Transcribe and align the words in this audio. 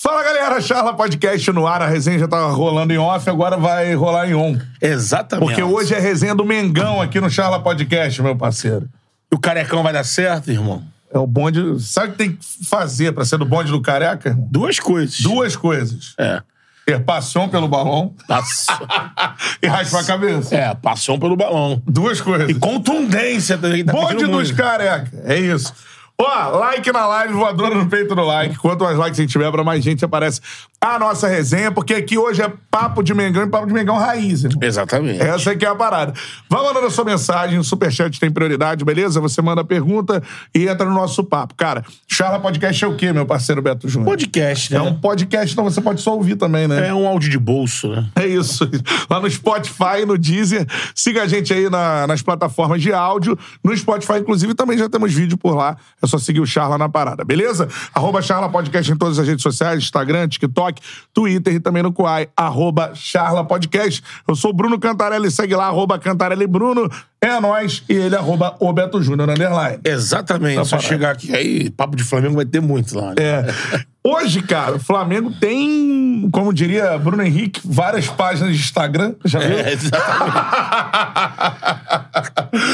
Fala 0.00 0.22
galera, 0.22 0.60
Charla 0.60 0.94
Podcast 0.94 1.50
no 1.50 1.66
ar. 1.66 1.82
A 1.82 1.88
resenha 1.88 2.20
já 2.20 2.28
tava 2.28 2.52
rolando 2.52 2.92
em 2.92 2.98
off, 2.98 3.28
agora 3.28 3.56
vai 3.56 3.92
rolar 3.94 4.28
em 4.28 4.34
on. 4.34 4.56
Exatamente. 4.80 5.44
Porque 5.44 5.60
hoje 5.60 5.92
é 5.92 5.98
resenha 5.98 6.36
do 6.36 6.44
Mengão 6.44 7.00
aqui 7.02 7.20
no 7.20 7.28
Charla 7.28 7.60
Podcast, 7.60 8.22
meu 8.22 8.36
parceiro. 8.36 8.88
O 9.32 9.36
carecão 9.38 9.82
vai 9.82 9.92
dar 9.92 10.04
certo, 10.04 10.52
irmão? 10.52 10.84
É 11.12 11.18
o 11.18 11.26
bonde. 11.26 11.80
Sabe 11.82 12.08
o 12.08 12.12
que 12.12 12.18
tem 12.18 12.32
que 12.32 12.38
fazer 12.68 13.12
pra 13.12 13.24
ser 13.24 13.38
do 13.38 13.44
bonde 13.44 13.72
do 13.72 13.80
careca? 13.80 14.28
irmão? 14.28 14.46
Duas 14.48 14.78
coisas. 14.78 15.18
Duas 15.20 15.56
coisas: 15.56 16.14
É. 16.16 16.42
ter 16.86 17.00
paixão 17.04 17.48
pelo 17.48 17.66
balão 17.66 18.14
Passo... 18.28 18.66
e 19.60 19.66
raspar 19.66 20.02
a 20.02 20.04
cabeça. 20.04 20.54
é, 20.54 20.74
paixão 20.76 21.18
pelo 21.18 21.34
balão. 21.34 21.82
Duas 21.84 22.20
coisas. 22.20 22.48
E 22.48 22.54
contundência 22.54 23.58
também. 23.58 23.84
tá 23.84 23.92
Bonde 23.92 24.26
dos 24.28 24.52
careca. 24.52 25.10
É 25.24 25.36
isso. 25.36 25.74
Ó, 26.20 26.58
like 26.58 26.90
na 26.90 27.06
live, 27.06 27.32
voadora 27.32 27.76
no 27.76 27.88
peito 27.88 28.12
do 28.12 28.24
like. 28.24 28.56
Quanto 28.58 28.82
mais 28.82 28.98
likes 28.98 29.20
a 29.20 29.22
gente 29.22 29.30
tiver, 29.30 29.52
pra 29.52 29.62
mais 29.62 29.84
gente 29.84 30.04
aparece 30.04 30.40
a 30.80 30.96
nossa 30.98 31.26
resenha, 31.26 31.72
porque 31.72 31.92
aqui 31.94 32.16
hoje 32.16 32.40
é 32.40 32.52
papo 32.70 33.02
de 33.02 33.12
Mengão 33.12 33.42
e 33.42 33.48
papo 33.48 33.66
de 33.66 33.72
Mengão 33.72 33.96
raiz, 33.96 34.44
irmão. 34.44 34.60
Exatamente. 34.62 35.20
Essa 35.20 35.50
aqui 35.50 35.64
é 35.64 35.68
a 35.68 35.74
parada. 35.74 36.12
Vai 36.48 36.62
mandando 36.62 36.86
a 36.86 36.90
sua 36.90 37.04
mensagem, 37.04 37.58
o 37.58 37.64
Superchat 37.64 38.20
tem 38.20 38.30
prioridade, 38.30 38.84
beleza? 38.84 39.20
Você 39.20 39.42
manda 39.42 39.62
a 39.62 39.64
pergunta 39.64 40.22
e 40.54 40.68
entra 40.68 40.86
no 40.86 40.94
nosso 40.94 41.24
papo. 41.24 41.54
Cara, 41.56 41.84
Charla 42.06 42.38
Podcast 42.38 42.84
é 42.84 42.86
o 42.86 42.94
quê, 42.94 43.12
meu 43.12 43.26
parceiro 43.26 43.60
Beto 43.60 43.88
Júnior? 43.88 44.08
Podcast, 44.10 44.72
né? 44.72 44.78
É 44.78 44.82
um 44.82 44.94
podcast, 44.94 45.52
então 45.52 45.64
você 45.64 45.80
pode 45.80 46.00
só 46.00 46.14
ouvir 46.14 46.36
também, 46.36 46.68
né? 46.68 46.86
É 46.88 46.94
um 46.94 47.08
áudio 47.08 47.28
de 47.28 47.38
bolso, 47.38 47.88
né? 47.88 48.06
É 48.14 48.26
isso. 48.28 48.68
Lá 49.10 49.18
no 49.18 49.28
Spotify, 49.28 50.06
no 50.06 50.16
Deezer. 50.16 50.64
Siga 50.94 51.24
a 51.24 51.26
gente 51.26 51.52
aí 51.52 51.68
na- 51.68 52.06
nas 52.06 52.22
plataformas 52.22 52.80
de 52.80 52.92
áudio. 52.92 53.36
No 53.64 53.76
Spotify, 53.76 54.18
inclusive, 54.20 54.54
também 54.54 54.78
já 54.78 54.88
temos 54.88 55.12
vídeo 55.12 55.36
por 55.36 55.56
lá. 55.56 55.76
É 56.00 56.06
só 56.06 56.18
seguir 56.18 56.40
o 56.40 56.46
Charla 56.46 56.78
na 56.78 56.88
parada, 56.88 57.24
beleza? 57.24 57.68
Arroba 57.92 58.22
Charla 58.22 58.48
Podcast 58.48 58.92
em 58.92 58.96
todas 58.96 59.18
as 59.18 59.26
redes 59.26 59.42
sociais, 59.42 59.82
Instagram, 59.82 60.28
TikTok, 60.28 60.67
Twitter 61.12 61.54
e 61.54 61.60
também 61.60 61.82
no 61.82 61.92
Quai. 61.92 62.28
Arroba 62.36 62.92
Charla 62.94 63.44
Podcast. 63.44 64.02
Eu 64.26 64.34
sou 64.34 64.52
Bruno 64.52 64.78
Cantarelli, 64.78 65.30
segue 65.30 65.54
lá, 65.54 65.66
arroba 65.66 65.98
Cantarelli 65.98 66.46
Bruno. 66.46 66.90
É 67.20 67.40
nóis. 67.40 67.82
E 67.88 67.92
ele, 67.94 68.14
arroba 68.14 68.54
o 68.60 68.72
Beto 68.72 69.02
Júnior, 69.02 69.28
underline. 69.30 69.78
Exatamente. 69.84 70.56
Tá 70.56 70.64
Só 70.64 70.76
parado. 70.76 70.88
chegar 70.88 71.10
aqui 71.12 71.34
aí, 71.34 71.70
papo 71.70 71.96
de 71.96 72.04
Flamengo 72.04 72.36
vai 72.36 72.44
ter 72.44 72.60
muito 72.60 72.96
lá. 72.98 73.08
né? 73.08 73.14
É. 73.18 73.84
Hoje, 74.04 74.40
cara, 74.40 74.76
o 74.76 74.78
Flamengo 74.78 75.30
tem, 75.38 76.28
como 76.32 76.54
diria 76.54 76.96
Bruno 76.96 77.22
Henrique, 77.22 77.60
várias 77.64 78.06
páginas 78.06 78.54
de 78.54 78.60
Instagram. 78.60 79.14
Já 79.24 79.40
viu? 79.40 79.58
É, 79.58 79.72
exatamente. 79.72 80.38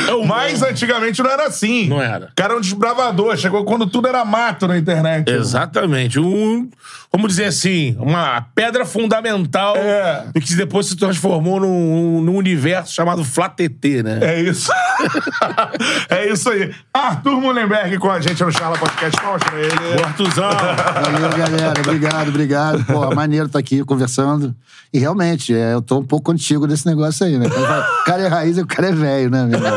É 0.09 0.15
o 0.15 0.27
Mas 0.27 0.63
antigamente 0.63 1.23
não 1.23 1.31
era 1.31 1.47
assim. 1.47 1.89
Não 1.89 2.01
era. 2.01 2.27
O 2.27 2.35
cara 2.37 2.51
era 2.53 2.59
um 2.59 2.61
desbravador. 2.61 3.37
Chegou 3.37 3.65
quando 3.65 3.87
tudo 3.87 4.07
era 4.09 4.25
mato 4.25 4.67
na 4.69 4.79
internet. 4.79 5.31
Exatamente. 5.31 6.19
Um, 6.21 6.69
vamos 7.13 7.29
dizer 7.29 7.47
assim, 7.47 7.97
uma 7.99 8.47
pedra 8.55 8.85
fundamental 8.85 9.77
É. 9.77 10.25
do 10.33 10.41
que 10.41 10.55
depois 10.55 10.87
se 10.87 10.97
transformou 10.97 11.61
num, 11.61 12.21
num 12.23 12.37
universo 12.37 12.95
chamado 12.95 13.25
FlaTT, 13.25 14.03
né? 14.03 14.19
É 14.23 14.34
isso. 14.41 14.71
é 16.09 16.33
isso 16.33 16.51
aí. 16.51 16.75
Arthur 16.93 17.41
Mullenberg 17.41 17.99
com 17.99 18.11
a 18.11 18.21
gente 18.21 18.43
no 18.43 18.53
Charla 18.53 18.79
Podcast. 18.79 19.23
Mostra 19.25 19.59
ele. 19.59 20.01
O 20.01 20.05
Artuzão. 20.05 20.51
Valeu, 20.51 21.31
galera. 21.31 21.81
Obrigado, 21.81 22.29
obrigado. 22.29 22.85
Pô, 22.85 23.15
maneiro 23.15 23.47
estar 23.47 23.59
aqui 23.59 23.85
conversando. 23.85 24.55
E 24.93 24.99
realmente, 24.99 25.53
é, 25.53 25.75
eu 25.75 25.83
tô 25.83 25.99
um 25.99 26.05
pouco 26.05 26.27
contigo 26.27 26.69
desse 26.69 26.87
negócio 26.87 27.27
aí, 27.27 27.37
né? 27.37 27.47
O 27.49 28.05
cara 28.05 28.23
é 28.23 28.29
raiz 28.29 28.57
e 28.57 28.61
o 28.61 28.67
cara 28.67 28.89
é 28.89 28.93
velho, 28.93 29.29
né, 29.29 29.45
meu 29.45 29.59
irmão? 29.59 29.73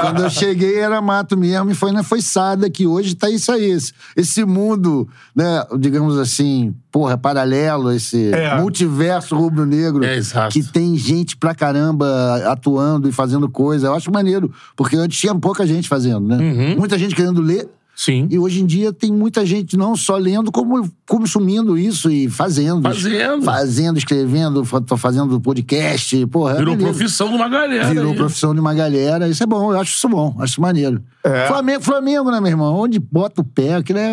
Quando 0.00 0.22
eu 0.22 0.28
cheguei 0.28 0.78
era 0.78 1.00
mato 1.00 1.34
mesmo 1.34 1.70
e 1.70 1.74
foi 1.74 1.92
na 1.92 2.02
foiçada 2.02 2.68
que 2.68 2.86
hoje 2.86 3.14
tá 3.14 3.30
isso 3.30 3.50
aí. 3.50 3.70
Esse, 3.70 3.94
esse 4.14 4.44
mundo, 4.44 5.08
né, 5.34 5.64
digamos 5.78 6.18
assim, 6.18 6.74
porra, 6.94 7.18
paralelo, 7.18 7.90
esse 7.90 8.32
É. 8.32 8.56
multiverso 8.60 9.34
rubro-negro. 9.34 10.04
É, 10.04 10.14
exato. 10.14 10.52
que 10.52 10.62
tem 10.62 10.96
gente 10.96 11.36
pra 11.36 11.52
caramba 11.52 12.06
atuando 12.46 13.08
e 13.08 13.12
fazendo 13.12 13.48
coisa. 13.48 13.88
Eu 13.88 13.94
acho 13.94 14.12
maneiro, 14.12 14.52
porque 14.76 14.94
antes 14.94 15.18
tinha 15.18 15.34
pouca 15.34 15.66
gente 15.66 15.88
fazendo, 15.88 16.20
né? 16.20 16.36
Uhum. 16.36 16.78
Muita 16.78 16.96
gente 16.96 17.12
querendo 17.16 17.40
ler. 17.42 17.68
Sim. 17.96 18.26
E 18.28 18.38
hoje 18.40 18.60
em 18.60 18.66
dia 18.66 18.92
tem 18.92 19.12
muita 19.12 19.46
gente 19.46 19.76
não 19.76 19.94
só 19.96 20.16
lendo, 20.16 20.50
como 20.50 20.88
consumindo 21.08 21.78
isso 21.78 22.10
e 22.10 22.28
fazendo. 22.28 22.82
Fazendo. 22.82 23.42
Fazendo, 23.44 23.98
escrevendo, 23.98 24.64
fazendo 24.96 25.40
podcast. 25.40 26.26
Porra, 26.26 26.54
Virou 26.54 26.74
maneiro. 26.74 26.92
profissão 26.92 27.28
de 27.28 27.34
uma 27.36 27.48
galera. 27.48 27.88
Virou 27.88 28.10
aí. 28.10 28.16
profissão 28.16 28.52
de 28.54 28.60
uma 28.60 28.74
galera. 28.74 29.28
Isso 29.28 29.42
é 29.42 29.46
bom, 29.46 29.72
eu 29.72 29.80
acho 29.80 29.96
isso 29.96 30.08
bom, 30.08 30.34
acho 30.40 30.52
isso 30.54 30.60
maneiro. 30.60 31.00
É. 31.22 31.46
Flamengo, 31.46 31.82
Flamengo, 31.82 32.30
né, 32.32 32.40
meu 32.40 32.50
irmão? 32.50 32.74
Onde 32.76 32.98
bota 32.98 33.40
o 33.40 33.44
pé, 33.44 33.74
aquilo 33.76 33.98
é. 33.98 34.12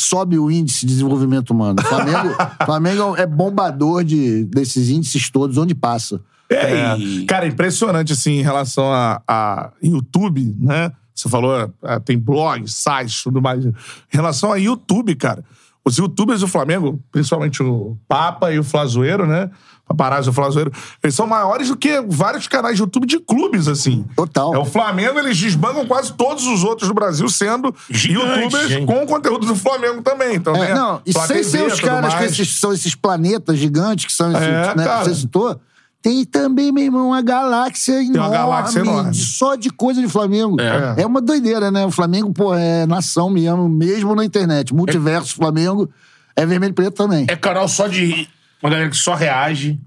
O- 0.00 0.10
Sobe 0.10 0.38
o 0.38 0.50
índice 0.50 0.80
de 0.80 0.86
desenvolvimento 0.92 1.50
humano. 1.50 1.80
Flamengo, 1.82 2.34
Flamengo 2.64 3.16
é 3.16 3.26
bombador 3.26 4.02
de, 4.04 4.44
desses 4.44 4.88
índices 4.88 5.28
todos, 5.30 5.56
onde 5.58 5.74
passa. 5.74 6.20
É, 6.50 6.96
cara, 7.28 7.46
impressionante, 7.46 8.12
assim, 8.12 8.32
em 8.38 8.42
relação 8.42 8.92
a, 8.92 9.22
a 9.28 9.70
YouTube, 9.82 10.54
né? 10.58 10.90
Você 11.14 11.28
falou, 11.28 11.72
ah, 11.82 12.00
tem 12.00 12.18
blogs, 12.18 12.72
sites, 12.74 13.22
tudo 13.22 13.40
mais. 13.42 13.64
Em 13.64 13.72
relação 14.08 14.52
a 14.52 14.56
YouTube, 14.56 15.14
cara, 15.14 15.44
os 15.84 15.96
youtubers 15.96 16.40
do 16.40 16.48
Flamengo, 16.48 17.00
principalmente 17.12 17.62
o 17.62 17.96
Papa 18.08 18.50
e 18.52 18.58
o 18.58 18.64
Flazoeiro, 18.64 19.26
né? 19.26 19.50
Paparazzo 19.90 20.30
o 20.30 20.32
Flazoeiro, 20.32 20.70
eles 21.02 21.16
são 21.16 21.26
maiores 21.26 21.66
do 21.68 21.76
que 21.76 22.00
vários 22.06 22.46
canais 22.46 22.76
de 22.76 22.82
YouTube 22.82 23.08
de 23.08 23.18
clubes, 23.18 23.66
assim. 23.66 24.04
Total. 24.14 24.54
É 24.54 24.58
o 24.58 24.64
Flamengo, 24.64 25.18
eles 25.18 25.36
desbancam 25.36 25.84
quase 25.84 26.12
todos 26.12 26.46
os 26.46 26.62
outros 26.62 26.86
do 26.88 26.94
Brasil 26.94 27.28
sendo 27.28 27.74
Gigante, 27.90 28.28
youtubers 28.44 28.70
hein? 28.70 28.86
com 28.86 29.04
conteúdo 29.04 29.48
do 29.48 29.56
Flamengo 29.56 30.00
também. 30.00 30.36
Então, 30.36 30.54
É, 30.54 30.68
né? 30.68 30.74
não, 30.74 31.02
e 31.04 31.12
sem 31.12 31.26
TV, 31.26 31.42
ser 31.44 31.66
os 31.66 31.80
caras 31.80 32.14
que 32.14 32.22
esses, 32.22 32.60
são 32.60 32.72
esses 32.72 32.94
planetas 32.94 33.58
gigantes 33.58 34.04
que 34.04 34.12
são 34.12 34.30
esses, 34.30 34.42
É, 34.46 34.74
né, 34.76 34.86
que 34.86 35.04
você 35.04 35.14
citou. 35.16 35.60
Tem 36.00 36.24
também, 36.24 36.70
meu 36.70 36.84
irmão, 36.84 37.08
uma 37.08 37.20
galáxia 37.20 37.94
enorme, 37.94 38.18
uma 38.18 38.28
galáxia 38.30 38.78
enorme. 38.78 39.12
só 39.12 39.56
de 39.56 39.70
coisa 39.70 40.00
de 40.00 40.08
Flamengo. 40.08 40.56
É. 40.60 41.02
É. 41.02 41.06
uma 41.06 41.20
doideira, 41.20 41.70
né? 41.72 41.84
O 41.84 41.90
Flamengo, 41.90 42.32
pô, 42.32 42.54
é 42.54 42.86
nação 42.86 43.28
mesmo, 43.28 43.68
mesmo 43.68 44.14
na 44.14 44.24
internet. 44.24 44.72
Multiverso 44.72 45.34
Flamengo 45.34 45.90
é 46.36 46.46
vermelho 46.46 46.70
e 46.70 46.74
preto 46.74 46.94
também. 46.94 47.26
É 47.28 47.34
canal 47.34 47.66
só 47.68 47.88
de. 47.88 48.28
Uma 48.62 48.70
galera 48.70 48.90
que 48.90 48.96
só 48.96 49.14
reage. 49.14 49.80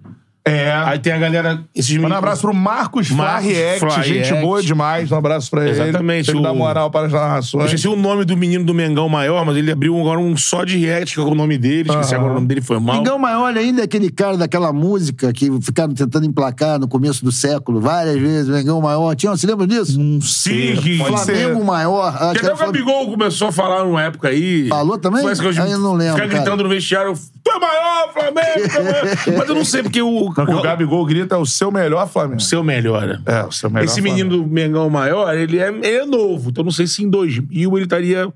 É. 0.45 0.71
Aí 0.73 0.99
tem 0.99 1.13
a 1.13 1.17
galera. 1.17 1.63
Esses 1.73 1.95
Manda 1.97 2.15
um 2.15 2.17
abraço 2.17 2.41
pro 2.41 2.53
Marcos 2.53 3.07
Fla 3.07 3.15
Marcos 3.17 3.45
React, 3.49 3.79
Fla 3.79 4.03
gente 4.03 4.25
React. 4.27 4.41
boa 4.41 4.61
demais. 4.61 5.09
Um 5.11 5.15
abraço 5.15 5.49
pra 5.49 5.61
ele. 5.61 5.71
Exatamente, 5.71 6.31
Ele 6.31 6.41
dá 6.41 6.53
moral 6.53 6.91
para 6.91 7.07
as 7.07 7.13
Eu 7.13 7.19
narrações. 7.19 7.65
esqueci 7.65 7.87
o 7.87 7.95
nome 7.95 8.25
do 8.25 8.35
menino 8.35 8.65
do 8.65 8.73
Mengão 8.73 9.07
maior, 9.07 9.45
mas 9.45 9.55
ele 9.55 9.71
abriu 9.71 9.97
agora 9.97 10.19
um 10.19 10.35
só 10.35 10.65
de 10.65 10.77
react, 10.77 11.15
que 11.15 11.21
é 11.21 11.23
o 11.23 11.33
nome 11.33 11.57
dele. 11.57 11.89
Esqueci 11.89 12.13
agora 12.13 12.31
o 12.31 12.35
nome 12.35 12.47
dele, 12.47 12.61
foi 12.61 12.77
mal. 12.77 12.97
Mingão 12.97 13.17
Maior 13.17 13.55
ainda 13.55 13.81
é 13.81 13.85
aquele 13.85 14.09
cara 14.09 14.35
daquela 14.35 14.73
música 14.73 15.31
que 15.31 15.49
ficaram 15.61 15.93
tentando 15.93 16.25
emplacar 16.25 16.77
no 16.77 16.89
começo 16.89 17.23
do 17.23 17.31
século, 17.31 17.79
várias 17.79 18.17
vezes. 18.19 18.49
Mingão 18.49 18.81
Maior. 18.81 19.15
Tinha, 19.15 19.31
você 19.31 19.47
lembra 19.47 19.65
disso? 19.65 19.93
Sim, 20.21 20.75
que- 20.75 20.97
pode 20.97 21.21
ser. 21.21 21.35
Flamengo 21.37 21.63
Maior. 21.63 22.07
Acho 22.21 22.33
Que 22.33 22.39
que 22.41 22.45
até 22.47 22.53
o 22.53 22.57
Gabigol 22.65 23.09
começou 23.09 23.47
a 23.47 23.51
falar 23.53 23.85
numa 23.85 24.03
época 24.03 24.27
aí. 24.27 24.67
Falou 24.67 24.97
também? 24.97 25.21
Foi 25.21 25.31
essa 25.31 25.53
de 25.53 25.61
Aí 25.61 25.71
eu 25.71 25.79
não 25.79 25.93
lembro, 25.93 26.15
Ficar 26.15 26.27
gritando 26.27 26.63
no 26.63 26.69
vestiário, 26.69 27.13
tu 27.43 27.51
é 27.51 27.59
maior, 27.59 28.11
Flamengo, 28.11 28.75
é 28.75 28.83
maior. 28.83 29.03
Mas 29.39 29.49
eu 29.49 29.55
não 29.55 29.63
sei 29.65 29.83
porque 29.83 30.01
o, 30.01 30.32
Não, 30.37 30.45
que 30.45 30.53
o 30.53 30.61
Gabigol 30.61 31.05
grita 31.05 31.35
é 31.35 31.37
o 31.37 31.45
seu 31.45 31.71
melhor 31.71 32.07
Flamengo. 32.09 32.37
o 32.37 32.43
seu 32.43 32.63
melhor. 32.63 33.21
É, 33.25 33.43
o 33.43 33.51
seu 33.51 33.69
melhor 33.69 33.85
Esse 33.85 34.01
Flamengo. 34.01 34.15
menino 34.29 34.43
do 34.43 34.49
Mengão 34.49 34.89
maior, 34.89 35.35
ele 35.35 35.59
é, 35.59 35.67
ele 35.69 35.87
é 35.87 36.05
novo. 36.05 36.49
Então 36.49 36.63
não 36.63 36.71
sei 36.71 36.87
se 36.87 37.03
em 37.03 37.09
2000 37.09 37.75
ele 37.77 37.83
estaria. 37.83 38.17
Eu 38.19 38.33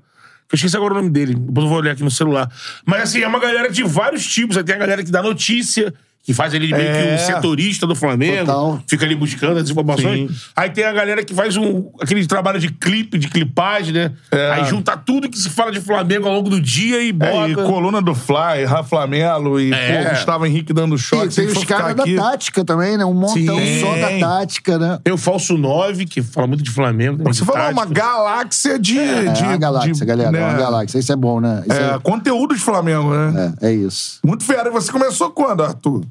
esqueci 0.54 0.76
agora 0.76 0.94
o 0.94 0.96
nome 0.96 1.10
dele. 1.10 1.34
Depois 1.34 1.64
eu 1.64 1.68
vou 1.68 1.78
olhar 1.78 1.92
aqui 1.92 2.02
no 2.02 2.10
celular. 2.10 2.50
Mas 2.86 3.02
assim, 3.02 3.20
é 3.20 3.28
uma 3.28 3.38
galera 3.38 3.70
de 3.70 3.82
vários 3.82 4.26
tipos. 4.26 4.56
Aí 4.56 4.64
tem 4.64 4.74
a 4.74 4.78
galera 4.78 5.04
que 5.04 5.10
dá 5.10 5.22
notícia, 5.22 5.92
que 6.28 6.34
faz 6.34 6.52
ele 6.52 6.66
meio 6.70 6.76
É. 6.86 7.06
que 7.06 7.14
um 7.14 7.18
setorista 7.26 7.86
do 7.86 7.94
Flamengo, 7.96 8.44
Total. 8.44 8.82
fica 8.86 9.06
ali 9.06 9.14
buscando 9.14 9.58
as 9.58 9.70
informações. 9.70 10.30
Sim. 10.30 10.36
Aí 10.54 10.68
tem 10.68 10.84
a 10.84 10.92
galera 10.92 11.24
que 11.24 11.32
faz 11.32 11.56
um, 11.56 11.90
aquele 12.02 12.26
trabalho 12.26 12.60
de 12.60 12.70
clipe, 12.70 13.16
de 13.16 13.28
clipagem, 13.28 13.94
né? 13.94 14.12
É. 14.30 14.50
Aí 14.50 14.64
junta 14.66 14.94
tudo 14.94 15.26
que 15.30 15.38
se 15.38 15.48
fala 15.48 15.72
de 15.72 15.80
Flamengo 15.80 16.28
ao 16.28 16.34
longo 16.34 16.50
do 16.50 16.60
dia 16.60 17.00
e 17.02 17.08
É, 17.08 17.12
bota. 17.14 17.48
e 17.48 17.54
coluna 17.54 18.02
do 18.02 18.14
Fly, 18.14 18.66
Rafa 18.66 19.06
Melo 19.06 19.58
e 19.58 19.72
É. 19.72 20.02
pô, 20.04 20.10
Gustavo 20.10 20.44
Henrique 20.44 20.74
dando 20.74 20.96
E 20.96 20.98
choque. 20.98 21.34
tem 21.34 21.46
os 21.46 21.64
caras 21.64 21.94
da 21.96 22.04
tática 22.04 22.62
também, 22.62 22.98
né? 22.98 23.06
Um 23.06 23.14
montão 23.14 23.34
Sim. 23.58 23.80
só 23.80 23.96
da 23.96 24.18
tática, 24.20 24.78
né? 24.78 24.98
Tem 25.02 25.14
o 25.14 25.16
Falso 25.16 25.56
9, 25.56 26.04
que 26.04 26.20
fala 26.20 26.46
muito 26.46 26.62
de 26.62 26.70
Flamengo. 26.70 27.24
Você 27.24 27.42
falou 27.42 27.62
uma 27.72 27.86
tática. 27.86 27.94
galáxia 28.02 28.78
de. 28.78 28.98
É, 28.98 29.32
de 29.32 29.42
uma 29.44 29.56
galáxia, 29.56 29.94
de, 29.94 30.04
galera. 30.04 30.30
né? 30.30 30.40
É 30.40 30.44
uma 30.44 30.58
galáxia. 30.58 30.98
Isso 30.98 31.10
é 31.10 31.16
bom, 31.16 31.40
né? 31.40 31.62
Isso 31.66 31.80
É, 31.80 31.98
conteúdo 32.00 32.54
de 32.54 32.60
Flamengo, 32.60 33.14
né? 33.14 33.54
é, 33.62 33.68
é 33.68 33.72
isso. 33.72 34.18
Muito 34.22 34.44
fera. 34.44 34.68
E 34.68 34.72
você 34.72 34.92
começou 34.92 35.30
quando, 35.30 35.62
Arthur? 35.62 36.04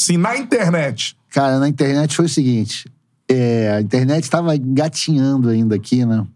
Sim, 0.00 0.16
na 0.16 0.34
internet. 0.38 1.14
Cara, 1.28 1.58
na 1.58 1.68
internet 1.68 2.16
foi 2.16 2.24
o 2.24 2.28
seguinte: 2.28 2.90
é, 3.28 3.70
a 3.76 3.80
internet 3.82 4.24
estava 4.24 4.56
engatinhando 4.56 5.50
ainda 5.50 5.76
aqui, 5.76 6.06
né? 6.06 6.26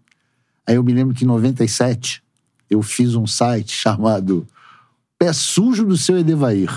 Aí 0.66 0.74
eu 0.76 0.82
me 0.84 0.92
lembro 0.92 1.14
que 1.14 1.24
em 1.24 1.26
97 1.26 2.22
eu 2.68 2.82
fiz 2.82 3.14
um 3.14 3.26
site 3.26 3.72
chamado 3.72 4.46
Pé 5.18 5.32
Sujo 5.32 5.84
do 5.86 5.96
Seu 5.96 6.18
Edevair. 6.18 6.70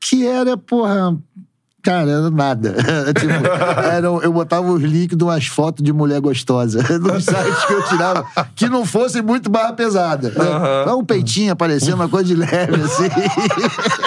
Que 0.00 0.26
era, 0.26 0.56
porra. 0.56 1.16
Cara, 1.82 2.10
era 2.10 2.30
nada. 2.30 2.74
Tipo, 3.18 3.46
era- 3.92 4.06
eu 4.08 4.32
botava 4.32 4.68
os 4.72 4.82
links 4.82 5.16
de 5.16 5.22
umas 5.22 5.46
fotos 5.46 5.84
de 5.84 5.92
mulher 5.92 6.20
gostosa 6.20 6.82
nos 6.98 7.24
sites 7.24 7.64
que 7.64 7.72
eu 7.72 7.84
tirava, 7.88 8.26
que 8.56 8.68
não 8.68 8.84
fossem 8.84 9.22
muito 9.22 9.48
barra 9.48 9.72
pesada. 9.72 10.30
Né? 10.30 10.84
Só 10.84 10.98
um 10.98 11.04
peitinho 11.04 11.52
aparecendo, 11.52 11.94
uma 11.94 12.08
coisa 12.08 12.26
de 12.26 12.34
leve, 12.34 12.74
assim. 12.82 13.04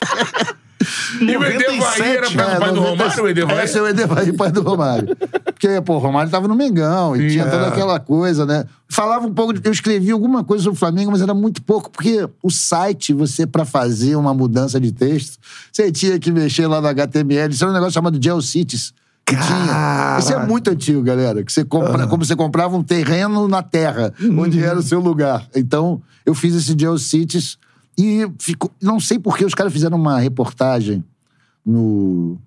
E 1.20 1.38
o 1.38 1.44
Edevair 1.44 2.18
era 2.18 2.31
pai 2.31 2.54
do 2.54 2.60
pai 2.60 2.74
do 2.74 2.80
Romário, 2.80 3.24
o 3.24 3.28
Edevair? 3.28 3.64
Esse 3.64 3.78
é 3.78 3.81
o 3.81 3.88
Edevair, 3.88 4.34
pai 4.34 4.52
do 4.52 4.62
Romário. 4.62 5.16
Porque, 5.44 5.81
pô, 5.81 5.96
o 5.96 5.98
Romário 5.98 6.31
tava 6.31 6.48
no 6.48 6.56
Mengão 6.56 7.16
e 7.16 7.30
tinha 7.30 7.44
é. 7.44 7.50
toda 7.50 7.68
aquela 7.68 8.00
coisa, 8.00 8.46
né? 8.46 8.66
Falava 8.88 9.28
um 9.28 9.34
pouco, 9.34 9.54
de, 9.54 9.62
eu 9.64 9.72
escrevi 9.72 10.12
alguma 10.12 10.44
coisa 10.44 10.64
sobre 10.64 10.78
o 10.78 10.80
Flamengo, 10.80 11.12
mas 11.12 11.22
era 11.22 11.34
muito 11.34 11.62
pouco, 11.62 11.90
porque 11.90 12.28
o 12.42 12.50
site, 12.50 13.14
você, 13.14 13.46
pra 13.46 13.66
fazer 13.66 14.16
uma 14.16 14.34
mudança 14.34 14.80
de 14.80 14.92
texto, 14.92 15.38
você 15.72 15.92
tinha 15.92 16.18
que 16.18 16.31
mexer 16.31 16.66
lá 16.66 16.80
no 16.80 16.88
HTML. 16.88 17.54
Isso 17.54 17.64
era 17.64 17.72
um 17.72 17.74
negócio 17.74 17.94
chamado 17.94 18.18
GeoCities. 18.22 18.94
Que 19.26 19.36
tinha. 19.36 20.18
Isso 20.18 20.34
é 20.34 20.46
muito 20.46 20.72
antigo, 20.72 21.04
galera. 21.04 21.44
Que 21.44 21.52
você 21.52 21.64
compra, 21.64 22.08
como 22.08 22.26
você 22.26 22.36
comprava 22.36 22.76
um 22.76 22.81
terreno 22.81 23.48
na 23.48 23.62
terra, 23.62 24.12
onde 24.38 24.64
era 24.64 24.80
o 24.80 24.81
seu 24.81 25.00
lugar. 25.00 25.46
Então, 25.56 26.02
eu 26.26 26.34
fiz 26.34 26.56
esse 26.56 26.76
GeoCities 26.76 27.58
e 28.00 28.31
ficou. 28.40 28.72
Não 28.81 28.98
sei 28.98 29.19
por 29.19 29.38
que 29.38 29.44
os 29.44 29.54
caras 29.54 29.74
fizeram 29.74 29.98
uma 29.98 30.19
reportagem 30.19 31.04
no. 31.66 32.38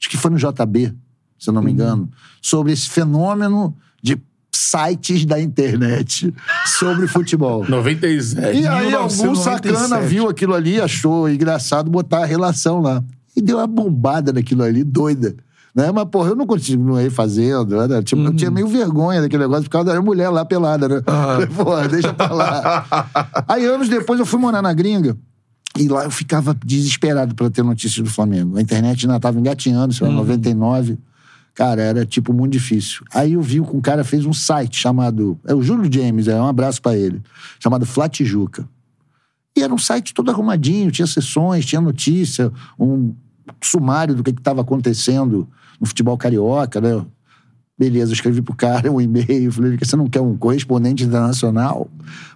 Acho 0.00 0.10
que 0.10 0.16
foi 0.16 0.32
no 0.32 0.36
JB, 0.36 0.92
se 1.38 1.48
eu 1.48 1.54
não 1.54 1.62
me 1.62 1.70
engano, 1.70 2.10
sobre 2.42 2.72
esse 2.72 2.90
fenômeno 2.90 3.74
de 4.02 4.20
sites 4.52 5.24
da 5.24 5.40
internet 5.40 6.34
sobre 6.66 7.06
futebol. 7.06 7.64
97. 7.70 8.58
E 8.58 8.66
aí, 8.66 8.92
algum 8.92 9.14
1997. 9.14 9.74
sacana 9.78 10.00
viu 10.00 10.28
aquilo 10.28 10.54
ali, 10.54 10.80
achou 10.80 11.28
engraçado 11.28 11.88
botar 11.88 12.24
a 12.24 12.26
relação 12.26 12.80
lá. 12.80 13.02
E 13.36 13.40
deu 13.40 13.58
uma 13.58 13.66
bombada 13.66 14.32
naquilo 14.32 14.64
ali, 14.64 14.82
doida. 14.82 15.36
Né? 15.76 15.92
Mas, 15.92 16.08
porra, 16.08 16.30
eu 16.30 16.34
não 16.34 16.46
continuei 16.46 17.10
fazendo. 17.10 17.78
Era, 17.78 18.02
tipo, 18.02 18.22
Eu 18.22 18.34
tinha 18.34 18.50
meio 18.50 18.66
vergonha 18.66 19.20
daquele 19.20 19.42
negócio 19.42 19.64
por 19.64 19.70
causa 19.70 19.92
da 19.92 20.00
mulher 20.00 20.30
lá 20.30 20.42
pelada, 20.42 20.88
né? 20.88 21.02
Porra, 21.54 21.86
deixa 21.86 22.14
pra 22.14 22.32
lá. 22.32 22.86
aí, 23.46 23.66
anos 23.66 23.86
depois, 23.86 24.18
eu 24.18 24.24
fui 24.24 24.40
morar 24.40 24.62
na 24.62 24.72
gringa. 24.72 25.14
E 25.78 25.86
lá 25.86 26.04
eu 26.04 26.10
ficava 26.10 26.56
desesperado 26.64 27.34
pra 27.34 27.50
ter 27.50 27.62
notícias 27.62 28.02
do 28.02 28.10
Flamengo. 28.10 28.56
A 28.56 28.62
internet 28.62 29.04
ainda 29.04 29.20
tava 29.20 29.38
engatinhando, 29.38 29.92
isso 29.92 30.02
era 30.02 30.14
99. 30.14 30.98
Cara, 31.54 31.82
era 31.82 32.06
tipo 32.06 32.32
muito 32.32 32.52
difícil. 32.52 33.04
Aí 33.12 33.34
eu 33.34 33.42
vi 33.42 33.60
que 33.60 33.76
um 33.76 33.80
cara 33.82 34.02
fez 34.02 34.24
um 34.24 34.32
site 34.32 34.78
chamado. 34.78 35.38
É 35.46 35.54
o 35.54 35.62
Júlio 35.62 35.92
James, 35.92 36.26
é 36.26 36.40
um 36.40 36.46
abraço 36.46 36.80
pra 36.80 36.96
ele. 36.96 37.20
Chamado 37.60 37.84
Flatijuca. 37.84 38.66
E 39.54 39.62
era 39.62 39.74
um 39.74 39.78
site 39.78 40.14
todo 40.14 40.30
arrumadinho, 40.30 40.90
tinha 40.90 41.06
sessões, 41.06 41.66
tinha 41.66 41.80
notícia, 41.82 42.50
um 42.78 43.14
sumário 43.62 44.14
do 44.14 44.22
que 44.22 44.30
estava 44.30 44.62
acontecendo 44.62 45.46
no 45.80 45.86
futebol 45.86 46.16
carioca, 46.16 46.80
né? 46.80 47.04
Beleza, 47.78 48.10
eu 48.10 48.14
escrevi 48.14 48.40
pro 48.40 48.54
cara 48.54 48.90
um 48.90 48.98
e-mail, 48.98 49.52
falei, 49.52 49.76
você 49.76 49.96
não 49.96 50.06
quer 50.06 50.20
um 50.22 50.34
correspondente 50.34 51.04
internacional? 51.04 51.90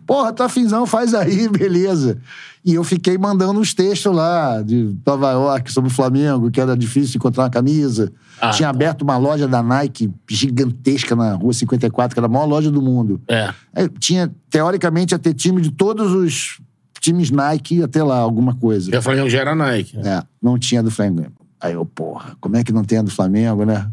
Porra, 0.06 0.34
tá 0.34 0.44
afinzão, 0.44 0.84
faz 0.86 1.14
aí, 1.14 1.48
beleza. 1.50 2.18
E 2.62 2.74
eu 2.74 2.84
fiquei 2.84 3.16
mandando 3.16 3.58
uns 3.58 3.72
textos 3.72 4.14
lá 4.14 4.60
de 4.60 4.94
Nova 5.06 5.30
York 5.30 5.72
sobre 5.72 5.90
o 5.90 5.94
Flamengo, 5.94 6.50
que 6.50 6.60
era 6.60 6.76
difícil 6.76 7.16
encontrar 7.16 7.44
uma 7.44 7.50
camisa. 7.50 8.12
Ah, 8.38 8.50
Tinha 8.50 8.68
aberto 8.68 9.00
uma 9.00 9.16
loja 9.16 9.48
da 9.48 9.62
Nike 9.62 10.12
gigantesca 10.28 11.16
na 11.16 11.34
Rua 11.36 11.54
54, 11.54 12.14
que 12.14 12.20
era 12.20 12.26
a 12.26 12.30
maior 12.30 12.44
loja 12.44 12.70
do 12.70 12.82
mundo. 12.82 13.18
É. 13.26 13.54
Tinha, 13.98 14.30
teoricamente, 14.50 15.14
ia 15.14 15.18
ter 15.18 15.32
time 15.32 15.62
de 15.62 15.70
todos 15.70 16.12
os 16.12 16.60
times 17.00 17.30
Nike, 17.30 17.76
ia 17.76 17.88
ter 17.88 18.02
lá 18.02 18.18
alguma 18.18 18.54
coisa. 18.54 18.94
E 18.94 18.98
o 18.98 19.00
Flamengo 19.00 19.30
já 19.30 19.38
era 19.40 19.54
Nike. 19.54 19.96
né? 19.96 20.18
É, 20.18 20.22
não 20.42 20.58
tinha 20.58 20.82
do 20.82 20.90
Flamengo. 20.90 21.32
Aí 21.60 21.74
eu, 21.74 21.84
porra, 21.84 22.36
como 22.40 22.56
é 22.56 22.64
que 22.64 22.72
não 22.72 22.84
tem 22.84 22.98
a 22.98 23.02
do 23.02 23.10
Flamengo, 23.10 23.64
né? 23.64 23.90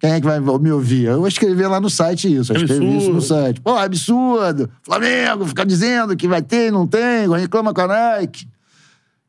Quem 0.00 0.12
é 0.12 0.20
que 0.20 0.26
vai 0.26 0.40
me 0.40 0.72
ouvir? 0.72 1.04
Eu 1.04 1.18
vou 1.18 1.28
escrever 1.28 1.66
lá 1.68 1.78
no 1.78 1.90
site 1.90 2.34
isso. 2.34 2.52
Eu 2.52 2.56
escrevi 2.56 2.86
Absurdo. 2.86 3.02
isso 3.02 3.12
no 3.12 3.20
site. 3.20 3.60
Pô, 3.60 3.76
absurdo! 3.76 4.70
Flamengo 4.82 5.44
fica 5.44 5.66
dizendo 5.66 6.16
que 6.16 6.26
vai 6.26 6.40
ter 6.40 6.68
e 6.68 6.70
não 6.70 6.86
tem, 6.86 7.28
reclama 7.28 7.74
com 7.74 7.82
a 7.82 7.86
Nike. 7.86 8.48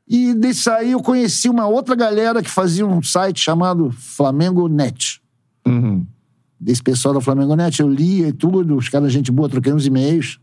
E 0.08 0.34
desse 0.34 0.70
aí 0.70 0.94
eu 0.94 1.02
conheci 1.02 1.50
uma 1.50 1.68
outra 1.68 1.94
galera 1.94 2.42
que 2.42 2.50
fazia 2.50 2.86
um 2.86 3.04
site 3.04 3.42
chamado 3.42 3.92
Flamengo 3.92 4.70
Net. 4.70 5.22
Uhum. 5.68 6.06
Desse 6.58 6.82
pessoal 6.82 7.14
da 7.14 7.22
Flamengo 7.22 7.56
Net, 7.56 7.82
eu 7.82 7.90
lia 7.90 8.30
e 8.30 8.34
tudo, 8.34 8.78
os 8.78 8.88
caras, 8.88 9.12
gente 9.12 9.32
boa, 9.32 9.50
troquei 9.50 9.74
uns 9.74 9.86
e-mails. 9.86 10.40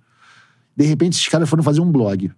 De 0.77 0.85
repente, 0.85 1.15
esses 1.15 1.29
caras 1.29 1.49
foram 1.49 1.63
fazer 1.63 1.81
um 1.81 1.91
blog. 1.91 2.31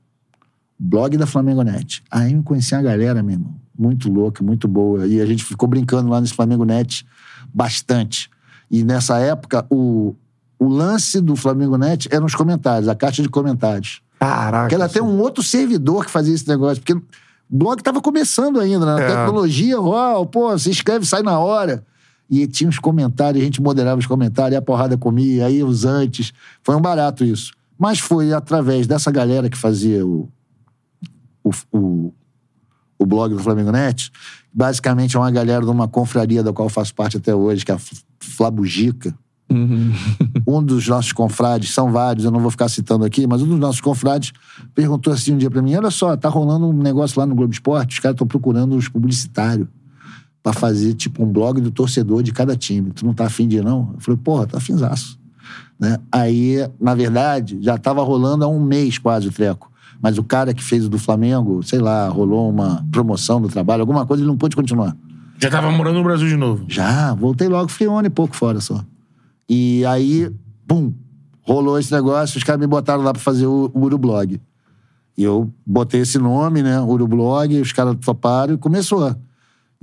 Blog 0.78 1.16
da 1.16 1.26
Flamengo 1.26 1.62
Net. 1.62 2.02
Aí 2.10 2.32
eu 2.32 2.42
conheci 2.42 2.74
a 2.74 2.82
galera, 2.82 3.22
meu 3.22 3.34
irmão. 3.34 3.54
Muito 3.80 4.12
louca, 4.12 4.44
muito 4.44 4.68
boa. 4.68 5.06
E 5.06 5.22
a 5.22 5.24
gente 5.24 5.42
ficou 5.42 5.66
brincando 5.66 6.10
lá 6.10 6.20
nesse 6.20 6.34
Flamengo 6.34 6.66
Net 6.66 7.06
bastante. 7.52 8.28
E 8.70 8.84
nessa 8.84 9.18
época, 9.18 9.64
o, 9.70 10.14
o 10.58 10.68
lance 10.68 11.18
do 11.18 11.34
Flamengo 11.34 11.78
Net 11.78 12.06
eram 12.12 12.26
os 12.26 12.34
comentários, 12.34 12.88
a 12.88 12.94
caixa 12.94 13.22
de 13.22 13.30
comentários. 13.30 14.02
Caraca. 14.18 14.64
Porque 14.64 14.74
ela 14.74 14.86
tem 14.86 15.00
um 15.00 15.18
outro 15.18 15.42
servidor 15.42 16.04
que 16.04 16.10
fazia 16.10 16.34
esse 16.34 16.46
negócio. 16.46 16.76
Porque 16.76 16.92
o 16.92 17.02
blog 17.48 17.82
tava 17.82 18.02
começando 18.02 18.60
ainda, 18.60 18.84
né? 18.84 19.02
É. 19.02 19.16
tecnologia, 19.16 19.80
uau, 19.80 20.26
pô, 20.26 20.50
você 20.50 20.70
escreve, 20.70 21.06
sai 21.06 21.22
na 21.22 21.38
hora. 21.38 21.82
E 22.28 22.46
tinha 22.46 22.68
os 22.68 22.78
comentários, 22.78 23.40
a 23.40 23.44
gente 23.46 23.62
moderava 23.62 23.98
os 23.98 24.06
comentários, 24.06 24.52
e 24.52 24.56
a 24.56 24.62
porrada 24.62 24.94
comia, 24.98 25.46
aí 25.46 25.64
os 25.64 25.86
antes. 25.86 26.34
Foi 26.62 26.76
um 26.76 26.82
barato 26.82 27.24
isso. 27.24 27.52
Mas 27.78 27.98
foi 27.98 28.30
através 28.34 28.86
dessa 28.86 29.10
galera 29.10 29.48
que 29.48 29.56
fazia 29.56 30.06
o, 30.06 30.28
o, 31.42 31.50
o, 31.72 32.14
o 33.00 33.06
blog 33.06 33.34
do 33.34 33.42
Flamengo 33.42 33.72
Net. 33.72 34.12
Basicamente 34.52 35.16
é 35.16 35.18
uma 35.18 35.30
galera 35.30 35.64
de 35.64 35.70
uma 35.70 35.88
confraria 35.88 36.42
da 36.42 36.52
qual 36.52 36.66
eu 36.66 36.70
faço 36.70 36.94
parte 36.94 37.16
até 37.16 37.34
hoje, 37.34 37.64
que 37.64 37.72
é 37.72 37.74
a 37.74 37.80
Flabugica. 38.20 39.14
um 40.46 40.62
dos 40.62 40.86
nossos 40.86 41.12
confrades, 41.12 41.72
são 41.72 41.90
vários, 41.90 42.24
eu 42.24 42.30
não 42.30 42.38
vou 42.38 42.52
ficar 42.52 42.68
citando 42.68 43.04
aqui, 43.04 43.26
mas 43.26 43.42
um 43.42 43.48
dos 43.48 43.58
nossos 43.58 43.80
confrades 43.80 44.32
perguntou 44.76 45.12
assim 45.12 45.34
um 45.34 45.38
dia 45.38 45.50
pra 45.50 45.60
mim: 45.60 45.74
olha 45.74 45.90
só, 45.90 46.16
tá 46.16 46.28
rolando 46.28 46.68
um 46.68 46.72
negócio 46.72 47.18
lá 47.18 47.26
no 47.26 47.34
Globo 47.34 47.52
Esporte, 47.52 47.94
os 47.94 47.98
caras 47.98 48.14
estão 48.14 48.28
procurando 48.28 48.76
os 48.76 48.86
publicitários 48.86 49.66
pra 50.40 50.52
fazer 50.52 50.94
tipo 50.94 51.24
um 51.24 51.26
blog 51.26 51.60
do 51.60 51.70
torcedor 51.70 52.22
de 52.22 52.32
cada 52.32 52.56
time. 52.56 52.92
Tu 52.92 53.04
não 53.04 53.12
tá 53.12 53.26
afim 53.26 53.48
de 53.48 53.56
ir, 53.56 53.64
não? 53.64 53.90
Eu 53.94 54.00
falei, 54.00 54.20
porra, 54.22 54.46
tá 54.46 54.58
afinzaço. 54.58 55.18
Né? 55.78 55.98
Aí, 56.12 56.56
na 56.80 56.94
verdade, 56.94 57.58
já 57.60 57.76
tava 57.76 58.02
rolando 58.02 58.44
há 58.44 58.48
um 58.48 58.62
mês 58.62 58.98
quase 58.98 59.28
o 59.28 59.32
treco. 59.32 59.69
Mas 60.02 60.18
o 60.18 60.24
cara 60.24 60.54
que 60.54 60.62
fez 60.62 60.86
o 60.86 60.88
do 60.88 60.98
Flamengo, 60.98 61.62
sei 61.62 61.78
lá, 61.78 62.08
rolou 62.08 62.48
uma 62.48 62.84
promoção 62.90 63.40
do 63.40 63.48
trabalho, 63.48 63.82
alguma 63.82 64.06
coisa, 64.06 64.22
ele 64.22 64.28
não 64.28 64.36
pôde 64.36 64.56
continuar. 64.56 64.96
Já 65.38 65.50
tava 65.50 65.70
morando 65.70 65.96
no 65.96 66.04
Brasil 66.04 66.28
de 66.28 66.36
novo. 66.36 66.64
Já, 66.68 67.14
voltei 67.14 67.48
logo, 67.48 67.70
fiquei 67.70 67.88
um 67.88 67.96
ano 67.96 68.06
e 68.06 68.10
pouco 68.10 68.34
fora 68.34 68.60
só. 68.60 68.84
E 69.48 69.84
aí, 69.86 70.30
pum, 70.66 70.92
rolou 71.42 71.78
esse 71.78 71.92
negócio, 71.92 72.38
os 72.38 72.44
caras 72.44 72.60
me 72.60 72.66
botaram 72.66 73.02
lá 73.02 73.12
pra 73.12 73.20
fazer 73.20 73.46
o, 73.46 73.70
o 73.74 73.80
Urublog. 73.82 74.40
E 75.16 75.22
eu 75.22 75.52
botei 75.66 76.00
esse 76.00 76.18
nome, 76.18 76.62
né, 76.62 76.80
Urublog, 76.80 77.60
os 77.60 77.72
caras 77.72 77.96
toparam 78.00 78.54
e 78.54 78.58
começou. 78.58 79.14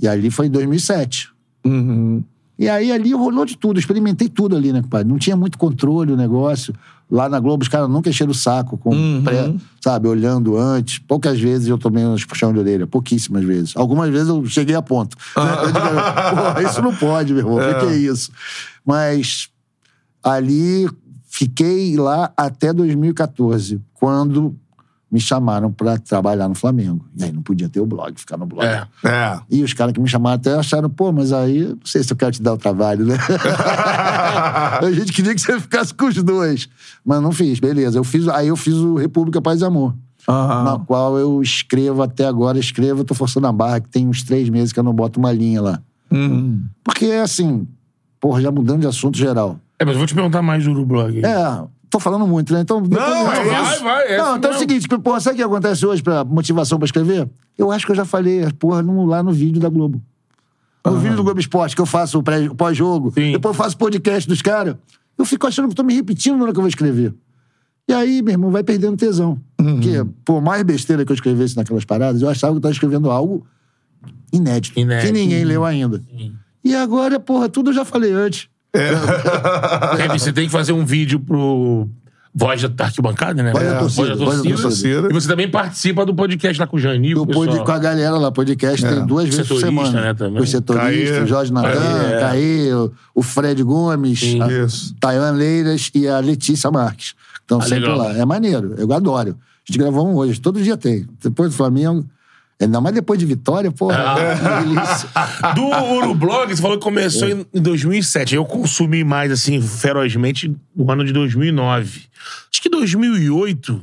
E 0.00 0.08
ali 0.08 0.30
foi 0.30 0.46
em 0.46 0.50
2007. 0.50 1.30
Uhum. 1.64 2.24
E 2.58 2.68
aí 2.68 2.90
ali 2.90 3.12
rolou 3.12 3.44
de 3.44 3.56
tudo, 3.56 3.78
experimentei 3.78 4.28
tudo 4.28 4.56
ali, 4.56 4.72
né, 4.72 4.82
compadre? 4.82 5.06
Não 5.06 5.18
tinha 5.18 5.36
muito 5.36 5.56
controle 5.56 6.12
o 6.12 6.16
negócio. 6.16 6.74
Lá 7.10 7.28
na 7.28 7.38
Globo, 7.40 7.62
os 7.62 7.68
caras 7.68 7.88
nunca 7.88 8.10
encheram 8.10 8.32
o 8.32 8.34
saco 8.34 8.76
com 8.76 9.22
pré, 9.22 9.54
sabe, 9.80 10.08
olhando 10.08 10.58
antes. 10.58 10.98
Poucas 10.98 11.40
vezes 11.40 11.68
eu 11.68 11.78
tomei 11.78 12.04
uns 12.04 12.24
puxão 12.24 12.52
de 12.52 12.58
orelha, 12.58 12.86
pouquíssimas 12.86 13.44
vezes. 13.44 13.74
Algumas 13.76 14.10
vezes 14.10 14.28
eu 14.28 14.44
cheguei 14.44 14.74
a 14.74 14.82
ponto. 14.82 15.16
né? 15.34 16.68
Isso 16.68 16.82
não 16.82 16.94
pode, 16.94 17.32
meu 17.32 17.46
irmão. 17.46 17.56
O 17.56 17.60
que 17.60 17.86
que 17.86 17.92
é 17.92 17.96
isso? 17.96 18.30
Mas 18.84 19.48
ali 20.22 20.86
fiquei 21.28 21.96
lá 21.96 22.30
até 22.36 22.72
2014, 22.72 23.80
quando 23.94 24.54
me 25.10 25.18
chamaram 25.18 25.72
pra 25.72 25.98
trabalhar 25.98 26.48
no 26.48 26.54
Flamengo. 26.54 27.04
E 27.16 27.24
aí 27.24 27.32
não 27.32 27.42
podia 27.42 27.68
ter 27.68 27.80
o 27.80 27.86
blog, 27.86 28.18
ficar 28.18 28.36
no 28.36 28.46
blog. 28.46 28.66
É. 28.66 28.86
É. 29.04 29.40
E 29.50 29.62
os 29.62 29.72
caras 29.72 29.92
que 29.94 30.00
me 30.00 30.08
chamaram 30.08 30.36
até 30.36 30.54
acharam, 30.54 30.90
pô, 30.90 31.10
mas 31.12 31.32
aí 31.32 31.64
não 31.68 31.78
sei 31.84 32.02
se 32.02 32.12
eu 32.12 32.16
quero 32.16 32.32
te 32.32 32.42
dar 32.42 32.52
o 32.52 32.58
trabalho, 32.58 33.06
né? 33.06 33.16
a 34.80 34.90
gente 34.92 35.12
queria 35.12 35.34
que 35.34 35.40
você 35.40 35.58
ficasse 35.58 35.94
com 35.94 36.06
os 36.06 36.22
dois. 36.22 36.68
Mas 37.04 37.22
não 37.22 37.32
fiz, 37.32 37.58
beleza. 37.58 37.98
Eu 37.98 38.04
fiz, 38.04 38.28
aí 38.28 38.48
eu 38.48 38.56
fiz 38.56 38.74
o 38.74 38.96
República 38.96 39.40
Paz 39.40 39.62
e 39.62 39.64
Amor. 39.64 39.94
Aham. 40.28 40.64
Na 40.64 40.78
qual 40.78 41.18
eu 41.18 41.40
escrevo 41.40 42.02
até 42.02 42.26
agora, 42.26 42.58
escrevo, 42.58 43.00
eu 43.00 43.04
tô 43.04 43.14
forçando 43.14 43.46
a 43.46 43.52
barra, 43.52 43.80
que 43.80 43.88
tem 43.88 44.06
uns 44.06 44.22
três 44.22 44.50
meses 44.50 44.72
que 44.72 44.78
eu 44.78 44.84
não 44.84 44.92
boto 44.92 45.18
uma 45.18 45.32
linha 45.32 45.62
lá. 45.62 45.80
Hum. 46.12 46.64
Porque, 46.84 47.06
assim, 47.06 47.66
porra, 48.20 48.42
já 48.42 48.50
mudando 48.50 48.82
de 48.82 48.86
assunto 48.86 49.16
geral. 49.16 49.58
É, 49.78 49.84
mas 49.84 49.94
eu 49.94 49.98
vou 49.98 50.06
te 50.06 50.14
perguntar 50.14 50.42
mais 50.42 50.64
do 50.64 50.72
Urublog. 50.72 51.24
É, 51.24 51.62
tô 51.90 51.98
falando 52.00 52.26
muito, 52.26 52.52
né? 52.52 52.60
Então, 52.60 52.82
depois 52.82 53.02
Não, 53.08 53.32
é 53.32 53.44
vai, 53.44 53.72
isso. 53.74 53.82
vai. 53.84 54.06
é 54.12 54.18
não, 54.18 54.36
então 54.36 54.50
é 54.52 54.54
o 54.54 54.58
seguinte, 54.58 54.86
porra, 54.88 55.20
sabe 55.20 55.34
o 55.34 55.36
que 55.38 55.42
acontece 55.42 55.84
hoje 55.86 56.02
pra 56.02 56.24
motivação 56.24 56.78
pra 56.78 56.86
escrever? 56.86 57.28
Eu 57.56 57.70
acho 57.70 57.84
que 57.86 57.92
eu 57.92 57.96
já 57.96 58.04
falei, 58.04 58.46
porra, 58.58 58.82
no- 58.82 59.04
lá 59.06 59.22
no 59.22 59.32
vídeo 59.32 59.60
da 59.60 59.68
Globo. 59.68 60.00
No 60.84 60.96
vídeo 60.98 61.16
do 61.16 61.24
Globo 61.24 61.38
Esporte, 61.40 61.74
que 61.74 61.82
eu 61.82 61.86
faço 61.86 62.18
o 62.18 62.54
pós-jogo, 62.56 63.10
depois 63.10 63.54
eu 63.56 63.62
faço 63.62 63.76
podcast 63.76 64.26
dos 64.28 64.40
caras. 64.40 64.76
Eu 65.18 65.24
fico 65.24 65.46
achando 65.46 65.68
que 65.68 65.74
tô 65.74 65.82
me 65.82 65.92
repetindo 65.94 66.36
na 66.36 66.44
hora 66.44 66.52
que 66.52 66.58
eu 66.58 66.62
vou 66.62 66.68
escrever. 66.68 67.12
E 67.88 67.92
aí, 67.92 68.22
meu 68.22 68.32
irmão, 68.32 68.50
vai 68.50 68.62
perdendo 68.62 68.96
tesão. 68.96 69.38
Porque, 69.56 70.04
por 70.24 70.40
mais 70.40 70.62
besteira 70.62 71.04
que 71.04 71.10
eu 71.12 71.14
escrevesse 71.14 71.56
naquelas 71.56 71.84
paradas, 71.84 72.22
eu 72.22 72.28
achava 72.28 72.52
que 72.52 72.58
eu 72.58 72.60
tava 72.62 72.72
escrevendo 72.72 73.10
algo 73.10 73.46
inédito, 74.32 74.78
Inédito. 74.78 75.06
que 75.06 75.12
ninguém 75.18 75.44
leu 75.44 75.64
ainda. 75.64 76.00
E 76.64 76.74
agora, 76.74 77.18
porra, 77.18 77.48
tudo 77.48 77.70
eu 77.70 77.74
já 77.74 77.84
falei 77.84 78.12
antes. 78.12 78.48
É, 78.72 80.08
você 80.18 80.32
tem 80.32 80.46
que 80.46 80.52
fazer 80.52 80.72
um 80.72 80.84
vídeo 80.84 81.18
pro 81.20 81.88
Voz 82.34 82.62
da 82.62 82.84
Arquibancada, 82.84 83.42
né? 83.42 83.52
Voz 83.52 83.64
da 83.64 83.70
É, 83.74 83.78
Torcida, 83.78 84.14
Voz 84.16 84.42
da 84.42 84.56
Torcida. 84.56 85.08
E 85.10 85.12
você 85.12 85.26
também 85.28 85.50
participa 85.50 86.04
do 86.06 86.14
podcast 86.14 86.60
lá 86.60 86.66
com 86.66 86.76
o 86.76 87.26
pessoal. 87.26 87.46
pude 87.48 87.64
com 87.64 87.72
a 87.72 87.78
galera 87.78 88.16
lá, 88.16 88.30
podcast 88.30 88.86
tem 88.86 89.06
duas 89.06 89.24
vezes 89.26 89.48
por 89.48 89.58
Setorista, 89.58 89.66
semana. 89.90 90.00
né, 90.08 90.14
também. 90.14 90.42
Os 90.42 90.50
setoristas, 90.50 91.10
Caê. 91.16 91.22
o 91.22 91.26
Jorge 91.26 91.52
Natan, 91.52 91.72
Caê, 91.72 92.12
é. 92.14 92.20
Caê, 92.20 92.74
o- 92.74 92.92
Fred 93.22 93.62
Gomes, 93.62 94.20
Sim. 94.20 94.42
a 94.42 94.52
Isso. 94.64 94.94
Tayan 95.00 95.32
Leiras 95.32 95.90
e 95.94 96.06
a 96.06 96.18
Letícia 96.20 96.70
Marques. 96.70 97.14
Estão 97.40 97.58
Ah, 97.58 97.62
sempre 97.62 97.88
legal. 97.88 97.98
lá. 97.98 98.12
É 98.18 98.24
maneiro, 98.24 98.74
eu 98.76 98.92
adoro. 98.92 99.30
A 99.30 99.72
gente 99.72 99.78
gravou 99.78 100.06
um 100.06 100.14
hoje, 100.14 100.38
todo 100.40 100.60
dia 100.62 100.76
tem. 100.76 101.06
Depois 101.22 101.50
do 101.50 101.56
Flamengo, 101.56 102.04
ainda 102.60 102.80
mais 102.80 102.94
depois 102.94 103.18
de 103.18 103.26
vitória, 103.26 103.70
porra. 103.70 103.96
Ah. 103.98 104.60
delícia. 104.62 105.08
Do 105.54 105.66
Urublog, 105.96 106.54
você 106.54 106.60
falou 106.60 106.76
que 106.78 106.84
começou 106.84 107.28
em 107.28 107.46
em 107.54 107.60
2007. 107.60 108.34
Eu 108.34 108.44
consumi 108.44 109.04
mais, 109.04 109.30
assim, 109.30 109.60
ferozmente 109.60 110.54
no 110.74 110.90
ano 110.90 111.04
de 111.04 111.12
2009. 111.12 112.02
Acho 112.50 112.62
que 112.62 112.68
2008, 112.68 113.82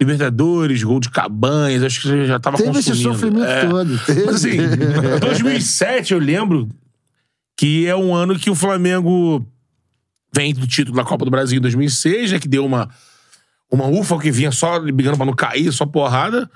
Libertadores, 0.00 0.82
gol 0.82 0.98
de 1.00 1.08
Cabanhas, 1.10 1.82
acho 1.82 2.00
que 2.02 2.08
você 2.08 2.26
já 2.26 2.38
tava 2.40 2.56
Teve 2.56 2.70
consumindo. 2.70 2.92
esse 2.94 3.02
sofrimento 3.02 3.46
É. 3.46 3.66
todo. 3.66 3.98
Teve. 4.04 4.24
Mas 4.26 4.34
assim, 4.36 4.56
2007 5.20 6.12
eu 6.12 6.18
lembro 6.18 6.68
que 7.56 7.86
é 7.86 7.94
um 7.94 8.14
ano 8.14 8.36
que 8.38 8.50
o 8.50 8.54
Flamengo 8.54 9.46
vem 10.34 10.52
do 10.52 10.66
título 10.66 10.96
da 10.96 11.04
Copa 11.04 11.24
do 11.24 11.30
Brasil 11.30 11.58
em 11.58 11.60
2006, 11.62 12.32
né? 12.32 12.38
Que 12.40 12.48
deu 12.48 12.64
uma, 12.64 12.88
uma 13.70 13.86
ufa 13.86 14.18
que 14.18 14.30
vinha 14.30 14.50
só 14.50 14.80
brigando 14.80 15.16
pra 15.16 15.26
não 15.26 15.34
cair, 15.34 15.70
só 15.72 15.86
porrada. 15.86 16.50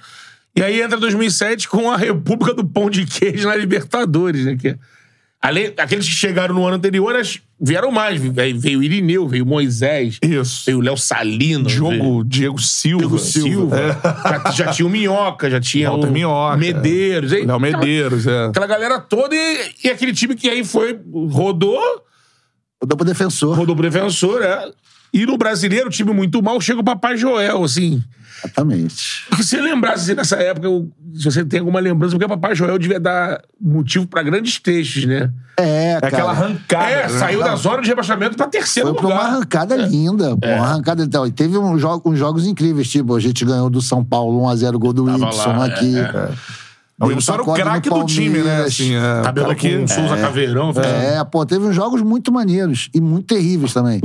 E 0.56 0.62
aí 0.62 0.80
entra 0.80 0.96
2007 0.98 1.68
com 1.68 1.90
a 1.90 1.96
República 1.96 2.54
do 2.54 2.64
Pão 2.64 2.88
de 2.88 3.04
Queijo 3.04 3.46
na 3.48 3.54
Libertadores, 3.56 4.46
né? 4.46 4.56
Que, 4.56 4.74
além, 5.40 5.72
aqueles 5.76 6.06
que 6.06 6.14
chegaram 6.14 6.54
no 6.54 6.64
ano 6.66 6.76
anterior 6.76 7.14
vieram 7.60 7.90
mais. 7.92 8.18
Veio, 8.20 8.58
veio 8.58 8.78
o 8.78 8.82
Irineu, 8.82 9.28
veio 9.28 9.44
o 9.44 9.46
Moisés, 9.46 10.18
Isso. 10.22 10.62
veio 10.64 10.78
o 10.78 10.80
Léo 10.80 10.96
Salino. 10.96 11.68
veio- 11.68 11.90
Diogo, 11.90 12.24
Diego 12.24 12.58
Silva. 12.60 13.00
Diego 13.02 13.18
Silva. 13.18 14.00
Já, 14.02 14.50
já 14.50 14.72
tinha 14.72 14.86
o 14.86 14.90
Minhoca, 14.90 15.50
já 15.50 15.60
tinha 15.60 15.90
Walter 15.90 16.08
o 16.08 16.12
Minhoca. 16.12 16.56
Medeiros. 16.56 17.32
aí- 17.34 17.44
Léo 17.44 17.60
Medeiros, 17.60 18.26
é. 18.26 18.46
Aquela 18.46 18.66
galera 18.66 18.98
toda 18.98 19.34
e, 19.36 19.74
e 19.84 19.88
aquele 19.90 20.14
time 20.14 20.34
que 20.34 20.48
aí 20.48 20.64
foi, 20.64 20.98
rodou, 21.30 21.78
Eu 22.80 22.86
dou 22.88 22.96
pro 22.96 23.06
defensor. 23.06 23.56
rodou 23.56 23.76
pro 23.76 23.88
defensor, 23.90 24.42
é. 24.42 24.70
E 25.16 25.26
no 25.26 25.36
brasileiro, 25.38 25.88
time 25.90 26.12
muito 26.12 26.42
mal, 26.42 26.60
chega 26.60 26.80
o 26.80 26.84
Papai 26.84 27.16
Joel, 27.16 27.62
assim. 27.64 28.02
Exatamente. 28.44 29.24
Porque 29.30 29.42
se 29.42 29.48
você 29.56 29.60
lembrasse 29.62 30.04
assim, 30.04 30.14
nessa 30.14 30.36
época, 30.36 30.68
se 31.14 31.24
você 31.24 31.44
tem 31.44 31.60
alguma 31.60 31.80
lembrança, 31.80 32.12
porque 32.12 32.26
o 32.26 32.28
Papai 32.28 32.54
Joel 32.54 32.78
devia 32.78 33.00
dar 33.00 33.40
motivo 33.60 34.06
pra 34.06 34.22
grandes 34.22 34.58
textos, 34.60 35.06
né? 35.06 35.30
É, 35.58 35.92
É 35.92 36.00
cara. 36.00 36.06
aquela 36.08 36.30
arrancada. 36.32 36.90
é, 36.90 37.02
né? 37.04 37.18
saiu 37.18 37.40
da 37.42 37.56
zona 37.56 37.80
de 37.80 37.88
rebaixamento 37.88 38.36
pra 38.36 38.46
terceiro 38.46 38.90
Foi 38.90 38.98
pra 38.98 39.06
uma 39.06 39.14
lugar. 39.16 39.26
arrancada 39.32 39.74
linda. 39.76 40.36
pô, 40.36 40.46
Uma 40.46 40.66
arrancada 40.66 41.02
então. 41.02 41.26
E 41.26 41.32
teve 41.32 41.56
um 41.56 41.78
jo 41.78 42.02
uns 42.04 42.18
jogos 42.18 42.46
incríveis, 42.46 42.88
tipo, 42.90 43.16
a 43.16 43.20
gente 43.20 43.42
ganhou 43.42 43.70
do 43.70 43.80
São 43.80 44.04
Paulo 44.04 44.42
1x0 44.46 44.76
gol 44.78 44.92
do 44.92 45.06
Tava 45.06 45.24
Ibson 45.24 45.56
lá, 45.56 45.64
aqui. 45.64 45.96
é, 45.98 46.28
O 46.98 47.06
Deu 47.08 47.12
Ibson 47.16 47.34
era 47.34 47.42
o 47.42 47.52
craque 47.52 47.90
do 47.90 48.04
time, 48.06 48.38
né? 48.38 48.62
Assim, 48.62 48.94
é, 48.94 49.20
o 49.20 49.22
Cabelo 49.24 49.54
que... 49.54 49.76
com 49.76 49.84
um 49.84 49.86
Souza 49.88 50.16
Caveirão. 50.16 50.70
É, 50.82 51.22
pô, 51.24 51.44
teve 51.44 51.66
uns 51.66 51.74
jogos 51.74 52.00
muito 52.00 52.32
maneiros 52.32 52.88
e 52.94 53.02
muito 53.02 53.26
terríveis 53.34 53.74
também. 53.74 54.00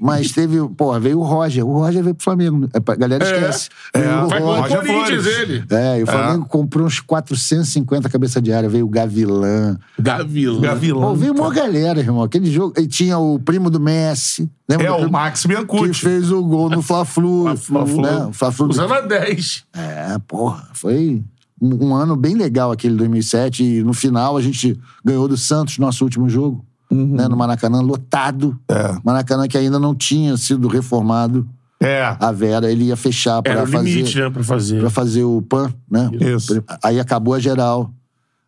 Mas 0.00 0.30
teve, 0.30 0.56
pô, 0.76 0.98
veio 1.00 1.18
o 1.18 1.24
Roger. 1.24 1.66
O 1.66 1.72
Roger 1.80 2.00
veio 2.02 2.14
pro 2.14 2.22
Flamengo. 2.22 2.68
É, 2.72 2.78
a 2.92 2.94
galera 2.94 3.24
esquece. 3.24 3.68
Veio 3.92 4.24
o 4.24 4.28
Vai 4.28 4.40
com 4.40 4.46
o 4.46 4.54
Roger 4.60 4.76
Corinthians, 4.78 5.24
Flores. 5.24 5.26
ele. 5.26 5.64
É, 5.68 5.98
e 5.98 6.02
o 6.04 6.06
Flamengo 6.06 6.46
comprou 6.46 6.86
uns 6.86 7.00
450 7.00 8.08
cabeça 8.08 8.40
de 8.40 8.52
área. 8.52 8.68
Veio 8.68 8.86
o 8.86 8.88
Gavilã. 8.88 9.76
Gavilã. 9.98 10.60
Gavilã. 10.60 11.00
Pô, 11.00 11.14
veio 11.16 11.32
uma 11.32 11.52
galera, 11.52 11.98
irmão. 11.98 12.22
Aquele 12.22 12.50
jogo. 12.52 12.72
E 12.78 12.86
tinha 12.86 13.18
o 13.18 13.40
primo 13.40 13.68
do 13.68 13.80
Messi. 13.80 14.48
Lembra 14.68 14.86
É, 14.86 14.92
o? 14.92 15.10
Max 15.10 15.42
Que 15.42 15.48
Biancucci. 15.48 15.94
fez 16.02 16.30
o 16.30 16.42
gol 16.44 16.70
no 16.70 16.82
Fla-Flu. 16.82 17.56
Fla-Flu. 17.56 18.02
né? 18.02 18.26
O 18.26 18.32
Fla-Flu 18.32 18.66
do 18.68 18.70
Usando 18.70 18.92
a 18.94 19.00
10. 19.00 19.64
É, 19.74 20.18
porra, 20.28 20.68
foi 20.72 21.22
um, 21.60 21.88
um 21.88 21.94
ano 21.94 22.16
bem 22.16 22.34
legal 22.34 22.70
aquele 22.70 22.94
2007. 22.96 23.62
E 23.64 23.82
no 23.82 23.92
final 23.92 24.36
a 24.36 24.42
gente 24.42 24.78
ganhou 25.04 25.26
do 25.28 25.36
Santos, 25.36 25.78
nosso 25.78 26.04
último 26.04 26.28
jogo, 26.28 26.64
né, 26.90 27.28
no 27.28 27.36
Maracanã, 27.36 27.80
lotado. 27.80 28.58
É. 28.68 28.96
Maracanã 29.04 29.46
que 29.46 29.58
ainda 29.58 29.78
não 29.78 29.94
tinha 29.94 30.36
sido 30.36 30.68
reformado. 30.68 31.48
É. 31.80 32.16
A 32.18 32.32
Vera, 32.32 32.70
ele 32.72 32.84
ia 32.86 32.96
fechar 32.96 33.40
para 33.40 33.64
fazer, 33.66 33.90
limite, 33.90 34.18
né, 34.18 34.30
pra 34.30 34.42
fazer. 34.42 34.80
pra 34.80 34.90
fazer 34.90 35.22
o 35.22 35.40
PAN, 35.42 35.72
né? 35.88 36.10
Isso. 36.34 36.62
Aí 36.82 36.98
acabou 36.98 37.34
a 37.34 37.38
geral. 37.38 37.92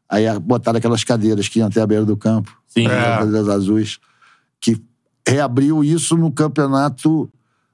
Aí 0.08 0.24
botaram 0.40 0.78
aquelas 0.78 1.04
cadeiras 1.04 1.46
que 1.46 1.60
iam 1.60 1.68
até 1.68 1.80
a 1.80 1.86
beira 1.86 2.04
do 2.04 2.16
campo. 2.16 2.50
Sim. 2.66 2.86
Aquelas 2.86 3.04
É. 3.06 3.18
cadeiras 3.18 3.48
azuis. 3.48 3.98
Que 4.60 4.82
reabriu 5.26 5.84
isso 5.84 6.16
no 6.16 6.32
campeonato, 6.32 7.30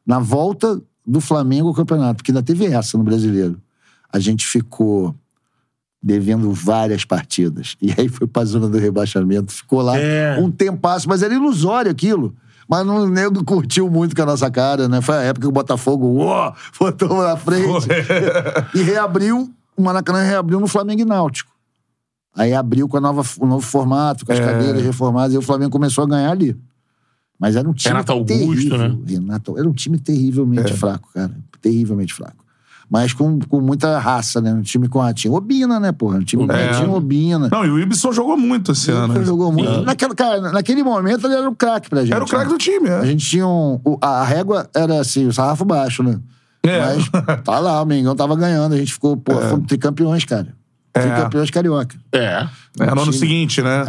na 0.07 0.19
volta 0.19 0.79
do 1.07 1.21
Flamengo 1.23 1.69
ao 1.69 1.75
campeonato, 1.75 2.17
porque 2.17 2.33
ainda 2.33 2.43
teve 2.43 2.67
essa 2.67 2.99
no 2.99 3.05
brasileiro. 3.05 3.59
A 4.13 4.19
gente 4.19 4.47
ficou 4.47 5.15
devendo 6.07 6.53
várias 6.53 7.05
partidas. 7.05 7.77
E 7.83 7.93
aí 7.99 8.09
foi 8.09 8.29
pra 8.29 8.45
zona 8.45 8.69
do 8.69 8.79
rebaixamento. 8.79 9.53
Ficou 9.53 9.83
lá 9.83 9.99
É. 9.99 10.39
um 10.39 10.51
tempasso, 10.53 11.09
mas 11.09 11.21
era 11.23 11.35
ilusório 11.35 11.91
aquilo. 11.91 12.33
Mas 12.69 12.87
não, 12.87 13.03
o 13.05 13.09
nego 13.09 13.45
curtiu 13.45 13.91
muito 13.91 14.15
com 14.15 14.23
a 14.23 14.27
nossa 14.27 14.49
cara, 14.51 14.89
né? 14.89 15.01
Foi 15.01 15.17
a 15.17 15.23
época 15.23 15.43
que 15.43 15.49
o 15.49 15.53
Botafogo 15.53 16.07
uó, 16.07 16.53
botou 16.79 17.23
na 17.23 17.37
frente. 17.37 17.89
e 18.75 18.83
reabriu, 18.83 19.51
o 19.77 19.83
Maracanã 19.83 20.23
reabriu 20.23 20.61
no 20.61 20.69
Flamengo 20.69 21.03
e 21.03 21.05
Náutico. 21.05 21.51
Aí 22.35 22.53
abriu 22.55 22.87
com 22.89 22.97
a 22.99 23.01
nova, 23.01 23.23
o 23.41 23.47
novo 23.47 23.67
formato, 23.67 24.25
com 24.25 24.33
as 24.33 24.39
É. 24.39 24.45
cadeiras 24.45 24.83
reformadas, 24.83 25.35
e 25.35 25.39
o 25.39 25.43
Flamengo 25.43 25.71
começou 25.73 26.05
a 26.05 26.07
ganhar 26.07 26.31
ali. 26.31 26.57
Mas 27.39 27.57
era 27.57 27.69
um 27.69 27.73
time 27.73 27.93
Renato 27.95 28.13
Augusto, 28.13 28.39
terrível. 28.39 28.79
né? 28.79 28.97
Renato, 29.07 29.59
era 29.59 29.69
um 29.69 29.73
time 29.73 29.99
terrivelmente 29.99 30.73
É. 30.73 30.77
fraco, 30.77 31.09
cara. 31.13 31.33
Terrivelmente 31.61 32.15
fraco. 32.15 32.46
Mas 32.89 33.13
com, 33.13 33.39
com 33.41 33.61
muita 33.61 33.99
raça, 33.99 34.41
né? 34.41 34.53
Um 34.53 34.63
time 34.63 34.87
com 34.89 35.01
ratinho. 35.01 35.35
Obina, 35.35 35.81
né, 35.81 35.91
porra? 35.91 36.19
Um 36.19 36.23
time 36.25 36.47
com 36.47 36.53
É. 36.53 36.71
ratinho, 36.71 36.93
Obina. 36.95 37.49
Não, 37.51 37.65
e 37.65 37.71
o 37.71 37.81
Ibson 37.81 38.13
jogou 38.13 38.37
muito 38.37 38.71
esse 38.73 38.93
ano. 38.93 39.17
Ele 39.17 39.25
jogou 39.25 39.51
muito. 39.53 39.83
Naquela, 39.83 40.15
cara, 40.15 40.41
naquele 40.53 40.83
momento 40.85 41.27
ele 41.27 41.35
era 41.35 41.51
um 41.51 41.55
craque 41.55 41.91
pra 41.91 42.03
gente. 42.03 42.13
Era 42.15 42.25
o 42.25 42.29
craque 42.29 42.47
né? 42.47 42.53
do 42.53 42.59
time, 42.59 42.89
A 42.89 42.99
é. 43.03 43.07
gente 43.07 43.27
tinha 43.27 43.47
um. 43.47 43.81
o- 43.85 43.99
a 44.01 44.23
régua 44.25 44.69
era 44.75 45.01
assim, 45.01 45.27
o 45.27 45.33
sarrafo 45.33 45.65
baixo, 45.65 46.03
né? 46.05 46.19
É. 46.63 46.81
Mas 46.81 47.09
tá 47.45 47.59
lá, 47.59 47.83
o 47.83 47.85
Mengão 47.87 48.15
tava 48.15 48.37
ganhando. 48.37 48.75
A 48.75 48.79
gente 48.79 48.93
ficou, 48.93 49.17
pô, 49.17 49.35
fomos 49.35 49.67
tricampeões, 49.67 50.25
cara. 50.25 50.49
Tricampeões 50.93 51.51
carioca. 51.51 51.95
É. 52.13 52.47
É, 52.81 52.95
no 52.95 53.03
ano 53.03 53.13
seguinte, 53.13 53.61
né? 53.63 53.83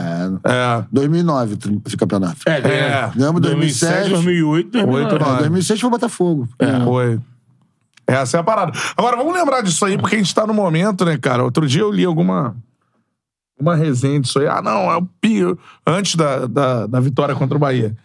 É. 0.43 0.83
2009, 0.91 1.53
o 1.53 1.57
tri- 1.57 1.79
tricampeonato. 1.79 2.37
É, 2.47 2.57
É. 2.57 3.11
Ganhamos 3.15 3.41
2007, 3.41 4.09
2008, 4.09 4.71
2009. 4.71 5.13
Oito, 5.13 5.23
É, 5.23 5.37
2006 5.39 5.79
foi 5.79 5.89
Botafogo. 5.89 6.49
Foi. 6.83 7.19
Essa 8.07 8.37
é 8.37 8.39
a 8.39 8.43
parada. 8.43 8.71
Agora, 8.95 9.17
vamos 9.17 9.33
lembrar 9.33 9.61
disso 9.61 9.85
aí, 9.85 9.97
porque 9.97 10.15
a 10.15 10.19
gente 10.19 10.33
tá 10.33 10.47
no 10.47 10.53
momento, 10.53 11.03
né, 11.03 11.17
cara? 11.17 11.43
Outro 11.43 11.67
dia 11.67 11.81
eu 11.81 11.91
li 11.91 12.05
alguma 12.05 12.55
uma 13.59 13.75
resenha 13.75 14.19
disso 14.19 14.39
aí. 14.39 14.47
Ah, 14.47 14.61
não, 14.61 14.89
é 14.91 14.95
o 14.95 15.01
pior. 15.19 15.57
Antes 15.85 16.15
da, 16.15 16.45
da, 16.45 16.87
da 16.87 16.99
vitória 16.99 17.35
contra 17.35 17.57
o 17.57 17.59
Bahia. 17.59 17.95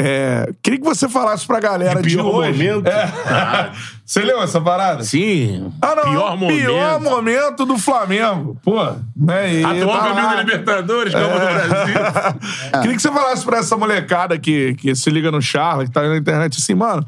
É, 0.00 0.52
queria 0.62 0.78
que 0.78 0.84
você 0.84 1.08
falasse 1.08 1.44
pra 1.44 1.58
galera 1.58 2.00
De 2.00 2.08
de, 2.08 2.14
pior 2.14 2.26
hoje. 2.26 2.52
momento? 2.52 2.86
É. 2.86 3.72
Você 4.06 4.22
leu 4.22 4.40
essa 4.40 4.60
parada? 4.60 5.02
Sim. 5.02 5.72
Ah, 5.82 5.96
não. 5.96 6.02
Pior 6.04 6.30
é 6.30 6.34
o 6.34 6.38
momento. 6.38 6.60
Pior 6.60 7.00
momento 7.00 7.66
do 7.66 7.76
Flamengo. 7.76 8.56
Pô, 8.62 8.80
né? 9.16 9.54
E 9.54 9.64
Atual 9.64 9.98
tá 9.98 10.08
campeão 10.08 10.30
da 10.30 10.36
Libertadores, 10.36 11.12
Copa 11.12 11.26
do 11.26 11.38
Brasil. 11.40 11.94
Queria 12.80 12.96
que 12.96 13.02
você 13.02 13.10
falasse 13.10 13.44
pra 13.44 13.58
essa 13.58 13.76
molecada 13.76 14.38
que, 14.38 14.74
que 14.76 14.94
se 14.94 15.10
liga 15.10 15.32
no 15.32 15.42
Charla, 15.42 15.84
que 15.84 15.90
tá 15.90 16.00
aí 16.02 16.08
na 16.08 16.16
internet 16.16 16.58
assim, 16.58 16.76
mano. 16.76 17.04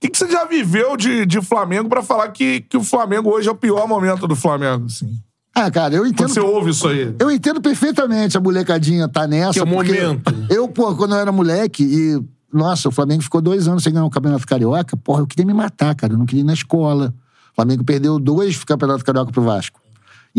Que, 0.00 0.08
que 0.08 0.18
você 0.18 0.30
já 0.30 0.44
viveu 0.44 0.96
de, 0.96 1.26
de 1.26 1.40
Flamengo 1.40 1.88
pra 1.88 2.02
falar 2.02 2.28
que, 2.28 2.60
que 2.62 2.76
o 2.76 2.82
Flamengo 2.82 3.30
hoje 3.30 3.48
é 3.48 3.52
o 3.52 3.54
pior 3.54 3.86
momento 3.88 4.26
do 4.26 4.36
Flamengo, 4.36 4.86
assim? 4.86 5.12
Ah, 5.54 5.70
cara, 5.70 5.94
eu 5.94 6.02
Quando 6.02 6.12
entendo. 6.12 6.28
você 6.28 6.40
ouve 6.40 6.70
isso 6.70 6.86
aí. 6.86 7.14
Eu 7.18 7.30
entendo 7.30 7.60
perfeitamente 7.60 8.36
a 8.36 8.40
molecadinha 8.40 9.08
tá 9.08 9.26
nessa. 9.26 9.54
Que 9.54 9.58
é 9.58 9.62
o 9.64 9.66
momento. 9.66 10.32
Eu, 10.48 10.68
pô, 10.68 10.94
quando 10.94 11.14
eu 11.14 11.20
era 11.20 11.32
moleque 11.32 11.82
e. 11.82 12.38
Nossa, 12.52 12.88
o 12.88 12.92
Flamengo 12.92 13.22
ficou 13.22 13.42
dois 13.42 13.66
anos 13.68 13.82
sem 13.82 13.92
ganhar 13.92 14.06
o 14.06 14.10
Campeonato 14.10 14.46
Carioca. 14.46 14.96
Porra, 14.96 15.20
eu 15.20 15.26
queria 15.26 15.44
me 15.44 15.52
matar, 15.52 15.94
cara. 15.94 16.12
Eu 16.14 16.18
não 16.18 16.24
queria 16.24 16.42
ir 16.42 16.44
na 16.46 16.54
escola. 16.54 17.12
O 17.52 17.54
Flamengo 17.56 17.84
perdeu 17.84 18.18
dois 18.18 18.62
Campeonatos 18.64 19.02
Carioca 19.02 19.32
pro 19.32 19.42
Vasco. 19.42 19.77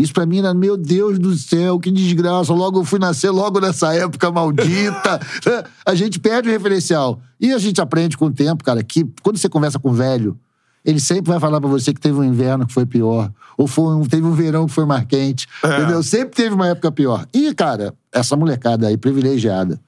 Isso 0.00 0.12
pra 0.12 0.24
mim 0.26 0.38
era, 0.38 0.54
meu 0.54 0.76
Deus 0.76 1.18
do 1.18 1.36
céu, 1.36 1.78
que 1.78 1.90
desgraça. 1.90 2.52
Logo 2.52 2.80
eu 2.80 2.84
fui 2.84 2.98
nascer, 2.98 3.30
logo 3.30 3.60
nessa 3.60 3.92
época 3.94 4.30
maldita. 4.30 5.20
a 5.84 5.94
gente 5.94 6.18
perde 6.18 6.48
o 6.48 6.52
referencial. 6.52 7.20
E 7.40 7.52
a 7.52 7.58
gente 7.58 7.80
aprende 7.80 8.16
com 8.16 8.26
o 8.26 8.32
tempo, 8.32 8.62
cara, 8.64 8.82
que 8.82 9.04
quando 9.22 9.36
você 9.38 9.48
conversa 9.48 9.78
com 9.78 9.90
o 9.90 9.92
velho, 9.92 10.38
ele 10.84 11.00
sempre 11.00 11.30
vai 11.30 11.38
falar 11.40 11.60
pra 11.60 11.68
você 11.68 11.92
que 11.92 12.00
teve 12.00 12.18
um 12.18 12.24
inverno 12.24 12.66
que 12.66 12.72
foi 12.72 12.86
pior. 12.86 13.30
Ou 13.58 13.66
foi 13.66 13.94
um- 13.94 14.04
teve 14.06 14.26
um 14.26 14.32
verão 14.32 14.66
que 14.66 14.72
foi 14.72 14.86
mais 14.86 15.04
quente. 15.04 15.46
Entendeu? 15.62 16.02
Sempre 16.02 16.34
teve 16.36 16.54
uma 16.54 16.68
época 16.68 16.90
pior. 16.90 17.26
E, 17.34 17.52
cara, 17.54 17.92
essa 18.12 18.34
molecada 18.36 18.86
aí 18.86 18.96
privilegiada, 18.96 19.78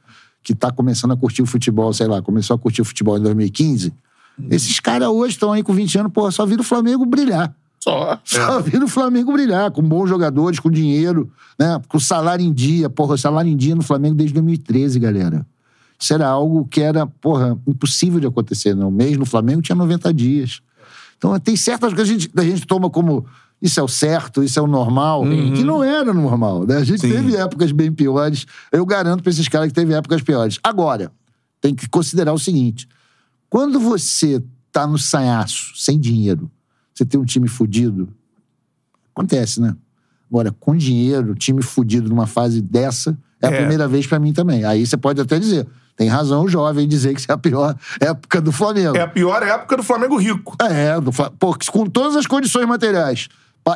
que 0.42 0.54
tá 0.54 0.71
começando 0.71 1.12
a 1.12 1.16
curtir 1.16 1.40
o 1.42 1.47
futebol, 1.47 1.92
sei 1.92 2.07
lá, 2.07 2.21
começou 2.21 2.54
a 2.57 2.59
curtir 2.59 2.83
o 2.83 2.85
futebol 2.85 3.16
em 3.16 3.23
2015, 3.23 3.92
esses 4.50 4.81
caras 4.81 5.09
hoje 5.09 5.35
estão 5.35 5.52
aí 5.52 5.62
com 5.62 5.73
20 5.73 5.99
anos, 5.99 6.12
porra, 6.12 6.31
só 6.31 6.45
viram 6.45 6.62
o 6.62 6.66
Flamengo 6.66 7.07
brilhar. 7.07 7.54
Só. 7.82 8.20
Só 8.22 8.60
viram 8.60 8.84
o 8.84 8.88
Flamengo 8.88 9.32
brilhar, 9.32 9.72
com 9.72 9.82
bons 9.82 10.08
jogadores, 10.08 10.60
com 10.60 10.70
dinheiro, 10.70 11.28
né? 11.58 11.80
Com 11.88 11.98
salário 11.98 12.44
em 12.44 12.52
dia. 12.52 12.88
Porra, 12.88 13.16
salário 13.16 13.50
em 13.50 13.56
dia 13.56 13.74
no 13.74 13.82
Flamengo 13.82 14.14
desde 14.14 14.34
2013, 14.34 15.00
galera. 15.00 15.44
Isso 15.98 16.14
era 16.14 16.28
algo 16.28 16.64
que 16.64 16.80
era, 16.80 17.08
porra, 17.08 17.58
impossível 17.66 18.20
de 18.20 18.26
acontecer. 18.28 18.72
No 18.76 18.88
mês 18.88 19.16
no 19.16 19.26
Flamengo 19.26 19.60
tinha 19.60 19.74
90 19.74 20.14
dias. 20.14 20.60
Então 21.18 21.36
tem 21.40 21.56
certas 21.56 21.92
coisas 21.92 22.08
que 22.08 22.14
a 22.14 22.18
gente, 22.18 22.30
a 22.36 22.44
gente 22.44 22.64
toma 22.68 22.88
como 22.88 23.26
isso 23.60 23.80
é 23.80 23.82
o 23.82 23.88
certo, 23.88 24.44
isso 24.44 24.60
é 24.60 24.62
o 24.62 24.68
normal, 24.68 25.24
que 25.24 25.64
não 25.64 25.82
era 25.82 26.14
normal. 26.14 26.64
Né? 26.64 26.76
A 26.76 26.84
gente 26.84 27.00
teve 27.00 27.34
épocas 27.36 27.72
bem 27.72 27.90
piores. 27.90 28.46
Eu 28.70 28.86
garanto 28.86 29.24
pra 29.24 29.30
esses 29.30 29.48
caras 29.48 29.66
que 29.66 29.74
teve 29.74 29.92
épocas 29.92 30.22
piores. 30.22 30.60
Agora, 30.62 31.10
tem 31.60 31.74
que 31.74 31.88
considerar 31.88 32.32
o 32.32 32.38
seguinte: 32.38 32.88
quando 33.50 33.80
você 33.80 34.40
tá 34.70 34.86
no 34.86 34.98
sanhaço, 34.98 35.72
sem 35.74 35.98
dinheiro, 35.98 36.48
você 36.94 37.04
tem 37.04 37.18
um 37.20 37.25
time 37.25 37.49
fudido, 37.49 38.08
acontece, 39.14 39.61
né? 39.61 39.75
Agora, 40.30 40.50
com 40.58 40.75
dinheiro, 40.76 41.34
time 41.34 41.62
fudido 41.62 42.08
numa 42.08 42.26
fase 42.26 42.61
dessa, 42.62 43.16
é 43.40 43.46
a 43.49 43.50
É. 43.50 43.56
primeira 43.58 43.87
vez 43.87 44.06
pra 44.06 44.18
mim 44.18 44.32
também. 44.32 44.64
Aí 44.64 44.87
você 44.87 44.96
pode 44.96 45.20
até 45.20 45.38
dizer, 45.38 45.66
tem 45.96 46.08
razão 46.08 46.44
o 46.44 46.49
jovem 46.49 46.88
dizer 46.88 47.12
que 47.14 47.20
isso 47.20 47.30
é 47.30 47.34
a 47.34 47.38
pior 47.38 47.76
época 48.00 48.40
do 48.40 48.50
Flamengo. 48.50 48.96
É 48.96 49.02
a 49.02 49.08
pior 49.08 49.42
época 49.42 49.76
do 49.76 49.82
Flamengo 49.82 50.16
rico. 50.16 50.56
É, 50.62 50.99
do 51.00 51.12
pô, 51.12 51.56
com 51.70 51.87
todas 51.87 52.16
as 52.16 52.26
condições 52.26 52.66
materiais, 52.66 53.28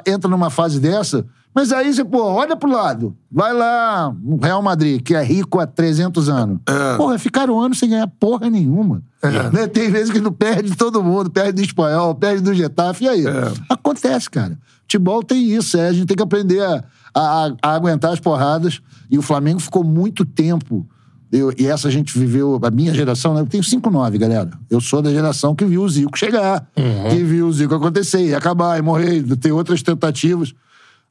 entra 0.06 0.30
numa 0.30 0.49
fase 0.50 0.80
dessa, 0.80 1.26
mas 1.56 1.72
aí 1.72 1.92
você, 1.92 2.04
pô, 2.04 2.22
olha 2.22 2.54
pro 2.54 2.70
lado, 2.70 3.16
vai 3.32 3.52
lá 3.54 4.14
Real 4.42 4.60
Madrid, 4.60 5.00
que 5.02 5.14
é 5.14 5.22
rico 5.25 5.58
há 5.58 5.66
300 5.66 6.28
anos. 6.28 6.58
Porra, 6.98 7.18
ficaram 7.18 7.58
anos 7.58 7.78
sem 7.78 7.88
ganhar 7.88 8.06
porra 8.06 8.50
nenhuma. 8.50 9.02
Né? 9.50 9.66
Tem 9.66 9.90
vezes 9.90 10.12
que 10.12 10.20
não 10.20 10.30
perde 10.30 10.76
todo 10.76 11.02
mundo, 11.02 11.30
perde 11.30 11.52
do 11.54 11.62
espanhol, 11.62 12.14
perde 12.14 12.42
do 12.42 12.52
Getafe, 12.54 13.04
e 13.04 13.08
aí? 13.08 13.25
Acontece, 13.70 14.28
cara. 14.30 14.58
Futebol 14.82 15.22
tem 15.22 15.42
isso, 15.50 15.76
é, 15.78 15.88
a 15.88 15.92
gente 15.94 16.06
tem 16.06 16.16
que 16.16 16.22
aprender 16.22 16.60
a, 16.62 16.84
a- 17.14 17.52
a 17.62 17.75
aguentar 17.75 18.12
as 18.12 18.20
porradas, 18.20 18.80
e 19.10 19.18
o 19.18 19.22
Flamengo 19.22 19.58
ficou 19.58 19.82
muito 19.82 20.25
tempo 20.25 20.86
eu- 21.32 21.52
e 21.58 21.66
essa 21.66 21.88
a 21.88 21.90
gente 21.90 22.16
viveu, 22.16 22.58
a 22.62 22.70
minha 22.70 22.94
geração, 22.94 23.34
né? 23.34 23.40
Eu 23.40 23.46
tenho 23.46 23.64
5-9, 23.64 24.16
galera. 24.16 24.50
Eu 24.70 24.80
sou 24.80 25.02
da 25.02 25.10
geração 25.10 25.56
que 25.56 25.64
viu 25.64 25.82
o 25.82 25.88
Zico 25.88 26.16
chegar, 26.16 26.68
que 27.10 27.25
viu 27.25 27.48
o 27.48 27.52
Zico 27.52 27.75
acontecer, 27.75 28.25
e 28.28 28.34
acabar, 28.34 28.78
e 28.78 28.82
morrer, 28.82 29.25
ter 29.36 29.50
outras 29.50 29.82
tentativas. 29.82 30.54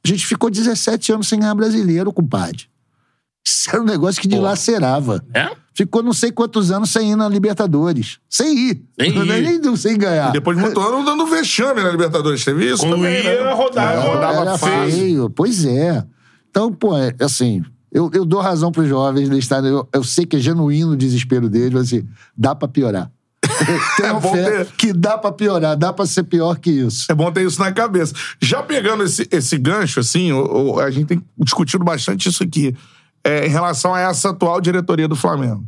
A 0.05 0.07
gente 0.07 0.25
ficou 0.25 0.51
17 0.51 1.13
anos 1.13 1.27
sem 1.27 1.39
ganhar 1.39 1.55
brasileiro, 1.55 2.13
compadre. 2.13 2.65
Isso 3.45 3.69
era 3.71 3.81
um 3.81 3.85
negócio 3.85 4.21
que 4.21 4.27
dilacerava. 4.27 5.24
É? 5.33 5.50
Ficou 5.74 6.01
não 6.03 6.13
sei 6.13 6.31
quantos 6.31 6.71
anos 6.71 6.89
sem 6.91 7.12
ir 7.12 7.15
na 7.15 7.27
Libertadores. 7.27 8.19
Sem 8.29 8.69
ir. 8.69 8.83
Sem 9.00 9.13
Não 9.13 9.33
é 9.33 9.39
ir. 9.41 9.59
nem 9.59 9.75
sem 9.75 9.97
ganhar. 9.97 10.29
E 10.29 10.33
depois 10.33 10.55
de 10.55 10.63
muito 10.63 10.79
ano 10.79 11.03
dando 11.03 11.25
vexame 11.25 11.81
na 11.81 11.89
Libertadores. 11.89 12.45
Teve 12.45 12.71
isso 12.71 12.83
Quando 12.83 12.95
também, 12.97 13.24
ia, 13.24 13.43
né? 13.45 13.51
rodava, 13.53 13.93
É, 13.93 14.00
rodava 14.07 14.41
Era 14.41 14.57
feio. 14.57 14.91
feio. 14.91 15.29
Pois 15.29 15.65
é. 15.65 16.05
Então, 16.50 16.71
pô, 16.71 16.95
é, 16.97 17.13
assim, 17.19 17.62
eu, 17.91 18.09
eu 18.13 18.25
dou 18.25 18.39
razão 18.41 18.71
pros 18.71 18.88
jovens 18.88 19.29
de 19.29 19.38
estarem. 19.38 19.69
Eu, 19.71 19.88
eu 19.91 20.03
sei 20.03 20.25
que 20.25 20.38
é 20.38 20.39
genuíno 20.39 20.91
o 20.91 20.97
desespero 20.97 21.50
deles, 21.50 21.71
mas 21.74 21.83
assim, 21.88 22.07
dá 22.38 22.53
pra 22.55 22.67
piorar. 22.67 23.12
Tenho 23.97 24.09
É 24.09 24.19
bom 24.19 24.31
fé 24.31 24.63
ter- 24.65 24.71
que 24.77 24.93
dá 24.93 25.17
pra 25.17 25.31
piorar, 25.31 25.75
dá 25.77 25.91
pra 25.93 26.05
ser 26.05 26.23
pior 26.23 26.57
que 26.57 26.69
isso. 26.71 27.05
É 27.11 27.15
bom 27.15 27.31
ter 27.31 27.45
isso 27.45 27.59
na 27.59 27.71
cabeça. 27.71 28.13
Já 28.41 28.61
pegando 28.63 29.03
esse, 29.03 29.27
esse 29.31 29.57
gancho, 29.57 29.99
assim, 29.99 30.31
o- 30.31 30.73
o- 30.75 30.79
a 30.79 30.89
gente 30.91 31.07
tem 31.07 31.23
discutido 31.37 31.83
bastante 31.83 32.29
isso 32.29 32.43
aqui, 32.43 32.75
é, 33.23 33.45
em 33.45 33.49
relação 33.49 33.93
a 33.93 34.00
essa 34.01 34.29
atual 34.29 34.59
diretoria 34.61 35.07
do 35.07 35.15
Flamengo. 35.15 35.65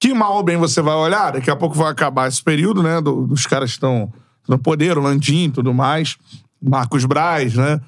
Que 0.00 0.12
mal 0.12 0.34
ou 0.36 0.42
bem 0.42 0.56
você 0.56 0.80
vai 0.82 0.94
olhar, 0.94 1.32
daqui 1.32 1.50
a 1.50 1.56
pouco 1.56 1.76
vai 1.76 1.90
acabar 1.90 2.28
esse 2.28 2.42
período, 2.42 2.82
né? 2.82 3.00
do- 3.00 3.26
dos 3.26 3.46
caras 3.46 3.70
que 3.70 3.76
estão 3.76 4.12
no 4.48 4.58
poder, 4.58 4.98
o 4.98 5.00
Landim 5.02 5.44
e 5.44 5.50
tudo 5.50 5.72
mais, 5.72 6.16
Marcos 6.60 7.04
Braz, 7.04 7.54
né? 7.54 7.80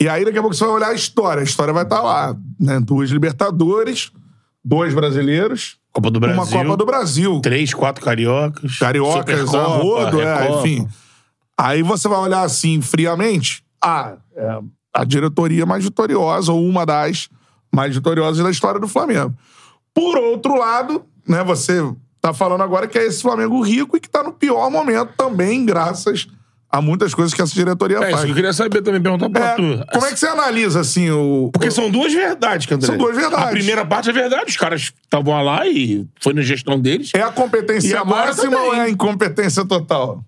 E 0.00 0.08
aí 0.08 0.24
daqui 0.24 0.38
a 0.38 0.40
pouco 0.40 0.54
você 0.56 0.64
vai 0.64 0.72
olhar 0.74 0.88
a 0.88 0.94
história. 0.94 1.40
A 1.40 1.44
história 1.44 1.74
vai 1.74 1.82
estar 1.82 2.00
lá, 2.00 2.34
né? 2.58 2.78
Duas 2.80 3.10
Libertadores, 3.10 4.12
dois 4.64 4.94
brasileiros, 4.94 5.78
Copa 5.92 6.10
do 6.10 6.20
Brasil. 6.20 6.40
uma 6.40 6.46
Copa 6.46 6.76
do 6.76 6.86
Brasil. 6.86 7.40
Três, 7.40 7.74
quatro 7.74 8.04
cariocas. 8.04 8.78
Cariocas, 8.78 9.40
Supercopa, 9.40 9.58
Arrodo, 9.58 10.20
é, 10.20 10.50
enfim. 10.52 10.88
Aí 11.58 11.82
você 11.82 12.08
vai 12.08 12.18
olhar 12.18 12.42
assim, 12.42 12.80
friamente, 12.80 13.64
ah, 13.82 14.16
é 14.34 14.58
a 14.92 15.04
diretoria 15.04 15.64
mais 15.64 15.84
vitoriosa, 15.84 16.52
ou 16.52 16.64
uma 16.66 16.84
das 16.84 17.28
mais 17.72 17.94
vitoriosas 17.94 18.42
da 18.42 18.50
história 18.50 18.80
do 18.80 18.88
Flamengo. 18.88 19.34
Por 19.94 20.16
outro 20.18 20.56
lado, 20.56 21.04
né, 21.26 21.44
você 21.44 21.80
tá 22.20 22.32
falando 22.34 22.62
agora 22.62 22.88
que 22.88 22.98
é 22.98 23.06
esse 23.06 23.22
Flamengo 23.22 23.60
rico 23.62 23.96
e 23.96 24.00
que 24.00 24.08
tá 24.08 24.22
no 24.22 24.32
pior 24.32 24.70
momento 24.70 25.12
também, 25.16 25.64
graças 25.64 26.26
a 26.72 26.80
muitas 26.80 27.12
coisas 27.14 27.34
que 27.34 27.42
essa 27.42 27.54
diretoria 27.54 27.96
É 27.98 28.00
isso 28.02 28.10
faz. 28.12 28.24
que 28.24 28.30
eu 28.30 28.34
queria 28.34 28.52
saber 28.52 28.80
também, 28.82 29.00
perguntar 29.02 29.28
pra 29.28 29.44
É, 29.52 29.54
tu. 29.56 29.62
como 29.92 30.06
é 30.06 30.12
que 30.12 30.18
você 30.20 30.26
analisa, 30.26 30.80
assim, 30.80 31.10
o... 31.10 31.50
Porque 31.52 31.70
são 31.70 31.90
duas 31.90 32.12
verdades, 32.12 32.66
Candré. 32.66 32.86
São 32.86 32.96
duas 32.96 33.16
verdades. 33.16 33.46
A 33.46 33.50
primeira 33.50 33.84
parte 33.84 34.10
é 34.10 34.12
verdade. 34.12 34.44
Os 34.48 34.56
caras 34.56 34.92
estavam 35.02 35.42
lá 35.42 35.66
e 35.66 36.06
foi 36.20 36.32
na 36.32 36.42
gestão 36.42 36.78
deles. 36.78 37.10
É 37.14 37.22
a 37.22 37.28
E 37.28 37.32
competência 37.32 38.04
máxima 38.04 38.50
também. 38.52 38.58
ou 38.68 38.74
é 38.74 38.80
a 38.82 38.88
incompetência 38.90 39.64
total? 39.64 40.24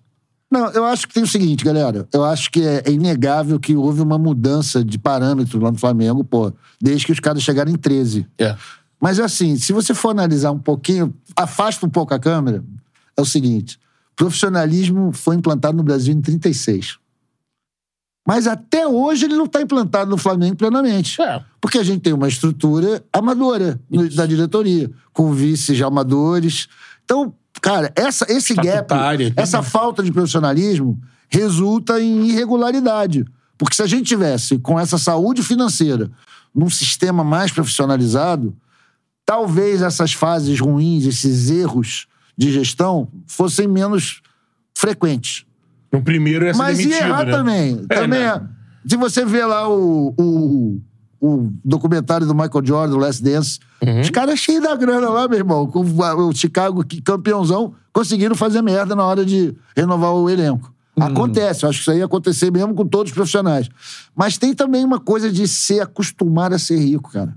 Não, 0.51 0.69
eu 0.71 0.85
acho 0.85 1.07
que 1.07 1.13
tem 1.15 1.23
o 1.23 1.27
seguinte, 1.27 1.63
galera. 1.65 2.07
Eu 2.13 2.23
acho 2.25 2.51
que 2.51 2.61
é, 2.61 2.83
é 2.85 2.91
inegável 2.91 3.59
que 3.59 3.75
houve 3.75 4.01
uma 4.01 4.19
mudança 4.19 4.83
de 4.83 4.99
parâmetro 4.99 5.59
lá 5.59 5.71
no 5.71 5.79
Flamengo, 5.79 6.23
pô, 6.23 6.53
desde 6.79 7.05
que 7.07 7.11
os 7.11 7.19
caras 7.19 7.41
chegaram 7.41 7.71
em 7.71 7.75
13. 7.75 8.27
É. 8.37 8.55
Mas 9.01 9.19
assim, 9.19 9.55
se 9.57 9.73
você 9.73 9.93
for 9.95 10.09
analisar 10.09 10.51
um 10.51 10.59
pouquinho, 10.59 11.11
afasta 11.35 11.85
um 11.85 11.89
pouco 11.89 12.13
a 12.13 12.19
câmera, 12.19 12.63
é 13.17 13.21
o 13.21 13.25
seguinte: 13.25 13.79
profissionalismo 14.15 15.11
foi 15.13 15.35
implantado 15.35 15.75
no 15.77 15.83
Brasil 15.83 16.13
em 16.13 16.21
36. 16.21 16.97
Mas 18.25 18.47
até 18.47 18.87
hoje 18.87 19.25
ele 19.25 19.35
não 19.35 19.45
está 19.45 19.61
implantado 19.61 20.09
no 20.09 20.17
Flamengo 20.17 20.55
plenamente. 20.55 21.21
É. 21.21 21.43
Porque 21.59 21.77
a 21.77 21.83
gente 21.83 22.01
tem 22.01 22.13
uma 22.13 22.27
estrutura 22.27 23.03
amadora 23.11 23.79
no- 23.89 24.09
da 24.09 24.25
diretoria, 24.25 24.89
com 25.11 25.33
vices 25.33 25.81
amadores. 25.81 26.67
Então, 27.03 27.33
cara, 27.61 27.91
essa, 27.95 28.25
esse 28.31 28.53
gap, 28.53 28.87
essa 29.35 29.61
falta 29.61 30.01
de 30.01 30.11
profissionalismo 30.11 30.97
resulta 31.27 31.99
em 32.01 32.29
irregularidade. 32.29 33.25
Porque 33.57 33.75
se 33.75 33.81
a 33.81 33.87
gente 33.87 34.07
tivesse 34.07 34.57
com 34.57 34.79
essa 34.79 34.97
saúde 34.97 35.43
financeira 35.43 36.09
num 36.55 36.69
sistema 36.69 37.23
mais 37.25 37.51
profissionalizado, 37.51 38.55
talvez 39.25 39.81
essas 39.81 40.13
fases 40.13 40.59
ruins, 40.61 41.05
esses 41.05 41.49
erros 41.49 42.07
de 42.37 42.51
gestão 42.51 43.07
fossem 43.27 43.67
menos 43.67 44.21
frequentes. 44.77 45.45
No 45.91 46.01
primeiro 46.01 46.45
ia 46.45 46.53
ser 46.53 46.57
Mas 46.57 46.77
demitido, 46.77 46.99
ia 47.01 47.07
errar 47.07 47.25
né? 47.25 47.31
também. 47.31 47.85
É, 47.89 47.95
também 47.95 48.19
né? 48.19 48.25
é. 48.85 48.89
Se 48.89 48.97
você 48.97 49.23
vê 49.23 49.45
lá 49.45 49.69
o, 49.69 50.13
o, 50.19 50.81
o 51.21 51.53
documentário 51.63 52.25
do 52.27 52.33
Michael 52.33 52.65
Jordan, 52.65 52.95
o 52.95 52.99
Last 52.99 53.23
Dance, 53.23 53.59
Uhum. 53.85 53.99
os 53.99 54.09
caras 54.09 54.39
cheios 54.39 54.63
da 54.63 54.73
grana 54.77 55.09
lá, 55.09 55.27
meu 55.27 55.37
irmão, 55.37 55.67
com 55.67 55.81
o 55.81 56.33
Chicago 56.33 56.85
campeãozão, 57.03 57.73
conseguiram 57.91 58.33
fazer 58.33 58.61
merda 58.61 58.95
na 58.95 59.03
hora 59.03 59.25
de 59.25 59.53
renovar 59.75 60.13
o 60.13 60.29
elenco. 60.29 60.73
Uhum. 60.95 61.05
Acontece, 61.05 61.65
acho 61.65 61.79
que 61.79 61.81
isso 61.81 61.91
aí 61.91 61.97
ia 61.97 62.05
acontecer 62.05 62.49
mesmo 62.51 62.73
com 62.73 62.85
todos 62.87 63.11
os 63.11 63.15
profissionais. 63.15 63.67
Mas 64.15 64.37
tem 64.37 64.53
também 64.53 64.85
uma 64.85 64.99
coisa 65.01 65.29
de 65.31 65.47
se 65.49 65.81
acostumar 65.81 66.53
a 66.53 66.59
ser 66.59 66.77
rico, 66.77 67.11
cara. 67.11 67.35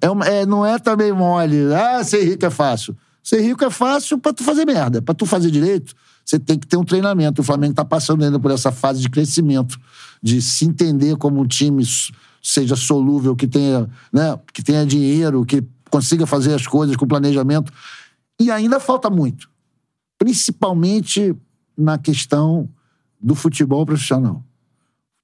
É 0.00 0.08
uma- 0.10 0.26
é, 0.26 0.46
não 0.46 0.64
é 0.64 0.78
também 0.78 1.12
mole. 1.12 1.74
Ah, 1.74 2.02
ser 2.04 2.24
rico 2.24 2.46
é 2.46 2.50
fácil. 2.50 2.96
Ser 3.24 3.40
rico 3.40 3.64
é 3.64 3.70
fácil 3.70 4.18
pra 4.18 4.34
tu 4.34 4.44
fazer 4.44 4.66
merda. 4.66 5.00
Pra 5.00 5.14
tu 5.14 5.24
fazer 5.24 5.50
direito, 5.50 5.94
você 6.24 6.38
tem 6.38 6.58
que 6.58 6.66
ter 6.66 6.76
um 6.76 6.84
treinamento. 6.84 7.40
O 7.40 7.44
Flamengo 7.44 7.74
tá 7.74 7.84
passando 7.84 8.22
ainda 8.22 8.38
por 8.38 8.50
essa 8.50 8.70
fase 8.70 9.00
de 9.00 9.08
crescimento, 9.08 9.80
de 10.22 10.42
se 10.42 10.66
entender 10.66 11.16
como 11.16 11.40
um 11.40 11.46
time 11.46 11.82
seja 12.42 12.76
solúvel, 12.76 13.34
que 13.34 13.46
tenha, 13.46 13.88
né, 14.12 14.38
que 14.52 14.62
tenha 14.62 14.84
dinheiro, 14.84 15.46
que 15.46 15.64
consiga 15.90 16.26
fazer 16.26 16.52
as 16.52 16.66
coisas 16.66 16.94
com 16.94 17.06
planejamento. 17.06 17.72
E 18.38 18.50
ainda 18.50 18.78
falta 18.78 19.08
muito. 19.08 19.48
principalmente 20.18 21.34
na 21.76 21.98
questão 21.98 22.68
do 23.20 23.34
futebol 23.34 23.84
profissional. 23.84 24.42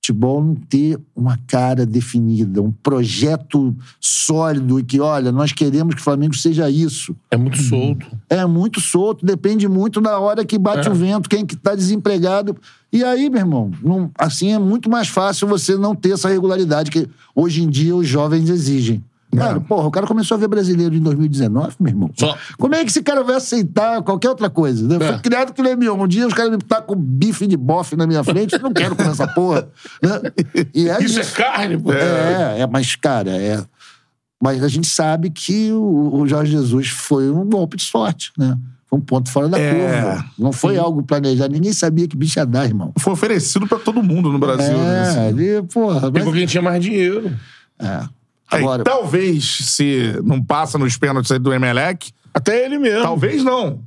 Futebol 0.03 0.43
não 0.43 0.55
ter 0.55 0.99
uma 1.15 1.39
cara 1.47 1.85
definida, 1.85 2.63
um 2.63 2.73
projeto 2.73 3.77
sólido 4.01 4.81
e 4.81 4.83
que, 4.83 4.99
olha, 4.99 5.31
nós 5.31 5.53
queremos 5.53 5.95
que 5.95 6.01
o 6.01 6.05
Flamengo 6.05 6.35
seja 6.35 6.71
isso. 6.71 7.15
É 7.31 7.37
muito 7.37 7.59
solto. 7.63 8.07
É 8.29 8.47
muito 8.47 8.81
solto, 8.81 9.27
depende 9.27 9.69
muito 9.69 10.01
da 10.01 10.19
hora 10.19 10.43
que 10.43 10.59
bate 10.59 10.89
É. 10.89 10.91
o 10.91 10.95
vento, 10.95 11.29
quem 11.29 11.45
que 11.45 11.55
tá 11.55 11.75
desempregado. 11.75 12.57
E 12.91 13.05
aí, 13.05 13.29
meu 13.29 13.41
irmão, 13.41 13.71
não- 13.83 14.11
assim 14.19 14.53
é 14.55 14.59
muito 14.59 14.89
mais 14.89 15.07
fácil 15.07 15.47
você 15.47 15.77
não 15.77 15.95
ter 15.95 16.13
essa 16.13 16.31
regularidade 16.31 16.91
que 16.91 17.07
hoje 17.35 17.63
em 17.63 17.69
dia 17.69 17.95
os 17.95 18.09
jovens 18.09 18.49
exigem. 18.49 19.05
Cara, 19.37 19.61
porra, 19.61 19.87
o 19.87 19.91
cara 19.91 20.07
começou 20.07 20.37
a 20.37 20.39
ver 20.41 20.49
brasileiro 20.49 20.95
em 20.95 21.01
2019, 21.01 21.77
meu 21.79 21.91
irmão. 21.91 22.11
Só- 22.19 22.37
Como 22.59 22.75
é 22.75 22.83
que 22.85 22.91
esse 22.91 23.03
cara 23.03 23.23
vai 23.23 23.37
aceitar 23.37 24.03
qualquer 24.03 24.29
outra 24.29 24.51
coisa? 24.51 24.87
né? 24.89 24.97
É. 24.97 25.13
Foi 25.13 25.19
criado 25.21 25.53
que 25.53 25.63
nem 25.63 25.75
Um 25.91 26.09
dia 26.09 26.27
os 26.27 26.35
caras 26.35 26.51
me 26.51 26.59
tá 26.59 26.83
com 26.83 26.97
bife 26.97 27.47
de 27.47 27.57
bofe 27.57 27.95
na 27.97 28.07
minha 28.07 28.25
frente, 28.25 28.55
eu 28.55 28.59
não 28.61 28.73
quero 28.73 28.97
comer 28.97 29.11
essa 29.11 29.29
porra. 29.29 29.69
né? 30.03 30.21
É 30.55 31.05
Isso, 31.05 31.21
isso. 31.21 31.21
é 31.21 31.25
carne, 31.37 31.79
pô. 31.79 31.93
É, 31.93 32.61
é, 32.61 32.67
mas, 32.67 32.97
cara, 32.97 33.31
é. 33.31 33.63
Mas 34.43 34.65
a 34.65 34.69
gente 34.69 34.87
sabe 34.89 35.31
que 35.31 35.71
o, 35.71 36.21
o 36.23 36.27
Jorge 36.27 36.53
Jesus 36.53 36.89
foi 36.89 37.31
um 37.31 37.45
golpe 37.49 37.77
de 37.77 37.83
sorte, 37.85 38.33
né? 38.39 38.57
Foi 38.89 38.99
um 38.99 39.03
ponto 39.03 39.31
fora 39.31 39.49
da 39.49 39.59
É. 39.61 39.71
curva. 39.73 40.25
Não 40.37 40.51
foi 40.51 40.77
algo 40.77 41.03
planejado. 41.05 41.53
Ninguém 41.53 41.73
sabia 41.73 42.09
que 42.09 42.17
bicho 42.17 42.39
ia 42.41 42.47
dar, 42.47 42.65
irmão. 42.65 42.93
Foi 42.99 43.13
oferecido 43.13 43.67
pra 43.69 43.79
todo 43.79 44.03
mundo 44.03 44.33
no 44.33 44.39
Brasil. 44.39 44.77
né, 44.79 45.01
assim. 45.03 45.19
É, 45.21 45.29
ele, 45.29 45.63
porra. 45.63 46.11
Mas, 46.11 46.25
quem 46.33 46.47
tinha 46.47 46.63
mais 46.63 46.83
dinheiro. 46.83 47.31
é. 47.79 48.01
Aí, 48.51 48.63
Agora, 48.63 48.83
talvez, 48.85 49.45
se 49.63 50.15
não 50.25 50.43
passa 50.43 50.77
nos 50.79 50.97
pênaltis 50.97 51.31
aí 51.31 51.39
do 51.39 51.53
Emelec, 51.53 52.11
Até 52.35 52.65
ele 52.65 52.79
mesmo. 52.79 53.03
talvez 53.03 53.45
não. 53.45 53.81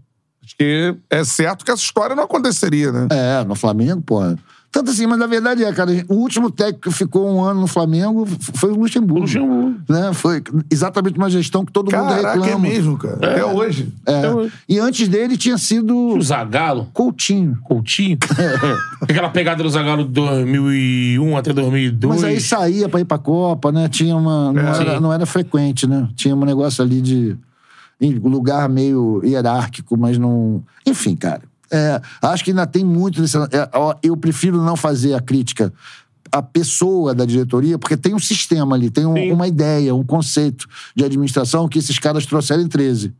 Acho 0.43 0.55
que 0.57 0.95
é 1.09 1.23
certo 1.23 1.63
que 1.63 1.71
essa 1.71 1.81
história 1.81 2.15
não 2.15 2.23
aconteceria, 2.23 2.91
né? 2.91 3.07
é, 3.11 3.43
no 3.45 3.55
Flamengo, 3.55 4.01
porra. 4.01 4.37
Tanto 4.73 4.89
assim, 4.89 5.05
mas 5.05 5.19
na 5.19 5.27
verdade 5.27 5.63
é, 5.63 5.71
cara, 5.71 5.91
o 6.09 6.15
último 6.15 6.49
técnico 6.49 6.89
que 6.89 6.91
ficou 6.91 7.29
um 7.31 7.43
ano 7.43 7.61
no 7.61 7.67
Flamengo 7.67 8.27
foi 8.55 8.71
o 8.71 8.75
Luxemburgo. 8.75 9.21
Luxemburgo. 9.21 9.75
Né? 9.87 10.11
Foi 10.13 10.41
exatamente 10.71 11.15
uma 11.15 11.29
gestão 11.29 11.63
que 11.63 11.71
todo 11.71 11.85
mundo 11.95 12.07
Caraca, 12.09 12.29
é 12.29 12.33
reclama. 12.41 12.59
mesmo, 12.59 12.97
cara. 12.97 13.15
Até 13.17 13.45
hoje. 13.45 13.93
É. 14.05 14.17
Até 14.17 14.31
hoje. 14.33 14.51
E 14.67 14.79
antes 14.79 15.07
dele 15.07 15.37
tinha 15.37 15.59
sido 15.59 15.95
O 15.95 16.19
Zagalo, 16.21 16.87
Coutinho. 16.91 17.55
Coutinho. 17.63 18.17
Aquela 19.01 19.29
pegada 19.29 19.61
do 19.61 19.69
Zagalo 19.69 20.05
de 20.05 20.09
2001 20.11 21.37
até 21.37 21.53
2002. 21.53 22.15
Mas 22.15 22.23
aí 22.23 22.41
saía 22.41 22.89
pra 22.89 22.99
ir 22.99 23.05
pra 23.05 23.19
Copa, 23.19 23.71
né? 23.71 23.87
Tinha 23.87 24.15
uma. 24.15 24.51
Não, 24.51 24.59
É. 24.73 24.81
era, 24.81 24.99
não 24.99 25.13
era 25.13 25.25
frequente, 25.27 25.85
né? 25.87 26.09
Tinha 26.15 26.35
um 26.35 26.45
negócio 26.45 26.83
ali 26.83 26.99
de. 26.99 27.37
em 28.01 28.15
lugar 28.15 28.67
meio 28.67 29.21
hierárquico, 29.23 29.95
mas 29.95 30.17
não. 30.17 30.63
Enfim, 30.85 31.15
cara. 31.15 31.41
É, 31.73 32.01
acho 32.21 32.43
que 32.43 32.51
ainda 32.51 32.65
tem 32.67 32.85
muito 32.85 33.21
desse. 33.21 33.35
é, 33.37 33.69
eu 34.03 34.15
prefiro 34.15 34.61
não 34.63 34.75
fazer 34.75 35.13
a 35.15 35.19
crítica 35.19 35.73
à 36.31 36.41
pessoa 36.41 37.13
da 37.13 37.25
diretoria, 37.25 37.77
porque 37.77 37.97
tem 37.97 38.13
um 38.15 38.19
sistema 38.19 38.75
ali, 38.75 38.89
tem 38.89 39.05
um- 39.05 39.33
uma 39.33 39.47
ideia, 39.47 39.93
um 39.93 40.03
conceito 40.03 40.65
de 40.95 41.03
administração 41.03 41.67
que 41.67 41.77
esses 41.79 41.99
caras 41.99 42.25
trouxeram 42.25 42.61
em 42.63 42.67
13. 42.67 43.13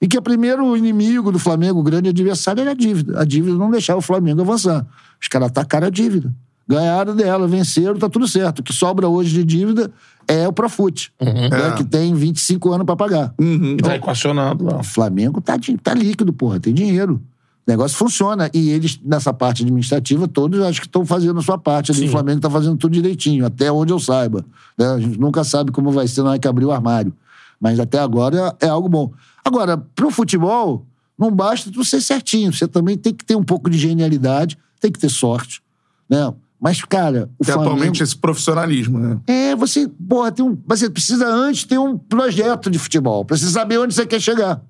E 0.00 0.06
que 0.06 0.16
o 0.18 0.22
primeiro 0.22 0.76
inimigo 0.76 1.32
do 1.32 1.38
Flamengo, 1.38 1.80
o 1.80 1.82
grande 1.82 2.08
adversário, 2.08 2.60
era 2.60 2.70
a 2.70 2.74
dívida. 2.74 3.20
A 3.20 3.24
dívida 3.24 3.56
não 3.56 3.70
deixava 3.70 3.98
o 3.98 4.02
Flamengo 4.02 4.40
avançar. 4.42 4.86
Os 5.20 5.26
caras 5.28 5.48
atacaram 5.48 5.86
a 5.88 5.90
dívida. 5.90 6.32
Ganharam 6.68 7.16
dela, 7.16 7.48
venceram, 7.48 7.96
tá 7.98 8.08
tudo 8.08 8.28
certo. 8.28 8.58
O 8.58 8.62
que 8.62 8.72
sobra 8.74 9.08
hoje 9.08 9.32
de 9.32 9.42
dívida 9.42 9.90
é 10.28 10.46
o 10.46 10.52
Profut, 10.52 11.10
né, 11.20 11.48
É. 11.50 11.70
que 11.72 11.82
tem 11.84 12.14
25 12.14 12.70
anos 12.70 12.84
pra 12.84 12.94
pagar. 12.94 13.34
E 13.40 13.78
tá 13.78 13.96
equacionado 13.96 14.62
lá. 14.64 14.76
O 14.78 14.84
Flamengo 14.84 15.40
tá, 15.40 15.58
tá 15.82 15.94
líquido, 15.94 16.32
porra, 16.32 16.60
tem 16.60 16.74
dinheiro. 16.74 17.20
O 17.68 17.70
negócio 17.70 17.98
funciona. 17.98 18.50
E 18.54 18.70
eles, 18.70 18.98
nessa 19.04 19.30
parte 19.30 19.62
administrativa, 19.62 20.26
todos 20.26 20.58
acho 20.62 20.80
que 20.80 20.86
estão 20.86 21.04
fazendo 21.04 21.38
a 21.38 21.42
sua 21.42 21.58
parte. 21.58 21.92
O 21.92 22.10
Flamengo 22.10 22.40
tá 22.40 22.48
fazendo 22.48 22.78
tudo 22.78 22.92
direitinho, 22.94 23.44
até 23.44 23.70
onde 23.70 23.92
eu 23.92 23.98
saiba. 24.00 24.42
né? 24.78 24.86
A 24.86 24.98
gente 24.98 25.20
nunca 25.20 25.44
sabe 25.44 25.70
como 25.70 25.90
vai 25.90 26.08
ser 26.08 26.22
na 26.22 26.30
hora 26.30 26.38
que 26.38 26.48
abrir 26.48 26.64
o 26.64 26.72
armário. 26.72 27.12
Mas 27.60 27.78
até 27.78 27.98
agora 27.98 28.56
é 28.58 28.68
algo 28.68 28.88
bom. 28.88 29.12
Agora, 29.44 29.76
pro 29.76 30.10
futebol, 30.10 30.86
não 31.18 31.30
basta 31.30 31.70
tu 31.70 31.84
ser 31.84 32.00
certinho. 32.00 32.54
Você 32.54 32.66
também 32.66 32.96
tem 32.96 33.12
que 33.12 33.22
ter 33.22 33.36
um 33.36 33.44
pouco 33.44 33.68
de 33.68 33.76
genialidade, 33.76 34.56
tem 34.80 34.90
que 34.90 34.98
ter 34.98 35.10
sorte. 35.10 35.60
Né? 36.08 36.32
Mas, 36.58 36.82
cara, 36.84 37.28
o 37.38 37.44
Que 37.44 37.52
Flamengo... 37.52 37.74
atualmente 37.74 38.02
esse 38.02 38.16
profissionalismo, 38.16 38.98
né? 38.98 39.18
É, 39.26 39.54
você, 39.54 39.86
porra, 40.08 40.32
tem 40.32 40.42
um, 40.42 40.56
você 40.66 40.88
precisa 40.88 41.28
antes 41.28 41.64
ter 41.64 41.76
um 41.78 41.98
projeto 41.98 42.70
de 42.70 42.78
futebol, 42.78 43.26
precisa 43.26 43.50
saber 43.50 43.76
onde 43.78 43.92
você 43.92 44.06
quer 44.06 44.20
chegar. 44.20 44.62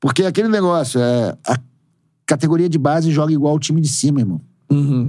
Porque 0.00 0.24
aquele 0.24 0.48
negócio, 0.48 1.00
é, 1.00 1.36
a 1.46 1.56
categoria 2.36 2.68
de 2.68 2.78
base 2.78 3.10
joga 3.10 3.32
igual 3.32 3.54
o 3.54 3.58
time 3.58 3.80
de 3.80 3.88
cima, 3.88 4.20
irmão. 4.20 4.40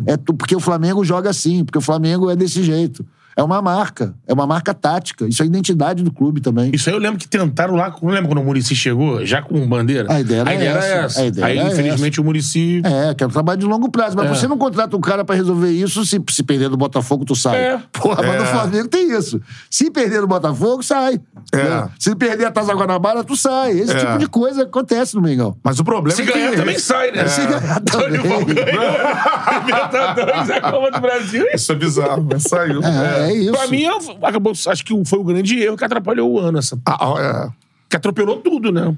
É 0.06 0.18
tu- 0.18 0.34
porque 0.34 0.56
o 0.56 0.60
Flamengo 0.60 1.06
joga 1.06 1.30
assim, 1.30 1.64
porque 1.64 1.78
o 1.78 1.82
Flamengo 1.82 2.30
é 2.30 2.36
desse 2.36 2.62
jeito. 2.64 3.06
É 3.36 3.42
uma 3.44 3.62
marca, 3.62 4.14
é 4.28 4.34
uma 4.34 4.46
marca 4.46 4.74
tática. 4.74 5.26
Isso 5.28 5.42
é 5.42 5.46
a 5.46 5.48
identidade 5.48 6.04
do 6.04 6.12
clube 6.12 6.40
também. 6.42 6.72
Isso 6.74 6.90
aí 6.90 6.96
eu 6.96 7.00
lembro 7.00 7.18
que 7.20 7.28
tentaram 7.28 7.76
lá. 7.76 7.94
Não 8.02 8.10
lembra 8.12 8.28
quando 8.28 8.40
o 8.42 8.44
Murici 8.46 8.76
chegou, 8.76 9.26
já 9.26 9.42
com 9.42 9.68
bandeira? 9.68 10.12
A 10.14 10.20
ideia 10.20 10.42
era 10.42 10.86
essa. 10.86 11.22
A 11.22 11.26
ideia 11.26 11.46
aí, 11.48 11.58
era 11.58 11.70
infelizmente, 11.72 12.22
o 12.22 12.24
Murici. 12.24 12.82
É, 12.86 13.14
que 13.14 13.24
é 13.24 13.28
um 13.28 13.30
trabalho 13.30 13.60
de 13.60 13.66
longo 13.66 13.90
prazo. 13.90 14.16
Mas 14.16 14.28
É. 14.28 14.30
você 14.36 14.48
não 14.48 14.58
contrata 14.58 14.96
um 14.96 15.02
cara 15.02 15.26
pra 15.26 15.36
resolver 15.36 15.72
isso 15.72 16.06
se, 16.06 16.22
se 16.30 16.44
perder 16.44 16.70
do 16.70 16.78
Botafogo, 16.78 17.26
tu 17.26 17.36
sai. 17.36 17.58
É. 17.58 17.80
Porra, 17.92 18.22
mas 18.24 18.36
no 18.38 18.44
É. 18.44 18.46
Flamengo 18.46 18.88
tem 18.88 19.12
isso. 19.18 19.42
Se 19.70 19.90
perder 19.90 20.22
do 20.22 20.28
Botafogo, 20.28 20.84
sai. 20.84 21.20
É. 21.52 21.58
Né? 21.58 21.90
Se 22.00 22.16
perder 22.16 22.46
a 22.46 22.52
Taça 22.52 22.74
Guanabara, 22.74 23.24
tu 23.24 23.36
sai. 23.36 23.72
Esse 23.72 23.94
É. 23.94 24.00
tipo 24.00 24.18
de 24.20 24.28
coisa 24.28 24.64
acontece 24.64 25.16
no 25.16 25.22
Mengão. 25.22 25.56
Mas 25.64 25.80
o 25.80 25.84
problema 25.84 26.16
Se 26.16 26.22
é 26.22 26.26
que... 26.26 26.34
ganhar 26.34 26.56
também 26.56 26.78
sai, 26.78 27.12
né? 27.12 27.28
Se 27.28 27.42
ganhar 27.46 27.80
também. 27.82 28.22
Libertadores, 29.66 30.50
a 30.50 30.62
Copa 30.62 30.92
do 30.92 31.02
Brasil. 31.02 31.46
Isso 31.54 31.72
é 31.72 31.76
bizarro, 31.76 32.28
mas 32.30 32.44
saiu. 32.44 32.82
É, 32.84 33.23
é 33.30 33.34
isso. 33.34 33.52
Pra 33.52 33.68
mim, 33.68 33.86
acabou, 34.22 34.54
acho 34.68 34.84
que 34.86 35.06
foi 35.06 35.20
o 35.20 35.24
grande 35.24 35.60
erro 35.60 35.78
que 35.78 35.84
atrapalhou 35.86 36.32
o 36.32 36.40
ano. 36.40 36.58
Essa, 36.60 36.78
Ah, 36.86 37.14
é. 37.48 37.50
que 37.90 37.96
atropelou 37.98 38.38
tudo, 38.38 38.72
né? 38.72 38.96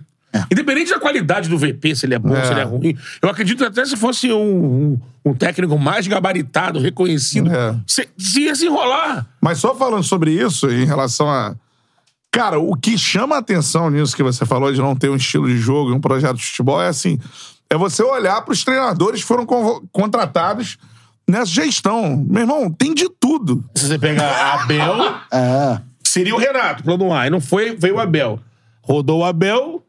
Independente 0.52 0.90
da 0.92 1.00
qualidade 1.00 1.48
do 1.48 1.58
VP, 1.58 1.96
se 1.96 2.06
ele 2.06 2.16
é 2.16 2.20
bom, 2.20 2.36
É. 2.36 2.44
se 2.46 2.52
ele 2.52 2.60
é 2.60 2.64
ruim. 2.64 2.98
Eu 3.22 3.30
acredito 3.30 3.64
até 3.64 3.86
se 3.86 3.96
fosse 3.96 4.32
um, 4.34 4.38
um, 4.46 5.00
um 5.28 5.34
técnico 5.34 5.80
mais 5.80 6.06
gabaritado, 6.08 6.78
reconhecido, 6.80 7.50
É. 7.50 7.74
se, 7.88 8.06
se 8.18 8.42
ia 8.42 8.54
se 8.54 8.66
enrolar. 8.66 9.26
Mas 9.40 9.60
só 9.60 9.74
falando 9.74 10.04
sobre 10.04 10.32
isso, 10.32 10.70
em 10.70 10.86
relação 10.86 11.30
a. 11.30 11.56
Cara, 12.30 12.60
o 12.60 12.76
que 12.76 12.98
chama 12.98 13.36
a 13.36 13.40
atenção 13.40 13.90
nisso 13.90 14.14
que 14.14 14.22
você 14.22 14.46
falou 14.46 14.70
de 14.74 14.80
não 14.82 14.94
ter 14.94 15.08
um 15.10 15.16
estilo 15.16 15.48
de 15.48 15.58
jogo 15.58 15.92
e 15.92 15.94
um 15.94 16.02
projeto 16.02 16.36
de 16.36 16.44
futebol 16.44 16.82
é 16.82 16.90
assim: 16.90 17.18
é 17.70 17.78
você 17.78 18.04
olhar 18.04 18.42
para 18.42 18.52
os 18.52 18.62
treinadores 18.62 19.22
que 19.22 19.28
foram 19.28 19.46
contratados 19.90 20.78
nessa 21.28 21.46
gestão. 21.52 22.18
Meu 22.30 22.42
irmão, 22.44 22.72
tem 22.72 22.94
de 22.94 23.10
tudo. 23.10 23.64
Se 23.76 23.88
você 23.88 23.98
pegar 24.00 24.54
Abel, 24.62 25.16
É. 25.32 25.80
seria 26.04 26.36
o 26.36 26.40
Renato, 26.40 26.84
plano 26.84 27.14
A. 27.14 27.28
E 27.28 27.30
não 27.30 27.42
foi, 27.42 27.76
veio 27.76 27.96
o 27.96 28.00
Abel. 28.00 28.40
Rodou 28.82 29.20
o 29.22 29.26
Abel, 29.26 29.84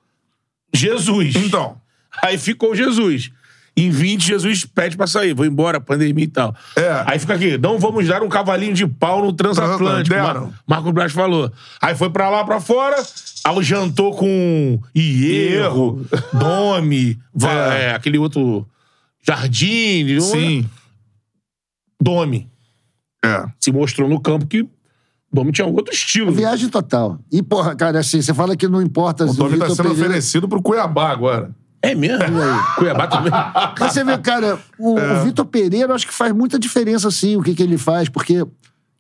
Jesus. 0.75 1.35
Então. 1.37 1.77
Aí 2.23 2.39
ficou 2.39 2.75
Jesus. 2.75 3.31
Em 3.79 3.91
20, 3.91 4.25
Jesus 4.27 4.65
pede 4.65 4.97
pra 4.97 5.07
sair, 5.07 5.35
vou 5.35 5.45
embora, 5.45 5.79
pandemia 5.79 6.25
e 6.25 6.29
tal. 6.29 6.55
É. 6.75 7.03
Aí 7.05 7.19
fica 7.19 7.35
aqui, 7.35 7.59
não 7.59 7.79
vamos 7.79 8.09
dar 8.09 8.23
um 8.23 8.29
cavalinho 8.29 8.73
de 8.73 8.87
pau 8.87 9.23
no 9.23 9.35
transatlântico. 9.35 10.17
Mar 10.17 10.49
Marco 10.67 10.93
Braz 10.93 11.13
falou. 11.13 11.53
Aí 11.83 11.95
foi 11.95 12.09
pra 12.09 12.31
lá, 12.31 12.43
pra 12.43 12.59
fora, 12.59 12.97
aí 13.45 13.63
jantou 13.63 14.15
com 14.17 14.81
Hierro, 14.97 16.07
Domi, 16.33 17.19
Va- 17.35 17.75
É. 17.75 17.83
é, 17.83 17.95
aquele 17.95 18.17
outro 18.17 18.67
Jardim, 19.23 20.21
Sim. 20.21 20.67
Domi. 22.01 22.51
É. 23.25 23.45
Se 23.61 23.73
mostrou 23.73 24.09
no 24.09 24.21
campo 24.21 24.47
que 24.47 24.69
Domi 25.33 25.53
tinha 25.53 25.67
outro 25.67 25.93
estilo. 25.93 26.33
Viagem 26.33 26.69
total. 26.69 27.19
E, 27.31 27.43
porra, 27.43 27.75
cara, 27.75 27.99
assim, 27.99 28.21
você 28.23 28.33
fala 28.33 28.57
que 28.57 28.69
não 28.69 28.81
importa 28.81 29.25
O 29.25 29.29
se 29.29 29.35
o 29.35 29.37
Domi 29.39 29.59
tá 29.59 29.67
sendo 29.69 29.77
Pereira... 29.89 29.93
oferecido 30.07 30.49
pro 30.49 30.63
Cuiabá 30.63 31.11
agora. 31.11 31.51
É 31.83 31.95
mesmo? 31.95 32.19
Cuiabá 32.77 33.07
também. 33.07 33.31
Mas 33.79 33.93
você 33.93 34.03
vê, 34.05 34.17
cara, 34.19 34.59
o, 34.79 34.99
É. 34.99 35.21
o 35.21 35.25
Vitor 35.25 35.45
Pereira, 35.45 35.93
eu 35.93 35.95
acho 35.95 36.07
que 36.07 36.15
faz 36.15 36.33
muita 36.33 36.59
diferença, 36.59 37.11
sim, 37.11 37.37
o 37.37 37.43
que, 37.43 37.55
que 37.55 37.63
ele 37.63 37.79
faz, 37.79 38.09
porque 38.09 38.43
o 38.43 38.51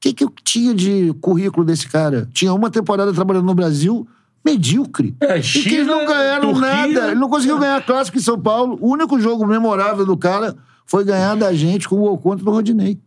que, 0.00 0.12
que 0.12 0.24
eu 0.24 0.32
tinha 0.44 0.74
de 0.74 1.12
currículo 1.20 1.64
desse 1.64 1.88
cara? 1.88 2.28
Tinha 2.32 2.52
uma 2.52 2.70
temporada 2.70 3.12
trabalhando 3.12 3.46
no 3.46 3.54
Brasil, 3.54 4.06
medíocre. 4.44 5.16
É, 5.20 5.38
e 5.38 5.40
que 5.42 5.58
eles 5.58 5.62
China, 5.62 5.84
não 5.84 6.06
ganharam 6.06 6.52
Turquia. 6.52 6.70
nada. 6.70 7.06
Ele 7.08 7.14
não 7.20 7.28
conseguiu 7.28 7.58
ganhar 7.58 7.84
clássico 7.84 8.18
em 8.18 8.20
São 8.20 8.38
Paulo. 8.38 8.78
O 8.80 8.92
único 8.92 9.18
jogo 9.18 9.44
memorável 9.46 10.04
do 10.06 10.16
cara 10.16 10.54
foi 10.86 11.04
ganhar 11.04 11.34
da 11.34 11.52
gente 11.52 11.88
com 11.88 11.96
o 11.96 11.98
gol 11.98 12.18
contra 12.18 12.44
do 12.44 12.50
Rodinei. 12.50 12.98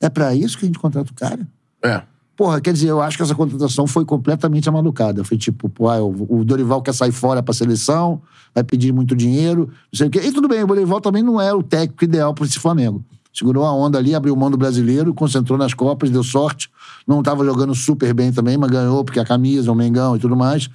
É 0.00 0.08
pra 0.08 0.34
isso 0.34 0.58
que 0.58 0.64
a 0.64 0.66
gente 0.66 0.78
contrata 0.78 1.10
o 1.10 1.14
cara? 1.14 1.46
É. 1.82 2.02
Porra, 2.36 2.60
quer 2.60 2.72
dizer, 2.72 2.88
eu 2.88 3.02
acho 3.02 3.16
que 3.16 3.22
essa 3.22 3.34
contratação 3.34 3.86
foi 3.86 4.04
completamente 4.04 4.68
amalucada. 4.68 5.22
Foi 5.22 5.36
tipo, 5.36 5.68
pô, 5.68 5.88
ah, 5.88 6.02
o 6.02 6.40
o 6.40 6.44
Dorival 6.44 6.80
quer 6.80 6.94
sair 6.94 7.12
fora 7.12 7.42
pra 7.42 7.52
seleção, 7.52 8.20
vai 8.54 8.64
pedir 8.64 8.92
muito 8.92 9.14
dinheiro, 9.14 9.66
não 9.66 9.96
sei 9.96 10.08
o 10.08 10.10
quê. 10.10 10.20
E 10.24 10.32
tudo 10.32 10.48
bem, 10.48 10.64
o 10.64 10.66
Dorival 10.66 11.00
também 11.00 11.22
não 11.22 11.40
é 11.40 11.52
o 11.52 11.62
técnico 11.62 12.02
ideal 12.04 12.32
para 12.32 12.46
esse 12.46 12.58
Flamengo. 12.58 13.04
Segurou 13.32 13.64
a 13.64 13.72
onda 13.72 13.98
ali, 13.98 14.14
abriu 14.14 14.34
mão 14.34 14.50
do 14.50 14.56
brasileiro, 14.56 15.14
concentrou 15.14 15.56
nas 15.56 15.72
Copas, 15.72 16.10
deu 16.10 16.24
sorte. 16.24 16.70
Não 17.06 17.20
estava 17.20 17.44
jogando 17.44 17.74
super 17.74 18.12
bem 18.12 18.32
também, 18.32 18.56
mas 18.56 18.70
ganhou 18.70 19.04
porque 19.04 19.20
a 19.20 19.24
camisa, 19.24 19.70
o 19.70 19.74
Mengão 19.74 20.16
e 20.16 20.18
tudo 20.18 20.34
mais. 20.34 20.68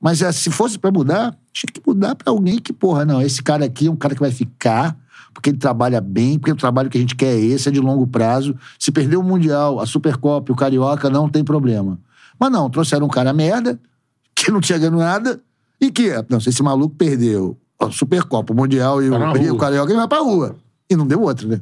Mas 0.00 0.20
é, 0.20 0.30
se 0.30 0.50
fosse 0.50 0.78
pra 0.78 0.90
mudar, 0.90 1.36
tinha 1.52 1.70
que 1.72 1.80
mudar 1.86 2.14
pra 2.14 2.30
alguém 2.30 2.58
que, 2.58 2.72
porra, 2.72 3.04
não, 3.04 3.22
esse 3.22 3.42
cara 3.42 3.64
aqui 3.64 3.86
é 3.86 3.90
um 3.90 3.96
cara 3.96 4.14
que 4.14 4.20
vai 4.20 4.30
ficar, 4.30 4.96
porque 5.36 5.50
ele 5.50 5.58
trabalha 5.58 6.00
bem, 6.00 6.38
porque 6.38 6.52
o 6.52 6.56
trabalho 6.56 6.88
que 6.88 6.96
a 6.96 7.00
gente 7.00 7.14
quer 7.14 7.34
é 7.34 7.38
esse, 7.38 7.68
é 7.68 7.72
de 7.72 7.78
longo 7.78 8.06
prazo. 8.06 8.56
Se 8.78 8.90
perder 8.90 9.16
o 9.16 9.22
Mundial, 9.22 9.78
a 9.78 9.86
Supercopa 9.86 10.50
e 10.50 10.52
o 10.52 10.56
Carioca, 10.56 11.10
não 11.10 11.28
tem 11.28 11.44
problema. 11.44 11.98
Mas 12.40 12.50
não, 12.50 12.70
trouxeram 12.70 13.06
um 13.06 13.10
cara 13.10 13.32
merda, 13.34 13.78
que 14.34 14.50
não 14.50 14.60
tinha 14.60 14.78
ganho 14.78 14.96
nada, 14.96 15.40
e 15.78 15.90
que, 15.90 16.10
não, 16.30 16.40
se 16.40 16.48
esse 16.48 16.62
maluco 16.62 16.94
perdeu 16.96 17.56
a 17.78 17.90
Supercopa, 17.90 18.52
o 18.52 18.56
Mundial 18.56 19.02
e 19.02 19.10
Tá 19.10 19.32
o, 19.32 19.36
e 19.36 19.50
o. 19.50 19.58
Carioca, 19.58 19.90
ele 19.90 19.98
vai 19.98 20.08
pra 20.08 20.20
rua. 20.20 20.56
E 20.88 20.96
não 20.96 21.06
deu 21.06 21.20
outra, 21.20 21.46
né? 21.46 21.60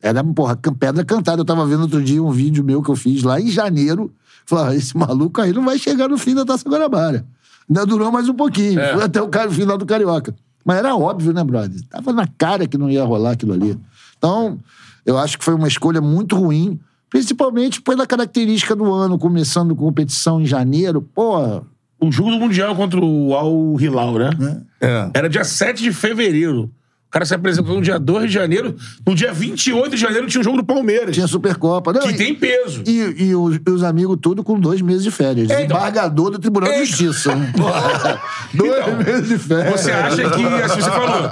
Era, 0.00 0.22
porra, 0.22 0.56
pedra 0.78 1.04
cantada. 1.04 1.40
Eu 1.40 1.44
tava 1.44 1.66
vendo 1.66 1.82
outro 1.82 2.02
dia 2.02 2.22
um 2.22 2.30
vídeo 2.30 2.62
meu 2.62 2.80
que 2.82 2.90
eu 2.90 2.94
fiz 2.94 3.24
lá 3.24 3.40
em 3.40 3.48
janeiro. 3.48 4.12
Falei, 4.46 4.64
ah, 4.64 4.76
esse 4.76 4.96
maluco 4.96 5.40
aí 5.40 5.52
não 5.52 5.64
vai 5.64 5.76
chegar 5.76 6.08
no 6.08 6.16
fim 6.16 6.36
da 6.36 6.44
Taça 6.44 6.68
Guanabara. 6.68 7.26
Ainda 7.68 7.84
durou 7.84 8.12
mais 8.12 8.28
um 8.28 8.34
pouquinho. 8.34 8.78
É. 8.78 8.92
Foi 8.92 9.02
até 9.02 9.20
o 9.20 9.50
final 9.50 9.76
do 9.76 9.84
Carioca. 9.84 10.34
Mas 10.68 10.76
era 10.76 10.94
óbvio, 10.94 11.32
né, 11.32 11.42
brother? 11.42 11.80
Tava 11.88 12.12
na 12.12 12.26
cara 12.26 12.66
que 12.66 12.76
não 12.76 12.90
ia 12.90 13.02
rolar 13.02 13.30
aquilo 13.30 13.54
ali. 13.54 13.74
Então, 14.18 14.58
eu 15.06 15.16
acho 15.16 15.38
que 15.38 15.44
foi 15.44 15.54
uma 15.54 15.66
escolha 15.66 15.98
muito 15.98 16.36
ruim, 16.36 16.78
principalmente 17.08 17.80
pela 17.80 18.06
característica 18.06 18.76
do 18.76 18.92
ano, 18.92 19.18
começando 19.18 19.74
competição 19.74 20.42
em 20.42 20.44
janeiro. 20.44 21.00
Pô, 21.00 21.62
O 21.98 22.12
jogo 22.12 22.32
do 22.32 22.38
Mundial 22.38 22.76
contra 22.76 23.00
o 23.02 23.34
Al 23.34 23.80
Hilal, 23.80 24.18
né? 24.18 24.60
É. 24.78 25.10
Era 25.14 25.30
dia 25.30 25.42
7 25.42 25.82
de 25.82 25.90
fevereiro. 25.90 26.70
O 27.08 27.10
cara 27.10 27.24
se 27.24 27.34
apresentou 27.34 27.74
no 27.74 27.80
dia 27.80 27.98
2 27.98 28.26
de 28.26 28.34
janeiro. 28.34 28.76
No 29.06 29.14
dia 29.14 29.32
28 29.32 29.90
de 29.92 29.96
janeiro 29.96 30.26
tinha 30.26 30.42
um 30.42 30.44
jogo 30.44 30.58
do 30.58 30.64
Palmeiras. 30.64 31.14
tinha 31.14 31.26
Supercopa. 31.26 31.90
Não, 31.90 32.02
Que 32.02 32.10
e- 32.10 32.16
tem 32.18 32.34
peso. 32.34 32.82
E, 32.86 33.24
e 33.28 33.34
os, 33.34 33.56
e 33.56 33.70
os 33.70 33.82
amigos 33.82 34.18
tudo 34.20 34.44
com 34.44 34.60
dois 34.60 34.82
meses 34.82 35.02
de 35.04 35.10
férias. 35.10 35.48
É, 35.48 35.64
então- 35.64 35.76
Embargador 35.78 36.30
do 36.32 36.38
Tribunal 36.38 36.70
É, 36.70 36.80
de 36.82 36.84
Justiça. 36.84 37.34
né? 37.34 37.50
dois 38.52 38.72
Então, 38.82 38.96
meses 38.98 39.28
de 39.28 39.38
férias. 39.38 39.80
Você 39.80 39.90
acha 39.90 40.16
que, 40.30 40.44
assim 40.46 40.80
você 40.82 40.90
falou, 40.90 41.30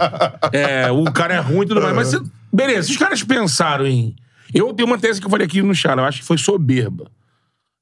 é, 0.52 0.90
o 0.90 1.04
cara 1.12 1.34
é 1.34 1.38
ruim 1.40 1.64
e 1.64 1.66
tudo 1.66 1.82
mais. 1.82 1.94
Mas, 1.94 2.08
você- 2.08 2.22
beleza, 2.50 2.84
se 2.86 2.92
os 2.92 2.96
caras 2.96 3.22
pensaram 3.22 3.86
em. 3.86 4.16
Eu 4.54 4.72
tenho 4.72 4.88
uma 4.88 4.96
tese 4.96 5.20
que 5.20 5.26
eu 5.26 5.30
falei 5.30 5.46
aqui 5.46 5.60
no 5.60 5.74
Chara, 5.74 6.00
eu 6.00 6.06
acho 6.06 6.20
que 6.20 6.26
foi 6.26 6.38
soberba. 6.38 7.10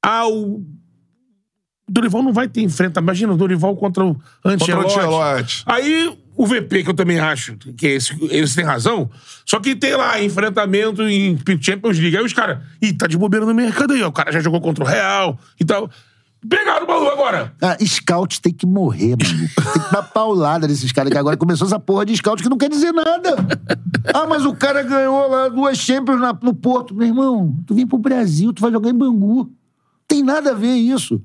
Ah, 0.03 0.27
o. 0.27 0.65
O 1.87 1.91
Dorival 1.91 2.23
não 2.23 2.33
vai 2.33 2.47
ter 2.49 2.61
enfrentamento. 2.61 2.99
Imagina 3.05 3.31
o 3.33 3.37
Dorival 3.37 3.75
contra 3.77 4.03
o 4.03 4.15
Contra 4.15 4.49
o 4.49 4.51
Ancelotti. 4.51 4.99
Ancelotti. 4.99 5.63
Aí 5.67 6.17
o 6.35 6.45
VP, 6.45 6.83
que 6.83 6.89
eu 6.89 6.93
também 6.93 7.19
acho 7.19 7.55
que 7.77 7.87
esse, 7.87 8.15
eles 8.29 8.53
têm 8.55 8.65
razão, 8.65 9.09
só 9.45 9.59
que 9.59 9.75
tem 9.75 9.95
lá 9.95 10.21
enfrentamento 10.21 11.01
em 11.03 11.37
Champions 11.61 11.97
League. 11.97 12.17
Aí 12.17 12.23
os 12.25 12.33
caras, 12.33 12.59
ih, 12.81 12.93
tá 12.93 13.07
de 13.07 13.17
bobeira 13.17 13.45
no 13.45 13.53
mercado 13.53 13.93
aí, 13.93 14.01
ó. 14.03 14.07
O 14.07 14.11
cara 14.11 14.31
já 14.31 14.39
jogou 14.39 14.59
contra 14.61 14.83
o 14.83 14.87
Real 14.87 15.39
e 15.59 15.63
tal. 15.65 15.89
Pegaram 16.47 16.83
o 16.83 16.87
baú 16.87 17.09
agora. 17.09 17.53
Ah, 17.59 17.75
scout 17.83 18.39
tem 18.39 18.53
que 18.53 18.67
morrer, 18.67 19.15
mano. 19.17 19.49
Tem 19.73 19.81
que 19.81 19.91
dar 19.91 20.03
paulada 20.03 20.67
nesses 20.67 20.91
caras 20.91 21.11
que 21.11 21.17
agora 21.17 21.35
começou 21.35 21.65
essa 21.65 21.79
porra 21.79 22.05
de 22.05 22.15
scout 22.15 22.43
que 22.43 22.49
não 22.49 22.57
quer 22.57 22.69
dizer 22.69 22.91
nada. 22.91 23.35
Ah, 24.13 24.27
mas 24.27 24.45
o 24.45 24.53
cara 24.53 24.83
ganhou 24.83 25.27
lá 25.27 25.47
duas 25.49 25.75
Champions 25.79 26.19
na- 26.21 26.37
no 26.43 26.53
Porto. 26.53 26.93
Meu 26.93 27.07
irmão, 27.07 27.57
tu 27.65 27.73
vem 27.73 27.87
pro 27.87 27.97
Brasil, 27.97 28.53
tu 28.53 28.61
vai 28.61 28.71
jogar 28.71 28.91
em 28.91 28.93
Bangu. 28.93 29.49
Tem 30.07 30.21
nada 30.21 30.51
a 30.51 30.53
ver 30.53 30.75
isso. 30.75 31.19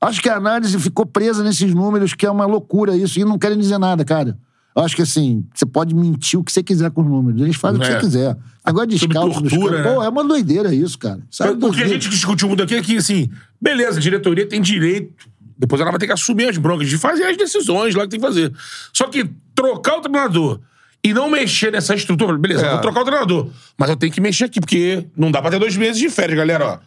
Acho 0.00 0.22
que 0.22 0.30
a 0.30 0.36
análise 0.36 0.78
ficou 0.78 1.04
presa 1.04 1.42
nesses 1.42 1.74
números, 1.74 2.14
que 2.14 2.24
é 2.24 2.30
uma 2.30 2.46
loucura 2.46 2.96
isso, 2.96 3.18
e 3.20 3.24
não 3.24 3.38
querem 3.38 3.58
dizer 3.58 3.76
nada, 3.78 4.02
cara. 4.02 4.38
Eu 4.76 4.82
acho 4.82 4.96
que 4.96 5.02
assim, 5.02 5.44
você 5.54 5.64
pode 5.64 5.94
mentir 5.94 6.38
o 6.38 6.42
que 6.42 6.50
você 6.50 6.62
quiser 6.62 6.90
com 6.90 7.02
os 7.02 7.06
números. 7.06 7.40
Eles 7.40 7.56
fazem 7.56 7.78
o 7.80 7.82
que 7.82 7.88
É. 7.88 7.92
você 7.94 8.00
quiser. 8.00 8.36
Agora 8.64 8.86
de 8.86 8.98
scout 8.98 9.34
tortura, 9.42 9.82
né? 9.82 9.94
Pô, 9.94 10.02
é 10.02 10.08
uma 10.08 10.24
doideira 10.24 10.74
isso, 10.74 10.98
cara. 10.98 11.20
Sabe 11.30 11.64
O 11.64 11.72
que 11.72 11.82
a 11.82 11.86
gente 11.86 12.08
discutiu 12.08 12.48
muito 12.48 12.62
aqui 12.62 12.74
é 12.74 12.82
que, 12.82 12.96
assim, 12.96 13.28
beleza, 13.60 13.98
a 13.98 14.00
diretoria 14.02 14.46
tem 14.48 14.60
direito. 14.60 15.28
Depois 15.56 15.80
ela 15.80 15.90
vai 15.90 16.00
ter 16.00 16.06
que 16.06 16.12
assumir 16.12 16.48
as 16.48 16.58
broncas 16.58 16.88
de 16.88 16.98
fazer 16.98 17.22
as 17.24 17.36
decisões 17.36 17.94
lá 17.94 18.02
que 18.02 18.08
tem 18.10 18.20
que 18.20 18.26
fazer. 18.26 18.52
Só 18.92 19.06
que 19.06 19.30
trocar 19.54 19.98
o 19.98 20.00
treinador 20.00 20.58
e 21.04 21.14
não 21.14 21.30
mexer 21.30 21.70
nessa 21.70 21.94
estrutura, 21.94 22.36
beleza, 22.36 22.66
É. 22.66 22.70
vou 22.72 22.80
trocar 22.80 23.02
o 23.02 23.04
treinador. 23.04 23.50
Mas 23.78 23.90
eu 23.90 23.96
tenho 23.96 24.10
que 24.12 24.20
mexer 24.20 24.44
aqui, 24.44 24.58
porque 24.58 25.06
não 25.16 25.30
dá 25.30 25.40
pra 25.40 25.50
ter 25.52 25.60
dois 25.60 25.76
meses 25.76 25.98
de 26.00 26.08
férias, 26.10 26.36
galera, 26.36 26.66
ó. 26.66 26.78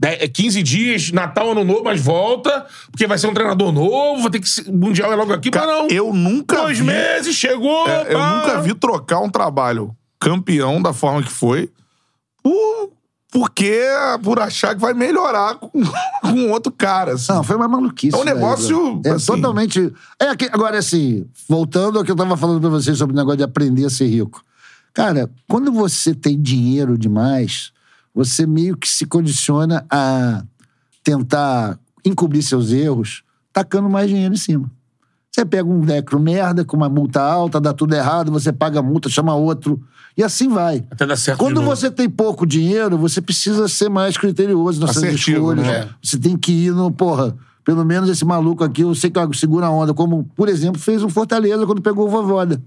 Dez- 0.00 0.22
é 0.22 0.26
15 0.28 0.62
dias, 0.62 1.12
Natal, 1.12 1.50
Ano 1.50 1.62
Novo, 1.62 1.84
mas 1.84 2.00
volta, 2.00 2.66
porque 2.90 3.06
vai 3.06 3.18
ser 3.18 3.26
um 3.26 3.34
treinador 3.34 3.70
novo, 3.70 4.22
vai 4.22 4.30
ter 4.30 4.40
que 4.40 4.48
o 4.70 4.72
Mundial 4.72 5.12
é 5.12 5.14
logo 5.14 5.30
aqui, 5.32 5.50
mas 5.54 5.66
não. 5.66 5.88
Eu 5.88 6.12
nunca 6.14 6.56
Dois 6.62 6.78
vi- 6.78 6.84
meses, 6.86 7.36
chegou, 7.36 7.86
É, 7.86 8.06
eu 8.14 8.18
nunca 8.18 8.62
vi 8.62 8.72
trocar 8.74 9.18
um 9.20 9.28
trabalho 9.28 9.94
campeão 10.18 10.80
da 10.80 10.94
forma 10.94 11.22
que 11.22 11.30
foi 11.30 11.70
por, 12.42 12.90
porque 13.30 13.78
por 14.22 14.40
achar 14.40 14.74
que 14.74 14.80
vai 14.80 14.94
melhorar 14.94 15.56
com, 15.56 15.70
com 16.22 16.50
outro 16.50 16.72
cara. 16.72 17.12
assim. 17.12 17.32
Não, 17.32 17.44
foi 17.44 17.56
uma 17.56 17.68
maluquice. 17.68 18.16
É 18.16 18.18
um 18.20 18.24
negócio, 18.24 18.96
né? 19.04 19.10
É 19.10 19.10
assim- 19.12 19.26
totalmente. 19.26 19.92
É 20.18 20.34
que, 20.34 20.46
agora, 20.46 20.78
assim, 20.78 21.26
voltando 21.48 21.98
ao 21.98 22.04
que 22.04 22.10
eu 22.10 22.16
tava 22.16 22.36
falando 22.36 22.60
pra 22.60 22.70
vocês 22.70 22.96
sobre 22.98 23.14
o 23.14 23.16
negócio 23.16 23.36
de 23.38 23.44
aprender 23.44 23.84
a 23.84 23.90
ser 23.90 24.06
rico. 24.06 24.42
Cara, 24.94 25.30
quando 25.48 25.70
você 25.70 26.14
tem 26.14 26.40
dinheiro 26.40 26.96
demais, 26.98 27.70
você 28.24 28.46
meio 28.46 28.76
que 28.76 28.86
se 28.86 29.06
condiciona 29.06 29.84
a 29.90 30.42
tentar 31.02 31.78
encobrir 32.04 32.42
seus 32.42 32.70
erros, 32.70 33.22
tacando 33.50 33.88
mais 33.88 34.10
dinheiro 34.10 34.34
em 34.34 34.36
cima. 34.36 34.70
Você 35.30 35.44
pega 35.44 35.66
um 35.66 35.80
decro 35.80 36.20
merda, 36.20 36.62
com 36.64 36.76
uma 36.76 36.88
multa 36.88 37.22
alta, 37.22 37.58
dá 37.60 37.72
tudo 37.72 37.94
errado, 37.94 38.30
você 38.30 38.52
paga 38.52 38.80
a 38.80 38.82
multa, 38.82 39.08
chama 39.08 39.34
outro, 39.34 39.80
e 40.16 40.22
assim 40.22 40.48
vai. 40.48 40.84
Até 40.90 41.06
dar 41.06 41.16
certo 41.16 41.38
Quando 41.38 41.60
de 41.60 41.64
novo. 41.64 41.74
você 41.74 41.90
tem 41.90 42.10
pouco 42.10 42.44
dinheiro, 42.44 42.98
você 42.98 43.22
precisa 43.22 43.66
ser 43.68 43.88
mais 43.88 44.18
criterioso 44.18 44.80
nas 44.80 44.90
suas 44.90 45.04
Assertivo, 45.04 45.52
escolhas. 45.52 45.66
né? 45.66 45.88
Você 46.02 46.18
tem 46.18 46.36
que 46.36 46.52
ir 46.52 46.72
no, 46.72 46.90
porra, 46.90 47.34
pelo 47.64 47.84
menos 47.86 48.10
esse 48.10 48.24
maluco 48.24 48.62
aqui, 48.62 48.82
eu 48.82 48.94
sei 48.94 49.10
que 49.10 49.38
segura 49.38 49.66
a 49.66 49.70
onda, 49.70 49.94
como, 49.94 50.24
por 50.36 50.48
exemplo, 50.48 50.78
fez 50.78 51.02
o 51.02 51.08
Fortaleza 51.08 51.64
quando 51.64 51.80
pegou 51.80 52.06
o 52.06 52.10
Vovoda. 52.10 52.60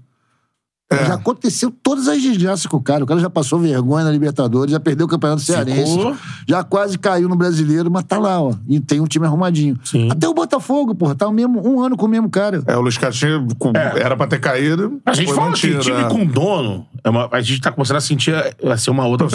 É. 0.94 1.06
Já 1.06 1.14
aconteceu 1.14 1.72
todas 1.82 2.08
as 2.08 2.20
desgraças 2.22 2.66
com 2.66 2.76
o 2.76 2.82
cara. 2.82 3.04
O 3.04 3.06
cara 3.06 3.20
já 3.20 3.30
passou 3.30 3.58
vergonha 3.58 4.04
na 4.04 4.10
Libertadores, 4.10 4.70
já 4.72 4.80
perdeu 4.80 5.06
o 5.06 5.08
Campeonato 5.08 5.42
Cearense, 5.42 5.96
Ficou. 5.96 6.16
já 6.48 6.62
quase 6.64 6.98
caiu 6.98 7.28
no 7.28 7.36
Brasileiro, 7.36 7.90
mas 7.90 8.04
tá 8.04 8.18
lá, 8.18 8.40
ó. 8.40 8.52
E 8.68 8.80
tem 8.80 9.00
um 9.00 9.06
time 9.06 9.26
arrumadinho. 9.26 9.78
Sim. 9.84 10.10
Até 10.10 10.28
o 10.28 10.34
Botafogo, 10.34 10.94
porra, 10.94 11.14
tá 11.14 11.26
o 11.28 11.32
mesmo, 11.32 11.66
um 11.66 11.82
ano 11.82 11.96
com 11.96 12.06
o 12.06 12.08
mesmo 12.08 12.28
cara. 12.30 12.62
É, 12.66 12.76
o 12.76 12.80
Luiz 12.80 12.96
Castinho 12.98 13.46
com- 13.58 13.72
É. 13.74 14.00
era 14.00 14.16
pra 14.16 14.26
ter 14.26 14.38
caído. 14.40 15.00
A 15.04 15.12
gente 15.14 15.32
fala 15.32 15.52
assim, 15.52 15.68
mantido, 15.68 15.80
time 15.80 16.02
né? 16.02 16.08
com 16.08 16.24
dono, 16.26 16.86
é 17.02 17.10
uma- 17.10 17.28
a 17.30 17.40
gente 17.40 17.60
tá 17.60 17.70
começando 17.72 17.96
a 17.96 18.00
sentir 18.00 18.34
a, 18.34 18.76
ser 18.76 18.90
uma 18.90 19.06
outra 19.06 19.26
o 19.26 19.30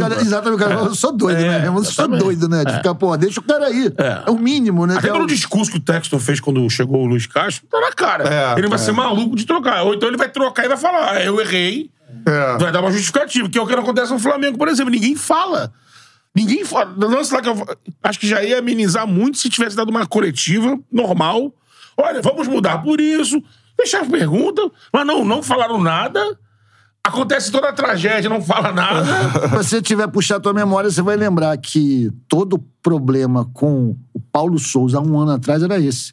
cara, 0.00 0.20
exatamente, 0.20 0.54
o 0.54 0.58
cara 0.58 0.74
fala, 0.76 0.88
eu 0.88 0.94
sou 0.94 1.12
doido, 1.12 1.38
É, 1.40 1.58
né? 1.60 1.66
Eu 1.68 1.72
sou 1.72 1.80
exatamente. 1.82 2.20
doido, 2.24 2.48
né? 2.48 2.64
De 2.64 2.72
ficar, 2.74 2.94
pô, 2.94 3.16
deixa 3.16 3.40
o 3.40 3.42
cara 3.42 3.66
aí. 3.66 3.92
É. 3.98 4.22
É, 4.26 4.30
o 4.30 4.36
mínimo, 4.38 4.86
né? 4.86 4.96
Até 4.98 5.08
é 5.08 5.12
pelo 5.12 5.24
o- 5.24 5.26
discurso 5.26 5.70
que 5.70 5.76
o 5.78 5.80
Texton 5.80 6.18
fez 6.18 6.40
quando 6.40 6.68
chegou 6.68 7.02
o 7.02 7.06
Luiz 7.06 7.26
Castro, 7.26 7.66
tá 7.70 7.80
na 7.80 7.92
cara. 7.92 8.24
É, 8.28 8.58
ele 8.58 8.68
vai 8.68 8.76
é. 8.76 8.82
ser 8.82 8.92
maluco 8.92 9.36
de 9.36 9.46
trocar. 9.46 9.82
Ou 9.84 9.94
então 9.94 10.08
ele 10.08 10.16
vai 10.16 10.28
trocar 10.28 10.64
e 10.64 10.68
vai 10.68 10.76
falar, 10.76 10.99
ah, 11.00 11.20
eu 11.22 11.40
errei. 11.40 11.90
É. 12.26 12.58
Vai 12.58 12.72
dar 12.72 12.80
uma 12.80 12.90
justificativa, 12.90 13.48
que 13.48 13.58
é 13.58 13.62
o 13.62 13.66
que 13.66 13.74
não 13.74 13.82
acontece 13.82 14.12
no 14.12 14.18
Flamengo, 14.18 14.58
por 14.58 14.68
exemplo. 14.68 14.92
Ninguém 14.92 15.16
fala. 15.16 15.72
Ninguém 16.34 16.64
fala. 16.64 16.92
No 16.96 17.08
lance 17.08 17.32
lá 17.32 17.40
que 17.40 17.48
eu 17.48 17.66
acho 18.02 18.18
que 18.18 18.28
já 18.28 18.42
ia 18.42 18.58
amenizar 18.58 19.06
muito 19.06 19.38
se 19.38 19.48
tivesse 19.48 19.76
dado 19.76 19.88
uma 19.88 20.06
coletiva 20.06 20.78
normal. 20.90 21.52
Olha, 21.96 22.22
vamos 22.22 22.48
mudar 22.48 22.78
por 22.78 23.00
isso. 23.00 23.42
Deixar 23.76 24.06
pergunta, 24.06 24.70
mas 24.92 25.06
não, 25.06 25.24
não 25.24 25.42
falaram 25.42 25.80
nada. 25.80 26.20
Acontece 27.02 27.50
toda 27.50 27.70
a 27.70 27.72
tragédia, 27.72 28.28
não 28.28 28.42
fala 28.42 28.72
nada. 28.72 29.04
Se 29.48 29.48
você 29.48 29.82
tiver 29.82 30.06
puxar 30.08 30.36
a 30.36 30.40
tua 30.40 30.52
memória, 30.52 30.90
você 30.90 31.00
vai 31.00 31.16
lembrar 31.16 31.56
que 31.56 32.10
todo 32.28 32.62
problema 32.82 33.48
com 33.54 33.96
o 34.12 34.20
Paulo 34.20 34.58
Souza 34.58 34.98
há 34.98 35.00
um 35.00 35.18
ano 35.18 35.32
atrás 35.32 35.62
era 35.62 35.80
esse. 35.80 36.12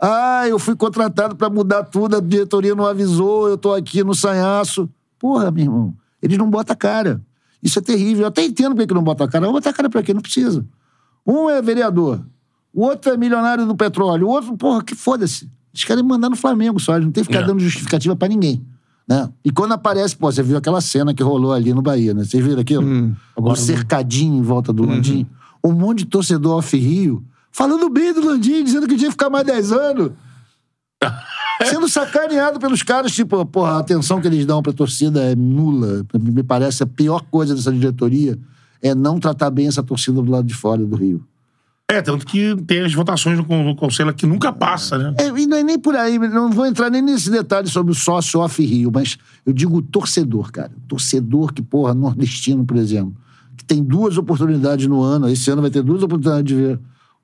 Ah, 0.00 0.46
eu 0.48 0.58
fui 0.58 0.76
contratado 0.76 1.34
pra 1.34 1.50
mudar 1.50 1.82
tudo, 1.84 2.16
a 2.16 2.20
diretoria 2.20 2.74
não 2.74 2.86
avisou, 2.86 3.48
eu 3.48 3.58
tô 3.58 3.72
aqui 3.74 4.04
no 4.04 4.14
sanhaço. 4.14 4.88
Porra, 5.18 5.50
meu 5.50 5.64
irmão, 5.64 5.94
eles 6.22 6.38
não 6.38 6.48
botam 6.48 6.72
a 6.72 6.76
cara. 6.76 7.20
Isso 7.62 7.78
é 7.78 7.82
terrível. 7.82 8.22
Eu 8.22 8.28
até 8.28 8.44
entendo 8.44 8.76
por 8.76 8.86
que 8.86 8.94
não 8.94 9.02
bota 9.02 9.24
a 9.24 9.28
cara. 9.28 9.44
Não 9.44 9.52
botar 9.52 9.70
a 9.70 9.72
cara 9.72 9.90
pra 9.90 10.02
quê? 10.02 10.14
Não 10.14 10.20
precisa. 10.20 10.64
Um 11.26 11.50
é 11.50 11.60
vereador, 11.60 12.24
o 12.72 12.82
outro 12.84 13.12
é 13.12 13.16
milionário 13.16 13.66
do 13.66 13.74
petróleo, 13.76 14.28
o 14.28 14.30
outro, 14.30 14.56
porra, 14.56 14.82
que 14.82 14.94
foda-se. 14.94 15.50
Eles 15.74 15.84
querem 15.84 16.02
mandar 16.02 16.30
no 16.30 16.36
Flamengo 16.36 16.78
só, 16.80 16.94
eles 16.94 17.04
não 17.04 17.12
tem 17.12 17.22
que 17.24 17.28
ficar 17.32 17.42
É. 17.42 17.46
dando 17.46 17.60
justificativa 17.60 18.14
pra 18.16 18.28
ninguém. 18.28 18.64
Né? 19.06 19.28
E 19.44 19.50
quando 19.50 19.72
aparece, 19.72 20.14
pô, 20.16 20.30
você 20.30 20.42
viu 20.42 20.56
aquela 20.56 20.80
cena 20.80 21.12
que 21.14 21.22
rolou 21.22 21.52
ali 21.52 21.72
no 21.74 21.82
Bahia, 21.82 22.14
né? 22.14 22.24
Vocês 22.24 22.44
viram 22.44 22.60
aquilo? 22.60 23.16
o 23.36 23.56
cercadinho 23.56 24.34
em 24.36 24.42
volta 24.42 24.72
do 24.72 24.84
Landim. 24.84 25.26
Um 25.64 25.72
monte 25.72 25.98
de 26.00 26.04
torcedor 26.06 26.58
off-rio 26.58 27.24
falando 27.52 27.88
bem 27.88 28.12
do 28.12 28.24
Landim, 28.24 28.62
dizendo 28.64 28.86
que 28.86 28.96
tinha 28.96 29.08
que 29.08 29.12
ficar 29.12 29.30
mais 29.30 29.46
10 29.46 29.72
anos. 29.72 30.12
Sendo 31.64 31.88
sacaneado 31.88 32.60
pelos 32.60 32.82
caras, 32.84 33.12
tipo, 33.12 33.44
porra, 33.46 33.72
a 33.72 33.78
atenção 33.78 34.20
que 34.20 34.28
eles 34.28 34.46
dão 34.46 34.62
pra 34.62 34.72
torcida 34.72 35.20
é 35.22 35.34
nula. 35.34 36.06
Me 36.20 36.42
parece 36.42 36.82
a 36.84 36.86
pior 36.86 37.22
coisa 37.30 37.54
dessa 37.54 37.72
diretoria 37.72 38.38
é 38.80 38.94
não 38.94 39.18
tratar 39.18 39.50
bem 39.50 39.66
essa 39.66 39.82
torcida 39.82 40.22
do 40.22 40.30
lado 40.30 40.46
de 40.46 40.54
fora 40.54 40.84
do 40.84 40.94
Rio. 40.94 41.24
É, 41.90 42.00
tanto 42.02 42.26
que 42.26 42.54
tem 42.66 42.82
as 42.82 42.92
votações 42.92 43.38
no, 43.38 43.44
con- 43.44 43.64
no 43.64 43.74
conselho 43.74 44.12
que 44.14 44.26
nunca 44.26 44.52
passa, 44.52 44.98
né? 44.98 45.14
É, 45.18 45.26
e 45.28 45.46
não 45.46 45.56
é 45.56 45.62
nem 45.64 45.78
por 45.78 45.96
aí, 45.96 46.18
não 46.18 46.50
vou 46.50 46.66
entrar 46.66 46.90
nem 46.90 47.00
nesse 47.00 47.30
detalhe 47.30 47.66
sobre 47.66 47.90
o 47.90 47.94
sócio 47.94 48.40
off-Rio, 48.40 48.90
mas 48.92 49.16
eu 49.44 49.52
digo 49.54 49.78
o 49.78 49.82
torcedor, 49.82 50.52
cara. 50.52 50.70
Torcedor 50.86 51.52
que, 51.52 51.62
porra, 51.62 51.94
nordestino, 51.94 52.64
por 52.64 52.76
exemplo, 52.76 53.16
que 53.56 53.64
tem 53.64 53.82
duas 53.82 54.18
oportunidades 54.18 54.86
no 54.86 55.00
ano, 55.02 55.28
esse 55.30 55.50
ano 55.50 55.62
vai 55.62 55.70
ter 55.70 55.82
duas 55.82 56.02
oportunidades 56.02 56.44
de 56.44 56.54
ver 56.54 56.78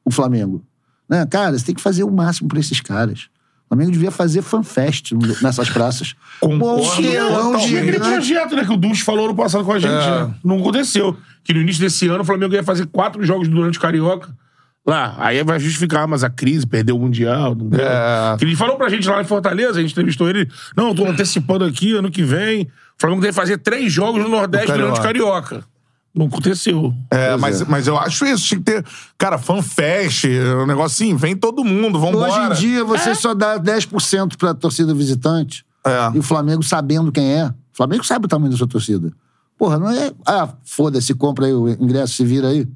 o 0.04 0.10
Flamengo. 0.10 0.64
Né? 1.08 1.26
Cara, 1.26 1.58
você 1.58 1.64
tem 1.64 1.74
que 1.74 1.80
fazer 1.80 2.04
o 2.04 2.10
máximo 2.10 2.48
pra 2.48 2.58
esses 2.58 2.80
caras. 2.80 3.28
O 3.64 3.68
Flamengo 3.68 3.92
devia 3.92 4.10
fazer 4.10 4.42
fanfest 4.42 5.12
nessas 5.40 5.70
praças. 5.70 6.14
Concordo 6.38 7.02
telão 7.02 7.52
totalmente. 7.52 7.66
Tinha 7.66 7.80
aquele 7.80 7.98
projeto, 7.98 8.56
né, 8.56 8.64
que 8.64 8.72
o 8.72 8.76
Dus 8.76 9.00
falou 9.00 9.28
no 9.28 9.34
passado 9.34 9.64
com 9.64 9.72
a 9.72 9.78
gente. 9.78 9.90
É. 9.90 10.26
né? 10.26 10.34
Não 10.44 10.58
aconteceu. 10.58 11.16
Que 11.42 11.54
no 11.54 11.60
início 11.60 11.80
desse 11.80 12.06
ano 12.08 12.22
o 12.22 12.24
Flamengo 12.24 12.54
ia 12.54 12.62
fazer 12.62 12.86
quatro 12.86 13.24
jogos 13.24 13.48
durante 13.48 13.78
o 13.78 13.80
Carioca. 13.80 14.34
Lá. 14.86 15.16
Aí 15.18 15.42
vai 15.42 15.58
justificar, 15.58 16.06
mas 16.06 16.22
a 16.22 16.28
crise 16.28 16.66
perdeu 16.66 16.96
o 16.96 17.00
Mundial. 17.00 17.54
Não 17.54 17.68
deu. 17.68 17.80
É. 17.80 18.36
Que 18.38 18.44
ele 18.44 18.54
falou 18.54 18.76
pra 18.76 18.90
gente 18.90 19.08
lá 19.08 19.20
em 19.20 19.24
Fortaleza, 19.24 19.78
a 19.78 19.82
gente 19.82 19.92
entrevistou 19.92 20.28
ele. 20.28 20.46
Não, 20.76 20.88
eu 20.88 20.94
tô 20.94 21.06
antecipando 21.06 21.64
aqui, 21.64 21.96
ano 21.96 22.10
que 22.10 22.22
vem. 22.22 22.64
O 22.64 22.68
Flamengo 22.98 23.22
deve 23.22 23.32
fazer 23.32 23.58
três 23.58 23.90
jogos 23.90 24.22
no 24.22 24.28
Nordeste 24.28 24.72
No 24.72 24.76
durante 24.76 25.00
o 25.00 25.02
Carioca. 25.02 25.64
Não 26.14 26.26
aconteceu. 26.26 26.94
É, 27.10 27.36
mas, 27.36 27.62
mas 27.62 27.88
eu 27.88 27.98
acho 27.98 28.24
isso. 28.24 28.46
Tinha 28.46 28.58
que 28.58 28.64
ter, 28.64 28.84
cara, 29.18 29.36
fanfest, 29.36 30.26
um 30.62 30.66
negócio 30.66 31.04
assim, 31.04 31.16
vem 31.16 31.34
todo 31.34 31.64
mundo, 31.64 31.98
vambora. 31.98 32.30
Hoje 32.30 32.40
em 32.40 32.52
dia, 32.70 32.84
você 32.84 33.14
só 33.16 33.34
dá 33.34 33.58
10% 33.58 34.36
pra 34.36 34.54
torcida 34.54 34.94
visitante. 34.94 35.66
É. 35.84 36.16
E 36.16 36.18
o 36.18 36.22
Flamengo 36.22 36.62
sabendo 36.62 37.10
quem 37.10 37.32
é. 37.32 37.46
O 37.46 37.76
Flamengo 37.76 38.04
sabe 38.04 38.26
o 38.26 38.28
tamanho 38.28 38.52
da 38.52 38.56
sua 38.56 38.68
torcida. 38.68 39.12
Porra, 39.58 39.78
não 39.78 39.90
é. 39.90 40.12
Ah, 40.24 40.48
foda-se, 40.64 41.12
compra 41.14 41.46
aí 41.46 41.52
o 41.52 41.68
ingresso, 41.68 42.14
se 42.14 42.24
vira 42.24 42.48
aí. 42.48 42.66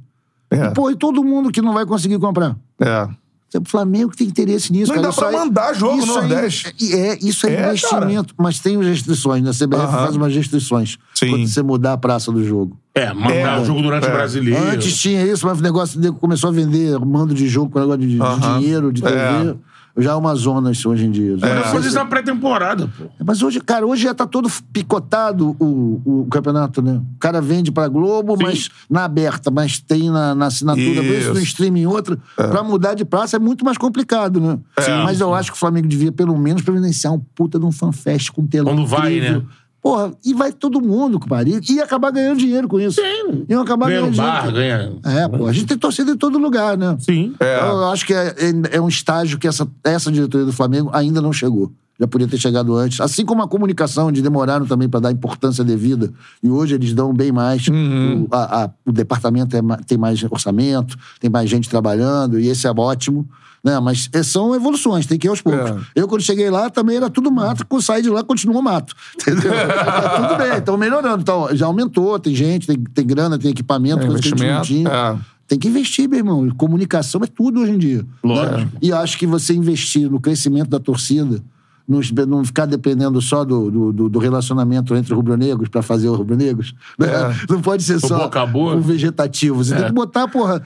É. 0.50 0.70
Pô, 0.70 0.90
e 0.90 0.96
todo 0.96 1.22
mundo 1.22 1.52
que 1.52 1.62
não 1.62 1.72
vai 1.72 1.86
conseguir 1.86 2.18
comprar. 2.18 2.56
É. 2.80 3.08
O 3.56 3.66
Flamengo 3.66 4.12
tem 4.14 4.26
interesse 4.26 4.70
nisso, 4.70 4.92
Não 4.92 5.00
cara. 5.00 5.08
dá 5.08 5.12
pra 5.14 5.28
aí- 5.28 5.34
mandar 5.36 5.72
jogo 5.74 5.96
no 6.04 6.06
Nordeste. 6.06 6.74
É, 6.92 6.96
é, 7.12 7.18
isso 7.22 7.46
é, 7.46 7.54
É, 7.54 7.68
investimento, 7.70 8.34
mas 8.36 8.58
tem 8.60 8.76
as 8.78 8.84
restrições, 8.86 9.42
né? 9.42 9.48
A 9.50 9.54
CBF 9.54 9.82
Aham. 9.84 9.98
faz 10.04 10.16
umas 10.16 10.34
restrições 10.34 10.98
Sim. 11.14 11.30
quando 11.30 11.46
você 11.48 11.62
mudar 11.62 11.94
a 11.94 11.98
praça 11.98 12.30
do 12.30 12.44
jogo. 12.44 12.76
É, 12.94 13.12
mandar 13.14 13.58
É. 13.58 13.60
o 13.60 13.64
jogo 13.64 13.80
durante 13.80 14.06
É. 14.06 14.10
o 14.10 14.12
brasileiro. 14.12 14.62
Antes 14.70 14.98
tinha 15.00 15.24
isso, 15.24 15.46
mas 15.46 15.60
o 15.60 15.62
negócio 15.62 16.12
começou 16.14 16.48
a 16.50 16.52
vender 16.52 16.98
mando 16.98 17.32
de 17.32 17.48
jogo 17.48 17.70
com 17.70 17.78
negócio 17.78 18.00
de, 18.00 18.18
de 18.18 18.58
dinheiro, 18.58 18.92
de 18.92 19.00
TV. 19.02 19.56
É. 19.98 20.02
Já 20.02 20.12
é 20.12 20.14
uma 20.14 20.34
zona 20.34 20.70
isso 20.70 20.88
hoje 20.88 21.04
em 21.06 21.10
dia. 21.10 21.36
Depois 21.36 21.82
se- 21.82 21.88
isso 21.88 21.94
na 21.96 22.04
pré-temporada, 22.06 22.88
pô. 22.96 23.04
Mas 23.24 23.42
hoje, 23.42 23.60
cara, 23.60 23.86
hoje 23.86 24.04
já 24.04 24.14
tá 24.14 24.26
todo 24.26 24.48
picotado 24.72 25.56
o, 25.58 26.00
o 26.22 26.26
campeonato, 26.30 26.80
né? 26.80 27.00
O 27.16 27.18
cara 27.18 27.40
vende 27.40 27.70
pra 27.72 27.88
Globo, 27.88 28.36
mas 28.40 28.68
na 28.88 29.04
aberta, 29.04 29.50
mas 29.50 29.78
tem 29.80 30.10
na, 30.10 30.34
na 30.34 30.46
assinatura, 30.46 31.02
por 31.02 31.12
isso 31.12 31.34
no 31.34 31.40
streaming 31.40 31.86
outra. 31.86 32.16
Pra 32.36 32.62
mudar 32.62 32.94
de 32.94 33.04
praça 33.04 33.36
é 33.36 33.38
muito 33.38 33.64
mais 33.64 33.76
complicado, 33.76 34.40
né? 34.40 34.58
Mas 35.04 35.20
eu 35.20 35.34
acho 35.34 35.50
que 35.50 35.56
o 35.56 35.60
Flamengo 35.60 35.88
devia, 35.88 36.12
pelo 36.12 36.36
menos, 36.38 36.62
providenciar 36.62 37.12
um 37.12 37.18
puta 37.34 37.58
de 37.58 37.64
um 37.66 37.72
fanfest 37.72 38.30
com 38.30 38.46
telão 38.46 38.74
Quando 38.74 38.86
vai, 38.86 39.16
incrível. 39.16 39.40
né? 39.40 39.46
Porra, 39.90 40.12
e 40.24 40.34
vai 40.34 40.52
todo 40.52 40.80
mundo, 40.80 41.18
compadre. 41.18 41.58
E 41.68 41.72
ia 41.74 41.84
acabar 41.84 42.10
ganhando 42.10 42.38
dinheiro 42.38 42.68
com 42.68 42.78
isso. 42.78 43.00
Sim. 43.00 43.44
Iam 43.48 43.62
acabar 43.62 43.86
Ganha 43.86 44.00
ganhando 44.02 44.16
bar, 44.16 44.46
dinheiro. 44.52 45.00
ganha. 45.02 45.18
É, 45.22 45.28
pô, 45.28 45.46
a 45.46 45.52
gente 45.52 45.66
tem 45.66 45.78
torcida 45.78 46.10
em 46.10 46.16
todo 46.16 46.38
lugar, 46.38 46.76
né? 46.76 46.96
Sim. 47.00 47.34
Eu 47.40 47.86
acho 47.88 48.04
que 48.06 48.12
é, 48.12 48.28
é- 48.38 48.76
é 48.76 48.80
um 48.80 48.88
estágio 48.88 49.38
que 49.38 49.46
essa, 49.48 49.66
essa 49.84 50.10
diretoria 50.12 50.44
do 50.46 50.52
Flamengo 50.52 50.90
ainda 50.92 51.20
não 51.22 51.32
chegou. 51.32 51.72
Já 52.00 52.06
podia 52.06 52.28
ter 52.28 52.38
chegado 52.38 52.76
antes. 52.76 53.00
Assim 53.00 53.24
como 53.24 53.42
a 53.42 53.48
comunicação, 53.48 54.12
de 54.12 54.22
demoraram 54.22 54.64
também 54.66 54.88
para 54.88 55.00
dar 55.00 55.10
importância 55.10 55.64
devida. 55.64 56.12
E 56.42 56.48
hoje 56.48 56.74
eles 56.76 56.94
dão 56.94 57.12
bem 57.12 57.32
mais. 57.32 57.66
O, 57.66 58.28
a- 58.30 58.64
a- 58.64 58.70
o 58.86 58.92
departamento 58.92 59.56
é 59.56 59.60
tem 59.86 59.98
mais 59.98 60.22
orçamento, 60.22 60.96
tem 61.18 61.28
mais 61.28 61.50
gente 61.50 61.68
trabalhando, 61.68 62.38
e 62.38 62.46
esse 62.48 62.66
é 62.66 62.70
ótimo. 62.70 63.28
Né? 63.64 63.78
Mas 63.80 64.08
é- 64.12 64.22
são 64.22 64.54
evoluções, 64.54 65.04
tem 65.06 65.18
que 65.18 65.26
ir 65.26 65.30
aos 65.30 65.40
poucos. 65.40 65.70
É. 65.70 65.76
Eu, 65.96 66.06
quando 66.08 66.22
cheguei 66.22 66.48
lá, 66.50 66.70
também 66.70 66.96
era 66.96 67.10
tudo 67.10 67.30
mato. 67.30 67.66
Quando 67.66 67.82
saí 67.82 68.02
de 68.02 68.08
lá, 68.10 68.22
continuou 68.22 68.62
mato. 68.62 68.94
Entendeu? 69.20 69.50
Tá 69.52 70.28
tudo 70.28 70.38
bem, 70.38 70.58
estão 70.58 70.76
melhorando. 70.76 71.22
Então, 71.22 71.48
já 71.52 71.66
aumentou, 71.66 72.18
tem 72.18 72.34
gente, 72.34 72.66
tem, 72.66 72.76
tem 72.78 73.06
grana, 73.06 73.38
tem 73.38 73.50
equipamento, 73.50 74.02
É, 74.02 74.06
coisa 74.06 74.22
que 74.22 74.28
a 74.28 74.30
gente 74.30 74.46
não 74.46 74.62
tinha. 74.62 74.88
é. 74.88 75.16
Tem 75.48 75.58
que 75.58 75.66
investir, 75.66 76.06
meu 76.08 76.18
irmão. 76.18 76.48
Comunicação 76.50 77.22
é 77.24 77.26
tudo 77.26 77.60
hoje 77.60 77.72
em 77.72 77.78
dia. 77.78 78.04
Lógico. 78.22 78.56
né? 78.58 78.68
E 78.82 78.92
acho 78.92 79.16
que 79.18 79.26
você 79.26 79.54
investir 79.54 80.10
no 80.10 80.20
crescimento 80.20 80.68
da 80.68 80.78
torcida, 80.78 81.42
não, 81.88 82.00
não 82.26 82.44
ficar 82.44 82.66
dependendo 82.66 83.18
só 83.22 83.46
do, 83.46 83.70
do, 83.92 84.08
do- 84.10 84.18
relacionamento 84.18 84.94
entre 84.94 85.14
rubro-negros 85.14 85.70
para 85.70 85.80
fazer 85.80 86.06
os 86.10 86.18
rubro-negros. 86.18 86.74
né? 86.98 87.08
Não 87.48 87.62
pode 87.62 87.82
ser 87.82 87.98
só 87.98 88.18
boca 88.18 88.44
um 88.76 88.80
vegetativo. 88.82 89.64
Você 89.64 89.74
tem 89.74 89.86
que 89.86 89.92
botar, 89.92 90.28
porra. 90.28 90.62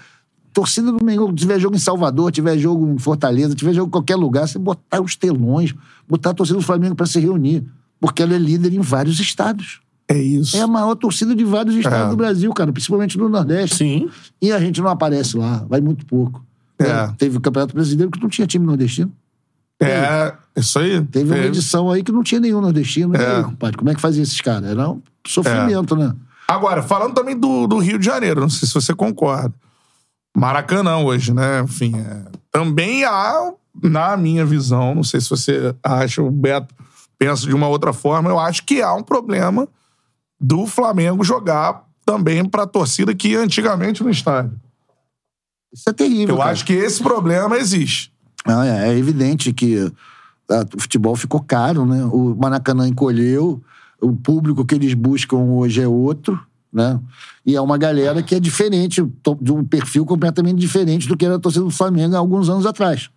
Torcida 0.53 0.93
do 0.93 1.05
Mengão, 1.05 1.35
tiver 1.35 1.59
jogo 1.59 1.75
em 1.77 1.79
Salvador, 1.79 2.31
tiver 2.31 2.59
jogo 2.59 2.87
em 2.93 2.99
Fortaleza, 2.99 3.55
tiver 3.55 3.73
jogo 3.73 3.89
em 3.89 3.91
qualquer 3.91 4.17
lugar, 4.17 4.47
você 4.47 4.59
botar 4.59 5.01
os 5.01 5.17
telões, 5.17 5.75
botar 6.09 6.31
a 6.31 6.35
torcida 6.35 6.59
do 6.59 6.65
Flamengo 6.65 6.95
para 6.95 7.07
se 7.07 7.19
reunir. 7.19 7.65
Porque 8.01 8.23
ela 8.23 8.35
é 8.35 8.39
líder 8.39 8.73
em 8.75 8.81
vários 8.81 9.19
estados. 9.21 9.81
É 10.09 10.19
isso. 10.19 10.57
É 10.57 10.61
a 10.61 10.67
maior 10.67 10.95
torcida 10.95 11.35
de 11.35 11.45
vários 11.45 11.75
estados 11.77 12.07
É. 12.07 12.11
do 12.11 12.17
Brasil, 12.17 12.53
cara, 12.53 12.71
principalmente 12.73 13.17
no 13.17 13.29
Nordeste. 13.29 13.77
Sim. 13.77 14.11
E 14.43 14.53
a 14.53 14.59
gente 14.61 14.81
não 14.83 14.91
aparece 14.91 15.37
lá, 15.39 15.65
vai 15.69 15.81
muito 15.81 16.05
pouco. 16.05 16.45
É. 16.79 16.85
Né? 16.85 17.15
Teve 17.17 17.39
o 17.39 17.41
Campeonato 17.41 17.75
Brasileiro 17.75 18.11
que 18.11 18.21
não 18.21 18.29
tinha 18.29 18.47
time 18.47 18.67
nordestino. 18.67 19.11
É, 19.81 20.33
isso 20.57 20.79
aí. 20.79 21.03
Teve 21.07 21.31
uma 21.33 21.39
É. 21.39 21.47
edição 21.47 21.91
aí 21.91 22.03
que 22.03 22.13
não 22.13 22.23
tinha 22.23 22.41
nenhum 22.41 22.61
nordestino. 22.61 23.17
É. 23.17 23.37
aí, 23.37 23.45
compadre, 23.45 23.77
como 23.79 23.91
é 23.91 23.95
que 23.95 24.01
fazia 24.01 24.23
esses 24.23 24.41
caras? 24.41 24.71
Era 24.71 24.91
um 24.91 25.01
sofrimento, 25.27 25.97
né? 25.97 26.15
Agora, 26.47 26.83
falando 26.83 27.15
também 27.15 27.39
do, 27.39 27.67
do 27.67 27.79
Rio 27.79 27.99
de 27.99 28.05
Janeiro, 28.05 28.41
não 28.41 28.51
sei 28.51 28.69
se 28.69 28.75
você 28.75 28.95
concorda. 28.95 29.55
Maracanã 30.37 30.99
hoje, 30.99 31.33
né? 31.33 31.61
Enfim, 31.61 31.95
é, 31.97 32.25
também 32.51 33.05
há, 33.05 33.53
na 33.83 34.17
minha 34.17 34.45
visão, 34.45 34.95
não 34.95 35.03
sei 35.03 35.21
se 35.21 35.31
você 35.31 35.75
acha, 35.83 36.23
o 36.23 36.31
Beto 36.31 36.75
pensa 37.19 37.47
de 37.47 37.55
uma 37.55 37.69
outra 37.69 37.93
forma, 37.93 38.31
eu 38.31 38.39
acho 38.39 38.65
que 38.65 38.83
há 38.83 38.93
um 38.95 39.03
problema 39.03 39.69
do 40.41 40.67
Flamengo 40.67 41.23
jogar 41.23 41.85
também 42.05 42.45
pra 42.45 42.67
torcida 42.67 43.15
que 43.15 43.29
ia 43.29 43.41
antigamente 43.41 44.03
no 44.03 44.11
estádio. 44.11 44.59
Isso 45.73 45.89
é 45.89 45.93
terrível. 45.93 46.35
Eu 46.35 46.39
cara. 46.39 46.51
acho 46.51 46.65
que 46.65 46.73
esse 46.73 47.03
problema 47.03 47.57
existe. 47.57 48.13
Ah, 48.45 48.67
é, 48.67 48.89
é 48.89 48.99
evidente 48.99 49.53
que 49.53 49.91
ah, 50.51 50.67
o 50.77 50.81
futebol 50.81 51.15
ficou 51.17 51.41
caro, 51.41 51.87
né? 51.87 52.05
O 52.07 52.35
Maracanã 52.35 52.89
encolheu, 52.89 53.63
o 54.01 54.15
público 54.15 54.65
que 54.65 54.75
eles 54.75 54.95
buscam 54.95 55.37
hoje 55.37 55.81
é 55.81 55.89
outro, 55.89 56.39
né? 56.73 56.99
E 57.45 57.55
é 57.55 57.61
uma 57.61 57.77
galera 57.77 58.23
que 58.23 58.35
é 58.35 58.41
diferente, 58.41 59.03
de 59.41 59.53
um 59.53 59.65
perfil 59.65 60.07
completamente 60.07 60.59
diferente 60.59 61.07
do 61.07 61.17
que 61.17 61.25
era 61.25 61.37
a 61.37 61.39
torcida 61.39 61.65
do 61.65 61.71
Flamengo 61.71 62.15
há 62.17 62.19
alguns 62.19 62.49
anos 62.49 62.65
atrás. 62.65 63.11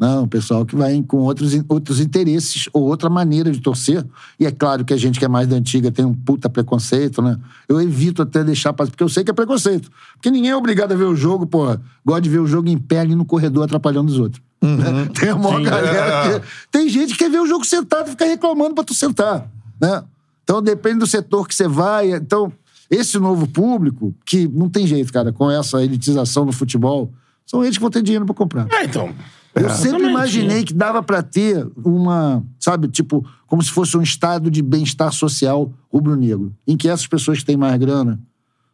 Não, 0.00 0.22
o 0.22 0.26
pessoal 0.26 0.64
que 0.64 0.74
vai 0.74 1.02
com 1.06 1.18
outros, 1.18 1.52
outros 1.68 2.00
interesses 2.00 2.70
ou 2.72 2.84
outra 2.84 3.10
maneira 3.10 3.52
de 3.52 3.60
torcer. 3.60 4.02
E 4.38 4.46
é 4.46 4.50
claro 4.50 4.82
que 4.82 4.94
a 4.94 4.96
gente 4.96 5.18
que 5.18 5.26
é 5.26 5.28
mais 5.28 5.46
da 5.46 5.56
antiga 5.56 5.92
tem 5.92 6.06
um 6.06 6.14
puta 6.14 6.48
preconceito, 6.48 7.20
né? 7.20 7.38
Eu 7.68 7.78
evito 7.82 8.22
até 8.22 8.42
deixar 8.42 8.72
passar, 8.72 8.92
porque 8.92 9.04
eu 9.04 9.10
sei 9.10 9.22
que 9.24 9.30
é 9.30 9.34
preconceito. 9.34 9.90
Porque 10.14 10.30
ninguém 10.30 10.52
é 10.52 10.56
obrigado 10.56 10.92
a 10.92 10.96
ver 10.96 11.04
o 11.04 11.14
jogo, 11.14 11.46
pô. 11.46 11.66
Gosta 12.02 12.22
de 12.22 12.30
ver 12.30 12.38
o 12.38 12.46
jogo 12.46 12.70
em 12.70 12.78
pé 12.78 13.00
ali 13.00 13.14
no 13.14 13.26
corredor 13.26 13.64
atrapalhando 13.64 14.10
os 14.10 14.18
outros. 14.18 14.42
né? 14.62 15.06
Tem 15.12 15.28
a 15.28 15.36
maior 15.36 15.58
Sim, 15.58 15.64
galera 15.64 16.34
é. 16.34 16.40
que. 16.40 16.46
Tem 16.72 16.88
gente 16.88 17.12
que 17.12 17.18
quer 17.18 17.30
ver 17.30 17.40
o 17.40 17.46
jogo 17.46 17.66
sentado 17.66 18.06
e 18.06 18.10
ficar 18.12 18.24
reclamando 18.24 18.74
pra 18.74 18.84
tu 18.84 18.94
sentar, 18.94 19.50
né? 19.78 20.02
Então 20.42 20.62
depende 20.62 21.00
do 21.00 21.06
setor 21.06 21.46
que 21.46 21.54
você 21.54 21.68
vai. 21.68 22.14
Então, 22.14 22.50
esse 22.90 23.18
novo 23.18 23.46
público, 23.46 24.14
que 24.26 24.48
não 24.48 24.68
tem 24.68 24.86
jeito, 24.86 25.12
cara, 25.12 25.32
com 25.32 25.50
essa 25.50 25.82
elitização 25.82 26.44
no 26.44 26.52
futebol, 26.52 27.12
são 27.46 27.62
eles 27.62 27.76
que 27.76 27.80
vão 27.80 27.90
ter 27.90 28.02
dinheiro 28.02 28.26
pra 28.26 28.34
comprar. 28.34 28.66
É, 28.72 28.84
então. 28.84 29.14
Eu 29.54 29.68
sempre 29.68 29.88
Exatamente. 29.88 30.10
imaginei 30.10 30.64
que 30.64 30.72
dava 30.72 31.02
pra 31.02 31.22
ter 31.22 31.66
uma, 31.84 32.42
sabe, 32.58 32.86
tipo, 32.88 33.26
como 33.48 33.62
se 33.62 33.70
fosse 33.70 33.96
um 33.96 34.02
estado 34.02 34.48
de 34.50 34.62
bem-estar 34.62 35.12
social 35.12 35.72
rubro-negro, 35.92 36.52
em 36.66 36.76
que 36.76 36.88
essas 36.88 37.06
pessoas 37.06 37.38
que 37.38 37.44
têm 37.44 37.56
mais 37.56 37.76
grana 37.78 38.18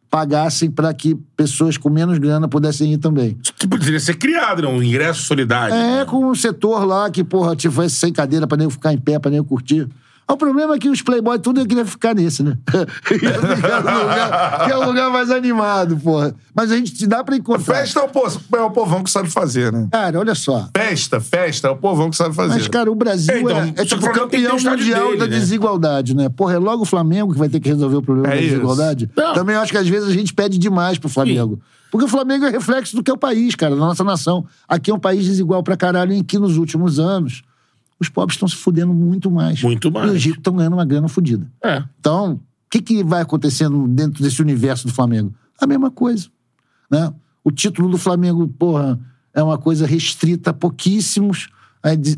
pagassem 0.09 0.69
pra 0.69 0.93
que 0.93 1.15
pessoas 1.35 1.77
com 1.77 1.89
menos 1.89 2.17
grana 2.17 2.47
pudessem 2.47 2.93
ir 2.93 2.97
também. 2.97 3.37
Que 3.57 3.67
poderia 3.67 3.99
ser 3.99 4.15
criado, 4.15 4.61
né? 4.61 4.67
Um 4.67 4.81
ingresso 4.81 5.23
solidário. 5.23 5.75
É, 5.75 6.05
com 6.05 6.29
um 6.29 6.35
setor 6.35 6.85
lá 6.85 7.09
que, 7.09 7.23
porra, 7.23 7.55
tivesse 7.55 7.95
sem 7.95 8.13
cadeira 8.13 8.47
pra 8.47 8.57
nem 8.57 8.69
ficar 8.69 8.93
em 8.93 8.97
pé, 8.97 9.19
pra 9.19 9.31
nem 9.31 9.43
curtir. 9.43 9.87
O 10.29 10.35
problema 10.35 10.75
é 10.75 10.77
que 10.77 10.89
os 10.89 11.01
playboy 11.01 11.39
tudo 11.39 11.65
queria 11.65 11.85
ficar 11.85 12.13
nesse, 12.13 12.43
né? 12.43 12.57
Ia 13.11 13.55
ficar 13.55 13.81
no 13.83 13.99
lugar, 13.99 14.65
que 14.65 14.71
é 14.71 14.77
o 14.77 14.85
lugar 14.85 15.09
mais 15.09 15.31
animado, 15.31 15.95
porra. 15.97 16.35
Mas 16.53 16.69
a 16.71 16.75
gente 16.75 16.93
te 16.93 17.07
dá 17.07 17.23
pra 17.23 17.37
encontrar. 17.37 17.75
Festa 17.75 18.01
é 18.01 18.03
o, 18.03 18.09
po- 18.09 18.27
é 18.57 18.61
o 18.61 18.69
povão 18.71 19.03
que 19.03 19.09
sabe 19.09 19.29
fazer, 19.29 19.71
né? 19.71 19.87
Cara, 19.89 20.19
olha 20.19 20.35
só. 20.35 20.67
Festa, 20.75 21.21
festa 21.21 21.69
é 21.69 21.71
o 21.71 21.77
povão 21.77 22.09
que 22.09 22.17
sabe 22.17 22.35
fazer. 22.35 22.55
Mas, 22.55 22.67
cara, 22.67 22.91
o 22.91 22.95
Brasil 22.95 23.33
É, 23.33 23.39
então, 23.39 23.57
é, 23.57 23.73
é 23.77 23.85
tipo 23.85 24.11
campeão 24.11 24.57
mundial 24.59 25.05
dele, 25.07 25.17
da 25.17 25.27
né? 25.27 25.31
desigualdade, 25.39 26.13
né? 26.13 26.27
Porra, 26.27 26.55
é 26.55 26.57
logo 26.57 26.81
o 26.81 26.85
Flamengo 26.85 27.31
que 27.31 27.39
vai 27.39 27.47
ter 27.47 27.59
que 27.61 27.69
resolver 27.69 27.95
o 27.95 28.01
problema 28.01 28.27
É 28.33 28.35
da 28.35 28.41
desigualdade. 28.41 29.09
Não. 29.15 29.33
Também 29.33 29.55
acho 29.55 29.71
que 29.71 29.77
às 29.77 29.87
vezes 29.87 30.09
a 30.09 30.13
gente 30.13 30.33
pede 30.33 30.57
demais 30.57 30.97
pro 30.97 31.07
Flamengo. 31.07 31.59
Porque 31.89 32.03
o 32.05 32.09
Flamengo 32.09 32.43
é 32.45 32.49
reflexo 32.49 32.97
do 32.97 33.01
que 33.01 33.09
é 33.09 33.13
o 33.13 33.17
país, 33.17 33.55
cara, 33.55 33.73
da 33.73 33.79
nossa 33.79 34.03
nação. 34.03 34.45
Aqui 34.67 34.91
é 34.91 34.93
um 34.93 34.99
país 34.99 35.23
desigual 35.25 35.63
pra 35.63 35.77
caralho, 35.77 36.11
em 36.11 36.21
que 36.21 36.37
nos 36.37 36.57
últimos 36.57 36.99
anos 36.99 37.43
os 37.99 38.09
pobres 38.09 38.35
estão 38.35 38.47
se 38.47 38.55
fudendo 38.55 38.93
muito 38.93 39.29
mais. 39.31 39.61
Muito 39.61 39.91
mais. 39.91 40.11
E 40.11 40.15
os 40.15 40.23
ricos 40.23 40.39
estão 40.39 40.55
ganhando 40.55 40.73
uma 40.73 40.85
grana 40.85 41.07
fudida. 41.07 41.47
É. 41.63 41.83
Então, 41.99 42.33
o 42.33 42.39
que, 42.69 42.81
que 42.81 43.03
vai 43.03 43.21
acontecendo 43.21 43.87
dentro 43.87 44.23
desse 44.23 44.41
universo 44.41 44.87
do 44.87 44.93
Flamengo? 44.93 45.33
A 45.59 45.65
mesma 45.65 45.89
coisa. 45.89 46.27
Né? 46.89 47.11
O 47.43 47.51
título 47.51 47.89
do 47.89 47.97
Flamengo, 47.97 48.47
porra, 48.47 48.99
é 49.33 49.41
uma 49.41 49.57
coisa 49.57 49.85
restrita 49.85 50.51
a 50.51 50.53
pouquíssimos. 50.53 51.49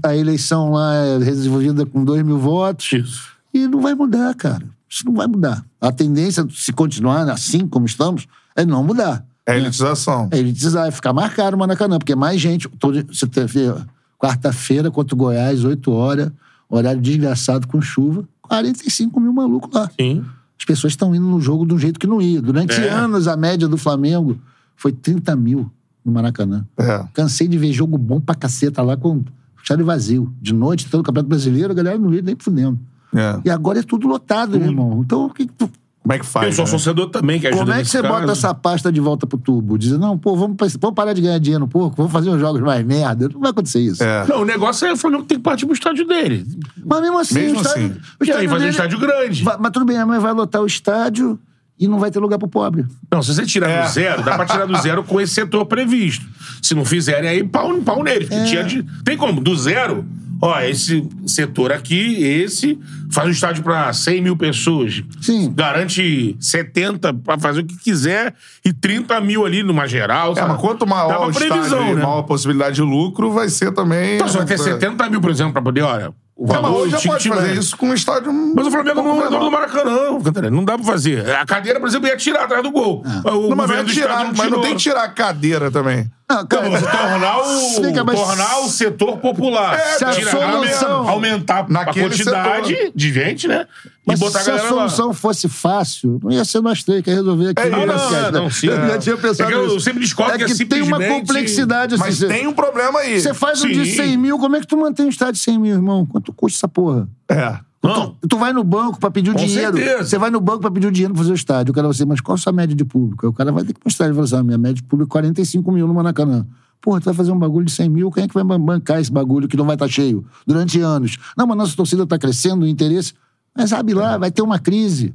A, 0.04 0.16
eleição 0.16 0.72
lá 0.72 0.96
é 0.96 1.18
resolvida 1.20 1.86
com 1.86 2.04
dois 2.04 2.24
mil 2.24 2.40
votos. 2.40 2.92
Isso. 2.94 3.30
E 3.54 3.68
não 3.68 3.82
vai 3.82 3.94
mudar, 3.94 4.34
cara. 4.36 4.66
Isso 4.90 5.06
não 5.06 5.14
vai 5.14 5.28
mudar. 5.28 5.64
A 5.80 5.92
tendência, 5.92 6.46
se 6.50 6.74
continuar 6.74 7.30
assim 7.30 7.68
como 7.68 7.86
estamos, 7.86 8.28
é 8.56 8.66
não 8.66 8.84
mudar. 8.84 9.24
É 9.46 9.58
elitização. 9.58 10.30
É 10.32 10.38
elitizar, 10.38 10.88
é 10.88 10.92
ficar 10.92 11.14
mais 11.14 11.34
caro 11.34 11.56
o 11.56 11.60
Maracanã, 11.60 11.98
porque 11.98 12.16
mais 12.16 12.40
gente. 12.40 12.68
Todo, 12.68 13.04
você 13.06 13.28
teve 13.28 13.72
quarta-feira 14.20 14.92
contra 14.92 15.16
o 15.16 15.18
Goiás, 15.18 15.64
8 15.64 15.92
horas, 15.92 16.32
horário 16.70 17.02
desgraçado 17.02 17.68
com 17.68 17.82
chuva, 17.82 18.28
45 18.42 19.20
mil 19.20 19.34
malucos 19.34 19.74
lá. 19.74 19.90
Sim. 20.00 20.24
As 20.60 20.66
pessoas 20.66 20.94
estão 20.94 21.16
indo 21.16 21.26
no 21.26 21.40
jogo 21.40 21.66
do 21.66 21.80
jeito 21.80 22.00
que 22.00 22.06
não 22.06 22.22
ia. 22.22 22.42
Durante 22.42 22.74
É. 22.80 22.90
anos, 22.90 23.28
a 23.28 23.38
média 23.38 23.68
do 23.68 23.78
Flamengo 23.78 24.38
foi 24.76 24.92
30 24.92 25.36
mil 25.36 25.72
no 26.04 26.12
Maracanã. 26.12 26.66
É. 26.78 27.06
Cansei 27.14 27.48
de 27.48 27.58
ver 27.58 27.72
jogo 27.72 27.98
bom 27.98 28.20
pra 28.20 28.36
caceta 28.36 28.82
lá 28.82 28.98
com 28.98 29.24
estádio 29.64 29.86
vazio. 29.86 30.34
De 30.42 30.54
noite, 30.54 30.90
todo 30.90 31.00
o 31.00 31.04
Campeonato 31.04 31.30
Brasileiro, 31.30 31.72
a 31.72 31.76
galera 31.76 31.98
não 31.98 32.14
ia 32.14 32.22
nem 32.22 32.36
fudendo. 32.38 32.78
É. 33.16 33.40
E 33.46 33.50
agora 33.50 33.80
é 33.80 33.84
tudo 33.84 34.08
lotado, 34.08 34.60
meu 34.60 34.68
irmão. 34.70 35.02
Então, 35.04 35.26
o 35.28 35.30
que 35.34 35.48
que 35.48 35.54
tu- 35.54 35.70
Como 36.10 36.16
é 36.16 36.20
que 36.20 36.26
faz? 36.26 36.48
Eu 36.48 36.54
sou 36.54 36.66
né? 36.66 36.72
torcedor 36.72 37.10
também, 37.12 37.40
que 37.40 37.46
ajuda 37.46 37.60
como 37.62 37.72
é 37.72 37.76
que 37.76 37.80
nesse 37.82 37.92
você 37.92 38.02
caso. 38.02 38.14
bota 38.20 38.32
essa 38.32 38.52
pasta 38.56 38.92
de 38.92 39.00
volta 39.00 39.28
pro 39.28 39.38
tubo? 39.38 39.78
Dizer, 39.78 40.00
não, 40.00 40.18
pô, 40.18 40.36
vamos, 40.36 40.58
vamos 40.80 40.96
parar 40.96 41.14
de 41.14 41.22
ganhar 41.22 41.38
dinheiro 41.38 41.66
um 41.66 41.68
pouco, 41.68 41.96
vamos 41.96 42.12
fazer 42.12 42.32
uns 42.32 42.40
jogos 42.40 42.60
mais 42.62 42.84
merda. 42.84 43.30
Não 43.30 43.40
vai 43.40 43.52
acontecer 43.52 43.80
isso. 43.80 44.04
É. 44.04 44.26
Não, 44.28 44.42
o 44.42 44.46
negócio 44.46 44.88
é 44.88 44.92
o 44.94 44.98
Flamengo 44.98 45.26
tem 45.26 45.38
que 45.38 45.44
partir 45.44 45.68
pro 45.68 45.76
estádio 45.76 46.08
dele. 46.08 46.48
Mas 46.84 47.02
mesmo 47.02 47.20
assim, 47.20 47.36
Mesmo 47.36 47.60
o 47.60 47.62
estádio, 47.62 47.86
assim. 47.86 47.96
o 48.20 48.26
E 48.26 48.32
aí 48.32 48.48
fazer 48.48 48.56
um 48.56 48.58
dele- 48.58 48.70
estádio 48.72 49.00
grande. 49.00 49.44
Vai- 49.44 49.58
mas 49.60 49.72
tudo 49.72 49.86
bem, 49.86 50.04
mas 50.04 50.20
vai 50.20 50.34
lotar 50.34 50.64
o 50.64 50.66
estádio 50.66 51.40
e 51.80 51.88
não 51.88 52.00
vai 52.00 52.10
ter 52.10 52.18
lugar 52.18 52.40
pro 52.40 52.48
pobre. 52.48 52.86
Não, 53.12 53.22
se 53.22 53.32
você 53.36 53.46
tirar 53.46 53.70
É. 53.70 53.84
do 53.84 53.90
zero, 53.90 54.24
dá 54.24 54.34
pra 54.36 54.48
tirar 54.48 54.66
do 54.66 54.76
zero 54.78 55.04
com 55.04 55.22
esse 55.22 55.36
setor 55.36 55.64
previsto. 55.68 56.26
Se 56.60 56.74
não 56.74 56.84
fizerem, 56.86 57.30
aí 57.30 57.44
pau, 57.44 57.72
pau 57.82 58.04
nele. 58.04 58.28
É. 58.32 58.46
Tinha 58.46 58.64
de- 58.64 58.84
Tem 59.06 59.16
como? 59.16 59.40
Do 59.42 59.56
zero, 59.56 60.04
ó, 60.42 60.60
esse 60.62 61.08
setor 61.26 61.72
aqui, 61.72 62.24
esse, 62.24 62.80
faz 63.12 63.28
um 63.28 63.32
estádio 63.32 63.64
pra 63.64 63.92
100 63.92 64.22
mil 64.22 64.38
pessoas. 64.38 65.04
Sim. 65.22 65.52
Garante 65.56 66.36
70 66.40 67.14
pra 67.14 67.38
fazer 67.38 67.62
o 67.62 67.66
que 67.66 67.78
quiser 67.78 68.34
e 68.64 68.72
30 68.74 69.20
mil 69.22 69.46
ali 69.46 69.64
numa 69.64 69.88
geral. 69.88 70.34
É, 70.38 70.46
mas 70.46 70.60
quanto 70.60 70.86
maior 70.88 71.30
o 71.30 71.34
previsão, 71.34 71.64
estádio 71.64 71.96
né? 71.96 72.04
maior 72.04 72.20
a 72.20 72.24
possibilidade 72.24 72.76
de 72.76 72.82
lucro, 72.82 73.32
vai 73.32 73.50
ser 73.50 73.72
também... 73.74 74.16
Então, 74.16 74.28
você 74.28 74.38
vai 74.38 74.48
ter 74.48 74.54
É. 74.56 74.58
70 74.58 75.10
mil, 75.10 75.22
por 75.22 75.32
exemplo, 75.32 75.54
pra 75.54 75.62
poder, 75.62 75.82
olha. 75.82 76.14
O 76.36 76.46
É, 76.46 76.54
mas 76.54 76.62
valor, 76.62 76.82
hoje 76.84 76.92
já 76.92 77.12
pode 77.12 77.28
fazer 77.28 77.48
médio. 77.48 77.60
isso 77.60 77.76
com 77.76 77.88
um 77.88 77.94
estádio... 77.94 78.32
Mas 78.32 78.66
o 78.68 78.72
Flamengo 78.72 79.02
não 79.02 79.26
é 79.26 79.30
dono 79.30 79.46
do. 79.46 79.52
Maracanã, 79.52 80.22
Cantarelli. 80.24 80.56
Não 80.56 80.64
dá 80.64 80.78
pra 80.78 80.86
fazer. 80.86 81.30
A 81.32 81.46
cadeira, 81.46 81.80
por 81.82 81.90
exemplo, 81.90 82.08
ia 82.08 82.16
tirar 82.16 82.44
atrás 82.44 82.64
do 82.64 82.72
gol. 82.72 83.04
O 83.26 83.50
Não, 83.50 83.56
mas, 83.58 83.70
do 83.70 83.92
tirar, 83.92 84.32
mas 84.34 84.50
não 84.50 84.62
tem 84.62 84.72
que 84.72 84.82
tirar 84.84 85.04
a 85.04 85.10
cadeira 85.10 85.70
também. 85.70 86.10
Não, 86.32 86.46
cara, 86.46 86.70
Não, 86.70 86.72
você 86.80 86.86
tornar 86.86 87.40
o, 87.40 87.70
Fica, 87.84 88.04
mas- 88.04 88.20
tornar 88.20 88.60
o 88.60 88.70
setor 88.70 89.18
popular. 89.18 89.74
É, 89.80 89.98
se 89.98 90.06
a 90.06 90.14
solução- 90.14 91.10
Aumentar 91.10 91.68
Naquele 91.70 92.06
a 92.06 92.10
quantidade 92.10 92.68
setor. 92.76 92.92
de 92.96 93.14
gente, 93.14 93.48
né? 93.48 93.66
Mas 94.06 94.20
e 94.20 94.24
botar 94.24 94.40
se 94.42 94.50
a 94.52 94.54
a 94.54 94.58
galera 94.58 94.76
lá. 94.76 94.90
solução 94.90 95.14
fosse 95.14 95.50
fácil, 95.50 96.20
não 96.24 96.32
ia 96.32 96.46
ser 96.46 96.62
nós 96.62 96.84
três 96.84 97.02
que 97.04 97.10
ia 97.10 97.16
resolver 97.16 97.50
aqui. 97.50 97.62
É, 97.64 97.70
não, 97.70 97.86
não, 97.86 98.12
né? 98.12 98.32
não, 98.32 98.50
sim, 98.50 98.68
Eu 98.68 98.78
é. 98.84 98.88
já 98.90 98.98
tinha 99.00 99.18
pensado 99.18 99.52
É 99.52 99.56
eu 99.56 99.80
sempre 99.80 100.02
discordo 100.02 100.34
é 100.34 100.38
que 100.38 100.44
é 100.44 100.48
que 100.48 100.66
tem 100.66 100.82
uma 100.84 100.98
simplesmente- 100.98 101.20
complexidade 101.28 101.96
assim. 101.96 102.04
Mas 102.04 102.18
você- 102.20 102.28
tem 102.28 102.48
um 102.48 102.54
problema 102.54 103.00
aí. 103.00 103.20
Você 103.20 103.34
faz 103.34 103.64
um 103.64 103.68
Sim. 103.68 103.74
de 103.74 103.86
100 103.96 104.18
mil, 104.18 104.38
como 104.38 104.56
é 104.56 104.60
que 104.60 104.68
tu 104.68 104.78
mantém 104.78 105.06
um 105.08 105.10
estádio 105.10 105.34
de 105.34 105.40
100 105.40 105.58
mil, 105.60 105.74
irmão? 105.76 106.06
Quanto 106.06 106.32
custa 106.32 106.58
essa 106.60 106.68
porra? 106.68 107.08
É. 107.28 107.58
Não. 107.82 108.16
Tu 108.28 108.38
vai 108.38 108.52
no 108.52 108.64
banco 108.64 109.00
pra 109.00 109.10
pedir 109.10 109.30
o 109.30 109.34
Com 109.34 109.40
dinheiro. 109.46 109.78
certeza. 109.78 110.04
Você 110.06 110.18
vai 110.18 110.30
no 110.30 110.42
banco 110.42 110.60
pra 110.60 110.70
pedir 110.72 110.88
o 110.88 110.92
dinheiro 110.92 111.14
pra 111.14 111.22
fazer 111.24 111.32
o 111.32 111.36
estádio. 111.36 111.72
O 111.72 111.74
cara 111.74 111.88
vai 111.88 111.94
dizer, 111.94 112.06
mas 112.06 112.20
qual 112.20 112.36
a 112.36 112.38
sua 112.38 112.52
média 112.52 112.76
de 112.76 112.84
público? 112.84 113.26
Aí 113.26 113.30
o 113.30 113.34
cara 113.34 113.52
vai 113.52 113.64
ter 113.64 113.74
que 113.74 113.80
mostrar. 113.86 114.06
Ele 114.08 114.14
fala 114.16 114.26
assim: 114.26 114.36
ah, 114.36 114.44
minha 114.44 114.58
média 114.58 114.76
de 114.76 114.84
público 114.84 115.10
é 115.10 115.14
45 115.14 115.72
mil 115.72 115.88
no 115.88 115.94
Maracanã. 115.94 116.46
Porra, 116.82 117.00
tu 117.02 117.06
vai 117.06 117.14
fazer 117.14 117.32
um 117.32 117.38
bagulho 117.40 117.66
de 117.66 117.72
100 117.72 117.90
mil, 117.90 118.10
quem 118.12 118.24
é 118.24 118.28
que 118.28 118.34
vai 118.34 118.44
ban- 118.44 118.60
bancar 118.60 119.00
esse 119.02 119.12
bagulho 119.12 119.48
que 119.48 119.58
não 119.58 119.66
vai 119.66 119.76
estar 119.76 119.88
cheio 119.90 120.26
durante 120.48 120.80
anos? 120.80 121.18
Não, 121.38 121.46
mas 121.48 121.58
nossa 121.58 121.76
torcida 121.76 122.06
tá 122.06 122.18
crescendo, 122.18 122.64
o 122.64 122.68
interesse. 122.68 123.14
Mas 123.56 123.70
sabe 123.72 123.94
lá, 123.94 124.18
vai 124.18 124.32
ter 124.32 124.42
uma 124.42 124.60
crise. 124.60 125.14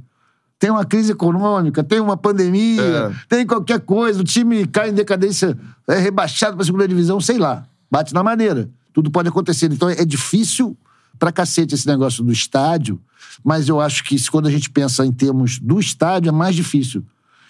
Tem 0.59 0.71
uma 0.71 0.85
crise 0.85 1.13
econômica, 1.13 1.83
tem 1.83 2.01
uma 2.01 2.17
pandemia, 2.17 2.83
É. 2.83 3.13
tem 3.29 3.47
qualquer 3.47 3.81
coisa, 3.81 4.21
o 4.21 4.25
time 4.25 4.67
cai 4.67 4.91
em 4.91 4.95
decadência, 4.95 5.57
é 5.89 5.99
rebaixado 5.99 6.57
pra 6.57 6.65
segunda 6.65 6.87
divisão, 6.87 7.21
sei 7.21 7.39
lá. 7.39 7.65
Bate 7.91 8.13
na 8.15 8.23
maneira. 8.23 8.69
Tudo 8.93 9.11
pode 9.11 9.29
acontecer. 9.29 9.71
Então 9.73 9.89
é 9.89 10.05
difícil 10.05 10.77
pra 11.19 11.33
cacete 11.33 11.75
esse 11.75 11.87
negócio 11.87 12.23
do 12.25 12.33
estádio, 12.33 13.01
mas 13.43 13.69
eu 13.69 13.81
acho 13.81 14.05
que 14.05 14.17
quando 14.31 14.47
a 14.47 14.51
gente 14.51 14.71
pensa 14.71 15.05
em 15.05 15.13
termos 15.13 15.59
do 15.59 15.79
estádio 15.79 16.29
é 16.29 16.33
mais 16.33 16.55
difícil. 16.55 17.05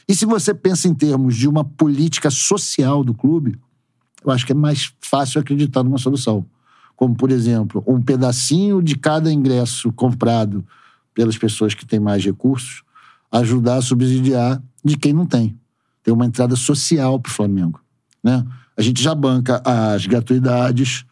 E 0.09 0.15
se 0.15 0.27
você 0.27 0.53
pensa 0.53 0.89
em 0.89 0.95
termos 0.95 1.37
de 1.37 1.49
uma 1.49 1.65
política 1.65 2.31
social 2.31 3.03
do 3.03 3.15
clube, 3.15 3.59
eu 4.25 4.31
acho 4.31 4.47
que 4.47 4.53
é 4.53 4.55
mais 4.55 4.93
fácil 5.01 5.41
acreditar 5.41 5.83
numa 5.83 5.99
solução. 5.99 6.45
Como, 6.97 7.15
por 7.15 7.31
exemplo, 7.31 7.83
um 7.87 8.01
pedacinho 8.01 8.83
de 8.83 8.97
cada 8.97 9.33
ingresso 9.33 9.93
comprado 9.93 10.65
pelas 11.13 11.37
pessoas 11.37 11.75
que 11.75 11.87
têm 11.87 12.01
mais 12.01 12.25
recursos 12.25 12.83
ajudar 13.31 13.77
a 13.77 13.83
subsidiar 13.83 14.63
de 14.85 14.97
quem 14.97 15.13
não 15.13 15.27
tem. 15.27 15.59
Tem 16.03 16.15
uma 16.15 16.27
entrada 16.27 16.55
social 16.55 17.19
para 17.19 17.31
o 17.31 17.33
Flamengo. 17.33 17.81
Né? 18.23 18.45
A 18.77 18.83
gente 18.83 19.03
já 19.03 19.15
banca 19.15 19.61
as 19.65 20.07
gratuidades 20.07 21.05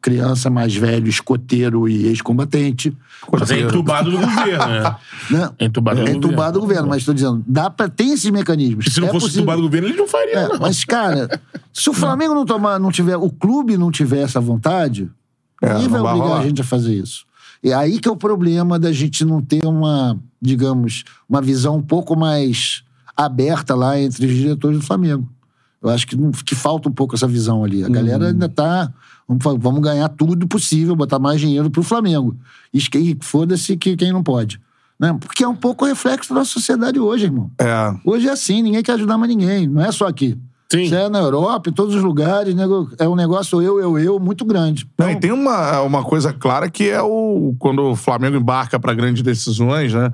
criança 0.00 0.48
mais 0.48 0.74
velho, 0.74 1.08
escoteiro 1.08 1.88
e 1.88 2.06
ex-combatente. 2.06 2.96
Mas 3.30 3.50
é 3.50 3.60
entubado 3.60 4.10
do 4.10 4.18
governo, 4.18 4.66
né? 4.66 4.96
Né? 5.30 5.50
É 5.58 5.64
entubado 5.66 5.96
do 5.96 6.02
É 6.02 6.04
governo. 6.06 6.26
entubado 6.28 6.52
do 6.54 6.60
governo, 6.60 6.88
mas 6.88 6.98
estou 6.98 7.14
dizendo, 7.14 7.44
dá 7.46 7.68
pra, 7.70 7.88
tem 7.88 8.12
esses 8.12 8.30
mecanismos. 8.30 8.86
E 8.86 8.90
se 8.90 9.00
não 9.00 9.08
É 9.08 9.10
fosse 9.10 9.26
possível. 9.26 9.42
entubado 9.42 9.60
do 9.62 9.68
governo, 9.68 9.88
ele 9.88 9.96
não 9.96 10.08
faria, 10.08 10.34
É, 10.34 10.48
não. 10.48 10.58
mas, 10.60 10.84
cara, 10.84 11.28
se 11.72 11.88
o 11.90 11.92
Flamengo 11.92 12.34
não 12.34 12.44
tomar, 12.46 12.78
não 12.80 12.90
tiver, 12.90 13.16
o 13.16 13.30
clube 13.30 13.76
não 13.76 13.90
tiver 13.90 14.22
essa 14.22 14.40
vontade, 14.40 15.10
É, 15.62 15.74
ninguém 15.74 15.88
vai 15.88 15.98
não 16.00 16.06
vai 16.06 16.14
obrigar 16.16 16.38
a 16.40 16.42
gente 16.46 16.60
a 16.62 16.64
fazer 16.64 16.94
isso. 16.94 17.24
E 17.62 17.72
aí 17.72 17.98
que 18.00 18.08
é 18.08 18.10
o 18.10 18.16
problema 18.16 18.78
da 18.78 18.90
gente 18.90 19.22
não 19.24 19.42
ter 19.42 19.66
uma, 19.66 20.18
digamos, 20.40 21.04
uma 21.28 21.42
visão 21.42 21.76
um 21.76 21.82
pouco 21.82 22.16
mais 22.16 22.82
aberta 23.14 23.74
lá 23.74 24.00
entre 24.00 24.24
os 24.26 24.32
diretores 24.32 24.78
do 24.78 24.84
Flamengo. 24.86 25.28
Eu 25.82 25.88
acho 25.90 26.06
que, 26.06 26.16
não- 26.16 26.30
que 26.30 26.54
falta 26.54 26.88
um 26.88 26.92
pouco 26.92 27.14
essa 27.14 27.26
visão 27.26 27.64
ali. 27.64 27.82
A 27.84 27.88
galera 27.88 28.28
ainda 28.28 28.48
tá. 28.48 28.92
Vamos, 29.26 29.62
vamos 29.62 29.80
ganhar 29.80 30.08
tudo 30.08 30.46
possível, 30.46 30.94
botar 30.96 31.18
mais 31.18 31.40
dinheiro 31.40 31.70
pro 31.70 31.82
Flamengo. 31.82 32.36
E 32.72 33.16
foda-se 33.20 33.76
que 33.76 33.96
quem 33.96 34.12
não 34.12 34.22
pode. 34.22 34.60
Né? 34.98 35.16
Porque 35.18 35.42
é 35.42 35.48
um 35.48 35.56
pouco 35.56 35.86
reflexo 35.86 36.34
da 36.34 36.44
sociedade 36.44 36.98
hoje, 37.00 37.24
irmão. 37.24 37.50
É. 37.58 37.94
Hoje 38.04 38.28
é 38.28 38.32
assim, 38.32 38.60
ninguém 38.60 38.82
quer 38.82 38.92
ajudar 38.92 39.16
mais 39.16 39.30
ninguém. 39.34 39.66
Não 39.66 39.82
é 39.82 39.90
só 39.90 40.06
aqui. 40.06 40.36
Sim. 40.70 40.82
Isso 40.82 40.94
é 40.94 41.08
na 41.08 41.18
Europa, 41.18 41.70
em 41.70 41.72
todos 41.72 41.94
os 41.94 42.02
lugares. 42.02 42.54
É 42.98 43.08
um 43.08 43.16
negócio 43.16 43.60
eu, 43.62 43.80
eu, 43.80 43.98
eu, 43.98 44.20
muito 44.20 44.44
grande. 44.44 44.86
Não, 44.98 45.06
Então, 45.08 45.18
e 45.18 45.20
tem 45.20 45.32
uma, 45.32 45.80
uma 45.80 46.04
coisa 46.04 46.32
clara 46.32 46.70
que 46.70 46.88
é 46.88 47.02
o 47.02 47.54
quando 47.58 47.82
o 47.82 47.96
Flamengo 47.96 48.36
embarca 48.36 48.78
para 48.78 48.94
grandes 48.94 49.22
decisões, 49.22 49.92
né? 49.92 50.12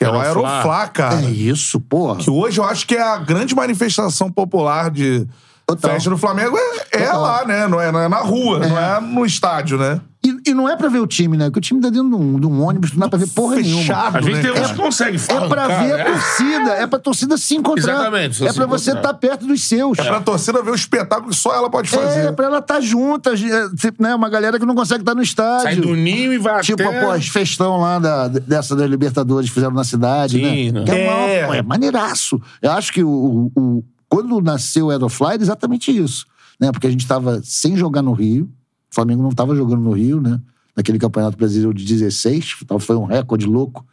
Que 0.00 0.06
é 0.06 0.10
o 0.10 0.18
Aeroflá. 0.18 0.88
Cara. 0.88 1.16
É 1.16 1.30
isso, 1.30 1.78
porra. 1.78 2.16
Que 2.16 2.30
hoje 2.30 2.58
eu 2.58 2.64
acho 2.64 2.86
que 2.86 2.96
é 2.96 3.02
a 3.02 3.18
grande 3.18 3.54
manifestação 3.54 4.32
popular 4.32 4.90
de 4.90 5.28
Total. 5.66 5.90
festa 5.90 6.08
do 6.08 6.16
Flamengo 6.16 6.56
é, 6.56 7.02
é 7.02 7.12
lá, 7.12 7.44
né? 7.44 7.68
Não 7.68 7.78
é, 7.78 7.92
não 7.92 8.00
é 8.00 8.08
na 8.08 8.20
rua, 8.20 8.60
não 8.60 8.78
é 8.78 8.98
no 8.98 9.26
estádio, 9.26 9.76
né? 9.76 10.00
E, 10.22 10.50
e 10.50 10.54
não 10.54 10.68
é 10.68 10.76
pra 10.76 10.88
ver 10.90 10.98
o 10.98 11.06
time, 11.06 11.34
né? 11.34 11.46
Porque 11.46 11.60
o 11.60 11.62
time 11.62 11.80
tá 11.80 11.88
dentro 11.88 12.10
de 12.10 12.14
um, 12.14 12.38
de 12.38 12.46
um 12.46 12.62
ônibus, 12.62 12.92
não 12.92 12.98
dá 13.00 13.08
pra 13.08 13.18
ver 13.18 13.28
porra 13.28 13.56
nenhuma. 13.56 13.80
Fechado, 13.80 14.18
Às 14.18 14.24
vezes 14.26 14.42
né, 14.42 14.42
tem 14.42 14.50
uns 14.52 14.60
cara? 14.66 14.74
que 14.74 14.82
conseguem 14.82 15.14
É 15.28 15.48
pra 15.48 15.62
arrancar, 15.64 15.82
ver 15.82 15.92
a 15.92 15.96
né? 15.96 16.04
torcida, 16.04 16.70
é 16.72 16.86
pra 16.86 16.98
torcida 16.98 17.36
se 17.38 17.56
encontrar. 17.56 17.94
Exatamente, 17.94 18.44
É 18.44 18.48
se 18.50 18.54
pra 18.54 18.66
você 18.66 18.90
encontrar. 18.90 19.10
estar 19.10 19.18
perto 19.18 19.46
dos 19.46 19.64
seus. 19.64 19.98
É 19.98 20.04
pra 20.04 20.20
torcida 20.20 20.62
ver 20.62 20.70
o 20.72 20.74
espetáculo 20.74 21.30
que 21.30 21.36
só 21.36 21.54
ela 21.54 21.70
pode 21.70 21.88
fazer. 21.88 22.26
É, 22.26 22.32
pra 22.32 22.46
ela 22.46 22.58
estar 22.58 22.80
junta, 22.82 23.30
é, 23.32 23.68
tipo, 23.74 24.02
né? 24.02 24.14
Uma 24.14 24.28
galera 24.28 24.58
que 24.58 24.66
não 24.66 24.74
consegue 24.74 25.00
estar 25.00 25.14
no 25.14 25.22
estádio. 25.22 25.62
Sai 25.62 25.76
do 25.76 25.94
ninho 25.96 26.34
e 26.34 26.38
vai 26.38 26.60
Tipo, 26.62 26.82
até... 26.82 26.98
após 27.00 27.26
festão 27.28 27.80
lá 27.80 27.98
da, 27.98 28.28
dessa 28.28 28.76
da 28.76 28.86
Libertadores 28.86 29.48
que 29.48 29.54
fizeram 29.54 29.72
na 29.74 29.84
cidade, 29.84 30.36
Sim, 30.36 30.70
né? 30.72 30.80
né? 30.80 30.84
Que 30.84 30.92
é, 30.92 31.40
É. 31.50 31.56
é 31.56 31.62
maneiraço. 31.62 32.38
Eu 32.60 32.72
acho 32.72 32.92
que 32.92 33.02
o, 33.02 33.08
o- 33.08 33.52
o- 33.58 33.84
quando 34.06 34.38
nasceu 34.42 34.86
o 34.88 34.90
Aerofly 34.90 35.28
era 35.32 35.42
exatamente 35.42 35.90
isso, 35.96 36.26
né? 36.60 36.70
Porque 36.72 36.86
a 36.86 36.90
gente 36.90 37.06
tava 37.06 37.40
sem 37.42 37.74
jogar 37.74 38.02
no 38.02 38.12
Rio, 38.12 38.50
o 38.90 38.94
Flamengo 38.94 39.22
não 39.22 39.30
tava 39.30 39.54
jogando 39.54 39.80
no 39.80 39.92
Rio, 39.92 40.20
né? 40.20 40.40
Naquele 40.76 40.98
Campeonato 40.98 41.36
Brasileiro 41.36 41.74
de 41.74 41.84
16, 41.84 42.56
então 42.62 42.78
foi 42.78 42.96
um 42.96 43.04
recorde 43.04 43.46
louco 43.46 43.84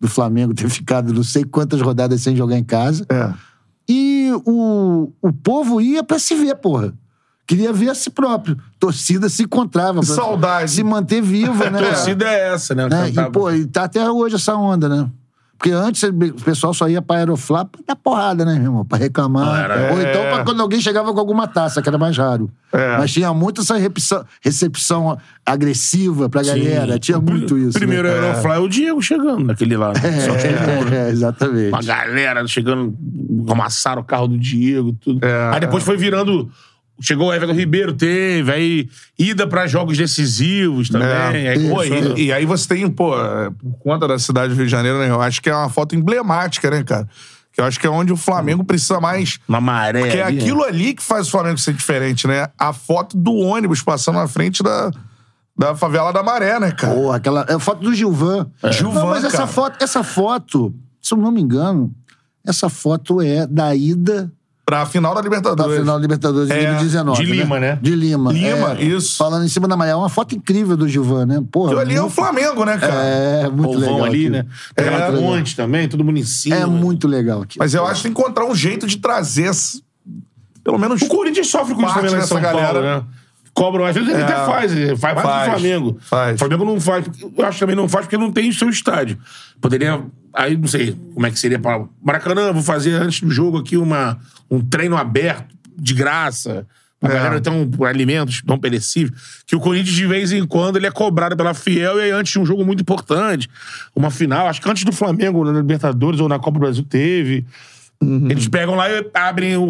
do 0.00 0.08
Flamengo 0.08 0.52
ter 0.52 0.68
ficado 0.70 1.12
não 1.12 1.22
sei 1.22 1.44
quantas 1.44 1.80
rodadas 1.80 2.20
sem 2.20 2.36
jogar 2.36 2.58
em 2.58 2.64
casa. 2.64 3.06
É. 3.08 3.32
E 3.88 4.30
o, 4.44 5.12
o 5.20 5.32
povo 5.32 5.80
ia 5.80 6.02
pra 6.02 6.18
se 6.18 6.34
ver, 6.34 6.54
porra. 6.56 6.94
Queria 7.46 7.72
ver 7.72 7.90
a 7.90 7.94
si 7.94 8.08
próprio. 8.08 8.56
Torcida 8.78 9.28
se 9.28 9.42
encontrava. 9.42 10.00
pra 10.00 10.14
Saudade. 10.14 10.70
Se 10.70 10.82
manter 10.84 11.20
viva, 11.20 11.68
né? 11.70 11.80
A 11.84 11.88
torcida 11.88 12.24
é 12.24 12.54
essa, 12.54 12.74
né? 12.74 12.88
né? 12.88 13.08
E, 13.10 13.30
pô, 13.30 13.50
e 13.50 13.66
tá 13.66 13.84
até 13.84 14.08
hoje 14.08 14.36
essa 14.36 14.54
onda, 14.54 14.88
né? 14.88 15.10
Porque 15.58 15.70
antes 15.70 16.02
o 16.02 16.12
pessoal 16.44 16.74
só 16.74 16.88
ia 16.88 17.00
pra 17.00 17.18
Aeroflá 17.18 17.64
pra 17.64 17.80
dar 17.86 17.94
porrada, 17.94 18.44
né, 18.44 18.54
meu 18.54 18.62
irmão? 18.64 18.84
Pra 18.84 18.98
reclamar. 18.98 19.46
Não, 19.46 19.54
era- 19.56 19.92
Ou 19.92 20.00
então 20.00 20.22
É. 20.22 20.30
pra 20.34 20.44
quando 20.44 20.60
alguém 20.60 20.80
chegava 20.80 21.12
com 21.12 21.20
alguma 21.20 21.46
taça, 21.46 21.80
que 21.80 21.88
era 21.88 21.96
mais 21.96 22.18
raro. 22.18 22.50
É. 22.72 22.96
Mas 22.98 23.12
tinha 23.12 23.32
muito 23.32 23.60
essa 23.60 23.76
recepção, 23.76 24.24
recepção 24.40 25.18
agressiva 25.46 26.28
pra 26.28 26.42
galera. 26.42 26.98
Tinha 26.98 27.18
O 27.18 27.22
pri- 27.22 27.34
muito 27.34 27.56
isso. 27.56 27.78
Primeiro 27.78 28.08
né? 28.08 28.14
Aerofly 28.14 28.50
é 28.52 28.58
o 28.58 28.68
Diego 28.68 29.00
chegando 29.02 29.44
naquele 29.44 29.76
lá. 29.76 29.94
Só 29.94 30.00
que 30.36 30.46
ele- 30.48 30.96
É, 30.96 31.06
é, 31.06 31.10
exatamente. 31.10 31.68
Uma 31.68 31.82
galera 31.82 32.44
chegando, 32.48 32.94
amassaram 33.48 34.02
o 34.02 34.04
carro 34.04 34.26
do 34.26 34.38
Diego 34.38 34.88
e 34.88 34.92
tudo. 34.94 35.24
É. 35.24 35.50
aí 35.54 35.60
depois 35.60 35.84
foi 35.84 35.96
virando. 35.96 36.50
Chegou 37.02 37.28
o 37.28 37.34
Everton 37.34 37.54
Ribeiro, 37.54 37.92
teve. 37.92 38.52
Aí 38.52 38.88
ida 39.18 39.46
pra 39.46 39.66
jogos 39.66 39.98
decisivos 39.98 40.88
também. 40.88 41.08
É. 41.08 41.48
Aí, 41.50 41.68
pô, 41.68 41.82
E, 41.82 42.26
e 42.26 42.32
aí 42.32 42.46
você 42.46 42.68
tem, 42.68 42.88
pô, 42.88 43.20
é, 43.20 43.50
por 43.50 43.78
conta 43.80 44.06
da 44.06 44.18
cidade 44.20 44.52
do 44.54 44.56
Rio 44.56 44.66
de 44.66 44.70
Janeiro, 44.70 44.98
né? 44.98 45.10
Eu 45.10 45.20
acho 45.20 45.42
que 45.42 45.50
é 45.50 45.54
uma 45.54 45.68
foto 45.68 45.96
emblemática, 45.96 46.70
né, 46.70 46.84
cara? 46.84 47.08
Que 47.52 47.60
eu 47.60 47.64
acho 47.64 47.78
que 47.80 47.86
é 47.86 47.90
onde 47.90 48.12
o 48.12 48.16
Flamengo 48.16 48.64
precisa 48.64 49.00
mais. 49.00 49.38
Uma 49.48 49.60
maré. 49.60 50.00
Porque 50.00 50.16
é 50.16 50.22
ali, 50.22 50.36
né? 50.36 50.42
aquilo 50.42 50.62
ali 50.62 50.94
que 50.94 51.02
faz 51.02 51.26
o 51.26 51.30
Flamengo 51.32 51.58
ser 51.58 51.74
diferente, 51.74 52.26
né? 52.26 52.46
A 52.56 52.72
foto 52.72 53.16
do 53.16 53.34
ônibus 53.34 53.82
passando 53.82 54.14
na 54.16 54.28
frente 54.28 54.62
da, 54.62 54.90
da 55.58 55.74
favela 55.74 56.12
da 56.12 56.22
Maré, 56.22 56.58
né, 56.60 56.70
cara? 56.70 56.94
Porra, 56.94 57.16
aquela. 57.16 57.44
É 57.48 57.54
a 57.54 57.58
foto 57.58 57.82
do 57.82 57.92
Gilvan. 57.92 58.46
Gilvan, 58.70 59.00
Não, 59.00 59.06
mas 59.08 59.24
essa 59.24 59.38
cara. 59.38 59.48
foto, 59.48 59.82
essa 59.82 60.02
foto, 60.02 60.72
se 61.02 61.12
eu 61.12 61.18
não 61.18 61.30
me 61.30 61.42
engano, 61.42 61.92
essa 62.46 62.68
foto 62.70 63.20
é 63.20 63.46
da 63.46 63.74
ida 63.74 64.32
Pra 64.64 64.86
final 64.86 65.12
da 65.14 65.20
Libertadores. 65.20 65.80
final 65.80 65.96
da 65.96 66.00
Libertadores 66.00 66.48
de 66.48 66.54
É, 66.54 66.66
2019. 66.70 67.24
de 67.24 67.32
Lima, 67.32 67.58
né? 67.58 67.78
De 67.82 67.94
Lima. 67.96 68.32
Lima, 68.32 68.74
é, 68.78 68.84
isso. 68.84 69.16
Falando 69.16 69.44
em 69.44 69.48
cima 69.48 69.66
da 69.66 69.76
Maré. 69.76 69.90
É 69.90 69.96
uma 69.96 70.08
foto 70.08 70.36
incrível 70.36 70.76
do 70.76 70.88
Gilvan, 70.88 71.26
né? 71.26 71.42
Porra. 71.50 71.66
Aquilo 71.72 71.80
ali 71.80 71.94
é 71.94 71.98
o 71.98 72.02
muito- 72.02 72.14
Flamengo, 72.14 72.64
né, 72.64 72.78
cara? 72.78 72.94
É, 72.94 73.48
muito 73.48 73.62
Polvão 73.72 73.80
legal. 73.94 74.04
ali, 74.04 74.18
aquilo. 74.26 74.32
né? 74.36 74.46
Tem 74.76 74.86
É, 74.86 74.94
aquela 74.94 75.18
ponte 75.18 75.56
também, 75.56 75.88
todo 75.88 76.04
mundo 76.04 76.18
em 76.18 76.24
cima. 76.24 76.54
É 76.56 76.64
muito 76.66 77.08
legal 77.08 77.42
aqui. 77.42 77.58
Mas 77.58 77.74
eu 77.74 77.84
acho 77.86 78.02
que 78.02 78.08
encontrar 78.08 78.44
um 78.46 78.54
jeito 78.54 78.86
de 78.86 78.98
trazer 78.98 79.46
esse- 79.50 79.82
pelo 80.62 80.78
menos 80.78 81.02
O 81.02 81.08
Corinthians 81.08 81.48
sofre 81.48 81.74
com 81.74 81.82
isso 81.84 81.94
também 81.94 82.20
São 82.22 82.40
galera. 82.40 82.72
Paulo, 82.72 82.82
né? 82.82 83.02
Cobram, 83.52 83.84
às 83.84 83.94
vezes 83.94 84.08
ele 84.08 84.20
É. 84.20 84.24
até 84.24 84.46
faz, 84.46 84.72
ele 84.72 84.96
faz 84.96 85.14
mais 85.14 85.26
Faz, 85.26 85.44
do 85.44 85.50
Flamengo. 85.58 85.98
faz. 86.00 86.36
O 86.36 86.38
Flamengo 86.38 86.64
não 86.64 86.80
faz, 86.80 87.04
eu 87.36 87.44
acho 87.46 87.54
que 87.58 87.60
também 87.60 87.76
não 87.76 87.88
faz 87.88 88.06
porque 88.06 88.16
não 88.16 88.32
tem 88.32 88.48
o 88.48 88.52
seu 88.54 88.70
estádio. 88.70 89.18
Poderia, 89.60 90.00
aí 90.34 90.56
não 90.56 90.68
sei 90.68 90.96
como 91.14 91.26
é 91.26 91.30
que 91.30 91.38
seria 91.38 91.58
para 91.58 91.84
Maracanã, 92.02 92.52
vou 92.52 92.62
fazer 92.62 92.92
antes 92.94 93.20
do 93.20 93.30
jogo 93.30 93.58
aqui 93.58 93.76
uma, 93.76 94.18
um 94.50 94.60
treino 94.60 94.96
aberto, 94.96 95.54
de 95.76 95.94
graça. 95.94 96.66
A 97.00 97.08
É. 97.08 97.14
galera 97.14 97.40
tem 97.40 97.52
um, 97.52 97.68
por 97.68 97.88
alimentos 97.88 98.42
não 98.46 98.58
perecíveis. 98.58 99.42
Que 99.44 99.56
o 99.56 99.60
Corinthians, 99.60 99.96
de 99.96 100.06
vez 100.06 100.30
em 100.32 100.46
quando, 100.46 100.76
ele 100.76 100.86
é 100.86 100.90
cobrado 100.90 101.36
pela 101.36 101.52
Fiel 101.52 101.98
e 101.98 102.02
aí 102.02 102.10
antes 102.12 102.32
de 102.32 102.38
um 102.38 102.46
jogo 102.46 102.64
muito 102.64 102.80
importante, 102.82 103.48
uma 103.94 104.10
final, 104.10 104.46
acho 104.46 104.62
que 104.62 104.70
antes 104.70 104.84
do 104.84 104.92
Flamengo, 104.92 105.44
na 105.44 105.58
Libertadores 105.58 106.20
ou 106.20 106.28
na 106.28 106.38
Copa 106.38 106.52
do 106.52 106.60
Brasil, 106.60 106.84
teve. 106.84 107.44
Uhum. 108.00 108.28
Eles 108.30 108.46
pegam 108.46 108.74
lá 108.76 108.88
e 108.90 109.04
abrem 109.14 109.56
o, 109.56 109.68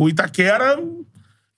o 0.00 0.08
Itaquera 0.08 0.78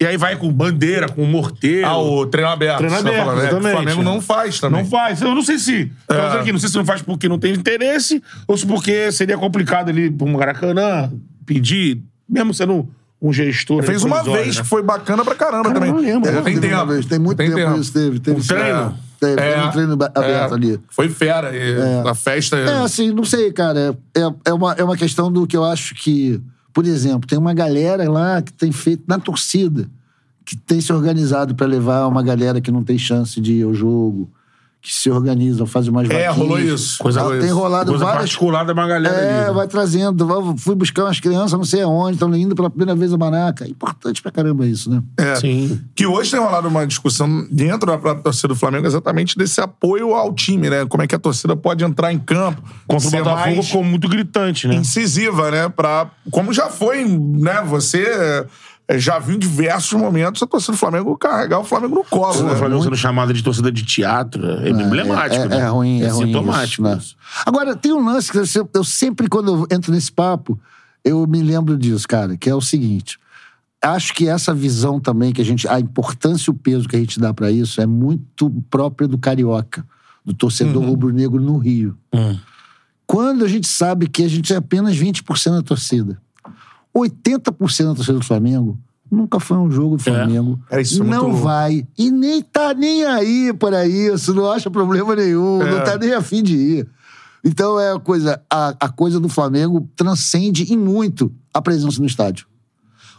e 0.00 0.06
aí 0.06 0.16
vai 0.16 0.36
com 0.36 0.52
bandeira, 0.52 1.08
com 1.08 1.24
morteiro. 1.24 1.86
Ah, 1.86 1.96
o 1.96 2.26
treino 2.26 2.50
aberto. 2.50 2.78
Treino 2.78 2.94
tá 2.96 3.00
aberto, 3.00 3.24
falando, 3.24 3.62
né? 3.62 3.70
O. 3.70 3.72
Flamengo 3.76 4.02
não 4.02 4.20
faz 4.20 4.58
também. 4.60 4.82
Não 4.82 4.90
faz. 4.90 5.22
Eu 5.22 5.34
não 5.34 5.42
sei 5.42 5.58
se. 5.58 5.92
É. 6.10 6.16
Aqui, 6.40 6.52
não 6.52 6.58
sei 6.58 6.68
se 6.68 6.76
não 6.76 6.84
faz 6.84 7.00
porque 7.00 7.28
não 7.28 7.38
tem 7.38 7.52
interesse 7.52 8.22
ou 8.46 8.56
se 8.56 8.66
porque 8.66 9.10
seria 9.12 9.38
complicado 9.38 9.88
ali 9.90 10.10
pro 10.10 10.26
Maracanã 10.26 11.12
pedir, 11.46 12.02
mesmo 12.28 12.52
sendo 12.52 12.88
um 13.22 13.32
gestor. 13.32 13.82
Fez 13.84 14.02
uma 14.02 14.16
provisório, 14.16 14.44
vez, 14.44 14.56
né? 14.56 14.62
que 14.62 14.68
foi 14.68 14.82
bacana 14.82 15.24
pra 15.24 15.34
caramba 15.34 15.64
Cara, 15.64 15.74
também. 15.74 15.88
eu 15.90 15.94
não 15.94 16.02
lembro. 16.02 16.28
É, 16.28 16.42
tem 16.42 16.60
tempo. 16.60 16.86
vez, 16.86 17.06
Tem 17.06 17.18
muito 17.18 17.38
tempo, 17.38 17.54
tempo. 17.56 17.78
isso. 17.80 17.92
Teve, 17.92 18.18
teve 18.20 18.40
Um 18.40 18.42
treino? 18.44 18.98
Teve, 19.20 19.36
teve 19.36 19.48
É, 19.48 19.62
um 19.64 19.70
treino 19.70 19.92
aberto 19.92 20.52
é. 20.52 20.54
ali. 20.54 20.80
Foi 20.90 21.08
fera. 21.08 21.50
E 21.56 21.76
A 22.06 22.14
festa. 22.14 22.56
É, 22.58 22.82
assim, 22.82 23.12
não 23.12 23.24
sei, 23.24 23.52
cara. 23.52 23.96
É, 24.14 24.50
é, 24.50 24.52
uma, 24.52 24.72
é 24.72 24.84
uma 24.84 24.96
questão 24.96 25.32
do 25.32 25.46
que 25.46 25.56
eu 25.56 25.64
acho 25.64 25.94
que, 25.94 26.40
por 26.74 26.84
exemplo, 26.84 27.28
tem 27.28 27.38
uma 27.38 27.54
galera 27.54 28.10
lá 28.10 28.42
que 28.42 28.52
tem 28.52 28.72
feito 28.72 29.04
na 29.06 29.18
torcida, 29.18 29.88
que 30.44 30.56
tem 30.56 30.80
se 30.80 30.92
organizado 30.92 31.54
pra 31.54 31.66
levar 31.66 32.08
uma 32.08 32.22
galera 32.22 32.60
que 32.60 32.72
não 32.72 32.82
tem 32.82 32.98
chance 32.98 33.40
de 33.40 33.54
ir 33.54 33.62
ao 33.62 33.72
jogo, 33.72 34.28
que 34.84 34.92
se 34.94 35.10
organizam, 35.10 35.66
fazem 35.66 35.90
umas 35.90 36.04
É, 36.10 36.12
vaquinhas. 36.12 36.36
rolou 36.36 36.58
isso. 36.60 36.98
Coisa- 36.98 37.22
rolou 37.22 37.40
Tem 37.40 37.48
rolado 37.50 37.90
Coisa 37.90 38.04
várias 38.04 38.24
particular 38.24 38.66
da 38.66 38.74
uma 38.74 38.86
galera 38.86 39.16
É, 39.16 39.38
ali. 39.38 39.46
né? 39.46 39.52
vai 39.54 39.66
trazendo. 39.66 40.26
Fui 40.58 40.74
buscar 40.74 41.04
umas 41.04 41.18
crianças, 41.18 41.52
não 41.52 41.64
sei 41.64 41.80
aonde, 41.80 42.12
estão 42.16 42.32
indo 42.36 42.54
pela 42.54 42.68
primeira 42.68 42.94
vez 42.94 43.10
a 43.10 43.16
Maraca. 43.16 43.64
É 43.64 43.68
importante 43.68 44.20
pra 44.20 44.30
caramba 44.30 44.66
isso, 44.66 44.90
né? 44.90 45.02
É. 45.16 45.36
Sim. 45.36 45.80
Que 45.96 46.06
hoje 46.06 46.32
tem 46.32 46.38
rolado 46.38 46.68
uma 46.68 46.86
discussão 46.86 47.46
dentro 47.50 47.86
da 47.90 47.96
própria 47.96 48.22
torcida 48.24 48.48
do 48.48 48.54
Flamengo 48.56 48.86
exatamente 48.86 49.38
desse 49.38 49.58
apoio 49.58 50.12
ao 50.12 50.34
time, 50.34 50.68
né? 50.68 50.84
Como 50.84 51.02
é 51.02 51.06
que 51.06 51.14
a 51.14 51.18
torcida 51.18 51.56
pode 51.56 51.82
entrar 51.82 52.12
em 52.12 52.18
campo. 52.18 52.62
Contra 52.86 53.08
o 53.08 53.10
Botafogo 53.10 53.54
mais 53.56 53.66
ficou 53.66 53.82
muito 53.82 54.06
gritante, 54.06 54.68
né? 54.68 54.74
incisiva, 54.74 55.50
né? 55.50 55.66
Pra, 55.70 56.10
como 56.30 56.52
já 56.52 56.68
foi, 56.68 57.06
né? 57.06 57.62
Você 57.66 58.44
já 58.92 59.18
viu 59.18 59.36
em 59.36 59.38
diversos 59.38 59.98
momentos 59.98 60.42
a 60.42 60.46
torcida 60.46 60.72
do 60.72 60.78
Flamengo 60.78 61.16
carregar 61.16 61.58
o 61.58 61.64
Flamengo 61.64 61.94
no 61.94 62.04
colo, 62.04 62.40
O 62.40 62.42
né? 62.44 62.54
Flamengo 62.54 62.82
sendo 62.82 62.96
chamado 62.96 63.32
de 63.32 63.42
torcida 63.42 63.72
de 63.72 63.82
teatro 63.82 64.46
é 64.60 64.68
emblemático. 64.68 65.44
É, 65.44 65.48
né? 65.48 65.58
é 65.58 65.68
ruim, 65.68 66.02
é, 66.02 66.08
ruim. 66.08 66.26
sintomático. 66.26 66.66
isso, 66.72 66.82
né? 66.82 66.96
isso. 66.98 67.16
Agora, 67.46 67.74
tem 67.74 67.92
um 67.92 68.04
lance 68.04 68.30
que 68.30 68.38
eu, 68.38 68.68
eu 68.74 68.84
sempre, 68.84 69.26
quando 69.28 69.52
eu 69.52 69.66
entro 69.74 69.90
nesse 69.90 70.12
papo, 70.12 70.60
eu 71.02 71.26
me 71.26 71.42
lembro 71.42 71.78
disso, 71.78 72.06
cara, 72.06 72.36
que 72.36 72.48
é 72.48 72.54
o 72.54 72.60
seguinte. 72.60 73.18
Acho 73.82 74.14
que 74.14 74.28
essa 74.28 74.54
visão 74.54 74.98
também, 75.00 75.32
que 75.32 75.40
a 75.40 75.44
gente. 75.44 75.68
A 75.68 75.78
importância 75.80 76.50
e 76.50 76.52
o 76.52 76.54
peso 76.54 76.88
que 76.88 76.96
a 76.96 76.98
gente 76.98 77.20
dá 77.20 77.32
pra 77.32 77.50
isso 77.50 77.80
é 77.80 77.86
muito 77.86 78.50
própria 78.70 79.06
do 79.06 79.18
carioca, 79.18 79.86
do 80.24 80.32
torcedor 80.32 80.82
rubro-negro 80.82 81.40
no 81.40 81.58
Rio. 81.58 81.96
Hum. 82.12 82.38
Quando 83.06 83.44
a 83.44 83.48
gente 83.48 83.66
sabe 83.66 84.08
que 84.08 84.24
a 84.24 84.28
gente 84.28 84.52
é 84.52 84.56
apenas 84.56 84.96
20% 84.96 85.52
da 85.52 85.62
torcida. 85.62 86.18
80% 86.96 87.86
da 87.88 87.94
torcida 87.94 88.18
do 88.18 88.24
Flamengo 88.24 88.78
nunca 89.10 89.38
foi 89.38 89.56
um 89.56 89.70
jogo 89.70 89.96
do 89.96 90.02
Flamengo. 90.02 90.60
É, 90.70 90.80
isso 90.80 90.96
é 90.96 90.98
muito 91.04 91.10
não 91.14 91.28
louco. 91.28 91.42
vai. 91.44 91.86
E 91.96 92.10
nem 92.10 92.42
tá 92.42 92.74
nem 92.74 93.04
aí 93.04 93.52
para 93.52 93.86
isso, 93.86 94.34
não 94.34 94.50
acha 94.50 94.70
problema 94.70 95.14
nenhum, 95.14 95.62
É. 95.62 95.70
não 95.70 95.84
tá 95.84 95.96
nem 95.98 96.12
afim 96.12 96.42
de 96.42 96.56
ir. 96.56 96.88
Então 97.44 97.78
é 97.78 97.92
a 97.92 98.00
coisa, 98.00 98.40
a, 98.50 98.74
a 98.80 98.88
coisa 98.88 99.20
do 99.20 99.28
Flamengo 99.28 99.88
transcende 99.94 100.72
em 100.72 100.78
muito 100.78 101.30
a 101.52 101.60
presença 101.60 102.00
no 102.00 102.06
estádio. 102.06 102.46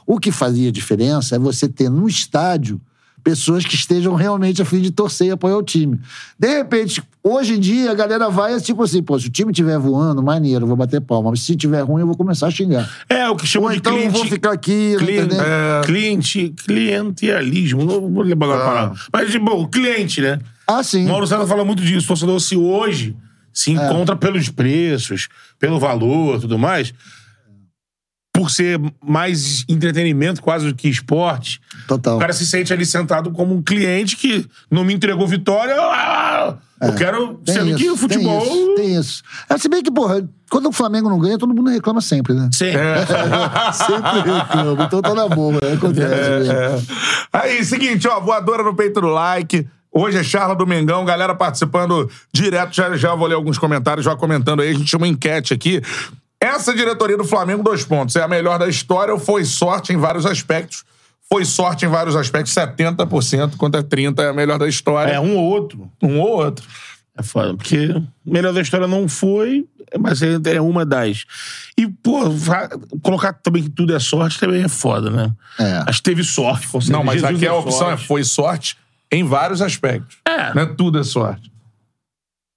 O 0.06 0.20
que 0.20 0.32
fazia 0.32 0.72
diferença 0.72 1.36
é 1.36 1.40
você 1.40 1.68
ter 1.70 1.90
no 1.90 2.08
estádio 2.08 2.82
pessoas 3.26 3.66
que 3.66 3.74
estejam 3.74 4.14
realmente 4.14 4.62
a 4.62 4.66
fim 4.66 4.80
de 4.80 4.92
torcer 4.92 5.28
e 5.28 5.32
apoiar 5.32 5.58
o 5.58 5.64
time. 5.64 6.00
De 6.38 6.48
repente, 6.48 7.02
hoje 7.24 7.56
em 7.56 7.60
dia, 7.60 7.90
a 7.90 7.96
galera 7.96 8.30
vai 8.30 8.54
é 8.54 8.60
tipo 8.60 8.84
assim, 8.84 9.02
pô, 9.02 9.20
se 9.20 9.28
o 9.28 9.32
time 9.32 9.52
estiver 9.52 9.80
voando, 9.80 10.22
maneiro, 10.22 10.64
eu 10.64 10.68
vou 10.68 10.78
bater 10.78 11.02
palma. 11.02 11.32
Mas 11.32 11.42
se 11.42 11.54
estiver 11.54 11.82
ruim, 11.82 12.02
eu 12.02 12.08
vou 12.08 12.16
começar 12.16 12.46
a 12.46 12.52
xingar. 12.52 12.88
É, 13.10 13.28
o 13.28 13.36
que 13.36 13.48
chama 13.48 13.66
Ou 13.66 13.72
de 13.72 13.80
então 13.80 13.94
eu 13.94 13.98
cliente... 13.98 14.18
vou 14.18 14.26
ficar 14.28 14.52
aqui, 14.52 14.96
Cliente, 15.00 15.26
entendeu? 15.26 15.46
cliente, 15.86 16.54
clientelismo. 16.66 17.84
Não 17.84 18.00
vou 18.12 18.22
lembrar 18.22 18.46
agora 18.46 18.62
a 18.62 18.66
palavra. 18.68 19.00
Mas, 19.12 19.32
tipo, 19.32 19.52
o 19.52 19.68
cliente, 19.68 20.22
né? 20.22 20.40
Ah, 20.68 20.84
sim. 20.84 21.06
O 21.06 21.10
Mauro 21.10 21.26
César 21.26 21.48
fala 21.48 21.66
muito 21.66 21.82
disso. 21.82 22.06
O 22.06 22.08
torcedor, 22.10 22.40
se 22.40 22.56
hoje 22.56 23.16
se 23.52 23.72
encontra 23.72 24.16
pelos 24.16 24.50
preços, 24.50 25.30
pelo 25.58 25.80
valor 25.80 26.40
tudo 26.40 26.60
mais, 26.60 26.94
por 28.36 28.52
ser 28.52 28.80
mais 29.04 29.64
entretenimento 29.70 30.42
quase 30.42 30.68
do 30.68 30.76
que 30.76 30.90
esporte, 30.90 31.62
Total. 31.88 32.18
o 32.18 32.20
cara 32.20 32.34
se 32.34 32.46
sente 32.46 32.74
ali 32.74 32.86
sentado 32.86 33.32
como 33.32 33.56
um 33.56 33.62
cliente 33.64 34.18
que 34.18 34.46
não 34.70 34.84
me 34.84 34.94
entregou 34.94 35.26
vitória. 35.28 35.76
ah, 35.80 36.56
Eu 36.82 36.94
quero. 36.96 37.36
Tem 37.46 37.56
Sendo 37.56 37.78
que 37.78 37.90
o 37.90 37.94
isso, 37.94 37.98
futebol. 37.98 38.42
Tem 38.42 38.52
isso, 38.52 38.76
tem 38.76 38.96
isso. 38.96 39.24
É, 39.50 39.58
se 39.58 39.70
bem 39.70 39.82
que, 39.82 39.90
porra, 39.92 40.28
quando 40.50 40.68
o 40.68 40.72
Flamengo 40.72 41.10
não 41.10 41.18
ganha, 41.20 41.38
todo 41.38 41.54
mundo 41.54 41.70
reclama 41.70 42.02
sempre, 42.02 42.34
né? 42.34 42.50
Sim. 42.52 42.72
Sempre 43.74 44.32
reclama. 44.32 44.84
Então 44.84 45.02
tá 45.02 45.14
na 45.16 45.28
boa, 45.28 45.54
né? 45.54 45.74
Acontece. 45.74 46.30
mesmo. 46.30 46.52
É. 46.54 46.82
Aí, 47.32 47.64
seguinte, 47.64 48.08
ó, 48.08 48.20
voadora 48.20 48.64
no 48.64 48.76
peito 48.76 49.02
do 49.02 49.08
like. 49.08 49.68
Hoje 49.92 50.18
é 50.18 50.24
Charla 50.24 50.54
do 50.54 50.68
Mengão, 50.68 51.06
galera 51.06 51.34
participando 51.34 52.10
direto. 52.34 52.76
Já, 52.76 52.98
já 52.98 53.16
vou 53.16 53.28
ler 53.28 53.36
alguns 53.36 53.58
comentários, 53.58 54.04
já 54.06 54.14
comentando 54.16 54.62
aí. 54.62 54.70
A 54.72 54.74
gente 54.74 54.84
tinha 54.86 54.98
uma 54.98 55.08
enquete 55.08 55.54
aqui. 55.54 55.82
Essa 56.40 56.74
diretoria 56.74 57.18
do 57.18 57.24
Flamengo, 57.24 57.64
dois 57.64 57.84
pontos. 57.84 58.16
É 58.16 58.22
a 58.22 58.28
melhor 58.28 58.60
da 58.60 58.68
história 58.68 59.14
ou 59.14 59.20
foi 59.20 59.46
sorte 59.46 59.94
em 59.94 59.98
vários 59.98 60.26
aspectos? 60.26 60.84
Foi 61.28 61.44
sorte 61.44 61.86
em 61.86 61.90
vários 61.90 62.16
aspectos, 62.16 62.54
70% 62.54 63.56
contra 63.58 63.84
30% 63.84 64.20
é 64.20 64.30
a 64.30 64.34
melhor 64.34 64.60
da 64.60 64.68
história. 64.68 65.12
É 65.12 65.20
um 65.20 65.36
ou 65.38 65.44
outro. 65.44 65.92
Um 66.02 66.20
ou 66.20 66.30
outro. 66.30 66.66
É 67.18 67.24
foda, 67.24 67.56
porque 67.56 67.96
melhor 68.26 68.54
da 68.54 68.62
história 68.62 68.88
não 68.88 69.08
foi, 69.08 69.66
mas 69.98 70.22
é 70.22 70.60
uma 70.60 70.86
das. 70.86 71.24
E, 71.78 71.88
pô, 71.88 72.20
colocar 73.02 73.34
também 73.34 73.64
que 73.64 73.70
tudo 73.70 73.96
é 73.96 74.00
sorte 74.00 74.38
também 74.38 74.64
é 74.64 74.68
foda, 74.68 75.10
né? 75.10 75.32
É. 75.58 75.84
Acho 75.88 76.00
que 76.00 76.04
teve 76.04 76.24
sorte. 76.24 76.68
com 76.68 76.80
Não, 76.90 77.04
mas 77.04 77.22
Jesus 77.22 77.38
aqui 77.38 77.48
a 77.48 77.52
é 77.52 77.54
opção 77.54 77.88
é 77.88 77.92
sorte. 77.92 78.08
foi 78.08 78.24
sorte 78.24 78.78
em 79.12 79.24
vários 79.24 79.62
aspectos. 79.62 80.18
É. 80.28 80.54
Não 80.54 80.64
é 80.64 80.66
tudo 80.66 81.00
é 81.00 81.04
sorte. 81.04 81.50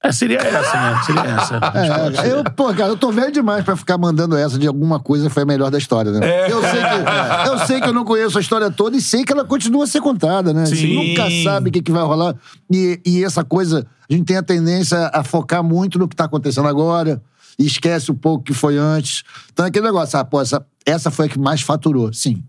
É, 0.03 0.13
seria 0.13 0.39
essa, 0.39 0.77
né? 0.77 1.03
Seria 1.05 1.23
essa. 1.23 1.59
É, 2.23 2.33
eu, 2.33 2.45
pô, 2.45 2.73
cara, 2.73 2.91
eu 2.91 2.97
tô 2.97 3.11
velho 3.11 3.33
demais 3.33 3.65
pra 3.65 3.77
ficar 3.77 3.99
mandando 3.99 4.37
essa 4.37 4.59
de 4.59 4.67
alguma 4.67 5.01
coisa 5.01 5.29
foi 5.29 5.43
a 5.43 5.47
melhor 5.47 5.71
da 5.71 5.79
história, 5.79 6.13
né? 6.13 6.21
É. 6.25 6.53
Eu, 6.53 6.61
sei 6.61 6.81
que, 6.81 7.49
eu 7.49 7.59
sei 7.67 7.81
que 7.81 7.89
eu 7.89 7.93
não 7.93 8.05
conheço 8.05 8.39
a 8.39 8.41
história 8.41 8.71
toda 8.71 8.97
e 8.97 9.01
sei 9.01 9.25
que 9.25 9.33
ela 9.33 9.45
continua 9.45 9.85
a 9.85 9.87
ser 9.87 10.01
contada, 10.01 10.53
né? 10.53 10.67
Você 10.67 10.77
Sim. 10.77 10.95
nunca 10.95 11.29
sabe 11.43 11.71
o 11.71 11.73
que, 11.73 11.83
que 11.83 11.91
vai 11.91 12.03
rolar. 12.05 12.37
E, 12.73 13.01
e 13.05 13.25
essa 13.25 13.43
coisa, 13.43 13.87
a 14.09 14.13
gente 14.13 14.25
tem 14.25 14.37
a 14.37 14.43
tendência 14.43 15.11
a 15.13 15.25
focar 15.25 15.65
muito 15.65 15.99
no 15.99 16.07
que 16.07 16.15
tá 16.15 16.25
acontecendo 16.25 16.69
agora 16.69 17.21
e 17.59 17.67
esquece 17.67 18.13
um 18.13 18.15
pouco 18.15 18.43
o 18.43 18.45
que 18.45 18.55
foi 18.55 18.79
antes. 18.79 19.25
Então 19.53 19.65
é 19.65 19.69
aquele 19.69 19.87
negócio, 19.87 20.17
ah, 20.17 20.25
pô, 20.25 20.41
essa, 20.41 20.65
essa 20.87 21.11
foi 21.11 21.27
a 21.27 21.29
que 21.29 21.39
mais 21.39 21.61
faturou. 21.61 22.13
Sim, 22.13 22.45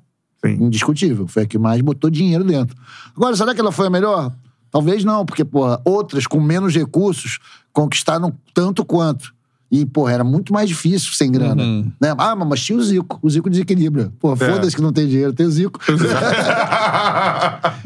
Sim. 0.45 0.53
indiscutível. 0.61 1.27
Foi 1.27 1.43
a 1.43 1.45
que 1.47 1.57
mais 1.57 1.81
botou 1.81 2.11
dinheiro 2.11 2.43
dentro. 2.43 2.77
Agora, 3.15 3.35
será 3.35 3.55
que 3.55 3.59
ela 3.59 3.71
foi 3.71 3.87
a 3.87 3.89
melhor? 3.89 4.31
Talvez 4.71 5.03
não, 5.03 5.25
porque, 5.25 5.43
porra, 5.43 5.81
outras 5.83 6.27
com 6.27 6.39
menos 6.39 6.75
recursos 6.75 7.39
conquistaram 7.73 8.31
tanto 8.53 8.85
quanto. 8.85 9.33
E, 9.71 9.85
porra, 9.85 10.13
era 10.13 10.23
muito 10.23 10.51
mais 10.51 10.67
difícil 10.67 11.13
sem 11.13 11.31
grana. 11.31 11.61
Uhum. 11.61 11.91
Né? 12.01 12.13
Ah, 12.17 12.35
mas 12.35 12.63
tinha 12.63 12.77
o 12.77 12.83
Zico. 12.83 13.19
O 13.21 13.29
Zico 13.29 13.49
desequilibra. 13.49 14.11
Pô, 14.19 14.33
É. 14.33 14.35
foda-se 14.35 14.75
que 14.75 14.81
não 14.81 14.91
tem 14.91 15.07
dinheiro, 15.07 15.31
tem 15.31 15.45
o 15.45 15.51
Zico. 15.51 15.79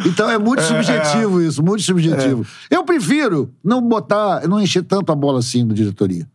então 0.06 0.30
é 0.30 0.38
muito 0.38 0.64
subjetivo 0.64 1.42
isso, 1.42 1.62
muito 1.62 1.84
subjetivo. 1.84 2.46
É. 2.70 2.78
Eu 2.78 2.86
prefiro 2.86 3.52
não 3.64 3.82
botar, 3.82 4.48
não 4.48 4.62
encher 4.62 4.84
tanto 4.84 5.12
a 5.12 5.16
bola 5.16 5.40
assim 5.40 5.68
da 5.68 5.74
diretoria. 5.74 6.28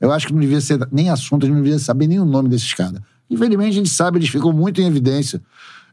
Eu 0.00 0.12
acho 0.12 0.26
que 0.26 0.32
não 0.32 0.40
devia 0.40 0.60
ser 0.60 0.86
nem 0.90 1.08
assunto, 1.08 1.44
a 1.44 1.46
gente 1.46 1.56
não 1.56 1.62
devia 1.62 1.78
saber 1.78 2.06
nem 2.06 2.20
o 2.20 2.24
nome 2.24 2.48
desses 2.48 2.72
caras. 2.74 3.00
Infelizmente, 3.30 3.70
a 3.70 3.74
gente 3.74 3.88
sabe, 3.88 4.18
eles 4.18 4.28
ficam 4.28 4.52
muito 4.52 4.80
em 4.80 4.86
evidência. 4.86 5.40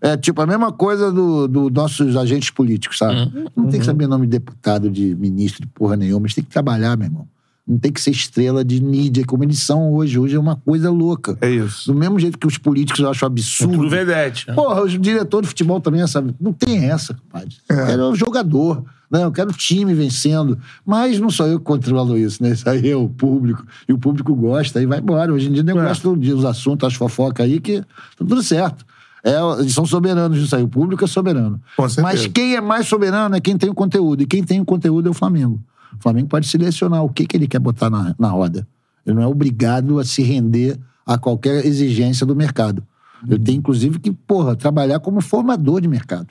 É 0.06 0.18
tipo 0.18 0.42
a 0.42 0.46
mesma 0.46 0.70
coisa 0.70 1.10
dos 1.12 1.48
do 1.48 1.70
nossos 1.70 2.18
agentes 2.18 2.50
políticos, 2.50 2.98
sabe? 2.98 3.32
Não 3.56 3.70
tem 3.70 3.80
que 3.80 3.86
saber 3.86 4.06
nome 4.06 4.26
de 4.28 4.32
deputado, 4.32 4.90
de 4.92 5.16
ministro, 5.16 5.62
de 5.62 5.68
porra 5.68 5.96
nenhuma. 5.96 6.26
Eles 6.26 6.36
têm 6.36 6.44
que 6.44 6.50
trabalhar, 6.52 6.98
meu 6.98 7.08
irmão. 7.08 7.28
Não 7.66 7.78
tem 7.80 7.90
que 7.94 8.02
ser 8.02 8.12
estrela 8.12 8.66
de 8.66 8.84
mídia, 8.84 9.24
como 9.26 9.46
eles 9.46 9.60
são 9.60 9.94
hoje. 9.94 10.20
Hoje 10.20 10.36
é 10.36 10.40
uma 10.40 10.58
coisa 10.58 10.92
louca. 10.92 11.38
É 11.40 11.50
isso. 11.50 11.90
Do 11.94 11.98
mesmo 11.98 12.20
jeito 12.20 12.38
que 12.38 12.46
os 12.46 12.58
políticos 12.58 13.00
eu 13.00 13.10
acho 13.10 13.24
É 13.24 13.28
absurdo. 13.28 13.76
tudo 13.78 13.90
vedete. 13.90 14.50
né? 14.50 14.54
Porra, 14.54 14.82
os 14.84 14.92
diretores 15.00 15.46
de 15.46 15.50
futebol 15.52 15.80
também, 15.80 16.06
sabe? 16.06 16.36
Não 16.38 16.52
tem 16.52 16.84
essa, 16.90 17.14
compadre. 17.14 17.56
É. 17.70 17.74
Eu 17.74 17.86
quero 17.86 18.10
o 18.10 18.16
jogador, 18.18 18.84
né? 19.10 19.24
Eu 19.24 19.32
quero 19.32 19.52
o 19.52 19.54
time 19.54 19.94
vencendo. 19.94 20.60
Mas 20.86 21.18
não 21.22 21.30
sou 21.30 21.48
eu 21.48 21.58
que 21.58 21.64
controlo 21.64 22.18
isso, 22.18 22.44
né? 22.44 22.50
Isso 22.50 22.68
aí 22.70 22.90
é 22.90 22.96
o 22.98 23.08
público. 23.08 23.66
E 23.88 23.94
o 23.94 23.98
público 23.98 24.36
gosta, 24.36 24.80
aí 24.80 24.86
vai 24.86 25.00
embora. 25.00 25.32
Hoje 25.34 25.48
em 25.48 25.54
dia, 25.54 25.64
nem 25.64 25.78
É. 25.78 25.82
gosta 25.82 26.14
dos 26.14 26.44
assuntos, 26.44 26.86
as 26.86 26.96
fofocas 26.96 27.46
aí, 27.46 27.62
que 27.62 27.80
tá 27.80 27.86
tudo 28.18 28.44
certo. 28.44 28.86
É, 29.24 29.36
eles 29.60 29.74
são 29.74 29.86
soberanos 29.86 30.38
disso 30.40 30.56
aí. 30.56 30.64
O 30.64 30.68
público 30.68 31.04
é 31.04 31.08
soberano. 31.08 31.60
Mas 32.04 32.22
quem 32.30 32.56
é 32.56 32.62
mais 32.62 32.88
soberano 32.88 33.36
é 33.36 33.40
quem 33.40 33.58
tem 33.58 33.70
o 33.70 33.74
conteúdo. 33.74 34.22
E 34.24 34.26
quem 34.26 34.44
tem 34.44 34.60
o 34.60 34.66
conteúdo 34.66 35.08
é 35.08 35.12
o 35.12 35.14
Flamengo. 35.14 35.62
O 35.98 36.02
Flamengo 36.04 36.28
pode 36.28 36.48
selecionar 36.48 37.04
o 37.04 37.10
que, 37.10 37.26
que 37.26 37.38
ele 37.38 37.48
quer 37.48 37.60
botar 37.60 37.90
na, 37.90 38.14
na 38.20 38.28
roda. 38.30 38.68
Ele 39.06 39.16
não 39.16 39.24
é 39.24 39.28
obrigado 39.28 39.98
a 40.00 40.04
se 40.04 40.22
render 40.24 40.78
a 41.06 41.18
qualquer 41.18 41.66
exigência 41.66 42.26
do 42.26 42.36
mercado. 42.36 42.84
Eu 43.30 43.40
tenho, 43.40 43.60
inclusive, 43.60 44.00
que, 44.00 44.12
porra, 44.12 44.56
trabalhar 44.56 45.00
como 45.00 45.22
formador 45.22 45.80
de 45.80 45.88
mercado. 45.88 46.28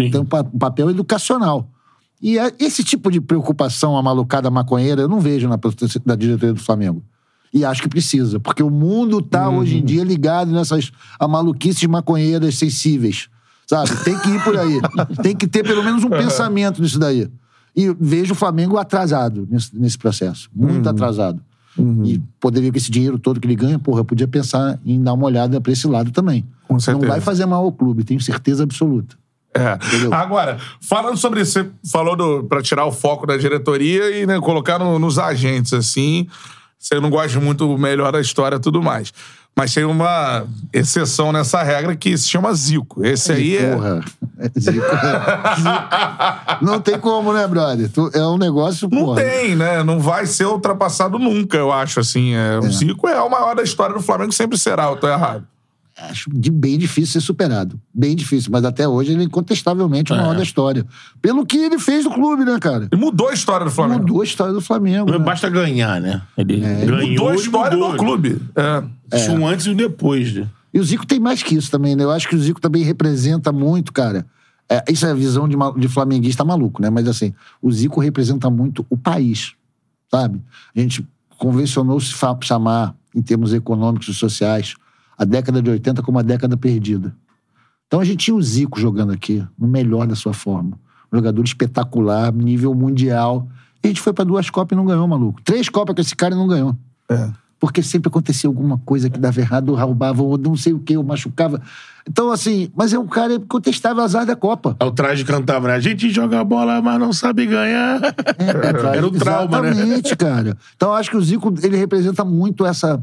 Sim. 0.00 0.10
Tem 0.10 0.20
um, 0.20 0.24
pa- 0.24 0.44
papel 0.44 0.88
educacional. 0.90 1.68
E 2.22 2.38
é- 2.38 2.52
esse 2.58 2.82
tipo 2.82 3.10
de 3.10 3.20
preocupação, 3.20 3.96
a 3.98 4.02
malucada 4.02 4.50
maconheira, 4.50 5.02
eu 5.02 5.08
não 5.08 5.20
vejo 5.20 5.46
na, 5.48 5.58
na 6.06 6.14
diretoria 6.16 6.54
do 6.54 6.60
Flamengo. 6.60 7.02
E 7.52 7.64
acho 7.64 7.82
que 7.82 7.88
precisa, 7.88 8.40
porque 8.40 8.62
o 8.62 8.70
mundo 8.70 9.20
tá 9.20 9.48
hoje 9.50 9.76
em 9.78 9.84
dia 9.84 10.02
ligado 10.02 10.50
nessas 10.50 10.90
a 11.20 11.28
maluquices 11.28 11.86
maconheiras 11.86 12.56
sensíveis. 12.56 13.28
Sabe? 13.66 13.90
Tem 14.04 14.18
que 14.18 14.28
ir 14.30 14.42
por 14.42 14.56
aí. 14.58 14.80
Tem 15.22 15.36
que 15.36 15.46
ter 15.46 15.62
pelo 15.62 15.82
menos 15.82 16.02
um 16.02 16.08
pensamento 16.10 16.80
nisso 16.80 16.98
daí. 16.98 17.28
E 17.76 17.94
vejo 18.00 18.32
o 18.32 18.36
Flamengo 18.36 18.76
atrasado 18.78 19.46
nesse, 19.50 19.70
nesse 19.78 19.98
processo. 19.98 20.48
Muito 20.54 20.88
atrasado. 20.88 21.40
E 22.04 22.20
poderia, 22.38 22.70
com 22.70 22.76
esse 22.76 22.90
dinheiro 22.90 23.18
todo 23.18 23.40
que 23.40 23.46
ele 23.46 23.56
ganha, 23.56 23.78
porra, 23.78 24.00
eu 24.00 24.04
podia 24.04 24.28
pensar 24.28 24.78
em 24.84 25.02
dar 25.02 25.14
uma 25.14 25.24
olhada 25.24 25.58
pra 25.60 25.72
esse 25.72 25.86
lado 25.86 26.10
também. 26.10 26.44
Com 26.68 26.74
Não 26.74 26.80
certeza. 26.80 27.06
vai 27.08 27.20
fazer 27.20 27.46
mal 27.46 27.64
ao 27.64 27.72
clube, 27.72 28.04
tenho 28.04 28.20
certeza 28.20 28.62
absoluta. 28.62 29.16
É. 29.54 29.74
Entendeu? 29.86 30.12
Agora, 30.12 30.58
falando 30.80 31.16
sobre 31.16 31.40
isso, 31.40 31.52
você 31.52 31.70
falou 31.90 32.44
pra 32.44 32.60
tirar 32.62 32.84
o 32.86 32.92
foco 32.92 33.26
da 33.26 33.36
diretoria 33.38 34.10
e 34.22 34.26
né, 34.26 34.38
colocar 34.40 34.78
no- 34.78 34.98
nos 34.98 35.18
agentes, 35.18 35.72
assim. 35.72 36.26
Você 36.82 36.98
não 36.98 37.10
gosta 37.10 37.38
muito 37.38 37.78
melhor 37.78 38.10
da 38.10 38.20
história 38.20 38.56
e 38.56 38.60
tudo 38.60 38.82
mais. 38.82 39.12
Mas 39.54 39.72
tem 39.72 39.84
uma 39.84 40.44
exceção 40.72 41.30
nessa 41.30 41.62
regra 41.62 41.94
que 41.94 42.16
se 42.18 42.28
chama 42.28 42.52
Zico. 42.54 43.04
Esse 43.06 43.32
aí 43.32 43.56
é. 43.56 43.70
Porra. 43.74 44.00
É 44.38 44.50
Zico. 44.58 44.80
Zico. 44.80 46.64
Não 46.64 46.80
tem 46.80 46.98
como, 46.98 47.32
né, 47.32 47.46
brother? 47.46 47.88
É 48.14 48.26
um 48.26 48.38
negócio, 48.38 48.88
Não 48.90 49.04
porra. 49.04 49.22
tem, 49.22 49.54
né? 49.54 49.82
Não 49.84 50.00
vai 50.00 50.26
ser 50.26 50.46
ultrapassado 50.46 51.18
nunca, 51.18 51.56
eu 51.56 51.70
acho, 51.70 52.00
assim. 52.00 52.34
É, 52.34 52.58
O 52.58 52.70
Zico 52.70 53.06
é 53.08 53.20
o 53.22 53.30
maior 53.30 53.54
da 53.54 53.62
história 53.62 53.94
do 53.94 54.02
Flamengo, 54.02 54.32
sempre 54.32 54.58
será, 54.58 54.84
eu 54.86 54.96
tô 54.96 55.06
errado. 55.08 55.44
Acho 55.98 56.30
de 56.30 56.50
bem 56.50 56.78
difícil 56.78 57.20
ser 57.20 57.26
superado. 57.26 57.78
Bem 57.92 58.16
difícil. 58.16 58.50
Mas 58.50 58.64
até 58.64 58.88
hoje 58.88 59.12
ele 59.12 59.22
é 59.22 59.24
incontestavelmente 59.24 60.12
o 60.12 60.16
maior 60.16 60.34
da 60.34 60.42
história. 60.42 60.86
Pelo 61.20 61.44
que 61.44 61.58
ele 61.58 61.78
fez 61.78 62.04
no 62.04 62.12
clube, 62.12 62.44
né, 62.44 62.58
cara? 62.58 62.88
Ele 62.90 63.00
mudou 63.00 63.28
a 63.28 63.34
história 63.34 63.66
do 63.66 63.70
Flamengo. 63.70 64.00
Mudou 64.00 64.20
a 64.22 64.24
história 64.24 64.52
do 64.54 64.60
Flamengo. 64.60 65.10
né? 65.10 65.18
Basta 65.18 65.50
ganhar, 65.50 66.00
né? 66.00 66.22
Ele 66.36 66.60
ganhou 66.60 67.08
Mudou 67.08 67.28
a 67.28 67.34
história 67.34 67.76
mudou. 67.76 67.92
do 67.92 67.98
clube. 67.98 68.40
É. 68.56 68.82
Existe 69.12 69.30
um 69.32 69.46
antes 69.46 69.66
e 69.66 69.70
um 69.70 69.74
depois. 69.74 70.32
Né? 70.32 70.48
E 70.72 70.80
o 70.80 70.84
Zico 70.84 71.06
tem 71.06 71.20
mais 71.20 71.42
que 71.42 71.54
isso 71.54 71.70
também, 71.70 71.94
né? 71.94 72.04
Eu 72.04 72.10
acho 72.10 72.26
que 72.26 72.34
o 72.34 72.38
Zico 72.38 72.60
também 72.60 72.82
representa 72.82 73.52
muito, 73.52 73.92
cara. 73.92 74.24
É, 74.68 74.82
isso 74.90 75.04
é 75.04 75.10
a 75.10 75.14
visão 75.14 75.46
de, 75.46 75.56
de 75.78 75.88
flamenguista 75.88 76.42
maluco, 76.44 76.80
né? 76.80 76.88
Mas 76.88 77.06
assim, 77.06 77.34
o 77.60 77.70
Zico 77.70 78.00
representa 78.00 78.48
muito 78.48 78.86
o 78.88 78.96
país, 78.96 79.52
sabe? 80.10 80.40
A 80.74 80.80
gente 80.80 81.06
convencionou 81.38 82.00
se 82.00 82.14
chamar, 82.42 82.94
em 83.14 83.20
termos 83.20 83.52
econômicos 83.52 84.08
e 84.08 84.14
sociais, 84.14 84.74
a 85.16 85.24
década 85.24 85.62
de 85.62 85.70
80 85.70 86.02
como 86.02 86.18
a 86.18 86.22
década 86.22 86.56
perdida. 86.56 87.14
Então 87.86 88.00
a 88.00 88.04
gente 88.04 88.24
tinha 88.24 88.34
o 88.34 88.42
Zico 88.42 88.80
jogando 88.80 89.12
aqui, 89.12 89.46
no 89.58 89.68
melhor 89.68 90.06
da 90.06 90.14
sua 90.14 90.32
forma. 90.32 90.78
Um 91.12 91.16
jogador 91.16 91.44
espetacular, 91.44 92.32
nível 92.32 92.74
mundial. 92.74 93.46
E 93.82 93.86
a 93.86 93.88
gente 93.88 94.00
foi 94.00 94.12
pra 94.12 94.24
duas 94.24 94.48
Copas 94.48 94.74
e 94.74 94.78
não 94.78 94.86
ganhou, 94.86 95.06
maluco. 95.06 95.42
Três 95.42 95.68
Copas 95.68 95.94
com 95.94 96.00
esse 96.00 96.16
cara 96.16 96.34
e 96.34 96.38
não 96.38 96.46
ganhou. 96.46 96.74
Porque 97.60 97.82
sempre 97.82 98.08
acontecia 98.08 98.48
alguma 98.48 98.78
coisa 98.78 99.10
que 99.10 99.18
dava 99.18 99.38
errado, 99.38 99.68
ou 99.68 99.76
roubava, 99.76 100.22
ou 100.22 100.38
não 100.38 100.56
sei 100.56 100.72
o 100.72 100.78
que, 100.78 100.96
ou 100.96 101.04
machucava. 101.04 101.60
Então, 102.08 102.32
assim, 102.32 102.70
mas 102.74 102.92
é 102.92 102.98
um 102.98 103.06
cara 103.06 103.38
que 103.38 103.46
contestava 103.46 104.02
azar 104.02 104.26
da 104.26 104.34
Copa. 104.34 104.74
Aí 104.80 104.88
o 104.88 104.90
traje 104.90 105.24
cantava, 105.24 105.68
né? 105.68 105.74
A 105.74 105.80
gente 105.80 106.10
joga 106.10 106.42
bola, 106.42 106.82
mas 106.82 106.98
não 106.98 107.12
sabe 107.12 107.46
ganhar. 107.46 108.00
Era 108.38 109.06
o 109.06 109.10
trauma, 109.12 109.60
né? 109.60 109.70
Exatamente, 109.70 110.16
cara. 110.16 110.56
Então, 110.74 110.88
eu 110.88 110.94
acho 110.94 111.10
que 111.10 111.16
o 111.16 111.22
Zico, 111.22 111.54
ele 111.62 111.76
representa 111.76 112.24
muito 112.24 112.66
essa, 112.66 113.00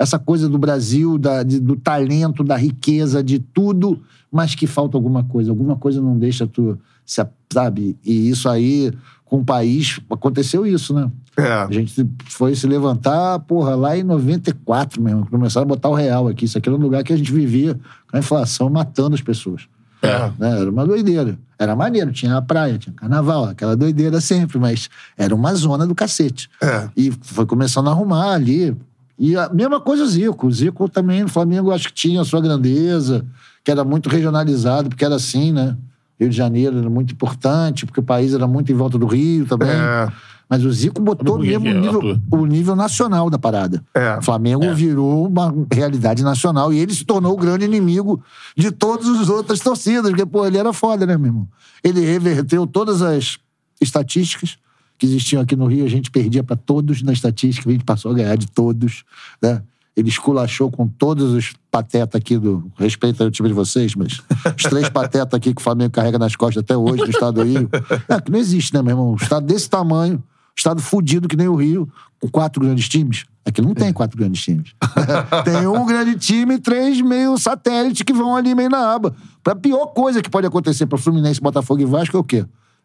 essa 0.00 0.18
coisa 0.18 0.48
do 0.48 0.56
Brasil, 0.56 1.18
da, 1.18 1.42
de- 1.42 1.60
do 1.60 1.76
talento, 1.76 2.42
da 2.42 2.56
riqueza, 2.56 3.22
de 3.22 3.38
tudo, 3.38 4.00
mas 4.32 4.54
que 4.54 4.66
falta 4.66 4.96
alguma 4.96 5.22
coisa. 5.24 5.50
Alguma 5.50 5.76
coisa 5.76 6.00
não 6.00 6.18
deixa 6.18 6.46
tu, 6.46 6.78
se, 7.04 7.22
sabe? 7.52 7.98
E 8.02 8.30
isso 8.30 8.48
aí, 8.48 8.90
com 9.26 9.40
o 9.40 9.44
país, 9.44 10.00
aconteceu 10.10 10.66
isso, 10.66 10.94
né? 10.94 11.10
É. 11.36 11.52
A 11.52 11.70
gente 11.70 12.08
foi 12.26 12.54
se 12.54 12.66
levantar, 12.66 13.40
porra, 13.40 13.74
lá 13.76 13.96
em 13.96 14.02
94 14.02 15.02
mesmo. 15.02 15.26
Começaram 15.26 15.64
a 15.66 15.68
botar 15.68 15.90
o 15.90 15.94
real 15.94 16.28
aqui. 16.28 16.46
Isso 16.46 16.56
aqui 16.56 16.68
era 16.68 16.76
um 16.78 16.80
lugar 16.80 17.04
que 17.04 17.12
a 17.12 17.16
gente 17.16 17.32
vivia 17.32 17.74
com 18.10 18.16
a 18.16 18.20
inflação 18.20 18.70
matando 18.70 19.14
as 19.14 19.20
pessoas. 19.20 19.68
É. 20.02 20.30
Né? 20.38 20.60
Era 20.60 20.70
uma 20.70 20.86
doideira. 20.86 21.38
Era 21.58 21.76
maneiro. 21.76 22.10
Tinha 22.10 22.36
a 22.38 22.42
praia, 22.42 22.78
tinha 22.78 22.94
carnaval, 22.94 23.44
aquela 23.44 23.76
doideira 23.76 24.18
sempre, 24.20 24.58
mas 24.58 24.88
era 25.16 25.34
uma 25.34 25.54
zona 25.54 25.86
do 25.86 25.94
cacete. 25.94 26.48
É. 26.62 26.88
E 26.96 27.12
foi 27.20 27.44
começando 27.44 27.88
a 27.88 27.90
arrumar 27.90 28.32
ali. 28.32 28.74
E 29.20 29.36
a 29.36 29.50
mesma 29.50 29.78
coisa 29.78 30.02
o 30.02 30.06
Zico. 30.06 30.46
O 30.46 30.50
Zico 30.50 30.88
também 30.88 31.22
no 31.22 31.28
Flamengo 31.28 31.70
acho 31.70 31.88
que 31.88 31.94
tinha 31.94 32.22
a 32.22 32.24
sua 32.24 32.40
grandeza, 32.40 33.26
que 33.62 33.70
era 33.70 33.84
muito 33.84 34.08
regionalizado, 34.08 34.88
porque 34.88 35.04
era 35.04 35.16
assim, 35.16 35.52
né? 35.52 35.76
Rio 36.18 36.30
de 36.30 36.36
Janeiro 36.36 36.78
era 36.78 36.88
muito 36.88 37.12
importante, 37.12 37.84
porque 37.84 38.00
o 38.00 38.02
país 38.02 38.32
era 38.32 38.46
muito 38.46 38.72
em 38.72 38.74
volta 38.74 38.96
do 38.96 39.04
Rio 39.04 39.44
também. 39.44 39.68
É. 39.68 40.08
Mas 40.48 40.64
o 40.64 40.72
Zico 40.72 41.02
botou 41.02 41.38
mesmo 41.38 41.66
o 41.66 41.68
é, 41.68 41.74
nível, 41.74 42.20
o 42.30 42.46
nível 42.46 42.74
nacional 42.74 43.28
da 43.28 43.38
parada. 43.38 43.84
É. 43.94 44.16
O 44.16 44.22
Flamengo 44.22 44.74
virou 44.74 45.26
uma 45.26 45.54
realidade 45.70 46.24
nacional 46.24 46.72
e 46.72 46.78
ele 46.78 46.94
se 46.94 47.04
tornou 47.04 47.34
o 47.34 47.36
grande 47.36 47.66
inimigo 47.66 48.22
de 48.56 48.70
todas 48.70 49.06
as 49.06 49.28
outras 49.28 49.60
torcidas, 49.60 50.10
porque, 50.10 50.24
pô, 50.24 50.46
ele 50.46 50.56
era 50.56 50.72
foda, 50.72 51.06
né, 51.06 51.18
meu 51.18 51.26
irmão? 51.26 51.48
Ele 51.84 52.00
reverteu 52.00 52.66
todas 52.66 53.02
as 53.02 53.38
estatísticas 53.80 54.56
que 55.00 55.06
existiam 55.06 55.40
aqui 55.40 55.56
no 55.56 55.64
Rio, 55.64 55.86
a 55.86 55.88
gente 55.88 56.10
perdia 56.10 56.44
pra 56.44 56.54
todos 56.54 57.02
na 57.02 57.10
estatística, 57.10 57.70
a 57.70 57.72
gente 57.72 57.84
passou 57.84 58.12
a 58.12 58.14
ganhar 58.14 58.36
de 58.36 58.46
todos, 58.46 59.02
né? 59.42 59.62
Ele 59.96 60.10
esculachou 60.10 60.70
com 60.70 60.86
todos 60.86 61.32
os 61.32 61.54
patetas 61.70 62.20
aqui 62.20 62.38
do. 62.38 62.70
Respeito 62.76 63.22
ao 63.24 63.30
time 63.30 63.48
de 63.48 63.54
vocês, 63.54 63.94
mas 63.94 64.20
os 64.56 64.62
três 64.62 64.88
patetas 64.92 65.32
aqui 65.34 65.54
que 65.54 65.60
o 65.60 65.64
Flamengo 65.64 65.90
carrega 65.90 66.18
nas 66.18 66.36
costas 66.36 66.62
até 66.62 66.76
hoje 66.76 67.02
no 67.02 67.10
estado 67.10 67.42
do 67.42 67.42
Rio. 67.42 67.68
É, 68.08 68.20
que 68.20 68.30
não 68.30 68.38
existe, 68.38 68.74
né, 68.74 68.82
meu 68.82 68.92
irmão? 68.92 69.12
Um 69.12 69.16
estado 69.16 69.46
desse 69.46 69.68
tamanho, 69.70 70.22
estado 70.54 70.82
fudido 70.82 71.26
que 71.26 71.36
nem 71.36 71.48
o 71.48 71.56
Rio, 71.56 71.90
com 72.20 72.28
quatro 72.28 72.62
grandes 72.62 72.86
times. 72.86 73.24
Aqui 73.44 73.62
não 73.62 73.72
tem 73.72 73.92
quatro 73.94 74.18
grandes 74.18 74.42
times. 74.42 74.74
tem 75.44 75.66
um 75.66 75.86
grande 75.86 76.14
time 76.16 76.56
e 76.56 76.58
três 76.58 77.00
meio 77.00 77.38
satélites 77.38 78.02
que 78.02 78.12
vão 78.12 78.36
ali 78.36 78.54
meio 78.54 78.68
na 78.68 78.94
aba. 78.94 79.16
Pra 79.42 79.56
pior 79.56 79.86
coisa 79.86 80.20
que 80.20 80.28
pode 80.28 80.46
acontecer 80.46 80.84
para 80.84 80.98
Fluminense, 80.98 81.40
Botafogo 81.40 81.80
e 81.80 81.86
Vasco 81.86 82.16
é 82.16 82.20
o 82.20 82.24
quê? 82.24 82.44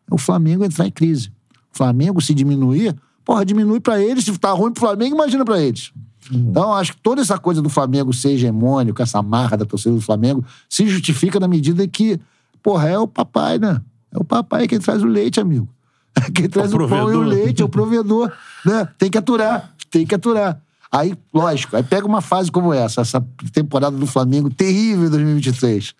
É 0.10 0.16
o 0.16 0.18
Flamengo 0.18 0.64
entrar 0.64 0.88
em 0.88 0.92
crise. 0.92 1.30
O 1.76 1.78
Flamengo 1.78 2.22
se 2.22 2.34
diminuir, 2.34 2.96
porra, 3.26 3.46
diminui 3.46 3.82
pra 3.82 4.02
eles. 4.02 4.24
Se 4.24 4.38
tá 4.38 4.52
ruim 4.52 4.72
pro 4.72 4.80
Flamengo, 4.80 5.14
imagina 5.14 5.44
pra 5.44 5.62
eles. 5.62 5.92
Então, 6.32 6.74
acho 6.74 6.94
que 6.94 7.02
toda 7.02 7.22
essa 7.22 7.38
coisa 7.38 7.62
do 7.62 7.70
Flamengo 7.70 8.14
ser 8.14 8.30
hegemônico, 8.30 9.02
essa 9.02 9.22
marra 9.22 9.58
da 9.58 9.66
torcida 9.66 9.94
do 9.94 10.02
Flamengo, 10.02 10.44
se 10.70 10.88
justifica 10.88 11.40
na 11.40 11.48
medida 11.48 11.86
que, 11.86 12.20
porra, 12.64 12.90
é 12.90 12.98
o 12.98 13.08
papai, 13.08 13.60
né? 13.60 13.82
É 14.10 14.18
o 14.18 14.24
papai 14.24 14.68
quem 14.68 14.80
traz 14.80 15.04
o 15.04 15.06
leite, 15.06 15.40
amigo. 15.40 15.68
Quem 16.34 16.48
traz 16.48 16.74
o, 16.74 16.78
pão 16.88 17.12
e 17.12 17.16
o 17.18 17.22
leite, 17.22 17.62
é 17.62 17.66
o 17.66 17.68
provedor, 17.68 18.32
né? 18.66 18.88
Tem 18.98 19.10
que 19.10 19.18
aturar, 19.18 19.76
tem 19.92 20.08
que 20.08 20.16
aturar. 20.16 20.62
Aí, 20.90 21.14
lógico, 21.34 21.76
aí 21.76 21.84
pega 21.84 22.08
uma 22.08 22.22
fase 22.22 22.50
como 22.50 22.74
essa, 22.74 23.02
essa 23.02 23.22
temporada 23.52 23.98
do 23.98 24.08
Flamengo 24.08 24.50
terrível 24.50 25.08
em 25.08 25.10
2023. 25.10 25.94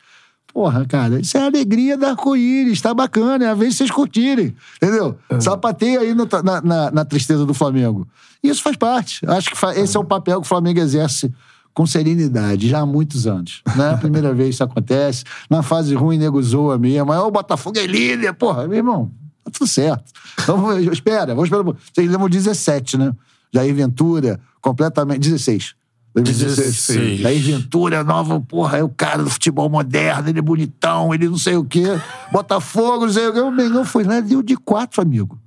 Porra, 0.56 0.86
cara, 0.86 1.20
isso 1.20 1.38
é 1.38 1.42
a 1.42 1.48
alegria 1.48 1.98
da 1.98 2.12
arco-íris, 2.12 2.80
tá 2.80 2.94
bacana, 2.94 3.44
é 3.44 3.50
a 3.50 3.54
vez 3.54 3.72
de 3.72 3.78
vocês 3.80 3.92
curtirem, 3.92 4.56
entendeu? 4.78 5.18
Sapateia 5.42 6.00
aí 6.00 6.14
no- 6.16 6.26
na, 6.46 6.62
na- 6.62 6.92
na 6.92 7.04
tristeza 7.04 7.46
do 7.46 7.54
Flamengo. 7.54 8.08
Isso 8.42 8.64
faz 8.64 8.78
parte. 8.78 9.20
Acho 9.28 9.50
que 9.50 9.58
fa- 9.58 9.76
esse 9.76 9.98
é 9.98 10.00
o 10.00 10.06
papel 10.06 10.40
que 10.40 10.46
o 10.46 10.48
Flamengo 10.48 10.80
exerce 10.80 11.30
com 11.74 11.86
serenidade, 11.86 12.70
já 12.70 12.80
há 12.80 12.86
muitos 12.86 13.28
anos. 13.28 13.62
Não 13.76 13.84
é 13.84 13.90
a 13.96 13.98
primeira 13.98 14.34
vez 14.34 14.48
que 14.48 14.54
isso 14.56 14.64
acontece. 14.64 15.26
Na 15.50 15.62
fase 15.62 15.94
ruim, 15.94 16.18
nego 16.18 16.42
zoa 16.42 16.78
mesmo. 16.78 17.12
Aí, 17.12 17.20
o 17.20 17.30
Botafogo 17.30 17.78
é 17.78 17.86
líder, 17.86 18.32
porra, 18.34 18.66
meu 18.66 18.78
irmão, 18.78 19.12
tá 19.44 19.52
tudo 19.52 19.68
certo. 19.68 20.06
Então, 20.42 20.80
espera, 20.90 21.36
vamos 21.36 21.50
esperar. 21.50 21.66
Vocês 21.94 22.10
lembram 22.10 22.30
17, 22.30 22.98
né? 22.98 23.12
Jair 23.54 23.76
Ventura, 23.76 24.40
completamente. 24.62 25.20
16. 25.20 25.76
2016. 26.16 26.88
16. 26.88 27.20
Jair 27.20 27.44
Ventura, 27.44 28.04
nova, 28.04 28.40
porra, 28.40 28.78
é 28.78 28.84
o 28.84 28.90
cara 28.90 29.22
do 29.22 29.30
futebol 29.30 29.70
moderno, 29.70 30.30
ele 30.30 30.40
é 30.40 30.42
bonitão, 30.42 31.14
ele 31.14 31.28
não 31.28 31.38
sei 31.38 31.58
o 31.58 31.66
quê. 31.66 31.84
Botafogo, 32.32 33.06
não 33.06 33.14
sei 33.14 33.28
o 33.28 33.34
quê. 33.34 33.40
O 33.40 33.52
Mengão 33.52 33.84
foi 33.84 34.04
lá 34.04 34.22
deu 34.22 34.42
de 34.42 34.56
quatro, 34.56 35.02
amigo. 35.02 35.38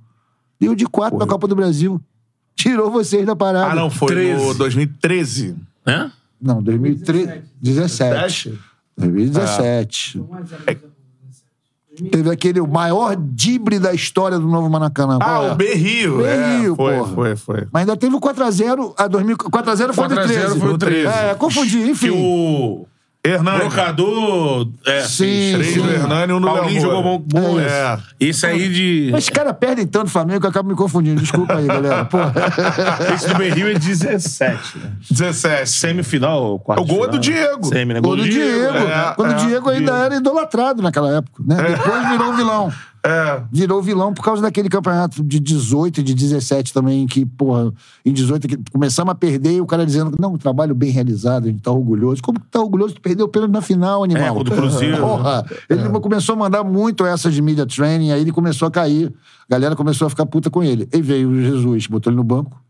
Deu 0.59 0.75
de 0.75 0.85
quatro 0.85 1.17
na 1.17 1.25
Copa 1.25 1.47
do 1.47 1.55
Brasil. 1.55 1.99
Tirou 2.55 2.91
vocês 2.91 3.25
da 3.25 3.35
parada. 3.35 3.71
Ah, 3.71 3.75
não, 3.75 3.89
foi 3.89 4.09
13. 4.09 4.45
no 4.45 4.53
2013. 4.53 5.55
Né? 5.85 6.11
Não, 6.41 6.61
2017. 6.61 7.43
17. 7.61 8.59
2017. 8.97 10.21
Teve 12.11 12.29
aquele 12.29 12.59
o 12.59 12.67
maior 12.67 13.15
dibre 13.15 13.79
da 13.79 13.93
história 13.93 14.39
do 14.39 14.47
Novo 14.47 14.69
Maracanã. 14.69 15.17
Ah, 15.21 15.43
é? 15.43 15.51
o 15.51 15.55
Berrio. 15.55 16.17
Berrio, 16.17 16.73
é, 16.73 16.75
foi, 16.75 16.95
porra. 16.95 17.13
foi, 17.13 17.35
foi. 17.35 17.67
Mas 17.71 17.81
ainda 17.81 17.97
teve 17.97 18.15
o 18.15 18.21
4x0. 18.21 18.93
A 18.97 19.07
2000, 19.07 19.37
4x0 19.37 19.93
foi 19.93 20.07
do 20.07 20.15
4 20.15 20.19
a 20.19 20.27
0 20.27 20.27
13. 20.27 20.59
foi 20.59 20.73
o 20.73 20.77
13. 20.77 21.07
É, 21.07 21.35
confundi, 21.35 21.77
Que 21.83 21.89
enfim. 21.89 22.09
o 22.11 22.85
Hernani. 23.29 23.59
brocador. 23.59 24.67
É, 24.85 25.01
Sim, 25.01 25.51
Três 25.53 25.73
sim. 25.73 25.81
do 25.81 25.91
Hernani 25.91 26.31
e 26.31 26.35
um 26.35 26.41
do 26.41 26.47
Paulinho 26.47 26.81
jogou 26.81 27.19
bom. 27.19 27.41
bom 27.41 27.59
É. 27.59 27.97
Esse 28.19 28.45
aí 28.45 28.69
de. 28.69 29.09
Mas 29.11 29.23
os 29.25 29.29
caras 29.29 29.55
perdem 29.59 29.85
tanto 29.87 30.07
o 30.07 30.09
Flamengo 30.09 30.39
que 30.41 30.45
eu 30.45 30.49
acabo 30.49 30.69
me 30.69 30.75
confundindo. 30.75 31.21
Desculpa 31.21 31.55
aí, 31.55 31.65
galera. 31.67 32.05
Porra. 32.05 32.33
Esse 33.15 33.27
do 33.27 33.35
Berril 33.35 33.67
é 33.69 33.73
17. 33.73 34.77
Né? 34.77 34.91
17. 35.11 35.69
Semifinal, 35.69 36.59
quarto. 36.59 36.81
O 36.81 36.85
gol 36.85 37.05
é 37.05 37.07
do 37.07 37.21
final. 37.21 37.21
Diego. 37.21 37.65
Semi, 37.65 37.93
né? 37.93 38.01
Gol 38.01 38.15
do 38.17 38.23
Diego. 38.23 38.77
É, 38.77 39.13
Quando 39.15 39.31
é, 39.31 39.35
o 39.35 39.37
Diego 39.47 39.69
ainda 39.69 39.97
era 39.97 40.15
idolatrado 40.15 40.81
naquela 40.81 41.17
época. 41.17 41.43
Né? 41.45 41.55
Depois 41.61 42.09
virou 42.09 42.33
vilão. 42.33 42.73
É. 43.03 43.43
Virou 43.51 43.81
vilão 43.81 44.13
por 44.13 44.23
causa 44.23 44.41
daquele 44.41 44.67
campeonato 44.67 45.23
de 45.23 45.39
18 45.39 46.01
e 46.01 46.03
de 46.03 46.13
17 46.13 46.73
também, 46.73 47.07
que, 47.07 47.25
porra, 47.25 47.71
em 48.05 48.11
18 48.11 48.47
que 48.47 48.57
começamos 48.71 49.11
a 49.11 49.15
perder 49.15 49.53
e 49.53 49.61
o 49.61 49.65
cara 49.65 49.85
dizendo 49.85 50.11
que 50.11 50.21
não, 50.21 50.37
trabalho 50.37 50.75
bem 50.75 50.91
realizado, 50.91 51.45
a 51.45 51.47
gente 51.47 51.61
tá 51.61 51.71
orgulhoso. 51.71 52.21
Como 52.21 52.39
que 52.39 52.47
tá 52.47 52.59
orgulhoso? 52.59 52.95
Tu 52.95 53.01
perdeu 53.01 53.25
o 53.25 53.29
pênalti 53.29 53.51
na 53.51 53.61
final, 53.61 54.03
animal. 54.03 54.23
É, 54.23 54.31
o 54.31 54.43
Cruzeiro. 54.43 54.97
Porra, 55.01 55.45
ele 55.69 55.89
começou 55.99 56.33
a 56.33 56.37
mandar 56.37 56.63
muito 56.63 57.05
essas 57.05 57.33
de 57.33 57.41
media 57.41 57.65
training, 57.65 58.11
aí 58.11 58.21
ele 58.21 58.31
começou 58.31 58.67
a 58.67 58.71
cair. 58.71 59.13
A 59.49 59.53
galera 59.53 59.75
começou 59.75 60.05
a 60.05 60.09
ficar 60.09 60.25
puta 60.25 60.49
com 60.49 60.61
ele. 60.61 60.87
E 60.91 61.01
veio 61.01 61.29
o 61.29 61.41
Jesus, 61.41 61.87
botou 61.87 62.11
ele 62.11 62.17
no 62.17 62.23
banco. 62.23 62.61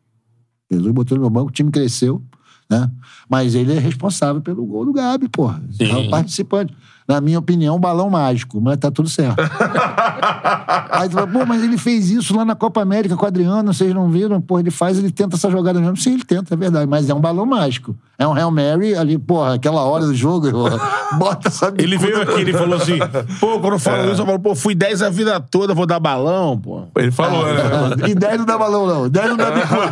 Jesus 0.71 0.91
botou 0.93 1.17
ele 1.17 1.23
no 1.23 1.29
banco, 1.29 1.49
o 1.49 1.51
time 1.51 1.71
cresceu, 1.71 2.21
né? 2.69 2.89
Mas 3.27 3.55
ele 3.55 3.73
é 3.73 3.79
responsável 3.79 4.41
pelo 4.41 4.63
gol 4.65 4.85
do 4.85 4.93
Gabi, 4.93 5.27
porra. 5.27 5.61
É 5.79 5.95
um 5.95 6.09
participante. 6.09 6.73
Na 7.09 7.19
minha 7.19 7.39
opinião, 7.39 7.79
balão 7.79 8.07
mágico, 8.07 8.61
mas 8.61 8.77
tá 8.77 8.91
tudo 8.91 9.09
certo. 9.09 9.35
Aí 10.91 11.09
tu 11.09 11.13
fala, 11.15 11.25
pô, 11.25 11.43
mas 11.43 11.63
ele 11.63 11.75
fez 11.75 12.11
isso 12.11 12.35
lá 12.37 12.45
na 12.45 12.53
Copa 12.53 12.81
América 12.83 13.15
com 13.15 13.25
o 13.25 13.27
Adriano, 13.27 13.73
vocês 13.73 13.91
não 13.95 14.09
viram? 14.11 14.39
Pô, 14.39 14.59
ele 14.59 14.69
faz, 14.69 14.99
ele 14.99 15.11
tenta 15.11 15.35
essa 15.35 15.49
jogada 15.49 15.79
mesmo. 15.79 15.97
Sim, 15.97 16.13
ele 16.13 16.23
tenta, 16.23 16.53
é 16.53 16.57
verdade. 16.57 16.85
Mas 16.85 17.09
é 17.09 17.13
um 17.15 17.19
balão 17.19 17.47
mágico. 17.47 17.95
É 18.17 18.27
um 18.27 18.33
Hail 18.35 18.51
Mary 18.51 18.95
ali, 18.95 19.17
porra, 19.17 19.55
aquela 19.55 19.81
hora 19.81 20.05
do 20.05 20.13
jogo, 20.13 20.51
porra, 20.51 20.77
bota 21.17 21.47
essa 21.47 21.73
Ele 21.77 21.97
bicuda 21.97 22.05
veio 22.07 22.25
pra- 22.25 22.33
aqui, 22.33 22.41
ele 22.41 22.53
falou 22.53 22.75
assim: 22.75 22.99
pô, 23.39 23.59
quando 23.59 23.73
eu 23.73 23.79
falo 23.79 23.97
É. 24.03 24.11
isso, 24.11 24.21
eu 24.21 24.25
falo, 24.27 24.39
pô, 24.39 24.53
fui 24.53 24.75
10 24.75 25.01
a 25.01 25.09
vida 25.09 25.39
toda, 25.39 25.73
vou 25.73 25.87
dar 25.87 25.99
balão, 25.99 26.59
pô. 26.59 26.83
Ele 26.95 27.11
falou, 27.11 27.43
né? 27.45 28.07
E 28.09 28.13
10 28.13 28.37
não 28.39 28.45
dá 28.45 28.55
balão, 28.55 28.85
não. 28.85 29.09
10 29.09 29.29
não 29.29 29.37
dá 29.37 29.49
bicuda. 29.49 29.89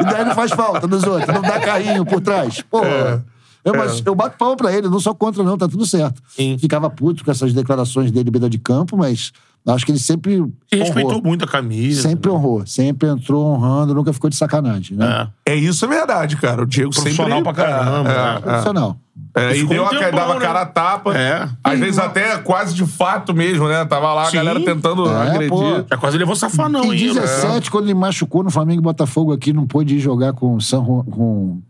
E 0.00 0.04
10 0.14 0.26
não 0.28 0.34
faz 0.34 0.50
falta 0.52 0.86
nos 0.86 1.04
outros. 1.04 1.34
Não 1.34 1.42
dá 1.42 1.60
carrinho 1.60 2.06
por 2.06 2.20
trás. 2.22 2.62
Porra. 2.70 3.22
Eu, 3.64 3.74
mas 3.76 4.02
eu 4.04 4.14
bato 4.14 4.36
palma 4.36 4.56
pra 4.56 4.72
ele, 4.72 4.88
não 4.88 4.98
sou 4.98 5.14
contra, 5.14 5.42
não, 5.42 5.56
tá 5.56 5.68
tudo 5.68 5.86
certo. 5.86 6.20
Sim. 6.28 6.56
Ficava 6.58 6.90
puto 6.90 7.24
com 7.24 7.30
essas 7.30 7.52
declarações 7.52 8.10
dele, 8.10 8.30
beira 8.30 8.50
de 8.50 8.58
campo, 8.58 8.96
mas 8.96 9.32
acho 9.68 9.86
que 9.86 9.92
ele 9.92 10.00
sempre. 10.00 10.44
E 10.72 10.76
respeitou 10.76 11.12
honrou. 11.12 11.22
muito 11.22 11.44
a 11.44 11.48
camisa. 11.48 12.02
Sempre 12.02 12.28
honrou, 12.30 12.66
sempre 12.66 13.08
entrou 13.08 13.46
honrando, 13.54 13.94
nunca 13.94 14.12
ficou 14.12 14.28
de 14.28 14.34
sacanagem, 14.36 14.96
né? 14.96 15.28
É. 15.46 15.52
É 15.52 15.54
isso, 15.54 15.84
é 15.84 15.88
verdade, 15.88 16.36
cara. 16.36 16.62
O 16.62 16.66
Diego 16.66 16.90
Profissional 16.92 17.38
sempre... 17.38 17.52
pra 17.54 17.64
caramba, 17.64 18.10
É, 18.10 18.14
né? 18.14 18.34
é, 18.36 18.40
Profissional. 18.40 18.96
é. 18.98 19.02
É, 19.34 19.56
e 19.56 19.64
deu 19.64 19.82
um 19.82 19.86
a, 19.86 19.90
tempão, 19.90 20.10
dava 20.12 20.34
né? 20.34 20.40
cara 20.40 20.60
a 20.62 20.66
tapa. 20.66 21.16
É. 21.16 21.48
Às 21.62 21.78
vezes 21.78 21.98
até 21.98 22.36
quase 22.38 22.74
de 22.74 22.84
fato 22.86 23.32
mesmo, 23.34 23.68
né? 23.68 23.84
Tava 23.84 24.12
lá 24.12 24.22
a 24.22 24.26
Sim. 24.26 24.36
galera 24.38 24.60
tentando 24.60 25.06
É, 25.08 25.22
agredir. 25.30 25.48
pô. 25.50 25.62
Já 25.88 25.96
quase 25.98 26.18
levou 26.18 26.34
safanão 26.34 26.86
Em 26.86 26.90
ainda. 26.92 27.20
17, 27.20 27.70
quando 27.70 27.84
ele 27.84 27.94
machucou 27.94 28.42
no 28.42 28.50
Flamengo 28.50 28.80
e 28.80 28.82
Botafogo 28.82 29.32
aqui, 29.32 29.52
não 29.52 29.66
pôde 29.66 29.96
ir 29.96 30.00
jogar 30.00 30.32
com, 30.32 30.56
o 30.56 30.60
San, 30.60 30.82
com 30.84 31.60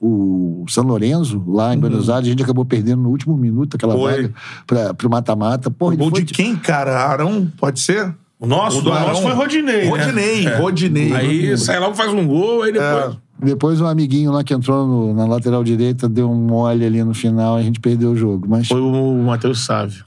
o 0.00 0.64
São 0.68 0.84
Lourenço, 0.84 1.42
lá 1.46 1.74
em 1.74 1.78
Buenos 1.78 2.08
Aires. 2.08 2.26
A 2.28 2.30
gente 2.30 2.42
acabou 2.42 2.64
perdendo 2.64 3.02
no 3.02 3.08
último 3.10 3.36
minuto 3.36 3.74
aquela 3.76 3.94
Uhum. 3.94 4.00
Foi. 4.02 4.12
vaga 4.22 4.34
pra, 4.66 4.94
pro 4.94 5.10
mata-mata. 5.10 5.70
Porra, 5.70 5.96
Gol 5.96 6.10
foi 6.10 6.22
de 6.22 6.32
quem, 6.32 6.54
cara? 6.56 6.96
Arão? 7.04 7.50
Pode 7.58 7.80
ser? 7.80 8.14
O 8.40 8.46
nosso, 8.46 8.78
O 8.78 8.82
do 8.82 8.90
nosso 8.90 9.22
foi 9.22 9.32
Rodinei. 9.32 9.84
né? 9.84 9.88
Rodinei, 9.90 10.46
É. 10.46 10.56
Rodinei. 10.58 11.12
Aí 11.12 11.58
sai 11.58 11.80
logo, 11.80 11.94
faz 11.96 12.12
um 12.12 12.24
gol, 12.26 12.62
aí 12.62 12.72
depois. 12.72 13.16
Depois 13.40 13.80
um 13.80 13.86
amiguinho 13.86 14.32
lá 14.32 14.42
que 14.42 14.52
entrou 14.52 14.84
no- 14.86 15.14
na 15.14 15.24
lateral 15.24 15.62
direita 15.62 16.08
deu 16.08 16.28
um 16.28 16.34
mole 16.34 16.84
ali 16.84 17.02
no 17.04 17.14
final 17.14 17.56
e 17.56 17.60
a 17.60 17.64
gente 17.64 17.78
perdeu 17.80 18.10
o 18.10 18.16
jogo. 18.16 18.46
Mas, 18.48 18.66
Foi 18.68 18.80
o 18.80 19.14
Matheus 19.24 19.64
Sávio. 19.64 20.02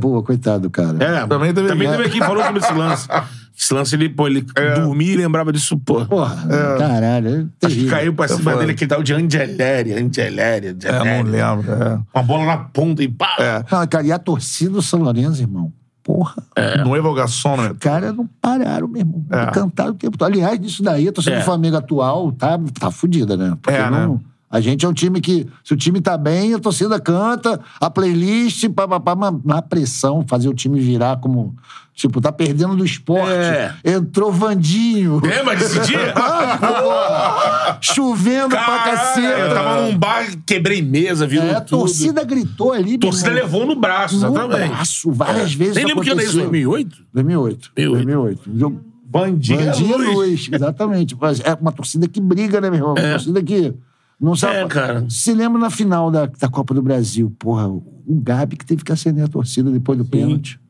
pô, 0.00 0.22
coitado, 0.22 0.68
cara. 0.70 0.96
É, 1.02 1.26
Também 1.26 1.52
também 1.54 1.76
teve- 1.76 1.88
teve, 1.88 2.02
aqui, 2.04 2.18
falou 2.20 2.42
sobre 2.42 2.58
esse 2.60 2.72
lance. 2.72 3.06
Esse 3.60 3.74
lance, 3.74 3.94
ele, 3.94 4.08
pô, 4.08 4.26
ele 4.26 4.40
dormia 4.74 5.12
e 5.12 5.16
lembrava 5.18 5.52
disso, 5.52 5.76
pô. 5.78 6.06
Porra, 6.06 6.46
caralho, 6.78 7.50
é 7.62 7.66
Acho 7.66 7.74
que 7.76 7.86
caiu 7.88 8.14
pra 8.14 8.26
cima 8.26 8.42
foda. 8.52 8.56
dele 8.60 8.72
aquele 8.72 8.88
tal 8.88 9.02
de 9.02 9.12
Angeléria, 9.12 10.02
Angeléria, 10.02 10.74
É, 10.82 11.22
não 11.22 11.30
lembro. 11.30 11.70
É. 11.70 11.98
Uma 12.14 12.22
bola 12.24 12.46
na 12.46 12.56
ponta 12.56 13.02
e 13.02 13.08
pá. 13.08 13.36
É. 13.38 13.64
Não, 13.70 13.86
cara, 13.86 14.06
e 14.06 14.12
a 14.12 14.18
torcida 14.18 14.70
do 14.70 14.80
São 14.80 15.00
Lourenço, 15.02 15.42
irmão? 15.42 15.70
Porra, 16.02 16.42
No 16.86 16.96
Evogação, 16.96 17.58
né? 17.58 17.72
os 17.72 17.78
caras 17.78 18.16
não 18.16 18.26
pararam, 18.40 18.88
meu 18.88 19.00
irmão. 19.02 19.22
É. 19.30 19.46
Cantaram 19.50 19.90
o 19.90 19.94
tempo 19.94 20.16
todo. 20.16 20.26
Aliás, 20.28 20.58
disso 20.58 20.82
daí, 20.82 21.06
a 21.06 21.12
torcida 21.12 21.36
É. 21.36 21.38
do 21.40 21.44
Flamengo 21.44 21.76
atual 21.76 22.32
tá, 22.32 22.58
tá 22.80 22.90
fudida, 22.90 23.36
né? 23.36 23.56
Porque 23.60 23.76
É, 23.78 23.90
não- 23.90 24.14
né? 24.14 24.20
A 24.50 24.60
gente 24.60 24.84
é 24.84 24.88
um 24.88 24.92
time 24.92 25.20
que, 25.20 25.46
se 25.62 25.72
o 25.72 25.76
time 25.76 26.00
tá 26.00 26.18
bem, 26.18 26.54
a 26.54 26.58
torcida 26.58 26.98
canta, 26.98 27.60
a 27.80 27.88
playlist, 27.88 28.68
pá, 28.70 28.88
pá, 28.88 28.98
pá, 28.98 29.14
na 29.44 29.62
pressão, 29.62 30.24
fazer 30.26 30.48
o 30.48 30.54
time 30.54 30.80
virar 30.80 31.18
como. 31.20 31.54
Tipo, 31.94 32.20
tá 32.20 32.32
perdendo 32.32 32.74
do 32.74 32.84
esporte. 32.84 33.30
É. 33.30 33.74
Entrou 33.84 34.32
Vandinho. 34.32 35.20
Lembra 35.22 35.54
desse 35.54 35.78
dia? 35.80 36.14
Ah, 36.16 37.78
Chovendo 37.80 38.48
pra 38.50 38.58
Caralho, 38.64 38.90
caceta. 38.96 39.38
eu 39.38 39.54
tava 39.54 39.82
num 39.82 39.96
bar, 39.98 40.26
quebrei 40.46 40.82
mesa, 40.82 41.26
virou 41.26 41.46
É, 41.46 41.56
a 41.56 41.60
tudo. 41.60 41.80
torcida 41.80 42.24
gritou 42.24 42.72
ali. 42.72 42.94
A 42.94 42.98
torcida 42.98 43.30
meu 43.30 43.38
irmão. 43.44 43.52
levou 43.60 43.74
no 43.74 43.80
braço, 43.80 44.18
no 44.18 44.32
exatamente. 44.34 44.68
braço, 44.70 45.12
várias 45.12 45.52
vezes. 45.54 45.74
Nem 45.76 45.86
lembro 45.86 46.02
que 46.02 46.10
ano 46.10 46.20
é 46.20 46.24
isso, 46.24 46.40
aconteceu. 46.40 46.50
2008? 46.50 46.96
2008. 47.12 47.70
2008. 47.76 48.50
Um 48.50 48.58
jogo 48.58 48.80
Bandinha, 49.04 49.66
Bandinha 49.66 49.96
Luz. 49.96 50.14
Luz, 50.14 50.48
exatamente. 50.52 51.16
É 51.44 51.54
uma 51.60 51.72
torcida 51.72 52.06
que 52.08 52.20
briga, 52.20 52.60
né, 52.60 52.70
meu 52.70 52.78
irmão? 52.78 52.92
Uma 52.94 53.10
torcida 53.12 53.42
que 53.42 53.74
não 54.20 54.36
sabe. 54.36 54.56
É, 54.56 54.66
cara. 54.66 55.06
Se 55.08 55.32
lembra 55.32 55.58
na 55.58 55.70
final 55.70 56.10
da, 56.10 56.26
da 56.26 56.48
Copa 56.48 56.74
do 56.74 56.82
Brasil, 56.82 57.34
porra, 57.38 57.68
o 57.68 57.82
Gabi 58.06 58.56
que 58.56 58.66
teve 58.66 58.84
que 58.84 58.92
acender 58.92 59.24
a 59.24 59.28
torcida 59.28 59.70
depois 59.70 59.96
do 59.96 60.04
pênalti. 60.04 60.60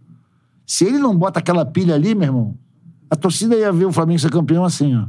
Se 0.64 0.84
ele 0.84 0.98
não 0.98 1.16
bota 1.16 1.40
aquela 1.40 1.66
pilha 1.66 1.96
ali, 1.96 2.14
meu 2.14 2.28
irmão, 2.28 2.54
a 3.10 3.16
torcida 3.16 3.56
ia 3.56 3.72
ver 3.72 3.86
o 3.86 3.92
Flamengo 3.92 4.20
ser 4.20 4.30
campeão 4.30 4.64
assim, 4.64 4.96
ó. 4.96 5.06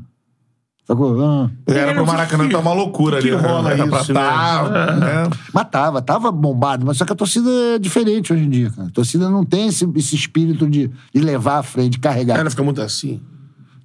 Sacou? 0.87 1.23
Ah. 1.23 1.49
Era 1.67 1.93
pro 1.93 2.05
Maracanã 2.05 2.49
tá 2.49 2.57
uma 2.57 2.73
loucura 2.73 3.21
que 3.21 3.29
ali. 3.29 3.37
que 3.37 3.47
rola 3.47 3.71
Era 3.71 3.87
pra 3.87 4.01
isso, 4.01 4.13
tá, 4.13 4.95
né? 4.99 5.29
Mas 5.53 5.69
tava, 5.69 6.01
tava 6.01 6.31
bombado, 6.31 6.85
mas 6.85 6.97
só 6.97 7.05
que 7.05 7.13
a 7.13 7.15
torcida 7.15 7.49
é 7.75 7.79
diferente 7.79 8.33
hoje 8.33 8.43
em 8.43 8.49
dia, 8.49 8.71
cara. 8.71 8.87
A 8.87 8.91
torcida 8.91 9.29
não 9.29 9.45
tem 9.45 9.67
esse, 9.67 9.87
esse 9.95 10.15
espírito 10.15 10.67
de, 10.67 10.89
de 11.13 11.21
levar 11.21 11.59
à 11.59 11.63
frente, 11.63 11.91
de 11.91 11.99
carregar. 11.99 12.39
Ela 12.39 12.49
fica 12.49 12.63
muito 12.63 12.81
assim. 12.81 13.21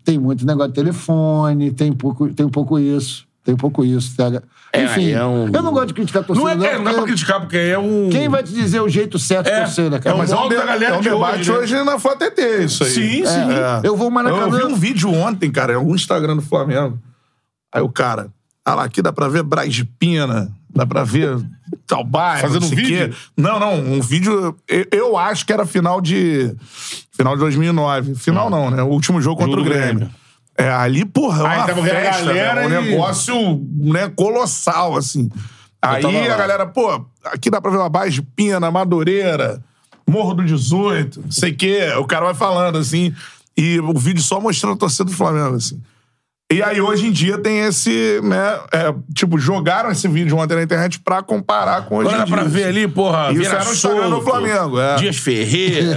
Tem 0.03 0.19
muito 0.19 0.47
negócio 0.47 0.73
de 0.73 0.75
telefone, 0.75 1.71
tem, 1.73 1.93
pouco, 1.93 2.33
tem 2.33 2.47
um 2.47 2.51
pouco 2.51 2.79
isso. 2.79 3.27
Tem 3.47 3.55
um 3.55 3.57
pouco 3.57 3.85
isso. 3.85 4.15
tá? 4.17 4.43
É, 4.73 4.85
Enfim, 4.85 5.11
é 5.13 5.25
um- 5.25 5.47
eu 5.47 5.63
não 5.63 5.73
gosto 5.73 5.87
de 5.87 5.95
criticar 5.95 6.21
a 6.23 6.25
torcida. 6.27 6.55
Não 6.57 6.65
é, 6.67 6.69
é, 6.73 6.77
não 6.77 6.85
dá 6.85 6.91
pra 6.91 6.93
porque 6.99 7.13
criticar, 7.13 7.41
porque 7.41 7.57
é 7.57 7.79
um. 7.79 8.11
Quem 8.11 8.29
vai 8.29 8.43
te 8.43 8.53
dizer 8.53 8.81
o 8.81 8.89
jeito 8.89 9.19
certo 9.21 9.47
de 9.47 9.53
É, 9.53 9.61
torcer, 9.61 9.89
né, 9.91 9.99
cara? 10.01 10.11
é 10.11 10.15
um 10.15 10.19
Mas 10.19 10.31
modo 10.33 10.43
É 10.43 10.47
um, 10.47 10.49
de- 10.49 10.57
da 10.57 10.65
galera 10.67 10.95
é 10.95 10.99
um 10.99 11.01
de 11.01 11.09
debate 11.09 11.39
hoje, 11.43 11.53
hoje, 11.53 11.75
né? 11.77 11.85
na 11.85 11.99
Foto 11.99 12.25
ET, 12.25 12.39
isso 12.65 12.83
aí. 12.85 12.91
Sim, 12.91 13.25
sim. 13.25 13.53
É. 13.53 13.87
Eu 13.87 13.97
vou 13.97 14.11
Maracanã- 14.11 14.43
Eu 14.47 14.51
vi 14.51 14.65
um 14.65 14.75
vídeo 14.77 15.11
ontem, 15.15 15.51
cara, 15.51 15.73
em 15.73 15.77
algum 15.77 15.95
Instagram 15.95 16.35
do 16.37 16.43
Flamengo. 16.43 16.99
Aí 17.73 17.81
o 17.81 17.89
cara, 17.89 18.27
ah 18.65 18.75
lá, 18.75 18.85
aqui 18.85 19.01
dá 19.01 19.13
pra 19.13 19.29
ver 19.29 19.45
Braz 19.45 19.73
de 19.73 19.85
Pina, 19.85 20.51
dá 20.75 20.85
pra 20.85 21.05
ver 21.05 21.39
tal 21.87 22.03
bairro, 22.05 22.41
Fazendo 22.49 22.63
não 22.63 22.69
um 22.69 22.73
o 22.73 22.77
quê. 22.77 22.83
vídeo? 22.83 23.17
Não, 23.37 23.61
não, 23.61 23.75
um 23.79 24.01
vídeo, 24.01 24.57
eu, 24.69 24.87
eu 24.91 25.17
acho 25.17 25.47
que 25.47 25.53
era 25.53 25.65
final 25.65 26.01
de 26.01 26.53
final 27.13 27.35
de 27.35 27.41
2009. 27.41 28.15
Final 28.17 28.51
não, 28.51 28.71
né? 28.71 28.83
O 28.83 28.89
último 28.89 29.23
jogo 29.23 29.41
contra 29.41 29.61
o 29.61 29.65
Grêmio. 29.65 29.85
Grêmio. 30.01 30.11
É, 30.59 30.71
ali, 30.71 31.05
porra, 31.05 31.43
é 31.45 31.47
Aí 31.49 31.59
uma 31.59 31.67
tava 31.67 31.83
vendo 31.83 31.97
a 31.97 32.01
festa, 32.01 32.25
galera 32.25 32.69
né? 32.69 32.79
um 32.79 32.83
e- 32.83 32.91
negócio 32.91 33.67
né, 33.79 34.09
colossal, 34.17 34.97
assim. 34.97 35.31
Aí 35.83 36.05
a 36.29 36.37
galera, 36.37 36.67
pô, 36.67 37.05
aqui 37.25 37.51
dá 37.51 37.61
pra 37.61 37.71
ver 37.71 37.77
uma 37.77 37.89
Braz 37.89 38.15
de 38.15 38.23
Pina, 38.23 38.71
Madureira, 38.71 39.63
Morro 40.09 40.35
do 40.35 40.45
18, 40.45 41.21
não 41.21 41.31
sei 41.31 41.53
o 41.53 41.57
quê. 41.57 41.93
O 41.99 42.05
cara 42.07 42.25
vai 42.27 42.35
falando, 42.35 42.79
assim, 42.79 43.15
e 43.57 43.79
o 43.81 43.93
vídeo 43.99 44.23
só 44.23 44.41
mostrando 44.41 44.75
a 44.75 44.79
torcida 44.79 45.05
do 45.05 45.13
Flamengo, 45.13 45.57
assim. 45.57 45.81
E 46.53 46.63
aí, 46.63 46.81
hoje 46.81 47.09
em 47.09 47.11
dia, 47.11 47.37
tem 47.39 47.59
esse, 47.59 48.21
né? 48.23 48.61
é, 48.73 48.95
tipo, 49.13 49.37
jogaram 49.37 49.91
esse 49.91 50.07
vídeo 50.07 50.37
ontem 50.37 50.55
na 50.55 50.63
internet 50.63 51.01
pra 51.01 51.21
comparar 51.21 51.87
com 51.87 51.97
hoje 51.97 52.07
Agora 52.09 52.23
em 52.23 52.25
dia. 52.27 52.37
pra 52.37 52.45
ver 52.45 52.65
ali, 52.69 52.87
porra, 52.87 53.33
Isso 53.33 53.43
era 53.51 53.65
no 53.65 53.73
Instagram 53.73 54.03
do 54.05 54.11
Souto, 54.11 54.25
Flamengo, 54.31 54.79
é. 54.81 54.95
Dias 54.95 55.17
Ferreira, 55.17 55.97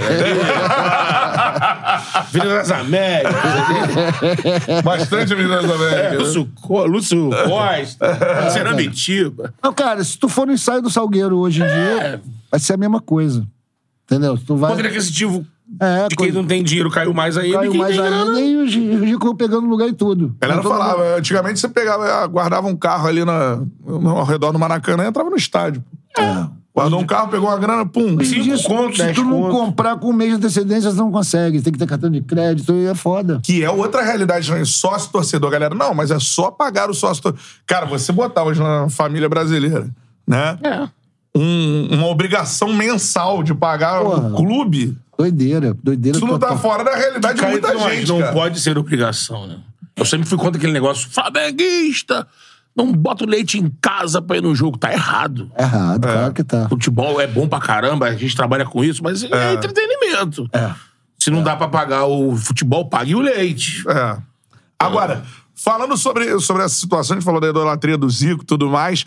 Vila 2.32 2.54
das 2.54 2.70
Américas, 2.72 3.32
Bastante 4.82 5.36
Minas 5.36 5.64
é, 5.64 5.72
Américas. 5.72 6.10
né? 6.12 6.18
Lúcio, 6.18 6.48
Co- 6.60 6.84
Lúcio 6.84 7.30
Costa, 7.46 8.50
Ceramitiba. 8.50 9.54
Não, 9.62 9.72
cara, 9.72 10.02
se 10.02 10.18
tu 10.18 10.28
for 10.28 10.48
no 10.48 10.52
ensaio 10.52 10.82
do 10.82 10.90
Salgueiro 10.90 11.38
hoje 11.38 11.62
em 11.62 11.66
dia, 11.66 12.20
vai 12.50 12.58
ser 12.58 12.72
a 12.72 12.76
mesma 12.76 13.00
coisa. 13.00 13.46
Entendeu? 14.04 14.36
Tu 14.36 14.56
vai. 14.56 14.72
Poder 14.74 14.88
aquisitivo 14.88 15.46
É, 15.78 16.08
de 16.08 16.16
quem 16.16 16.26
coisa- 16.26 16.38
não 16.40 16.46
tem 16.46 16.62
dinheiro 16.64 16.90
caiu 16.90 17.14
mais 17.14 17.36
ainda. 17.36 17.48
e 17.66 17.68
Caiu 17.68 17.74
mais 17.74 17.98
ainda 17.98 18.40
e 18.40 18.56
os 18.56 18.74
os 18.74 19.00
ricos 19.06 19.34
pegando 19.38 19.66
lugar 19.68 19.88
em 19.88 19.94
tudo. 19.94 20.34
A 20.40 20.46
galera 20.46 20.62
todo 20.62 20.72
mundo- 20.72 20.80
falava, 20.80 21.16
antigamente 21.16 21.60
você 21.60 21.68
pegava, 21.68 22.26
guardava 22.26 22.66
um 22.66 22.76
carro 22.76 23.06
ali 23.06 23.24
na, 23.24 23.60
no- 23.86 24.10
ao 24.10 24.24
redor 24.24 24.50
do 24.52 24.58
Maracanã 24.58 25.04
e 25.04 25.08
entrava 25.08 25.30
no 25.30 25.36
estádio. 25.36 25.84
Guardou 26.74 27.00
um 27.00 27.06
carro, 27.06 27.28
pegou 27.28 27.48
uma 27.48 27.58
grana, 27.58 27.84
pum. 27.84 28.16
Cinco 28.24 28.62
conto, 28.62 28.96
se 28.96 29.02
dez 29.02 29.14
tu 29.16 29.24
não 29.24 29.42
conto. 29.42 29.50
comprar 29.52 29.96
com 29.96 30.10
um 30.10 30.12
mês 30.12 30.30
de 30.30 30.36
antecedência, 30.36 30.90
você 30.90 30.96
não 30.96 31.10
consegue. 31.10 31.60
Tem 31.60 31.72
que 31.72 31.78
ter 31.78 31.86
cartão 31.86 32.08
de 32.10 32.20
crédito 32.20 32.72
e 32.72 32.86
é 32.86 32.94
foda. 32.94 33.40
Que 33.42 33.62
é 33.64 33.70
outra 33.70 34.02
realidade 34.02 34.46
também. 34.48 34.64
Sócio 34.64 35.10
torcedor, 35.10 35.50
galera. 35.50 35.74
Não, 35.74 35.92
mas 35.94 36.10
é 36.12 36.18
só 36.20 36.50
pagar 36.50 36.88
o 36.88 36.94
sócio 36.94 37.22
torcedor. 37.24 37.44
Cara, 37.66 37.86
você 37.86 38.12
botar 38.12 38.44
hoje 38.44 38.60
na 38.60 38.88
família 38.88 39.28
brasileira, 39.28 39.88
né? 40.26 40.58
É. 40.62 40.88
Um- 41.36 41.88
uma 41.92 42.06
obrigação 42.06 42.72
mensal 42.72 43.42
de 43.42 43.52
pagar 43.52 44.00
Porra. 44.02 44.28
o 44.28 44.34
clube. 44.36 44.96
Doideira, 45.20 45.74
doideira 45.82 46.16
Isso 46.16 46.26
não 46.26 46.38
tá 46.38 46.56
fora 46.56 46.82
da 46.82 46.94
realidade 46.96 47.38
de 47.38 47.46
muita 47.46 47.74
não, 47.74 47.90
gente, 47.90 48.08
não 48.08 48.20
cara. 48.20 48.32
pode 48.32 48.60
ser 48.60 48.78
obrigação, 48.78 49.46
né? 49.46 49.58
Eu 49.96 50.06
sempre 50.06 50.26
fui 50.26 50.38
contra 50.38 50.56
aquele 50.56 50.72
negócio 50.72 51.10
flamenguista, 51.10 52.26
não 52.74 52.90
bota 52.90 53.24
o 53.24 53.26
leite 53.26 53.58
em 53.58 53.70
casa 53.82 54.22
pra 54.22 54.38
ir 54.38 54.42
no 54.42 54.54
jogo. 54.54 54.78
Tá 54.78 54.92
errado. 54.92 55.50
É 55.54 55.62
Errado, 55.62 56.00
claro 56.00 56.32
que 56.32 56.42
tá. 56.42 56.68
Futebol 56.68 57.20
é 57.20 57.26
bom 57.26 57.46
pra 57.46 57.60
caramba, 57.60 58.06
a 58.06 58.14
gente 58.14 58.34
trabalha 58.34 58.64
com 58.64 58.82
isso, 58.82 59.02
mas 59.02 59.22
é, 59.22 59.52
entretenimento. 59.52 60.48
É. 60.52 60.72
Se 61.18 61.30
não 61.30 61.42
dá 61.42 61.54
pra 61.54 61.68
pagar 61.68 62.06
o 62.06 62.34
futebol, 62.34 62.88
pague 62.88 63.14
o 63.14 63.20
leite. 63.20 63.84
É. 63.86 64.16
Agora, 64.78 65.22
falando 65.54 65.96
sobre, 65.98 66.40
sobre 66.40 66.62
essa 66.62 66.74
situação, 66.74 67.14
a 67.14 67.18
gente 67.20 67.24
falou 67.24 67.40
da 67.40 67.48
idolatria 67.48 67.98
do 67.98 68.08
Zico 68.08 68.42
e 68.42 68.46
tudo 68.46 68.70
mais. 68.70 69.04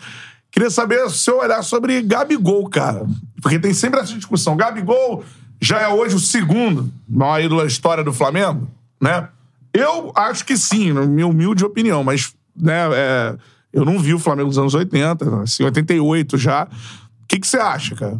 Queria 0.52 0.70
saber 0.70 1.02
o 1.04 1.10
seu 1.10 1.40
olhar 1.40 1.64
sobre 1.64 2.00
Gabigol, 2.02 2.68
cara. 2.68 3.04
Porque 3.42 3.58
tem 3.58 3.74
sempre 3.74 3.98
essa 3.98 4.14
discussão. 4.14 4.56
Gabigol 4.56 5.24
já 5.64 5.80
é 5.80 5.88
hoje 5.88 6.14
o 6.14 6.20
segundo 6.20 6.92
maior 7.08 7.40
ídolo 7.40 7.60
da 7.62 7.66
história 7.66 8.04
do 8.04 8.12
Flamengo, 8.12 8.68
né? 9.00 9.28
Eu 9.72 10.12
acho 10.14 10.44
que 10.44 10.56
sim, 10.56 10.92
na 10.92 11.06
minha 11.06 11.26
humilde 11.26 11.64
opinião, 11.64 12.04
mas 12.04 12.34
né, 12.54 12.88
é, 12.92 13.36
eu 13.72 13.84
não 13.84 13.98
vi 13.98 14.14
o 14.14 14.18
Flamengo 14.18 14.48
dos 14.48 14.58
anos 14.58 14.74
80, 14.74 15.42
assim, 15.42 15.64
88 15.64 16.36
já. 16.36 16.64
O 16.64 17.26
que 17.26 17.44
você 17.44 17.56
acha, 17.56 17.96
cara? 17.96 18.18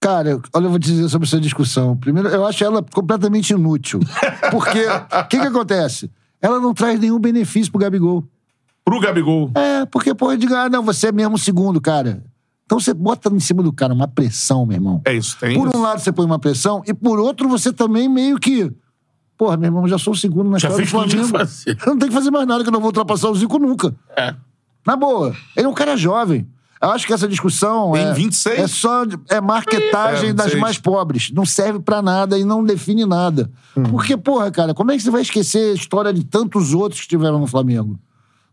Cara, 0.00 0.40
olha, 0.52 0.64
eu 0.64 0.70
vou 0.70 0.78
te 0.78 0.88
dizer 0.88 1.08
sobre 1.08 1.28
essa 1.28 1.40
discussão. 1.40 1.96
Primeiro, 1.96 2.28
eu 2.28 2.46
acho 2.46 2.64
ela 2.64 2.82
completamente 2.82 3.50
inútil. 3.50 4.00
Porque 4.50 4.84
o 4.86 5.24
que, 5.28 5.38
que 5.38 5.46
acontece? 5.46 6.10
Ela 6.42 6.60
não 6.60 6.74
traz 6.74 6.98
nenhum 6.98 7.18
benefício 7.18 7.70
pro 7.70 7.80
Gabigol. 7.80 8.24
Pro 8.84 9.00
Gabigol. 9.00 9.50
É, 9.54 9.86
porque, 9.86 10.14
pô, 10.14 10.34
diga, 10.36 10.64
ah, 10.64 10.68
não, 10.68 10.82
você 10.82 11.08
é 11.08 11.12
mesmo 11.12 11.36
o 11.36 11.38
segundo, 11.38 11.80
cara. 11.80 12.22
Então 12.64 12.80
você 12.80 12.94
bota 12.94 13.28
em 13.28 13.40
cima 13.40 13.62
do 13.62 13.72
cara 13.72 13.92
uma 13.92 14.08
pressão, 14.08 14.64
meu 14.64 14.76
irmão. 14.76 15.02
É 15.04 15.12
isso, 15.14 15.36
tem 15.38 15.54
Por 15.58 15.68
isso. 15.68 15.76
um 15.76 15.82
lado 15.82 16.00
você 16.00 16.10
põe 16.12 16.24
uma 16.24 16.38
pressão, 16.38 16.82
e 16.86 16.94
por 16.94 17.18
outro 17.20 17.48
você 17.48 17.72
também 17.72 18.08
meio 18.08 18.38
que. 18.38 18.72
Porra, 19.36 19.56
meu 19.56 19.66
irmão, 19.68 19.86
já 19.88 19.98
sou 19.98 20.12
o 20.12 20.16
segundo 20.16 20.48
na 20.50 20.58
Já 20.58 20.68
história 20.68 20.86
do 20.86 20.90
Flamengo. 20.90 21.28
fazer. 21.38 21.76
Eu 21.82 21.86
não 21.92 21.98
tenho 21.98 22.10
que 22.10 22.16
fazer 22.16 22.30
mais 22.30 22.46
nada, 22.46 22.62
que 22.62 22.68
eu 22.68 22.72
não 22.72 22.80
vou 22.80 22.88
ultrapassar 22.88 23.28
o 23.28 23.34
Zico 23.34 23.58
nunca. 23.58 23.94
É. 24.16 24.34
Na 24.86 24.96
boa. 24.96 25.34
Ele 25.56 25.66
é 25.66 25.68
um 25.68 25.74
cara 25.74 25.96
jovem. 25.96 26.46
Eu 26.80 26.90
acho 26.90 27.06
que 27.06 27.12
essa 27.14 27.26
discussão 27.26 27.92
Tem 27.92 28.02
é, 28.04 28.12
26. 28.12 28.58
é 28.60 28.66
só 28.68 29.04
é 29.30 29.40
marketagem 29.40 30.30
É, 30.30 30.32
das 30.32 30.46
26. 30.46 30.60
mais 30.60 30.78
pobres. 30.78 31.30
Não 31.32 31.44
serve 31.46 31.80
pra 31.80 32.00
nada 32.02 32.38
e 32.38 32.44
não 32.44 32.62
define 32.62 33.04
nada. 33.06 33.50
Hum. 33.76 33.84
Porque, 33.84 34.16
porra, 34.16 34.50
cara, 34.50 34.72
como 34.74 34.92
é 34.92 34.96
que 34.96 35.02
você 35.02 35.10
vai 35.10 35.22
esquecer 35.22 35.72
a 35.72 35.74
história 35.74 36.12
de 36.12 36.22
tantos 36.24 36.72
outros 36.74 37.00
que 37.00 37.08
tiveram 37.08 37.38
no 37.38 37.46
Flamengo? 37.46 37.98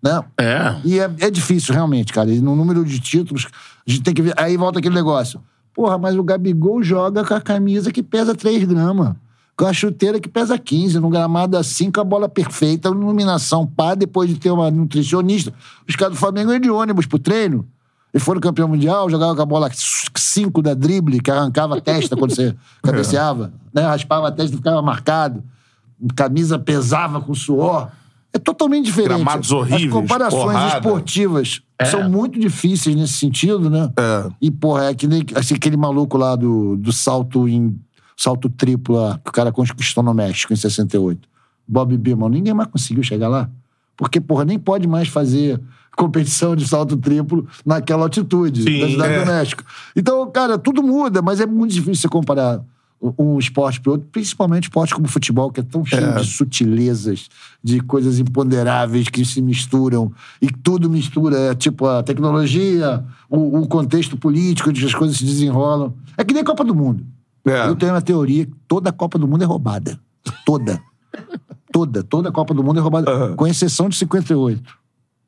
Né? 0.02 0.24
É. 0.40 0.76
E 0.84 1.00
é, 1.00 1.12
é 1.20 1.30
difícil, 1.30 1.74
realmente, 1.76 2.12
cara. 2.14 2.32
E 2.32 2.40
no 2.42 2.56
número 2.56 2.84
de 2.86 3.00
títulos, 3.00 3.48
a 3.88 3.92
gente 3.92 4.04
tem 4.04 4.14
que 4.14 4.22
ver. 4.22 4.34
Aí 4.38 4.58
volta 4.58 4.80
aquele 4.80 4.96
negócio. 4.96 5.42
Porra, 5.74 5.98
mas 5.98 6.16
o 6.16 6.24
Gabigol 6.24 6.84
joga 6.84 7.24
com 7.24 7.34
a 7.34 7.42
camisa 7.42 7.92
que 7.92 8.04
pesa 8.04 8.36
3 8.36 8.66
gramas. 8.66 9.16
Com 9.56 9.66
a 9.66 9.74
chuteira 9.74 10.20
que 10.20 10.28
pesa 10.28 10.58
15, 10.58 11.00
no 11.00 11.10
gramado 11.10 11.56
assim, 11.58 11.92
com 11.92 12.02
a 12.02 12.04
bola 12.04 12.28
perfeita, 12.28 12.90
iluminação 12.90 13.66
pá, 13.68 13.96
depois 13.96 14.30
de 14.30 14.38
ter 14.38 14.50
uma 14.50 14.72
nutricionista. 14.72 15.54
Os 15.88 15.96
caras 15.96 16.16
do 16.16 16.20
Flamengo 16.20 16.52
iam 16.52 16.60
de 16.60 16.70
ônibus 16.70 17.06
pro 17.06 17.20
treino. 17.20 17.68
E 18.14 18.20
foram 18.20 18.42
campeão 18.42 18.68
mundial, 18.68 19.10
jogavam 19.10 19.36
com 19.36 19.42
a 19.42 19.46
bola 19.46 19.70
5 19.72 20.62
da 20.62 20.74
drible, 20.74 21.22
que 21.22 21.32
arrancava 21.32 21.78
a 21.78 21.82
testa 21.82 22.18
quando 22.18 22.36
você 22.36 22.54
cabeceava, 22.84 23.54
né? 23.74 23.84
Raspava 23.84 24.28
a 24.28 24.32
testa 24.32 24.54
e 24.54 24.58
ficava 24.58 24.82
marcado. 24.82 25.42
Camisa 26.16 26.60
pesava 26.60 27.22
com 27.22 27.34
suor. 27.34 27.90
É 28.34 28.40
totalmente 28.40 28.86
diferente. 28.86 29.10
Gramados 29.10 29.52
horríveis, 29.52 29.86
As 29.88 29.92
comparações 29.92 30.44
porrada. 30.44 30.78
esportivas 30.78 31.62
são 31.90 32.10
muito 32.10 32.40
difíceis 32.40 32.96
nesse 32.96 33.14
sentido, 33.14 33.70
né? 33.70 33.92
É. 33.98 34.30
E, 34.42 34.50
porra, 34.50 34.86
é 34.86 34.94
que 34.94 35.06
nem 35.06 35.26
assim, 35.36 35.56
aquele 35.56 35.76
maluco 35.76 36.18
lá 36.18 36.36
do, 36.36 36.78
do 36.78 36.94
salto 36.94 37.48
em 37.48 37.78
salto 38.16 38.50
triplo 38.50 38.96
lá, 38.96 39.20
que 39.24 39.30
o 39.30 39.34
cara 39.34 39.52
conquistou 39.52 40.04
no 40.04 40.14
México 40.14 40.54
em 40.54 40.56
68. 40.56 41.28
Bob 41.68 41.98
Beamon. 41.98 42.30
Ninguém 42.30 42.54
mais 42.54 42.70
conseguiu 42.70 43.04
chegar 43.04 43.28
lá. 43.28 43.50
Porque, 43.98 44.22
porra, 44.22 44.46
nem 44.46 44.58
pode 44.60 44.88
mais 44.88 45.08
fazer 45.08 45.60
competição 45.96 46.56
de 46.56 46.68
salto 46.68 46.96
triplo 46.98 47.48
naquela 47.66 48.04
altitude 48.04 48.64
Sim, 48.64 48.80
da 48.80 48.90
cidade 48.90 49.14
é. 49.14 49.20
do 49.20 49.26
México. 49.26 49.64
Então, 49.96 50.30
cara, 50.32 50.58
tudo 50.58 50.82
muda, 50.82 51.22
mas 51.22 51.40
é 51.40 51.46
muito 51.46 51.74
difícil 51.74 51.96
você 51.96 52.10
comparar 52.10 52.62
um 53.18 53.40
esporte 53.40 53.82
para 53.82 53.94
outro, 53.94 54.08
principalmente 54.12 54.66
esporte 54.66 54.94
como 54.94 55.08
futebol, 55.08 55.52
que 55.52 55.60
é 55.60 55.64
tão 55.64 55.84
cheio 55.84 56.14
de 56.16 56.26
sutilezas, 56.26 57.30
de 57.64 57.80
coisas 57.82 58.20
imponderáveis 58.20 59.10
que 59.10 59.26
se 59.26 59.42
misturam, 59.42 60.14
e 60.42 60.48
tudo 60.48 60.90
mistura, 60.90 61.38
é, 61.38 61.56
tipo 61.56 61.88
a 61.88 62.04
tecnologia, 62.04 63.04
o, 63.30 63.62
o 63.62 63.68
contexto 63.68 64.16
político, 64.16 64.72
de 64.72 64.82
que 64.82 64.86
as 64.86 64.94
coisas 64.94 65.18
se 65.18 65.26
desenrolam. 65.26 65.94
É 66.16 66.24
que 66.24 66.34
nem 66.34 66.44
a 66.44 66.46
Copa 66.46 66.64
do 66.64 66.76
Mundo. 66.76 67.04
É. 67.46 67.68
Eu 67.68 67.76
tenho 67.76 67.92
uma 67.92 68.02
teoria 68.02 68.46
que 68.46 68.54
toda 68.68 68.92
a 68.92 68.94
Copa 68.94 69.18
do 69.18 69.28
Mundo 69.28 69.44
é 69.44 69.48
roubada. 69.48 70.00
Toda. 70.46 70.80
toda. 71.72 72.04
Toda 72.04 72.30
a 72.30 72.32
Copa 72.32 72.54
do 72.54 72.64
Mundo 72.64 72.80
é 72.80 72.82
roubada. 72.82 73.36
Com 73.36 73.48
exceção 73.48 73.90
de 73.90 73.96
58 73.96 74.62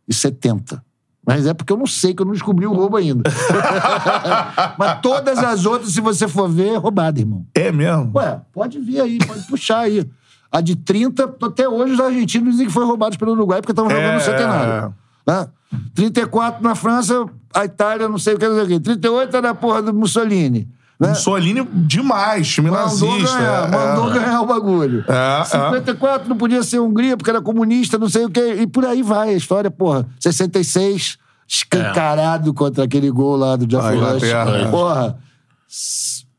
e 0.07 0.13
70. 0.13 0.83
Mas 1.25 1.45
é 1.47 1.53
porque 1.53 1.71
eu 1.71 1.77
não 1.77 1.85
sei, 1.87 2.13
que 2.13 2.21
eu 2.21 2.25
não 2.25 2.33
descobri 2.33 2.67
o 2.67 2.73
roubo 2.73 2.97
ainda. 2.97 3.23
Mas 4.77 4.99
todas 5.01 5.39
as 5.39 5.65
outras, 5.65 5.91
se 5.93 6.01
você 6.01 6.27
for 6.27 6.49
ver, 6.49 6.73
é 6.73 6.75
roubada, 6.75 7.19
irmão. 7.19 7.45
É 7.55 7.71
mesmo? 7.71 8.11
Ué, 8.15 8.41
pode 8.51 8.79
vir 8.79 8.99
aí, 8.99 9.17
pode 9.19 9.43
puxar 9.47 9.79
aí. 9.79 10.05
A 10.51 10.61
de 10.61 10.75
30, 10.75 11.35
até 11.43 11.67
hoje 11.67 11.93
os 11.93 11.99
argentinos 11.99 12.51
dizem 12.51 12.67
que 12.67 12.73
foi 12.73 12.85
roubado 12.85 13.17
pelo 13.17 13.31
Uruguai 13.31 13.61
porque 13.61 13.71
estavam 13.71 13.89
jogando 13.89 14.11
É, 14.11 14.15
no 14.15 14.21
centenário. 14.21 14.93
Né? 15.25 15.47
34 15.95 16.61
na 16.61 16.75
França, 16.75 17.25
a 17.53 17.65
Itália, 17.65 18.07
não 18.07 18.17
sei 18.19 18.35
o 18.35 18.37
que, 18.37 18.47
não 18.47 18.55
sei 18.55 18.63
o 18.65 18.67
que. 18.67 18.79
38 18.79 19.35
era 19.37 19.49
a 19.51 19.55
porra 19.55 19.81
do 19.81 19.93
Mussolini. 19.93 20.67
Né? 20.99 21.09
Mussolini 21.09 21.67
demais, 21.73 22.47
time 22.47 22.69
Mandou 22.69 22.83
nazista. 23.09 23.37
ganhar, 23.37 23.67
é. 23.67 23.71
mandou 23.71 24.11
ganhar 24.11 24.41
o 24.41 24.45
bagulho. 24.45 25.03
É, 25.07 25.41
é. 25.41 25.45
54 25.45 26.29
não 26.29 26.37
podia 26.37 26.63
ser 26.63 26.79
Hungria 26.79 27.17
porque 27.17 27.29
era 27.29 27.41
comunista, 27.41 27.97
não 27.97 28.07
sei 28.07 28.25
o 28.25 28.29
quê. 28.29 28.57
E 28.61 28.67
por 28.67 28.85
aí 28.85 29.01
vai 29.01 29.29
a 29.29 29.33
história, 29.33 29.69
porra. 29.71 30.05
66, 30.19 31.17
escancarado 31.47 32.53
contra 32.53 32.83
aquele 32.83 33.09
gol 33.11 33.35
lá 33.35 33.55
do 33.55 33.65
Jeff 33.65 33.85
A 33.85 33.89
Rush. 33.89 33.97
Inglaterra, 34.23 34.57
é. 34.57 34.71
Porra. 34.71 35.17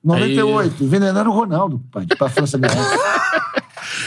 98, 0.03 0.85
envenenaram 0.85 1.31
o 1.31 1.35
Ronaldo, 1.35 1.81
pai, 1.91 2.07
pra 2.19 2.29
França 2.29 2.59
ganhar. 2.59 2.75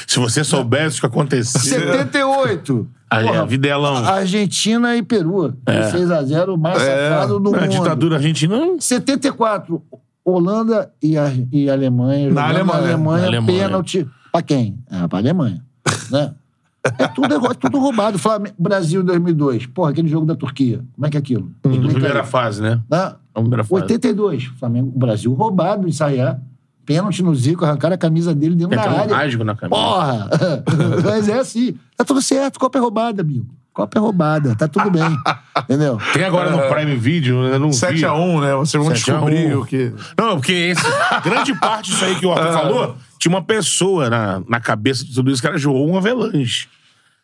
Se 0.07 0.19
você 0.19 0.43
soubesse 0.43 0.97
o 0.97 1.01
que 1.01 1.05
acontecia. 1.07 1.59
78. 1.59 2.87
Aí, 3.09 3.25
porra, 3.25 3.41
a 3.41 3.45
Videlão. 3.45 3.95
Argentina 4.05 4.95
e 4.95 5.01
Peru. 5.03 5.53
6x0, 5.65 6.53
o 6.53 6.57
mais 6.57 6.81
É. 6.81 7.09
safado 7.09 7.39
do 7.39 7.51
mundo. 7.51 7.67
ditadura 7.67 8.15
argentina. 8.15 8.57
74, 8.79 9.81
Holanda 10.31 10.91
e, 11.01 11.17
a, 11.17 11.31
e 11.51 11.69
Alemanha. 11.69 12.29
Na 12.31 12.47
jogando 12.53 12.71
Alemanha. 12.71 12.93
Alemanha, 12.93 13.21
Na 13.21 13.27
Alemanha. 13.27 13.63
pênalti. 13.65 14.07
Pra 14.31 14.41
quem? 14.41 14.77
É, 14.91 15.07
pra 15.07 15.19
Alemanha. 15.19 15.63
né? 16.11 16.33
É 16.99 17.07
tudo, 17.07 17.33
é 17.33 17.53
tudo 17.53 17.79
roubado. 17.79 18.17
Flamengo, 18.17 18.55
Brasil 18.57 19.03
2002. 19.03 19.65
Porra, 19.67 19.91
aquele 19.91 20.07
jogo 20.07 20.25
da 20.25 20.35
Turquia. 20.35 20.83
Como 20.95 21.05
é 21.05 21.09
que 21.09 21.17
é 21.17 21.19
aquilo? 21.19 21.51
Explica 21.65 21.93
primeira 21.93 22.23
fase, 22.23 22.61
né? 22.61 22.81
Né? 22.89 23.15
Na 23.35 23.41
primeira 23.41 23.63
fase. 23.63 23.81
82. 23.83 24.45
Flamengo, 24.59 24.91
Brasil 24.97 25.33
roubado 25.33 25.87
em 25.87 25.91
Sarriá. 25.91 26.37
Pênalti 26.85 27.21
no 27.21 27.35
Zico, 27.35 27.65
arrancaram 27.65 27.95
a 27.95 27.97
camisa 27.97 28.33
dele 28.33 28.55
dentro 28.55 28.69
Tem 28.69 28.79
da 28.79 28.95
um 28.95 28.99
área. 29.01 29.15
rasgo 29.17 29.43
na 29.43 29.55
camisa. 29.55 29.77
Porra! 29.81 30.29
Mas 31.03 31.27
é 31.27 31.39
assim. 31.39 31.75
Tá 31.97 32.05
tudo 32.05 32.21
certo. 32.21 32.57
Copa 32.57 32.77
é 32.77 32.81
roubada, 32.81 33.21
amigo. 33.21 33.45
Copa 33.77 33.99
é 33.99 34.01
roubada. 34.01 34.55
Tá 34.55 34.67
tudo 34.67 34.89
bem. 34.89 35.03
Entendeu? 35.61 35.99
Tem 36.11 36.23
agora 36.23 36.49
no 36.49 36.73
Prime 36.73 36.95
Video, 36.95 37.43
eu 37.43 37.59
não 37.59 37.69
vi. 37.69 37.77
7x1, 37.77 38.41
né? 38.41 38.55
Vocês 38.55 38.83
vão 38.83 38.95
7 38.95 39.11
a 39.11 39.13
1. 39.13 39.25
descobrir 39.25 39.55
o 39.55 39.65
que. 39.67 39.93
Não, 40.17 40.37
porque 40.37 40.51
esse, 40.51 40.81
grande 41.23 41.53
parte 41.59 41.91
disso 41.91 42.03
aí 42.03 42.15
que 42.15 42.25
o 42.25 42.31
Arthur 42.31 42.53
falou, 42.57 42.97
tinha 43.19 43.31
uma 43.31 43.43
pessoa 43.43 44.09
na, 44.09 44.41
na 44.49 44.59
cabeça 44.59 45.05
de 45.05 45.13
tudo 45.13 45.29
isso 45.29 45.39
que 45.39 45.47
era 45.47 45.59
João 45.59 45.95
Avelange. 45.95 46.67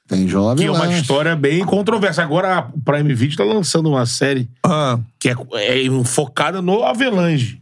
Tem 0.07 0.27
jovem 0.27 0.57
Que 0.57 0.65
é 0.65 0.71
uma 0.71 0.85
lá. 0.85 0.93
história 0.93 1.35
bem 1.35 1.65
controversa. 1.65 2.21
Agora 2.21 2.59
a 2.59 2.61
Prime 2.61 3.15
Video 3.15 3.35
tá 3.35 3.43
lançando 3.43 3.89
uma 3.89 4.05
série 4.05 4.47
Ah. 4.63 4.99
que 5.19 5.29
é, 5.29 5.31
é 5.33 6.03
focada 6.05 6.61
no 6.61 6.83
Avelange. 6.83 7.59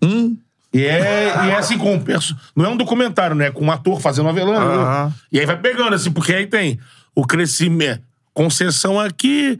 E 0.73 0.83
é, 0.83 1.33
e 1.45 1.49
é 1.49 1.55
assim, 1.57 1.77
com 1.77 1.93
um 1.93 1.99
perso... 2.01 2.35
Não 2.53 2.65
é 2.65 2.67
um 2.67 2.75
documentário, 2.75 3.37
né? 3.37 3.51
Com 3.51 3.63
um 3.67 3.71
ator 3.71 4.01
fazendo 4.01 4.27
Avelange. 4.27 4.65
Né? 4.67 5.13
E 5.31 5.39
aí 5.39 5.45
vai 5.45 5.55
pegando, 5.57 5.93
assim, 5.93 6.11
porque 6.11 6.33
aí 6.33 6.45
tem 6.45 6.77
o 7.15 7.25
crescimento, 7.25 8.01
concessão 8.33 8.99
aqui, 8.99 9.59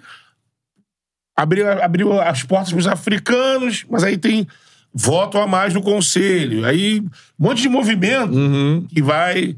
abriu, 1.36 1.70
abriu 1.82 2.22
as 2.22 2.44
portas 2.44 2.72
pros 2.72 2.88
africanos, 2.88 3.86
mas 3.90 4.04
aí 4.04 4.18
tem 4.18 4.48
voto 4.94 5.38
a 5.38 5.48
mais 5.48 5.74
no 5.74 5.82
conselho. 5.82 6.66
Aí, 6.66 7.00
um 7.00 7.10
monte 7.48 7.62
de 7.62 7.70
movimento 7.70 8.34
que 8.90 9.02
vai. 9.02 9.56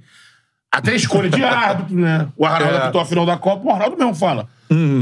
Até 0.71 0.95
escolha 0.95 1.29
de 1.29 1.43
árbitro, 1.43 1.95
né? 1.95 2.27
O 2.35 2.45
Arnaldo 2.45 2.75
É. 2.75 2.77
apitou 2.83 3.01
a 3.01 3.05
final 3.05 3.25
da 3.27 3.37
Copa, 3.37 3.67
o 3.67 3.71
Arnaldo 3.71 3.95
mesmo 3.97 4.15
fala. 4.15 4.47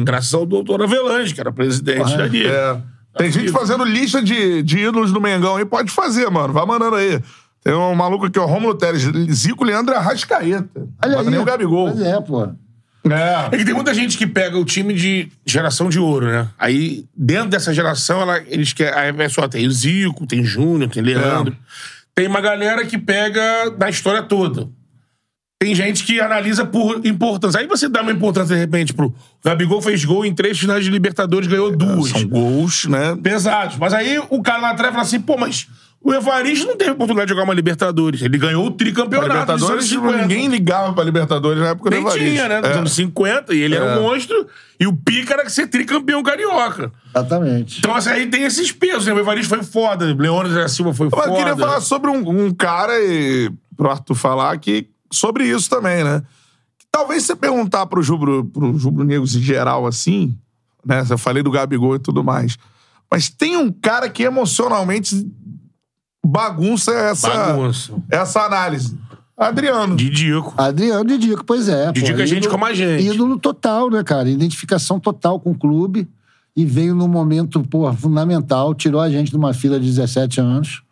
Graças 0.04 0.34
ao 0.34 0.46
doutor 0.46 0.82
Avelange, 0.84 1.34
que 1.34 1.40
era 1.40 1.52
presidente 1.52 2.18
da 2.18 2.28
Liga. 2.28 2.50
É. 2.50 2.78
Tem 3.18 3.32
gente 3.32 3.52
fazendo 3.52 3.84
lista 3.86 4.22
de, 4.22 4.62
de 4.64 4.80
ídolos 4.80 5.14
do 5.14 5.22
Mengão 5.22 5.56
aí, 5.56 5.64
pode 5.66 5.90
fazer, 5.90 6.30
mano. 6.30 6.52
Vai 6.54 6.66
mandando 6.66 6.96
aí. 6.98 7.22
Tem 7.64 7.74
um 7.74 7.94
maluco 7.96 8.26
aqui, 8.26 8.40
ó, 8.40 8.46
Romulo 8.46 8.74
Teres, 8.76 9.04
Zico, 9.32 9.64
Leandro 9.64 9.96
Arrascaeta. 9.96 10.68
Olha 11.06 11.20
aí. 11.20 11.30
nem 11.30 11.40
o 11.40 11.46
Gabigol. 11.46 11.92
Pois 11.92 12.02
é, 12.02 12.20
pô. 12.20 12.50
É. 13.10 13.56
É 13.56 13.58
que 13.58 13.66
tem 13.66 13.74
muita 13.74 13.94
gente 13.94 14.18
que 14.18 14.28
pega 14.28 14.58
o 14.58 14.66
time 14.66 14.94
de 14.94 15.30
geração 15.46 15.90
de 15.90 16.00
ouro, 16.00 16.28
né? 16.28 16.48
Aí, 16.58 17.06
dentro 17.16 17.50
dessa 17.50 17.74
geração, 17.74 18.22
ela, 18.22 18.42
eles 18.48 18.74
querem. 18.74 18.94
Aí 18.94 19.12
vai 19.12 19.28
só, 19.30 19.48
tem 19.48 19.66
o 19.66 19.72
Zico, 19.72 20.28
tem 20.28 20.44
Júnior, 20.44 20.90
tem 20.90 21.02
Leandro. 21.02 21.56
Tem 22.14 22.28
uma 22.28 22.42
galera 22.42 22.86
que 22.86 22.98
pega 22.98 23.72
da 23.72 23.90
história 23.90 24.22
toda. 24.22 24.68
Tem 25.60 25.76
gente 25.76 26.04
que 26.04 26.20
analisa 26.20 26.66
por 26.66 27.06
importância. 27.06 27.60
Aí 27.60 27.68
você 27.68 27.88
dá 27.88 28.02
uma 28.02 28.12
importância, 28.12 28.56
de 28.56 28.60
repente, 28.60 28.94
pro. 28.94 29.08
O 29.08 29.16
Gabigol 29.46 29.82
fez 29.82 30.04
gol 30.04 30.26
em 30.26 30.34
três 30.34 30.60
finais 30.60 30.84
de 30.84 30.90
Libertadores, 30.90 31.48
ganhou 31.48 31.76
duas. 31.76 32.10
São 32.10 32.28
gols, 32.28 32.86
né? 32.86 33.16
Pesados. 33.22 33.78
Mas 33.78 33.94
aí 33.94 34.20
o 34.30 34.42
cara 34.42 34.60
lá 34.60 34.72
atrás 34.72 34.92
fala 34.92 35.04
assim, 35.04 35.20
pô, 35.22 35.38
mas 35.38 35.68
o 36.04 36.14
Evaristo 36.14 36.66
não 36.68 36.76
teve 36.76 36.92
oportunidade 36.92 37.28
de 37.28 37.34
jogar 37.34 37.44
uma 37.44 37.54
Libertadores. 37.54 38.22
Ele 38.22 38.38
ganhou 38.38 38.66
o 38.66 38.72
Pra 38.72 38.78
tricampeonato 38.78 39.30
Libertadores, 39.32 39.62
dos 39.62 39.70
anos 39.72 39.86
50. 39.90 40.18
ninguém 40.24 40.48
ligava 40.48 40.94
pra 40.94 41.04
Libertadores 41.04 41.62
na 41.62 41.70
época 41.70 41.90
do 41.90 41.94
Nem 41.94 42.02
Evaristo. 42.06 42.28
tinha, 42.30 42.48
né? 42.50 42.62
Nos 42.62 42.70
É. 42.70 42.74
anos 42.74 42.92
50, 42.94 43.54
e 43.54 43.60
ele 43.62 43.76
era 43.76 43.86
É. 43.86 43.98
um 43.98 44.02
monstro, 44.02 44.48
e 44.80 44.88
o 44.88 44.94
pica 44.96 45.34
era 45.36 45.48
ser 45.50 45.68
tricampeão 45.68 46.24
carioca. 46.24 46.92
Exatamente. 47.16 47.80
Então, 47.80 47.94
assim, 47.96 48.10
aí 48.10 48.28
tem 48.28 48.44
esses 48.44 48.72
pesos, 48.72 49.06
né? 49.06 49.14
O 49.14 49.20
Evaristo 49.20 49.50
foi 49.54 49.64
foda, 49.64 50.06
o 50.06 50.18
Leônidas 50.18 50.58
da 50.58 50.68
Silva 50.68 50.94
foi 50.94 51.08
Mas 51.12 51.20
foda. 51.20 51.32
eu 51.34 51.38
queria 51.38 51.56
falar 51.56 51.82
sobre 51.82 52.10
um, 52.10 52.46
um 52.48 52.52
cara, 52.54 52.94
e 53.00 53.52
pro 53.78 53.90
Arthur 53.92 54.16
falar, 54.16 54.58
que, 54.58 54.90
sobre 55.12 55.46
isso 55.46 55.70
também, 55.70 56.04
né? 56.04 56.24
Talvez 56.92 57.24
você 57.24 57.36
perguntar 57.36 57.86
pro 57.86 58.02
Jubro, 58.02 58.44
pro 58.46 58.78
Jubro 58.78 59.04
Negros 59.04 59.36
em 59.36 59.42
geral, 59.42 59.86
assim, 59.88 60.36
né? 60.86 61.06
Eu 61.10 61.18
falei 61.18 61.42
do 61.44 61.52
Gabigol 61.52 61.96
e 61.96 62.00
tudo 62.00 62.24
mais. 62.24 62.58
Mas 63.10 63.30
tem 63.30 63.56
um 63.58 63.72
cara 63.72 64.10
que 64.10 64.24
emocionalmente 64.24 65.16
bagunça 66.26 66.92
essa, 66.92 67.30
Bagunça. 67.30 67.94
essa 68.10 68.42
análise. 68.42 68.98
Adriano. 69.38 69.96
Didico. 69.96 70.54
Adriano 70.56 71.04
Didico, 71.06 71.44
pois 71.44 71.68
é. 71.68 71.92
Didico 71.92 72.18
pô, 72.18 72.24
é 72.24 72.28
gente 72.28 72.38
ídolo- 72.40 72.52
como 72.52 72.66
a 72.66 72.74
gente. 72.74 73.04
Ídolo 73.08 73.40
total, 73.40 73.90
né, 73.90 74.04
cara? 74.04 74.30
Identificação 74.30 75.00
total 75.00 75.40
com 75.40 75.52
o 75.52 75.58
clube. 75.58 76.08
E 76.56 76.66
veio 76.66 76.94
num 76.94 77.08
momento, 77.08 77.62
pô, 77.64 77.92
fundamental. 77.94 78.76
Tirou 78.76 79.02
a 79.02 79.10
gente 79.10 79.32
de 79.32 79.38
uma 79.38 79.54
fila 79.54 79.80
de 79.80 79.86
17 79.88 80.40
anos. 80.42 80.84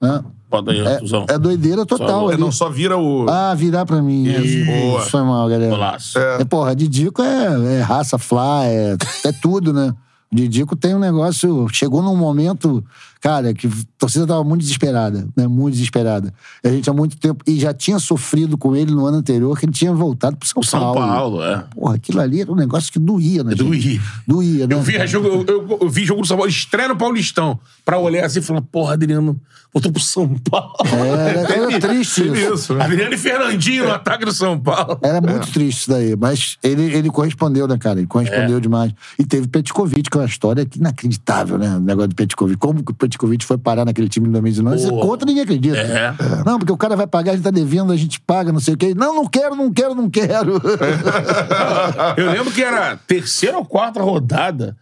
Né? 0.00 0.22
Bota 0.48 0.70
aí. 0.70 0.80
É, 0.80 1.00
é 1.34 1.38
doideira 1.38 1.84
total. 1.84 2.30
Só-. 2.30 2.36
Não 2.38 2.52
só 2.52 2.68
vira 2.70 2.96
o. 2.96 3.26
Ah, 3.28 3.54
virar 3.54 3.84
pra 3.86 4.00
mim. 4.00 4.24
Isso. 4.24 4.70
É, 4.70 4.80
Boa. 4.82 5.00
Foi 5.00 5.22
mal, 5.22 5.48
galera. 5.48 5.70
Golaço. 5.70 6.18
É, 6.18 6.44
porra, 6.44 6.76
Didico 6.76 7.22
é, 7.22 7.78
é 7.78 7.80
raça 7.80 8.18
flá, 8.18 8.64
é, 8.66 8.96
é 9.24 9.32
tudo, 9.32 9.72
né? 9.72 9.92
Didico 10.30 10.76
tem 10.76 10.94
um 10.94 10.98
negócio. 11.00 11.66
Chegou 11.72 12.02
num 12.02 12.14
momento, 12.14 12.84
cara, 13.26 13.52
que 13.52 13.66
a 13.66 13.70
torcida 13.98 14.24
tava 14.24 14.44
muito 14.44 14.60
desesperada, 14.60 15.26
né? 15.36 15.48
Muito 15.48 15.74
desesperada. 15.74 16.32
E 16.62 16.68
a 16.68 16.70
gente 16.70 16.88
há 16.88 16.92
muito 16.92 17.16
tempo. 17.16 17.42
E 17.44 17.58
já 17.58 17.74
tinha 17.74 17.98
sofrido 17.98 18.56
com 18.56 18.76
ele 18.76 18.92
no 18.92 19.04
ano 19.04 19.16
anterior, 19.16 19.58
que 19.58 19.64
ele 19.66 19.72
tinha 19.72 19.92
voltado 19.92 20.36
pro 20.36 20.46
São, 20.46 20.62
São 20.62 20.78
Paulo. 20.78 21.00
Paulo, 21.00 21.42
é. 21.42 21.64
Porra, 21.74 21.96
aquilo 21.96 22.20
ali 22.20 22.40
era 22.40 22.52
um 22.52 22.54
negócio 22.54 22.92
que 22.92 23.00
doía, 23.00 23.42
né? 23.42 23.56
Doía. 23.56 24.00
Doía, 24.28 24.66
né? 24.68 24.74
Eu 24.76 24.80
vi, 24.80 25.04
jogo, 25.08 25.26
eu, 25.26 25.44
eu- 25.44 25.78
eu 25.82 25.88
vi 25.88 26.04
jogo 26.04 26.20
do 26.22 26.26
São 26.28 26.36
Paulo, 26.36 26.48
estreia 26.48 26.86
no 26.88 26.96
Paulistão, 26.96 27.58
pra 27.84 27.98
olhar 27.98 28.24
assim 28.26 28.38
e 28.38 28.42
falar, 28.42 28.62
porra, 28.62 28.92
Adriano, 28.92 29.40
voltou 29.74 29.90
pro 29.90 30.00
São 30.00 30.28
Paulo. 30.48 30.76
Era, 30.84 31.52
era 31.52 31.80
triste 31.80 32.22
Teve 32.22 32.40
isso. 32.42 32.54
isso, 32.54 32.74
né? 32.74 32.84
Adriano 32.84 33.12
e 33.12 33.18
Fernandinho 33.18 33.86
no 33.86 33.92
ataque 33.92 34.24
do 34.24 34.32
São 34.32 34.56
Paulo. 34.56 35.00
Era 35.02 35.20
muito 35.20 35.50
triste 35.52 35.80
isso 35.80 35.90
daí, 35.90 36.14
mas 36.16 36.58
ele, 36.62 36.94
ele 36.94 37.10
correspondeu, 37.10 37.66
né, 37.66 37.76
cara? 37.76 37.98
Ele 37.98 38.06
correspondeu 38.06 38.60
demais. 38.60 38.92
E 39.18 39.24
teve 39.24 39.48
Petkovic, 39.48 40.08
que 40.08 40.16
é 40.16 40.20
uma 40.20 40.26
história 40.28 40.64
inacreditável, 40.76 41.58
né? 41.58 41.74
O 41.76 41.80
negócio 41.80 42.08
do 42.10 42.14
Petkovic. 42.14 42.56
Como 42.58 42.84
que 42.84 42.92
o 42.92 42.94
Petkovic 42.94 43.15
foi 43.44 43.58
parar 43.58 43.84
naquele 43.84 44.08
time 44.08 44.28
em 44.28 44.32
2019? 44.32 44.78
Você 44.78 44.90
conta, 44.90 45.24
ninguém 45.24 45.42
acredita. 45.42 45.76
É. 45.76 46.14
Não, 46.44 46.58
porque 46.58 46.72
o 46.72 46.76
cara 46.76 46.96
vai 46.96 47.06
pagar, 47.06 47.32
a 47.32 47.34
gente 47.34 47.44
tá 47.44 47.50
devendo, 47.50 47.92
a 47.92 47.96
gente 47.96 48.20
paga, 48.20 48.52
não 48.52 48.60
sei 48.60 48.74
o 48.74 48.76
quê. 48.76 48.94
Não, 48.94 49.14
não 49.14 49.26
quero, 49.26 49.54
não 49.54 49.72
quero, 49.72 49.94
não 49.94 50.10
quero. 50.10 50.60
Eu 52.16 52.30
lembro 52.30 52.52
que 52.52 52.62
era 52.62 52.96
terceira 52.96 53.56
ou 53.56 53.64
quarta 53.64 54.02
rodada. 54.02 54.76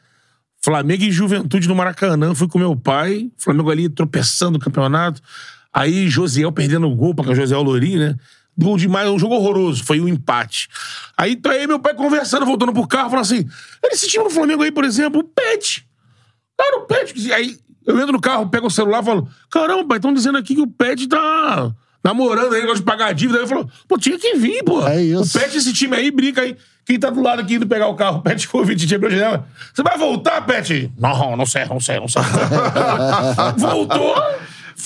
Flamengo 0.63 1.05
e 1.05 1.13
Juventude 1.13 1.69
no 1.69 1.75
Maracanã. 1.75 2.35
Fui 2.35 2.49
com 2.49 2.59
meu 2.59 2.75
pai. 2.75 3.31
Flamengo 3.37 3.71
ali 3.71 3.89
tropeçando 3.89 4.53
no 4.53 4.59
campeonato. 4.59 5.21
Aí 5.73 6.09
Josiel 6.09 6.51
perdendo 6.53 6.87
o 6.89 6.95
gol, 6.95 7.15
o 7.17 7.35
Josiel 7.35 7.63
Lourinho, 7.63 7.99
né? 7.99 8.17
Gol 8.57 8.77
demais, 8.77 9.09
um 9.11 9.19
jogo 9.19 9.35
horroroso. 9.35 9.85
Foi 9.85 10.01
um 10.01 10.09
empate. 10.09 10.69
Aí 11.17 11.35
tá 11.35 11.51
aí 11.51 11.67
meu 11.67 11.81
pai 11.81 11.93
conversando, 11.95 12.47
voltando 12.47 12.73
pro 12.73 12.87
carro, 12.87 13.11
falando 13.11 13.25
assim: 13.25 13.47
esse 13.85 14.07
time 14.07 14.25
do 14.25 14.31
Flamengo 14.31 14.63
aí, 14.63 14.71
por 14.71 14.85
exemplo, 14.85 15.21
o 15.21 15.25
Pet. 15.25 15.87
Cara, 16.57 16.79
o 16.79 16.87
Pet. 16.87 17.33
Aí 17.33 17.59
eu 17.87 17.99
entro 17.99 18.13
no 18.13 18.21
carro, 18.21 18.49
pego 18.49 18.67
o 18.67 18.71
celular 18.71 19.03
e 19.03 19.05
falo: 19.05 19.29
caramba, 19.51 19.85
pai, 19.85 19.99
estão 19.99 20.13
dizendo 20.13 20.39
aqui 20.39 20.55
que 20.55 20.61
o 20.61 20.67
Pet 20.67 21.07
tá 21.09 21.73
namorando 22.03 22.55
aí, 22.55 22.63
gosta 22.63 22.77
de 22.77 22.83
pagar 22.83 23.07
a 23.07 23.13
dívida. 23.13 23.39
Aí 23.39 23.43
ele 23.43 23.49
falou: 23.49 23.69
pô, 23.89 23.99
tinha 23.99 24.19
que 24.19 24.35
vir, 24.37 24.63
pô. 24.65 24.87
É 24.87 25.03
isso. 25.03 25.37
O 25.37 25.41
Pet, 25.41 25.57
esse 25.57 25.73
time 25.73 25.97
aí, 25.97 26.11
brinca 26.11 26.43
aí. 26.43 26.57
Quem 26.85 26.99
tá 26.99 27.09
do 27.09 27.23
lado 27.23 27.41
aqui 27.41 27.55
indo 27.55 27.67
pegar 27.67 27.89
o 27.89 27.95
carro, 27.95 28.19
o 28.21 28.23
Pet 28.23 28.47
Covid, 28.49 28.87
tinha 28.87 29.01
pra 29.01 29.09
janela. 29.09 29.47
Você 29.73 29.83
vai 29.83 29.97
voltar, 29.97 30.43
Pet? 30.43 30.93
Não, 30.99 31.37
não 31.37 31.47
sei, 31.47 31.65
não 31.65 31.81
sei, 31.81 31.99
não 31.99 32.09
sei. 32.09 32.23
Voltou. 33.57 34.15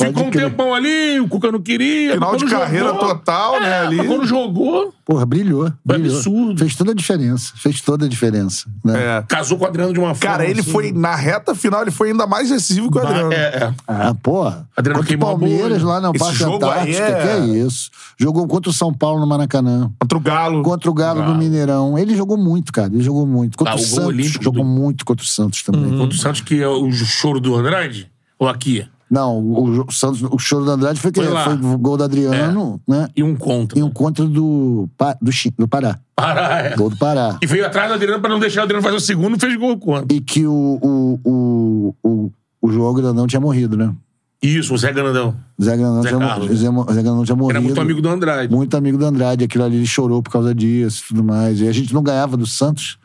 Ficou 0.07 0.27
um 0.27 0.31
crer. 0.31 0.45
tempão 0.51 0.75
ali, 0.75 1.21
o 1.21 1.29
Cuca 1.29 1.51
não 1.53 1.61
queria. 1.61 2.13
Final 2.15 2.37
de 2.37 2.47
carreira 2.47 2.87
jogou- 2.89 3.09
total, 3.09 3.61
né, 3.61 3.69
É, 3.69 3.79
ali. 3.81 3.97
mas 3.97 4.07
Quando 4.07 4.27
jogou, 4.27 4.95
Porra, 5.05 5.27
brilhou. 5.27 5.73
brilhou. 5.85 6.15
absurdo. 6.17 6.59
Fez 6.59 6.75
toda 6.77 6.93
a 6.93 6.95
diferença. 6.95 7.53
Fez 7.57 7.81
toda 7.81 8.07
a 8.07 8.09
diferença. 8.09 8.67
Né? 8.85 9.19
É. 9.19 9.25
casou 9.27 9.59
com 9.59 9.65
o 9.65 9.67
Adriano 9.69 9.93
de 9.93 9.99
uma 9.99 10.15
forma. 10.15 10.21
Cara, 10.21 10.45
ele 10.49 10.61
assim. 10.61 10.71
foi, 10.71 10.93
na 10.93 11.15
reta 11.15 11.55
final, 11.55 11.83
ele 11.83 11.91
foi 11.91 12.11
ainda 12.11 12.27
mais 12.27 12.49
decisivo 12.49 12.91
que 12.91 12.99
o 12.99 13.01
Adriano. 13.01 13.33
É, 13.33 13.37
é. 13.37 13.75
Ah, 13.87 14.15
porra. 14.23 14.67
Adriano 14.77 15.01
contra 15.01 15.17
o 15.17 15.19
Palmeiras 15.19 15.83
lá 15.83 16.01
no 16.01 16.11
Esse 16.15 16.19
Parque 16.25 16.45
Antártica, 16.45 17.03
é- 17.03 17.23
que 17.23 17.29
é 17.29 17.39
isso. 17.67 17.91
Jogou 18.19 18.47
contra 18.47 18.71
o 18.71 18.73
São 18.73 18.93
Paulo 18.93 19.21
no 19.21 19.27
Maracanã. 19.27 19.91
Contra 20.01 20.19
o 20.19 20.21
Galo. 20.21 20.63
Contra 20.63 20.91
o 20.91 20.95
Galo 20.95 21.23
no 21.25 21.35
Mineirão. 21.37 21.99
Ele 21.99 22.17
jogou 22.17 22.37
muito, 22.37 22.73
cara. 22.73 22.89
Ele 22.93 23.03
jogou 23.03 23.27
muito. 23.27 23.57
Contra 23.57 23.75
Ah, 23.75 23.77
o 23.77 23.81
o 23.81 23.83
Santos. 23.83 24.27
Jogou 24.41 24.63
do- 24.65 24.69
muito 24.69 25.05
contra 25.05 25.25
o 25.25 25.27
Santos 25.29 25.63
também. 25.63 25.97
Contra 25.97 26.17
o 26.17 26.19
Santos, 26.21 26.41
que 26.41 26.61
é 26.63 26.69
o 26.69 26.91
choro 26.93 27.41
do 27.41 27.55
Andrade? 27.57 28.11
Ou 28.39 28.49
aqui? 28.49 28.87
Não, 29.11 29.39
o, 29.39 29.87
o 29.87 29.93
Santos, 29.93 30.23
o 30.23 30.39
choro 30.39 30.65
do 30.65 30.71
Andrade 30.71 31.01
foi 31.01 31.11
que 31.11 31.23
Foi 31.23 31.35
foi 31.35 31.55
o 31.55 31.79
gol 31.79 31.97
do 31.97 32.05
Adriano, 32.05 32.81
né? 32.87 33.09
E 33.17 33.23
um 33.23 33.35
contra. 33.35 33.79
E 33.79 33.83
um 33.83 33.91
contra 33.91 34.25
do, 34.25 34.89
do, 35.21 35.31
do 35.59 35.69
Pará. 35.69 35.99
Pará, 36.15 36.59
é. 36.59 36.77
Gol 36.77 36.91
do 36.91 36.97
Pará. 36.97 37.39
E 37.43 37.47
veio 37.47 37.65
atrás 37.65 37.89
do 37.89 37.95
Adriano 37.95 38.21
pra 38.21 38.29
não 38.31 38.39
deixar 38.39 38.61
o 38.61 38.65
Adriano 38.65 38.83
fazer 38.83 38.97
o 38.97 39.01
segundo 39.01 39.37
e 39.37 39.41
fez 39.41 39.57
gol 39.57 39.79
contra. 39.79 40.15
E 40.15 40.21
que 40.21 40.47
o, 40.47 40.79
o, 40.83 41.21
o, 41.25 41.95
o, 42.03 42.33
o 42.61 42.71
João 42.71 42.93
Grandão 42.93 43.27
tinha 43.27 43.41
morrido, 43.41 43.77
né? 43.77 43.95
Isso, 44.43 44.73
o 44.75 44.79
Zé 44.79 44.93
Grandão. 44.93 45.35
Zé 45.61 45.77
Grandão, 45.77 46.03
Zé 46.03 46.11
Carlos. 46.17 46.59
Zé, 46.59 46.71
Mo- 46.71 46.87
Zé 46.93 47.03
Grandão 47.03 47.25
tinha 47.25 47.35
morrido. 47.35 47.57
Era 47.59 47.61
muito 47.61 47.81
amigo 47.81 48.01
do 48.01 48.09
Andrade. 48.09 48.55
Muito 48.55 48.77
amigo 48.77 48.97
do 48.99 49.05
Andrade. 49.05 49.45
Aquilo 49.45 49.65
ali, 49.65 49.77
ele 49.77 49.87
chorou 49.87 50.23
por 50.23 50.31
causa 50.31 50.55
disso 50.55 51.03
e 51.05 51.09
tudo 51.09 51.25
mais. 51.25 51.61
E 51.61 51.67
a 51.67 51.73
gente 51.73 51.93
não 51.93 52.03
ganhava 52.03 52.37
do 52.37 52.47
Santos 52.47 52.99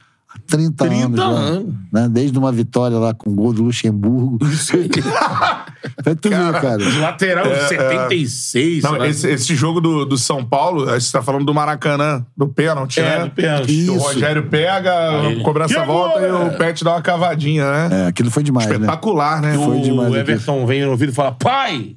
30, 0.48 0.86
30 0.86 1.06
anos. 1.06 1.20
anos. 1.20 1.74
Né? 1.92 2.08
Desde 2.12 2.38
uma 2.38 2.52
vitória 2.52 2.98
lá 2.98 3.14
com 3.14 3.30
o 3.30 3.34
gol 3.34 3.54
do 3.54 3.64
Luxemburgo. 3.64 4.38
Isso 4.46 4.76
aí. 4.76 4.90
Foi 6.04 6.16
tu 6.16 6.30
ver, 6.30 6.54
cara. 6.62 6.78
Lateral 7.00 7.46
É, 7.48 7.68
76. 7.68 8.84
Não, 8.84 8.90
sei 8.92 9.00
lá. 9.00 9.08
esse, 9.08 9.30
esse 9.30 9.56
jogo 9.56 9.80
do, 9.82 10.06
do 10.06 10.18
São 10.18 10.44
Paulo, 10.44 10.86
você 10.86 11.12
tá 11.12 11.22
falando 11.22 11.46
do 11.46 11.54
Maracanã, 11.54 12.26
do 12.36 12.48
pênalti, 12.48 13.00
É, 13.00 13.20
né? 13.20 13.26
do 13.26 13.32
pênalti. 13.32 13.90
O. 13.90 13.98
Rogério 13.98 14.44
pega, 14.50 14.92
Aí. 15.22 15.40
a 15.40 15.44
cobrança 15.44 15.74
Que 15.80 15.86
volta 15.86 16.20
e 16.20 16.32
né? 16.32 16.34
o 16.34 16.58
Pet 16.58 16.84
dá 16.84 16.92
uma 16.92 17.02
cavadinha, 17.02 17.70
né? 17.90 18.04
É, 18.04 18.08
aquilo 18.08 18.30
foi 18.32 18.44
demais, 18.44 18.68
né? 18.68 18.76
Espetacular, 18.76 19.42
né? 19.42 19.54
Foi 19.56 19.80
demais 19.82 20.10
O 20.10 20.12
aqui. 20.14 20.20
Everton 20.32 20.66
vem 20.66 20.84
no 20.84 20.92
ouvido 20.92 21.12
e 21.12 21.16
fala: 21.16 21.32
pai, 21.34 21.96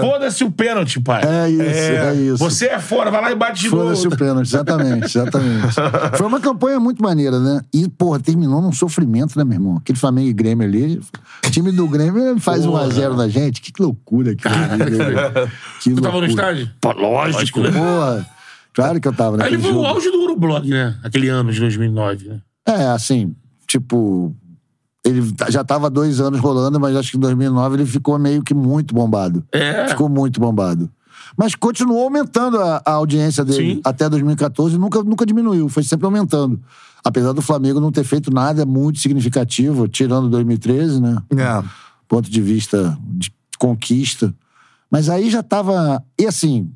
foda-se 0.00 0.42
o 0.42 0.50
pênalti, 0.50 1.00
pai. 1.00 1.22
É 1.22 1.50
isso, 1.50 1.62
é, 1.62 2.14
isso. 2.14 2.38
Você 2.38 2.66
é 2.66 2.78
fora, 2.78 3.10
vai 3.10 3.20
lá 3.20 3.30
e 3.30 3.34
bate 3.34 3.60
de 3.60 3.70
novo. 3.70 3.82
Foda-se 3.82 4.08
o 4.08 4.16
pênalti, 4.16 4.46
exatamente, 4.46 5.04
exatamente. 5.04 5.74
Foi 6.16 6.26
uma 6.26 6.40
campanha 6.40 6.80
muito 6.80 7.02
maneira, 7.02 7.38
né? 7.38 7.60
E, 7.72 7.88
porra, 7.88 8.18
terminou 8.18 8.62
num 8.62 8.72
sofrimento, 8.72 9.38
né, 9.38 9.44
meu 9.44 9.54
irmão? 9.54 9.76
Aquele 9.76 9.98
Flamengo 9.98 10.28
e 10.28 10.32
Grêmio 10.32 10.66
ali. 10.66 11.00
O 11.46 11.50
time 11.50 11.70
do 11.72 11.86
Grêmio 11.86 12.38
faz 12.40 12.64
1x0 12.64 13.16
na 13.16 13.28
gente. 13.28 13.60
Que 13.60 13.72
loucura 13.82 14.30
ali, 14.30 14.96
né? 14.96 15.50
Que 15.82 15.94
Tu 15.94 16.00
tava 16.00 16.20
no 16.20 16.26
estádio? 16.26 16.70
Pô, 16.80 16.92
lógico, 16.92 17.60
né? 17.60 17.70
porra. 17.70 18.26
Claro 18.72 19.00
que 19.00 19.08
eu 19.08 19.12
tava 19.12 19.36
Aí 19.36 19.38
naquele 19.38 19.56
ele 19.56 19.62
foi 19.62 19.70
o 19.72 19.74
jogo. 19.74 19.86
auge 19.86 20.10
do 20.10 20.22
Urublog, 20.22 20.68
né? 20.68 20.96
Aquele 21.02 21.28
ano 21.28 21.50
de 21.50 21.60
2009, 21.60 22.28
né? 22.28 22.40
É, 22.66 22.88
assim, 22.88 23.34
tipo... 23.66 24.34
Ele 25.06 25.32
tá- 25.32 25.50
já 25.50 25.62
tava 25.62 25.86
há 25.86 25.90
dois 25.90 26.20
anos 26.20 26.40
rolando, 26.40 26.78
mas 26.80 26.96
acho 26.96 27.12
que 27.12 27.16
em 27.16 27.20
2009 27.20 27.76
ele 27.76 27.86
ficou 27.86 28.18
meio 28.18 28.42
que 28.42 28.52
muito 28.52 28.94
bombado. 28.94 29.44
É. 29.52 29.88
Ficou 29.88 30.08
muito 30.08 30.40
bombado. 30.40 30.90
Mas 31.36 31.54
continuou 31.54 32.02
aumentando 32.04 32.58
a, 32.60 32.82
a 32.84 32.92
audiência 32.92 33.44
dele 33.44 33.76
Sim. 33.76 33.80
até 33.84 34.08
2014, 34.08 34.78
nunca, 34.78 35.02
nunca 35.02 35.26
diminuiu, 35.26 35.68
foi 35.68 35.82
sempre 35.82 36.06
aumentando. 36.06 36.60
Apesar 37.04 37.32
do 37.32 37.42
Flamengo 37.42 37.80
não 37.80 37.92
ter 37.92 38.04
feito 38.04 38.32
nada 38.32 38.66
muito 38.66 38.98
significativo, 38.98 39.86
tirando 39.86 40.28
2013, 40.28 41.00
né? 41.00 41.16
É. 41.36 41.64
Ponto 42.08 42.30
de 42.30 42.40
vista 42.42 42.98
de 43.08 43.32
conquista. 43.58 44.34
Mas 44.90 45.08
aí 45.08 45.30
já 45.30 45.42
tava. 45.42 46.02
E 46.18 46.26
assim, 46.26 46.70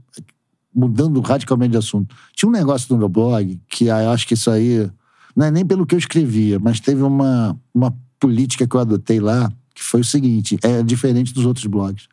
mudando 0.74 1.20
radicalmente 1.20 1.72
de 1.72 1.78
assunto, 1.78 2.14
tinha 2.34 2.48
um 2.48 2.52
negócio 2.52 2.86
no 2.90 2.98
meu 2.98 3.08
blog 3.08 3.60
que 3.68 3.86
eu 3.86 4.10
acho 4.10 4.26
que 4.26 4.34
isso 4.34 4.50
aí. 4.50 4.88
Não 5.34 5.46
é 5.46 5.50
nem 5.50 5.64
pelo 5.64 5.86
que 5.86 5.94
eu 5.94 5.98
escrevia, 5.98 6.58
mas 6.58 6.80
teve 6.80 7.02
uma, 7.02 7.56
uma 7.72 7.94
política 8.20 8.66
que 8.66 8.76
eu 8.76 8.80
adotei 8.80 9.18
lá, 9.18 9.50
que 9.74 9.82
foi 9.82 10.02
o 10.02 10.04
seguinte: 10.04 10.58
é 10.62 10.82
diferente 10.82 11.32
dos 11.34 11.44
outros 11.46 11.66
blogs. 11.66 12.06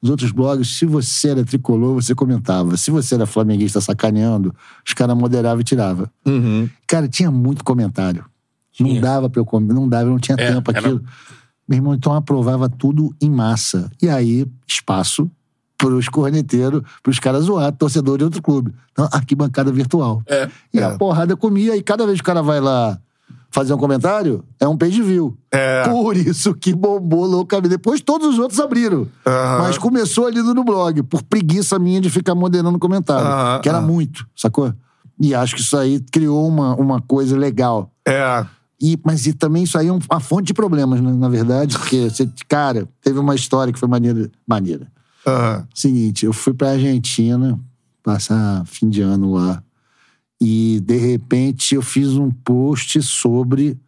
Nos 0.00 0.10
outros 0.10 0.30
blogs, 0.30 0.68
se 0.68 0.84
você 0.86 1.30
era 1.30 1.42
tricolor, 1.44 1.94
você 1.94 2.14
comentava. 2.14 2.76
Se 2.76 2.90
você 2.90 3.14
era 3.14 3.26
flamenguista 3.26 3.80
sacaneando, 3.80 4.54
os 4.86 4.92
caras 4.92 5.16
moderavam 5.16 5.60
e 5.60 5.64
tiravam. 5.64 6.06
Uhum. 6.26 6.68
Cara, 6.86 7.08
tinha 7.08 7.30
muito 7.30 7.64
comentário. 7.64 8.24
Não 8.78 8.88
Tinha. 8.88 9.00
dava 9.00 9.30
pra 9.30 9.40
eu 9.40 9.44
comer, 9.46 9.72
não 9.72 9.88
dava, 9.88 10.10
não 10.10 10.18
tinha 10.18 10.36
É, 10.38 10.52
tempo 10.52 10.70
era- 10.70 10.80
aquilo. 10.80 11.02
Meu 11.66 11.78
irmão, 11.78 11.94
então 11.94 12.12
aprovava 12.12 12.68
tudo 12.68 13.14
em 13.22 13.30
massa. 13.30 13.90
E 14.02 14.08
aí, 14.08 14.46
espaço 14.68 15.30
pros 15.78 16.08
corneteiros, 16.08 16.82
pros 17.02 17.18
caras 17.18 17.44
zoar, 17.44 17.72
torcedor 17.72 18.18
de 18.18 18.24
outro 18.24 18.42
clube. 18.42 18.72
Então, 18.92 19.08
arquibancada 19.12 19.72
virtual. 19.72 20.22
É. 20.26 20.48
E 20.72 20.78
É. 20.78 20.84
a 20.84 20.98
porrada 20.98 21.36
comia, 21.36 21.76
e 21.76 21.82
cada 21.82 22.04
vez 22.04 22.18
que 22.18 22.22
o 22.22 22.26
cara 22.26 22.42
vai 22.42 22.60
lá 22.60 22.98
fazer 23.54 23.72
um 23.72 23.78
comentário, 23.78 24.42
é 24.58 24.66
um 24.66 24.76
page 24.76 25.00
view. 25.00 25.38
É. 25.52 25.84
Por 25.88 26.16
isso 26.16 26.52
que 26.54 26.74
bombou 26.74 27.24
loucamente. 27.24 27.68
Depois 27.68 28.00
todos 28.00 28.26
os 28.26 28.38
outros 28.40 28.58
abriram. 28.58 29.06
Mas 29.60 29.78
começou 29.78 30.26
ali 30.26 30.42
no 30.42 30.64
blog, 30.64 31.04
por 31.04 31.22
preguiça 31.22 31.78
minha 31.78 32.00
de 32.00 32.10
ficar 32.10 32.34
moderando 32.34 32.76
comentário. 32.80 33.62
Que 33.62 33.68
era 33.68 33.78
aham. 33.78 33.86
muito, 33.86 34.26
sacou? 34.34 34.74
E 35.20 35.32
acho 35.36 35.54
que 35.54 35.60
isso 35.60 35.76
aí 35.76 36.00
criou 36.10 36.48
uma, 36.48 36.74
uma 36.74 37.00
coisa 37.00 37.36
legal. 37.38 37.92
É. 38.04 38.44
E, 38.82 38.98
mas 39.04 39.24
e 39.24 39.32
também 39.32 39.62
isso 39.62 39.78
aí 39.78 39.86
é 39.86 39.92
um- 39.92 40.00
uma 40.10 40.18
fonte 40.18 40.48
de 40.48 40.54
problemas, 40.54 41.00
né, 41.00 41.12
na 41.12 41.28
verdade, 41.28 41.78
porque, 41.78 42.10
você, 42.10 42.28
cara, 42.48 42.88
teve 43.00 43.20
uma 43.20 43.36
história 43.36 43.72
que 43.72 43.78
foi 43.78 43.88
maneira. 43.88 44.28
maneira. 44.44 44.88
Seguinte, 45.72 46.26
eu 46.26 46.32
fui 46.32 46.52
pra 46.52 46.70
Argentina 46.72 47.56
passar 48.02 48.64
fim 48.66 48.90
de 48.90 49.00
ano 49.00 49.32
lá. 49.34 49.62
E, 50.46 50.78
de 50.80 50.98
repente, 50.98 51.74
eu 51.74 51.80
fiz 51.80 52.08
um 52.18 52.30
post 52.30 53.00
sobre 53.02 53.78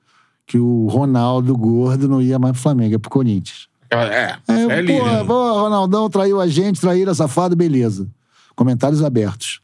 que 0.47 0.59
o 0.59 0.87
Ronaldo 0.87 1.55
Gordo 1.55 2.09
não 2.09 2.23
ia 2.23 2.39
mais 2.39 2.53
pro 2.53 2.63
Flamengo, 2.63 2.93
ia 2.93 2.99
pro 2.99 3.11
Corinthians. 3.11 3.69
É. 3.91 4.37
É, 4.49 4.63
é 4.63 4.83
porra, 4.83 5.19
né? 5.19 5.25
pô, 5.25 5.53
Ronaldão 5.53 6.09
traiu 6.09 6.41
a 6.41 6.47
gente, 6.47 6.81
traíra 6.81 7.15
safado, 7.15 7.55
beleza. 7.55 8.09
Comentários 8.55 9.03
abertos. 9.03 9.61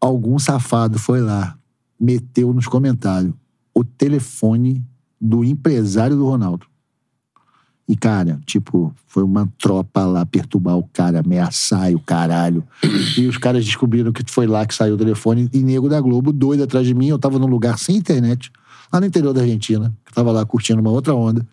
Algum 0.00 0.36
safado 0.36 0.98
foi 0.98 1.20
lá, 1.20 1.56
meteu 1.98 2.52
nos 2.52 2.66
comentários 2.66 3.32
o 3.72 3.84
telefone 3.84 4.84
do 5.20 5.44
empresário 5.44 6.16
do 6.16 6.26
Ronaldo. 6.26 6.66
E, 7.88 7.96
cara, 7.96 8.40
tipo, 8.46 8.94
foi 9.08 9.22
uma 9.22 9.50
tropa 9.58 10.04
lá 10.04 10.24
perturbar 10.24 10.78
o 10.78 10.88
cara, 10.92 11.20
ameaçar 11.20 11.90
e 11.90 11.94
o 11.94 12.00
caralho. 12.00 12.64
E 13.18 13.26
os 13.26 13.36
caras 13.36 13.64
descobriram 13.64 14.12
que 14.12 14.22
foi 14.30 14.46
lá 14.46 14.64
que 14.64 14.74
saiu 14.74 14.94
o 14.94 14.98
telefone. 14.98 15.50
E 15.52 15.58
nego 15.58 15.88
da 15.88 16.00
Globo, 16.00 16.32
doido 16.32 16.62
atrás 16.62 16.86
de 16.86 16.94
mim. 16.94 17.08
Eu 17.08 17.18
tava 17.18 17.38
num 17.38 17.46
lugar 17.46 17.78
sem 17.78 17.96
internet, 17.96 18.50
lá 18.92 19.00
no 19.00 19.06
interior 19.06 19.32
da 19.32 19.40
Argentina. 19.42 19.92
que 20.06 20.12
tava 20.12 20.30
lá 20.30 20.44
curtindo 20.46 20.80
uma 20.80 20.90
outra 20.90 21.14
onda. 21.14 21.46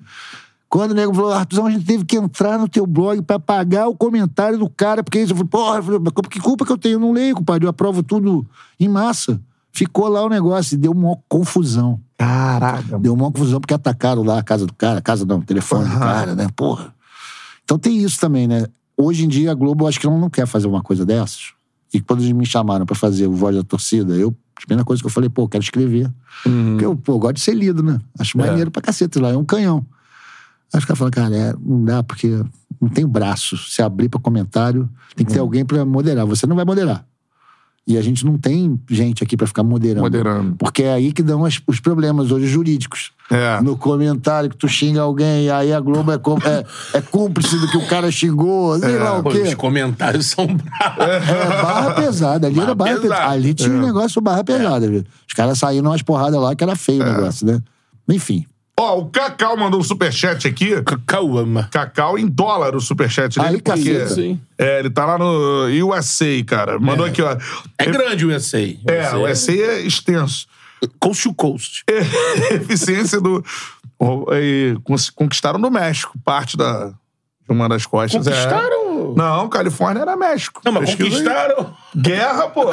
Quando 0.70 0.92
o 0.92 0.94
nego 0.94 1.14
falou, 1.14 1.34
Artuzão, 1.34 1.66
a 1.66 1.72
gente 1.72 1.84
teve 1.84 2.06
que 2.06 2.16
entrar 2.16 2.60
no 2.60 2.70
teu 2.70 2.86
blog 2.86 3.24
pra 3.24 3.40
pagar 3.40 3.88
o 3.88 3.96
comentário 3.96 4.60
do 4.60 4.70
cara, 4.70 5.04
porque 5.04 5.20
isso. 5.20 5.34
Eu 5.34 5.38
falei, 5.38 5.50
porra, 5.50 5.78
eu 5.78 5.84
falei, 5.84 6.00
"Mas 6.00 6.14
que 6.30 6.40
culpa 6.40 6.64
que 6.64 6.72
eu 6.72 6.78
tenho? 6.78 6.94
Eu 6.94 7.00
não 7.00 7.12
leio, 7.12 7.36
compadre. 7.36 7.66
Eu 7.66 7.72
aprovo 7.72 8.04
tudo 8.04 8.46
em 8.80 8.88
massa. 8.88 9.42
Ficou 9.80 10.10
lá 10.10 10.22
o 10.26 10.28
negócio 10.28 10.76
e 10.76 10.78
deu 10.78 10.92
uma 10.92 11.18
confusão. 11.30 12.02
Caraca. 12.18 13.00
Deu 13.00 13.14
uma 13.14 13.32
confusão 13.32 13.62
porque 13.62 13.74
atacaram 13.74 14.24
lá 14.24 14.38
a 14.38 14.44
casa 14.44 14.66
do 14.66 14.74
cara, 14.74 15.00
a 15.00 15.02
casa 15.02 15.26
não, 15.26 15.40
o 15.40 15.42
telefone 15.42 15.86
do 15.86 15.92
Aham. 15.92 16.00
cara, 16.02 16.36
né? 16.36 16.50
Porra. 16.54 16.94
Então 17.64 17.80
tem 17.80 17.98
isso 17.98 18.20
também, 18.20 18.46
né? 18.46 18.68
Hoje 18.98 19.24
em 19.24 19.30
dia 19.30 19.54
a 19.54 19.54
Globo, 19.54 19.88
acho 19.88 19.98
que 19.98 20.06
ela 20.06 20.18
não 20.18 20.30
quer 20.30 20.46
fazer 20.46 20.68
uma 20.68 20.82
coisa 20.82 21.06
dessas. 21.06 21.54
E 21.94 22.02
quando 22.02 22.20
eles 22.20 22.34
me 22.34 22.46
chamaram 22.46 22.86
pra 22.86 22.94
fazer 22.94 23.26
o 23.28 23.32
Voz 23.32 23.56
da 23.56 23.64
Torcida, 23.64 24.16
eu, 24.16 24.36
a 24.54 24.60
primeira 24.60 24.84
coisa 24.84 25.02
que 25.02 25.08
eu 25.08 25.12
falei, 25.12 25.30
pô, 25.30 25.44
eu 25.44 25.48
quero 25.48 25.64
escrever. 25.64 26.12
Porque 26.44 26.84
eu, 26.86 26.98
pô, 26.98 27.14
eu 27.14 27.20
gosto 27.20 27.36
de 27.36 27.42
ser 27.42 27.54
lido, 27.54 27.82
né? 27.82 28.02
Acho 28.20 28.38
maneiro 28.38 28.70
pra 28.70 28.82
cacete 28.82 29.18
lá, 29.18 29.30
é 29.30 29.38
um 29.38 29.46
canhão. 29.46 29.86
Aí 30.74 30.80
os 30.80 30.84
caras 30.84 31.00
falam, 31.00 31.12
cara, 31.12 31.34
é, 31.34 31.54
não 31.58 31.86
dá, 31.86 32.04
porque 32.04 32.44
não 32.82 32.90
tem 32.90 33.08
braço. 33.08 33.58
Se 33.58 33.82
abrir 33.82 34.10
pra 34.10 34.20
comentário, 34.20 34.90
tem 35.16 35.26
que 35.26 35.32
ter 35.32 35.40
alguém 35.40 35.64
pra 35.64 35.86
moderar. 35.86 36.26
Você 36.26 36.46
não 36.46 36.58
vai 36.58 36.66
moderar. 36.66 37.06
E 37.90 37.98
a 37.98 38.02
gente 38.04 38.24
não 38.24 38.38
tem 38.38 38.80
gente 38.88 39.24
aqui 39.24 39.36
pra 39.36 39.48
ficar 39.48 39.64
moderando. 39.64 40.02
Moderando. 40.04 40.56
Porque 40.60 40.84
é 40.84 40.94
aí 40.94 41.12
que 41.12 41.24
dão 41.24 41.44
as- 41.44 41.60
os 41.66 41.80
problemas 41.80 42.30
hoje 42.32 42.46
jurídicos. 42.46 43.12
É. 43.32 43.60
No 43.62 43.76
comentário 43.76 44.48
que 44.48 44.56
tu 44.56 44.68
xinga 44.68 45.02
alguém, 45.02 45.46
e 45.46 45.50
aí 45.50 45.74
a 45.74 45.80
Globo 45.80 46.12
é, 46.12 46.16
é, 46.16 46.98
é 47.00 47.02
cúmplice 47.02 47.58
do 47.58 47.68
que 47.68 47.78
o 47.78 47.88
cara 47.88 48.12
xingou, 48.12 48.78
sei 48.78 48.96
lá 49.00 49.18
o 49.18 49.24
Pô, 49.24 49.32
quê. 49.32 49.40
os 49.40 49.56
comentários 49.56 50.28
são 50.28 50.46
bravos. 50.46 51.04
É, 51.04 51.20
barra 51.64 51.92
pesada. 51.96 52.46
Ali 52.48 52.60
era 52.60 52.76
Barra 52.76 52.92
barra 52.92 53.02
pesada. 53.02 53.16
pesada. 53.22 53.34
Ali 53.34 53.54
tinha 53.56 53.72
um 53.76 53.82
negócio 53.82 54.22
barra 54.22 54.44
pesada, 54.44 54.88
viu? 54.88 55.04
Os 55.28 55.34
caras 55.34 55.58
saíram 55.58 55.90
umas 55.90 56.04
porradas 56.04 56.40
lá 56.40 56.56
que 56.56 56.64
era 56.64 56.76
feio 56.76 57.02
o 57.02 57.06
negócio, 57.12 57.46
né? 57.48 57.60
Enfim. 58.08 58.46
Ó, 58.82 59.00
o 59.00 59.10
Cacau 59.10 59.58
mandou 59.58 59.78
um 59.78 59.84
superchat 59.84 60.48
aqui. 60.48 60.70
Calma. 61.06 61.68
Cacau 61.70 62.18
em 62.18 62.26
dólar 62.26 62.78
o 62.78 62.80
superchat 62.80 63.38
dele. 63.38 63.56
Aí, 63.56 63.62
porque, 63.62 63.94
caceta. 63.94 64.16
Sim. 64.16 64.40
é, 64.58 64.80
ele 64.80 64.90
tá 64.90 65.06
lá 65.06 65.18
no 65.18 65.66
USA, 65.86 66.26
cara. 66.48 66.80
Mandou 66.80 67.06
aqui, 67.06 67.22
ó. 67.22 67.36
É 67.78 67.86
grande 67.86 68.26
o 68.26 68.34
USA. 68.34 68.58
É, 68.88 69.14
o 69.16 69.30
USA 69.30 69.52
é 69.52 69.82
extenso. 69.82 70.48
Coast 70.98 71.24
to 71.24 71.34
coast. 71.34 71.84
Eficiência 72.52 73.20
do. 73.20 73.44
Conquistaram 75.14 75.60
no 75.60 75.70
México, 75.70 76.18
parte 76.24 76.56
da. 76.56 76.86
de 76.88 76.96
Uma 77.50 77.68
das 77.68 77.86
costas. 77.86 78.26
é. 78.28 78.32
Não, 79.16 79.50
Califórnia 79.50 80.02
era 80.02 80.16
México. 80.16 80.62
Não, 80.66 80.72
mas 80.72 80.94
Pesquisa 80.96 81.08
aí. 81.08 81.24
conquistaram. 81.24 81.74
Guerra, 81.96 82.48
pô. 82.50 82.64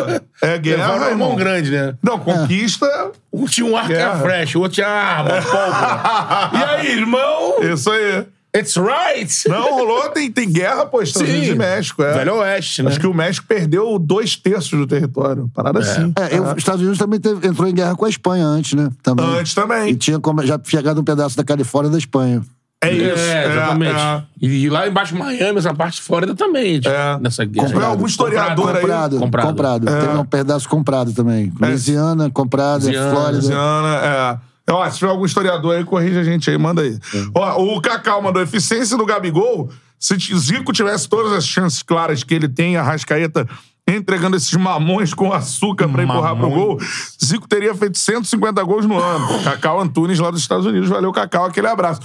É 0.42 0.58
guerra, 0.58 0.84
Levaram 0.86 1.04
a 1.06 1.10
irmão. 1.10 1.28
mão 1.28 1.36
grande, 1.36 1.70
né? 1.70 1.94
Não, 2.02 2.18
conquista. 2.18 2.86
Um 3.32 3.46
tinha 3.46 3.66
um 3.66 3.76
arco 3.76 3.92
e 3.92 3.96
a 4.00 4.16
flecha, 4.16 4.58
o 4.58 4.62
outro 4.62 4.74
tinha 4.76 4.88
arma, 4.88 5.30
pólvora. 5.42 6.50
e 6.52 6.64
aí, 6.86 6.98
irmão? 6.98 7.56
Isso 7.62 7.90
aí. 7.90 8.26
It's 8.56 8.74
right! 8.76 9.30
Não, 9.50 9.74
rolou, 9.74 10.08
tem, 10.08 10.32
tem 10.32 10.50
guerra, 10.50 10.86
pô, 10.86 11.02
Estados 11.02 11.28
Sim. 11.28 11.36
Unidos 11.36 11.54
e 11.54 11.58
México. 11.58 12.02
É. 12.02 12.14
Velho 12.14 12.36
Oeste, 12.36 12.82
né? 12.82 12.88
Acho 12.88 12.98
que 13.00 13.06
o 13.06 13.12
México 13.12 13.44
perdeu 13.46 13.98
dois 13.98 14.34
terços 14.34 14.70
do 14.78 14.86
território. 14.86 15.50
Parada 15.54 15.80
assim. 15.80 16.10
É, 16.18 16.38
eu- 16.38 16.42
os 16.44 16.56
Estados 16.56 16.80
Unidos 16.80 16.98
também 16.98 17.20
teve- 17.20 17.46
entrou 17.46 17.68
em 17.68 17.74
guerra 17.74 17.94
com 17.94 18.06
a 18.06 18.08
Espanha 18.08 18.46
antes, 18.46 18.72
né? 18.72 18.88
Também. 19.02 19.26
Antes 19.26 19.52
também. 19.54 19.90
E 19.90 19.94
tinha 19.96 20.18
como- 20.18 20.42
já 20.46 20.58
chegado 20.64 20.98
um 20.98 21.04
pedaço 21.04 21.36
da 21.36 21.44
Califórnia 21.44 21.92
da 21.92 21.98
Espanha. 21.98 22.40
É 22.86 22.92
isso. 22.92 23.18
É, 23.22 23.46
exatamente. 23.52 23.96
é. 23.96 24.22
E 24.40 24.68
lá 24.70 24.86
embaixo 24.88 25.14
de 25.14 25.18
Miami, 25.20 25.58
essa 25.58 25.74
parte 25.74 25.96
de 25.96 26.02
Flórida 26.02 26.34
também, 26.34 26.80
tipo, 26.80 26.94
É. 26.94 27.18
nessa 27.20 27.44
guerra. 27.44 27.66
Comprou 27.68 27.86
algum 27.86 28.06
historiador 28.06 28.68
aí. 28.76 28.80
Comprado. 28.80 29.18
Comprado. 29.18 29.46
Comprado. 29.48 29.86
Teve 29.86 30.18
um 30.18 30.24
pedaço 30.24 30.68
comprado 30.68 31.12
também. 31.12 31.52
Louisiana, 31.60 32.30
comprado, 32.30 32.82
Louisiana, 32.84 33.10
Flórida. 33.10 33.38
Luciana, 33.38 34.40
é. 34.68 34.72
Ó, 34.72 34.90
se 34.90 34.98
tiver 34.98 35.10
algum 35.10 35.24
historiador 35.24 35.76
aí, 35.76 35.84
corrige 35.84 36.18
a 36.18 36.24
gente 36.24 36.50
aí, 36.50 36.58
manda 36.58 36.82
aí. 36.82 36.98
Ó, 37.34 37.62
o 37.76 37.80
Cacau 37.80 38.20
mandou 38.20 38.42
eficiência 38.42 38.96
do 38.96 39.06
Gabigol. 39.06 39.70
Se 39.98 40.16
Zico 40.36 40.72
tivesse 40.72 41.08
todas 41.08 41.32
as 41.32 41.46
chances 41.46 41.82
claras 41.82 42.22
que 42.24 42.34
ele 42.34 42.48
tem, 42.48 42.76
a 42.76 42.82
Rascaeta 42.82 43.48
entregando 43.88 44.36
esses 44.36 44.52
mamões 44.54 45.14
com 45.14 45.32
açúcar 45.32 45.88
pra 45.88 46.02
empurrar 46.02 46.34
pro 46.34 46.50
gol, 46.50 46.78
Zico 47.24 47.46
teria 47.48 47.72
feito 47.76 47.96
150 47.96 48.60
gols 48.64 48.84
no 48.84 48.98
ano. 49.00 49.44
Cacau 49.44 49.80
Antunes 49.80 50.18
lá 50.18 50.30
dos 50.32 50.40
Estados 50.40 50.66
Unidos. 50.66 50.88
Valeu, 50.88 51.12
Cacau, 51.12 51.44
aquele 51.44 51.68
abraço. 51.68 52.00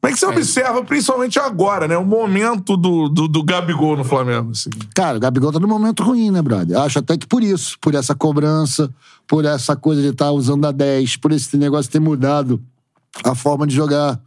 Como 0.00 0.12
é 0.12 0.14
que 0.14 0.20
você 0.20 0.26
observa, 0.26 0.84
principalmente 0.84 1.40
agora, 1.40 1.88
né? 1.88 1.96
O 1.98 2.04
momento 2.04 2.76
do, 2.76 3.08
do, 3.08 3.26
do 3.26 3.42
Gabigol 3.42 3.96
no 3.96 4.04
Flamengo. 4.04 4.52
Assim. 4.52 4.70
Cara, 4.94 5.16
o 5.16 5.20
Gabigol 5.20 5.52
tá 5.52 5.58
num 5.58 5.66
momento 5.66 6.04
ruim, 6.04 6.30
né, 6.30 6.40
brother? 6.40 6.78
Acho 6.78 7.00
até 7.00 7.16
que 7.16 7.26
por 7.26 7.42
isso, 7.42 7.76
por 7.80 7.96
essa 7.96 8.14
cobrança, 8.14 8.88
por 9.26 9.44
essa 9.44 9.74
coisa 9.74 10.00
de 10.00 10.08
estar 10.08 10.30
usando 10.30 10.64
a 10.66 10.70
10, 10.70 11.16
por 11.16 11.32
esse 11.32 11.56
negócio 11.56 11.90
ter 11.90 11.98
mudado 11.98 12.62
a 13.24 13.34
forma 13.34 13.66
de 13.66 13.74
jogar. 13.74 14.20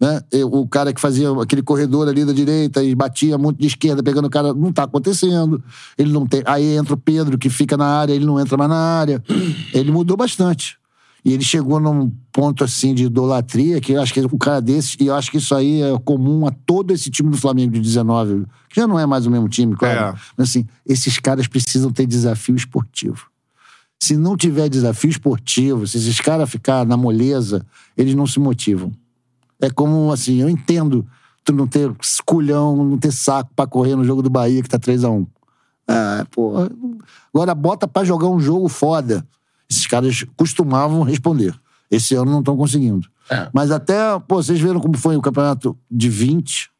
Né? 0.00 0.22
E 0.32 0.42
O 0.44 0.66
cara 0.66 0.94
que 0.94 1.00
fazia 1.00 1.28
aquele 1.42 1.62
corredor 1.62 2.08
ali 2.08 2.24
da 2.24 2.32
direita 2.32 2.82
e 2.82 2.94
batia 2.94 3.36
muito 3.36 3.60
de 3.60 3.66
esquerda, 3.66 4.02
pegando 4.02 4.26
o 4.28 4.30
cara, 4.30 4.54
não 4.54 4.72
tá 4.72 4.84
acontecendo. 4.84 5.62
Ele 5.98 6.10
não 6.10 6.26
tem. 6.26 6.42
Aí 6.46 6.74
entra 6.74 6.94
o 6.94 6.96
Pedro, 6.98 7.36
que 7.36 7.50
fica 7.50 7.76
na 7.76 7.86
área, 7.86 8.14
ele 8.14 8.24
não 8.24 8.40
entra 8.40 8.56
mais 8.56 8.70
na 8.70 8.76
área. 8.76 9.22
Ele 9.74 9.92
mudou 9.92 10.16
bastante. 10.16 10.78
E 11.24 11.32
ele 11.32 11.42
chegou 11.42 11.80
num 11.80 12.10
ponto 12.32 12.62
assim 12.62 12.94
de 12.94 13.04
idolatria, 13.04 13.80
que 13.80 13.92
eu 13.92 14.00
acho 14.00 14.14
que 14.14 14.20
um 14.20 14.38
cara 14.38 14.60
desse, 14.60 14.96
e 15.00 15.06
eu 15.06 15.14
acho 15.14 15.30
que 15.30 15.38
isso 15.38 15.54
aí 15.54 15.82
é 15.82 15.98
comum 15.98 16.46
a 16.46 16.50
todo 16.50 16.92
esse 16.92 17.10
time 17.10 17.28
do 17.30 17.36
Flamengo 17.36 17.72
de 17.72 17.80
19, 17.80 18.46
que 18.68 18.80
já 18.80 18.86
não 18.86 18.98
é 18.98 19.04
mais 19.04 19.26
o 19.26 19.30
mesmo 19.30 19.48
time, 19.48 19.74
claro. 19.74 20.16
É. 20.16 20.20
Mas 20.36 20.50
assim, 20.50 20.66
esses 20.86 21.18
caras 21.18 21.46
precisam 21.46 21.90
ter 21.90 22.06
desafio 22.06 22.54
esportivo. 22.54 23.26
Se 24.00 24.16
não 24.16 24.36
tiver 24.36 24.68
desafio 24.68 25.10
esportivo, 25.10 25.86
se 25.86 25.98
esses 25.98 26.20
caras 26.20 26.48
ficar 26.48 26.86
na 26.86 26.96
moleza, 26.96 27.66
eles 27.96 28.14
não 28.14 28.26
se 28.26 28.38
motivam. 28.38 28.92
É 29.60 29.68
como 29.70 30.12
assim, 30.12 30.40
eu 30.40 30.48
entendo 30.48 31.04
tu 31.44 31.52
não 31.52 31.66
ter 31.66 31.90
esculhão, 32.00 32.76
não 32.76 32.98
ter 32.98 33.10
saco 33.10 33.50
pra 33.56 33.66
correr 33.66 33.96
no 33.96 34.04
jogo 34.04 34.22
do 34.22 34.30
Bahia 34.30 34.62
que 34.62 34.68
tá 34.68 34.78
3x1. 34.78 35.26
Ah, 35.88 36.26
porra. 36.30 36.70
Agora 37.34 37.54
bota 37.54 37.88
pra 37.88 38.04
jogar 38.04 38.28
um 38.28 38.38
jogo 38.38 38.68
foda. 38.68 39.26
Esses 39.70 39.86
caras 39.86 40.24
costumavam 40.36 41.02
responder. 41.02 41.54
Esse 41.90 42.14
ano 42.14 42.30
não 42.30 42.40
estão 42.40 42.56
conseguindo. 42.56 43.08
É. 43.30 43.48
Mas 43.52 43.70
até, 43.70 44.18
pô, 44.20 44.42
vocês 44.42 44.58
viram 44.58 44.80
como 44.80 44.96
foi 44.96 45.16
o 45.16 45.22
campeonato 45.22 45.76
de 45.90 46.08
20, 46.08 46.70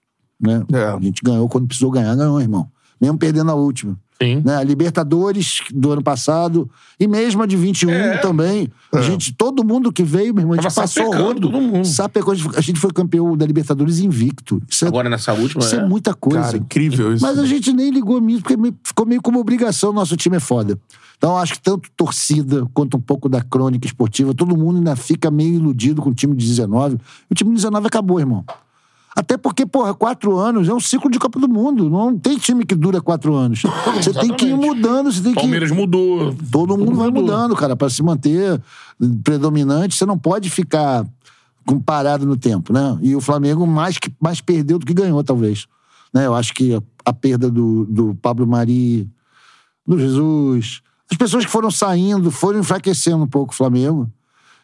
né? 0.40 0.64
É. 0.72 0.84
A 0.84 1.00
gente 1.00 1.22
ganhou 1.22 1.48
quando 1.48 1.66
precisou 1.66 1.90
ganhar, 1.90 2.14
ganhou, 2.14 2.40
irmão. 2.40 2.70
Mesmo 3.00 3.18
perdendo 3.18 3.50
a 3.50 3.54
última. 3.54 3.98
Sim. 4.20 4.42
Né? 4.44 4.56
A 4.56 4.64
Libertadores 4.64 5.60
do 5.72 5.92
ano 5.92 6.02
passado 6.02 6.68
e 6.98 7.06
mesmo 7.06 7.42
a 7.42 7.46
de 7.46 7.56
21 7.56 7.90
É. 7.90 8.18
também. 8.18 8.68
A 8.92 9.00
gente, 9.00 9.32
todo 9.32 9.62
mundo 9.64 9.92
que 9.92 10.02
veio, 10.02 10.34
meu 10.34 10.42
irmão, 10.42 10.54
a 10.54 10.56
gente 10.62 10.74
Tava 10.74 10.86
passou 10.86 11.14
rodo. 11.14 11.40
todo 11.42 11.60
mundo. 11.60 11.84
Sapecou. 11.86 12.34
A 12.56 12.60
gente 12.60 12.80
foi 12.80 12.90
campeão 12.90 13.36
da 13.36 13.46
Libertadores 13.46 14.00
invicto. 14.00 14.60
Isso 14.68 14.84
é, 14.84 14.88
Agora 14.88 15.08
nessa 15.08 15.32
última. 15.32 15.62
isso 15.62 15.74
é 15.76 15.78
é. 15.78 15.86
muita 15.86 16.14
coisa. 16.14 16.40
Cara, 16.42 16.56
incrível 16.56 17.14
isso. 17.14 17.24
Mas 17.24 17.38
a 17.38 17.46
gente 17.46 17.72
nem 17.72 17.90
ligou 17.90 18.20
mesmo, 18.20 18.42
porque 18.42 18.74
ficou 18.82 19.06
meio 19.06 19.22
como 19.22 19.38
obrigação, 19.38 19.92
nosso 19.92 20.16
time 20.16 20.36
é 20.36 20.40
foda. 20.40 20.78
Então, 21.16 21.30
eu 21.32 21.36
acho 21.38 21.54
que 21.54 21.60
tanto 21.60 21.88
torcida 21.96 22.66
quanto 22.72 22.96
um 22.96 23.00
pouco 23.00 23.28
da 23.28 23.40
crônica 23.42 23.86
esportiva, 23.86 24.32
todo 24.34 24.56
mundo 24.56 24.78
ainda 24.78 24.94
fica 24.96 25.30
meio 25.30 25.54
iludido 25.54 26.00
com 26.00 26.10
o 26.10 26.14
time 26.14 26.34
de 26.34 26.46
19. 26.46 26.96
O 27.30 27.34
time 27.34 27.50
de 27.50 27.56
19 27.56 27.86
acabou, 27.86 28.18
irmão. 28.20 28.44
Até 29.16 29.36
porque, 29.36 29.66
porra, 29.66 29.94
quatro 29.94 30.36
anos 30.36 30.68
é 30.68 30.74
um 30.74 30.80
ciclo 30.80 31.10
de 31.10 31.18
Copa 31.18 31.40
do 31.40 31.48
Mundo. 31.48 31.90
Não 31.90 32.16
tem 32.16 32.38
time 32.38 32.64
que 32.64 32.74
dura 32.74 33.00
quatro 33.00 33.34
anos. 33.34 33.62
Você 33.96 34.12
tem 34.12 34.32
que 34.32 34.46
ir 34.46 34.54
mudando, 34.54 35.10
você 35.10 35.20
tem 35.20 35.34
que. 35.34 35.40
Palmeiras 35.40 35.70
mudou. 35.70 36.34
Todo 36.52 36.76
mundo 36.76 36.94
vai 36.94 37.08
mudou. 37.08 37.22
mudando, 37.22 37.56
cara, 37.56 37.74
para 37.74 37.90
se 37.90 38.02
manter 38.02 38.62
predominante. 39.24 39.96
Você 39.96 40.06
não 40.06 40.18
pode 40.18 40.48
ficar 40.50 41.04
parado 41.84 42.24
no 42.24 42.36
tempo, 42.36 42.72
né? 42.72 42.98
E 43.02 43.16
o 43.16 43.20
Flamengo 43.20 43.66
mais, 43.66 43.98
que, 43.98 44.10
mais 44.20 44.40
perdeu 44.40 44.78
do 44.78 44.86
que 44.86 44.94
ganhou, 44.94 45.22
talvez. 45.24 45.66
Né? 46.14 46.26
Eu 46.26 46.34
acho 46.34 46.54
que 46.54 46.74
a, 46.74 46.82
a 47.04 47.12
perda 47.12 47.50
do, 47.50 47.84
do 47.86 48.14
Pablo 48.14 48.46
Mari, 48.46 49.10
do 49.86 49.98
Jesus, 49.98 50.80
as 51.10 51.16
pessoas 51.16 51.44
que 51.44 51.50
foram 51.50 51.70
saindo 51.70 52.30
foram 52.30 52.60
enfraquecendo 52.60 53.24
um 53.24 53.28
pouco 53.28 53.52
o 53.52 53.56
Flamengo. 53.56 54.10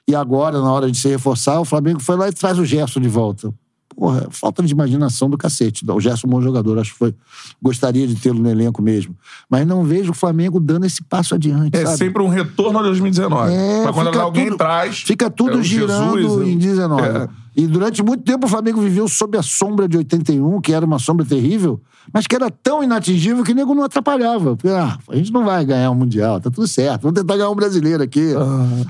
E 0.06 0.14
agora, 0.14 0.60
na 0.60 0.70
hora 0.70 0.90
de 0.90 0.98
se 0.98 1.08
reforçar, 1.08 1.58
o 1.60 1.64
Flamengo 1.64 2.00
foi 2.00 2.16
lá 2.16 2.28
e 2.28 2.32
traz 2.32 2.58
o 2.58 2.64
Gerson 2.64 3.00
de 3.00 3.08
volta. 3.08 3.52
Porra, 3.96 4.26
falta 4.30 4.62
de 4.62 4.72
imaginação 4.72 5.30
do 5.30 5.38
cacete. 5.38 5.84
O 5.88 6.00
Gerson 6.00 6.26
é 6.26 6.28
um 6.28 6.32
bom 6.32 6.42
jogador, 6.42 6.78
acho 6.78 6.92
que 6.92 6.98
foi. 6.98 7.14
Gostaria 7.62 8.06
de 8.06 8.16
tê-lo 8.16 8.38
no 8.40 8.50
elenco 8.50 8.82
mesmo. 8.82 9.16
Mas 9.48 9.66
não 9.66 9.84
vejo 9.84 10.10
o 10.10 10.14
Flamengo 10.14 10.58
dando 10.58 10.84
esse 10.84 11.02
passo 11.02 11.34
adiante. 11.34 11.76
É 11.76 11.84
sabe? 11.84 11.98
sempre 11.98 12.22
um 12.22 12.28
retorno 12.28 12.78
a 12.78 12.82
2019. 12.82 13.52
É, 13.52 13.84
Mas 13.84 13.94
quando 13.94 14.06
fica 14.10 14.22
alguém 14.22 14.44
tudo- 14.46 14.56
traz. 14.56 14.98
Fica 15.02 15.30
tudo 15.30 15.60
é 15.60 15.62
girando 15.62 16.20
Jesus, 16.20 16.48
em 16.48 16.58
19. 16.58 17.02
É. 17.06 17.28
E 17.56 17.66
durante 17.68 18.02
muito 18.02 18.24
tempo 18.24 18.46
o 18.46 18.48
Flamengo 18.48 18.80
viveu 18.80 19.06
sob 19.06 19.38
a 19.38 19.42
sombra 19.42 19.86
de 19.86 19.96
81, 19.96 20.60
que 20.60 20.72
era 20.72 20.84
uma 20.84 20.98
sombra 20.98 21.24
terrível, 21.24 21.80
mas 22.12 22.26
que 22.26 22.34
era 22.34 22.50
tão 22.50 22.82
inatingível 22.82 23.44
que 23.44 23.52
o 23.52 23.54
nego 23.54 23.74
não 23.74 23.84
atrapalhava. 23.84 24.56
Porque, 24.56 24.68
ah, 24.68 24.98
a 25.08 25.14
gente 25.14 25.32
não 25.32 25.44
vai 25.44 25.64
ganhar 25.64 25.90
o 25.90 25.94
Mundial, 25.94 26.40
tá 26.40 26.50
tudo 26.50 26.66
certo. 26.66 27.02
Vamos 27.02 27.20
tentar 27.20 27.36
ganhar 27.36 27.50
um 27.50 27.54
brasileiro 27.54 28.02
aqui. 28.02 28.32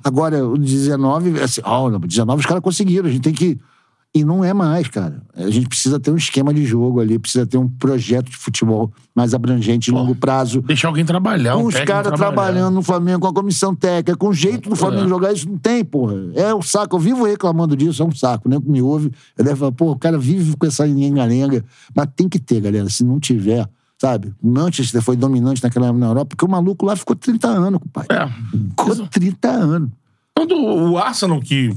Agora, 0.02 0.46
o 0.46 0.56
19, 0.56 1.40
assim, 1.42 1.60
ó, 1.62 1.88
o 1.88 1.98
19 1.98 2.40
os 2.40 2.46
caras 2.46 2.62
conseguiram. 2.62 3.06
A 3.06 3.12
gente 3.12 3.22
tem 3.22 3.34
que. 3.34 3.60
E 4.16 4.22
não 4.24 4.44
é 4.44 4.54
mais, 4.54 4.86
cara. 4.86 5.20
A 5.34 5.50
gente 5.50 5.66
precisa 5.68 5.98
ter 5.98 6.12
um 6.12 6.16
esquema 6.16 6.54
de 6.54 6.64
jogo 6.64 7.00
ali, 7.00 7.18
precisa 7.18 7.44
ter 7.44 7.58
um 7.58 7.68
projeto 7.68 8.30
de 8.30 8.36
futebol 8.36 8.92
mais 9.12 9.34
abrangente, 9.34 9.86
de 9.86 9.90
longo 9.90 10.14
prazo 10.14 10.62
Deixar 10.62 10.86
alguém 10.86 11.04
trabalhar. 11.04 11.56
um 11.56 11.66
os 11.66 11.74
caras 11.80 12.12
trabalhando 12.12 12.74
no 12.74 12.82
Flamengo, 12.82 13.20
com 13.22 13.26
a 13.26 13.32
comissão 13.34 13.74
técnica, 13.74 14.16
com 14.16 14.28
o 14.28 14.32
jeito 14.32 14.70
do 14.70 14.76
Flamengo 14.76 15.06
É. 15.06 15.08
jogar, 15.08 15.32
isso 15.32 15.48
não 15.48 15.58
tem, 15.58 15.84
porra. 15.84 16.14
É 16.34 16.54
um 16.54 16.62
saco. 16.62 16.94
Eu 16.94 17.00
vivo 17.00 17.24
reclamando 17.24 17.76
disso, 17.76 18.04
é 18.04 18.06
um 18.06 18.12
saco. 18.14 18.48
Que 18.48 18.70
me 18.70 18.80
ouve. 18.80 19.10
Eu 19.36 19.44
deve 19.44 19.56
falar, 19.56 19.72
pô, 19.72 19.90
o 19.90 19.98
cara 19.98 20.16
vive 20.16 20.56
com 20.56 20.64
essa 20.66 20.84
lenga-lenga. 20.84 21.64
Mas 21.92 22.06
tem 22.14 22.28
que 22.28 22.38
ter, 22.38 22.60
galera. 22.60 22.88
Se 22.88 23.02
não 23.02 23.18
tiver, 23.18 23.68
sabe? 24.00 24.32
Manchester 24.40 25.02
foi 25.02 25.16
dominante 25.16 25.60
naquela 25.60 25.86
época 25.86 25.98
na 26.00 26.06
Europa, 26.06 26.26
porque 26.36 26.44
o 26.44 26.48
maluco 26.48 26.86
lá 26.86 26.94
ficou 26.94 27.16
30 27.16 27.48
anos, 27.48 27.80
compadre. 27.80 28.16
É. 28.16 28.28
Ficou 28.28 29.08
30 29.08 29.48
anos. 29.50 29.90
Quando 30.36 30.54
o 30.54 30.98
Arsenal, 30.98 31.40
que 31.40 31.76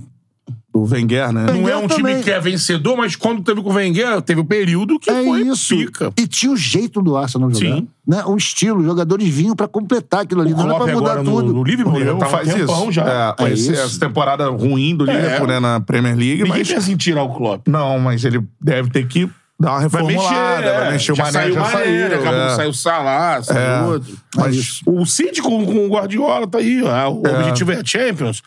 O 0.84 0.86
Wenger, 0.90 1.32
né? 1.32 1.46
não 1.48 1.54
Wenger 1.56 1.74
é 1.74 1.78
um 1.78 1.88
também. 1.88 2.14
time 2.16 2.24
que 2.24 2.32
é 2.32 2.40
vencedor, 2.40 2.96
mas 2.98 3.16
quando 3.16 3.42
teve 3.42 3.62
com 3.62 3.70
o 3.70 3.74
Wenger, 3.74 4.22
teve 4.22 4.42
o 4.42 4.46
período 4.46 5.00
que 5.00 5.10
É 5.10 5.24
foi 5.24 5.42
isso. 5.42 5.76
pica. 5.76 6.12
E 6.18 6.28
tinha 6.28 6.52
o 6.52 6.58
jeito 6.58 7.02
do 7.02 7.16
Arsenal 7.18 7.50
jogar. 7.52 7.76
Sim. 7.78 7.88
Né? 8.06 8.24
Um 8.26 8.38
estilo. 8.38 8.80
Os 8.80 8.86
jogadores 8.86 9.28
vinham 9.28 9.56
pra 9.56 9.68
completar 9.68 10.22
aquilo 10.22 10.42
ali. 10.42 10.54
O 10.54 10.58
Não 10.58 10.66
era 10.70 10.76
pra 10.76 10.94
mudar 10.94 11.12
agora 11.12 11.24
no, 11.24 11.32
tudo. 11.32 11.54
no 11.54 11.60
O 11.60 11.64
Liverpool, 11.64 11.96
ele 11.96 12.04
Liverpool 12.06 12.20
tava 12.30 12.44
um 12.44 12.46
faz 12.46 12.56
isso. 12.62 12.92
já. 12.92 13.36
É, 13.40 13.44
É 13.46 13.54
isso. 13.54 13.72
Essa 13.74 14.00
temporada 14.00 14.48
ruim 14.50 14.96
do 14.96 15.10
É. 15.10 15.14
Liverpool, 15.14 15.48
né, 15.48 15.60
na 15.60 15.80
Premier 15.80 16.16
League, 16.16 16.44
Ninguém 16.44 16.60
mas. 16.60 16.68
pensa 16.72 16.92
em 16.92 16.96
tirar 16.96 17.24
o 17.24 17.34
Klopp. 17.34 17.68
Não, 17.68 18.00
mas 18.00 18.24
ele 18.24 18.42
deve 18.62 18.90
ter 18.90 19.06
que 19.08 19.30
dar 19.60 19.72
uma 19.80 19.90
Vai 19.90 20.04
mexer, 20.04 20.14
reformulada, 20.20 20.66
é. 20.68 20.80
vai 20.82 20.92
mexer 20.92 21.12
o 21.12 21.16
já 21.16 21.24
Mané, 21.24 21.34
saiu 21.40 21.52
o 21.52 21.54
já 21.56 21.62
Mané, 21.62 21.72
saiu. 21.74 22.06
acabou 22.20 22.40
é. 22.42 22.48
que 22.50 22.56
saiu 22.56 22.70
o 22.70 22.74
Salah, 22.74 23.42
saiu 23.44 23.60
É. 23.60 23.82
outro. 23.88 24.18
Mas 24.36 24.82
O 24.86 25.06
City 25.06 25.42
com, 25.42 25.66
com 25.66 25.86
o 25.88 25.90
Guardiola 25.90 26.46
tá 26.48 26.60
aí, 26.60 26.84
ó. 26.84 27.10
o 27.10 27.20
objetivo 27.28 27.72
é 27.72 27.78
a 27.80 27.84
Champions. 27.84 28.44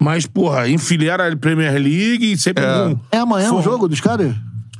Mas, 0.00 0.26
porra, 0.26 0.68
enfileira 0.68 1.32
a 1.32 1.36
Premier 1.36 1.72
League 1.74 2.32
e 2.32 2.36
sempre 2.38 2.62
com... 2.64 2.98
É 3.10 3.18
amanhã 3.18 3.52
o 3.52 3.62
jogo 3.62 3.88
dos 3.88 4.00
caras? 4.00 4.34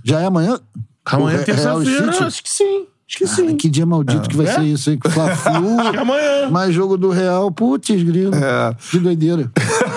Já 0.04 0.20
é 0.20 0.26
amanhã? 0.26 0.58
Amanhã, 1.04 1.26
O 1.40 1.44
Real 1.44 1.44
terça-feira, 1.44 2.26
acho 2.26 2.42
que 2.42 2.50
sim. 2.50 2.86
Acho 3.08 3.18
que 3.18 3.26
sim. 3.28 3.56
Que 3.56 3.68
dia 3.70 3.86
maldito 3.86 4.28
que 4.28 4.36
vai 4.36 4.46
É? 4.46 4.52
ser 4.54 4.62
isso, 4.64 4.90
hein? 4.90 4.98
Fla-Flu. 5.08 5.78
Acho 5.80 5.90
que 5.92 5.96
é 5.96 6.00
amanhã. 6.00 6.50
Mais 6.50 6.74
jogo 6.74 6.96
do 6.96 7.10
Real. 7.10 7.50
Putz, 7.52 7.88
grilo. 8.02 8.34
É. 8.34 8.74
Que 8.90 8.98
doideira. 8.98 9.50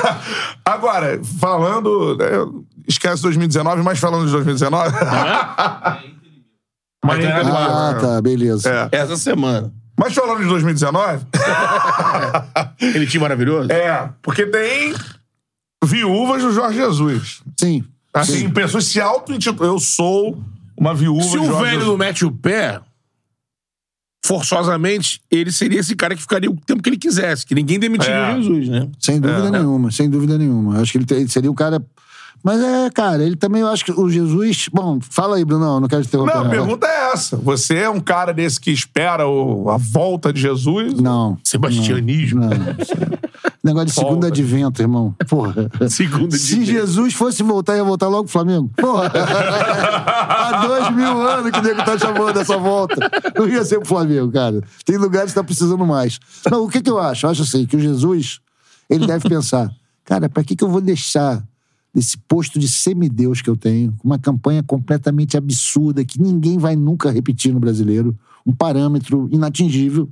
Agora, 0.64 1.20
falando. 1.40 2.18
é, 2.22 2.70
Esquece 2.88 3.22
2019, 3.24 3.82
mas 3.82 3.98
falando 4.00 4.26
de 4.28 4.32
2019. 4.32 4.96
Amanhã 7.04 7.30
é 7.30 7.34
Ah, 7.41 7.41
claro. 7.44 7.74
Ah, 7.74 7.98
tá, 8.00 8.22
beleza. 8.22 8.70
É. 8.91 8.98
Essa 8.98 9.18
semana. 9.18 9.74
Mas 10.00 10.14
falando 10.14 10.40
de 10.42 10.48
2019, 10.48 11.26
Aquele 12.56 13.06
time 13.06 13.22
maravilhoso? 13.22 13.70
é, 13.72 14.10
porque 14.22 14.46
tem 14.46 14.94
viúvas 15.84 16.42
do 16.42 16.54
Jorge 16.54 16.78
Jesus. 16.78 17.42
Sim. 17.60 17.84
Assim, 18.14 18.50
pessoas 18.50 18.86
se 18.86 19.00
auto-intitulam. 19.02 19.74
Eu 19.74 19.80
sou 19.80 20.42
uma 20.78 20.94
viúva 20.96 21.24
Se 21.24 21.32
de 21.32 21.38
o 21.40 21.46
Jorge 21.46 21.60
velho 21.64 21.72
Jesus. 21.80 21.88
não 21.88 21.98
mete 21.98 22.26
o 22.26 22.32
pé, 22.32 22.80
forçosamente, 24.26 25.22
ele 25.32 25.52
seria 25.52 25.80
esse 25.80 25.96
cara 25.96 26.16
que 26.16 26.22
ficaria 26.22 26.50
o 26.50 26.56
tempo 26.56 26.82
que 26.84 26.90
ele 26.90 26.98
quisesse, 26.98 27.46
que 27.46 27.56
ninguém 27.56 27.80
demitiria 27.80 28.14
É. 28.16 28.34
o 28.36 28.42
Jesus, 28.44 28.68
né? 28.70 28.90
Sem 29.00 29.20
dúvida 29.20 29.50
nenhuma, 29.52 29.92
sem 29.92 30.10
dúvida 30.10 30.38
nenhuma. 30.38 30.80
Acho 30.82 30.92
que 30.92 30.98
ele, 31.00 31.22
ele 31.22 31.30
seria 31.30 31.50
o 31.52 31.56
cara. 31.56 31.84
Mas 32.44 32.61
é, 32.61 32.90
cara, 32.90 33.24
ele 33.24 33.36
também, 33.36 33.61
eu 33.61 33.68
acho 33.68 33.84
que 33.86 33.91
o 33.91 34.10
Jesus. 34.10 34.70
Bom, 34.72 34.99
fala 35.02 35.36
aí, 35.38 35.45
Bruno, 35.45 35.80
não 35.80 35.88
quero 35.88 36.02
te 36.03 36.07
interromper. 36.07 36.36
Não, 36.36 36.45
a 36.45 36.49
pergunta 36.49 36.88
é 36.88 37.11
essa. 37.14 37.36
Você 37.38 37.76
é 37.76 37.90
um 37.90 37.99
cara 37.99 38.34
desse 38.34 38.60
que 38.60 38.72
espera 38.72 39.28
o- 39.28 39.70
a 39.70 39.78
volta 39.78 40.32
de 40.32 40.40
Jesus? 40.41 40.94
Não. 40.99 41.38
Sebastianismo. 41.44 42.41
Não. 42.41 42.49
Negócio 43.64 43.88
de 43.88 43.94
segundo 43.94 44.26
advento, 44.26 44.82
irmão. 44.82 45.14
Porra. 45.28 45.70
Segunda 45.90 46.38
Se 46.38 46.56
de 46.60 46.66
Jesus 46.66 47.14
fosse 47.14 47.44
voltar, 47.44 47.76
ia 47.76 47.84
voltar 47.84 48.07
logo 48.07 48.24
pro 48.24 48.32
Flamengo. 48.32 48.72
Porra. 48.78 49.11
Há 49.14 50.66
dois 50.66 50.90
mil 50.95 51.22
anos 51.22 51.52
que 51.52 51.60
o 51.60 51.61
nego 51.64 51.84
tá 51.84 51.98
chamando 51.98 52.40
essa 52.40 52.57
volta. 52.57 52.95
Não 53.36 53.48
ia 53.48 53.64
ser 53.66 53.80
pro 53.80 53.88
Flamengo, 53.88 54.32
cara. 54.32 54.61
Tem 54.86 54.98
lugares 54.98 55.32
que 55.32 55.36
tá 55.40 55.44
precisando 55.44 55.86
mais. 55.86 56.20
Não, 56.49 56.64
o 56.64 56.70
que 56.70 56.82
que 56.82 56.90
eu 56.90 56.99
acho? 56.99 57.26
Eu 57.26 57.32
acho 57.32 57.41
assim, 57.44 57.66
que 57.66 57.76
o 57.76 57.80
Jesus, 57.80 58.40
ele 58.90 59.06
deve 59.06 59.28
pensar, 59.28 59.70
cara, 60.06 60.30
pra 60.30 60.44
que 60.44 60.56
que 60.56 60.64
eu 60.64 60.70
vou 60.70 60.82
deixar 60.82 61.44
desse 62.00 62.18
posto 62.18 62.58
de 62.58 62.68
semideus 62.68 63.42
que 63.42 63.50
eu 63.50 63.58
tenho, 63.58 63.94
com 63.98 64.08
uma 64.08 64.18
campanha 64.18 64.64
completamente 64.64 65.36
absurda, 65.36 66.06
que 66.06 66.22
ninguém 66.22 66.58
vai 66.58 66.74
nunca 66.78 67.12
repetir 67.12 67.54
no 67.54 67.60
brasileiro, 67.60 68.18
um 68.46 68.54
parâmetro 68.54 69.28
inatingível. 69.32 70.10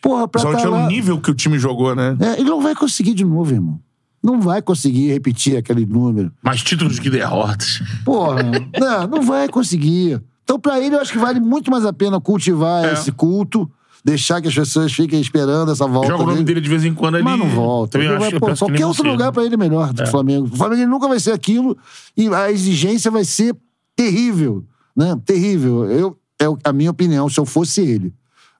Porra, 0.00 0.28
pra 0.28 0.40
Só 0.40 0.52
tá 0.52 0.58
tinha 0.58 0.70
lá... 0.70 0.86
o 0.86 0.88
nível 0.88 1.20
que 1.20 1.28
o 1.30 1.34
time 1.34 1.58
jogou, 1.58 1.96
né? 1.96 2.16
É, 2.20 2.40
ele 2.40 2.48
não 2.48 2.62
vai 2.62 2.76
conseguir 2.76 3.12
de 3.12 3.24
novo, 3.24 3.52
irmão. 3.52 3.80
Não 4.22 4.40
vai 4.40 4.62
conseguir 4.62 5.08
repetir 5.08 5.56
aquele 5.56 5.84
número. 5.84 6.30
Mais 6.42 6.62
títulos 6.62 7.00
que 7.00 7.10
derrotas. 7.10 7.82
Porra, 8.04 8.42
não, 8.78 9.06
não 9.08 9.22
vai 9.22 9.48
conseguir. 9.48 10.22
Então, 10.44 10.60
pra 10.60 10.78
ele, 10.80 10.94
eu 10.94 11.00
acho 11.00 11.10
que 11.12 11.18
vale 11.18 11.40
muito 11.40 11.72
mais 11.72 11.84
a 11.84 11.92
pena 11.92 12.20
cultivar 12.20 12.84
É. 12.84 12.92
esse 12.92 13.10
culto, 13.10 13.68
deixar 14.06 14.40
que 14.40 14.46
as 14.46 14.54
pessoas 14.54 14.92
fiquem 14.92 15.20
esperando 15.20 15.72
essa 15.72 15.84
volta. 15.84 16.06
Joga 16.10 16.22
o 16.22 16.26
nome 16.28 16.44
dele 16.44 16.60
de 16.60 16.68
vez 16.68 16.84
em 16.84 16.94
quando 16.94 17.16
ali. 17.16 17.24
Mas 17.24 17.36
não 17.36 17.48
volta. 17.48 17.98
Ele 17.98 18.06
acho, 18.06 18.18
vai- 18.20 18.30
pô, 18.38 18.54
qualquer 18.56 18.86
outro 18.86 19.02
lugar 19.10 19.32
pra 19.32 19.44
ele 19.44 19.54
é 19.54 19.58
melhor 19.58 19.92
do 19.92 20.00
que 20.02 20.08
o 20.08 20.10
Flamengo. 20.12 20.46
O 20.52 20.56
Flamengo 20.56 20.88
nunca 20.88 21.08
vai 21.08 21.18
ser 21.18 21.32
aquilo 21.32 21.76
e 22.16 22.28
a 22.28 22.52
exigência 22.52 23.10
vai 23.10 23.24
ser 23.24 23.54
terrível. 23.96 24.64
Né? 24.96 25.18
Terrível. 25.24 25.90
Eu, 25.90 26.16
é 26.40 26.44
a 26.62 26.72
minha 26.72 26.90
opinião, 26.92 27.28
se 27.28 27.40
eu 27.40 27.44
fosse 27.44 27.80
ele. 27.80 28.14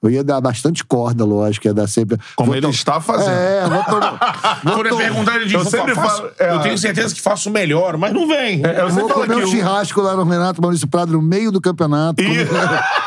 Eu 0.08 0.10
ia 0.14 0.24
dar 0.24 0.40
bastante 0.40 0.84
corda, 0.84 1.24
lógico, 1.24 1.66
ia 1.66 1.74
dar 1.74 1.86
sempre. 1.86 2.18
Como 2.36 2.46
Vou 2.48 2.56
ele 2.56 2.66
to- 2.66 2.72
está 2.72 3.00
fazendo. 3.00 3.30
É, 3.30 3.68
vou 3.68 3.84
tomar. 3.84 4.60
vou 4.64 4.72
Quando 4.74 4.86
eu 4.86 4.92
to- 4.92 4.96
perguntar, 4.98 5.36
ele 5.36 5.44
diz, 5.46 5.54
Eu 5.54 5.64
"Pô, 5.64 5.70
sempre 5.70 5.94
faço- 5.94 6.24
é. 6.38 6.52
eu 6.52 6.60
tenho 6.60 6.78
certeza 6.78 7.14
que 7.14 7.20
faço 7.20 7.50
melhor, 7.50 7.96
mas 7.96 8.12
não 8.12 8.26
vem. 8.28 8.62
É, 8.64 8.80
eu 8.82 8.88
Vou 8.88 8.90
sempre 8.90 9.14
falo 9.14 9.26
comer 9.26 9.44
um 9.44 9.48
o- 9.48 9.50
churrasco 9.50 10.00
lá 10.00 10.14
no 10.16 10.24
Renato 10.24 10.60
Maurício 10.62 10.86
Prado 10.88 11.12
no 11.12 11.22
meio 11.22 11.50
do 11.50 11.60
campeonato. 11.60 12.22
Ih. 12.22 12.46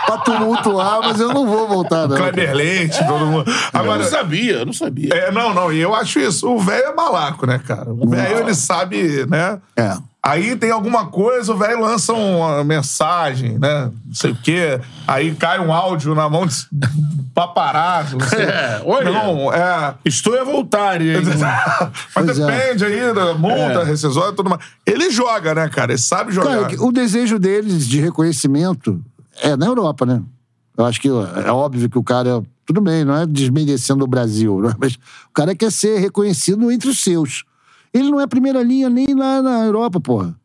pra 0.05 0.17
tumultuar, 0.19 0.99
mas 1.03 1.19
eu 1.19 1.29
não 1.33 1.45
vou 1.47 1.67
voltar, 1.67 2.07
não. 2.07 2.17
Kleber 2.17 2.53
Leite, 2.55 2.97
todo 3.07 3.25
mundo. 3.27 3.49
eu 3.49 3.79
Agora, 3.79 4.01
não 4.03 4.09
sabia, 4.09 4.53
eu 4.53 4.65
não 4.65 4.73
sabia. 4.73 5.13
é, 5.13 5.31
não, 5.31 5.53
não, 5.53 5.71
e 5.71 5.79
eu 5.79 5.93
acho 5.93 6.19
isso. 6.19 6.49
O 6.49 6.59
velho 6.59 6.85
é 6.87 6.93
malaco, 6.95 7.45
né, 7.45 7.59
cara? 7.65 7.91
O 7.91 8.09
velho, 8.09 8.39
ele 8.39 8.55
sabe, 8.55 9.25
né? 9.27 9.59
É. 9.75 9.95
Aí 10.29 10.55
tem 10.55 10.69
alguma 10.71 11.07
coisa, 11.07 11.53
o 11.53 11.57
velho 11.57 11.81
lança 11.81 12.13
uma 12.13 12.63
mensagem, 12.63 13.57
né? 13.57 13.91
Não 14.05 14.13
sei 14.13 14.31
o 14.31 14.35
quê. 14.35 14.79
Aí 15.07 15.33
cai 15.33 15.59
um 15.59 15.73
áudio 15.73 16.13
na 16.13 16.29
mão 16.29 16.45
de 16.45 16.55
paparazzo. 17.33 18.17
Não 18.17 18.27
sei. 18.27 18.39
É, 18.49 18.81
olha. 18.85 19.11
Não, 19.11 19.53
é. 19.53 19.93
Estou 20.05 20.39
a 20.39 20.43
voltar. 20.43 21.01
e 21.01 21.15
aí- 21.15 21.23
Mas 21.23 21.91
Pois 22.13 22.39
é. 22.39 22.45
depende 22.45 22.85
aí 22.85 23.13
da 23.13 23.33
multa, 23.33 23.83
rescisória 23.83 24.31
e 24.31 24.35
tudo 24.35 24.49
mais. 24.49 24.61
Ele 24.85 25.09
joga, 25.11 25.53
né, 25.55 25.69
cara? 25.69 25.91
Ele 25.91 25.99
sabe 26.01 26.31
jogar. 26.31 26.67
Cara, 26.69 26.83
o 26.83 26.91
desejo 26.91 27.37
deles 27.39 27.87
de 27.87 27.99
reconhecimento 28.01 29.01
é 29.41 29.55
na 29.55 29.65
Europa, 29.67 30.05
né? 30.05 30.21
Eu 30.77 30.85
acho 30.85 30.99
que 31.01 31.07
é 31.09 31.51
óbvio 31.51 31.89
que 31.89 31.97
o 31.97 32.03
cara. 32.03 32.41
Tudo 32.65 32.81
bem, 32.81 33.03
não 33.03 33.15
é 33.15 33.25
desmerecendo 33.25 34.03
o 34.03 34.07
Brasil, 34.07 34.59
né? 34.61 34.73
mas 34.79 34.93
o 34.93 35.33
cara 35.33 35.55
quer 35.55 35.71
ser 35.71 35.97
reconhecido 35.99 36.71
entre 36.71 36.87
os 36.89 37.01
seus. 37.01 37.43
Ele 37.93 38.09
não 38.09 38.19
é 38.21 38.27
primeira 38.27 38.61
linha 38.63 38.89
nem 38.89 39.07
lá 39.15 39.41
na 39.41 39.65
Europa, 39.65 39.99
porra. 39.99 40.35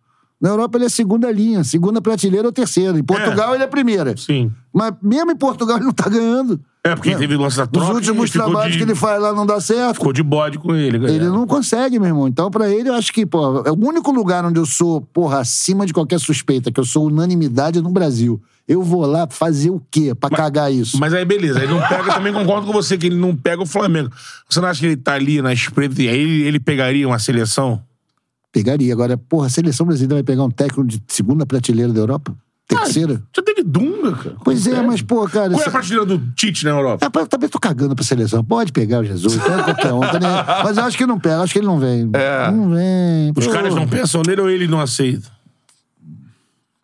Na 0.41 0.51
Europa 0.51 0.77
ele 0.77 0.85
é 0.85 0.89
segunda 0.89 1.31
linha, 1.31 1.65
segunda 1.65 2.03
prateleira 2.03 2.47
ou 2.49 2.53
terceira. 2.53 2.99
Em 2.99 3.03
Portugal 3.03 3.55
ele 3.55 3.65
é 3.65 3.67
primeira. 3.67 4.15
Sim. 4.17 4.53
Mas 4.73 4.93
mesmo 5.01 5.31
em 5.31 5.37
Portugal 5.37 5.77
ele 5.77 5.87
não 5.87 5.93
tá 5.93 6.09
ganhando. 6.11 6.61
É, 6.87 6.95
porque 6.95 7.17
teve 7.17 7.35
o 7.35 7.41
lance 7.41 7.57
da 7.57 7.63
Os 7.63 7.71
troca. 7.71 7.95
últimos 7.95 8.29
e 8.29 8.33
ficou 8.33 8.47
trabalhos 8.51 8.73
de- 8.73 8.79
que 8.79 8.85
ele 8.85 8.95
faz 8.95 9.23
lá 9.23 9.33
não 9.33 9.47
dá 9.47 9.59
certo. 9.59 9.95
Ficou 9.95 10.13
de 10.13 10.23
bode 10.23 10.59
com 10.59 10.75
ele, 10.75 10.99
galera. 10.99 11.17
Ele 11.17 11.29
não 11.31 11.47
consegue, 11.47 11.99
meu 11.99 12.09
irmão. 12.09 12.29
Então, 12.29 12.51
pra 12.51 12.69
ele, 12.69 12.91
eu 12.91 12.95
acho 12.95 13.11
que, 13.11 13.25
pô, 13.25 13.63
é 13.65 13.71
o 13.71 13.87
único 13.89 14.11
lugar 14.13 14.45
onde 14.45 14.59
eu 14.61 14.67
sou, 14.67 15.01
porra, 15.01 15.39
acima 15.39 15.87
de 15.87 15.95
qualquer 15.95 16.21
suspeita, 16.21 16.71
que 16.71 16.79
eu 16.79 16.85
sou 16.85 17.07
unanimidade 17.07 17.79
é 17.79 17.83
no 17.83 17.89
Brasil. 17.91 18.39
Eu 18.67 18.83
vou 18.83 19.05
lá 19.05 19.27
fazer 19.29 19.69
o 19.71 19.81
quê 19.91 20.15
pra 20.15 20.31
cagar 20.31 20.73
isso? 20.73 20.99
Mas 20.99 21.13
aí, 21.13 21.25
beleza. 21.25 21.63
Ele 21.63 21.75
não 21.75 21.87
pega, 21.87 22.15
também 22.15 22.33
concordo 22.33 22.67
com 22.67 22.73
você 22.73 22.97
que 22.97 23.07
ele 23.07 23.17
não 23.17 23.37
pega 23.37 23.63
o 23.63 23.67
Flamengo. 23.67 24.11
Você 24.49 24.59
não 24.61 24.69
acha 24.69 24.81
que 24.81 24.87
ele 24.87 24.97
tá 24.97 25.13
ali 25.15 25.43
na 25.43 25.53
espreita 25.53 26.01
e 26.03 26.09
aí 26.09 26.19
ele, 26.19 26.43
ele 26.45 26.59
pegaria 26.61 27.07
uma 27.07 27.19
seleção? 27.19 27.83
Pegaria. 28.51 28.93
Agora, 28.95 29.19
porra, 29.19 29.49
a 29.49 29.51
seleção 29.51 29.85
brasileira 29.85 30.15
vai 30.15 30.23
pegar 30.23 30.45
um 30.45 30.51
técnico 30.51 30.85
de 30.87 31.03
segunda 31.09 31.45
prateleira 31.45 31.93
da 31.93 32.01
Europa? 32.01 32.35
Terceira? 32.67 33.23
Já 33.37 33.43
teve 33.43 33.63
Dunga, 33.63 34.13
cara. 34.13 34.37
pois 34.43 34.67
é, 34.67 34.81
mas, 34.81 35.03
pô, 35.03 35.29
cara. 35.29 35.51
Qual 35.51 35.63
é 35.63 35.69
a 35.69 35.71
prateleira 35.71 36.07
do 36.07 36.19
Tite 36.35 36.65
na 36.65 36.71
Europa? 36.71 37.05
É, 37.07 37.27
também 37.27 37.49
tô 37.51 37.59
cagando 37.59 37.95
pra 37.95 38.03
seleção. 38.03 38.43
Pode 38.43 38.73
pegar 38.73 39.01
o 39.01 39.05
Jesus, 39.05 39.37
pega 39.37 39.63
qualquer 39.65 39.93
um. 39.93 40.01
tá 40.01 40.19
nem- 40.19 40.31
Mas 40.65 40.79
eu 40.79 40.85
acho 40.85 40.97
que 40.97 41.05
não 41.05 41.21
pega, 41.21 41.41
acho 41.43 41.53
que 41.53 41.59
ele 41.59 41.67
não 41.67 41.79
vem. 41.79 42.09
É. 42.15 42.51
Não 42.51 42.71
vem. 42.71 43.33
Os 43.37 43.47
pô. 43.47 43.53
caras 43.53 43.75
não 43.75 43.87
pensam 43.87 44.23
nele 44.27 44.41
ou 44.41 44.49
ele 44.49 44.67
não 44.67 44.81
aceita? 44.81 45.29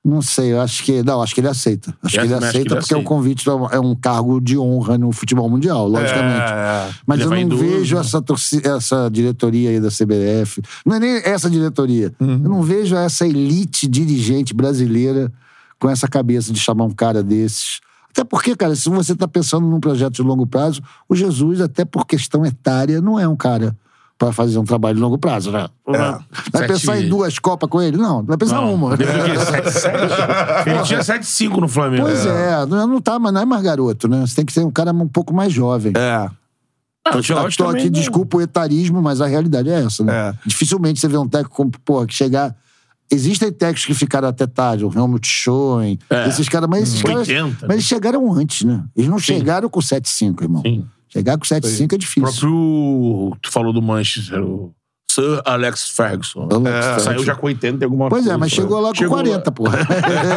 Não 0.02 0.22
sei, 0.22 0.52
eu 0.54 0.60
acho 0.62 0.82
que. 0.82 1.02
Não, 1.02 1.20
acho 1.20 1.34
que 1.34 1.42
ele 1.42 1.48
aceita. 1.48 1.94
Acho 2.02 2.18
que 2.18 2.24
ele 2.24 2.32
aceita 2.32 2.50
que 2.52 2.56
ele 2.58 2.64
porque 2.68 2.78
aceita. 2.78 2.98
o 2.98 3.04
convite 3.04 3.46
é 3.70 3.78
um 3.78 3.94
cargo 3.94 4.40
de 4.40 4.56
honra 4.56 4.96
no 4.96 5.12
futebol 5.12 5.48
mundial, 5.48 5.86
logicamente. 5.86 6.50
É, 6.52 6.88
é. 6.88 6.94
Mas 7.06 7.20
é 7.20 7.22
eu 7.24 7.28
não 7.28 7.36
vaidoso, 7.36 7.62
vejo 7.62 7.96
essa, 7.98 8.22
torci- 8.22 8.62
essa 8.64 9.10
diretoria 9.12 9.68
aí 9.70 9.78
da 9.78 9.88
CBF. 9.90 10.62
Não 10.86 10.96
é 10.96 11.00
nem 11.00 11.10
essa 11.22 11.50
diretoria. 11.50 12.14
Uhum. 12.18 12.32
Eu 12.42 12.48
não 12.48 12.62
vejo 12.62 12.96
essa 12.96 13.26
elite 13.26 13.86
dirigente 13.86 14.54
brasileira 14.54 15.30
com 15.78 15.88
essa 15.90 16.08
cabeça 16.08 16.50
de 16.50 16.58
chamar 16.58 16.84
um 16.84 16.92
cara 16.92 17.22
desses. 17.22 17.80
Até 18.10 18.24
porque, 18.24 18.56
cara, 18.56 18.74
se 18.74 18.88
você 18.88 19.14
tá 19.14 19.28
pensando 19.28 19.66
num 19.66 19.80
projeto 19.80 20.14
de 20.14 20.22
longo 20.22 20.46
prazo, 20.46 20.82
o 21.08 21.14
Jesus, 21.14 21.60
até 21.60 21.84
por 21.84 22.06
questão 22.06 22.44
etária, 22.46 23.02
não 23.02 23.20
é 23.20 23.28
um 23.28 23.36
cara 23.36 23.76
pra 24.20 24.32
fazer 24.32 24.58
um 24.58 24.64
trabalho 24.64 24.96
de 24.96 25.00
longo 25.00 25.16
prazo, 25.16 25.50
né? 25.50 25.66
Vai 25.86 26.20
Sete- 26.52 26.66
pensar 26.68 27.00
em 27.00 27.08
duas 27.08 27.38
Copas 27.38 27.70
com 27.70 27.80
ele? 27.80 27.96
Não, 27.96 28.22
vai 28.22 28.36
pensar 28.36 28.56
Não, 28.56 28.74
uma. 28.74 28.94
7-7? 28.96 30.66
Ele 30.66 30.82
tinha 30.82 31.00
7-5 31.00 31.56
no 31.60 31.66
Flamengo. 31.66 32.02
Pois 32.04 32.26
é, 32.26 32.66
não, 32.66 32.86
não 32.86 33.00
tá, 33.00 33.18
mas 33.18 33.32
não 33.32 33.40
é 33.40 33.44
mais 33.46 33.62
garoto, 33.62 34.06
né? 34.08 34.20
Você 34.26 34.36
tem 34.36 34.44
que 34.44 34.52
ser 34.52 34.60
um 34.64 34.70
cara 34.70 34.92
um 34.92 35.08
pouco 35.08 35.32
mais 35.32 35.50
jovem. 35.52 35.92
É. 35.96 36.28
Ah, 37.08 37.16
o 37.16 37.22
Tô 37.22 37.48
tô 37.56 37.68
aqui, 37.70 37.84
não- 37.84 37.90
desculpa 37.92 38.36
o 38.36 38.40
etarismo, 38.42 39.00
mas 39.00 39.22
a 39.22 39.26
realidade 39.26 39.70
é 39.70 39.82
essa, 39.84 40.04
né? 40.04 40.12
É. 40.12 40.34
Dificilmente 40.46 41.00
você 41.00 41.08
vê 41.08 41.16
um 41.16 41.26
técnico 41.26 41.56
como, 41.56 41.70
pô, 41.82 42.04
que 42.06 42.14
chegar. 42.14 42.54
Existem 43.10 43.50
técnicos 43.50 43.86
que 43.86 43.94
ficaram 43.94 44.28
até 44.28 44.46
tarde, 44.46 44.84
o 44.84 44.92
Helmut 44.94 45.26
Schoen, 45.26 45.98
É. 46.10 46.28
esses 46.28 46.46
caras, 46.48 46.68
mas 46.68 46.82
esses 46.84 47.02
caras. 47.02 47.26
80, 47.26 47.66
Mas 47.66 47.70
eles 47.76 47.84
chegaram 47.86 48.30
antes, 48.32 48.64
né? 48.66 48.84
Eles 48.94 49.08
não 49.10 49.18
Sim. 49.18 49.24
chegaram 49.38 49.68
com 49.70 49.80
7-5, 49.80 50.42
irmão. 50.42 50.60
Sim. 50.62 50.84
Chegar 51.12 51.36
com 51.36 51.44
7-5 51.44 51.92
é 51.92 51.94
O 51.94 51.98
difícil. 51.98 52.22
próprio. 52.22 53.36
Tu 53.42 53.50
falou 53.50 53.72
do 53.72 53.82
Manchester, 53.82 54.40
o 54.42 54.72
Sir 55.10 55.42
Alex 55.44 55.88
Ferguson. 55.90 56.48
Alex 56.52 56.68
É, 56.76 56.82
Ferguson. 56.82 57.04
Saiu 57.04 57.24
já 57.24 57.34
com 57.34 57.46
80 57.48 57.82
e 57.82 57.84
alguma 57.84 58.08
Pois 58.08 58.22
coisa. 58.22 58.34
é, 58.34 58.36
mas 58.36 58.52
chegou 58.52 58.78
lá 58.80 58.90
com 58.90 58.94
Chegou 58.94 59.16
40, 59.16 59.50
pô. 59.50 59.64
É 59.66 59.72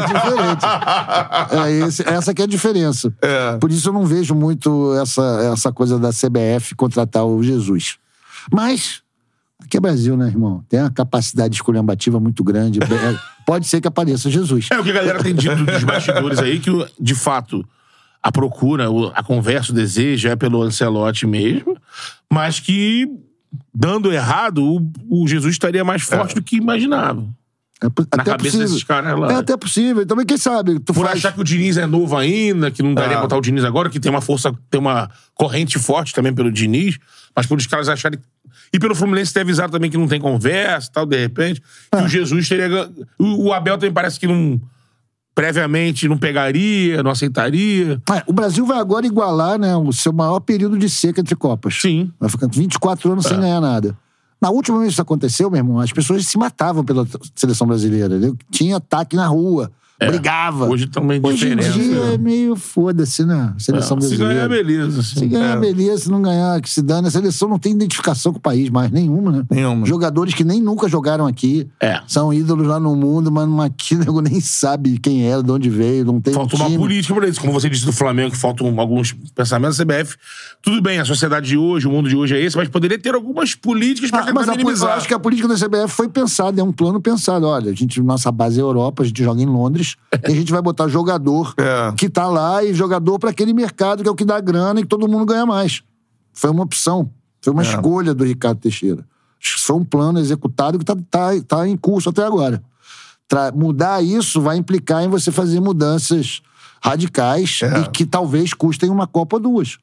diferente. 0.08 0.66
É, 1.68 1.88
esse- 1.88 2.10
essa 2.10 2.34
que 2.34 2.42
é 2.42 2.46
a 2.46 2.48
diferença. 2.48 3.14
É. 3.22 3.58
Por 3.58 3.72
isso 3.72 3.88
eu 3.90 3.94
não 3.94 4.06
vejo 4.06 4.34
muito 4.34 4.94
essa, 4.96 5.22
essa 5.54 5.72
coisa 5.72 6.00
da 6.00 6.10
CBF 6.10 6.74
contratar 6.76 7.24
o 7.26 7.44
Jesus. 7.44 7.98
Mas, 8.52 9.02
aqui 9.64 9.78
é 9.78 9.80
Brasil, 9.80 10.18
né, 10.18 10.26
irmão? 10.28 10.64
Tem 10.68 10.80
uma 10.80 10.90
capacidade 10.90 11.54
esculhambativa 11.56 12.20
muito 12.20 12.44
grande. 12.44 12.80
É, 12.82 13.34
Pode 13.46 13.68
ser 13.68 13.80
que 13.80 13.88
apareça 13.88 14.30
Jesus. 14.32 14.70
É 14.72 14.80
o 14.80 14.84
que 14.84 14.90
a 14.90 14.94
galera 14.94 15.22
tem 15.22 15.36
dito 15.36 15.64
dos 15.64 15.84
bastidores 15.84 16.40
aí, 16.40 16.60
que 16.60 16.72
de 17.00 17.14
fato 17.14 17.64
a 18.24 18.32
procura, 18.32 18.86
a 19.14 19.22
conversa, 19.22 19.72
o 19.72 19.76
desejo 19.76 20.30
é 20.30 20.36
pelo 20.36 20.62
Ancelotti 20.64 21.28
mesmo, 21.28 21.78
mas 22.32 22.60
que, 22.60 23.08
dando 23.76 24.12
errado, 24.14 24.64
o, 24.64 25.24
o 25.24 25.28
Jesus 25.28 25.54
estaria 25.54 25.84
mais 25.84 26.02
forte 26.04 26.34
do 26.36 26.42
que 26.42 26.56
imaginava. 26.56 27.28
É, 27.82 27.88
até 27.88 28.06
cabeça 28.32 28.38
possível. 28.38 28.60
desses 28.68 28.84
caras 28.86 29.20
lá. 29.20 29.34
É 29.34 29.36
até 29.36 29.58
possível. 29.58 30.06
Também, 30.06 30.26
quem 30.26 30.38
sabe? 30.38 30.80
Tu 30.80 30.94
Por 30.94 31.06
faz... 31.06 31.18
achar 31.18 31.34
que 31.34 31.42
o 31.42 31.44
Diniz 31.44 31.76
é 31.76 31.86
novo 31.86 32.16
ainda, 32.16 32.72
que 32.72 32.82
não 32.82 32.94
daria 32.94 33.12
É. 33.12 33.14
pra 33.16 33.24
botar 33.24 33.36
o 33.38 33.42
Diniz 33.42 33.66
agora, 33.66 33.90
que 33.90 34.00
tem 34.00 34.10
uma 34.10 34.22
força, 34.22 34.54
tem 34.70 34.80
uma 34.80 35.12
corrente 35.34 35.78
forte 35.78 36.14
também 36.14 36.34
pelo 36.34 36.50
Diniz, 36.50 36.98
mas 37.36 37.46
por 37.46 37.58
os 37.58 37.68
caras 37.68 37.90
acharem. 37.90 38.18
E 38.72 38.80
pelo 38.80 38.96
Fluminense 38.96 39.34
ter 39.34 39.42
avisado 39.42 39.74
também 39.74 39.92
que 39.92 39.98
não 39.98 40.08
tem 40.08 40.22
conversa 40.22 40.88
e 40.90 40.94
tal, 40.94 41.06
de 41.06 41.18
repente, 41.20 41.62
que 41.92 42.00
É. 42.00 42.04
o 42.04 42.08
Jesus 42.08 42.48
teria. 42.48 42.90
o 43.20 43.52
Abel 43.52 43.78
também 43.78 43.92
parece 43.92 44.18
que 44.18 44.28
não. 44.28 44.62
Previamente 45.36 46.08
não 46.08 46.18
pegaria, 46.18 47.02
não 47.02 47.12
aceitaria. 47.12 48.00
É, 48.12 48.24
o 48.28 48.34
Brasil 48.34 48.66
vai 48.66 48.78
agora 48.78 49.06
igualar 49.06 49.58
né, 49.58 49.76
o 49.76 49.92
seu 49.92 50.14
maior 50.14 50.40
período 50.40 50.78
de 50.78 50.88
seca 50.90 51.22
entre 51.22 51.36
Copas. 51.36 51.82
Sim. 51.82 52.12
Vai 52.20 52.30
ficando 52.30 52.54
24 52.54 53.12
anos 53.12 53.26
É. 53.26 53.30
sem 53.30 53.40
ganhar 53.40 53.60
nada. 53.60 53.98
Na 54.40 54.50
última 54.52 54.78
vez 54.78 54.90
que 54.90 54.94
isso 54.94 55.02
aconteceu, 55.02 55.50
meu 55.50 55.58
irmão, 55.58 55.80
as 55.80 55.92
pessoas 55.92 56.26
se 56.28 56.38
matavam 56.38 56.84
pela 56.84 57.08
seleção 57.34 57.66
brasileira. 57.66 58.08
entendeu? 58.16 58.38
Tinha 58.52 58.78
ataque 58.78 59.16
na 59.16 59.26
rua, 59.26 59.72
brigava. 60.08 60.66
É. 60.66 60.70
Hoje 60.70 60.88
também 60.88 61.20
Hoje 61.24 61.48
em 61.48 61.56
diferença. 61.56 61.80
dia 61.80 61.98
é 62.14 62.18
meio 62.18 62.56
foda-se, 62.56 63.26
né? 63.26 63.54
Seleção 63.58 64.00
se 64.00 64.08
brasileira. 64.16 64.34
ganhar, 64.34 64.50
beleza. 64.50 65.00
assim. 65.02 65.20
Se 65.20 65.26
ganhar, 65.28 65.60
beleza. 65.60 65.98
Se 66.04 66.12
não 66.12 66.22
ganhar, 66.22 66.62
que 66.62 66.70
se 66.70 66.82
dane. 66.82 67.08
A 67.08 67.12
seleção 67.12 67.48
não 67.50 67.60
tem 67.60 67.74
identificação 67.74 68.32
com 68.32 68.40
o 68.40 68.42
país 68.42 68.70
mais, 68.70 68.92
nenhuma, 68.92 69.32
né? 69.32 69.44
Nenhuma. 69.50 69.86
Jogadores 69.86 70.34
que 70.34 70.44
nem 70.44 70.62
nunca 70.62 70.88
jogaram 70.88 71.26
aqui. 71.28 71.68
É. 71.82 72.00
São 72.08 72.34
ídolos 72.34 72.68
lá 72.68 72.80
no 72.80 72.96
mundo, 72.96 73.32
mas 73.32 73.48
aqui 73.66 73.96
o 73.96 74.00
nego 74.00 74.22
nem 74.22 74.40
sabe 74.42 74.98
quem 75.00 75.28
é, 75.32 75.42
de 75.42 75.52
onde 75.52 75.70
veio, 75.70 76.06
não 76.06 76.20
tem 76.22 76.34
Falta 76.34 76.56
time. 76.56 76.70
uma 76.70 76.78
política 76.80 77.14
pra 77.16 77.28
isso. 77.28 77.40
Como 77.42 77.54
você 77.54 77.70
disse 77.70 77.86
do 77.86 77.94
Flamengo, 77.94 78.32
que 78.32 78.38
faltam 78.38 78.80
alguns 78.80 79.14
pensamentos 79.36 79.78
da 79.78 79.84
CBF. 79.86 80.16
Tudo 80.62 80.82
bem, 80.82 81.00
a 81.00 81.06
sociedade 81.06 81.48
de 81.48 81.58
hoje, 81.58 81.88
o 81.88 81.92
mundo 81.92 82.08
de 82.10 82.16
hoje 82.16 82.36
é 82.36 82.42
esse, 82.42 82.56
mas 82.56 82.68
poderia 82.70 82.98
ter 82.98 83.14
algumas 83.16 83.54
políticas 83.56 84.10
pra 84.10 84.20
Ah, 84.20 84.24
tentar 84.24 84.40
mas 84.40 84.50
a, 84.50 84.54
eu 84.54 84.58
minimizar. 84.58 84.98
acho 84.98 85.08
que 85.08 85.14
a 85.14 85.20
política 85.20 85.48
da 85.48 85.56
CBF 85.56 85.90
foi 85.94 86.08
pensada, 86.10 86.60
é 86.62 86.64
um 86.64 86.72
plano 86.72 87.02
pensado. 87.02 87.46
Olha, 87.48 87.72
a 87.72 87.76
gente, 87.76 88.02
nossa 88.02 88.32
base 88.32 88.60
é 88.60 88.62
Europa, 88.64 89.04
a 89.04 89.06
gente 89.06 89.22
joga 89.24 89.42
em 89.42 89.46
Londres, 89.46 89.93
e 90.28 90.32
a 90.32 90.36
gente 90.36 90.52
vai 90.52 90.62
botar 90.62 90.88
jogador 90.88 91.54
É. 91.58 91.92
que 91.98 92.10
tá 92.10 92.28
lá 92.28 92.64
e 92.64 92.74
jogador 92.74 93.18
para 93.20 93.30
aquele 93.32 93.54
mercado 93.54 94.04
que 94.04 94.10
é 94.10 94.12
o 94.12 94.16
que 94.16 94.26
dá 94.26 94.40
grana 94.40 94.80
e 94.80 94.84
que 94.84 94.90
todo 94.90 95.08
mundo 95.08 95.26
ganha 95.26 95.46
mais. 95.46 95.82
Foi 96.34 96.50
uma 96.50 96.64
opção, 96.64 97.10
foi 97.42 97.54
uma 97.54 97.64
escolha 97.64 98.14
do 98.14 98.24
Ricardo 98.24 98.60
Teixeira. 98.60 99.06
Foi 99.40 99.76
um 99.76 99.84
plano 99.84 100.20
executado 100.20 100.80
que 100.80 100.86
tá, 100.86 100.96
tá, 101.10 101.30
tá 101.48 101.68
em 101.68 101.76
curso 101.76 102.10
até 102.10 102.24
agora. 102.24 102.64
Tra- 103.28 103.52
mudar 103.52 104.02
isso 104.04 104.42
vai 104.42 104.58
implicar 104.58 105.04
em 105.04 105.08
você 105.10 105.32
fazer 105.32 105.60
mudanças 105.60 106.42
radicais 106.82 107.60
É. 107.64 107.80
e 107.82 107.90
que 107.90 108.06
talvez 108.06 108.54
custem 108.54 108.90
uma 108.90 109.08
Copa 109.08 109.36
ou 109.38 109.40
duas. 109.42 109.78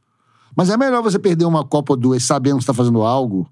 Mas 0.56 0.68
é 0.70 0.76
melhor 0.76 1.02
você 1.02 1.18
perder 1.18 1.44
uma 1.44 1.64
Copa 1.64 1.92
ou 1.92 1.96
duas 1.96 2.22
sabendo 2.22 2.56
que 2.56 2.62
está 2.62 2.74
fazendo 2.74 3.02
algo 3.02 3.48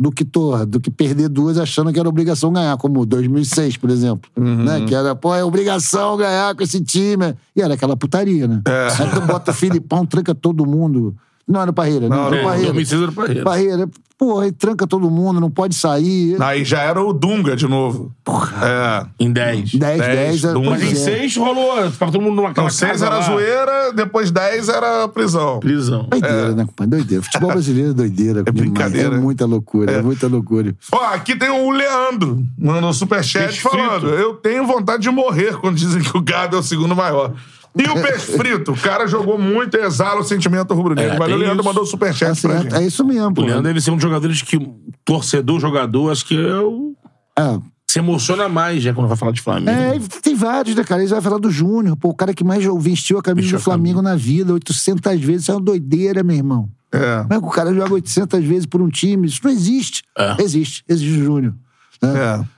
do 0.00 0.10
que, 0.10 0.24
torra, 0.24 0.64
do 0.64 0.80
que 0.80 0.90
perder 0.90 1.28
duas 1.28 1.58
achando 1.58 1.92
que 1.92 2.00
era 2.00 2.08
obrigação 2.08 2.50
ganhar, 2.50 2.74
como 2.78 3.04
2006, 3.04 3.76
por 3.76 3.90
exemplo. 3.90 4.30
Uhum. 4.34 4.64
Né? 4.64 4.86
Que 4.86 4.94
era, 4.94 5.14
pô, 5.14 5.34
é 5.34 5.44
obrigação 5.44 6.16
ganhar 6.16 6.54
com 6.54 6.62
esse 6.62 6.80
time. 6.80 7.34
E 7.54 7.60
era 7.60 7.74
aquela 7.74 7.94
putaria, 7.94 8.48
né? 8.48 8.62
Aí 8.98 9.10
tu 9.10 9.20
bota 9.20 9.50
o 9.50 9.54
Filipão, 9.54 10.06
tranca 10.06 10.34
todo 10.34 10.64
mundo. 10.64 11.14
Não, 11.46 11.60
era 11.62 11.70
o 11.70 11.74
Parreira. 11.74 12.08
Não, 12.08 12.26
era 12.26 12.36
o 12.36 12.38
é, 12.38 12.42
Parreira. 12.44 12.72
2006 12.72 13.02
era 13.02 13.10
o 13.10 13.14
Parreira. 13.14 13.44
Parreira. 13.44 13.88
Porra, 14.16 14.44
aí 14.44 14.52
tranca 14.52 14.86
todo 14.86 15.10
mundo, 15.10 15.40
não 15.40 15.50
pode 15.50 15.74
sair. 15.74 16.36
Aí 16.42 16.62
já 16.62 16.82
era 16.82 17.02
o 17.02 17.10
Dunga 17.10 17.56
de 17.56 17.66
novo. 17.66 18.14
É. 18.62 19.06
Em 19.18 19.32
10. 19.32 19.76
10, 19.76 19.78
10, 19.78 19.98
10, 19.98 20.44
era- 20.44 20.52
do- 20.52 20.62
Mas 20.62 20.82
em 20.82 20.86
pois 20.88 20.98
é. 21.08 21.18
6 21.20 21.36
rolou. 21.38 21.90
Ficava 21.90 22.12
todo 22.12 22.20
mundo 22.20 22.36
numa 22.36 22.50
Então, 22.50 22.68
seis 22.68 22.92
casa 22.92 23.06
era 23.06 23.14
lá. 23.16 23.22
zoeira, 23.22 23.92
depois 23.94 24.30
10 24.30 24.68
era 24.68 25.08
prisão. 25.08 25.58
Prisão. 25.60 26.06
Doideira, 26.10 26.54
né, 26.54 26.66
compadre? 26.66 26.90
Doideira. 26.98 27.22
Futebol 27.24 27.50
brasileiro 27.50 27.90
é 27.90 27.94
doideira. 27.94 28.40
É 28.44 28.52
brincadeira. 28.52 29.16
É 29.16 29.18
muita 29.18 29.46
loucura, 29.46 29.90
é, 29.90 30.02
muita 30.02 30.26
loucura. 30.28 30.76
Ó, 30.92 31.02
aqui 31.14 31.34
tem 31.34 31.48
o 31.48 31.70
Leandro, 31.70 32.44
mandou 32.58 32.90
um 32.90 32.92
superchat 32.92 33.46
Peixe 33.46 33.60
falando: 33.62 34.00
frito. 34.06 34.14
Eu 34.16 34.34
tenho 34.34 34.66
vontade 34.66 35.02
de 35.02 35.10
morrer 35.10 35.56
quando 35.56 35.76
dizem 35.76 36.02
que 36.02 36.14
o 36.14 36.20
gado 36.20 36.56
é 36.56 36.58
o 36.60 36.62
segundo 36.62 36.94
maior. 36.94 37.32
E 37.76 37.82
o 37.88 37.94
peixe 38.02 38.32
frito? 38.36 38.72
O 38.72 38.76
cara 38.76 39.06
jogou 39.06 39.38
muito 39.38 39.76
e 39.76 39.80
exala 39.80 40.20
o 40.20 40.24
sentimento 40.24 40.74
rubro-negro. 40.74 41.14
É, 41.14 41.18
Mas 41.18 41.28
o 41.28 41.30
tem 41.30 41.38
Leandro 41.38 41.60
isso. 41.60 41.68
mandou 41.68 41.86
superchat 41.86 42.30
Assim, 42.32 42.48
pra 42.48 42.56
é, 42.56 42.62
gente. 42.62 42.74
é 42.74 42.86
isso 42.86 43.04
mesmo, 43.04 43.32
pô. 43.32 43.42
O 43.42 43.44
Leandro, 43.44 43.70
ele 43.70 43.80
ser 43.80 43.90
um 43.90 43.94
dos 43.96 44.02
jogadores 44.02 44.42
que. 44.42 44.58
Torcedor, 45.04 45.60
jogador, 45.60 46.10
acho 46.10 46.24
que 46.26 46.34
é 46.36 46.56
o. 46.60 46.94
É, 47.38 47.58
Se 47.86 47.98
emociona 48.00 48.48
mais, 48.48 48.82
já, 48.82 48.92
quando 48.92 49.06
vai 49.08 49.16
falar 49.16 49.32
de 49.32 49.40
Flamengo. 49.40 49.70
É, 49.70 49.96
e 49.96 50.00
tem 50.00 50.34
vários, 50.34 50.74
né, 50.74 50.82
cara? 50.84 51.00
Eles 51.00 51.10
vão 51.10 51.22
falar 51.22 51.38
do 51.38 51.50
Júnior, 51.50 51.96
pô, 51.96 52.08
o 52.08 52.14
cara 52.14 52.34
que 52.34 52.42
mais 52.44 52.64
vestiu 52.82 53.18
a 53.18 53.22
camisa 53.22 53.42
Vestiu 53.42 53.58
do 53.58 53.62
a 53.62 53.64
Flamengo 53.64 54.02
na 54.02 54.16
vida, 54.16 54.52
800 54.52 55.20
vezes. 55.20 55.42
Isso 55.42 55.52
é 55.52 55.54
uma 55.54 55.60
doideira, 55.60 56.22
meu 56.22 56.36
irmão. 56.36 56.68
É. 56.92 57.22
Como 57.22 57.34
é 57.34 57.40
que 57.40 57.46
o 57.46 57.50
cara 57.50 57.72
joga 57.72 57.94
800 57.94 58.44
vezes 58.44 58.66
por 58.66 58.82
um 58.82 58.88
time? 58.88 59.28
Isso 59.28 59.40
não 59.44 59.50
existe. 59.50 60.02
É. 60.18 60.42
Existe. 60.42 60.82
Existe 60.88 61.20
o 61.20 61.24
Júnior. 61.24 61.54
né? 62.02 62.12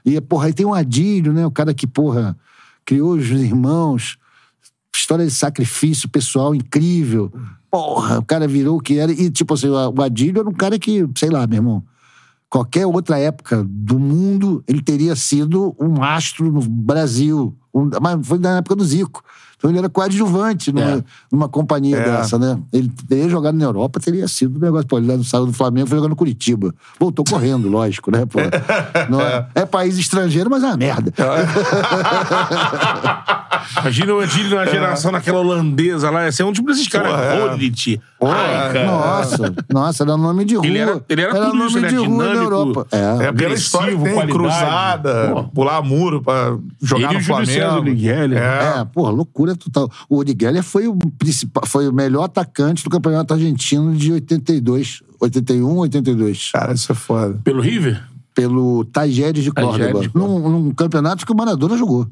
É. 0.07 0.11
E, 0.11 0.21
porra, 0.23 0.47
aí 0.47 0.53
tem 0.55 0.65
o 0.65 0.73
Adílio, 0.75 1.33
né? 1.35 1.47
O 1.47 1.51
cara 1.51 1.75
que, 1.75 1.87
porra, 1.87 2.35
criou 2.85 3.13
os 3.13 3.27
irmãos. 3.31 4.17
História 4.95 5.25
de 5.25 5.31
sacrifício 5.33 6.09
pessoal 6.09 6.55
incrível. 6.55 7.33
Porra, 7.71 8.19
o 8.19 8.25
cara 8.25 8.47
virou 8.47 8.77
o 8.77 8.81
que 8.81 8.99
era. 8.99 9.11
E, 9.11 9.31
tipo 9.31 9.55
assim, 9.55 9.69
o 9.69 10.03
Adílio 10.03 10.41
era 10.41 10.49
um 10.49 10.53
cara 10.53 10.79
que, 10.79 11.09
sei 11.17 11.31
lá, 11.31 11.47
meu 11.47 11.57
irmão, 11.57 11.83
qualquer 12.51 12.87
outra 12.87 13.19
época 13.19 13.65
do 13.67 13.99
mundo, 13.99 14.63
ele 14.69 14.83
teria 14.83 15.17
sido 15.17 15.75
um 15.81 16.03
astro 16.03 16.53
no 16.53 16.61
Brasil. 16.61 17.57
Um- 17.73 17.89
mas 18.01 18.27
foi 18.27 18.39
na 18.39 18.59
época 18.59 18.77
do 18.77 18.85
Zico. 18.85 19.23
Então 19.63 19.71
ele 19.71 19.79
era 19.79 19.89
coadjuvante 19.89 20.73
numa, 20.73 20.91
É. 20.91 21.05
numa 21.31 21.49
companhia 21.49 21.97
É. 21.97 22.03
dessa, 22.05 22.37
né? 22.37 22.59
Ele 22.73 22.91
teria 23.09 23.29
jogado 23.29 23.57
na 23.57 23.65
Europa, 23.65 24.01
teria 24.01 24.27
sido 24.27 24.57
um 24.57 24.61
negócio. 24.61 24.89
Pô, 24.89 24.99
ele 24.99 25.23
saiu 25.23 25.47
do 25.47 25.53
Flamengo, 25.53 25.87
foi 25.87 25.99
jogar 25.99 26.09
no 26.09 26.17
Curitiba. 26.17 26.75
Voltou 26.99 27.25
correndo, 27.25 27.69
lógico, 27.71 28.11
né? 28.11 28.27
Pô. 28.27 28.41
Não 29.09 29.21
é, 29.21 29.47
é 29.55 29.65
país 29.65 29.97
estrangeiro, 29.97 30.51
mas 30.51 30.65
é 30.65 30.67
uma 30.67 30.77
merda. 30.77 31.13
Imagina 33.81 34.15
o 34.15 34.21
Adílio 34.21 34.57
na 34.57 34.67
geração 34.67 35.13
naquela 35.13 35.39
holandesa 35.39 36.11
lá. 36.11 36.25
Ia 36.25 36.33
ser 36.33 36.43
um 36.43 36.53
tipo 36.53 36.67
desses 36.69 36.89
caras. 36.89 37.13
É. 37.21 37.57
Ai, 38.31 38.73
cara. 38.73 38.87
Nossa, 38.87 39.55
nossa, 39.73 40.03
era 40.05 40.17
nome 40.17 40.45
de 40.45 40.55
rua. 40.57 40.67
Ele 40.67 40.79
era- 40.79 41.05
ele 41.09 41.21
era 41.23 41.35
tudo 41.35 41.55
nome 41.55 41.67
isso, 41.71 41.81
né? 41.81 41.89
de 41.89 41.95
rua 41.97 42.07
na 42.09 42.15
Dinâmico. 42.33 42.43
Europa. 42.45 42.87
É. 42.93 43.25
É 43.27 43.33
pela 43.33 43.55
história 43.55 43.89
que 43.89 43.95
Agressivo, 43.97 44.05
tem, 44.05 44.15
qualidade. 44.15 44.33
cruzada, 44.39 45.31
Pô. 45.35 45.45
pular 45.45 45.83
muro 45.83 46.23
pra 46.23 46.57
jogar 46.81 47.05
Ele 47.05 47.13
e 47.13 47.17
no 47.17 47.21
o 47.21 47.25
Flamengo. 47.25 47.83
Miguel. 47.83 48.33
É. 48.35 48.81
É, 48.81 48.85
pô, 48.85 49.09
loucura 49.11 49.57
total. 49.57 49.91
O 50.09 50.23
Geller 50.25 50.63
foi 50.63 50.87
o 50.89 50.97
principal, 51.19 51.65
foi 51.67 51.89
o 51.89 51.93
melhor 51.93 52.25
atacante 52.25 52.85
do 52.85 52.91
campeonato 52.91 53.35
argentino 53.35 53.95
de 53.95 54.13
82, 54.13 55.03
81, 55.21 55.77
82. 55.79 56.51
Cara, 56.53 56.73
isso 56.75 56.91
é 56.93 56.95
foda. 56.95 57.39
Pelo 57.45 57.61
River? 57.61 58.03
Pelo 58.35 58.85
Tajeres 58.87 59.45
de 59.45 59.53
Tajeres 59.53 59.79
Córdoba. 59.87 60.01
de 60.03 60.09
Córdoba. 60.09 60.41
Num, 60.49 60.49
num 60.65 60.71
campeonato 60.75 61.27
que 61.27 61.33
o 61.33 61.37
Maradona 61.37 61.77
jogou. 61.77 62.07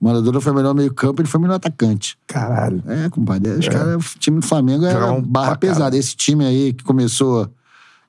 Maradona 0.00 0.40
foi 0.40 0.52
melhor 0.52 0.74
meio 0.74 0.92
campo, 0.92 1.22
ele 1.22 1.28
foi 1.28 1.40
melhor 1.40 1.54
atacante. 1.54 2.16
Caralho. 2.26 2.82
É, 2.86 3.08
compadre. 3.08 3.52
Os 3.52 3.68
caras, 3.68 4.14
o 4.14 4.18
time 4.18 4.40
do 4.40 4.46
Flamengo 4.46 4.84
era 4.84 4.98
Jogavam 5.00 5.22
barra 5.22 5.48
pra 5.48 5.56
pesada. 5.56 5.96
Esse 5.96 6.14
time 6.14 6.44
aí 6.44 6.72
que 6.72 6.84
começou, 6.84 7.50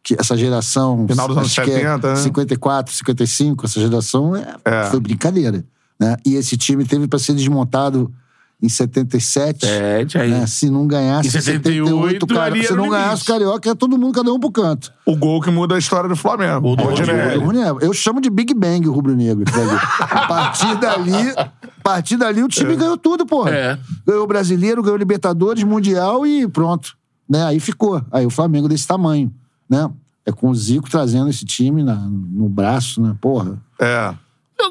que 0.03 0.15
essa 0.19 0.35
geração. 0.37 1.07
Final 1.07 1.27
dos 1.27 1.37
anos 1.37 1.49
acho 1.49 1.63
que 1.63 1.71
é 1.71 1.75
70, 1.79 2.09
né? 2.09 2.15
54, 2.15 2.93
55, 2.93 3.65
essa 3.65 3.79
geração 3.79 4.35
é, 4.35 4.55
É. 4.65 4.83
foi 4.85 4.99
brincadeira. 4.99 5.63
Né? 5.99 6.17
E 6.25 6.35
esse 6.35 6.57
time 6.57 6.83
teve 6.85 7.07
para 7.07 7.17
ser 7.19 7.33
desmontado 7.33 8.13
em 8.61 8.69
77. 8.69 9.65
Sete, 9.65 10.17
aí. 10.17 10.31
né? 10.31 10.47
Se 10.47 10.69
não 10.69 10.87
ganhasse 10.87 11.27
Em 11.27 11.31
78, 11.31 12.25
cara, 12.27 12.45
ali 12.45 12.65
se 12.65 12.73
não 12.73 12.87
o 12.87 12.89
ganhasse 12.89 13.07
limite. 13.09 13.23
o 13.23 13.33
Carioca, 13.33 13.69
ia 13.69 13.75
todo 13.75 13.97
mundo, 13.97 14.13
cada 14.13 14.33
um 14.33 14.39
pro 14.39 14.51
canto. 14.51 14.91
O 15.05 15.15
gol 15.15 15.41
que 15.41 15.51
muda 15.51 15.75
a 15.75 15.77
história 15.77 16.07
do 16.09 16.15
Flamengo. 16.15 16.61
Gol 16.61 16.75
do 16.75 16.83
Rodinelli. 16.83 17.37
O 17.37 17.79
Eu 17.81 17.93
chamo 17.93 18.21
de 18.21 18.29
Big 18.29 18.53
Bang 18.53 18.87
o 18.87 18.93
vai 19.51 19.65
ver. 19.65 19.79
A 19.99 20.27
partir 20.27 20.75
dali, 20.77 21.33
a 21.37 21.51
partir 21.83 22.17
dali 22.17 22.41
o 22.43 22.47
time 22.47 22.75
ganhou 22.75 22.97
tudo, 22.97 23.25
porra. 23.25 23.51
É. 23.51 23.79
Ganhou 24.07 24.23
o 24.23 24.27
Brasileiro, 24.27 24.81
ganhou 24.81 24.95
o 24.95 24.99
Libertadores, 24.99 25.63
Mundial 25.63 26.25
e 26.25 26.47
pronto. 26.47 26.95
Né? 27.29 27.43
Aí 27.45 27.59
ficou. 27.59 28.01
Aí 28.11 28.25
o 28.25 28.29
Flamengo 28.29 28.67
desse 28.69 28.87
tamanho, 28.87 29.33
né? 29.69 29.89
É 30.25 30.31
com 30.31 30.49
o 30.49 30.55
Zico 30.55 30.89
trazendo 30.89 31.29
esse 31.29 31.45
time 31.45 31.83
na- 31.83 32.07
no 32.09 32.49
braço, 32.49 32.99
né? 33.01 33.15
Porra. 33.21 33.59
É. 33.79 34.13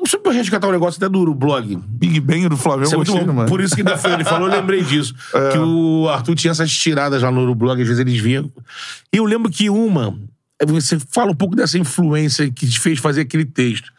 Eu 0.01 0.07
sempre 0.07 0.33
resgatar 0.33 0.69
um 0.69 0.73
negócio 0.73 0.99
até 0.99 1.09
do 1.09 1.35
blog. 1.35 1.77
Big 1.87 2.21
Bang 2.21 2.49
do 2.49 2.57
Flamengo, 2.57 2.87
Isso 2.87 2.95
é 2.95 2.99
gostei, 2.99 3.25
mano. 3.25 3.49
Por 3.49 3.61
isso 3.61 3.75
que 3.75 3.83
ainda 3.83 3.97
foi, 3.97 4.13
ele 4.13 4.25
falou, 4.25 4.49
eu 4.49 4.55
lembrei 4.55 4.83
disso. 4.83 5.15
Que 5.53 5.59
o 5.59 6.09
Arthur 6.09 6.35
tinha 6.35 6.51
essas 6.51 6.73
tiradas 6.73 7.23
lá 7.23 7.31
no 7.31 7.55
blog, 7.55 7.81
às 7.81 7.87
vezes 7.87 8.01
eles 8.01 8.21
vinham. 8.21 8.51
E 9.13 9.17
eu 9.17 9.25
lembro 9.25 9.51
que 9.51 9.71
uma, 9.71 10.19
você 10.67 10.99
fala 10.99 11.31
um 11.31 11.35
pouco 11.35 11.55
dessa 11.57 11.79
influência 11.79 12.51
que 12.51 12.67
te 12.67 12.79
fez 12.81 12.99
fazer 12.99 13.23
aquele 13.23 13.45
texto. 13.45 13.93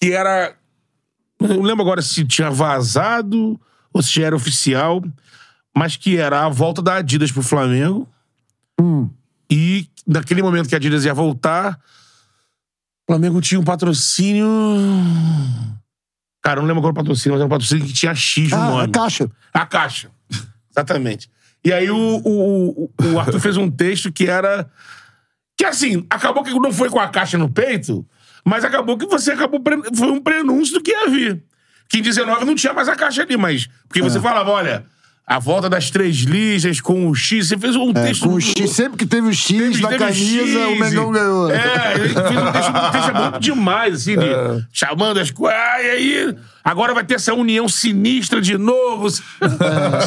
Que 0.00 0.12
era. 0.12 0.54
Eu 1.40 1.48
não 1.48 1.62
lembro 1.62 1.82
agora 1.82 2.02
se 2.02 2.24
tinha 2.24 2.50
vazado 2.50 3.60
ou 3.92 4.02
se 4.02 4.12
já 4.12 4.26
era 4.26 4.36
oficial, 4.36 5.02
mas 5.76 5.96
que 5.96 6.16
era 6.16 6.44
a 6.44 6.48
volta 6.48 6.80
da 6.80 6.96
Adidas 6.96 7.32
pro 7.32 7.42
Flamengo. 7.42 8.08
E 9.50 9.86
naquele 10.06 10.42
momento 10.42 10.68
que 10.68 10.74
a 10.74 10.78
Adidas 10.78 11.04
ia 11.04 11.12
voltar, 11.14 11.78
o 13.08 13.12
Flamengo 13.12 13.40
tinha 13.40 13.60
um 13.60 13.64
patrocínio. 13.64 14.46
Cara, 16.42 16.58
eu 16.58 16.62
não 16.62 16.68
lembro 16.68 16.80
agora 16.80 16.92
o 16.92 16.96
patrocínio, 16.96 17.32
mas 17.34 17.40
era 17.40 17.46
um 17.46 17.50
patrocínio 17.50 17.86
que 17.86 17.92
tinha 17.92 18.14
X 18.14 18.50
no 18.50 18.56
Ah, 18.78 18.84
a 18.84 18.88
caixa. 18.88 19.30
A 19.54 19.66
caixa. 19.66 20.10
Exatamente. 20.70 21.30
E 21.64 21.72
aí 21.72 21.90
o, 21.90 21.96
o, 22.24 22.90
o- 23.00 23.18
Arthur 23.20 23.38
fez 23.40 23.56
um 23.56 23.70
texto 23.70 24.10
que 24.12 24.26
era. 24.26 24.68
Que 25.56 25.64
assim, 25.64 26.04
acabou 26.10 26.42
que 26.42 26.52
não 26.52 26.72
foi 26.72 26.88
com 26.90 26.98
a 26.98 27.08
caixa 27.08 27.38
no 27.38 27.48
peito, 27.48 28.04
mas 28.44 28.64
acabou 28.64 28.98
que 28.98 29.06
você 29.06 29.32
acabou. 29.32 29.60
pre- 29.60 29.94
Foi 29.94 30.10
um 30.10 30.20
prenúncio 30.20 30.74
do 30.74 30.82
que 30.82 30.90
ia 30.90 31.08
vir. 31.08 31.44
Que 31.88 31.98
em 31.98 32.02
19 32.02 32.44
não 32.44 32.54
tinha 32.54 32.72
mais 32.72 32.88
a 32.88 32.96
caixa 32.96 33.22
ali, 33.22 33.36
mas. 33.36 33.68
Porque 33.86 34.00
É. 34.00 34.02
você 34.02 34.18
falava, 34.20 34.50
olha, 34.50 34.84
a 35.26 35.38
volta 35.38 35.70
das 35.70 35.88
três 35.90 36.16
listas 36.18 36.80
com 36.80 37.08
o 37.08 37.14
X, 37.14 37.48
você 37.48 37.56
fez 37.56 37.76
um 37.76 37.90
É, 37.90 38.06
texto. 38.06 38.28
com 38.28 38.34
o 38.34 38.40
X, 38.40 38.70
sempre 38.72 38.98
que 38.98 39.06
teve 39.06 39.28
o 39.28 39.32
X 39.32 39.46
Teve- 39.56 39.80
na 39.80 39.88
teve 39.88 39.98
camisa, 40.04 40.58
X, 40.58 40.76
o 40.76 40.80
Mengão 40.80 41.12
ganhou. 41.12 41.50
É, 41.50 41.94
ele 41.94 42.08
fez 42.08 42.16
um 42.16 42.52
texto, 42.52 42.70
um 42.70 42.90
texto 42.90 43.12
bom 43.12 43.38
demais, 43.38 43.94
assim, 43.94 44.18
de- 44.18 44.24
É. 44.28 44.60
chamando 44.72 45.18
as 45.20 45.30
coisas. 45.30 45.56
Ah, 45.58 45.80
e 45.82 45.90
aí, 45.90 46.36
agora 46.64 46.92
vai 46.92 47.04
ter 47.04 47.14
essa 47.14 47.32
união 47.32 47.68
sinistra 47.68 48.40
de 48.40 48.58
novo. 48.58 49.06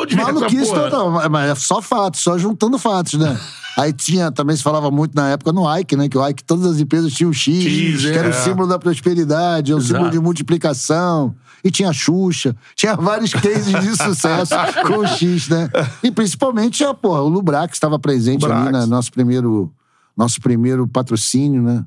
Onde 0.00 0.14
vem 0.14 0.22
essa 0.24 0.32
Maluquice 0.32 0.72
total, 0.72 1.30
mas 1.30 1.50
é 1.50 1.54
só 1.54 1.80
fatos, 1.82 2.20
só 2.20 2.38
juntando 2.38 2.78
fatos, 2.78 3.14
né? 3.14 3.38
Aí 3.78 3.92
tinha, 3.92 4.30
também 4.32 4.54
se 4.56 4.62
falava 4.62 4.90
muito 4.90 5.14
na 5.14 5.30
época 5.30 5.52
no 5.52 5.64
Ike, 5.78 5.96
né? 5.96 6.08
Que 6.08 6.18
o 6.18 6.28
Ike, 6.28 6.42
todas 6.44 6.66
as 6.66 6.78
empresas 6.80 7.12
tinham 7.12 7.32
X, 7.32 7.62
X, 7.64 8.00
que 8.02 8.08
era 8.18 8.28
o 8.28 8.30
é. 8.30 8.32
símbolo 8.32 8.68
da 8.68 8.78
prosperidade, 8.78 9.72
é 9.72 9.74
o 9.74 9.78
Exato. 9.78 9.92
símbolo 9.94 10.10
de 10.10 10.18
multiplicação. 10.20 11.34
E 11.62 11.70
tinha 11.70 11.90
a 11.90 11.92
Xuxa, 11.92 12.56
tinha 12.74 12.96
vários 12.96 13.32
cases 13.32 13.66
de 13.66 13.96
sucesso 13.96 14.54
com 14.86 14.98
o 14.98 15.06
X, 15.06 15.48
né? 15.48 15.68
E 16.02 16.10
principalmente, 16.10 16.82
a, 16.84 16.94
porra, 16.94 17.20
o 17.20 17.28
Lubrax 17.28 17.74
estava 17.74 17.98
presente 17.98 18.44
ali 18.46 18.72
no 18.72 18.86
nosso 18.86 19.12
primeiro, 19.12 19.72
nosso 20.16 20.40
primeiro 20.40 20.86
patrocínio, 20.88 21.62
né? 21.62 21.84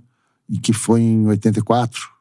E 0.49 0.57
que 0.57 0.73
foi 0.73 1.01
em 1.01 1.25
84. 1.27 2.13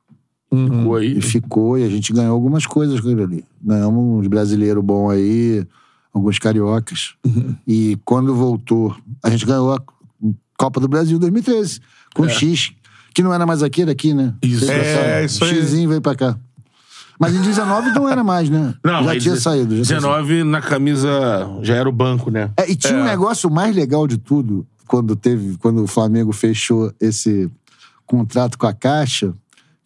Ficou 0.50 0.96
aí. 0.96 1.18
E 1.18 1.20
ficou, 1.20 1.78
e 1.78 1.84
a 1.84 1.88
gente 1.88 2.12
ganhou 2.12 2.34
algumas 2.34 2.66
coisas 2.66 3.00
com 3.00 3.08
ele 3.10 3.22
ali. 3.22 3.44
Ganhamos 3.62 4.20
uns 4.20 4.26
brasileiros 4.26 4.84
bons 4.84 5.10
aí, 5.10 5.66
alguns 6.12 6.38
cariocas. 6.38 7.14
Uhum. 7.24 7.56
E 7.66 7.98
quando 8.04 8.34
voltou, 8.34 8.94
a 9.22 9.30
gente 9.30 9.46
ganhou 9.46 9.72
a 9.74 9.82
Copa 10.58 10.78
do 10.78 10.86
Brasil 10.86 11.18
2013, 11.18 11.80
com 12.14 12.22
o 12.22 12.28
X, 12.28 12.72
que 13.14 13.22
não 13.22 13.32
era 13.32 13.46
mais 13.46 13.62
aqui, 13.62 13.82
era 13.82 13.92
aqui, 13.92 14.12
né? 14.12 14.34
É. 14.42 14.46
Isso. 14.46 14.70
É, 14.70 15.24
isso 15.24 15.42
o 15.42 15.48
aí. 15.48 15.62
Xzinho 15.62 15.88
veio 15.88 16.00
pra 16.00 16.14
cá. 16.14 16.38
Mas 17.22 17.34
em 17.36 17.40
19 17.40 17.90
não 17.92 18.08
era 18.08 18.22
mais, 18.24 18.50
né? 18.50 18.74
Não, 18.84 19.04
já 19.04 19.18
tinha 19.20 19.36
saído. 19.36 19.76
Já 19.76 19.84
tinha 19.84 20.00
saído. 20.00 20.18
19 20.24 20.44
na 20.44 20.60
camisa 20.60 21.10
já 21.62 21.74
era 21.76 21.88
o 21.88 21.92
banco, 21.92 22.30
né? 22.30 22.50
É, 22.56 22.70
e 22.70 22.74
tinha 22.76 22.98
um 22.98 23.04
negócio 23.04 23.48
mais 23.50 23.74
legal 23.74 24.06
de 24.08 24.18
tudo, 24.18 24.66
quando 24.88 25.14
teve, 25.14 25.56
quando 25.58 25.84
o 25.84 25.86
Flamengo 25.86 26.32
fechou 26.32 26.92
esse 27.00 27.48
contrato 28.04 28.58
com 28.58 28.66
a 28.66 28.72
Caixa, 28.74 29.32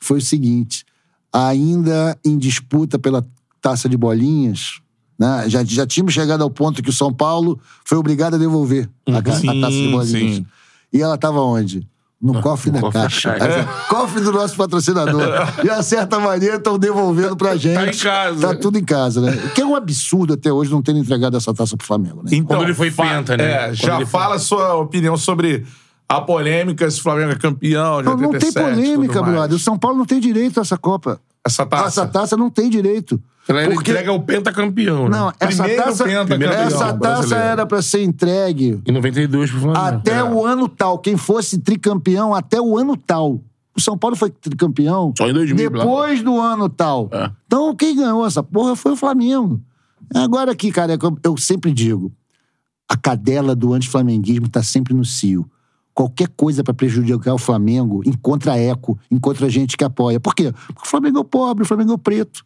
foi 0.00 0.18
o 0.18 0.22
seguinte: 0.22 0.84
ainda 1.32 2.16
em 2.24 2.38
disputa 2.38 2.98
pela 2.98 3.24
taça 3.60 3.88
de 3.88 3.96
bolinhas, 3.96 4.80
né? 5.18 5.44
Já, 5.48 5.62
já 5.64 5.86
tínhamos 5.86 6.14
chegado 6.14 6.42
ao 6.42 6.50
ponto 6.50 6.82
que 6.82 6.90
o 6.90 6.92
São 6.92 7.12
Paulo 7.12 7.60
foi 7.84 7.98
obrigado 7.98 8.34
a 8.34 8.38
devolver 8.38 8.88
a, 9.06 9.20
ca- 9.22 9.32
a 9.32 9.36
Sim, 9.36 9.60
taça 9.60 9.72
de 9.76 9.88
bolinhas. 9.90 10.36
sim. 10.36 10.46
E 10.92 11.02
ela 11.02 11.16
estava 11.16 11.40
onde? 11.40 11.86
No 12.20 12.40
cofre 12.40 12.70
da 12.70 12.80
cofre 12.80 12.98
da 12.98 13.02
caixa. 13.02 13.34
caixa. 13.34 13.60
É. 13.60 13.88
Cofre 13.88 14.20
do 14.22 14.32
nosso 14.32 14.56
patrocinador. 14.56 15.22
De 15.62 15.68
uma 15.68 15.82
certa 15.82 16.18
maneira, 16.18 16.56
estão 16.56 16.78
devolvendo 16.78 17.36
pra 17.36 17.56
gente. 17.56 17.74
Tá 17.74 17.86
em 17.86 17.96
casa. 17.96 18.40
Tá 18.48 18.54
tudo 18.54 18.78
em 18.78 18.84
casa, 18.84 19.20
né? 19.20 19.32
O 19.44 19.50
que 19.50 19.60
é 19.60 19.66
um 19.66 19.76
absurdo 19.76 20.32
até 20.32 20.50
hoje 20.50 20.70
não 20.70 20.80
terem 20.80 21.02
entregado 21.02 21.36
essa 21.36 21.52
taça 21.52 21.76
pro 21.76 21.86
Flamengo, 21.86 22.22
né? 22.22 22.30
Então, 22.32 22.56
Quando 22.56 22.64
ele 22.64 22.74
foi 22.74 22.90
penta, 22.90 23.36
né? 23.36 23.44
É, 23.44 23.64
Quando 23.66 23.74
já 23.74 24.06
fala 24.06 24.36
a 24.36 24.38
sua 24.38 24.74
opinião 24.76 25.16
sobre 25.16 25.66
a 26.08 26.20
polêmica 26.20 26.90
se 26.90 27.00
o 27.00 27.02
Flamengo 27.02 27.32
é 27.32 27.36
campeão 27.36 27.98
de 28.02 28.08
Não, 28.08 28.16
não 28.16 28.28
87, 28.30 28.54
tem 28.54 28.62
polêmica, 28.64 29.22
brother. 29.22 29.56
O 29.56 29.58
São 29.60 29.76
Paulo 29.78 29.98
não 29.98 30.04
tem 30.06 30.20
direito 30.20 30.58
a 30.58 30.62
essa 30.62 30.76
Copa. 30.76 31.20
Essa 31.44 31.64
taça. 31.66 31.86
Essa 31.86 32.06
taça 32.06 32.36
não 32.36 32.50
tem 32.50 32.68
direito. 32.68 33.20
Ele 33.48 33.74
Porque- 33.74 33.92
entrega 33.92 34.12
o 34.12 34.20
pentacampeão, 34.20 35.08
né? 35.08 35.16
Não, 35.16 35.32
essa 35.38 35.62
Primeiro 35.62 35.84
taça, 35.84 36.04
pentacampeão 36.04 36.50
essa 36.52 36.92
taça 36.94 37.36
era 37.36 37.64
pra 37.64 37.80
ser 37.80 38.02
entregue 38.02 38.80
Em 38.84 38.90
92 38.90 39.50
pro 39.52 39.60
Flamengo. 39.60 39.84
até 39.86 40.16
É. 40.18 40.24
o 40.24 40.44
ano 40.44 40.68
tal. 40.68 40.98
Quem 40.98 41.16
fosse 41.16 41.58
tricampeão 41.58 42.34
até 42.34 42.60
o 42.60 42.76
ano 42.76 42.96
tal. 42.96 43.40
O 43.76 43.80
São 43.80 43.96
Paulo 43.96 44.16
foi 44.16 44.30
tricampeão 44.30 45.12
Só 45.16 45.28
em 45.28 45.32
2000, 45.32 45.70
lá. 45.70 45.78
depois 45.78 46.22
do 46.22 46.40
ano 46.40 46.68
tal. 46.68 47.08
É. 47.12 47.30
Então, 47.46 47.74
quem 47.76 47.94
ganhou 47.94 48.26
essa 48.26 48.42
porra 48.42 48.74
foi 48.74 48.92
o 48.92 48.96
Flamengo. 48.96 49.60
Agora 50.14 50.50
aqui, 50.50 50.72
cara, 50.72 50.94
é 50.94 50.98
eu 51.22 51.36
sempre 51.36 51.72
digo, 51.72 52.10
a 52.88 52.96
cadela 52.96 53.54
do 53.54 53.72
antiflamenguismo 53.74 54.48
tá 54.48 54.62
sempre 54.62 54.94
no 54.94 55.04
cio. 55.04 55.48
Qualquer 55.96 56.28
coisa 56.36 56.62
pra 56.62 56.74
prejudicar 56.74 57.32
o 57.32 57.38
Flamengo 57.38 58.02
encontra 58.04 58.54
eco, 58.58 58.98
encontra 59.10 59.48
gente 59.48 59.78
que 59.78 59.82
apoia. 59.82 60.20
Por 60.20 60.34
quê? 60.34 60.52
Porque 60.66 60.86
o 60.86 60.90
Flamengo 60.90 61.20
é 61.20 61.24
pobre, 61.24 61.62
o 61.62 61.66
Flamengo 61.66 61.94
é 61.94 61.96
preto. 61.96 62.44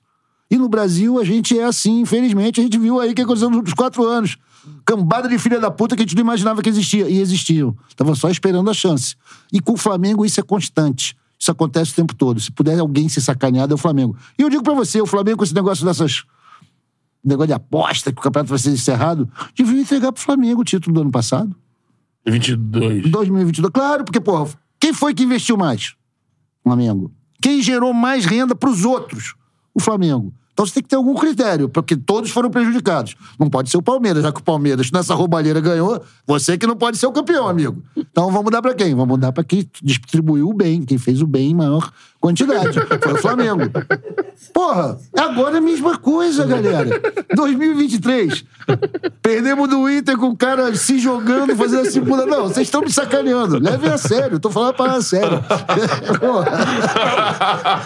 E 0.48 0.56
no 0.56 0.68
Brasil 0.68 1.18
a 1.18 1.24
gente 1.24 1.58
é 1.58 1.64
assim, 1.64 2.02
infelizmente. 2.02 2.60
A 2.60 2.62
gente 2.62 2.78
viu 2.78 3.00
aí 3.00 3.10
o 3.10 3.14
que 3.14 3.22
aconteceu 3.22 3.50
nos 3.50 3.58
últimos 3.58 3.74
quatro 3.74 4.06
anos. 4.06 4.36
Cambada 4.84 5.28
de 5.28 5.36
filha 5.36 5.58
da 5.58 5.68
puta 5.68 5.96
que 5.96 6.02
a 6.02 6.06
gente 6.06 6.14
não 6.14 6.20
imaginava 6.20 6.62
que 6.62 6.68
existia. 6.68 7.10
E 7.10 7.18
existiam. 7.18 7.76
Tava 7.96 8.14
só 8.14 8.30
esperando 8.30 8.70
a 8.70 8.72
chance. 8.72 9.16
E 9.52 9.58
com 9.58 9.72
o 9.72 9.76
Flamengo 9.76 10.24
isso 10.24 10.38
é 10.38 10.44
constante. 10.44 11.16
Isso 11.36 11.50
acontece 11.50 11.90
o 11.90 11.94
tempo 11.96 12.14
todo. 12.14 12.38
Se 12.38 12.52
puder 12.52 12.78
alguém 12.78 13.08
ser 13.08 13.20
sacaneado, 13.20 13.72
é 13.72 13.74
o 13.74 13.78
Flamengo. 13.78 14.16
E 14.38 14.42
eu 14.42 14.48
digo 14.48 14.62
pra 14.62 14.74
você, 14.74 15.00
o 15.00 15.06
Flamengo 15.06 15.38
com 15.38 15.44
esse 15.44 15.54
negócio 15.54 15.84
dessas... 15.84 16.22
Negócio 17.24 17.48
de 17.48 17.54
aposta, 17.54 18.12
que 18.12 18.20
o 18.20 18.22
campeonato 18.22 18.50
vai 18.50 18.58
ser 18.60 18.70
encerrado, 18.70 19.28
devia 19.56 19.80
entregar 19.80 20.12
pro 20.12 20.22
Flamengo 20.22 20.60
o 20.60 20.64
título 20.64 20.94
do 20.94 21.00
ano 21.00 21.10
passado. 21.10 21.54
22. 22.26 23.10
2022. 23.10 23.72
Claro, 23.72 24.04
porque, 24.04 24.20
porra, 24.20 24.50
quem 24.78 24.92
foi 24.92 25.14
que 25.14 25.24
investiu 25.24 25.56
mais? 25.56 25.94
Flamengo. 26.62 27.12
Quem 27.40 27.62
gerou 27.62 27.92
mais 27.92 28.24
renda 28.24 28.54
pros 28.54 28.84
outros? 28.84 29.34
O 29.74 29.80
Flamengo. 29.80 30.32
Então 30.52 30.66
você 30.66 30.74
tem 30.74 30.82
que 30.82 30.90
ter 30.90 30.96
algum 30.96 31.14
critério, 31.14 31.70
porque 31.70 31.96
todos 31.96 32.30
foram 32.30 32.50
prejudicados. 32.50 33.16
Não 33.38 33.48
pode 33.48 33.70
ser 33.70 33.78
o 33.78 33.82
Palmeiras, 33.82 34.22
já 34.22 34.30
que 34.30 34.40
o 34.40 34.44
Palmeiras 34.44 34.90
nessa 34.90 35.14
roubalheira 35.14 35.58
ganhou, 35.58 36.02
você 36.26 36.58
que 36.58 36.66
não 36.66 36.76
pode 36.76 36.98
ser 36.98 37.06
o 37.06 37.12
campeão, 37.12 37.48
amigo. 37.48 37.82
Então 37.96 38.30
vamos 38.30 38.50
dar 38.50 38.60
pra 38.60 38.74
quem? 38.74 38.94
Vamos 38.94 39.18
dar 39.18 39.32
pra 39.32 39.42
quem 39.42 39.66
distribuiu 39.82 40.50
o 40.50 40.52
bem, 40.52 40.82
quem 40.82 40.98
fez 40.98 41.22
o 41.22 41.26
bem 41.26 41.52
em 41.52 41.54
maior 41.54 41.90
quantidade. 42.20 42.78
Foi 43.02 43.12
o 43.14 43.16
Flamengo. 43.16 43.62
Porra, 44.52 44.98
agora 45.18 45.54
é 45.54 45.58
a 45.58 45.62
mesma 45.62 45.98
coisa, 45.98 46.46
galera. 46.46 47.00
2023. 47.34 48.44
Perdemos 49.22 49.68
do 49.68 49.88
Inter 49.88 50.16
com 50.16 50.28
o 50.28 50.36
cara 50.36 50.74
se 50.74 50.98
jogando, 50.98 51.56
fazendo 51.56 51.88
assim, 51.88 52.04
pula. 52.04 52.26
Não, 52.26 52.44
vocês 52.44 52.66
estão 52.66 52.82
me 52.82 52.92
sacaneando. 52.92 53.58
Levem 53.58 53.90
a 53.90 53.98
sério, 53.98 54.38
tô 54.38 54.50
falando 54.50 54.74
para 54.74 54.92
a 54.94 55.02
sério. 55.02 55.42
Porra. 56.20 56.50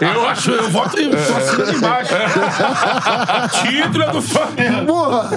Eu 0.15 0.27
acho, 0.27 0.51
eu 0.51 0.69
voto 0.69 0.99
em 0.99 1.11
só 1.11 1.71
embaixo. 1.71 2.13
Título 3.61 4.03
é 4.03 4.11
do 4.11 4.21
Flamengo. 4.21 4.85
Porra! 4.85 5.29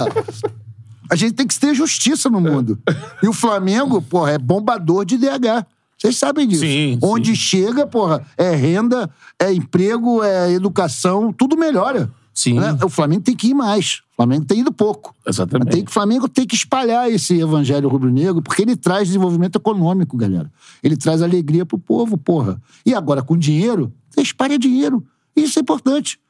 A 1.10 1.16
gente 1.16 1.34
tem 1.34 1.46
que 1.46 1.58
ter 1.58 1.74
justiça 1.74 2.28
no 2.28 2.40
mundo. 2.40 2.78
E 3.22 3.28
o 3.28 3.32
Flamengo, 3.32 4.02
porra, 4.02 4.32
é 4.32 4.38
bombador 4.38 5.04
de 5.04 5.16
DH. 5.16 5.66
Vocês 5.98 6.16
sabem 6.16 6.46
disso. 6.46 6.62
Sim, 6.62 6.98
Onde 7.02 7.34
chega, 7.34 7.86
porra, 7.86 8.24
é 8.36 8.54
renda, 8.54 9.10
é 9.38 9.52
emprego, 9.52 10.22
é 10.22 10.52
educação, 10.52 11.32
tudo 11.32 11.56
melhora. 11.56 12.10
Sim. 12.32 12.54
Né? 12.54 12.78
O 12.84 12.88
Flamengo 12.88 13.22
tem 13.22 13.34
que 13.34 13.48
ir 13.48 13.54
mais. 13.54 14.00
O 14.12 14.16
Flamengo 14.16 14.44
tem 14.44 14.60
ido 14.60 14.70
pouco. 14.70 15.12
Exatamente. 15.26 15.72
Tem 15.72 15.84
que, 15.84 15.90
o 15.90 15.92
Flamengo 15.92 16.28
tem 16.28 16.46
que 16.46 16.54
espalhar 16.54 17.10
esse 17.10 17.40
evangelho 17.40 17.88
rubro-negro, 17.88 18.40
porque 18.40 18.62
ele 18.62 18.76
traz 18.76 19.08
desenvolvimento 19.08 19.56
econômico, 19.56 20.16
galera. 20.16 20.48
Ele 20.80 20.96
traz 20.96 21.20
alegria 21.20 21.66
pro 21.66 21.80
povo, 21.80 22.16
porra. 22.16 22.62
E 22.86 22.94
agora, 22.94 23.22
com 23.22 23.36
dinheiro, 23.36 23.92
você 24.08 24.20
espalha 24.20 24.56
dinheiro. 24.56 25.04
Isso 25.34 25.58
é 25.58 25.62
importante. 25.62 26.20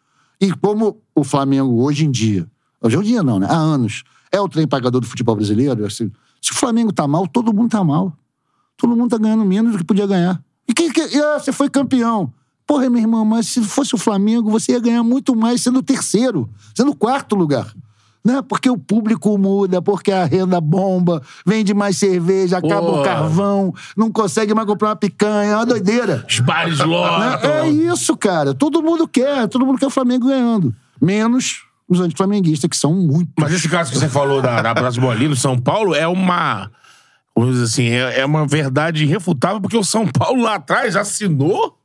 E 0.41 0.51
como 0.51 0.97
o 1.15 1.23
Flamengo, 1.23 1.83
hoje 1.83 2.07
em 2.07 2.11
dia, 2.11 2.47
hoje 2.81 2.97
em 2.97 3.03
dia 3.03 3.23
não, 3.23 3.39
né? 3.39 3.47
Há 3.49 3.57
anos, 3.57 4.03
é 4.33 4.41
o 4.41 4.49
trem 4.49 4.67
pagador 4.67 5.03
do 5.03 5.07
futebol 5.07 5.37
brasileiro, 5.37 5.85
assim, 5.85 6.11
se 6.41 6.53
o 6.53 6.55
Flamengo 6.55 6.91
tá 6.93 7.07
mal, 7.07 7.27
todo 7.27 7.53
mundo 7.53 7.71
tá 7.71 7.85
mal. 7.85 8.17
Todo 8.79 8.97
mundo 8.97 9.11
tá 9.11 9.19
ganhando 9.19 9.45
menos 9.45 9.73
do 9.73 9.79
que 9.79 9.85
podia 9.85 10.07
ganhar. 10.07 10.41
E 10.67 10.73
quem 10.73 10.91
que. 10.91 11.01
ah, 11.03 11.39
você 11.39 11.53
foi 11.53 11.69
campeão. 11.69 12.33
Porra, 12.67 12.89
meu 12.89 13.01
irmão, 13.01 13.25
mas 13.25 13.47
se 13.49 13.63
fosse 13.63 13.95
o 13.95 13.99
Flamengo, 13.99 14.51
você 14.51 14.73
ia 14.73 14.81
ganhar 14.81 15.03
muito 15.03 15.35
mais 15.35 15.63
sendo 15.63 15.81
o 15.81 15.83
terceiro, 15.83 16.49
sendo 16.75 16.93
o 16.93 16.95
quarto 16.97 17.35
lugar. 17.35 17.73
Né? 18.25 18.43
Porque 18.47 18.69
o 18.69 18.77
público 18.77 19.39
muda, 19.39 19.81
porque 19.81 20.13
a 20.13 20.25
renda 20.25 20.61
bomba, 20.61 21.23
vende 21.47 21.73
mais 21.73 21.97
cerveja, 21.97 22.59
acaba 22.59 22.83
Porra. 22.87 23.01
o 23.01 23.05
carvão, 23.05 23.75
não 23.97 24.13
consegue 24.13 24.53
mais 24.53 24.67
comprar 24.69 24.91
uma 24.91 24.97
picanha, 24.97 25.53
é 25.53 25.57
uma 25.57 25.65
doideira. 25.65 26.25
Os 26.29 26.41
bares 26.41 26.79
Né? 26.79 26.85
lotam. 26.85 27.51
É 27.51 27.69
isso, 27.71 28.15
cara. 28.17 28.53
Todo 28.53 28.83
mundo 28.83 29.09
quer, 29.09 29.49
todo 29.49 29.65
mundo 29.65 29.79
quer 29.79 29.87
o 29.87 29.91
Flamengo 29.91 30.29
ganhando. 30.29 30.75
Menos 31.01 31.63
os 31.89 32.01
antiflamenguistas, 32.01 32.69
que 32.69 32.77
são 32.77 32.93
muito. 32.93 33.31
Mas 33.41 33.53
esse 33.55 33.69
caso 33.69 33.91
que 33.91 33.99
você 33.99 34.09
falou 34.09 34.43
da, 34.43 34.61
da 34.61 34.75
no 34.91 35.37
São 35.37 35.59
Paulo, 35.59 35.95
é 35.95 36.07
uma. 36.07 36.71
Vamos 37.41 37.55
dizer 37.55 37.65
assim, 37.67 37.89
é, 37.91 38.21
é 38.21 38.25
uma 38.27 38.47
verdade 38.47 39.05
irrefutável, 39.05 39.61
porque 39.61 39.77
o 39.77 39.85
São 39.85 40.07
Paulo 40.07 40.43
lá 40.43 40.57
atrás 40.57 40.97
assinou, 40.97 41.79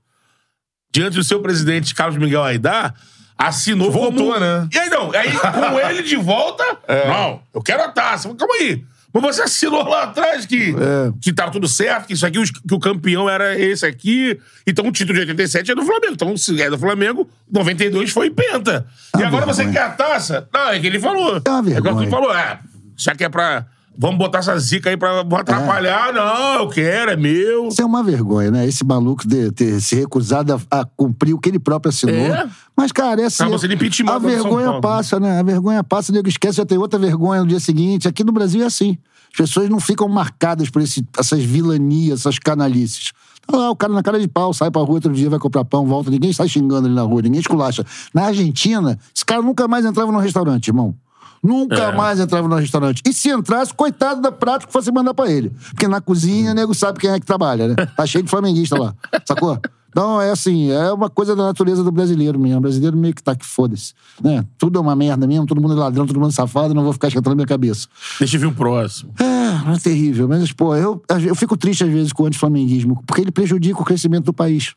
diante 0.93 1.15
do 1.15 1.23
seu 1.23 1.41
presidente 1.41 1.93
Carlos 1.93 2.17
Miguel 2.17 2.43
Aidar, 2.43 2.93
assinou 3.37 3.91
Voltou, 3.91 4.33
como... 4.33 4.39
né? 4.39 4.67
E 4.73 4.77
aí, 4.77 4.89
não, 4.89 5.11
aí 5.11 5.31
com 5.31 5.79
ele 5.89 6.03
de 6.03 6.15
volta, 6.15 6.63
não, 7.07 7.41
eu 7.53 7.61
quero 7.61 7.83
a 7.83 7.89
taça. 7.89 8.33
Calma 8.35 8.55
aí. 8.55 8.83
Mas 9.15 9.21
você 9.35 9.43
assinou 9.43 9.87
lá 9.87 10.05
atrás 10.05 10.43
que, 10.47 10.73
que 11.21 11.31
tava 11.31 11.51
tudo 11.51 11.67
certo, 11.67 12.07
que 12.07 12.13
isso 12.13 12.25
aqui, 12.25 12.39
que 12.67 12.73
o 12.73 12.79
campeão 12.79 13.29
era 13.29 13.55
esse 13.59 13.85
aqui. 13.85 14.39
Então 14.65 14.87
o 14.87 14.91
título 14.91 15.13
de 15.13 15.19
87 15.19 15.71
é 15.71 15.75
do 15.75 15.83
Flamengo. 15.85 16.13
Então, 16.13 16.35
se 16.35 16.59
é 16.59 16.67
do 16.67 16.79
Flamengo, 16.79 17.29
92 17.51 18.09
foi 18.09 18.31
penta. 18.31 18.87
E 19.15 19.21
Ah, 19.21 19.27
agora 19.27 19.45
você 19.45 19.65
vergonha. 19.65 19.85
quer 19.87 19.91
a 19.91 19.95
taça? 19.95 20.49
Não, 20.51 20.69
é 20.69 20.79
que 20.79 20.87
ele 20.87 20.99
falou. 20.99 21.39
É 21.45 21.49
uma 21.49 21.59
É 21.71 21.79
que 21.79 21.87
ele 21.89 22.09
falou, 22.09 22.35
é, 22.35 22.59
já 22.97 23.13
que 23.13 23.23
é 23.23 23.29
pra. 23.29 23.67
Vamos 23.97 24.17
botar 24.17 24.39
essa 24.39 24.57
zica 24.57 24.89
aí 24.89 24.97
pra 24.97 25.21
atrapalhar. 25.21 26.11
Não, 26.13 26.61
eu 26.63 26.69
quero, 26.69 27.11
é 27.11 27.15
meu. 27.15 27.67
Isso 27.67 27.81
é 27.81 27.85
uma 27.85 28.03
vergonha, 28.03 28.49
né? 28.51 28.65
Esse 28.67 28.83
maluco 28.83 29.27
de 29.27 29.51
ter 29.51 29.79
se 29.79 29.95
recusado 29.95 30.53
a, 30.71 30.79
a 30.81 30.85
cumprir 30.85 31.33
o 31.33 31.39
que 31.39 31.49
ele 31.49 31.59
próprio 31.59 31.89
assinou. 31.89 32.15
É. 32.15 32.47
Mas, 32.75 32.91
cara, 32.91 33.21
é 33.21 33.25
assim. 33.25 33.43
Impeachment 33.71 34.11
A 34.11 34.17
vergonha 34.19 34.65
Paulo. 34.67 34.81
passa, 34.81 35.19
né? 35.19 35.39
A 35.39 35.43
vergonha 35.43 35.83
passa, 35.83 36.11
nego 36.11 36.27
esquece, 36.27 36.57
já 36.57 36.65
tem 36.65 36.77
outra 36.77 36.97
vergonha 36.99 37.41
no 37.41 37.47
dia 37.47 37.59
seguinte. 37.59 38.07
Aqui 38.07 38.23
no 38.23 38.31
Brasil 38.31 38.63
é 38.63 38.65
assim. 38.65 38.97
As 39.31 39.37
pessoas 39.37 39.69
não 39.69 39.79
ficam 39.79 40.07
marcadas 40.07 40.69
por 40.69 40.81
esse- 40.81 41.05
essas 41.17 41.43
vilanias, 41.43 42.19
essas 42.21 42.37
canalices. 42.39 43.11
Tá 43.45 43.57
lá, 43.57 43.69
o 43.71 43.75
cara 43.75 43.91
na 43.91 44.01
cara 44.01 44.19
de 44.19 44.27
pau, 44.27 44.53
sai 44.53 44.71
pra 44.71 44.81
rua 44.81 44.95
outro 44.95 45.11
dia, 45.11 45.29
vai 45.29 45.37
comprar 45.39 45.65
pão, 45.65 45.85
volta, 45.85 46.09
ninguém 46.09 46.31
sai 46.31 46.47
xingando 46.47 46.87
ele 46.87 46.95
na 46.95 47.01
rua, 47.01 47.21
ninguém 47.21 47.41
esculacha. 47.41 47.85
Na 48.13 48.25
Argentina, 48.27 48.97
esse 49.13 49.25
cara 49.25 49.41
nunca 49.41 49.67
mais 49.67 49.85
entrava 49.85 50.11
no 50.11 50.19
restaurante, 50.19 50.67
irmão. 50.69 50.95
Nunca 51.43 51.75
É. 51.75 51.91
mais 51.95 52.19
entrava 52.19 52.47
no 52.47 52.55
restaurante. 52.55 53.01
E 53.05 53.11
se 53.13 53.29
entrasse, 53.29 53.73
coitado 53.73 54.21
da 54.21 54.31
prato 54.31 54.65
que 54.65 54.71
fosse 54.71 54.89
mandar 54.91 55.13
pra 55.13 55.29
ele. 55.29 55.49
Porque 55.71 55.87
na 55.87 55.99
cozinha, 55.99 56.51
o 56.51 56.55
nego 56.55 56.73
sabe 56.73 56.99
quem 56.99 57.09
é 57.09 57.19
que 57.19 57.25
trabalha, 57.25 57.67
né? 57.67 57.75
Tá 57.97 58.05
cheio 58.05 58.23
de 58.23 58.29
flamenguista 58.29 58.79
lá. 58.79 58.95
Sacou? 59.27 59.59
Então, 59.89 60.19
é 60.19 60.31
assim, 60.31 60.71
é 60.71 60.91
uma 60.91 61.07
coisa 61.09 61.35
da 61.35 61.43
natureza 61.43 61.83
do 61.83 61.91
brasileiro 61.91 62.39
mesmo. 62.39 62.57
O 62.57 62.61
brasileiro 62.61 62.97
meio 62.97 63.13
que 63.13 63.21
tá 63.21 63.35
que 63.35 63.45
foda-se. 63.45 63.93
Né? 64.23 64.43
Tudo 64.57 64.79
é 64.79 64.81
uma 64.81 64.95
merda 64.95 65.27
mesmo, 65.27 65.45
todo 65.45 65.61
mundo 65.61 65.73
é 65.73 65.77
ladrão, 65.77 66.07
todo 66.07 66.19
mundo 66.19 66.29
é 66.29 66.33
safado, 66.33 66.73
não 66.73 66.83
vou 66.83 66.93
ficar 66.93 67.09
esquentando 67.09 67.35
minha 67.35 67.45
cabeça. 67.45 67.87
Deixa 68.17 68.37
eu 68.37 68.41
ver 68.41 68.47
o 68.47 68.53
próximo. 68.55 69.13
É, 69.19 69.75
é 69.75 69.77
terrível. 69.79 70.27
Mas, 70.27 70.51
pô, 70.51 70.75
eu, 70.75 70.99
eu 71.27 71.35
fico 71.35 71.55
triste 71.55 71.83
às 71.83 71.91
vezes 71.91 72.11
com 72.13 72.23
o 72.23 72.25
antiflamenguismo, 72.25 73.03
porque 73.05 73.21
ele 73.21 73.31
prejudica 73.31 73.79
o 73.81 73.85
crescimento 73.85 74.25
do 74.25 74.33
país, 74.33 74.73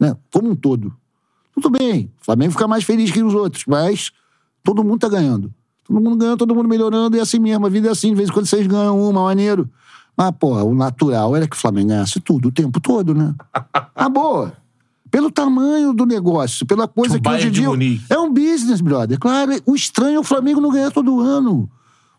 né? 0.00 0.16
Como 0.32 0.50
um 0.50 0.56
todo. 0.56 0.92
Tudo 1.54 1.70
bem, 1.70 2.10
o 2.20 2.24
Flamengo 2.24 2.50
fica 2.52 2.66
mais 2.66 2.82
feliz 2.82 3.10
que 3.12 3.22
os 3.22 3.34
outros, 3.34 3.64
mas 3.68 4.10
todo 4.64 4.82
mundo 4.82 4.98
tá 4.98 5.08
ganhando. 5.08 5.52
Todo 5.86 6.00
mundo 6.00 6.16
ganhando, 6.16 6.38
todo 6.38 6.54
mundo 6.54 6.68
melhorando, 6.68 7.16
e 7.16 7.20
é 7.20 7.22
assim 7.22 7.38
mesmo. 7.38 7.66
A 7.66 7.68
vida 7.68 7.88
é 7.88 7.90
assim, 7.90 8.10
de 8.10 8.14
vez 8.14 8.28
em 8.28 8.32
quando 8.32 8.46
vocês 8.46 8.66
ganham 8.66 8.98
uma, 9.00 9.22
maneiro. 9.22 9.70
Mas, 10.16 10.32
pô, 10.38 10.54
o 10.62 10.74
natural 10.74 11.36
era 11.36 11.46
que 11.46 11.54
o 11.54 11.58
Flamengo 11.58 11.88
ganhasse 11.88 12.20
tudo, 12.20 12.48
o 12.48 12.52
tempo 12.52 12.80
todo, 12.80 13.14
né? 13.14 13.34
A 13.94 14.08
boa. 14.10 14.54
Pelo 15.10 15.30
tamanho 15.30 15.92
do 15.92 16.04
negócio, 16.04 16.66
pela 16.66 16.88
coisa 16.88 17.14
Tipo 17.14 17.28
que 17.28 17.36
hoje 17.36 17.48
em 17.48 17.50
dia. 17.50 17.68
Munique. 17.68 18.04
É 18.10 18.18
um 18.18 18.32
business, 18.32 18.80
brother. 18.80 19.18
Claro, 19.18 19.52
o 19.64 19.76
estranho 19.76 20.16
é 20.16 20.18
o 20.18 20.24
Flamengo 20.24 20.60
não 20.60 20.72
ganhar 20.72 20.90
todo 20.90 21.20
ano. 21.20 21.70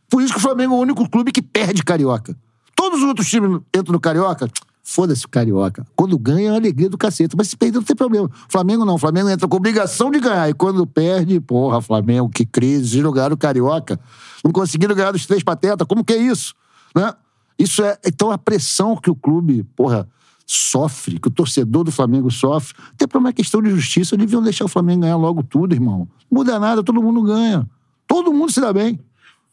Por 0.09 0.21
isso 0.21 0.31
que 0.31 0.39
o 0.39 0.41
Flamengo 0.41 0.73
é 0.73 0.77
o 0.77 0.81
único 0.81 1.09
clube 1.09 1.31
que 1.31 1.41
perde 1.41 1.83
Carioca. 1.83 2.37
Todos 2.75 2.99
os 2.99 3.05
outros 3.05 3.27
times 3.27 3.59
entram 3.75 3.91
no 3.91 3.99
Carioca, 3.99 4.47
foda-se 4.87 5.25
o 5.25 5.29
Carioca. 5.29 5.85
Quando 5.97 6.17
ganha 6.17 6.47
é 6.47 6.51
uma 6.51 6.57
alegria 6.57 6.89
do 6.89 6.97
cacete. 6.97 7.35
Mas 7.35 7.49
se 7.49 7.57
perder 7.57 7.79
não 7.79 7.83
tem 7.83 7.95
problema. 7.95 8.31
Flamengo 8.47 8.85
não. 8.85 8.97
Flamengo 8.97 9.27
entra 9.27 9.45
com 9.45 9.57
obrigação 9.57 10.09
de 10.09 10.17
ganhar. 10.17 10.49
E 10.49 10.53
quando 10.53 10.87
perde, 10.87 11.41
porra, 11.41 11.81
Flamengo, 11.81 12.29
que 12.29 12.45
crise. 12.45 13.01
Jogaram 13.01 13.33
o 13.33 13.37
Carioca. 13.37 13.99
Não 14.41 14.51
conseguiram 14.51 14.95
ganhar 14.95 15.11
dos 15.11 15.25
três 15.25 15.43
patetas. 15.43 15.85
Como 15.85 16.05
que 16.05 16.13
é 16.13 16.17
isso? 16.17 16.55
Né? 16.95 17.13
Isso 17.59 17.83
é. 17.83 17.97
Então 18.05 18.31
a 18.31 18.37
pressão 18.37 18.95
que 18.95 19.11
o 19.11 19.15
clube, 19.15 19.63
porra, 19.75 20.07
sofre, 20.45 21.19
que 21.19 21.27
o 21.27 21.31
torcedor 21.31 21.83
do 21.83 21.91
Flamengo 21.91 22.31
sofre, 22.31 22.73
até 22.93 23.05
por 23.05 23.17
uma 23.17 23.33
questão 23.33 23.61
de 23.61 23.69
justiça, 23.69 24.15
deviam 24.15 24.41
deixar 24.41 24.63
o 24.63 24.69
Flamengo 24.69 25.01
ganhar 25.01 25.17
logo 25.17 25.43
tudo, 25.43 25.75
irmão. 25.75 26.07
Não 26.31 26.39
muda 26.39 26.57
nada, 26.57 26.81
todo 26.81 27.03
mundo 27.03 27.23
ganha. 27.23 27.67
Todo 28.07 28.31
mundo 28.31 28.53
se 28.53 28.61
dá 28.61 28.71
bem. 28.71 28.97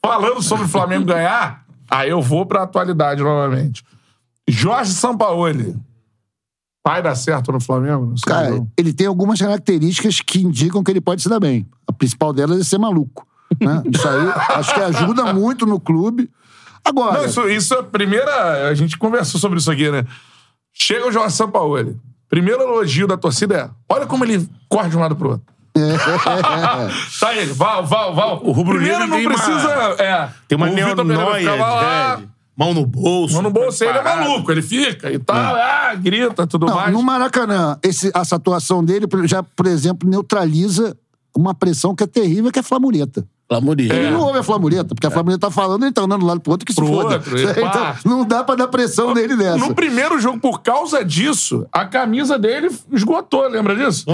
Falando 0.00 0.40
sobre 0.40 0.66
o 0.66 0.68
Flamengo 0.68 1.04
ganhar, 1.04 1.66
aí 1.90 2.10
eu 2.10 2.22
vou 2.22 2.46
pra 2.46 2.62
atualidade 2.62 3.20
novamente. 3.20 3.84
Jorge 4.48 4.92
Sampaoli. 4.92 5.76
Vai 6.86 7.02
dar 7.02 7.14
certo 7.14 7.50
no 7.50 7.60
Flamengo? 7.60 8.06
Não 8.06 8.16
sei 8.16 8.30
Cara, 8.32 8.50
não. 8.50 8.70
ele 8.76 8.92
tem 8.92 9.06
algumas 9.06 9.40
características 9.40 10.20
que 10.20 10.40
indicam 10.42 10.84
que 10.84 10.90
ele 10.90 11.00
pode 11.00 11.22
se 11.22 11.28
dar 11.30 11.40
bem. 11.40 11.66
A 11.86 11.92
principal 11.92 12.30
delas 12.32 12.60
é 12.60 12.64
ser 12.64 12.76
maluco. 12.78 13.26
né? 13.58 13.82
Isso 13.90 14.06
aí 14.06 14.28
acho 14.58 14.74
que 14.74 14.80
ajuda 14.80 15.32
muito 15.32 15.64
no 15.64 15.80
clube. 15.80 16.30
Agora, 16.84 17.18
Não, 17.20 17.24
isso, 17.24 17.48
isso 17.48 17.72
é 17.74 17.78
a 17.78 17.82
primeira. 17.82 18.68
A 18.68 18.74
gente 18.74 18.98
conversou 18.98 19.40
sobre 19.40 19.58
isso 19.58 19.70
aqui, 19.70 19.90
né? 19.90 20.04
Chega 20.74 21.08
o 21.08 21.12
Jorge 21.12 21.34
Sampaoli. 21.34 21.96
Primeiro 22.28 22.60
elogio 22.62 23.06
da 23.06 23.16
torcida 23.16 23.54
é: 23.56 23.70
olha 23.88 24.06
como 24.06 24.22
ele 24.24 24.46
corre 24.68 24.90
de 24.90 24.96
um 24.98 25.00
lado 25.00 25.16
pro 25.16 25.30
outro. 25.30 25.46
tá 27.20 27.34
ele, 27.34 27.52
Val, 27.54 27.84
Val, 27.86 28.14
Val. 28.14 28.40
O 28.44 28.52
Rubro 28.52 28.74
Primeiro 28.76 29.06
não 29.06 29.16
tem 29.16 29.26
uma- 29.26 29.34
precisa. 29.34 29.70
É, 29.98 30.28
Tem 30.46 30.56
uma 30.56 30.68
neonóia, 30.68 31.40
ficava 31.50 31.74
lá. 31.74 32.22
Mão 32.56 32.72
no 32.72 32.86
bolso. 32.86 33.34
Mão 33.34 33.42
no 33.42 33.50
bolso, 33.50 33.82
ele 33.84 33.98
é 33.98 34.02
maluco, 34.02 34.50
ele 34.52 34.62
fica 34.62 35.10
e 35.12 35.18
tal, 35.18 35.56
ah, 35.56 35.94
grita, 35.96 36.46
tudo 36.46 36.66
não, 36.66 36.74
mais. 36.76 36.92
no 36.92 37.02
Maracanã, 37.02 37.76
esse- 37.82 38.12
essa 38.14 38.36
atuação 38.36 38.84
dele 38.84 39.06
já, 39.24 39.42
por 39.42 39.66
exemplo, 39.66 40.08
neutraliza 40.08 40.96
uma 41.36 41.52
pressão 41.54 41.94
que 41.96 42.04
é 42.04 42.06
terrível, 42.06 42.52
que 42.52 42.58
é 42.58 42.60
a 42.60 42.62
flamureta. 42.64 43.26
Lamurier. 43.50 43.92
Ele 43.94 44.10
não 44.10 44.20
ouve 44.20 44.38
a 44.38 44.42
flamureta, 44.42 44.94
porque 44.94 45.06
a 45.06 45.10
flamureta 45.10 45.40
tá 45.48 45.50
falando, 45.50 45.82
ele 45.84 45.92
tá 45.92 46.02
andando 46.02 46.22
um 46.22 46.26
lado 46.26 46.40
pro 46.40 46.52
outro 46.52 46.64
que 46.64 46.72
se 46.72 46.76
Pro 46.80 46.86
foda. 46.86 47.16
outro, 47.16 47.36
então, 47.38 47.94
não 48.04 48.24
dá 48.24 48.42
pra 48.42 48.54
dar 48.54 48.68
pressão 48.68 49.12
nele 49.12 49.36
dessa. 49.36 49.58
No 49.58 49.74
primeiro 49.74 50.18
jogo, 50.18 50.40
por 50.40 50.62
causa 50.62 51.04
disso, 51.04 51.66
a 51.70 51.84
camisa 51.84 52.38
dele 52.38 52.70
esgotou, 52.90 53.46
lembra 53.48 53.76
disso? 53.76 54.06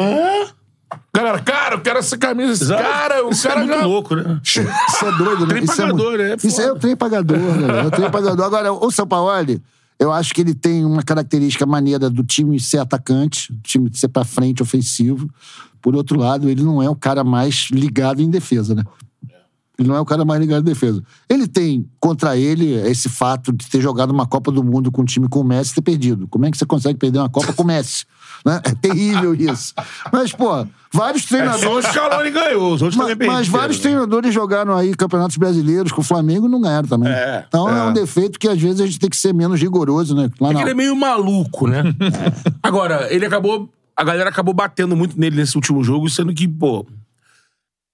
Galera, 1.14 1.38
cara, 1.40 1.74
eu 1.76 1.80
quero 1.80 1.98
essa 1.98 2.16
camisa. 2.16 2.52
Esse 2.52 2.62
Exato. 2.64 2.82
cara, 2.82 3.26
o 3.26 3.30
Isso 3.30 3.46
cara 3.48 3.60
é 3.60 3.64
muito 3.64 3.78
já- 3.78 3.86
louco, 3.86 4.14
né? 4.16 4.40
Isso 4.44 4.60
é 5.04 5.12
doido, 5.18 5.46
né? 5.46 5.60
Isso 5.60 5.72
é 5.72 5.76
pagador, 5.86 6.10
muito- 6.10 6.22
é 6.22 6.46
Isso 6.48 6.60
é 6.60 6.72
o 6.72 6.76
trem 6.78 6.96
pagador, 6.96 7.38
né? 7.38 7.80
É 7.80 7.86
o 7.86 7.90
trem 7.90 8.10
pagador. 8.10 8.44
Agora, 8.46 8.72
o 8.72 8.90
São 8.90 9.06
Paulo, 9.06 9.30
eu 9.98 10.12
acho 10.12 10.32
que 10.34 10.40
ele 10.40 10.54
tem 10.54 10.84
uma 10.84 11.02
característica 11.02 11.66
maneira 11.66 12.08
do 12.08 12.24
time 12.24 12.58
ser 12.58 12.78
atacante, 12.78 13.52
do 13.52 13.60
time 13.62 13.90
ser 13.92 14.08
pra 14.08 14.24
frente, 14.24 14.62
ofensivo. 14.62 15.28
Por 15.82 15.94
outro 15.94 16.18
lado, 16.18 16.48
ele 16.48 16.62
não 16.62 16.82
é 16.82 16.88
o 16.88 16.96
cara 16.96 17.22
mais 17.24 17.68
ligado 17.70 18.20
em 18.22 18.30
defesa, 18.30 18.74
né? 18.74 18.82
Ele 19.78 19.88
não 19.88 19.96
é 19.96 20.00
o 20.00 20.04
cara 20.04 20.26
mais 20.26 20.38
ligado 20.38 20.60
em 20.60 20.64
defesa. 20.64 21.02
Ele 21.26 21.48
tem 21.48 21.88
contra 21.98 22.36
ele 22.36 22.74
esse 22.86 23.08
fato 23.08 23.50
de 23.50 23.66
ter 23.66 23.80
jogado 23.80 24.10
uma 24.10 24.26
Copa 24.26 24.52
do 24.52 24.62
Mundo 24.62 24.92
com 24.92 25.00
um 25.00 25.04
time 25.06 25.26
com 25.26 25.40
o 25.40 25.44
Messi 25.44 25.72
e 25.72 25.74
ter 25.76 25.80
perdido. 25.80 26.28
Como 26.28 26.44
é 26.44 26.50
que 26.50 26.58
você 26.58 26.66
consegue 26.66 26.98
perder 26.98 27.18
uma 27.18 27.30
Copa 27.30 27.52
com 27.54 27.62
o 27.62 27.66
Messi? 27.66 28.04
Né? 28.44 28.60
É 28.64 28.74
terrível 28.74 29.34
isso. 29.34 29.74
Mas, 30.12 30.32
pô, 30.32 30.66
vários 30.92 31.22
Só 31.22 31.28
treinadores. 31.36 31.86
o 31.86 31.92
Scaloni 31.92 32.30
ganhou, 32.30 32.74
os 32.74 32.82
outros 32.82 32.96
Mas, 32.96 33.08
também 33.08 33.28
mas 33.28 33.48
vários 33.48 33.78
treinadores 33.78 34.32
jogaram 34.32 34.74
aí 34.74 34.94
campeonatos 34.94 35.36
brasileiros 35.36 35.92
com 35.92 36.00
o 36.00 36.04
Flamengo 36.04 36.46
e 36.46 36.50
não 36.50 36.60
ganharam 36.60 36.88
também. 36.88 37.12
É, 37.12 37.44
então 37.46 37.68
é. 37.68 37.84
um 37.84 37.92
defeito 37.92 38.38
que 38.38 38.48
às 38.48 38.60
vezes 38.60 38.80
a 38.80 38.86
gente 38.86 38.98
tem 38.98 39.10
que 39.10 39.16
ser 39.16 39.34
menos 39.34 39.60
rigoroso, 39.60 40.14
né? 40.14 40.30
Lá 40.40 40.50
É 40.50 40.52
não. 40.52 40.58
que 40.60 40.64
ele 40.64 40.70
é 40.70 40.74
meio 40.74 40.96
maluco, 40.96 41.66
né? 41.66 41.82
Agora, 42.62 43.12
ele 43.12 43.26
acabou. 43.26 43.68
A 43.96 44.02
galera 44.02 44.30
acabou 44.30 44.54
batendo 44.54 44.96
muito 44.96 45.20
nele 45.20 45.36
nesse 45.36 45.56
último 45.56 45.84
jogo, 45.84 46.08
sendo 46.08 46.32
que, 46.32 46.48
pô. 46.48 46.86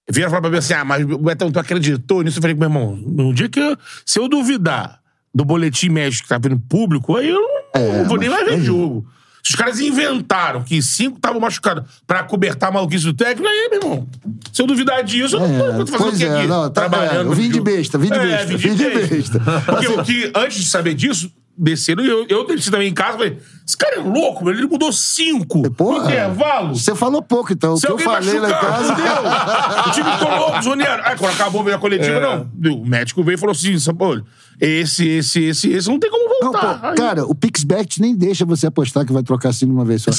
Vieram 0.08 0.30
falar 0.30 0.42
pra 0.42 0.50
mim 0.50 0.58
assim: 0.58 0.74
ah, 0.74 0.84
mas 0.84 1.04
o 1.04 1.18
Betão, 1.18 1.50
tu 1.50 1.58
acreditou 1.58 2.22
nisso? 2.22 2.38
Eu 2.38 2.42
falei, 2.42 2.54
meu 2.56 2.66
irmão, 2.68 2.94
no 2.94 3.34
dia 3.34 3.48
que 3.48 3.58
eu, 3.58 3.76
se 4.04 4.20
eu 4.20 4.28
duvidar 4.28 5.00
do 5.34 5.44
boletim 5.44 5.88
médico 5.88 6.22
que 6.22 6.28
tá 6.28 6.38
vindo 6.38 6.58
público, 6.60 7.16
aí 7.16 7.28
eu 7.28 7.40
não, 7.74 7.98
não 7.98 8.04
vou 8.04 8.16
nem 8.16 8.30
mais 8.30 8.46
ver 8.48 8.60
jogo. 8.60 9.04
Se 9.46 9.50
os 9.52 9.54
caras 9.54 9.78
inventaram 9.78 10.60
que 10.62 10.82
cinco 10.82 11.18
estavam 11.18 11.40
machucados 11.40 11.84
pra 12.04 12.24
cobertar 12.24 12.70
a 12.70 12.72
maluquice 12.72 13.04
do 13.04 13.14
técnico, 13.14 13.46
aí, 13.48 13.68
meu 13.70 13.80
irmão, 13.80 14.08
se 14.52 14.60
eu 14.60 14.66
duvidar 14.66 15.04
disso, 15.04 15.36
eu 15.36 15.40
não 15.46 15.84
tô, 15.84 15.92
tô 15.92 15.98
fazendo 15.98 16.14
o 16.14 16.18
que 16.18 16.24
é, 16.24 16.38
aqui? 16.38 16.46
não, 16.48 16.62
tá- 16.68 16.88
Trabalhando. 16.88 17.32
é, 17.32 17.34
vim 17.36 17.48
de 17.48 17.60
besta, 17.60 17.96
vim 17.96 18.08
de 18.10 18.14
É, 18.18 18.26
besta, 18.26 18.46
vim 18.46 18.56
de 18.56 18.68
vim 18.68 18.74
de 18.74 18.84
besta. 18.90 19.38
besta. 19.38 19.62
Porque 19.64 19.86
o 19.86 20.02
que, 20.02 20.32
antes 20.34 20.58
de 20.64 20.66
saber 20.68 20.94
disso, 20.94 21.30
desceram, 21.56 22.04
e 22.04 22.08
eu, 22.08 22.26
eu 22.28 22.44
desci 22.44 22.72
também 22.72 22.88
em 22.88 22.92
casa, 22.92 23.12
falei, 23.18 23.38
esse 23.64 23.76
cara 23.76 23.96
é 23.96 24.00
louco, 24.00 24.50
ele 24.50 24.66
mudou 24.66 24.92
cinco 24.92 25.70
Porra, 25.70 26.00
no 26.00 26.04
intervalo. 26.06 26.74
Você 26.74 26.94
falou 26.96 27.22
pouco, 27.22 27.52
então. 27.52 27.74
O 27.74 27.76
Se 27.76 27.86
que 27.86 27.92
eu 27.92 27.98
falei 27.98 28.40
machucar, 28.40 28.60
casa. 28.60 28.94
fudeu. 28.96 29.86
O 29.86 29.90
time 29.92 30.10
ficou 30.12 30.36
louco, 30.38 30.62
zonearam. 30.62 31.04
Aí 31.06 31.16
quando 31.16 31.32
acabou 31.34 31.62
veio 31.62 31.76
a 31.76 31.78
coletiva, 31.78 32.18
não. 32.18 32.74
O 32.74 32.84
médico 32.84 33.22
veio 33.22 33.36
e 33.36 33.38
falou 33.38 33.52
assim, 33.52 33.78
São 33.78 33.94
Paulo, 33.94 34.26
esse, 34.60 35.06
esse, 35.08 35.44
esse, 35.44 35.70
esse 35.70 35.88
não 35.88 35.98
tem 35.98 36.10
como 36.10 36.28
Não, 36.40 36.52
voltar. 36.52 36.78
pô, 36.80 36.86
Aí- 36.88 36.94
cara, 36.96 37.24
o 37.26 37.34
Pixbet 37.34 38.00
nem 38.00 38.14
deixa 38.16 38.44
você 38.44 38.66
apostar 38.66 39.04
que 39.04 39.12
vai 39.12 39.22
trocar 39.22 39.52
cinco 39.52 39.72
uma 39.72 39.84
vez 39.84 40.02
só. 40.02 40.10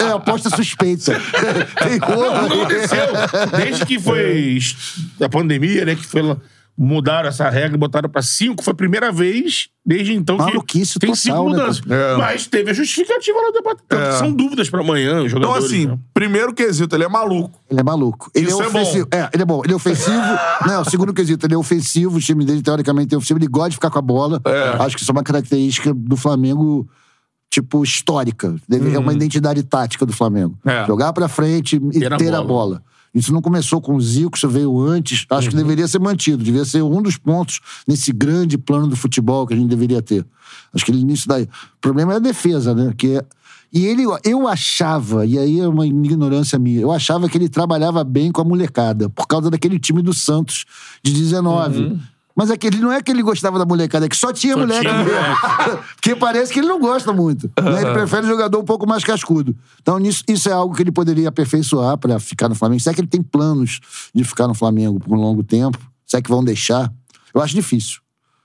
é 0.00 0.10
aposta 0.12 0.50
suspeita. 0.50 1.12
Tem 1.82 1.98
Não, 1.98 2.22
aí. 2.22 2.46
aconteceu. 2.46 2.98
Desde 3.56 3.86
que 3.86 3.98
foi 3.98 4.58
a 5.20 5.28
pandemia, 5.28 5.84
né? 5.84 5.94
Que 5.94 6.04
foi 6.06 6.22
lá, 6.22 6.36
mudaram 6.80 7.28
essa 7.28 7.48
regra 7.50 7.74
e 7.76 7.78
botaram 7.78 8.08
pra 8.08 8.22
cinco, 8.22 8.62
foi 8.62 8.70
a 8.70 8.76
primeira 8.76 9.10
vez 9.10 9.68
desde 9.84 10.14
então 10.14 10.36
que 10.36 10.44
Maluquice 10.44 10.98
tem 10.98 11.10
total, 11.10 11.16
cinco 11.16 11.36
né, 11.50 11.56
mudanças. 11.56 11.80
pô? 11.80 11.92
É. 11.92 12.16
Mas 12.16 12.46
teve 12.46 12.70
a 12.70 12.74
justificativa 12.74 13.36
lá 13.36 13.46
do 13.48 13.52
departamento. 13.54 14.12
São 14.18 14.32
dúvidas 14.32 14.70
pra 14.70 14.80
amanhã, 14.80 15.22
os 15.22 15.32
Então, 15.32 15.40
jogadores. 15.42 15.64
assim, 15.64 15.86
né? 15.86 15.98
primeiro 16.14 16.54
quesito, 16.54 16.94
ele 16.94 17.02
é 17.04 17.08
maluco. 17.08 17.58
Ele 17.68 17.80
é 17.80 17.82
maluco. 17.82 18.30
Ele 18.32 18.46
Isso 18.48 18.62
é 18.62 18.66
é 18.66 18.70
bom. 18.70 18.80
ofensivo. 18.80 19.08
É, 19.10 19.28
ele 19.34 19.42
é 19.42 19.46
bom. 19.46 19.62
Ele 19.64 19.72
é 19.72 19.76
ofensivo. 19.76 20.16
não, 20.66 20.82
o 20.82 20.84
segundo 20.84 21.12
quesito, 21.12 21.44
ele 21.46 21.54
é 21.54 21.58
ofensivo. 21.58 22.16
O 22.16 22.20
time 22.20 22.44
dele, 22.44 22.62
teoricamente, 22.62 23.12
é 23.12 23.18
ofensivo. 23.18 23.40
Ele 23.40 23.48
gosta 23.48 23.70
de 23.70 23.76
ficar 23.76 23.90
com 23.90 23.98
a 23.98 24.02
bola. 24.02 24.40
Acho 24.78 24.94
que 24.96 25.02
isso 25.02 25.10
é 25.10 25.14
uma 25.14 25.24
característica 25.24 25.92
do 25.92 26.16
Flamengo, 26.16 26.88
tipo, 27.50 27.82
histórica. 27.82 28.54
Deve- 28.68 28.94
É 28.94 28.98
uma 29.00 29.12
identidade 29.12 29.62
tática 29.64 30.06
do 30.06 30.12
Flamengo. 30.12 30.56
É. 30.64 30.86
Jogar 30.86 31.12
pra 31.12 31.26
frente 31.28 31.74
e 31.92 31.98
Ter 31.98 32.12
a 32.12 32.16
ter 32.16 32.28
a 32.28 32.42
bola. 32.42 32.46
bola. 32.46 32.82
Isso 33.18 33.32
não 33.32 33.42
começou 33.42 33.80
com 33.80 33.94
o 33.96 34.00
Zico, 34.00 34.36
isso 34.36 34.48
veio 34.48 34.78
antes. 34.80 35.26
Acho 35.30 35.48
que 35.50 35.56
deveria 35.56 35.88
ser 35.88 35.98
mantido. 35.98 36.42
Devia 36.42 36.64
ser 36.64 36.82
um 36.82 37.02
dos 37.02 37.16
pontos 37.16 37.60
nesse 37.86 38.12
grande 38.12 38.56
plano 38.56 38.86
do 38.86 38.96
futebol 38.96 39.46
que 39.46 39.54
a 39.54 39.56
gente 39.56 39.68
deveria 39.68 40.00
ter. 40.02 40.24
Acho 40.72 40.84
que 40.84 40.92
nisso 40.92 41.26
daí. 41.28 41.44
O 41.44 41.48
problema 41.80 42.12
é 42.12 42.16
a 42.16 42.20
defesa, 42.20 42.74
né? 42.74 42.92
Que 42.96 43.16
é- 43.16 43.24
E 43.72 43.84
ele, 43.84 44.04
eu 44.24 44.48
achava, 44.48 45.26
e 45.26 45.38
aí 45.38 45.60
é 45.60 45.68
uma 45.68 45.86
ignorância 45.86 46.58
minha, 46.58 46.80
eu 46.80 46.90
achava 46.90 47.28
que 47.28 47.36
ele 47.36 47.50
trabalhava 47.50 48.02
bem 48.02 48.32
com 48.32 48.40
a 48.40 48.44
molecada, 48.44 49.10
por 49.10 49.26
causa 49.26 49.50
daquele 49.50 49.78
time 49.78 50.00
do 50.00 50.14
Santos 50.14 50.64
de 51.02 51.12
19. 51.12 51.98
Mas 52.38 52.50
é 52.50 52.56
que 52.56 52.68
ele 52.68 52.78
não 52.78 52.92
é 52.92 53.02
que 53.02 53.10
ele 53.10 53.20
gostava 53.20 53.58
da 53.58 53.66
molecada, 53.66 54.06
é 54.06 54.08
que 54.08 54.16
só 54.16 54.32
tinha 54.32 54.54
Só 54.54 54.60
moleque 54.60 54.82
tinha 54.82 55.02
mesmo. 55.02 55.18
Porque 55.96 56.14
parece 56.14 56.52
que 56.52 56.60
ele 56.60 56.68
não 56.68 56.78
gosta 56.78 57.12
muito. 57.12 57.50
né? 57.60 57.82
Ele 57.82 57.92
prefere 57.92 58.28
jogador 58.28 58.60
um 58.60 58.64
pouco 58.64 58.86
mais 58.86 59.02
cascudo. 59.02 59.56
Então, 59.82 59.98
nisso, 59.98 60.22
isso 60.28 60.48
é 60.48 60.52
algo 60.52 60.72
que 60.72 60.80
ele 60.80 60.92
poderia 60.92 61.30
aperfeiçoar 61.30 61.98
para 61.98 62.20
ficar 62.20 62.48
no 62.48 62.54
Flamengo. 62.54 62.80
Se 62.80 62.88
é 62.88 62.94
que 62.94 63.00
ele 63.00 63.08
tem 63.08 63.20
planos 63.20 63.80
de 64.14 64.22
ficar 64.22 64.46
no 64.46 64.54
Flamengo 64.54 65.00
por 65.00 65.18
um 65.18 65.20
longo 65.20 65.42
tempo, 65.42 65.80
se 66.06 66.16
é 66.16 66.22
que 66.22 66.30
vão 66.30 66.44
deixar, 66.44 66.92
eu 67.34 67.42
acho 67.42 67.56
difícil. 67.56 67.98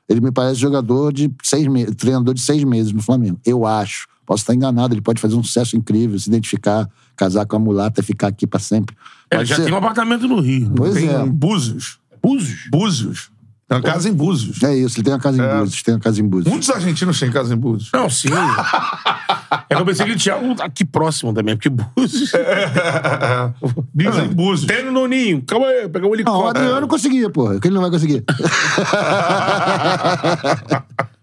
Ele 0.09 0.21
me 0.21 0.31
parece 0.31 0.59
jogador 0.59 1.13
de 1.13 1.31
seis 1.43 1.67
meses, 1.67 1.95
treinador 1.95 2.33
de 2.33 2.41
seis 2.41 2.63
meses 2.63 2.91
no 2.91 3.01
Flamengo. 3.03 3.39
Eu 3.45 3.63
acho. 3.63 4.07
Posso 4.25 4.41
estar 4.41 4.55
enganado, 4.55 4.95
ele 4.95 5.01
pode 5.01 5.21
fazer 5.21 5.35
um 5.35 5.43
sucesso 5.43 5.77
incrível, 5.77 6.17
se 6.17 6.29
identificar, 6.29 6.89
casar 7.15 7.45
com 7.45 7.57
a 7.57 7.59
mulata 7.59 8.01
e 8.01 8.03
ficar 8.03 8.29
aqui 8.29 8.47
para 8.47 8.59
sempre. 8.59 8.95
Ele 9.29 9.45
já 9.45 9.57
ser. 9.57 9.65
tem 9.65 9.73
um 9.73 9.77
apartamento 9.77 10.27
no 10.27 10.39
Rio. 10.39 10.69
né? 10.69 10.75
Pois 10.75 10.95
Tem 10.95 11.09
é. 11.09 11.23
Búzios. 11.27 11.99
Búzios? 12.19 12.69
Búzios. 12.71 13.32
Tem 13.67 13.77
uma 13.77 13.81
casa 13.81 14.09
em 14.09 14.13
Búzios. 14.13 14.61
É 14.61 14.75
isso, 14.75 14.97
ele 14.97 15.05
tem 15.05 15.13
uma 15.13 15.19
casa 15.19 15.41
em 15.41 15.59
Búzios, 15.59 15.83
tem 15.83 15.93
uma 15.93 15.99
casa 15.99 16.21
em 16.21 16.27
Búzios. 16.27 16.51
Muitos 16.51 16.69
argentinos 16.69 17.19
têm 17.19 17.31
casa 17.31 17.53
em 17.53 17.57
Búzios. 17.57 17.89
Não, 17.93 18.09
sim. 18.09 18.27
é 19.69 19.75
que 19.75 19.81
eu 19.81 19.85
pensei 19.85 20.05
que 20.05 20.11
ele 20.11 20.19
tinha 20.19 20.37
um 20.37 20.53
aqui 20.59 20.83
próximo 20.85 21.33
também, 21.33 21.55
porque 21.55 21.69
Búzios... 21.69 22.31
Dizem 23.95 24.27
Búzios. 24.29 24.67
Tem 24.67 24.83
no 24.85 24.91
Noninho. 24.91 25.41
Calma 25.43 25.67
aí, 25.67 25.87
pegar 25.87 26.07
um 26.07 26.09
Não, 26.09 26.11
o 26.11 26.15
helicóptero. 26.15 26.65
Adriano 26.65 26.87
conseguia, 26.87 27.29
porra. 27.29 27.59
Que 27.59 27.67
ele 27.67 27.75
não 27.75 27.81
vai 27.81 27.91
conseguir. 27.91 28.23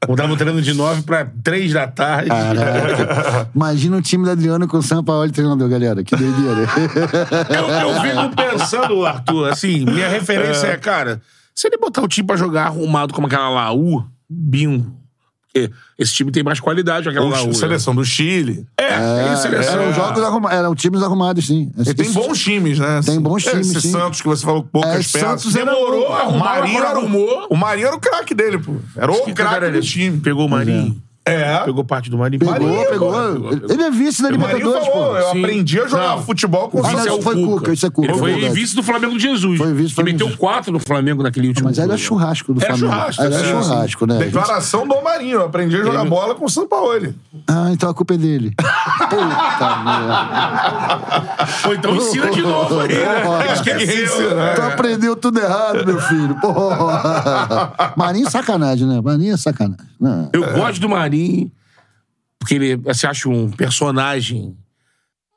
Mudava 0.09 0.33
o 0.33 0.37
treino 0.37 0.63
de 0.63 0.73
nove 0.73 1.03
pra 1.03 1.27
três 1.45 1.73
da 1.73 1.87
tarde. 1.87 2.31
Caraca. 2.31 3.51
Imagina 3.55 3.99
o 3.99 4.03
time 4.03 4.25
do 4.25 4.31
Adriano 4.31 4.67
com 4.67 4.79
o 4.79 4.83
São 4.83 5.05
Paulo 5.05 5.31
treinador, 5.31 5.69
galera. 5.69 6.03
Que 6.03 6.17
doideira. 6.17 6.67
Eu, 7.49 7.69
eu 7.69 8.01
fico 8.01 8.35
pensando, 8.35 9.05
Arthur, 9.05 9.51
assim, 9.51 9.85
minha 9.85 10.09
referência 10.09 10.69
é, 10.69 10.77
cara, 10.79 11.21
se 11.61 11.67
ele 11.69 11.77
botar 11.79 12.03
o 12.03 12.09
time 12.09 12.27
pra 12.27 12.37
jogar 12.37 12.67
arrumado 12.67 13.13
como 13.13 13.27
aquela 13.27 13.49
Laú, 13.51 14.05
Bingo, 14.29 14.99
porque 15.53 15.71
esse 15.99 16.13
time 16.15 16.31
tem 16.31 16.43
mais 16.45 16.61
qualidade 16.61 17.03
que 17.03 17.09
aquela 17.11 17.29
Laú. 17.29 17.49
né? 17.49 17.53
seleção 17.53 17.95
do 17.95 18.05
Chile. 18.05 18.65
É, 18.79 18.85
é, 18.85 19.33
isso, 19.33 19.43
seleção. 19.43 19.75
Eram 19.83 19.93
jogos 19.93 20.23
arrumados, 20.23 20.57
eram 20.59 20.75
times 20.77 21.03
arrumados, 21.03 21.47
sim. 21.47 21.71
Ele 21.77 21.93
tem 21.95 22.07
Esse- 22.07 22.15
bons 22.15 22.39
times, 22.39 22.79
né? 22.79 23.01
Tem 23.05 23.21
bons 23.21 23.45
É, 23.47 23.51
times, 23.51 23.71
Esse 23.73 23.81
sim. 23.83 23.91
Santos 23.91 24.21
que 24.21 24.29
você 24.29 24.45
falou 24.45 24.63
poucas 24.63 24.93
É, 24.93 24.97
peças. 24.99 25.21
Santos 25.21 25.53
Demorou, 25.53 26.13
arrumou, 26.13 26.37
o 26.37 26.39
Marinho 26.39 26.83
arrumou. 26.87 27.47
o 27.51 27.57
Marinho 27.57 27.89
era 27.89 27.97
o 27.97 28.01
craque 28.01 28.33
dele, 28.35 28.59
pô. 28.59 28.77
Era 28.97 29.11
o 29.11 29.25
Que 29.25 29.33
craque 29.35 29.71
do 29.71 29.81
time. 29.81 30.19
Pegou 30.21 30.47
o 30.47 30.49
Marinho. 30.49 31.03
É. 31.23 31.59
Pegou 31.65 31.85
parte 31.85 32.11
do 32.11 32.17
Marinho. 32.17 32.41
Pegou, 32.41 32.55
pegou. 32.55 32.73
pô, 32.85 32.91
pegou, 32.91 33.51
pegou. 33.51 33.71
Ele 33.71 33.83
é 33.83 33.91
vice 33.91 34.23
da 34.23 34.31
Libertadores, 34.31 34.87
falou, 34.87 35.11
pô. 35.11 35.17
eu 35.19 35.31
Sim. 35.33 35.39
aprendi 35.45 35.81
a 35.81 35.87
jogar 35.87 36.09
Não. 36.17 36.23
futebol 36.23 36.69
com 36.71 36.79
o 36.79 36.81
Isso 36.81 36.91
Santos. 36.91 37.07
é 37.19 37.23
foi 37.23 37.35
Cuca, 37.45 37.73
isso 37.73 37.87
é 37.87 37.91
Cuca. 37.91 38.09
Ele 38.11 38.19
foi 38.19 38.33
Verdade. 38.33 38.55
vice 38.55 38.75
do 38.75 38.83
Flamengo 38.83 39.15
de 39.17 39.23
Jesus. 39.23 39.59
Foi 39.59 39.73
vice 39.75 39.95
Flamengo 39.95 40.17
de 40.19 40.25
meteu 40.25 40.39
quatro 40.39 40.73
no 40.73 40.81
Flamengo 40.81 41.23
naquele 41.23 41.49
último 41.49 41.69
Mas 41.69 41.79
era 41.79 41.97
churrasco 41.99 42.55
do 42.55 42.65
Era 42.65 42.75
Flamengo. 42.77 42.99
churrasco, 42.99 43.23
Era 43.23 43.35
é, 43.37 43.45
churrasco, 43.45 44.07
né? 44.07 44.19
Declaração 44.19 44.89
do 44.89 45.03
Marinho. 45.03 45.39
Eu 45.41 45.45
aprendi 45.45 45.77
a 45.77 45.85
jogar 45.85 46.01
Ele- 46.01 46.09
bola 46.11 46.35
com 46.35 46.47
o 46.47 46.49
Sampaoli. 46.51 47.15
Ah, 47.47 47.69
então 47.71 47.91
a 47.91 47.95
culpa 47.95 48.15
é 48.15 48.17
dele. 48.19 48.53
Puta 48.57 49.77
merda. 49.85 51.75
Então 51.79 51.95
ensina 51.97 52.31
de 52.31 52.41
novo 52.43 52.81
aí, 52.81 52.89
né? 52.89 53.53
Esqueceu. 53.53 54.35
né? 54.35 54.53
Tu 54.55 54.63
aprendeu 54.63 55.15
tudo 55.17 55.39
errado, 55.39 55.85
meu 55.87 56.01
filho. 56.01 56.35
Porra. 56.41 57.73
Marinho 57.97 58.27
é 58.27 58.31
sacanagem, 58.31 58.87
né? 58.87 59.01
Marinho 59.03 59.35
é 59.35 59.37
sacanagem. 59.37 59.77
Eu 60.33 60.53
gosto 60.55 60.81
do 60.81 60.89
Marinho, 60.89 61.10
porque 62.39 62.55
ele 62.55 62.77
você 62.77 63.07
acha 63.07 63.29
um 63.29 63.51
personagem. 63.51 64.57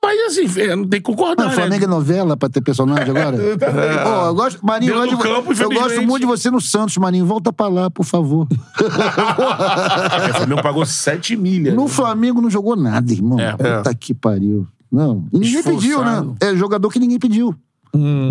Mas 0.06 0.20
assim, 0.38 0.60
é, 0.60 0.76
não 0.76 0.86
tem 0.86 1.00
que 1.00 1.06
concordar. 1.06 1.44
Não, 1.44 1.50
né? 1.50 1.56
Flamengo 1.56 1.86
é 1.86 1.88
novela 1.88 2.36
pra 2.36 2.50
ter 2.50 2.60
personagem 2.62 3.10
agora? 3.10 3.38
Eu 4.28 4.36
gosto, 4.36 4.66
Marinho, 4.66 4.92
eu, 4.94 5.02
Dentro 5.02 5.18
gosto 5.18 5.24
do 5.24 5.24
de- 5.54 5.60
campo, 5.64 5.64
eu 5.64 5.82
gosto 5.82 6.02
muito 6.02 6.20
de 6.22 6.26
você 6.28 6.52
no 6.52 6.60
Santos, 6.60 6.98
Marinho. 6.98 7.26
Volta 7.26 7.54
pra 7.54 7.68
lá, 7.70 7.90
por 7.90 8.04
favor. 8.04 8.46
É, 8.52 10.30
o 10.32 10.34
Flamengo 10.36 10.62
pagou 10.62 10.86
7 10.86 11.36
milhas. 11.38 11.74
No 11.74 11.84
né? 11.84 11.90
Flamengo 11.90 12.42
não 12.42 12.50
jogou 12.50 12.76
nada, 12.76 13.12
irmão. 13.14 13.40
É. 13.40 13.54
Puta 13.56 13.94
que 13.96 14.14
pariu. 14.14 14.68
Não. 14.92 15.26
E 15.32 15.40
ninguém 15.40 15.60
Esforçado. 15.60 15.78
pediu, 15.82 16.04
né? 16.04 16.36
É 16.42 16.56
jogador 16.56 16.90
que 16.90 17.00
ninguém 17.00 17.18
pediu. 17.20 17.56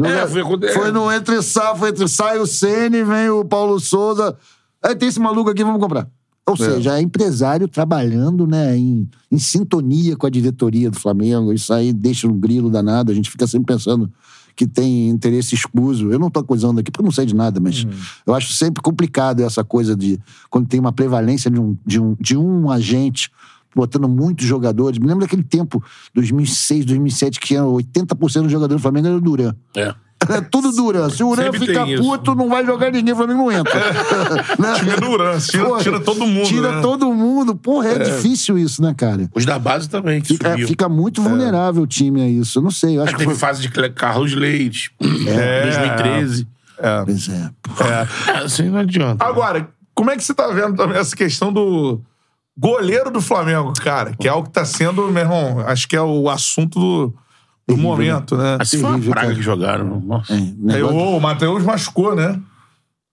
É, 0.05 0.27
foi, 0.27 0.43
Foi 0.73 0.91
no 0.91 1.11
entre 1.11 1.41
sai, 1.43 1.77
foi 1.77 1.89
entre 1.91 2.09
sai 2.09 2.39
o 2.39 2.47
Ceni, 2.47 3.03
vem 3.03 3.31
o 3.31 3.45
Paulo 3.45 3.79
Souza. 3.79 4.37
Aí 4.83 4.95
tem 4.97 5.09
esse 5.09 5.21
maluco 5.21 5.51
aqui, 5.51 5.63
vamos 5.63 5.81
comprar. 5.81 6.07
Ou 6.47 6.57
seja, 6.57 6.99
é 6.99 7.01
empresário 7.01 7.69
trabalhando, 7.69 8.47
né, 8.47 8.77
em, 8.77 9.09
em 9.31 9.39
sintonia 9.39 10.17
com 10.17 10.27
a 10.27 10.31
diretoria 10.31 10.91
do 10.91 10.99
Flamengo. 10.99 11.53
Isso 11.53 11.73
aí 11.73 11.93
deixa 11.93 12.27
um 12.27 12.39
grilo 12.39 12.69
danado. 12.69 13.13
A 13.13 13.15
gente 13.15 13.31
fica 13.31 13.47
sempre 13.47 13.73
pensando 13.73 14.11
que 14.57 14.67
tem 14.67 15.09
interesse 15.09 15.55
escuso. 15.55 16.11
Eu 16.11 16.19
não 16.19 16.31
tô 16.31 16.41
acusando 16.41 16.81
aqui 16.81 16.91
porque 16.91 17.01
eu 17.01 17.05
não 17.05 17.13
sei 17.13 17.27
de 17.27 17.35
nada, 17.35 17.61
mas 17.61 17.87
eu 18.27 18.35
acho 18.35 18.53
sempre 18.53 18.83
complicado 18.83 19.41
essa 19.41 19.63
coisa 19.63 19.97
de 19.97 20.19
quando 20.51 20.67
tem 20.67 20.81
uma 20.81 20.93
prevalência 20.93 21.51
de 21.51 21.61
um, 21.61 21.77
de 21.87 22.01
um, 22.01 22.17
de 22.19 22.37
um 22.37 22.71
agente 22.71 23.31
botando 23.75 24.09
muitos 24.09 24.47
jogadores. 24.47 24.99
Me 24.99 25.07
lembro 25.07 25.21
daquele 25.21 25.43
tempo, 25.43 25.83
2006, 26.15 26.85
2007, 26.85 27.41
que 27.41 27.57
era 27.57 27.65
80% 27.65 28.43
dos 28.43 28.53
jogadores 28.53 28.81
do 28.81 28.83
Flamengo 28.83 29.07
era 29.07 29.17
o 29.17 29.21
Duran. 29.21 29.55
É. 29.77 29.95
É 30.29 30.41
tudo 30.41 30.73
Duran. 30.73 31.11
Se 31.11 31.23
o 31.23 31.31
Duran 31.31 31.45
Sempre 31.45 31.67
ficar 31.67 31.87
puto, 31.87 32.35
não 32.35 32.49
vai 32.49 32.65
jogar 32.65 32.91
ninguém, 32.91 33.13
o 33.13 33.17
Flamengo 33.17 33.39
não 33.39 33.53
entra. 33.53 33.75
né? 34.59 34.75
Time 34.77 34.97
Duran, 34.97 35.39
tira, 35.39 35.79
tira 35.79 36.01
todo 36.01 36.27
mundo. 36.27 36.47
Tira 36.47 36.73
né? 36.73 36.83
todo 36.83 37.13
mundo. 37.13 37.55
Porra, 37.55 37.89
é, 37.89 37.99
difícil 37.99 38.59
isso, 38.59 38.83
né, 38.83 38.95
cara? 38.97 39.29
Os 39.35 39.45
da 39.45 39.59
base 39.59 39.89
também, 39.89 40.21
que 40.21 40.29
Fica, 40.29 40.51
subiu. 40.51 40.69
fica 40.69 40.89
muito 40.89 41.23
vulnerável 41.23 41.83
o 41.83 41.87
time 41.87 42.23
a 42.23 42.29
isso. 42.29 42.59
Eu 42.59 42.63
não 42.63 42.71
sei, 42.71 42.99
eu 42.99 43.03
acho 43.03 43.11
Aí 43.11 43.15
que 43.15 43.19
teve 43.19 43.31
foi... 43.31 43.39
fase 43.39 43.63
de 43.63 43.69
Carlos 43.91 44.35
Leite, 44.35 44.93
2013. 45.01 46.47
Pois 47.05 47.29
é. 47.29 47.51
É, 48.33 48.39
assim 48.39 48.69
não 48.69 48.79
adianta. 48.79 49.25
Agora, 49.25 49.69
como 49.95 50.11
é 50.11 50.17
que 50.17 50.25
você 50.25 50.35
tá 50.35 50.49
vendo 50.49 50.77
também 50.77 50.99
essa 50.99 51.15
questão 51.15 51.53
do 51.53 52.01
goleiro 52.57 53.11
do 53.11 53.21
Flamengo, 53.21 53.73
cara? 53.75 54.15
Que 54.19 54.27
é 54.27 54.31
algo 54.31 54.49
que 54.49 54.53
tá 54.53 54.65
sendo, 54.65 55.11
meu 55.11 55.23
irmão, 55.23 55.61
acho 55.61 55.89
que 55.89 55.97
é 55.97 56.03
o 56.03 56.29
assunto 56.29 56.79
do, 56.79 57.15
do 57.77 57.83
momento, 57.83 58.37
né? 58.37 58.57
Assim 58.61 58.79
foi 58.79 58.87
uma 58.89 58.93
terrível, 58.95 59.13
praga 59.13 59.27
cara. 59.29 59.39
que 59.39 59.43
jogaram. 59.43 60.01
Nossa. 60.01 60.33
É, 60.33 60.37
Aí, 60.37 60.55
negócio- 60.61 60.97
o 60.99 61.21
Matheus 61.21 61.65
machucou, 61.65 62.15
né? 62.15 62.39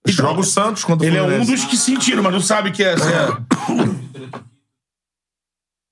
Joga 0.07 0.39
o 0.39 0.43
Santos 0.43 0.83
contra 0.83 1.05
o 1.05 1.09
Ele 1.09 1.17
é 1.17 1.21
um 1.21 1.25
Fluminense. 1.25 1.51
dos 1.51 1.65
que 1.65 1.77
sentiram, 1.77 2.23
mas 2.23 2.33
não 2.33 2.39
sabe 2.41 2.71
que 2.71 2.83
é. 2.83 2.93
assim, 2.93 3.09
é- 3.09 4.29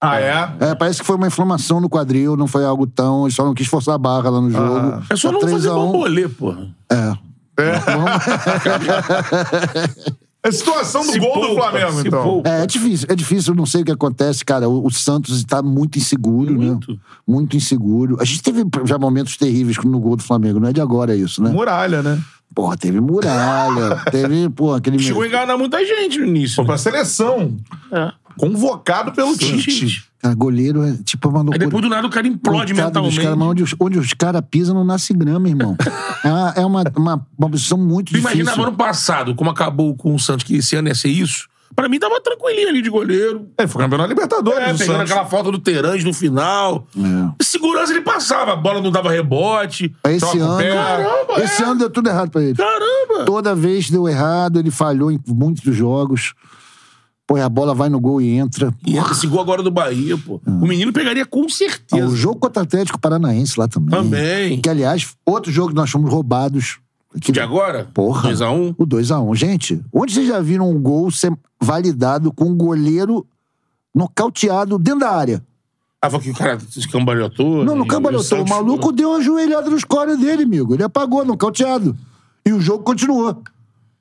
Ah, 0.01 0.19
é? 0.21 0.51
É, 0.59 0.75
parece 0.75 0.99
que 0.99 1.05
foi 1.05 1.15
uma 1.15 1.25
inflamação 1.25 1.81
no 1.81 1.89
quadril, 1.89 2.37
não 2.37 2.45
foi 2.45 2.63
algo 2.63 2.85
tão. 2.85 3.25
Ele 3.25 3.33
só 3.33 3.43
não 3.43 3.55
quis 3.55 3.65
forçar 3.67 3.95
a 3.95 3.97
barra 3.97 4.29
lá 4.29 4.39
no 4.39 4.51
jogo. 4.51 5.03
É 5.09 5.15
só 5.15 5.29
Tá 5.29 5.33
não 5.33 5.39
3 5.39 5.53
fazer 5.53 5.71
1. 5.71 5.73
bambolê, 5.73 6.29
porra. 6.29 6.67
É. 6.91 7.13
É 7.59 7.73
a 10.43 10.51
situação 10.51 11.01
do 11.01 11.11
Se 11.11 11.19
gol 11.19 11.33
do 11.33 11.47
poupa, 11.47 11.69
Flamengo, 11.69 12.01
se 12.01 12.07
então. 12.07 12.23
poupa. 12.23 12.49
É, 12.49 12.63
é 12.63 12.67
difícil, 12.67 13.07
é 13.09 13.15
difícil, 13.15 13.53
eu 13.53 13.57
não 13.57 13.65
sei 13.65 13.81
o 13.81 13.85
que 13.85 13.91
acontece, 13.91 14.45
cara. 14.45 14.69
O, 14.69 14.85
o 14.85 14.91
Santos 14.91 15.37
está 15.37 15.61
muito 15.61 15.97
inseguro, 15.97 16.53
Muito. 16.53 16.91
né? 16.91 16.97
Muito 17.27 17.57
inseguro. 17.57 18.17
A 18.19 18.25
gente 18.25 18.41
teve 18.41 18.63
já 18.85 18.97
momentos 18.97 19.35
terríveis 19.35 19.77
no 19.77 19.99
gol 19.99 20.15
do 20.15 20.23
Flamengo, 20.23 20.59
não 20.59 20.69
é 20.69 20.73
de 20.73 20.79
agora 20.81 21.15
isso, 21.15 21.43
né? 21.43 21.49
Muralha, 21.49 22.01
né? 22.01 22.21
Porra, 22.55 22.77
teve 22.77 22.99
muralha, 23.01 24.03
teve, 24.09 24.49
pô, 24.49 24.73
aquele. 24.73 24.99
Chegou 24.99 25.23
a 25.23 25.27
enganar 25.27 25.57
muita 25.57 25.83
gente 25.85 26.17
no 26.19 26.25
início. 26.25 26.55
Foi 26.55 26.63
né? 26.63 26.67
pra 26.67 26.77
seleção. 26.77 27.57
É. 27.91 28.11
Convocado 28.37 29.11
pelo 29.11 29.35
Tite. 29.37 29.71
Gente. 29.71 30.05
Cara, 30.19 30.33
goleiro 30.33 30.83
é 30.83 30.97
tipo 31.03 31.29
uma 31.29 31.39
Aí 31.39 31.43
loucura. 31.45 31.65
depois 31.65 31.81
do 31.83 31.89
nada 31.89 32.07
o 32.07 32.09
cara 32.09 32.27
implode 32.27 32.73
Coitado 32.73 32.87
mentalmente. 32.87 33.19
caras, 33.21 33.37
mas 33.37 33.47
onde 33.49 33.63
os, 33.63 33.75
onde 33.79 33.99
os 33.99 34.13
caras 34.13 34.41
pisam 34.49 34.73
não 34.75 34.83
nasce 34.83 35.13
grama, 35.13 35.47
irmão. 35.47 35.75
é 36.23 36.27
uma, 36.31 36.53
é 36.57 36.65
uma, 36.65 36.83
uma, 36.97 37.27
uma 37.37 37.49
posição 37.49 37.77
muito 37.77 38.07
Tu 38.11 38.15
difícil. 38.17 38.41
imaginava 38.41 38.67
ano 38.69 38.75
passado, 38.77 39.35
como 39.35 39.49
acabou 39.49 39.95
com 39.95 40.15
o 40.15 40.19
Santos, 40.19 40.43
que 40.43 40.55
esse 40.57 40.75
ano 40.75 40.87
ia 40.87 40.95
ser 40.95 41.09
isso? 41.09 41.47
Pra 41.75 41.87
mim 41.87 41.99
tava 41.99 42.19
tranquilinho 42.19 42.69
ali 42.69 42.81
de 42.81 42.89
goleiro. 42.89 43.49
Ele 43.59 43.67
foi 43.67 43.83
campeão 43.83 43.99
da 43.99 44.07
Libertadores, 44.07 44.59
É, 44.59 44.73
o 44.73 44.77
pegando 44.77 44.97
Santos. 44.97 45.11
aquela 45.11 45.25
falta 45.27 45.51
do 45.51 45.59
Terange 45.59 46.03
no 46.03 46.13
final. 46.13 46.87
É. 46.97 47.43
Segurança 47.43 47.91
ele 47.93 48.01
passava, 48.01 48.53
a 48.53 48.55
bola 48.55 48.81
não 48.81 48.89
dava 48.89 49.11
rebote. 49.11 49.93
Esse 50.05 50.39
ano, 50.39 50.57
pé. 50.57 50.73
Caramba, 50.73 51.43
esse 51.43 51.61
é. 51.61 51.65
ano 51.65 51.75
deu 51.77 51.89
tudo 51.91 52.09
errado 52.09 52.31
pra 52.31 52.41
ele. 52.41 52.55
Caramba! 52.55 53.25
Toda 53.25 53.53
vez 53.53 53.91
deu 53.91 54.07
errado, 54.09 54.57
ele 54.57 54.71
falhou 54.71 55.11
em 55.11 55.19
muitos 55.27 55.75
jogos. 55.75 56.33
Pô, 57.27 57.35
a 57.35 57.49
bola 57.49 57.73
vai 57.75 57.89
no 57.89 57.99
gol 57.99 58.21
e 58.21 58.29
entra. 58.29 58.73
E 58.85 58.97
esse 58.97 59.27
gol 59.27 59.41
agora 59.41 59.61
do 59.61 59.69
Bahia, 59.69 60.17
pô. 60.17 60.39
O 60.47 60.65
menino 60.65 60.93
pegaria 60.93 61.25
com 61.25 61.43
Ah, 61.43 61.49
certeza. 61.49 62.07
o 62.07 62.15
jogo 62.15 62.39
contra 62.39 62.61
o 62.61 62.65
Atlético 62.65 62.97
Paranaense 62.97 63.59
lá 63.59 63.67
também. 63.67 63.89
Também. 63.91 64.61
Que, 64.61 64.69
aliás, 64.69 65.13
outro 65.25 65.51
jogo 65.51 65.69
que 65.69 65.75
nós 65.75 65.89
fomos 65.89 66.09
roubados. 66.09 66.79
Que, 67.19 67.31
De 67.33 67.41
agora? 67.41 67.89
Porra. 67.93 68.29
2x1. 68.31 68.75
O 68.77 68.85
2x1. 68.87 69.35
Gente, 69.35 69.81
onde 69.91 70.13
vocês 70.13 70.25
já 70.27 70.39
viram 70.39 70.69
um 70.71 70.79
gol 70.81 71.11
ser 71.11 71.37
validado 71.61 72.31
com 72.31 72.45
um 72.45 72.55
goleiro 72.55 73.27
nocauteado 73.93 74.77
dentro 74.77 75.01
da 75.01 75.11
área? 75.11 75.43
Ah, 76.01 76.09
foi 76.09 76.19
que 76.19 76.29
o 76.29 76.33
cara 76.35 76.59
se 76.59 76.87
cambaleotou. 76.87 77.65
Não, 77.65 77.75
no 77.75 77.83
E 77.85 77.87
cambaleotou. 77.87 78.41
O 78.43 78.47
maluco 78.47 78.91
deu 78.91 79.09
uma 79.09 79.21
joelhada 79.21 79.69
nos 79.69 79.83
cores 79.83 80.17
dele, 80.19 80.43
amigo. 80.43 80.73
Ele 80.75 80.83
apagou, 80.83 81.25
nocauteado. 81.25 81.97
E 82.45 82.53
o 82.53 82.61
jogo 82.61 82.83
continuou. 82.83 83.41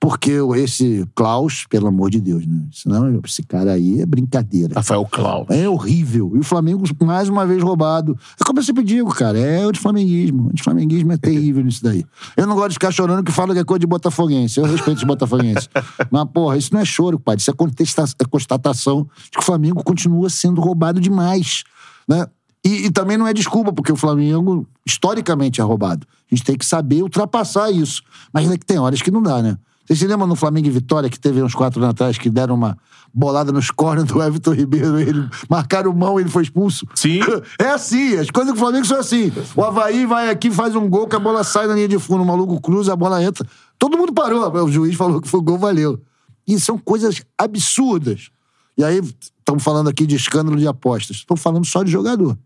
Porque 0.06 0.34
esse 0.58 1.04
Klaus, 1.16 1.66
pelo 1.68 1.88
amor 1.88 2.10
de 2.10 2.20
Deus, 2.20 2.46
né? 2.46 2.62
Senão 2.70 3.20
esse 3.24 3.42
cara 3.42 3.72
aí 3.72 4.00
é 4.00 4.06
brincadeira. 4.06 4.76
Rafael 4.76 5.04
Cláudio. 5.04 5.52
É 5.52 5.68
horrível. 5.68 6.30
E 6.36 6.38
o 6.38 6.44
Flamengo, 6.44 6.84
mais 7.02 7.28
uma 7.28 7.44
vez, 7.44 7.60
roubado. 7.60 8.16
É 8.40 8.44
como 8.44 8.60
eu 8.60 8.62
sempre 8.62 8.84
digo, 8.84 9.12
cara, 9.12 9.36
é 9.36 9.66
o 9.66 9.72
de 9.72 9.80
flamenguismo. 9.80 10.46
O 10.46 10.52
de 10.54 10.62
flamenguismo 10.62 11.10
é 11.10 11.16
terrível 11.16 11.64
nisso 11.64 11.82
daí. 11.82 12.04
Eu 12.36 12.46
não 12.46 12.54
gosto 12.54 12.68
de 12.68 12.74
ficar 12.74 12.92
chorando 12.92 13.24
que 13.24 13.32
fala 13.32 13.52
que 13.52 13.58
é 13.58 13.64
coisa 13.64 13.80
de 13.80 13.86
botafoguense. 13.88 14.60
Eu 14.60 14.66
respeito 14.66 14.98
os 14.98 15.02
botafoguenses. 15.02 15.68
Mas, 16.08 16.24
porra, 16.32 16.56
isso 16.56 16.72
não 16.72 16.78
é 16.78 16.84
choro, 16.84 17.18
pai. 17.18 17.34
Isso 17.34 17.50
é, 17.50 17.54
é 17.54 18.24
constatação 18.30 19.08
de 19.24 19.30
que 19.32 19.40
o 19.40 19.42
Flamengo 19.42 19.82
continua 19.82 20.30
sendo 20.30 20.60
roubado 20.60 21.00
demais. 21.00 21.64
Né? 22.06 22.24
E, 22.64 22.86
e 22.86 22.90
também 22.92 23.16
não 23.16 23.26
é 23.26 23.34
desculpa, 23.34 23.72
porque 23.72 23.90
o 23.90 23.96
Flamengo, 23.96 24.68
historicamente, 24.86 25.60
é 25.60 25.64
roubado. 25.64 26.06
A 26.30 26.34
gente 26.34 26.44
tem 26.44 26.56
que 26.56 26.64
saber 26.64 27.02
ultrapassar 27.02 27.72
isso. 27.72 28.04
Mas 28.32 28.48
é 28.48 28.56
que 28.56 28.64
tem 28.64 28.78
horas 28.78 29.02
que 29.02 29.10
não 29.10 29.20
dá, 29.20 29.42
né? 29.42 29.58
Vocês 29.86 30.00
se 30.00 30.06
lembram 30.06 30.26
no 30.26 30.34
Flamengo 30.34 30.66
e 30.66 30.70
Vitória, 30.70 31.08
que 31.08 31.18
teve 31.18 31.40
uns 31.40 31.54
quatro 31.54 31.80
anos 31.80 31.90
atrás, 31.90 32.18
que 32.18 32.28
deram 32.28 32.56
uma 32.56 32.76
bolada 33.14 33.52
nos 33.52 33.70
corners 33.70 34.08
do 34.08 34.20
Everton 34.20 34.52
Ribeiro, 34.52 34.98
ele 34.98 35.28
marcaram 35.48 35.92
mão 35.92 36.18
e 36.18 36.24
ele 36.24 36.28
foi 36.28 36.42
expulso? 36.42 36.86
Sim. 36.94 37.20
É 37.58 37.70
assim, 37.70 38.16
as 38.16 38.30
coisas 38.30 38.52
do 38.52 38.58
Flamengo 38.58 38.84
são 38.84 38.98
assim. 38.98 39.32
O 39.54 39.62
Havaí 39.62 40.04
vai 40.04 40.28
aqui, 40.28 40.50
faz 40.50 40.74
um 40.74 40.88
gol, 40.88 41.06
que 41.06 41.14
a 41.14 41.18
bola 41.18 41.44
sai 41.44 41.68
da 41.68 41.74
linha 41.74 41.88
de 41.88 41.98
fundo, 41.98 42.22
o 42.22 42.26
maluco 42.26 42.60
cruza, 42.60 42.92
a 42.92 42.96
bola 42.96 43.22
entra. 43.22 43.46
Todo 43.78 43.96
mundo 43.96 44.12
parou, 44.12 44.52
o 44.64 44.70
juiz 44.70 44.94
falou 44.96 45.20
que 45.20 45.28
foi 45.28 45.40
gol, 45.40 45.58
valeu. 45.58 46.00
E 46.46 46.58
são 46.58 46.76
coisas 46.76 47.22
absurdas. 47.38 48.30
E 48.76 48.84
aí, 48.84 49.00
estamos 49.38 49.62
falando 49.62 49.88
aqui 49.88 50.04
de 50.06 50.16
escândalo 50.16 50.56
de 50.56 50.66
apostas. 50.66 51.18
Estão 51.18 51.36
falando 51.36 51.64
só 51.64 51.82
de 51.82 51.90
jogador. 51.90 52.36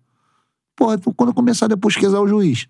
Pô, 0.76 0.92
então 0.92 1.12
quando 1.12 1.34
começar 1.34 1.72
a 1.72 1.76
pesquisar 1.76 2.20
o 2.20 2.28
juiz, 2.28 2.68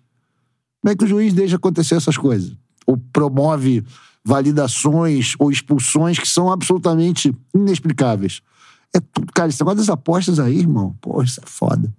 como 0.81 0.91
é 0.91 0.95
que 0.95 1.03
o 1.03 1.07
juiz 1.07 1.33
deixa 1.33 1.57
acontecer 1.57 1.95
essas 1.95 2.17
coisas? 2.17 2.55
Ou 2.87 2.97
promove 3.13 3.85
validações 4.23 5.33
ou 5.39 5.51
expulsões 5.51 6.17
que 6.19 6.27
são 6.27 6.51
absolutamente 6.51 7.33
inexplicáveis. 7.53 8.41
É 8.93 8.99
tudo, 8.99 9.31
cara, 9.33 9.49
esse 9.49 9.61
negócio 9.61 9.77
das 9.79 9.89
apostas 9.89 10.39
aí, 10.39 10.59
irmão, 10.59 10.95
pô, 11.01 11.21
isso 11.23 11.39
é 11.41 11.43
foda. 11.47 11.89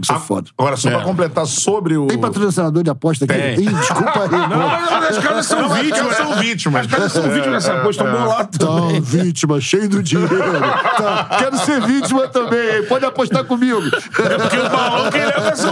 Isso 0.00 0.12
é 0.12 0.14
Ah, 0.14 0.20
foda. 0.20 0.48
Agora, 0.56 0.76
só 0.76 0.88
É. 0.90 0.92
pra 0.92 1.02
completar 1.02 1.44
sobre 1.44 1.96
o. 1.96 2.06
Tem 2.06 2.16
patrocinador 2.20 2.84
de 2.84 2.90
aposta 2.90 3.24
aqui? 3.24 3.34
Tem. 3.34 3.54
Ih, 3.60 3.66
desculpa 3.68 4.22
aí, 4.22 4.30
Não, 4.30 4.48
mas 4.68 4.90
mas 4.92 5.16
as 5.16 5.24
caras 5.24 5.46
são 5.46 5.60
Não, 5.62 5.72
as 5.74 5.80
vítimas. 5.80 6.00
caras 6.00 6.16
são 6.16 6.36
vítimas. 6.38 6.80
As 6.86 6.86
caras 6.92 7.12
são 7.12 7.22
vítimas 7.24 7.48
nessa 7.48 7.72
aposta, 7.80 8.04
estão 8.04 8.20
bolados 8.20 8.58
também. 8.58 8.88
Então, 8.90 9.02
vítima, 9.02 9.60
cheio 9.60 9.88
do 9.88 10.00
dinheiro. 10.00 10.38
Tá, 10.38 11.24
quero 11.40 11.58
ser 11.58 11.80
vítima 11.84 12.28
também, 12.28 12.76
hein? 12.76 12.86
Pode 12.88 13.04
apostar 13.06 13.44
comigo. 13.44 13.80
É 13.88 14.38
porque 14.38 14.56
o 14.58 14.70
balão 14.70 15.10
quem 15.10 15.20
leva? 15.26 15.48
É, 15.48 15.52
o 15.52 15.67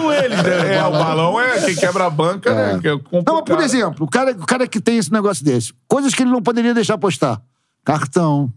é 1.71 1.75
quem 1.75 1.77
quebra 1.77 2.07
a 2.07 2.11
banca, 2.11 2.55
né? 2.55 2.79
Que 2.81 2.89
é 2.89 2.93
complicado. 2.93 3.27
Não, 3.27 3.35
mas 3.35 3.45
por 3.45 3.61
exemplo, 3.63 4.07
o 4.07 4.09
cara, 4.11 4.33
o 4.33 4.47
cara 4.47 4.67
que 4.67 4.81
tem 4.81 4.97
esse 4.99 5.13
negócio 5.13 5.45
desse, 5.45 5.73
coisas 5.89 6.15
que 6.15 6.23
ele 6.23 6.31
não 6.31 6.43
poderia 6.43 6.73
deixar 6.75 6.97
postar. 6.99 7.41
Cartão, 7.85 8.53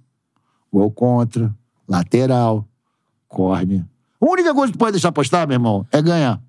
gol 0.71 0.91
contra, 0.91 1.53
lateral, 1.87 2.65
córnea. 3.27 3.87
A 4.21 4.25
única 4.29 4.53
coisa 4.53 4.71
que 4.71 4.77
tu 4.77 4.79
pode 4.79 4.93
deixar 4.93 5.09
apostar, 5.09 5.47
meu 5.47 5.55
irmão, 5.55 5.85
é 5.91 6.01
ganhar. 6.01 6.41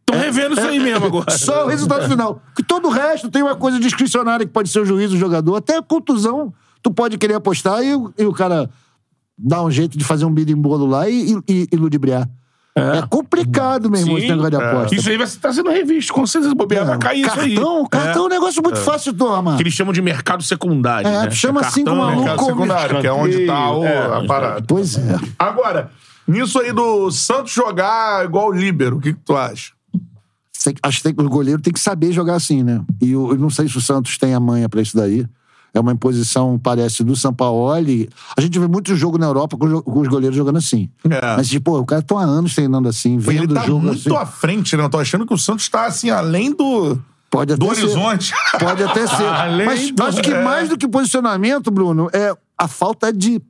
Estão 0.00 0.20
revendo 0.20 0.54
isso 0.54 0.66
aí 0.66 0.78
mesmo 0.78 1.06
agora. 1.06 1.30
Só 1.36 1.64
o 1.64 1.68
resultado 1.68 2.08
final. 2.08 2.40
Que 2.54 2.62
todo 2.62 2.88
o 2.88 2.90
resto 2.90 3.30
tem 3.30 3.42
uma 3.42 3.54
coisa 3.56 3.78
discricionária 3.80 4.44
que 4.46 4.52
pode 4.52 4.68
ser 4.68 4.80
o 4.80 4.84
juiz, 4.84 5.10
o 5.12 5.16
jogador. 5.16 5.56
Até 5.56 5.76
a 5.78 5.82
contusão, 5.82 6.52
tu 6.82 6.90
pode 6.92 7.16
querer 7.18 7.34
apostar 7.34 7.82
e, 7.82 7.94
o- 7.94 8.12
e 8.18 8.24
o 8.24 8.32
cara 8.32 8.68
dá 9.38 9.62
um 9.62 9.70
jeito 9.70 9.96
de 9.96 10.04
fazer 10.04 10.24
um 10.24 10.32
birimbolo 10.32 10.86
lá 10.86 11.08
e, 11.08 11.34
e, 11.48 11.68
e 11.72 11.76
ludibriar. 11.76 12.28
É, 12.74 13.02
complicado, 13.08 13.90
meu 13.90 14.00
irmão, 14.00 14.16
Sim. 14.16 14.22
esse 14.22 14.30
negócio 14.30 14.50
de 14.50 14.56
aposta. 14.56 14.94
Isso 14.94 15.10
aí 15.10 15.16
vai 15.18 15.26
estar 15.26 15.52
sendo 15.52 15.68
revisto, 15.70 16.12
com 16.12 16.26
certeza. 16.26 16.54
Bobear, 16.54 16.86
vai 16.86 16.98
cair 16.98 17.26
isso 17.26 17.38
aí. 17.38 17.54
cartão, 17.54 17.86
cartão 17.86 18.22
é 18.22 18.26
um 18.26 18.28
negócio 18.30 18.62
muito 18.62 18.78
fácil 18.80 19.12
de 19.12 19.18
tomar. 19.18 19.56
Que 19.56 19.62
eles 19.62 19.74
chamam 19.74 19.92
de 19.92 20.00
mercado 20.00 20.42
secundário. 20.42 21.06
É, 21.06 21.24
né? 21.24 21.30
chama 21.30 21.60
assim 21.60 21.84
Cartão, 21.84 21.94
como 22.00 22.06
maluco. 22.06 22.24
Mercado 22.24 22.46
secundário, 22.46 23.00
que 23.00 23.06
é 23.06 23.12
onde 23.12 23.46
tá 23.46 23.70
o- 23.76 23.84
É, 23.84 24.16
a 24.16 24.24
parada. 24.26 24.64
Pois 24.66 24.96
é. 24.96 25.18
Agora, 25.38 25.90
nisso 26.26 26.58
aí 26.60 26.72
do 26.72 27.10
Santos 27.10 27.52
jogar 27.52 28.24
igual 28.24 28.48
o 28.48 28.52
Líbero, 28.52 28.96
o 28.96 29.00
que, 29.00 29.12
que 29.12 29.20
tu 29.22 29.36
acha? 29.36 29.72
Tem- 30.64 30.74
acho 30.82 31.02
que 31.02 31.12
tem- 31.12 31.26
o 31.26 31.28
goleiro 31.28 31.60
tem 31.60 31.72
que 31.74 31.80
saber 31.80 32.10
jogar 32.12 32.36
assim, 32.36 32.62
né? 32.62 32.80
E 33.02 33.12
eu, 33.12 33.32
eu 33.32 33.36
não 33.38 33.50
sei 33.50 33.68
se 33.68 33.76
o 33.76 33.80
Santos 33.82 34.16
tem 34.16 34.32
a 34.32 34.40
manha 34.40 34.66
pra 34.68 34.80
isso 34.80 34.96
daí. 34.96 35.26
É 35.74 35.80
uma 35.80 35.92
imposição, 35.92 36.58
parece, 36.62 37.02
do 37.02 37.16
Sampaoli. 37.16 38.08
A 38.36 38.40
gente 38.42 38.58
vê 38.58 38.66
muito 38.68 38.94
jogo 38.94 39.16
na 39.16 39.24
Europa 39.26 39.56
com, 39.56 39.66
os 40.00 40.08
goleiros 40.08 40.36
jogando 40.36 40.58
assim. 40.58 40.90
É. 41.08 41.36
Mas, 41.36 41.48
tipo, 41.48 41.78
o 41.78 41.84
cara 41.86 42.02
tá 42.02 42.14
há 42.16 42.22
anos 42.22 42.54
treinando 42.54 42.88
assim, 42.88 43.14
Ele 43.14 43.20
vendo 43.22 43.52
o 43.52 43.54
tá 43.54 43.64
jogo 43.66 43.80
muito 43.86 43.98
assim. 44.14 44.14
à 44.22 44.26
frente, 44.26 44.76
né? 44.76 44.84
Eu 44.84 44.90
tô 44.90 44.98
achando 44.98 45.24
que 45.26 45.32
o 45.32 45.38
Santos 45.38 45.68
tá, 45.70 45.86
assim, 45.86 46.10
além 46.10 46.52
do, 46.54 46.98
Pode 47.30 47.54
até 47.54 47.64
do 47.66 47.74
ser. 47.74 47.84
horizonte. 47.84 48.32
Pode 48.60 48.82
até 48.82 49.06
ser. 49.16 49.24
Além 49.24 49.64
Mas 49.66 49.90
do- 49.90 50.02
acho 50.02 50.20
que 50.20 50.30
é. 50.32 50.42
mais 50.44 50.68
do 50.68 50.76
que 50.76 50.86
posicionamento, 50.86 51.70
Bruno, 51.70 52.10
é 52.12 52.34
a 52.58 52.68
falta 52.68 53.10
de 53.10 53.40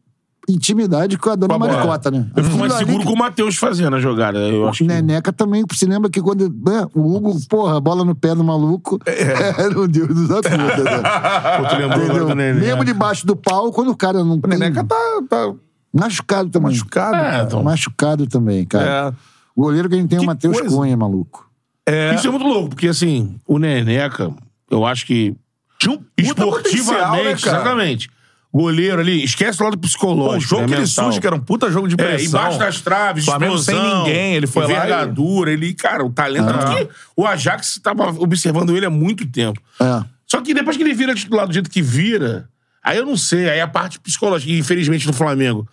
intimidade 0.48 1.16
com 1.16 1.30
a 1.30 1.36
dona 1.36 1.48
Com 1.48 1.54
a 1.54 1.66
bola. 1.66 1.72
Maricota, 1.78 2.10
né? 2.10 2.26
Eu 2.36 2.44
fico 2.44 2.58
mais 2.58 2.72
seguro 2.74 2.98
que- 3.00 3.04
com 3.06 3.12
o 3.12 3.18
Matheus 3.18 3.56
fazendo 3.56 3.94
a 3.96 4.00
jogada. 4.00 4.38
Eu 4.38 4.68
acho 4.68 4.82
O 4.84 4.86
que... 4.86 4.92
Neneca 4.92 5.32
também 5.32 5.64
se 5.72 5.86
lembra 5.86 6.10
que 6.10 6.20
quando 6.20 6.48
né, 6.48 6.86
o 6.94 7.14
Hugo, 7.16 7.38
porra, 7.48 7.80
bola 7.80 8.04
no 8.04 8.14
pé 8.14 8.34
do 8.34 8.42
maluco, 8.42 8.98
era 9.06 9.80
um 9.80 9.86
Deus 9.86 10.08
dos 10.08 10.30
acuda, 10.30 10.56
né? 10.56 11.02
Pô, 11.58 11.68
tu 11.68 11.74
lembrou 11.76 11.84
agora 11.92 12.04
Entendeu? 12.04 12.26
do 12.26 12.34
Nenê. 12.34 12.60
Mesmo 12.60 12.84
debaixo 12.84 13.26
do 13.26 13.36
pau, 13.36 13.70
quando 13.72 13.90
o 13.90 13.96
cara 13.96 14.24
não 14.24 14.34
O 14.36 14.40
tem... 14.40 14.58
Neneca 14.58 14.82
tá, 14.84 14.96
tá 15.28 15.52
Machucado 15.94 16.48
também. 16.50 16.70
machucado. 16.72 17.16
É, 17.16 17.42
então. 17.42 17.62
Machucado 17.62 18.26
também, 18.26 18.64
cara. 18.64 19.08
É. 19.08 19.12
O 19.54 19.62
goleiro 19.62 19.88
que 19.88 19.94
a 19.94 19.98
gente 19.98 20.08
tem 20.08 20.16
é 20.16 20.20
o 20.20 20.22
Que 20.22 20.26
Matheus 20.26 20.58
coisa. 20.60 20.74
Cunha, 20.74 20.96
maluco. 20.96 21.48
É. 21.86 22.14
Isso 22.14 22.26
é 22.26 22.30
muito 22.30 22.46
louco, 22.46 22.70
porque 22.70 22.88
assim, 22.88 23.36
o 23.46 23.58
Neneca, 23.58 24.32
eu 24.70 24.86
acho 24.86 25.04
que 25.06 25.36
Tinha 25.78 25.92
um 25.94 25.98
potencial, 25.98 26.48
esportivamente, 26.54 27.44
né, 27.44 27.50
cara? 27.52 27.56
exatamente. 27.58 28.10
Goleiro 28.52 29.00
ali, 29.00 29.24
esquece 29.24 29.60
o 29.62 29.64
lado 29.64 29.78
Pô, 29.78 29.86
psicológico. 29.86 30.36
o 30.36 30.40
jogo 30.40 30.62
né, 30.62 30.68
que 30.68 30.74
ele 30.74 30.80
mental. 30.82 31.04
surge, 31.06 31.20
que 31.20 31.26
era 31.26 31.34
um 31.36 31.40
puta 31.40 31.70
jogo 31.70 31.88
de 31.88 31.94
É, 31.94 31.96
pressão. 31.96 32.26
embaixo 32.40 32.58
das 32.58 32.80
traves, 32.82 33.24
Flamengo 33.24 33.56
sem 33.58 33.74
explosão, 33.74 34.04
ninguém, 34.04 34.34
ele 34.34 34.46
foi 34.46 34.64
lá 34.64 34.68
e- 34.68 34.76
envergadura, 34.76 35.52
ele, 35.52 35.72
cara, 35.72 36.04
o 36.04 36.10
talento. 36.10 36.46
Tanto 36.46 36.76
que 36.76 36.88
o 37.16 37.26
Ajax 37.26 37.80
tava 37.82 38.08
observando 38.20 38.76
ele 38.76 38.84
há 38.84 38.90
muito 38.90 39.26
tempo. 39.26 39.58
É. 39.80 40.04
Só 40.26 40.40
que 40.42 40.52
depois 40.52 40.76
que 40.76 40.82
ele 40.82 40.92
vira 40.94 41.14
titular 41.14 41.46
do 41.46 41.52
jeito 41.54 41.70
que 41.70 41.80
vira, 41.80 42.48
aí 42.84 42.98
eu 42.98 43.06
não 43.06 43.16
sei, 43.16 43.48
aí 43.48 43.60
a 43.60 43.66
parte 43.68 43.98
psicológica, 43.98 44.52
infelizmente 44.52 45.06
no 45.06 45.12
Flamengo, 45.14 45.66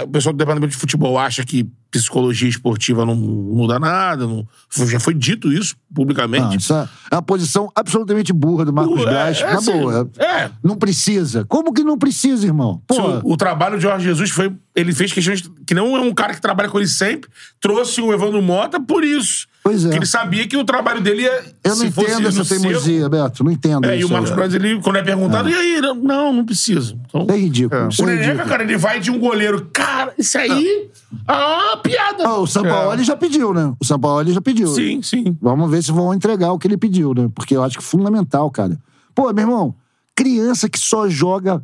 o 0.00 0.08
pessoal 0.08 0.32
do 0.32 0.38
departamento 0.38 0.72
de 0.72 0.78
futebol 0.78 1.18
acha 1.18 1.44
que 1.44 1.68
psicologia 1.90 2.48
esportiva 2.48 3.04
não 3.04 3.14
muda 3.14 3.78
nada, 3.78 4.26
não- 4.26 4.46
já 4.88 4.98
foi 4.98 5.12
dito 5.12 5.52
isso 5.52 5.76
publicamente. 5.94 6.42
Não, 6.44 6.54
isso 6.54 6.72
é 6.72 6.88
é 7.10 7.14
uma 7.16 7.20
posição 7.22 7.70
absolutamente 7.76 8.32
burra 8.32 8.64
do 8.64 8.72
Marcos 8.72 9.02
É, 9.02 9.04
Braz. 9.04 9.40
é 9.42 9.44
na 9.52 9.58
assim, 9.58 9.72
boa. 9.78 10.10
é. 10.16 10.50
Não 10.64 10.76
precisa. 10.76 11.44
Como 11.44 11.70
que 11.74 11.84
não 11.84 11.98
precisa, 11.98 12.46
irmão? 12.46 12.80
O, 12.90 13.32
o 13.34 13.36
trabalho 13.36 13.76
de 13.76 13.82
Jorge 13.82 14.06
Jesus 14.06 14.30
foi. 14.30 14.50
Ele 14.74 14.94
fez 14.94 15.12
questões. 15.12 15.42
Que 15.66 15.74
não 15.74 15.94
é 15.94 16.00
um 16.00 16.14
cara 16.14 16.32
que 16.32 16.40
trabalha 16.40 16.70
com 16.70 16.78
ele 16.78 16.88
sempre, 16.88 17.28
trouxe 17.60 18.00
o 18.00 18.10
Evandro 18.14 18.40
Mota 18.40 18.80
por 18.80 19.04
isso. 19.04 19.46
Pois 19.64 19.84
é. 19.86 19.90
Que 19.90 19.96
ele 19.96 20.06
sabia 20.06 20.46
que 20.48 20.56
o 20.56 20.64
trabalho 20.64 21.00
dele 21.00 21.22
ia. 21.22 21.44
eu 21.62 21.76
não 21.76 21.84
entendo 21.86 22.26
essa 22.26 22.44
teimosia, 22.44 23.08
Beto. 23.08 23.44
Não 23.44 23.50
entendo 23.52 23.86
É, 23.86 23.96
e 23.96 24.00
isso. 24.00 24.08
o 24.08 24.12
Marcos. 24.12 24.30
Braz, 24.32 24.52
ele, 24.54 24.80
quando 24.80 24.96
é 24.96 25.02
perguntado, 25.04 25.48
e 25.48 25.54
aí? 25.54 25.80
Não, 25.80 25.94
Não, 25.94 26.32
não 26.32 26.44
precisa. 26.44 26.96
Então, 27.08 27.26
É 27.28 27.36
ridículo. 27.36 27.88
Isso 27.88 28.02
o 28.02 28.04
é 28.04 28.08
Neneca, 28.08 28.26
ridículo. 28.30 28.48
cara, 28.50 28.62
ele 28.64 28.76
vai 28.76 28.98
de 28.98 29.10
um 29.12 29.18
goleiro. 29.20 29.68
Cara, 29.72 30.12
isso 30.18 30.36
aí. 30.36 30.88
Ah, 31.28 31.78
piada. 31.82 32.24
Ah, 32.26 32.38
o 32.38 32.46
Sampaoli 32.46 33.04
já 33.04 33.16
pediu, 33.16 33.54
né? 33.54 33.72
O 33.78 33.84
Sampaoli 33.84 34.32
já 34.32 34.40
pediu. 34.40 34.66
Sim, 34.68 35.00
sim. 35.00 35.36
Vamos 35.40 35.70
ver 35.70 35.82
se 35.82 35.92
vão 35.92 36.12
entregar 36.12 36.50
o 36.52 36.58
que 36.58 36.66
ele 36.66 36.76
pediu, 36.76 37.14
né? 37.14 37.30
Porque 37.34 37.54
eu 37.56 37.62
acho 37.62 37.78
que 37.78 37.84
é 37.84 37.86
fundamental, 37.86 38.50
cara. 38.50 38.76
Pô, 39.14 39.32
meu 39.32 39.44
irmão, 39.44 39.74
criança 40.16 40.68
que 40.68 40.78
só 40.78 41.08
joga, 41.08 41.62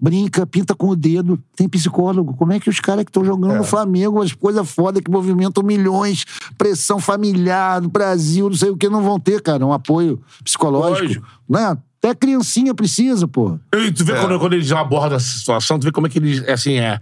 brinca, 0.00 0.46
pinta 0.46 0.74
com 0.74 0.88
o 0.88 0.96
dedo, 0.96 1.38
tem 1.54 1.68
psicólogo. 1.68 2.34
Como 2.34 2.52
é 2.52 2.58
que 2.58 2.70
os 2.70 2.80
caras 2.80 3.04
que 3.04 3.10
estão 3.10 3.24
jogando 3.24 3.56
no 3.56 3.64
Flamengo, 3.64 4.22
as 4.22 4.32
coisas 4.32 4.68
foda 4.70 5.02
que 5.02 5.10
movimentam 5.10 5.62
milhões, 5.62 6.24
pressão 6.56 6.98
familiar, 6.98 7.82
no 7.82 7.88
Brasil, 7.88 8.48
não 8.48 8.56
sei 8.56 8.70
o 8.70 8.76
que, 8.76 8.88
não 8.88 9.02
vão 9.02 9.20
ter, 9.20 9.42
cara, 9.42 9.64
um 9.64 9.72
apoio 9.72 10.20
psicológico. 10.42 11.06
Lógico. 11.06 11.26
Né? 11.48 11.76
Até 11.98 12.10
a 12.10 12.14
criancinha 12.14 12.74
precisa, 12.74 13.28
pô. 13.28 13.58
E 13.74 13.92
tu 13.92 14.04
vê 14.04 14.14
quando, 14.14 14.38
quando 14.38 14.54
eles 14.54 14.72
abordam 14.72 15.16
essa 15.16 15.38
situação, 15.38 15.78
tu 15.78 15.84
vê 15.84 15.92
como 15.92 16.06
é 16.06 16.10
que 16.10 16.18
eles, 16.18 16.48
assim, 16.48 16.78
é... 16.78 16.98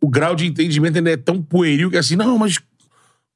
O 0.00 0.08
grau 0.08 0.36
de 0.36 0.46
entendimento 0.46 0.96
ainda 0.96 1.10
é 1.10 1.16
tão 1.16 1.42
pueril 1.42 1.90
que 1.90 1.96
assim, 1.96 2.14
não, 2.14 2.38
mas 2.38 2.60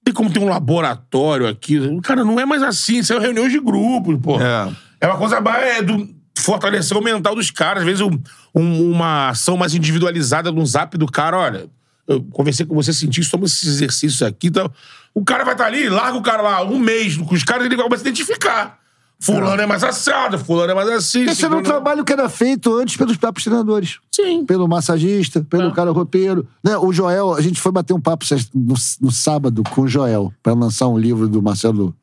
tem 0.05 0.15
como 0.15 0.31
ter 0.31 0.39
um 0.39 0.48
laboratório 0.48 1.48
aqui. 1.48 1.78
Cara, 2.02 2.24
não 2.24 2.39
é 2.39 2.44
mais 2.44 2.62
assim, 2.62 2.98
isso 2.98 3.12
é 3.15 3.19
reuniões 3.19 3.51
de 3.51 3.59
grupos, 3.59 4.19
pô. 4.23 4.39
É. 4.40 4.70
É 5.01 5.06
uma 5.06 5.16
coisa 5.16 5.40
mais 5.40 5.78
é, 5.78 5.82
do 5.82 6.18
fortalecer 6.40 6.97
o 6.97 7.02
mental 7.02 7.35
dos 7.35 7.51
caras. 7.51 7.82
Às 7.82 7.86
vezes 7.86 8.01
um- 8.01 8.19
um- 8.55 8.90
uma 8.93 9.28
ação 9.31 9.56
mais 9.56 9.74
individualizada 9.74 10.51
no 10.52 10.65
zap 10.66 10.97
do 10.97 11.06
cara, 11.06 11.39
olha, 11.39 11.66
eu 12.06 12.23
conversei 12.32 12.65
com 12.66 12.74
você, 12.74 12.93
senti 12.93 13.20
isso, 13.20 13.31
toma 13.31 13.44
esses 13.47 13.66
exercícios 13.66 14.23
aqui 14.23 14.47
e 14.48 14.51
tal. 14.51 14.73
O 15.15 15.24
cara 15.24 15.44
vai 15.44 15.55
estar 15.55 15.66
ali, 15.66 15.89
larga 15.89 16.16
o 16.16 16.23
cara 16.23 16.43
lá 16.43 16.62
um 16.65 16.78
mês 16.78 17.16
com 17.16 17.35
os 17.35 17.43
caras, 17.44 17.66
ele 17.66 17.77
começa 17.77 18.02
a 18.02 18.06
identificar. 18.09 18.78
Fulano 19.20 19.60
é 19.60 19.66
mais 19.66 19.82
assado, 19.82 20.39
fulano 20.39 20.70
é 20.70 20.74
mais 20.77 20.89
assim. 20.90 21.23
Esse 21.24 21.44
era 21.44 21.52
um 21.52 21.59
ciclano- 21.59 21.62
trabalho 21.65 22.05
que 22.05 22.12
era 22.12 22.28
feito 22.28 22.73
antes 22.77 22.97
pelos 22.97 23.16
próprios 23.16 23.43
treinadores. 23.44 23.98
Sim. 24.12 24.44
pelo 24.44 24.66
massagista, 24.69 25.44
pelo 25.48 25.69
Ah. 25.69 25.73
cara 25.73 25.90
roupeiro. 25.90 26.47
Né? 26.62 26.77
O 26.77 26.93
Joel, 26.93 27.35
a 27.35 27.40
gente 27.40 27.60
foi 27.60 27.70
bater 27.73 27.93
um 27.94 28.01
papo 28.01 28.24
no, 28.55 28.74
no 29.01 29.10
sábado 29.12 29.62
com 29.70 29.82
o 29.82 29.89
Joel, 29.89 30.32
para 30.43 30.55
lançar 30.55 30.86
um 30.89 30.97
livro 30.98 31.28
do 31.28 31.40
Marcelo 31.43 31.94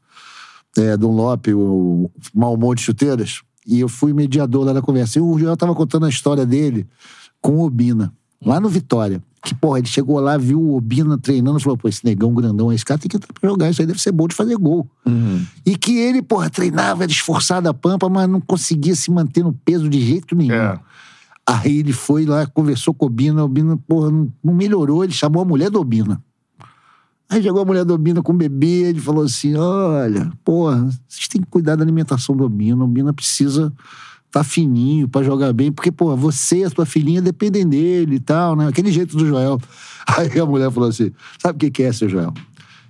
é, 0.77 0.97
Dunlop, 0.97 1.47
o 1.53 2.09
de 2.75 2.81
Chuteiras, 2.81 3.41
e 3.65 3.79
eu 3.79 3.89
fui 3.89 4.13
mediador 4.13 4.65
lá 4.65 4.73
na 4.73 4.81
conversa. 4.81 5.19
E 5.19 5.21
o 5.21 5.37
Joel 5.37 5.57
tava 5.57 5.73
contando 5.73 6.05
a 6.05 6.09
história 6.09 6.45
dele 6.45 6.85
com 7.41 7.57
o 7.57 7.65
Obina, 7.65 8.13
lá 8.43 8.59
no 8.59 8.69
Vitória. 8.69 9.21
Que, 9.43 9.53
porra, 9.53 9.77
ele 9.77 9.87
chegou 9.87 10.19
lá, 10.19 10.37
viu 10.37 10.59
o 10.59 10.75
Obina 10.75 11.17
treinando 11.17 11.59
e 11.59 11.61
falou: 11.61 11.77
pô, 11.77 11.87
esse 11.87 12.03
negão 12.03 12.33
grandão, 12.33 12.73
esse 12.73 12.83
cara 12.83 12.99
tem 12.99 13.07
que 13.07 13.17
entrar 13.17 13.31
pra 13.31 13.47
jogar, 13.47 13.69
isso 13.69 13.81
aí 13.81 13.87
deve 13.87 14.01
ser 14.01 14.11
bom 14.11 14.27
de 14.27 14.33
fazer 14.33 14.55
gol. 14.57 14.87
E 15.65 15.77
que 15.77 15.99
ele, 15.99 16.21
porra, 16.21 16.49
treinava, 16.49 17.03
era 17.03 17.11
esforçado 17.11 17.69
a 17.69 17.73
pampa, 17.73 18.09
mas 18.09 18.27
não 18.27 18.41
conseguia 18.41 18.95
se 18.95 19.11
manter 19.11 19.43
no 19.43 19.53
peso 19.53 19.87
de 19.87 20.01
jeito 20.01 20.35
nenhum. 20.35 20.55
É. 20.55 20.79
Aí 21.47 21.77
ele 21.77 21.93
foi 21.93 22.25
lá, 22.25 22.47
conversou 22.47 22.91
com 22.91 23.05
o 23.05 23.07
Obina, 23.07 23.43
o 23.43 23.45
Obina, 23.45 23.77
porra, 23.87 24.09
não 24.11 24.53
melhorou, 24.53 25.03
ele 25.03 25.13
chamou 25.13 25.43
a 25.43 25.45
mulher 25.45 25.69
do 25.69 25.79
Obina. 25.79 26.19
Aí 27.29 27.41
chegou 27.41 27.61
a 27.61 27.65
mulher 27.65 27.83
do 27.83 27.93
Obina 27.93 28.21
com 28.21 28.33
o 28.33 28.37
bebê, 28.37 28.83
ele 28.83 28.99
falou 28.99 29.23
assim: 29.23 29.55
olha, 29.55 30.31
porra, 30.43 30.87
vocês 31.07 31.27
têm 31.27 31.41
que 31.41 31.47
cuidar 31.47 31.75
da 31.75 31.83
alimentação 31.83 32.35
do 32.35 32.43
Obina, 32.43 32.81
o 32.81 32.85
Obina 32.85 33.13
precisa 33.13 33.73
tá 34.31 34.43
fininho 34.43 35.07
pra 35.07 35.23
jogar 35.23 35.53
bem, 35.53 35.71
porque, 35.71 35.89
pô, 35.89 36.13
você 36.13 36.57
e 36.57 36.63
a 36.65 36.69
tua 36.69 36.85
filhinha 36.85 37.21
dependem 37.21 37.65
dele 37.65 38.15
e 38.15 38.19
tal, 38.19 38.53
né? 38.53 38.67
Aquele 38.67 38.91
jeito 38.91 39.15
do 39.15 39.25
Joel. 39.25 39.57
Aí 40.05 40.37
a 40.37 40.45
mulher 40.45 40.69
falou 40.69 40.89
assim: 40.89 41.11
sabe 41.39 41.67
o 41.67 41.71
que 41.71 41.83
é, 41.83 41.91
seu 41.93 42.09
Joel? 42.09 42.33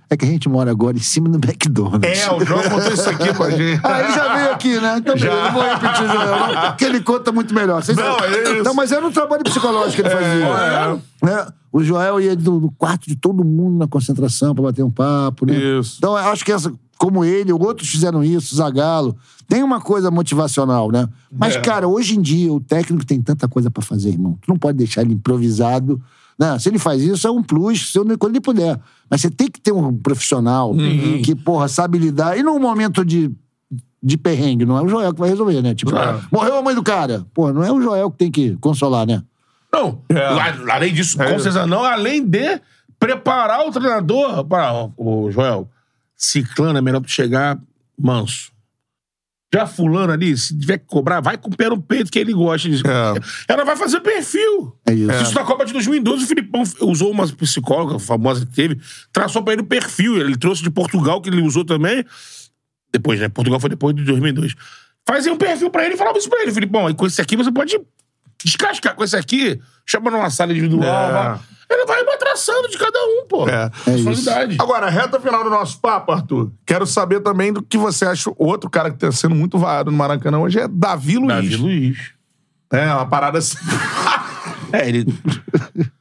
É 0.08 0.16
que 0.16 0.24
a 0.24 0.28
gente 0.28 0.48
mora 0.48 0.70
agora 0.70 0.96
em 0.96 1.00
cima 1.00 1.28
do 1.28 1.36
McDonald's. 1.36 2.08
É, 2.20 2.32
o 2.32 2.44
João 2.44 2.62
contou 2.62 2.92
isso 2.92 3.10
aqui 3.10 3.34
com 3.34 3.42
a 3.42 3.50
gente. 3.50 3.80
Ah, 3.84 4.00
ele 4.02 4.12
já 4.12 4.34
veio 4.36 4.50
aqui, 4.52 4.80
né? 4.80 4.96
Então, 4.98 5.14
beleza, 5.16 5.42
não 5.42 5.52
vou 5.52 5.62
repetir 5.62 6.04
o 6.04 6.08
Joel, 6.08 6.36
não, 6.54 6.62
porque 6.68 6.84
ele 6.84 7.00
conta 7.00 7.32
muito 7.32 7.52
melhor. 7.54 7.82
Vocês 7.82 7.98
Não, 7.98 8.18
sabem- 8.18 8.36
é 8.38 8.52
isso. 8.54 8.62
Não, 8.62 8.74
mas 8.74 8.92
era 8.92 9.04
um 9.04 9.10
trabalho 9.10 9.42
psicológico 9.42 10.02
que 10.02 10.08
ele 10.08 10.10
fazia. 10.10 11.00
Né? 11.22 11.46
O 11.72 11.82
Joel 11.82 12.20
ia 12.20 12.36
do, 12.36 12.72
quarto 12.78 13.06
de 13.08 13.16
todo 13.16 13.44
mundo 13.44 13.78
na 13.78 13.88
concentração 13.88 14.54
pra 14.54 14.62
bater 14.64 14.82
um 14.84 14.90
papo, 14.90 15.44
né? 15.44 15.54
Isso. 15.56 15.96
Então, 15.98 16.12
eu 16.16 16.28
acho 16.30 16.44
que 16.44 16.52
essa, 16.52 16.72
como 16.96 17.24
ele, 17.24 17.52
outros 17.52 17.88
fizeram 17.88 18.22
isso, 18.22 18.54
Zagalo, 18.54 19.16
tem 19.48 19.62
uma 19.62 19.80
coisa 19.80 20.08
motivacional, 20.10 20.90
né? 20.90 21.08
Mas, 21.36 21.56
É. 21.56 21.60
cara, 21.60 21.86
hoje 21.88 22.16
em 22.16 22.20
dia, 22.22 22.52
o 22.52 22.60
técnico 22.60 23.04
tem 23.04 23.20
tanta 23.20 23.46
coisa 23.48 23.70
pra 23.72 23.82
fazer, 23.82 24.10
irmão. 24.10 24.38
Tu 24.40 24.48
não 24.48 24.56
pode 24.56 24.78
deixar 24.78 25.02
ele 25.02 25.14
improvisado. 25.14 26.00
Né? 26.38 26.58
Se 26.58 26.68
ele 26.68 26.78
faz 26.78 27.02
isso, 27.02 27.26
é 27.26 27.30
um 27.30 27.42
plus, 27.42 27.92
se 27.92 27.98
eu- 27.98 28.18
quando 28.18 28.32
ele 28.34 28.40
puder. 28.40 28.78
Mas 29.10 29.20
você 29.22 29.30
tem 29.30 29.48
que 29.48 29.60
ter 29.60 29.72
um 29.72 29.96
profissional 29.96 30.70
Uhum. 30.72 31.22
que, 31.22 31.34
porra, 31.34 31.66
sabe 31.68 31.98
lidar. 31.98 32.36
E 32.38 32.42
num 32.42 32.58
momento 32.58 33.04
de, 33.04 33.30
de 34.02 34.18
perrengue, 34.18 34.66
não 34.66 34.76
é 34.76 34.82
o 34.82 34.88
Joel 34.88 35.14
que 35.14 35.20
vai 35.20 35.30
resolver, 35.30 35.62
né? 35.62 35.74
Tipo, 35.74 35.92
Claro. 35.92 36.22
morreu 36.30 36.56
a 36.58 36.62
mãe 36.62 36.74
do 36.74 36.82
cara. 36.82 37.24
Pô, 37.32 37.52
não 37.52 37.64
é 37.64 37.72
o 37.72 37.80
Joel 37.80 38.10
que 38.10 38.18
tem 38.18 38.30
que 38.30 38.56
consolar, 38.56 39.06
né? 39.06 39.22
Não. 39.72 40.00
É. 40.10 40.70
Além 40.72 40.92
disso, 40.92 41.20
É 41.20 41.24
com 41.26 41.34
isso. 41.36 41.44
certeza 41.44 41.66
não, 41.66 41.82
além 41.84 42.24
de 42.24 42.60
preparar 42.98 43.66
o 43.66 43.70
treinador 43.70 44.44
para 44.44 44.88
o 44.96 45.30
Joel. 45.30 45.68
Ciclano 46.16 46.78
é 46.78 46.80
melhor 46.82 47.00
tu 47.00 47.10
chegar 47.10 47.58
manso. 47.98 48.50
Já 49.54 49.64
fulano 49.66 50.12
ali, 50.12 50.36
se 50.36 50.58
tiver 50.58 50.78
que 50.78 50.86
cobrar, 50.86 51.20
vai 51.20 51.38
com 51.38 51.48
o 51.48 51.56
pé 51.56 51.68
no 51.68 51.80
peito 51.80 52.10
que 52.10 52.18
ele 52.18 52.32
gosta. 52.32 52.68
É. 52.68 53.52
Ela 53.52 53.64
vai 53.64 53.76
fazer 53.76 54.00
perfil. 54.00 54.76
É 54.86 54.92
isso. 54.92 55.22
Isso 55.22 55.34
na 55.34 55.44
Copa 55.44 55.64
de 55.64 55.72
2012, 55.72 56.24
o 56.24 56.26
Filipão 56.26 56.62
usou 56.82 57.12
uma 57.12 57.26
psicóloga 57.28 57.98
famosa 57.98 58.44
que 58.44 58.52
teve, 58.52 58.80
traçou 59.12 59.42
pra 59.42 59.52
ele 59.52 59.62
o 59.62 59.66
perfil. 59.66 60.16
Ele 60.20 60.36
trouxe 60.36 60.62
de 60.62 60.70
Portugal, 60.70 61.22
que 61.22 61.28
ele 61.28 61.40
usou 61.42 61.64
também. 61.64 62.04
Depois, 62.92 63.20
né? 63.20 63.28
Portugal 63.28 63.60
foi 63.60 63.70
depois 63.70 63.94
de 63.94 64.02
2002. 64.04 64.54
Fazia 65.06 65.32
um 65.32 65.36
perfil 65.36 65.70
pra 65.70 65.84
ele 65.84 65.94
e 65.94 65.96
falava 65.96 66.18
isso 66.18 66.28
pra 66.28 66.42
ele. 66.42 66.50
Filipão, 66.50 66.88
aí 66.88 66.94
com 66.94 67.06
esse 67.06 67.20
aqui 67.20 67.36
você 67.36 67.52
pode 67.52 67.78
descascar. 68.44 68.96
Com 68.96 69.04
esse 69.04 69.16
aqui, 69.16 69.60
chama 69.86 70.10
numa 70.10 70.28
sala 70.28 70.50
individual. 70.50 70.84
É. 70.84 71.38
Ele 71.72 71.86
vai 71.86 72.02
traçando 72.36 72.68
de 72.68 72.78
cada 72.78 72.98
um, 72.98 73.26
pô. 73.28 73.48
É. 73.48 73.70
É. 73.86 74.56
Agora, 74.62 74.88
reta 74.90 75.18
final 75.18 75.42
do 75.42 75.50
nosso 75.50 75.78
papo, 75.80 76.12
Arthur. 76.12 76.50
Quero 76.66 76.86
saber 76.86 77.20
também 77.20 77.52
do 77.52 77.62
que 77.62 77.78
você 77.78 78.04
acha. 78.04 78.30
Outro 78.36 78.68
cara 78.68 78.90
que 78.90 78.98
tá 78.98 79.10
sendo 79.10 79.34
muito 79.34 79.58
vaiado 79.58 79.90
no 79.90 79.96
Maracanã 79.96 80.38
hoje 80.38 80.60
é 80.60 80.68
Davi 80.68 81.16
Luiz. 81.16 81.28
Davi 81.28 81.56
Luiz. 81.56 81.98
É, 82.72 82.86
uma 82.92 83.06
parada 83.06 83.38
assim. 83.38 83.56
É, 84.72 84.88
ele. 84.88 85.06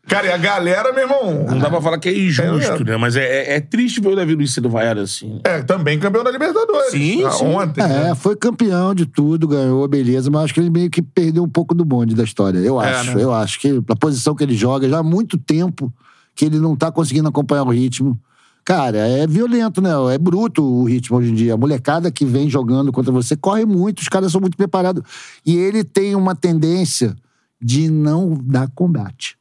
cara, 0.07 0.25
e 0.25 0.31
a 0.31 0.37
galera, 0.37 0.91
meu 0.91 1.03
irmão. 1.03 1.45
Não 1.47 1.59
dá 1.59 1.69
pra 1.69 1.79
falar 1.79 1.99
que 1.99 2.09
é 2.09 2.17
injusto, 2.17 2.81
É. 2.81 2.83
né? 2.83 2.97
Mas 2.97 3.15
é, 3.15 3.21
é- 3.23 3.55
é 3.57 3.61
triste 3.61 4.01
ver 4.01 4.09
o 4.09 4.15
Davi 4.15 4.33
Luiz 4.33 4.55
sendo 4.55 4.67
vaiado 4.69 5.01
assim. 5.01 5.39
É, 5.43 5.61
também 5.61 5.99
campeão 5.99 6.23
da 6.23 6.31
Libertadores. 6.31 6.89
Sim, 6.89 7.23
Ah, 7.25 7.29
sim. 7.29 7.45
Ontem. 7.45 7.87
né? 7.87 8.09
É, 8.09 8.15
foi 8.15 8.35
campeão 8.35 8.95
de 8.95 9.05
tudo, 9.05 9.47
ganhou, 9.47 9.87
beleza, 9.87 10.31
mas 10.31 10.45
acho 10.45 10.53
que 10.55 10.59
ele 10.59 10.71
meio 10.71 10.89
que 10.89 10.99
perdeu 11.03 11.43
um 11.43 11.47
pouco 11.47 11.75
do 11.75 11.85
bonde 11.85 12.15
da 12.15 12.23
história. 12.23 12.57
Eu 12.57 12.81
É, 12.81 12.89
acho, 12.91 13.15
né? 13.15 13.23
eu 13.23 13.31
acho 13.31 13.59
que 13.59 13.79
a 13.87 13.95
posição 13.95 14.33
que 14.33 14.43
ele 14.43 14.55
joga, 14.55 14.89
já 14.89 14.97
há 14.97 15.03
muito 15.03 15.37
tempo 15.37 15.93
que 16.35 16.45
ele 16.45 16.59
não 16.59 16.75
tá 16.75 16.91
conseguindo 16.91 17.29
acompanhar 17.29 17.63
o 17.63 17.71
ritmo. 17.71 18.19
Cara, 18.65 18.97
é 18.97 19.27
violento, 19.27 19.79
né? 19.79 19.91
É 20.13 20.17
bruto 20.17 20.63
o 20.63 20.85
ritmo 20.85 21.17
hoje 21.17 21.31
em 21.31 21.35
dia. 21.35 21.53
A 21.53 21.57
molecada 21.57 22.11
que 22.11 22.25
vem 22.25 22.49
jogando 22.49 22.91
contra 22.91 23.11
você 23.11 23.35
corre 23.35 23.63
muito, 23.63 23.99
os 23.99 24.09
caras 24.09 24.31
são 24.31 24.41
muito 24.41 24.57
preparados. 24.57 25.03
E 25.45 25.55
ele 25.55 25.83
tem 25.83 26.15
uma 26.15 26.35
tendência 26.35 27.15
de 27.61 27.89
não 27.89 28.35
dar 28.43 28.67
combate. 28.73 29.37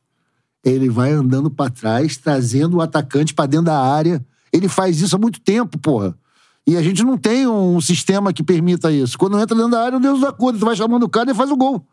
Ele 0.63 0.89
vai 0.89 1.11
andando 1.13 1.51
pra 1.51 1.71
trás, 1.71 2.17
trazendo 2.17 2.77
o 2.77 2.81
atacante 2.81 3.35
pra 3.35 3.47
dentro 3.47 3.67
da 3.67 3.79
área. 3.79 4.25
Ele 4.53 4.69
faz 4.69 5.01
isso 5.01 5.17
há 5.17 5.19
muito 5.19 5.41
tempo, 5.41 5.79
porra. 5.79 6.15
E 6.67 6.77
a 6.77 6.83
gente 6.83 7.03
não 7.03 7.19
tem 7.19 7.47
um 7.47 7.81
sistema 7.81 8.33
que 8.33 8.43
permita 8.43 8.91
isso. 8.93 9.19
Quando 9.19 9.39
entra 9.39 9.55
dentro 9.55 9.73
da 9.73 9.83
área, 9.83 9.99
o 9.99 10.01
Deus 10.01 10.21
da 10.21 10.29
acordo. 10.29 10.59
Tu 10.59 10.65
vai 10.65 10.77
chamando 10.77 11.03
o 11.03 11.09
cara 11.09 11.31
e 11.31 11.35
faz 11.35 11.51
o 11.51 11.57
gol. 11.57 11.87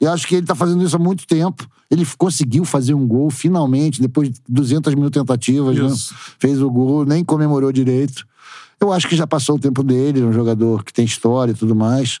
E 0.00 0.06
acho 0.06 0.26
que 0.28 0.36
ele 0.36 0.46
tá 0.46 0.54
fazendo 0.54 0.82
isso 0.84 0.94
há 0.94 0.98
muito 0.98 1.26
tempo. 1.26 1.66
Ele 1.90 2.06
conseguiu 2.16 2.64
fazer 2.64 2.94
um 2.94 3.06
gol, 3.06 3.30
finalmente, 3.30 4.00
depois 4.00 4.30
de 4.30 4.40
200 4.48 4.94
mil 4.94 5.10
tentativas. 5.10 5.76
Né? 5.76 5.88
Fez 6.38 6.62
o 6.62 6.70
gol, 6.70 7.04
nem 7.04 7.24
comemorou 7.24 7.72
direito. 7.72 8.24
Eu 8.80 8.92
acho 8.92 9.08
que 9.08 9.16
já 9.16 9.26
passou 9.26 9.56
o 9.56 9.58
tempo 9.58 9.82
dele, 9.82 10.20
é 10.20 10.24
um 10.24 10.32
jogador 10.32 10.84
que 10.84 10.92
tem 10.92 11.04
história 11.04 11.50
e 11.50 11.54
tudo 11.54 11.74
mais. 11.74 12.20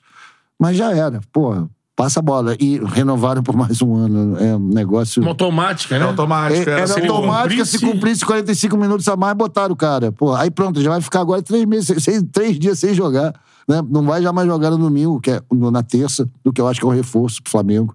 Mas 0.58 0.76
já 0.76 0.92
era. 0.92 1.20
Porra, 1.32 1.68
passa 1.94 2.18
a 2.18 2.22
bola. 2.22 2.56
E 2.58 2.78
renovaram 2.84 3.44
por 3.44 3.54
mais 3.54 3.80
um 3.80 3.94
ano. 3.94 4.36
É 4.38 4.56
um 4.56 4.68
negócio. 4.68 5.22
Uma 5.22 5.30
automática, 5.30 5.96
né? 6.00 6.04
automático. 6.04 6.58
É, 6.58 6.62
Era 6.62 6.72
Era 6.72 6.84
assim, 6.84 7.06
automática, 7.06 7.64
se 7.64 7.78
cumprisse- 7.78 7.92
cumprisse 7.92 8.24
45 8.26 8.76
minutos 8.76 9.06
a 9.06 9.16
mais, 9.16 9.36
botaram 9.36 9.72
o 9.72 9.76
cara. 9.76 10.10
Pô, 10.10 10.34
aí 10.34 10.50
pronto, 10.50 10.80
já 10.82 10.90
vai 10.90 11.00
ficar 11.00 11.20
agora 11.20 11.40
três 11.42 11.64
meses, 11.64 11.86
seis, 12.02 12.24
três 12.32 12.58
dias 12.58 12.76
sem 12.80 12.92
jogar. 12.92 13.32
Né? 13.68 13.82
Não 13.88 14.02
vai 14.02 14.22
já 14.22 14.32
mais 14.32 14.48
jogar 14.48 14.70
no 14.70 14.78
domingo, 14.78 15.20
que 15.20 15.30
é 15.30 15.42
na 15.52 15.82
terça, 15.82 16.28
do 16.42 16.52
que 16.52 16.60
eu 16.60 16.66
acho 16.66 16.80
que 16.80 16.86
é 16.86 16.88
um 16.88 16.92
reforço 16.92 17.42
pro 17.42 17.50
Flamengo. 17.50 17.94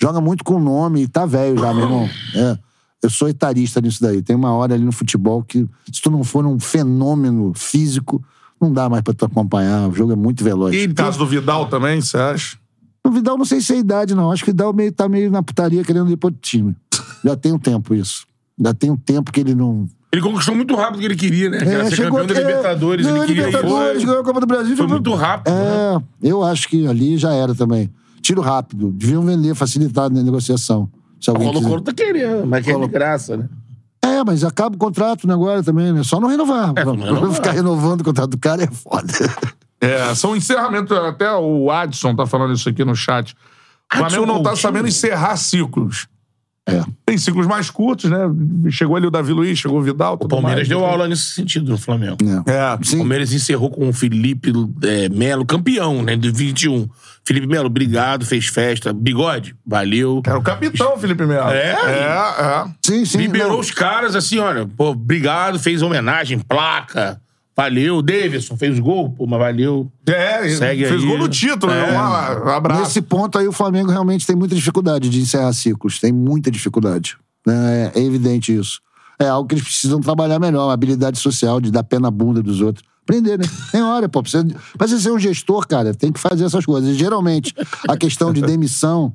Joga 0.00 0.20
muito 0.20 0.42
com 0.42 0.58
nome 0.58 1.02
e 1.02 1.08
tá 1.08 1.24
velho 1.24 1.56
já, 1.58 1.72
meu 1.72 1.84
irmão. 1.84 2.08
É. 2.34 2.58
Eu 3.02 3.10
sou 3.10 3.28
etarista 3.28 3.82
nisso 3.82 4.00
daí. 4.00 4.22
Tem 4.22 4.34
uma 4.34 4.50
hora 4.54 4.72
ali 4.72 4.82
no 4.82 4.90
futebol 4.90 5.42
que, 5.42 5.68
se 5.92 6.00
tu 6.00 6.10
não 6.10 6.24
for 6.24 6.46
um 6.46 6.58
fenômeno 6.58 7.52
físico, 7.54 8.24
não 8.58 8.72
dá 8.72 8.88
mais 8.88 9.02
pra 9.02 9.12
tu 9.12 9.26
acompanhar. 9.26 9.90
O 9.90 9.92
jogo 9.92 10.12
é 10.12 10.16
muito 10.16 10.42
veloz. 10.42 10.74
E 10.74 10.86
no 10.86 10.94
caso 10.94 11.18
do 11.18 11.26
Vidal 11.26 11.66
também, 11.66 12.00
você 12.00 12.16
acha? 12.16 12.56
O 13.06 13.10
Vidal 13.10 13.36
não 13.36 13.44
sei 13.44 13.60
se 13.60 13.74
é 13.74 13.78
idade, 13.78 14.14
não. 14.14 14.32
Acho 14.32 14.42
que 14.42 14.50
o 14.50 14.54
Vidal 14.54 14.72
meio, 14.72 14.90
tá 14.90 15.06
meio 15.06 15.30
na 15.30 15.42
putaria 15.42 15.84
querendo 15.84 16.10
ir 16.10 16.16
pro 16.16 16.30
time. 16.30 16.74
Já 17.22 17.36
tem 17.36 17.52
um 17.52 17.58
tempo 17.58 17.94
isso. 17.94 18.26
Já 18.58 18.72
tem 18.72 18.90
um 18.90 18.96
tempo 18.96 19.30
que 19.30 19.40
ele 19.40 19.54
não. 19.54 19.86
Ele 20.14 20.22
conquistou 20.22 20.54
muito 20.54 20.76
rápido 20.76 20.96
o 20.96 20.98
que 21.00 21.04
ele 21.06 21.16
queria, 21.16 21.50
né? 21.50 21.58
Que 21.58 21.64
era 21.68 21.82
É, 21.82 21.90
ser 21.90 21.96
chegou 21.96 22.20
campeão 22.20 22.34
da 22.36 22.40
é, 22.40 22.46
Libertadores. 22.46 23.04
ganhou 23.06 23.18
Ele 23.24 23.26
queria 23.26 23.46
Libertadores, 23.46 24.02
ir. 24.02 24.06
ganhou 24.06 24.20
a 24.20 24.24
Copa 24.24 24.40
do 24.40 24.46
Brasil. 24.46 24.76
Foi 24.76 24.86
muito 24.86 25.12
rápido. 25.14 25.52
né? 25.52 25.60
É, 26.22 26.28
eu 26.30 26.44
acho 26.44 26.68
que 26.68 26.86
ali 26.86 27.18
já 27.18 27.32
era 27.32 27.52
também. 27.54 27.92
Tiro 28.22 28.40
rápido. 28.40 28.92
Deviam 28.92 29.22
vender, 29.24 29.54
facilitar 29.56 30.08
na 30.10 30.22
negociação. 30.22 30.88
Se 31.20 31.30
O 31.30 31.34
Colo-Colo 31.34 31.80
tá 31.80 31.92
querendo, 31.92 32.46
mas 32.46 32.62
que 32.64 32.70
é 32.70 32.74
de 32.74 32.78
Colo- 32.78 32.88
graça, 32.92 33.36
né? 33.36 33.48
É, 34.04 34.22
mas 34.22 34.44
acaba 34.44 34.76
o 34.76 34.78
contrato 34.78 35.26
né, 35.26 35.34
agora 35.34 35.62
também, 35.62 35.92
né? 35.92 36.02
Só 36.04 36.20
não 36.20 36.28
renovar. 36.28 36.72
É, 36.76 36.84
não 36.84 36.94
renovar. 36.94 37.32
Ficar 37.32 37.50
renovando 37.52 38.02
o 38.02 38.04
contrato 38.04 38.30
do 38.30 38.38
cara 38.38 38.62
é 38.62 38.68
foda. 38.68 39.12
É, 39.80 40.14
são 40.14 40.36
encerramentos. 40.36 40.96
Até 40.96 41.32
o 41.32 41.70
Adson 41.70 42.14
tá 42.14 42.24
falando 42.26 42.52
isso 42.54 42.68
aqui 42.68 42.84
no 42.84 42.94
chat. 42.94 43.34
O 43.92 43.96
Flamengo 43.96 44.26
não 44.26 44.42
tá 44.42 44.54
sabendo 44.54 44.86
encerrar 44.88 45.36
ciclos. 45.36 46.06
É. 46.66 46.82
Tem 47.04 47.18
ciclos 47.18 47.46
mais 47.46 47.68
curtos, 47.68 48.10
né? 48.10 48.18
Chegou 48.70 48.96
ali 48.96 49.06
o 49.06 49.10
Davi 49.10 49.32
Luiz, 49.32 49.58
chegou 49.58 49.78
o 49.78 49.82
Vidal. 49.82 50.14
O 50.14 50.26
Palmeiras 50.26 50.60
mais. 50.60 50.68
deu 50.68 50.84
aula 50.84 51.06
nesse 51.06 51.34
sentido 51.34 51.70
no 51.70 51.76
Flamengo. 51.76 52.16
É. 52.46 52.52
É. 52.52 52.74
O. 52.74 52.96
Palmeiras 52.96 53.32
encerrou 53.34 53.70
com 53.70 53.88
o 53.88 53.92
Felipe 53.92 54.50
é, 54.82 55.08
Melo, 55.10 55.44
campeão, 55.44 56.02
né? 56.02 56.16
De 56.16 56.30
21. 56.30 56.88
Felipe 57.22 57.46
Melo, 57.46 57.66
obrigado, 57.66 58.24
fez 58.24 58.46
festa. 58.46 58.92
Bigode, 58.92 59.54
valeu. 59.66 60.22
Era 60.26 60.38
o 60.38 60.42
capitão, 60.42 60.96
Felipe 60.98 61.26
Melo. 61.26 61.50
É? 61.50 61.72
É, 61.72 62.02
é. 62.42 62.64
Sim, 62.84 63.04
sim. 63.04 63.18
Liberou 63.18 63.52
não. 63.52 63.60
os 63.60 63.70
caras 63.70 64.16
assim, 64.16 64.38
olha, 64.38 64.66
pô, 64.66 64.90
obrigado, 64.90 65.58
fez 65.58 65.82
homenagem, 65.82 66.38
placa. 66.38 67.20
Valeu. 67.56 68.02
Davidson 68.02 68.56
fez 68.56 68.78
gol, 68.80 69.10
pô, 69.10 69.26
mas 69.26 69.38
valeu. 69.38 69.90
É, 70.06 70.48
Segue 70.48 70.86
fez 70.86 71.02
aí. 71.02 71.06
gol 71.08 71.18
no 71.18 71.28
título, 71.28 71.72
É. 71.72 71.92
né? 71.92 71.98
Um 72.44 72.48
abraço. 72.48 72.80
Nesse 72.82 73.00
ponto 73.02 73.38
aí, 73.38 73.46
o 73.46 73.52
Flamengo 73.52 73.90
realmente 73.90 74.26
tem 74.26 74.34
muita 74.34 74.54
dificuldade 74.54 75.08
de 75.08 75.20
encerrar 75.20 75.52
ciclos. 75.52 76.00
Tem 76.00 76.12
muita 76.12 76.50
dificuldade. 76.50 77.16
né? 77.46 77.92
É, 77.94 78.00
é 78.00 78.02
evidente 78.02 78.54
isso. 78.56 78.80
É 79.18 79.28
algo 79.28 79.48
que 79.48 79.54
eles 79.54 79.64
precisam 79.64 80.00
trabalhar 80.00 80.40
melhor, 80.40 80.68
a 80.70 80.72
habilidade 80.72 81.18
social 81.18 81.60
de 81.60 81.70
dar 81.70 81.84
pé 81.84 81.98
na 82.00 82.10
bunda 82.10 82.42
dos 82.42 82.60
outros. 82.60 82.84
Aprender, 83.02 83.38
né? 83.38 83.44
Tem 83.70 83.82
hora, 83.82 84.08
pô. 84.08 84.22
Pra 84.22 84.30
você, 84.30 84.42
pra 84.78 84.88
você 84.88 84.98
ser 84.98 85.12
um 85.12 85.18
gestor, 85.18 85.66
cara, 85.68 85.94
tem 85.94 86.10
que 86.10 86.18
fazer 86.18 86.44
essas 86.44 86.64
coisas. 86.64 86.88
E, 86.90 86.94
geralmente, 86.98 87.54
a 87.86 87.96
questão 87.98 88.32
de 88.32 88.40
demissão, 88.40 89.14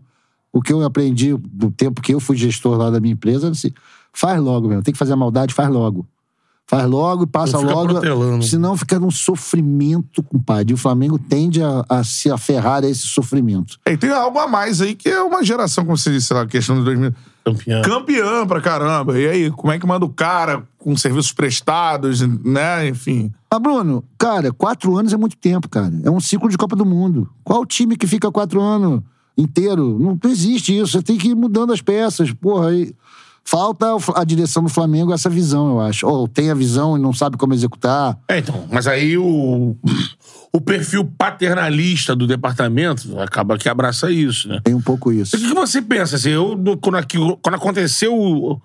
o 0.54 0.62
que 0.62 0.72
eu 0.72 0.84
aprendi 0.86 1.36
do 1.36 1.70
tempo 1.72 2.02
que 2.02 2.14
eu 2.14 2.20
fui 2.20 2.38
gestor 2.38 2.78
lá 2.78 2.90
da 2.92 3.00
minha 3.00 3.14
empresa, 3.14 3.50
assim, 3.50 3.72
faz 4.14 4.40
logo, 4.40 4.68
meu. 4.70 4.82
Tem 4.84 4.94
que 4.94 4.98
fazer 4.98 5.14
a 5.14 5.18
maldade, 5.18 5.54
faz 5.56 5.70
logo. 5.70 6.08
Faz 6.70 6.88
logo 6.88 7.24
e 7.24 7.26
passa 7.26 7.58
Não 7.58 7.64
logo. 7.64 7.94
protelando. 7.94 8.46
Senão 8.46 8.78
fica 8.78 9.00
num 9.00 9.10
sofrimento, 9.10 10.22
compadre. 10.22 10.72
E 10.72 10.76
o 10.76 10.78
Flamengo 10.78 11.18
tende 11.18 11.64
a, 11.64 11.84
a 11.90 12.04
se 12.04 12.30
aferrar 12.30 12.84
a 12.84 12.88
esse 12.88 13.08
sofrimento. 13.08 13.80
E 13.88 13.98
tem 13.98 14.12
algo 14.12 14.38
a 14.38 14.48
mais 14.48 14.80
aí 14.80 14.94
que 14.94 15.10
é 15.10 15.20
uma 15.20 15.44
geração, 15.44 15.84
como 15.84 15.98
você 15.98 16.12
disse 16.12 16.32
lá, 16.32 16.44
a 16.44 16.46
questão 16.46 16.78
de 16.78 16.84
2000. 16.84 17.12
Campeão. 17.44 17.82
Campeã 17.82 18.46
pra 18.46 18.62
caramba. 18.62 19.20
E 19.20 19.28
aí, 19.28 19.50
como 19.50 19.74
é 19.74 19.80
que 19.80 19.88
manda 19.88 20.06
o 20.06 20.10
cara 20.10 20.62
com 20.78 20.96
serviços 20.96 21.32
prestados, 21.32 22.22
né? 22.22 22.88
Enfim. 22.88 23.34
Mas, 23.52 23.60
Bruno, 23.60 24.04
cara, 24.16 24.54
quatro 24.54 24.96
anos 24.96 25.12
é 25.12 25.18
muito 25.18 25.38
tempo, 25.38 25.68
cara. 25.68 25.92
É 26.04 26.12
um 26.12 26.20
ciclo 26.20 26.50
de 26.50 26.58
Copa 26.58 26.76
do 26.76 26.86
Mundo. 26.86 27.28
Qual 27.44 27.66
time 27.66 27.98
que 27.98 28.06
fica 28.06 28.32
quatro 28.32 28.62
anos 28.62 29.02
inteiro? 29.36 29.98
Não, 29.98 30.20
não 30.24 30.32
existe 30.32 30.78
isso. 30.78 30.92
Você 30.92 31.02
tem 31.02 31.18
que 31.18 31.30
ir 31.30 31.36
mudando 31.36 31.74
as 31.74 31.82
peças. 31.82 32.32
Porra, 32.32 32.70
aí. 32.70 32.94
Falta 33.50 33.88
a 34.16 34.24
direção 34.24 34.62
do 34.62 34.70
Flamengo 34.70 35.12
essa 35.12 35.28
visão, 35.28 35.70
eu 35.72 35.82
acho. 35.82 36.06
Ou 36.06 36.28
tem 36.28 36.52
a 36.52 36.54
visão 36.54 36.96
e 36.96 37.02
não 37.02 37.12
sabe 37.12 37.36
como 37.36 37.52
executar. 37.52 38.16
É, 38.28 38.38
então, 38.38 38.68
mas 38.72 38.86
aí 38.86 39.18
o, 39.18 39.76
o 40.54 40.62
perfil 40.62 41.04
paternalista 41.18 42.16
do 42.16 42.28
departamento 42.28 43.20
acaba 43.20 43.58
que 43.58 43.68
abraça 43.68 44.12
isso, 44.12 44.48
né? 44.48 44.60
Tem 44.64 44.76
um 44.76 44.82
pouco 44.82 45.12
isso. 45.12 45.36
O 45.36 45.40
que 45.40 45.52
você 45.52 45.82
pensa? 45.82 46.16
Assim, 46.16 46.30
eu, 46.30 46.56
quando, 46.80 46.98
aqui- 46.98 47.18
quando 47.42 47.56
aconteceu 47.56 48.16
o, 48.16 48.62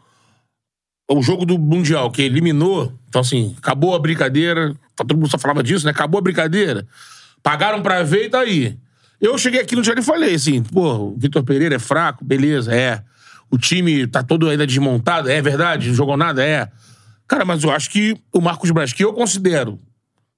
o 1.11 1.23
jogo 1.23 1.47
do 1.47 1.59
Mundial, 1.59 2.11
que 2.11 2.21
eliminou, 2.21 2.93
então 3.09 3.23
assim, 3.23 3.55
acabou 3.57 3.95
a 3.95 3.99
brincadeira, 3.99 4.75
todo 4.95 5.17
mundo 5.17 5.31
só 5.31 5.39
falava 5.39 5.63
disso, 5.63 5.87
né? 5.87 5.93
Acabou 5.93 6.19
a 6.19 6.23
brincadeira. 6.23 6.87
Pagaram 7.43 7.81
pra 7.81 8.03
ver 8.03 8.27
e 8.27 8.29
tá 8.29 8.41
aí. 8.41 8.77
Eu 9.19 9.39
cheguei 9.39 9.63
aqui 9.63 9.75
no 9.75 9.81
dia 9.81 9.95
e 9.99 10.03
falei 10.03 10.35
assim, 10.35 10.63
pô, 10.63 10.95
o 10.95 11.15
Vitor 11.17 11.43
Pereira 11.43 11.77
é 11.77 11.79
fraco, 11.79 12.23
beleza, 12.23 12.75
é. 12.75 13.03
O 13.55 13.59
time 13.59 14.05
tá 14.09 14.21
todo 14.21 14.49
ainda 14.49 14.67
desmontado, 14.67 15.31
é 15.31 15.41
verdade, 15.41 15.87
não 15.87 15.95
jogou 15.95 16.17
nada, 16.17 16.45
é. 16.45 16.69
Cara, 17.29 17.45
mas 17.45 17.63
eu 17.63 17.71
acho 17.71 17.89
que 17.89 18.17
o 18.33 18.41
Marcos 18.41 18.69
Braz, 18.73 18.93
que 18.93 19.05
eu 19.05 19.13
considero 19.13 19.79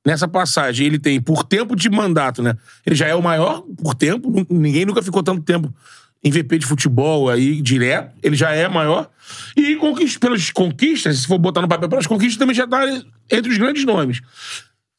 nessa 0.05 0.29
passagem, 0.29 0.87
ele 0.87 0.99
tem, 0.99 1.19
por 1.19 1.43
tempo 1.43 1.75
de 1.75 1.89
mandato, 1.89 2.43
né? 2.43 2.55
Ele 2.85 2.95
já 2.95 3.07
é 3.07 3.15
o 3.15 3.23
maior 3.23 3.63
por 3.83 3.95
tempo, 3.95 4.31
ninguém 4.51 4.85
nunca 4.85 5.03
ficou 5.03 5.23
tanto 5.23 5.43
tempo 5.43 5.75
em 6.23 6.31
VP 6.31 6.59
de 6.59 6.67
futebol 6.67 7.31
aí, 7.31 7.63
direto, 7.63 8.13
ele 8.23 8.37
já 8.37 8.51
é 8.51 8.69
maior. 8.69 9.09
E 9.57 9.77
conquist, 9.77 10.19
pelas 10.19 10.51
conquistas, 10.51 11.21
se 11.21 11.27
for 11.27 11.39
botar 11.39 11.63
no 11.63 11.69
papel, 11.69 11.89
pelas 11.89 12.07
conquistas 12.07 12.37
também 12.37 12.55
já 12.55 12.69
tá 12.69 12.85
entre 13.33 13.51
os 13.51 13.57
grandes 13.57 13.87
nomes. 13.87 14.21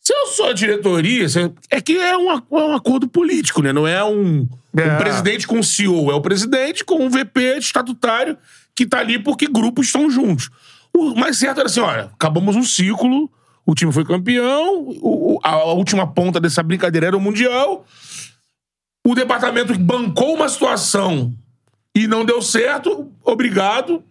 Se 0.08 0.14
eu 0.14 0.28
sou 0.28 0.46
a 0.48 0.54
diretoria, 0.54 1.26
é 1.70 1.82
que 1.82 1.98
é 1.98 2.16
um, 2.18 2.32
é 2.32 2.42
um 2.50 2.74
acordo 2.74 3.10
político, 3.10 3.62
né? 3.62 3.74
Não 3.74 3.86
é 3.86 4.02
um, 4.06 4.48
É. 4.78 4.94
um 4.94 4.98
presidente 4.98 5.46
com 5.46 5.60
o 5.60 5.64
CEO, 5.64 6.10
é 6.10 6.16
o 6.16 6.22
presidente 6.22 6.86
com 6.86 7.04
um 7.06 7.10
VP 7.10 7.58
estatutário 7.58 8.38
que 8.74 8.86
tá 8.86 9.00
ali 9.00 9.20
porque 9.20 9.48
grupos 9.48 9.88
estão 9.88 10.10
juntos. 10.10 10.50
O 10.96 11.14
mais 11.14 11.36
certo 11.38 11.58
era 11.60 11.68
assim, 11.68 11.82
olha, 11.82 12.06
acabamos 12.14 12.56
um 12.56 12.64
ciclo, 12.64 13.30
O 13.70 13.76
time 13.76 13.92
foi 13.92 14.06
campeão, 14.06 14.80
o- 15.02 15.34
o- 15.36 15.40
a, 15.44 15.50
a 15.52 15.74
última 15.74 16.08
ponta 16.08 16.40
dessa 16.40 16.64
brincadeira 16.64 17.08
era 17.08 17.18
o 17.18 17.20
Mundial. 17.20 17.86
O 19.06 19.14
departamento 19.14 19.78
bancou 19.78 20.36
uma 20.36 20.48
situação 20.48 21.34
e 21.94 22.08
não 22.08 22.24
deu 22.24 22.42
certo, 22.42 23.12
obrigado, 23.26 24.02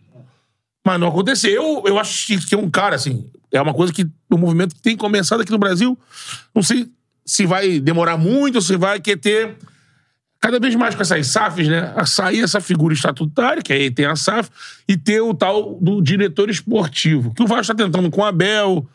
mas 0.86 1.00
não 1.00 1.08
aconteceu. 1.08 1.50
Eu, 1.50 1.82
eu 1.84 1.98
acho 1.98 2.38
que 2.46 2.54
é 2.54 2.58
um 2.58 2.70
cara, 2.70 2.94
assim, 2.94 3.28
é 3.50 3.60
uma 3.60 3.74
coisa 3.74 3.92
que 3.92 4.06
o 4.30 4.38
movimento 4.38 4.76
tem 4.80 4.96
começado 4.96 5.40
aqui 5.40 5.50
no 5.50 5.58
Brasil, 5.58 5.98
não 6.54 6.62
sei 6.62 6.88
se 7.24 7.44
vai 7.44 7.80
demorar 7.80 8.16
muito 8.16 8.62
se 8.62 8.76
vai 8.76 9.00
querer 9.00 9.16
ter 9.16 9.56
cada 10.38 10.60
vez 10.60 10.76
mais 10.76 10.94
com 10.94 11.02
essas 11.02 11.26
SAFs, 11.26 11.66
né? 11.66 11.92
A 11.96 12.06
sair 12.06 12.40
essa 12.40 12.60
figura 12.60 12.94
estatutária, 12.94 13.62
que 13.62 13.72
aí 13.72 13.90
tem 13.90 14.06
a 14.06 14.14
SAF, 14.14 14.48
e 14.86 14.96
ter 14.96 15.20
o 15.20 15.34
tal 15.34 15.76
do 15.80 16.00
diretor 16.00 16.48
esportivo, 16.48 17.34
que 17.34 17.42
o 17.42 17.48
Vasco 17.48 17.72
está 17.72 17.74
tentando 17.74 18.08
com 18.08 18.20
o 18.20 18.24
Abel. 18.24 18.88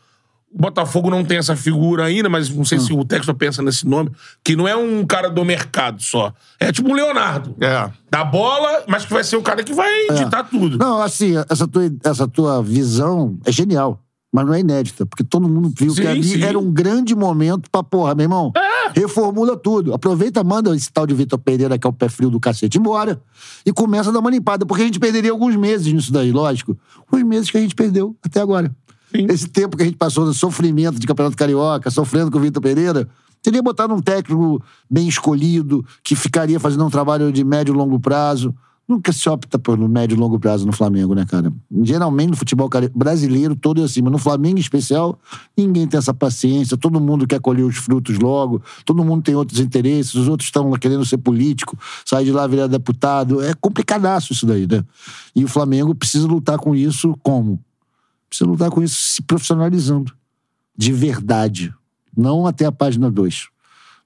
O 0.53 0.61
Botafogo 0.61 1.09
não 1.09 1.23
tem 1.23 1.37
essa 1.37 1.55
figura 1.55 2.05
ainda, 2.05 2.27
mas 2.27 2.49
não 2.49 2.65
sei 2.65 2.77
se 2.77 2.91
o 2.91 3.05
Texto 3.05 3.33
pensa 3.33 3.61
nesse 3.61 3.87
nome, 3.87 4.11
que 4.43 4.55
não 4.55 4.67
é 4.67 4.75
um 4.75 5.05
cara 5.05 5.29
do 5.29 5.45
mercado 5.45 6.01
só. 6.01 6.33
É 6.59 6.71
tipo 6.71 6.89
um 6.89 6.93
Leonardo. 6.93 7.55
É. 7.61 7.89
Da 8.09 8.25
bola, 8.25 8.83
mas 8.87 9.05
que 9.05 9.13
vai 9.13 9.23
ser 9.23 9.37
o 9.37 9.41
cara 9.41 9.63
que 9.63 9.73
vai 9.73 10.07
ditar 10.13 10.43
tudo. 10.49 10.77
Não, 10.77 11.01
assim, 11.01 11.35
essa 11.49 11.65
tua, 11.65 11.89
essa 12.03 12.27
tua 12.27 12.61
visão 12.61 13.37
é 13.45 13.51
genial. 13.51 14.01
Mas 14.33 14.45
não 14.45 14.53
é 14.53 14.61
inédita, 14.61 15.05
porque 15.05 15.25
todo 15.25 15.47
mundo 15.47 15.73
viu 15.77 15.93
Sim, 15.93 16.01
que 16.01 16.07
ali 16.07 16.23
sim. 16.23 16.41
era 16.41 16.57
um 16.57 16.71
grande 16.71 17.13
momento 17.13 17.69
pra, 17.69 17.83
porra, 17.83 18.15
meu 18.15 18.23
irmão, 18.23 18.53
reformula 18.95 19.57
tudo. 19.57 19.93
Aproveita, 19.93 20.41
manda 20.41 20.73
esse 20.73 20.89
tal 20.89 21.05
de 21.05 21.13
Vitor 21.13 21.37
Pereira, 21.37 21.77
que 21.77 21.85
é 21.85 21.89
o 21.89 21.91
pé 21.91 22.07
frio 22.07 22.29
do 22.29 22.39
cacete, 22.39 22.77
embora. 22.77 23.21
E 23.65 23.73
começa 23.73 24.09
a 24.09 24.13
dar 24.13 24.19
uma 24.19 24.29
limpada, 24.29 24.65
porque 24.65 24.83
a 24.83 24.85
gente 24.85 24.99
perderia 24.99 25.31
alguns 25.31 25.57
meses 25.57 25.91
nisso 25.91 26.13
daí, 26.13 26.31
lógico. 26.31 26.77
Os 27.11 27.23
meses 27.23 27.51
que 27.51 27.57
a 27.57 27.61
gente 27.61 27.75
perdeu 27.75 28.15
até 28.23 28.39
agora. 28.39 28.73
Sim. 29.11 29.27
Esse 29.29 29.47
tempo 29.47 29.75
que 29.75 29.83
a 29.83 29.85
gente 29.85 29.97
passou 29.97 30.25
no 30.25 30.33
sofrimento 30.33 30.99
de 30.99 31.05
Campeonato 31.05 31.35
Carioca, 31.37 31.91
sofrendo 31.91 32.31
com 32.31 32.37
o 32.37 32.41
Vitor 32.41 32.61
Pereira, 32.61 33.07
teria 33.41 33.61
botado 33.61 33.93
um 33.93 34.01
técnico 34.01 34.63
bem 34.89 35.07
escolhido, 35.07 35.85
que 36.03 36.15
ficaria 36.15 36.59
fazendo 36.59 36.85
um 36.85 36.89
trabalho 36.89 37.31
de 37.31 37.43
médio 37.43 37.73
e 37.73 37.77
longo 37.77 37.99
prazo. 37.99 38.55
Nunca 38.87 39.13
se 39.13 39.29
opta 39.29 39.57
por 39.57 39.77
médio 39.77 40.15
e 40.15 40.19
longo 40.19 40.37
prazo 40.37 40.65
no 40.65 40.73
Flamengo, 40.73 41.15
né, 41.15 41.25
cara? 41.25 41.53
Geralmente 41.81 42.31
no 42.31 42.35
futebol 42.35 42.69
brasileiro 42.93 43.55
todo 43.55 43.79
é 43.79 43.85
assim, 43.85 44.01
mas 44.01 44.11
no 44.11 44.17
Flamengo 44.17 44.57
em 44.57 44.59
especial, 44.59 45.17
ninguém 45.55 45.87
tem 45.87 45.97
essa 45.97 46.13
paciência, 46.13 46.75
todo 46.75 46.99
mundo 46.99 47.25
quer 47.25 47.39
colher 47.39 47.63
os 47.63 47.77
frutos 47.77 48.19
logo, 48.19 48.61
todo 48.83 49.03
mundo 49.05 49.23
tem 49.23 49.33
outros 49.33 49.59
interesses, 49.59 50.13
os 50.15 50.27
outros 50.27 50.47
estão 50.47 50.69
querendo 50.73 51.05
ser 51.05 51.19
político, 51.19 51.77
sair 52.05 52.25
de 52.25 52.31
lá 52.33 52.45
virar 52.47 52.67
deputado. 52.67 53.41
É 53.41 53.53
complicadaço 53.53 54.33
isso 54.33 54.45
daí, 54.45 54.67
né? 54.67 54.83
E 55.33 55.45
o 55.45 55.47
Flamengo 55.47 55.95
precisa 55.95 56.27
lutar 56.27 56.57
com 56.57 56.75
isso 56.75 57.17
como? 57.23 57.59
Precisa 58.31 58.49
lutar 58.49 58.69
com 58.69 58.81
isso 58.81 58.95
se 58.95 59.21
profissionalizando. 59.21 60.13
De 60.77 60.93
verdade. 60.93 61.73
Não 62.15 62.47
até 62.47 62.65
a 62.65 62.71
página 62.71 63.11
2. 63.11 63.49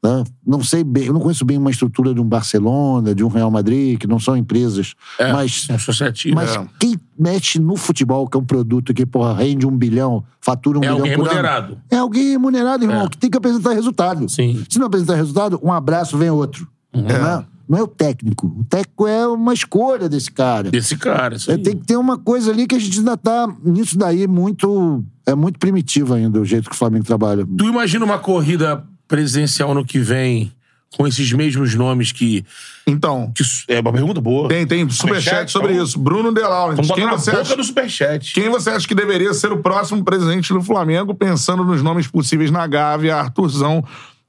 né? 0.04 0.24
Não 0.46 0.64
sei 0.64 0.84
bem, 0.84 1.06
eu 1.06 1.14
não 1.14 1.22
conheço 1.22 1.46
bem 1.46 1.60
uma 1.60 1.70
estrutura 1.70 2.12
de 2.12 2.20
um 2.20 2.24
Barcelona, 2.28 3.14
de 3.14 3.24
um 3.24 3.28
Real 3.28 3.52
Madrid, 3.52 4.00
que 4.00 4.08
não 4.08 4.20
são 4.20 4.36
empresas. 4.36 4.96
É, 5.20 5.32
mas 5.32 5.68
é 5.70 5.76
associativo. 5.76 6.34
mas 6.36 6.56
é. 6.56 6.68
quem 6.80 7.00
mexe 7.18 7.60
no 7.60 7.76
futebol, 7.76 8.28
que 8.28 8.36
é 8.36 8.40
um 8.40 8.44
produto 8.44 8.96
que, 8.96 9.06
porra, 9.06 9.36
rende 9.36 9.68
um 9.68 9.78
bilhão, 9.78 10.24
fatura 10.42 10.80
um 10.80 10.84
É 10.84 10.88
bilhão 10.88 10.98
alguém 10.98 11.14
por 11.16 11.22
ano, 11.22 11.30
remunerado. 11.30 11.78
É 11.92 11.98
alguém 11.98 12.30
remunerado, 12.32 12.84
irmão, 12.84 13.06
É. 13.06 13.10
que 13.10 13.18
tem 13.18 13.30
que 13.30 13.38
apresentar 13.38 13.74
resultado. 13.74 14.28
Sim. 14.28 14.66
Se 14.68 14.80
não 14.80 14.88
apresentar 14.88 15.16
resultado, 15.16 15.60
um 15.64 15.72
abraço, 15.72 16.18
vem 16.18 16.32
outro. 16.32 16.68
Uhum. 16.94 17.04
Não, 17.04 17.10
é, 17.40 17.46
não 17.68 17.80
é 17.80 17.84
o 17.84 17.88
técnico. 17.88 18.48
O 18.60 18.64
técnico 18.64 19.08
é 19.08 19.28
uma 19.28 19.54
escolha 19.54 20.08
desse 20.10 20.32
cara. 20.32 20.70
Desse 20.70 20.96
cara. 20.98 21.36
Isso 21.36 21.52
É, 21.52 21.58
tem 21.58 21.78
que 21.78 21.86
ter 21.86 21.98
uma 21.98 22.18
coisa 22.18 22.52
ali 22.52 22.68
que 22.68 22.76
a 22.76 22.80
gente 22.80 23.00
ainda 23.00 23.18
tá 23.18 23.48
nisso 23.64 23.98
daí 23.98 24.28
muito. 24.28 25.04
É 25.26 25.34
muito 25.34 25.58
primitivo 25.58 26.14
ainda 26.14 26.40
o 26.40 26.46
jeito 26.46 26.70
que 26.70 26.76
o 26.76 26.80
Flamengo 26.80 27.06
trabalha. 27.06 27.46
Tu 27.58 27.66
imagina 27.66 28.06
uma 28.06 28.20
corrida 28.20 28.84
presidencial 29.08 29.74
no 29.74 29.84
que 29.84 30.00
vem 30.00 30.52
com 30.96 31.06
esses 31.08 31.32
mesmos 31.34 31.74
nomes 31.76 32.12
que. 32.12 32.46
Então, 32.88 33.32
que 33.36 33.44
é 33.68 33.80
uma 33.80 33.92
pergunta 33.92 34.22
boa. 34.22 34.48
tem, 34.48 34.66
tem 34.66 34.90
superchat 34.90 35.52
sobre 35.52 35.74
então, 35.74 35.84
isso. 35.84 36.00
Bruno 36.00 36.32
De 36.34 36.42
Laurentiis. 36.42 36.88
Vamos 36.88 36.88
botar 36.88 37.02
Quem 37.02 37.20
você, 37.20 37.32
boca 37.32 37.42
acha, 37.42 37.56
do 37.56 37.64
superchat. 37.64 38.34
quem 38.34 38.50
você 38.50 38.70
acha 38.70 38.88
que 38.88 38.96
deveria 38.96 39.34
ser 39.34 39.52
o 39.52 39.58
próximo 39.58 40.04
presidente 40.04 40.54
do 40.54 40.62
Flamengo, 40.62 41.14
pensando 41.14 41.64
nos 41.64 41.82
nomes 41.82 42.08
possíveis 42.08 42.52
na 42.52 42.66
Gávea, 42.68 43.16
Arthurzão, 43.18 43.84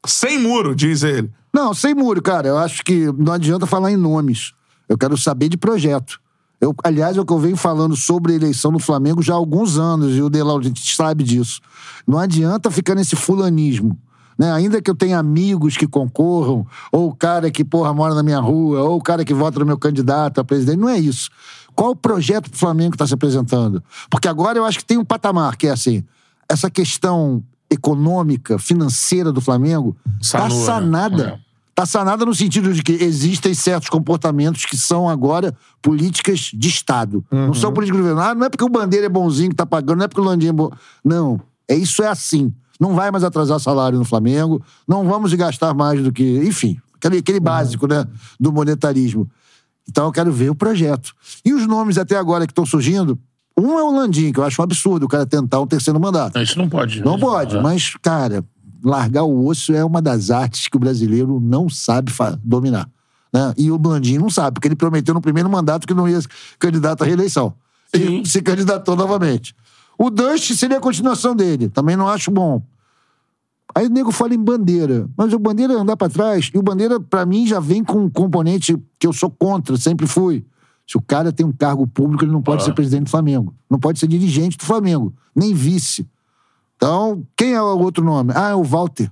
sem 0.07 0.39
muro, 0.41 0.75
diz 0.75 1.03
ele. 1.03 1.31
Não, 1.57 1.73
sem 1.73 1.95
muro, 1.95 2.21
cara. 2.21 2.49
Eu 2.49 2.59
acho 2.59 2.85
que 2.85 3.11
não 3.17 3.33
adianta 3.33 3.65
falar 3.65 3.91
em 3.91 3.97
nomes. 3.97 4.53
Eu 4.87 4.99
quero 4.99 5.17
saber 5.17 5.49
de 5.49 5.57
projeto. 5.57 6.21
Eu, 6.61 6.75
aliás, 6.85 7.17
é 7.17 7.21
o 7.21 7.25
que 7.25 7.33
eu 7.33 7.39
venho 7.39 7.57
falando 7.57 7.97
sobre 7.97 8.35
a 8.35 8.37
eleição 8.37 8.71
no 8.71 8.79
Flamengo 8.79 9.23
já 9.23 9.33
há 9.33 9.37
alguns 9.39 9.79
anos, 9.79 10.15
e 10.15 10.21
o 10.21 10.29
De 10.29 10.43
Laurentiis 10.43 10.95
sabe 10.95 11.25
disso. 11.25 11.63
Não 12.07 12.19
adianta 12.19 12.71
ficar 12.71 12.95
nesse 12.95 13.17
fulanismo. 13.17 13.99
Né? 14.39 14.53
Ainda 14.53 14.83
que 14.83 14.91
eu 14.91 14.95
tenha 14.95 15.19
amigos 15.19 15.79
que 15.79 15.87
concorram, 15.87 16.67
ou 16.93 17.09
o 17.09 17.15
cara 17.15 17.51
que, 17.51 17.65
porra, 17.65 17.95
mora 17.95 18.15
na 18.15 18.23
minha 18.23 18.39
rua, 18.39 18.83
ou 18.83 18.99
o 18.99 19.03
cara 19.03 19.25
que 19.25 19.33
vota 19.33 19.59
no 19.59 19.65
meu 19.65 19.79
candidato 19.79 20.43
a 20.43 20.45
presidente, 20.45 20.77
não 20.79 20.91
é 20.91 20.99
isso. 20.99 21.31
Qual 21.75 21.93
o 21.93 21.97
projeto 21.97 22.51
pro 22.51 22.59
Flamengo 22.59 22.97
está 22.97 23.07
se 23.07 23.15
apresentando? 23.15 23.83
Porque 24.11 24.29
agora 24.29 24.59
eu 24.59 24.65
acho 24.67 24.79
que 24.79 24.85
tem 24.85 24.99
um 24.99 25.05
patamar, 25.07 25.57
que 25.57 25.69
é 25.69 25.71
assim, 25.71 26.05
essa 26.51 26.71
questão 26.71 27.43
econômica, 27.71 28.59
financeira 28.59 29.33
do 29.33 29.41
Flamengo 29.41 29.97
está 30.21 30.51
Sanou, 30.51 30.59
né? 31.17 31.41
Sanada. 31.77 31.83
É. 31.83 31.83
Tá 31.83 31.85
sanada 31.87 32.25
no 32.25 32.35
sentido 32.35 32.73
de 32.73 32.83
que 32.83 32.93
existem 32.93 33.53
certos 33.53 33.89
comportamentos 33.91 34.65
que 34.65 34.77
são 34.77 35.09
agora 35.09 35.55
políticas 35.83 36.51
de 36.55 36.69
Estado. 36.69 37.25
Não 37.31 37.53
são 37.53 37.73
políticas 37.73 37.99
de 37.99 38.03
governo. 38.09 38.23
Ah, 38.31 38.35
não 38.35 38.47
é 38.47 38.49
porque 38.49 38.65
o 38.65 38.69
Bandeira 38.69 39.07
é 39.07 39.09
bonzinho 39.09 39.51
que 39.51 39.57
tá 39.57 39.67
pagando, 39.67 39.99
não 39.99 40.05
é 40.05 40.09
porque 40.09 40.21
o 40.21 40.25
Landinho 40.25 40.51
é 40.51 40.53
bom. 40.53 40.71
Não. 41.05 41.41
É 41.69 41.75
isso 41.75 42.03
é 42.03 42.09
assim. 42.09 42.53
Não 42.81 42.95
vai 42.95 43.11
mais 43.11 43.25
atrasar 43.25 43.59
salário 43.61 43.99
no 43.99 44.05
Flamengo, 44.05 44.63
não 44.87 45.07
vamos 45.09 45.33
gastar 45.35 45.75
mais 45.75 46.03
do 46.03 46.13
que. 46.13 46.39
Enfim, 46.45 46.79
aquele, 46.95 47.19
aquele 47.19 47.41
básico, 47.41 47.87
né? 47.87 48.05
Do 48.39 48.53
monetarismo. 48.53 49.29
Então 49.89 50.07
eu 50.07 50.13
quero 50.13 50.33
ver 50.33 50.51
o 50.51 50.55
projeto. 50.55 51.13
E 51.45 51.53
os 51.55 51.67
nomes 51.67 51.97
até 51.97 52.17
agora 52.17 52.47
que 52.47 52.53
estão 52.53 52.67
surgindo, 52.67 53.19
um 53.59 53.79
é 53.79 53.83
o 53.83 53.91
Landim, 53.91 54.31
que 54.33 54.39
eu 54.41 54.45
acho 54.45 54.61
um 54.61 54.65
absurdo 54.65 55.07
o 55.07 55.09
cara 55.09 55.25
tentar 55.25 55.61
um 55.61 55.67
terceiro 55.67 55.99
mandato. 55.99 56.39
Isso 56.39 56.59
não 56.59 56.69
pode. 56.69 57.01
Não 57.03 57.19
pode, 57.19 57.57
É. 57.57 57.61
mas, 57.63 57.95
cara, 58.03 58.45
largar 58.87 59.25
o 59.25 59.47
osso 59.47 59.75
é 59.75 59.85
uma 59.85 60.01
das 60.01 60.31
artes 60.31 60.69
que 60.69 60.77
o 60.77 60.81
brasileiro 60.81 61.41
não 61.41 61.69
sabe 61.69 62.13
dominar. 62.43 62.89
Né? 63.33 63.53
E 63.57 63.71
o 63.71 63.79
Blandinho 63.79 64.21
não 64.21 64.31
sabe, 64.31 64.55
porque 64.55 64.69
ele 64.69 64.77
prometeu 64.77 65.13
no 65.13 65.21
primeiro 65.21 65.51
mandato 65.51 65.87
que 65.87 65.93
não 65.93 66.09
ia 66.09 66.21
candidato 66.57 67.03
à 67.03 67.05
reeleição. 67.07 67.53
Sim. 67.93 68.23
E 68.23 68.29
se 68.29 68.41
candidatou 68.41 68.95
novamente. 68.95 69.55
O 69.99 70.09
Dust 70.09 70.55
seria 70.55 70.79
a 70.79 70.81
continuação 70.81 71.35
dele. 71.35 71.69
Também 71.69 71.97
não 71.97 72.07
acho 72.09 72.31
bom. 72.31 72.63
Aí 73.75 73.87
o 73.87 73.91
nego 73.91 74.13
fala 74.13 74.35
em 74.35 74.39
bandeira. 74.39 75.09
Mas 75.17 75.33
o 75.33 75.39
bandeira 75.39 75.73
é 75.75 75.77
andar 75.77 75.97
pra 75.97 76.09
trás. 76.09 76.51
E 76.55 76.59
o 76.59 76.63
bandeira, 76.63 77.01
pra 77.01 77.27
mim, 77.27 77.45
já 77.45 77.59
vem 77.59 77.83
com 77.83 78.05
um 78.05 78.09
componente 78.09 78.77
que 78.99 79.07
eu 79.07 79.13
sou 79.13 79.31
contra, 79.31 79.77
sempre 79.77 80.07
fui. 80.07 80.47
Se 80.87 80.97
o 80.97 81.03
cara 81.03 81.33
tem 81.33 81.45
um 81.45 81.53
cargo 81.53 81.87
público, 81.87 82.25
ele 82.25 82.31
não 82.31 82.43
pode 82.43 82.63
ser 82.63 82.73
presidente 82.73 83.05
do 83.05 83.11
Flamengo. 83.11 83.53
Não 83.69 83.81
pode 83.81 83.99
ser 83.99 84.07
dirigente 84.07 84.57
do 84.57 84.65
Flamengo. 84.65 85.13
Nem 85.35 85.53
vice. 85.53 86.07
Então, 86.87 87.27
quem 87.37 87.53
é 87.53 87.61
o 87.61 87.79
outro 87.81 88.05
nome? 88.05 88.33
Ah, 88.37 88.51
é 88.51 88.55
o 88.55 88.63
Walter. 88.63 89.11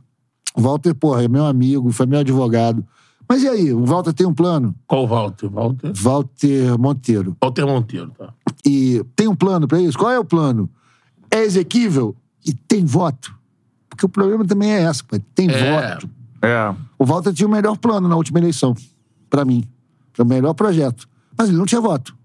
O 0.55 0.61
Walter, 0.61 0.95
porra, 0.95 1.25
é 1.25 1.29
meu 1.29 1.45
amigo, 1.45 1.91
foi 1.91 2.07
meu 2.07 2.21
advogado. 2.21 2.87
Mas 3.29 3.43
e 3.43 3.49
aí? 3.49 3.73
O 3.73 3.85
Walter 3.85 4.13
tem 4.13 4.25
um 4.25 4.33
plano? 4.33 4.73
Qual 4.87 5.03
o 5.03 5.07
Walter? 5.09 5.49
Walter? 5.51 5.93
Walter 5.93 6.79
Monteiro. 6.79 7.37
Walter 7.43 7.67
Monteiro, 7.67 8.13
tá. 8.17 8.33
E 8.65 9.05
tem 9.17 9.27
um 9.27 9.35
plano 9.35 9.67
pra 9.67 9.81
isso? 9.81 9.99
Qual 9.99 10.09
é 10.13 10.19
o 10.21 10.25
plano? 10.25 10.71
É 11.29 11.43
exequível? 11.43 12.15
E 12.47 12.53
tem 12.55 12.85
voto? 12.85 13.35
Porque 13.91 14.07
o 14.07 14.09
problema 14.09 14.45
também 14.45 14.71
é 14.73 14.83
essa, 14.83 15.03
pô. 15.03 15.19
Tem 15.35 15.51
É. 15.51 15.95
voto. 15.97 16.09
É. 16.43 16.73
O 16.97 17.05
Walter 17.05 17.33
tinha 17.33 17.49
o 17.49 17.51
melhor 17.51 17.77
plano 17.77 18.07
na 18.07 18.15
última 18.15 18.39
eleição, 18.39 18.73
pra 19.29 19.45
mim. 19.45 19.65
Foi 20.13 20.25
o 20.25 20.29
melhor 20.29 20.55
projeto. 20.55 21.09
Mas 21.37 21.49
ele 21.49 21.59
não 21.59 21.67
tinha 21.67 21.81
voto. 21.81 22.17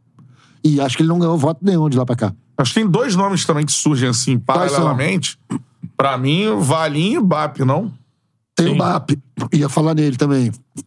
E 0.64 0.80
acho 0.80 0.96
que 0.96 1.02
ele 1.02 1.10
não 1.10 1.18
ganhou 1.18 1.38
voto 1.40 1.66
nenhum 1.66 1.90
de 1.90 1.98
lá 1.98 2.06
pra 2.06 2.16
cá. 2.16 2.36
Acho 2.60 2.74
que 2.74 2.80
tem 2.82 2.88
dois 2.90 3.16
nomes 3.16 3.46
também 3.46 3.66
que 3.66 3.72
surgem 3.72 4.10
assim, 4.10 4.38
paralelamente. 4.38 5.40
Pra 5.96 6.18
mim, 6.18 6.58
Valinho 6.60 7.20
e 7.22 7.24
Bap, 7.24 7.60
não? 7.64 7.92
Tem 8.56 8.68
Sim. 8.68 8.74
o 8.74 8.78
BAP, 8.78 9.12
ia 9.54 9.70
falar 9.70 9.94
nele 9.96 10.18
também. 10.18 10.52
Tem 10.52 10.84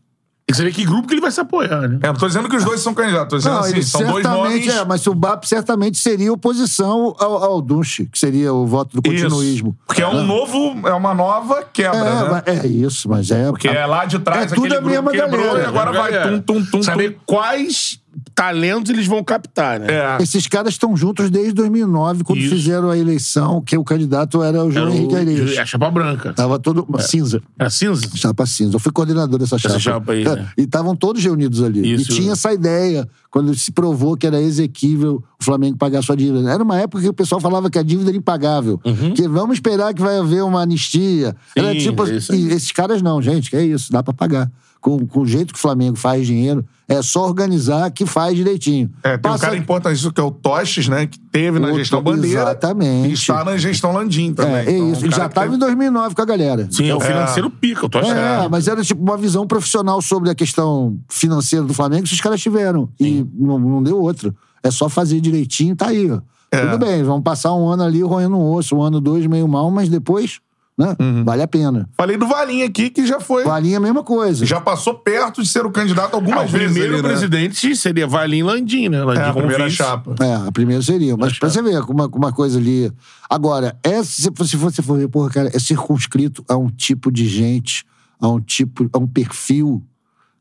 que 0.48 0.56
saber 0.56 0.72
que 0.72 0.84
grupo 0.84 1.06
que 1.08 1.14
ele 1.14 1.20
vai 1.22 1.30
se 1.30 1.40
apoiar, 1.40 1.88
né? 1.88 1.98
É, 2.02 2.08
não 2.08 2.14
tô 2.14 2.26
dizendo 2.26 2.46
que 2.48 2.56
os 2.56 2.64
dois 2.64 2.80
são 2.80 2.92
candidatos, 2.92 3.30
tô 3.30 3.36
dizendo 3.38 3.52
Não, 3.54 3.60
assim, 3.60 3.80
são 3.80 4.00
dois 4.04 4.22
certamente 4.26 4.66
nomes. 4.66 4.80
é, 4.80 4.84
mas 4.84 5.06
o 5.06 5.14
BAP 5.14 5.44
certamente 5.44 5.96
seria 5.96 6.30
oposição 6.32 7.14
ao, 7.18 7.42
ao 7.42 7.62
Dunche, 7.62 8.04
que 8.06 8.18
seria 8.18 8.52
o 8.52 8.66
voto 8.66 8.94
do 8.94 9.00
continuismo. 9.02 9.70
Isso. 9.70 9.76
Porque 9.86 10.02
é 10.02 10.08
um 10.08 10.26
novo, 10.26 10.86
é 10.86 10.92
uma 10.92 11.14
nova 11.14 11.62
quebra, 11.72 11.96
É, 11.98 12.02
né? 12.04 12.28
mas- 12.46 12.64
é 12.64 12.66
isso, 12.66 13.08
mas 13.08 13.30
é. 13.30 13.46
Porque 13.50 13.68
é 13.68 13.86
lá 13.86 14.04
de 14.04 14.18
trás 14.18 14.52
É 14.52 14.54
tudo 14.54 14.66
aquele 14.66 14.76
a 14.76 14.80
grupo 14.80 14.90
mesma 15.06 15.10
quebrou 15.12 15.46
galera. 15.46 15.64
e 15.64 15.66
agora 15.68 15.92
vai 15.92 16.12
Galera, 16.12 16.42
tum, 16.42 16.60
tum, 16.60 16.70
tum, 16.70 16.82
Saber 16.82 17.12
tum. 17.12 17.20
quais 17.24 17.98
talentos 18.34 18.90
eles 18.90 19.06
vão 19.06 19.22
captar, 19.22 19.78
né? 19.80 19.86
É. 19.90 20.22
Esses 20.22 20.46
caras 20.46 20.74
estão 20.74 20.96
juntos 20.96 21.30
desde 21.30 21.52
2009, 21.52 22.24
quando 22.24 22.38
Isso. 22.40 22.54
fizeram 22.54 22.90
a 22.90 22.96
eleição, 22.98 23.60
que 23.60 23.76
o 23.76 23.84
candidato 23.84 24.42
era 24.42 24.64
o 24.64 24.70
João 24.70 24.86
Era 24.86 24.94
Henrique 24.96 25.14
Areias. 25.16 25.58
a 25.58 25.66
chapa 25.66 25.90
branca. 25.90 26.32
Tava 26.32 26.58
todo. 26.58 26.86
Cinza. 27.00 27.40
Era 27.58 27.70
cinza? 27.70 28.08
Chapa 28.14 28.46
cinza. 28.46 28.74
Eu 28.76 28.80
fui 28.80 28.92
coordenador 28.92 29.38
dessa 29.38 29.58
chapa. 29.58 29.78
chapa 29.78 30.12
aí, 30.12 30.24
né? 30.24 30.48
E 30.56 30.62
estavam 30.62 30.94
todos 30.96 31.22
reunidos 31.22 31.62
ali. 31.62 31.94
Isso. 31.94 32.12
E 32.12 32.14
tinha 32.16 32.32
essa 32.32 32.52
ideia, 32.52 33.08
quando 33.30 33.54
se 33.54 33.70
provou 33.72 34.16
que 34.16 34.26
era 34.26 34.40
exequível 34.40 35.22
o 35.40 35.44
Flamengo 35.44 35.76
pagar 35.76 36.02
sua 36.02 36.16
dívida. 36.16 36.48
Era 36.50 36.62
uma 36.62 36.78
época 36.78 37.02
que 37.02 37.08
o 37.08 37.12
pessoal 37.12 37.40
falava 37.40 37.68
que 37.68 37.78
a 37.78 37.82
dívida 37.82 38.10
era 38.10 38.16
impagável. 38.16 38.80
Que 39.14 39.26
vamos 39.28 39.54
esperar 39.54 39.92
que 39.92 40.00
vai 40.02 40.18
haver 40.18 40.42
uma 40.44 40.60
anistia. 40.62 41.34
era 41.56 41.68
Uhum. 41.68 41.72
Sim, 41.74 41.78
tipo. 41.80 42.06
é 42.06 42.10
aí. 42.10 42.40
e 42.40 42.52
esses 42.52 42.70
caras 42.72 43.02
não, 43.02 43.20
gente, 43.20 43.50
que 43.50 43.56
é 43.56 43.64
isso, 43.64 43.90
dá 43.92 44.02
pra 44.02 44.12
pagar. 44.14 44.50
Com, 44.80 45.06
com 45.06 45.20
o 45.20 45.26
jeito 45.26 45.52
que 45.52 45.58
o 45.58 45.62
Flamengo 45.62 45.96
faz 45.96 46.26
dinheiro, 46.26 46.64
é 46.92 47.02
só 47.02 47.24
organizar 47.24 47.90
que 47.90 48.04
faz 48.06 48.36
direitinho. 48.36 48.90
É, 49.02 49.10
tem 49.10 49.18
um 49.18 49.20
Passa- 49.20 49.46
cara 49.46 49.56
importante 49.56 50.10
que 50.12 50.20
é 50.20 50.24
o 50.24 50.30
Tostes, 50.30 50.88
né? 50.88 51.06
Que 51.06 51.18
teve 51.18 51.58
na 51.58 51.68
O 51.70 51.74
gestão 51.74 52.02
Bandeira. 52.02 52.40
Exatamente. 52.42 53.08
E 53.10 53.12
está 53.12 53.44
na 53.44 53.56
gestão 53.56 53.92
Landim 53.92 54.32
também. 54.34 54.54
É, 54.54 54.58
é 54.66 54.72
Então, 54.78 54.92
isso. 54.92 55.06
um 55.06 55.10
já 55.10 55.26
estava 55.26 55.46
teve- 55.46 55.56
em 55.56 55.58
2009 55.58 56.14
com 56.14 56.22
a 56.22 56.24
galera. 56.24 56.68
Sim, 56.70 56.88
é 56.88 56.94
o 56.94 57.00
financeiro 57.00 57.50
pica, 57.50 57.84
eu 57.84 57.88
tô 57.88 57.98
achando. 57.98 58.16
É, 58.18 58.48
mas 58.48 58.68
era 58.68 58.82
tipo 58.82 59.02
uma 59.02 59.16
visão 59.16 59.46
profissional 59.46 60.00
sobre 60.02 60.30
a 60.30 60.34
questão 60.34 60.98
financeira 61.08 61.64
do 61.64 61.74
Flamengo 61.74 62.04
que 62.04 62.12
os 62.14 62.20
caras 62.20 62.40
tiveram. 62.40 62.88
E 63.00 63.26
não, 63.34 63.58
não 63.58 63.82
deu 63.82 64.00
outra. 64.00 64.34
É 64.62 64.70
só 64.70 64.88
fazer 64.88 65.20
direitinho, 65.20 65.74
tá 65.74 65.88
aí. 65.88 66.10
ó. 66.10 66.20
É. 66.50 66.66
Tudo 66.66 66.84
bem, 66.84 67.02
vamos 67.02 67.22
passar 67.22 67.54
um 67.54 67.66
ano 67.68 67.82
ali 67.82 68.02
roendo 68.02 68.36
um 68.36 68.52
osso, 68.52 68.76
um 68.76 68.82
ano, 68.82 69.00
dois, 69.00 69.26
meio 69.26 69.48
mal, 69.48 69.70
mas 69.70 69.88
depois, 69.88 70.38
né? 70.78 70.96
Uhum. 70.98 71.22
Vale 71.24 71.42
a 71.42 71.48
pena. 71.48 71.88
Falei 71.96 72.16
do 72.16 72.26
Valinho 72.26 72.66
aqui, 72.66 72.88
que 72.90 73.06
já 73.06 73.20
foi. 73.20 73.44
Valinha, 73.44 73.76
a 73.76 73.80
mesma 73.80 74.02
coisa. 74.02 74.44
Já 74.46 74.60
passou 74.60 74.94
perto 74.94 75.42
de 75.42 75.48
ser 75.48 75.66
o 75.66 75.70
candidato 75.70 76.14
Ah, 76.14 76.16
algumas 76.16 76.48
o 76.48 76.52
vezes. 76.52 76.68
primeiro 76.72 76.94
ali, 76.94 77.02
né? 77.02 77.08
presidente 77.08 77.76
seria 77.76 78.06
Valim 78.06 78.42
Landim, 78.42 78.88
né? 78.88 79.04
Landim 79.04 79.20
É, 79.20 79.24
a 79.24 79.32
primeira 79.34 79.64
vice. 79.64 79.76
chapa. 79.76 80.14
É, 80.20 80.34
a 80.34 80.50
primeira 80.52 80.82
seria. 80.82 81.16
Mas 81.16 81.38
pra 81.38 81.50
você 81.50 81.60
ver, 81.62 81.78
uma, 81.82 82.06
uma 82.06 82.32
coisa 82.32 82.58
ali. 82.58 82.90
Agora, 83.28 83.76
é, 83.82 84.02
se, 84.02 84.30
se 84.44 84.56
você 84.56 84.80
for 84.82 84.98
ver, 84.98 85.08
porra, 85.08 85.30
cara, 85.30 85.50
é 85.54 85.58
circunscrito 85.58 86.44
a 86.48 86.56
um 86.56 86.68
tipo 86.68 87.12
de 87.12 87.28
gente, 87.28 87.84
a 88.18 88.28
um 88.28 88.40
tipo, 88.40 88.88
a 88.92 88.98
um 88.98 89.06
perfil, 89.06 89.82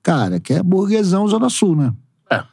cara, 0.01 0.39
que 0.39 0.53
é 0.53 0.63
burguesão 0.63 1.27
Zona 1.27 1.49
Sul, 1.49 1.75
né? 1.75 1.93
É. 2.29 2.43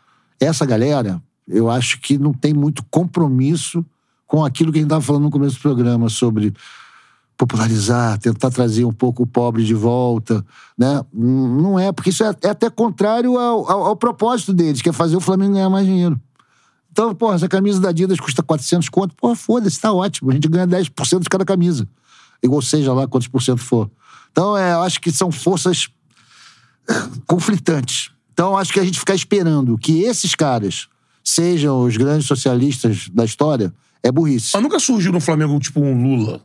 Essa 0.41 0.67
galera, 0.67 1.23
eu 1.47 1.71
acho 1.71 2.01
que 2.01 2.19
não 2.19 2.33
tem 2.33 2.53
muito 2.53 2.85
compromisso 2.91 3.85
com 4.27 4.45
aquilo 4.45 4.71
que 4.73 4.79
a 4.79 4.83
gente 4.83 4.89
estava 4.89 5.01
falando 5.03 5.23
no 5.23 5.31
começo 5.31 5.57
do 5.57 5.63
programa 5.63 6.09
sobre 6.09 6.53
popularizar, 7.39 8.19
tentar 8.19 8.51
trazer 8.51 8.85
um 8.85 8.93
pouco 8.93 9.23
o 9.23 9.27
pobre 9.27 9.65
de 9.65 9.73
volta, 9.73 10.45
né? 10.77 11.03
Não 11.15 11.79
é, 11.79 11.93
porque 11.93 12.11
isso 12.11 12.25
é, 12.25 12.35
é 12.43 12.49
até 12.51 12.69
contrário 12.69 13.39
ao, 13.39 13.71
ao- 13.71 13.87
ao 13.87 13.97
propósito 13.97 14.53
deles, 14.53 14.83
que 14.83 14.89
é 14.89 14.93
fazer 14.93 15.17
o 15.17 15.21
Flamengo 15.21 15.55
ganhar 15.55 15.71
mais 15.71 15.87
dinheiro. 15.87 16.21
Então, 16.91 17.15
porra, 17.15 17.37
essa 17.37 17.49
camisa 17.49 17.81
da 17.81 17.91
Adidas 17.91 18.19
custa 18.19 18.43
400 18.43 18.89
conto, 18.89 19.15
porra, 19.15 19.37
foda-se, 19.37 19.79
tá 19.81 19.93
ótimo. 19.93 20.31
A 20.33 20.35
gente 20.35 20.49
ganha 20.49 20.67
10% 20.67 21.21
de 21.21 21.29
cada 21.29 21.45
camisa. 21.45 21.89
Ou 22.45 22.61
seja 22.61 22.93
lá 22.93 23.07
quantos 23.07 23.29
por 23.29 23.41
cento 23.41 23.61
for. 23.63 23.89
Então, 24.33 24.57
é, 24.57 24.73
eu 24.73 24.83
acho 24.83 25.01
que 25.01 25.13
são 25.13 25.31
forças 25.31 25.89
eh, 26.89 26.95
conflitantes. 27.27 28.11
Então, 28.33 28.57
acho 28.57 28.73
que 28.73 28.81
a 28.81 28.85
gente 28.85 28.99
ficar 28.99 29.15
esperando 29.15 29.79
que 29.79 30.03
esses 30.03 30.35
caras 30.35 30.89
sejam 31.23 31.83
os 31.83 31.97
grandes 31.97 32.27
socialistas 32.27 33.09
da 33.13 33.25
história 33.25 33.73
é 34.03 34.11
burrice. 34.11 34.51
Mas 34.55 34.63
nunca 34.63 34.79
surgiu 34.81 35.13
no 35.13 35.21
Flamengo, 35.21 35.59
tipo, 35.61 35.81
um 35.81 36.03
Lula. 36.03 36.41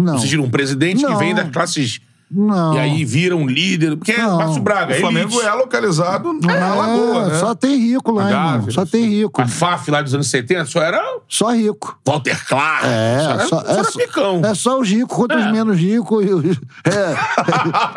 Não. 0.00 0.18
Surgiu 0.18 0.42
um 0.42 0.50
presidente 0.50 1.04
que 1.04 1.10
Não. 1.10 1.18
vem 1.18 1.34
das 1.34 1.48
classes. 1.50 2.00
Não. 2.32 2.74
E 2.74 2.78
aí 2.78 3.04
vira 3.04 3.34
um 3.34 3.44
líder. 3.44 3.96
Porque 3.96 4.12
é. 4.12 4.24
Márcio 4.24 4.62
Braga. 4.62 4.92
O 4.92 4.96
é 4.96 5.00
Flamengo 5.00 5.32
elite. 5.34 5.46
é 5.48 5.52
localizado 5.52 6.32
na 6.32 6.52
É, 6.54 6.74
Lagoa, 6.74 7.26
né? 7.28 7.34
Só 7.40 7.54
tem 7.56 7.76
rico 7.76 8.12
lá. 8.12 8.30
Gávea. 8.30 8.70
Só 8.72 8.86
tem 8.86 9.04
rico. 9.08 9.42
A 9.42 9.48
FAF 9.48 9.90
lá 9.90 10.00
dos 10.00 10.14
anos 10.14 10.28
70 10.30 10.64
só 10.66 10.80
era 10.80 11.02
Só 11.28 11.50
rico. 11.52 11.98
Walter 12.06 12.40
Clark. 12.46 12.86
É, 12.86 13.18
só 13.20 13.30
era, 13.32 13.46
só, 13.48 13.60
é, 13.62 13.84
só- 13.84 14.40
é 14.50 14.54
só 14.54 14.80
os 14.80 14.88
ricos 14.88 15.16
contra 15.16 15.40
os 15.40 15.50
menos 15.50 15.76
ricos. 15.76 16.24
e 16.24 16.28
os- 16.32 16.56
É. 16.86 17.16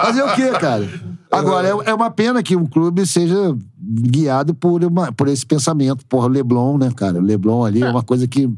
Fazer 0.04 0.24
o 0.24 0.34
quê, 0.34 0.50
cara? 0.60 0.90
Agora, 1.40 1.68
é, 1.68 1.72
é 1.90 1.94
uma 1.94 2.10
pena 2.12 2.42
que 2.44 2.56
um 2.56 2.66
clube 2.66 3.06
seja 3.06 3.58
guiado 3.80 4.54
por, 4.54 4.84
uma- 4.84 5.12
por 5.12 5.28
esse 5.28 5.46
pensamento. 5.46 6.06
Porra, 6.08 6.26
o 6.28 6.30
Leblon, 6.30 6.78
né, 6.78 6.92
cara? 6.96 7.20
O 7.20 7.22
Leblon 7.22 7.64
ali 7.66 7.82
é, 7.84 7.90
uma 7.90 8.04
coisa 8.04 8.28
que. 8.28 8.50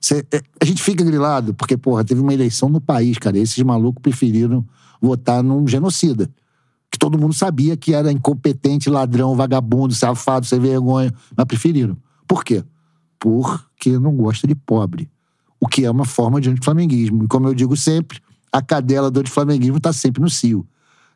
cê- 0.00 0.24
é, 0.32 0.42
a 0.60 0.64
gente 0.64 0.82
fica 0.82 1.04
grilado, 1.04 1.54
porque, 1.54 1.76
porra, 1.76 2.04
teve 2.04 2.20
uma 2.20 2.32
eleição 2.34 2.68
no 2.68 2.80
país, 2.80 3.18
cara. 3.18 3.38
e 3.38 3.42
Esses 3.42 3.62
malucos 3.62 4.00
preferiram 4.02 4.64
votar 5.00 5.42
num 5.42 5.66
genocida. 5.66 6.30
Que 6.90 6.98
todo 6.98 7.18
mundo 7.18 7.32
sabia 7.34 7.76
que 7.76 7.94
era 7.94 8.10
incompetente, 8.10 8.90
ladrão, 8.90 9.36
vagabundo, 9.36 9.94
safado, 9.94 10.44
sem 10.46 10.58
vergonha. 10.58 11.12
Mas 11.36 11.46
preferiram. 11.46 11.96
Por 12.26 12.42
quê? 12.44 12.64
Porque 13.18 13.98
não 13.98 14.14
gosta 14.16 14.46
de 14.46 14.54
pobre 14.54 15.08
o 15.60 15.68
que 15.68 15.84
é 15.84 15.90
uma 15.90 16.06
forma 16.06 16.40
de 16.40 16.48
antiflamenguismo. 16.48 17.24
E 17.24 17.28
como 17.28 17.46
eu 17.46 17.54
digo 17.54 17.76
sempre, 17.76 18.18
a 18.50 18.62
cadela 18.62 19.10
do 19.10 19.20
antiflamenguismo 19.20 19.76
está 19.76 19.92
sempre 19.92 20.22
no 20.22 20.30
cio. 20.30 20.66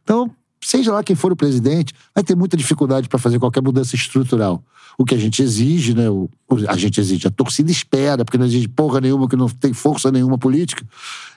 Então, 0.03 0.31
seja 0.65 0.93
lá 0.93 1.05
quem 1.05 1.15
for 1.15 1.31
o 1.31 1.37
presidente, 1.37 1.93
vai 2.15 2.25
ter 2.25 2.35
muita 2.35 2.57
dificuldade 2.57 3.09
para 3.09 3.19
fazer 3.19 3.39
qualquer 3.39 3.63
mudança 3.63 3.95
estrutural. 3.95 4.63
O 4.97 5.05
que 5.05 5.15
a 5.15 5.19
gente 5.19 5.43
exige, 5.43 5.93
né? 5.93 6.09
O, 6.09 6.31
a 6.69 6.77
gente 6.77 7.01
exige, 7.01 7.27
a 7.27 7.31
torcida 7.31 7.71
espera, 7.71 8.25
porque 8.25 8.39
não 8.39 8.47
exige 8.47 8.69
porra 8.69 9.01
nenhuma, 9.01 9.29
que 9.29 9.37
não 9.37 9.49
tem 9.49 9.73
força 9.73 10.11
nenhuma 10.11 10.39
política, 10.39 10.85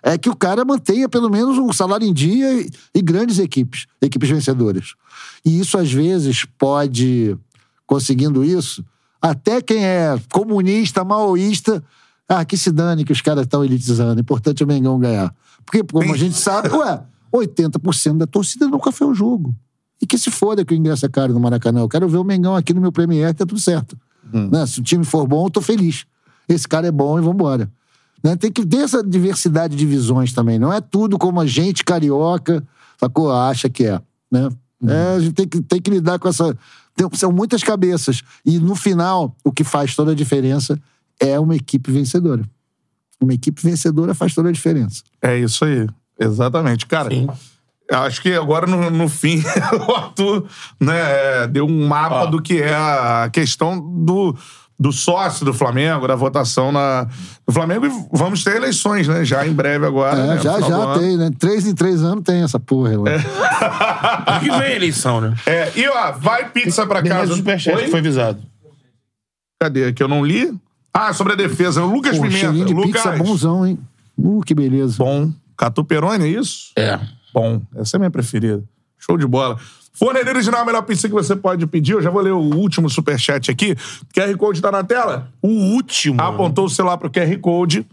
é 0.01 0.17
que 0.17 0.29
o 0.29 0.35
cara 0.35 0.63
mantenha 0.63 1.09
pelo 1.09 1.29
menos 1.29 1.57
um 1.57 1.73
salário 1.73 2.07
em 2.07 2.13
dia 2.13 2.61
e, 2.61 2.69
e 2.93 3.01
grandes 3.01 3.39
equipes, 3.39 3.87
equipes 4.01 4.29
vencedoras. 4.29 4.93
E 5.43 5.59
isso, 5.59 5.77
às 5.77 5.91
vezes, 5.91 6.45
pode, 6.57 7.35
conseguindo 7.85 8.45
isso, 8.45 8.85
até 9.21 9.61
quem 9.61 9.83
é 9.83 10.15
comunista, 10.31 11.03
maoísta, 11.03 11.83
ah, 12.29 12.45
que 12.45 12.57
se 12.57 12.71
dane 12.71 13.03
que 13.03 13.11
os 13.11 13.21
caras 13.21 13.43
estão 13.43 13.63
elitizando. 13.65 14.17
O 14.17 14.21
importante 14.21 14.61
é 14.61 14.65
o 14.65 14.67
Mengão 14.67 14.99
ganhar. 14.99 15.33
Porque, 15.65 15.83
como 15.83 16.13
a 16.13 16.17
gente 16.17 16.35
sabe, 16.37 16.69
ué, 16.69 17.01
80% 17.33 18.17
da 18.17 18.27
torcida 18.27 18.67
nunca 18.67 18.91
foi 18.91 19.07
ao 19.07 19.13
jogo. 19.13 19.55
E 20.01 20.05
que 20.05 20.17
se 20.17 20.29
foda 20.29 20.63
que 20.63 20.73
o 20.73 20.77
ingresso 20.77 21.05
é 21.05 21.09
caro 21.09 21.33
no 21.33 21.39
Maracanã. 21.39 21.79
Eu 21.81 21.89
quero 21.89 22.07
ver 22.07 22.17
o 22.17 22.23
Mengão 22.23 22.55
aqui 22.55 22.73
no 22.73 22.81
meu 22.81 22.91
Premier, 22.91 23.33
tá 23.33 23.45
tudo 23.45 23.59
certo. 23.59 23.97
Né? 24.31 24.65
Se 24.67 24.79
o 24.79 24.83
time 24.83 25.03
for 25.05 25.25
bom, 25.27 25.45
eu 25.45 25.49
tô 25.49 25.61
feliz. 25.61 26.05
Esse 26.47 26.67
cara 26.67 26.87
é 26.87 26.91
bom 26.91 27.17
e 27.17 27.21
vambora. 27.21 27.71
Né? 28.23 28.35
Tem 28.35 28.51
que 28.51 28.65
ter 28.65 28.77
essa 28.77 29.03
diversidade 29.03 29.75
de 29.75 29.85
visões 29.85 30.33
também. 30.33 30.59
Não 30.59 30.71
é 30.71 30.81
tudo 30.81 31.17
como 31.17 31.39
a 31.39 31.45
gente 31.45 31.83
carioca 31.83 32.63
sacou? 32.99 33.31
acha 33.31 33.69
que 33.69 33.85
é. 33.85 34.01
Né? 34.31 34.49
É, 34.87 35.15
a 35.15 35.19
gente 35.19 35.33
tem 35.33 35.47
que, 35.47 35.61
tem 35.61 35.81
que 35.81 35.89
lidar 35.89 36.19
com 36.19 36.27
essa. 36.27 36.55
tem- 36.95 37.09
são 37.13 37.31
muitas 37.31 37.63
cabeças. 37.63 38.21
E 38.45 38.59
no 38.59 38.75
final, 38.75 39.35
o 39.43 39.51
que 39.51 39.63
faz 39.63 39.95
toda 39.95 40.11
a 40.11 40.15
diferença 40.15 40.79
é 41.19 41.39
uma 41.39 41.55
equipe 41.55 41.91
vencedora. 41.91 42.43
Uma 43.19 43.33
equipe 43.33 43.59
vencedora 43.63 44.13
faz 44.13 44.35
toda 44.35 44.49
a 44.49 44.51
diferença. 44.51 45.01
É 45.21 45.39
isso 45.39 45.65
aí. 45.65 45.87
Exatamente. 46.19 46.85
Cara, 46.85 47.09
Sim. 47.09 47.27
acho 47.91 48.21
que 48.21 48.33
agora 48.33 48.65
no, 48.67 48.89
no 48.89 49.07
fim 49.07 49.43
o 49.87 49.91
Arthur 49.93 50.45
né, 50.79 50.97
é, 51.43 51.47
deu 51.47 51.65
um 51.65 51.87
mapa 51.87 52.23
Ó. 52.23 52.25
do 52.27 52.41
que 52.41 52.61
é 52.61 52.75
a 52.75 53.29
questão 53.31 53.79
do, 53.79 54.35
do 54.79 54.91
sócio 54.91 55.45
do 55.45 55.53
Flamengo, 55.53 56.07
da 56.07 56.15
votação 56.15 56.71
na, 56.71 57.07
no 57.47 57.53
Flamengo. 57.53 57.85
E 57.85 57.91
vamos 58.11 58.43
ter 58.43 58.55
eleições, 58.55 59.07
né? 59.07 59.23
Já 59.23 59.45
em 59.45 59.53
breve 59.53 59.85
agora. 59.85 60.19
É, 60.19 60.27
né, 60.27 60.39
já, 60.39 60.57
do 60.59 60.67
já 60.67 60.93
tem, 60.99 61.17
né? 61.17 61.29
Três 61.37 61.67
em 61.67 61.73
três 61.73 62.03
anos 62.03 62.23
tem 62.23 62.43
essa 62.43 62.59
porra. 62.59 62.97
lá. 62.97 63.11
Ano 63.11 64.39
que 64.41 64.49
vem 64.49 64.59
a 64.59 64.75
eleição, 64.75 65.21
né? 65.21 65.35
É, 65.45 65.71
e 65.75 65.87
ó, 65.87 66.11
vai 66.13 66.49
pizza 66.49 66.85
pra 66.85 67.01
Beleza, 67.01 67.21
casa. 67.21 67.33
o 67.33 67.37
superchat 67.37 67.83
que 67.83 67.91
foi 67.91 67.99
avisado. 67.99 68.41
Cadê? 69.59 69.91
Que 69.91 70.03
eu 70.03 70.07
não 70.07 70.23
li? 70.23 70.53
Ah, 70.93 71.13
sobre 71.13 71.33
a 71.33 71.35
defesa. 71.35 71.83
O 71.83 71.93
Lucas 71.93 72.17
Pô, 72.17 72.23
Pimenta. 72.23 72.51
de 72.53 72.73
Lucas. 72.73 73.03
pizza 73.03 73.11
bonzão, 73.17 73.65
hein? 73.65 73.79
Uh, 74.17 74.41
que 74.41 74.53
beleza. 74.55 74.97
Bom. 74.97 75.31
Catu 75.57 75.83
Peroni, 75.83 76.25
é 76.25 76.39
isso? 76.39 76.71
É. 76.75 76.99
Bom. 77.33 77.61
Essa 77.75 77.95
é 77.95 77.97
a 77.97 77.99
minha 77.99 78.11
preferida. 78.11 78.63
Show 78.97 79.17
de 79.17 79.25
bola. 79.25 79.59
Forneria 79.93 80.31
Original 80.31 80.59
é 80.59 80.63
a 80.63 80.65
melhor 80.65 80.83
pizza 80.83 81.07
que 81.07 81.13
você 81.13 81.35
pode 81.35 81.65
pedir. 81.65 81.93
Eu 81.93 82.01
já 82.01 82.11
vou 82.11 82.21
ler 82.21 82.31
o 82.31 82.55
último 82.55 82.87
superchat 82.89 83.49
aqui. 83.49 83.75
QR 84.13 84.37
Code 84.37 84.61
tá 84.61 84.71
na 84.71 84.83
tela. 84.83 85.31
O 85.41 85.47
último. 85.47 86.21
Apontou 86.21 86.65
o 86.65 86.69
celular 86.69 86.97
pro 86.97 87.09
QR 87.09 87.35
Code. 87.39 87.85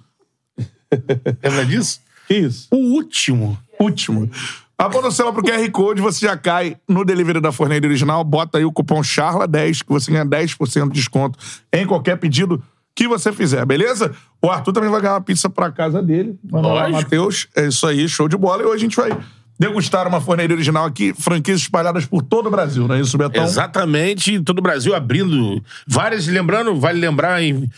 Lembra 1.43 1.65
disso? 1.65 2.01
Que 2.29 2.35
isso? 2.35 2.69
O 2.71 2.77
último. 2.77 3.59
Último. 3.81 4.31
Aponta 4.77 5.09
o 5.09 5.13
celular 5.13 5.33
pro 5.33 5.43
QR 5.43 5.71
Code, 5.71 6.03
você 6.03 6.27
já 6.27 6.37
cai 6.37 6.77
no 6.89 7.05
delivery 7.05 7.41
da 7.41 7.53
Forneira 7.53 7.87
Original, 7.87 8.25
bota 8.25 8.59
aí 8.59 8.65
o 8.65 8.73
cupom 8.73 9.01
CHARLA10, 9.01 9.85
que 9.85 9.89
você 9.89 10.11
ganha 10.11 10.27
10% 10.27 10.89
de 10.89 10.95
desconto 10.95 11.39
em 11.73 11.87
qualquer 11.87 12.17
pedido 12.19 12.63
que 12.95 13.09
você 13.09 13.33
fizer, 13.33 13.65
beleza? 13.67 14.13
O 14.41 14.51
Arthur 14.51 14.73
também 14.73 14.91
vai 14.91 15.01
ganhar 15.01 15.15
uma 15.15 15.21
pizza 15.21 15.51
pra 15.51 15.71
casa 15.71 16.03
dele. 16.03 16.39
Manda 16.45 16.69
lá. 16.69 16.89
Matheus. 16.89 17.49
É 17.57 17.67
isso 17.67 17.87
aí, 17.87 18.09
show 18.09 18.29
de 18.29 18.37
bola. 18.37 18.63
E 18.63 18.67
hoje 18.67 18.77
a 18.77 18.79
gente 18.79 18.97
vai 18.97 19.11
degustar 19.59 20.07
uma 20.07 20.21
Forneira 20.21 20.53
Original 20.53 20.85
aqui, 20.85 21.15
franquias 21.17 21.61
espalhadas 21.61 22.07
por 22.07 22.23
todo 22.23 22.47
o 22.47 22.51
Brasil, 22.51 22.89
não 22.89 22.95
é 22.95 23.01
isso, 23.01 23.17
Betão? 23.17 23.45
Exatamente, 23.45 24.41
todo 24.41 24.59
o 24.59 24.63
Brasil 24.63 24.95
abrindo 24.95 25.63
várias. 25.87 26.27
Lembrando, 26.27 26.75
vale 26.79 27.01
lembrar 27.01 27.43
em, 27.43 27.69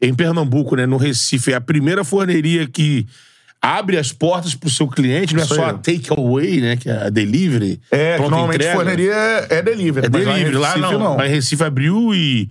em 0.00 0.14
Pernambuco, 0.14 0.76
né? 0.76 0.86
No 0.86 0.96
Recife, 0.96 1.52
é 1.52 1.56
a 1.56 1.60
primeira 1.60 2.04
forneria 2.04 2.66
que 2.66 3.06
abre 3.60 3.96
as 3.96 4.12
portas 4.12 4.54
pro 4.54 4.68
seu 4.68 4.86
cliente, 4.86 5.34
não 5.34 5.40
é 5.40 5.46
Isso 5.46 5.54
só 5.54 5.64
aí. 5.64 5.70
a 5.70 5.74
take 5.74 6.08
away, 6.10 6.60
né? 6.60 6.76
Que 6.76 6.90
é 6.90 7.06
a 7.06 7.08
delivery. 7.08 7.80
É, 7.90 8.18
normalmente 8.18 8.56
entrega. 8.56 8.76
forneria 8.76 9.14
é, 9.14 9.46
é 9.50 9.62
delivery. 9.62 10.06
É 10.06 10.10
mas 10.10 10.26
lá 10.26 10.32
em 10.32 10.44
delivery. 10.44 10.56
Lá 10.58 10.74
Recife, 10.74 10.92
não. 10.92 11.16
Lá 11.16 11.26
em 11.26 11.30
Recife 11.30 11.64
abriu 11.64 12.14
e, 12.14 12.50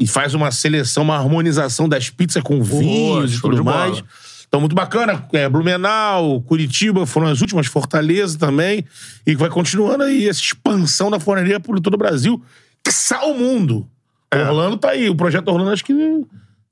e 0.00 0.06
faz 0.06 0.32
uma 0.32 0.50
seleção, 0.50 1.02
uma 1.02 1.16
harmonização 1.16 1.86
das 1.86 2.08
pizzas 2.08 2.42
com 2.42 2.62
vinhos 2.62 3.34
e 3.34 3.40
tudo 3.40 3.62
bola. 3.62 3.76
mais. 3.76 4.02
Então, 4.48 4.58
muito 4.58 4.74
bacana. 4.74 5.24
É, 5.32 5.48
Blumenau, 5.48 6.40
Curitiba 6.40 7.06
foram 7.06 7.28
as 7.28 7.40
últimas, 7.40 7.66
Fortaleza 7.66 8.36
também. 8.36 8.84
E 9.26 9.36
vai 9.36 9.50
continuando 9.50 10.02
aí 10.02 10.28
essa 10.28 10.40
expansão 10.40 11.10
da 11.10 11.20
forneria 11.20 11.60
por 11.60 11.78
todo 11.78 11.94
o 11.94 11.98
Brasil. 11.98 12.42
Que 12.82 12.90
o 13.26 13.34
mundo. 13.34 13.86
É. 14.30 14.42
Orlando 14.42 14.76
tá 14.78 14.90
aí. 14.90 15.08
O 15.08 15.14
projeto 15.14 15.48
Orlando 15.48 15.70
acho 15.70 15.84
que 15.84 16.26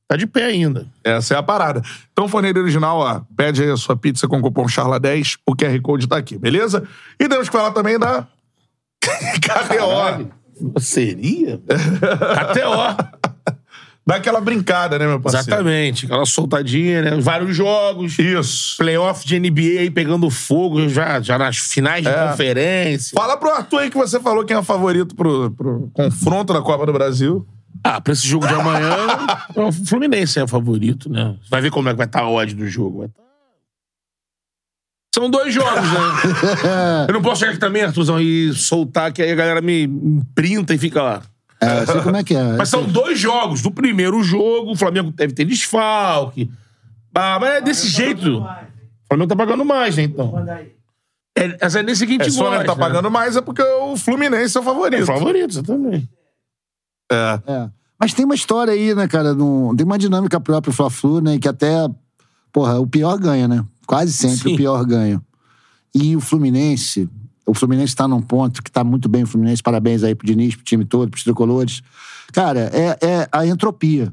tá 0.09 0.17
de 0.17 0.27
pé 0.27 0.47
ainda. 0.47 0.87
Essa 1.05 1.35
é 1.35 1.37
a 1.37 1.43
parada. 1.43 1.83
Então, 2.13 2.27
forneria 2.27 2.61
original, 2.61 2.99
ó, 2.99 3.21
pede 3.37 3.63
aí 3.63 3.71
a 3.71 3.77
sua 3.77 3.95
pizza 3.95 4.27
com 4.27 4.39
o 4.39 4.43
cupom 4.43 4.65
CHARLA10, 4.65 5.37
o 5.47 5.55
QR 5.55 5.81
Code 5.83 6.09
tá 6.09 6.17
aqui, 6.17 6.39
beleza? 6.39 6.83
E 7.21 7.29
temos 7.29 7.49
que 7.49 7.57
falar 7.57 7.73
também 7.73 7.99
da 7.99 8.27
KTO. 9.39 10.81
Seria? 10.81 11.59
KTO. 11.59 13.18
Dá 14.09 14.17
aquela 14.17 14.41
brincada, 14.41 14.99
né, 14.99 15.07
meu 15.07 15.21
parceiro? 15.21 15.47
Exatamente. 15.49 16.07
Aquela 16.07 16.25
soltadinha, 16.25 17.03
né? 17.03 17.11
Vários 17.21 17.55
jogos. 17.55 18.19
Isso. 18.19 18.75
Playoff 18.79 19.27
de 19.27 19.39
NBA 19.39 19.81
aí 19.81 19.91
pegando 19.91 20.31
fogo 20.31 20.89
já, 20.89 21.21
já 21.21 21.37
nas 21.37 21.59
finais 21.59 22.03
de 22.05 22.09
É. 22.09 22.29
conferência. 22.31 23.13
Fala 23.15 23.37
pro 23.37 23.51
Arthur 23.51 23.81
aí 23.81 23.91
que 23.91 23.99
você 23.99 24.19
falou 24.19 24.47
quem 24.47 24.57
é 24.57 24.59
o 24.59 24.63
favorito 24.65 25.15
pro, 25.15 25.51
pro 25.51 25.91
confronto 25.93 26.55
da 26.55 26.63
Copa 26.63 26.87
do 26.87 26.93
Brasil. 26.95 27.47
Ah, 27.85 28.01
pra 28.01 28.15
esse 28.15 28.27
jogo 28.27 28.47
de 28.49 28.55
amanhã, 28.55 28.97
o 29.55 29.71
Fluminense 29.71 30.39
é 30.39 30.45
o 30.45 30.49
favorito, 30.49 31.11
né? 31.11 31.37
Vai 31.51 31.61
ver 31.61 31.71
como 31.71 31.91
é 31.91 31.93
que 31.93 31.99
vai 31.99 32.07
estar 32.07 32.21
a 32.23 32.31
odd 32.31 32.55
do 32.55 32.67
jogo. 32.67 33.01
Vai 33.01 33.09
tá- 33.09 33.23
São 35.15 35.29
dois 35.31 35.53
jogos, 35.53 35.83
né? 35.83 37.05
Eu 37.09 37.13
não 37.15 37.21
posso 37.21 37.41
chegar 37.41 37.51
aqui 37.53 37.61
também, 37.61 37.83
Arthurzão, 37.83 38.19
e 38.19 38.55
soltar 38.55 39.13
que 39.13 39.21
aí 39.21 39.31
a 39.33 39.35
galera 39.35 39.61
me 39.61 39.87
me 39.87 40.23
printa 40.35 40.75
e 40.75 40.79
fica 40.79 41.03
lá. 41.03 41.23
É, 41.61 41.81
eu 41.83 41.87
sei 41.87 42.01
como 42.03 42.17
é 42.17 42.23
que 42.25 42.35
é. 42.35 42.53
Mas 42.57 42.69
são 42.69 42.85
dois 42.85 43.19
jogos. 43.19 43.63
Do 43.63 43.71
primeiro 43.71 44.23
jogo, 44.23 44.73
o 44.73 44.77
Flamengo 44.77 45.11
deve 45.11 45.33
ter 45.33 45.45
desfalque. 45.45 46.51
Ah, 47.15 47.39
mas 47.41 47.51
é 47.55 47.61
desse 47.61 47.89
jeito. 47.89 48.39
O 48.39 48.47
Flamengo 49.09 49.29
tá 49.29 49.35
pagando 49.35 49.65
mais, 49.65 49.97
né, 49.97 50.05
então? 50.05 50.35
É, 51.37 51.57
essa 51.61 51.81
é 51.81 51.83
nesse 51.83 52.01
seguinte 52.01 52.23
É, 52.23 52.31
se 52.31 52.37
o 52.37 52.39
Flamengo 52.39 52.65
tá 52.65 52.77
pagando 52.77 53.11
mais 53.11 53.35
é 53.37 53.41
porque 53.41 53.63
o 53.63 53.97
Fluminense 53.97 54.57
é 54.57 54.61
o 54.61 54.63
É 54.63 54.65
favorito. 54.65 55.03
o 55.03 55.07
favorito, 55.07 55.51
exatamente. 55.51 56.09
É. 57.11 57.41
É. 57.47 57.71
Mas 57.99 58.15
tem 58.15 58.25
uma 58.25 58.37
história 58.37 58.73
aí, 58.73 58.95
né, 58.95 59.09
cara? 59.09 59.35
num- 59.35 59.75
tem 59.75 59.85
uma 59.85 59.99
dinâmica 59.99 60.39
própria, 60.39 60.73
Fla-Flu, 60.73 61.21
né? 61.21 61.39
Que 61.41 61.49
até, 61.49 61.89
porra, 62.53 62.79
o 62.79 62.87
pior 62.87 63.19
ganha, 63.19 63.49
né? 63.49 63.65
Quase 63.85 64.13
sempre 64.13 64.37
Sim. 64.51 64.55
o 64.55 64.57
pior 64.57 64.85
ganha. 64.85 65.21
E 65.93 66.15
o 66.15 66.21
Fluminense, 66.21 67.09
o 67.49 67.55
Fluminense 67.55 67.97
tá 67.97 68.07
num 68.07 68.21
ponto 68.21 68.63
que 68.63 68.71
tá 68.71 68.85
muito 68.85 69.09
bem 69.09 69.23
o 69.23 69.27
Fluminense. 69.27 69.63
Parabéns 69.63 70.05
aí 70.05 70.15
pro 70.15 70.27
Diniz, 70.27 70.55
pro 70.55 70.65
time 70.65 70.85
todo, 70.85 71.11
pros 71.11 71.25
tricolores. 71.25 71.83
Cara, 72.31 72.71
é, 72.75 72.99
é 73.01 73.29
a 73.33 73.47
entropia. 73.47 74.13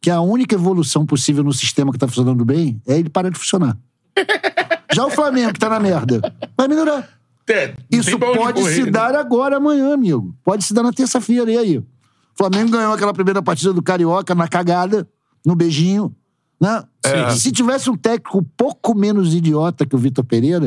Que 0.00 0.10
a 0.10 0.20
única 0.20 0.56
evolução 0.56 1.06
possível 1.06 1.44
no 1.44 1.52
sistema 1.52 1.92
que 1.92 1.98
tá 1.98 2.08
funcionando 2.08 2.44
bem 2.44 2.82
é 2.88 2.98
ele 2.98 3.08
parar 3.08 3.30
de 3.30 3.38
funcionar. 3.38 3.78
Já 4.92 5.06
o 5.06 5.10
Flamengo, 5.10 5.52
que 5.52 5.60
tá 5.60 5.68
na 5.68 5.78
merda, 5.78 6.20
vai 6.56 6.66
melhorar. 6.66 7.08
É, 7.48 7.74
Isso 7.90 8.18
pode 8.18 8.60
correr, 8.60 8.74
se 8.74 8.82
né? 8.82 8.90
dar 8.90 9.14
agora, 9.14 9.56
amanhã, 9.56 9.94
amigo. 9.94 10.34
Pode 10.44 10.64
se 10.64 10.74
dar 10.74 10.82
na 10.82 10.92
terça-feira, 10.92 11.50
e 11.50 11.56
aí? 11.56 11.78
O 11.78 11.86
Flamengo 12.36 12.72
ganhou 12.72 12.92
aquela 12.92 13.14
primeira 13.14 13.40
partida 13.40 13.72
do 13.72 13.82
Carioca 13.82 14.34
na 14.34 14.48
cagada, 14.48 15.08
no 15.46 15.54
beijinho, 15.54 16.14
né? 16.60 16.82
Se 17.36 17.50
tivesse 17.50 17.90
um 17.90 17.96
técnico 17.96 18.38
um 18.38 18.44
pouco 18.56 18.94
menos 18.94 19.34
idiota 19.34 19.84
que 19.84 19.94
o 19.94 19.98
Vitor 19.98 20.24
Pereira, 20.24 20.64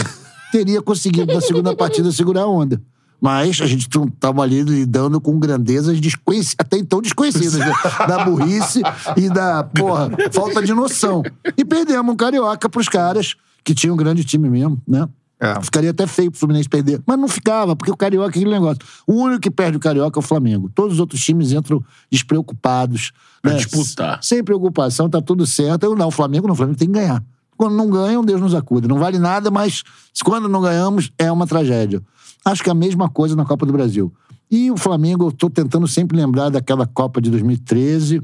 teria 0.51 0.81
conseguido 0.81 1.33
na 1.33 1.41
segunda 1.41 1.75
partida 1.77 2.11
segurar 2.11 2.41
a 2.43 2.47
onda. 2.47 2.81
Mas 3.19 3.59
a 3.61 3.65
gente 3.65 3.87
estava 3.87 4.41
ali 4.43 4.61
lidando 4.61 5.19
com 5.21 5.39
grandezas 5.39 5.99
desconheci- 5.99 6.55
até 6.59 6.77
então 6.77 7.01
desconhecidas, 7.01 7.55
né? 7.55 7.73
da 8.07 8.25
burrice 8.25 8.81
e 9.15 9.29
da, 9.29 9.63
porra, 9.63 10.11
falta 10.31 10.61
de 10.61 10.73
noção. 10.73 11.23
E 11.57 11.63
perdemos 11.65 12.13
um 12.13 12.15
Carioca 12.15 12.69
pros 12.69 12.87
caras, 12.87 13.35
que 13.63 13.73
tinham 13.73 13.95
um 13.95 13.97
grande 13.97 14.23
time 14.23 14.49
mesmo, 14.49 14.79
né? 14.87 15.07
É. 15.39 15.61
Ficaria 15.61 15.89
até 15.89 16.07
feio 16.07 16.31
pro 16.31 16.39
Fluminense 16.39 16.69
perder. 16.69 17.01
Mas 17.05 17.19
não 17.19 17.27
ficava, 17.27 17.75
porque 17.75 17.91
o 17.91 17.97
Carioca 17.97 18.27
é 18.27 18.29
aquele 18.29 18.49
negócio. 18.49 18.79
O 19.05 19.13
único 19.13 19.41
que 19.41 19.51
perde 19.51 19.77
o 19.77 19.79
Carioca 19.79 20.17
é 20.17 20.21
o 20.21 20.23
Flamengo. 20.23 20.69
Todos 20.73 20.93
os 20.93 20.99
outros 20.99 21.21
times 21.23 21.51
entram 21.51 21.83
despreocupados. 22.09 23.11
Pra 23.41 23.51
né? 23.51 23.57
disputar. 23.57 24.19
Sem 24.23 24.43
preocupação, 24.43 25.09
tá 25.09 25.21
tudo 25.21 25.45
certo. 25.45 25.83
Eu 25.83 25.95
não, 25.95 26.07
o 26.07 26.11
Flamengo 26.11 26.47
não, 26.47 26.53
o 26.53 26.55
Flamengo 26.55 26.77
tem 26.77 26.87
que 26.87 26.93
ganhar. 26.93 27.23
Quando 27.57 27.75
não 27.75 27.89
ganham, 27.89 28.23
Deus 28.23 28.41
nos 28.41 28.53
acuda. 28.55 28.87
Não 28.87 28.97
vale 28.99 29.17
nada, 29.19 29.49
mas 29.49 29.83
quando 30.23 30.47
não 30.49 30.61
ganhamos, 30.61 31.11
é 31.17 31.31
uma 31.31 31.47
tragédia. 31.47 32.01
Acho 32.43 32.63
que 32.63 32.69
é 32.69 32.71
a 32.71 32.75
mesma 32.75 33.09
coisa 33.09 33.35
na 33.35 33.45
Copa 33.45 33.65
do 33.65 33.73
Brasil. 33.73 34.13
E 34.51 34.69
o 34.69 34.77
Flamengo, 34.77 35.27
eu 35.27 35.31
tô 35.31 35.49
tentando 35.49 35.87
sempre 35.87 36.15
lembrar 36.17 36.49
daquela 36.49 36.85
Copa 36.85 37.19
de 37.21 37.29
2013, 37.31 38.21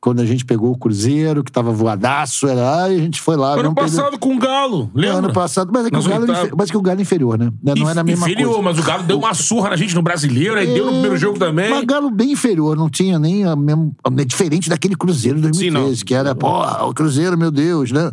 quando 0.00 0.18
a 0.20 0.26
gente 0.26 0.44
pegou 0.44 0.72
o 0.72 0.76
Cruzeiro, 0.76 1.44
que 1.44 1.52
tava 1.52 1.70
voadaço, 1.70 2.48
era 2.48 2.90
e 2.92 2.96
a 2.96 2.98
gente 2.98 3.20
foi 3.20 3.36
lá. 3.36 3.52
Ano 3.52 3.72
perdeu- 3.72 3.74
passado 3.84 4.18
com 4.18 4.34
o 4.34 4.38
Galo, 4.38 4.90
lembra? 4.92 5.18
ano 5.18 5.32
passado, 5.32 5.70
mas 5.72 5.86
é 5.86 5.90
que, 5.90 5.96
o 5.96 6.02
Galo, 6.02 6.12
era 6.14 6.20
oitavas. 6.22 6.42
infe- 6.46 6.54
mas 6.58 6.68
é 6.68 6.72
que 6.72 6.76
o 6.76 6.82
Galo 6.82 6.98
é 6.98 7.02
inferior, 7.02 7.38
né? 7.38 7.52
Não 7.62 7.88
era 7.88 8.00
a 8.00 8.04
mesma 8.04 8.26
Inferior, 8.26 8.48
coisa. 8.54 8.62
mas 8.64 8.78
o 8.80 8.82
Galo 8.82 9.02
deu 9.04 9.18
uma 9.20 9.32
surra 9.32 9.70
na 9.70 9.76
gente 9.76 9.94
no 9.94 10.02
brasileiro, 10.02 10.56
aí 10.58 10.66
deu 10.66 10.86
no 10.86 10.90
primeiro 10.92 11.16
jogo 11.16 11.38
também. 11.38 11.70
Mas 11.70 11.84
Galo 11.84 12.10
bem 12.10 12.32
inferior, 12.32 12.76
não 12.76 12.90
tinha 12.90 13.16
nem 13.16 13.44
a 13.44 13.54
mesmo. 13.54 13.94
É 14.18 14.24
diferente 14.24 14.68
daquele 14.68 14.96
Cruzeiro 14.96 15.36
de 15.36 15.42
2013, 15.44 15.96
Sim, 15.98 16.04
que 16.04 16.14
era, 16.14 16.34
porra, 16.34 16.82
o 16.84 16.92
Cruzeiro, 16.92 17.38
meu 17.38 17.52
Deus, 17.52 17.92
né? 17.92 18.10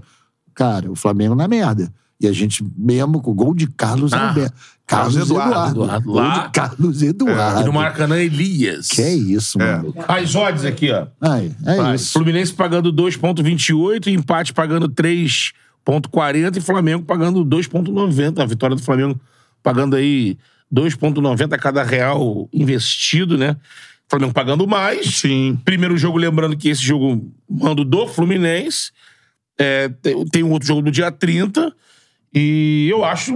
Cara, 0.59 0.91
o 0.91 0.95
Flamengo 0.95 1.33
na 1.35 1.47
merda. 1.47 1.89
E 2.19 2.27
a 2.27 2.33
gente 2.33 2.61
mesmo 2.77 3.21
com 3.21 3.31
o 3.31 3.33
gol 3.33 3.55
de 3.55 3.65
Carlos 3.65 4.11
Ah, 4.11 4.27
Alberto. 4.27 4.53
Carlos, 4.85 5.13
Carlos 5.15 5.29
Eduardo. 5.29 5.53
Eduardo. 5.53 5.83
Eduardo. 5.83 6.05
Gol 6.05 6.15
Lá. 6.15 6.37
de 6.47 6.51
Carlos 6.51 7.01
E 7.01 7.05
Eduardo. 7.07 7.65
no 7.65 7.71
Maracanã, 7.73 8.17
Elias. 8.17 8.89
Que 8.89 9.01
é 9.01 9.13
isso, 9.13 9.57
mano. 9.57 9.93
As 10.05 10.35
odds 10.35 10.65
aqui, 10.65 10.91
ó. 10.91 11.07
Ai, 11.21 11.55
é 11.65 11.75
Vai. 11.77 11.95
isso. 11.95 12.11
Fluminense 12.11 12.51
pagando 12.53 12.91
2,28, 12.91 14.07
empate 14.07 14.51
pagando 14.51 14.89
3,40 14.89 16.57
e 16.57 16.61
Flamengo 16.61 17.05
pagando 17.05 17.45
2,90. 17.45 18.39
A 18.41 18.45
vitória 18.45 18.75
do 18.75 18.81
Flamengo 18.81 19.17
pagando 19.63 19.95
aí 19.95 20.37
2,90 20.73 21.53
a 21.53 21.57
cada 21.57 21.83
real 21.83 22.49
investido, 22.51 23.37
né? 23.37 23.55
Flamengo 24.09 24.33
pagando 24.33 24.67
mais. 24.67 25.05
Sim. 25.19 25.57
Primeiro 25.63 25.95
jogo, 25.97 26.17
lembrando 26.17 26.57
que 26.57 26.67
esse 26.67 26.81
jogo 26.81 27.31
mando 27.49 27.85
do 27.85 28.07
Fluminense. 28.07 28.91
É, 29.59 29.89
tem, 30.01 30.25
tem 30.25 30.43
um 30.43 30.51
outro 30.51 30.67
jogo 30.67 30.81
no 30.81 30.91
dia 30.91 31.11
30. 31.11 31.73
E 32.33 32.87
eu 32.89 33.03
acho 33.03 33.35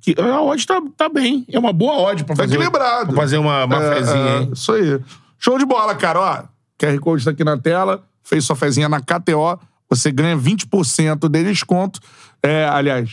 que 0.00 0.14
a 0.18 0.40
odd 0.42 0.66
tá, 0.66 0.80
tá 0.96 1.08
bem. 1.08 1.44
É 1.52 1.58
uma 1.58 1.72
boa 1.72 1.94
odd 2.10 2.24
pra 2.24 2.34
Tá 2.34 2.42
fazer, 2.44 2.54
equilibrado. 2.54 3.12
pra 3.12 3.16
fazer 3.22 3.38
uma, 3.38 3.64
uma 3.64 3.76
É, 3.84 3.94
fezinha, 3.96 4.16
é, 4.18 4.38
hein? 4.40 4.50
Isso 4.52 4.72
aí. 4.72 5.00
Show 5.38 5.58
de 5.58 5.66
bola, 5.66 5.94
cara. 5.94 6.20
Ó, 6.20 6.42
QR 6.78 6.98
Code 7.00 7.24
tá 7.24 7.30
aqui 7.32 7.44
na 7.44 7.58
tela. 7.58 8.02
Fez 8.22 8.44
sua 8.44 8.56
fezinha 8.56 8.88
na 8.88 9.00
KTO. 9.00 9.58
Você 9.90 10.10
ganha 10.12 10.36
20% 10.36 11.28
de 11.28 11.44
desconto. 11.44 12.00
É, 12.42 12.64
aliás, 12.64 13.12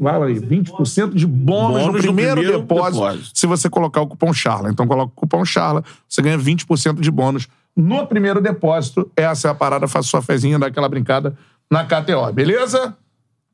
lá 0.00 0.16
aí, 0.24 0.40
20% 0.40 1.14
de 1.14 1.26
bônus, 1.26 1.82
Bônus 1.82 1.86
no 1.86 1.92
no 1.92 1.98
primeiro, 1.98 2.32
primeiro 2.40 2.60
depósito, 2.62 3.04
depósito. 3.04 3.30
se 3.38 3.46
você 3.46 3.70
colocar 3.70 4.00
o 4.00 4.06
cupom 4.08 4.32
CHARLA. 4.32 4.70
Então 4.70 4.84
coloca 4.88 5.12
o 5.12 5.14
cupom 5.14 5.44
CHARLA, 5.44 5.84
você 6.08 6.20
ganha 6.22 6.36
20% 6.36 6.98
de 7.00 7.08
bônus 7.10 7.46
no 7.76 8.04
primeiro 8.06 8.40
depósito. 8.40 9.08
Essa 9.16 9.46
é 9.46 9.50
a 9.52 9.54
parada, 9.54 9.86
faça 9.86 10.08
sua 10.08 10.22
fezinha, 10.22 10.58
dá 10.58 10.66
aquela 10.66 10.88
brincada 10.88 11.36
na 11.70 11.84
KTO, 11.84 12.32
beleza? 12.32 12.96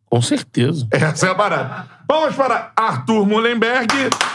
Com 0.06 0.20
certeza. 0.20 0.86
Essa 0.90 1.28
é 1.28 1.30
a 1.30 1.34
parada. 1.34 1.86
Vamos 2.08 2.34
para 2.34 2.72
Arthur 2.76 3.24
Mullenberg, 3.24 3.86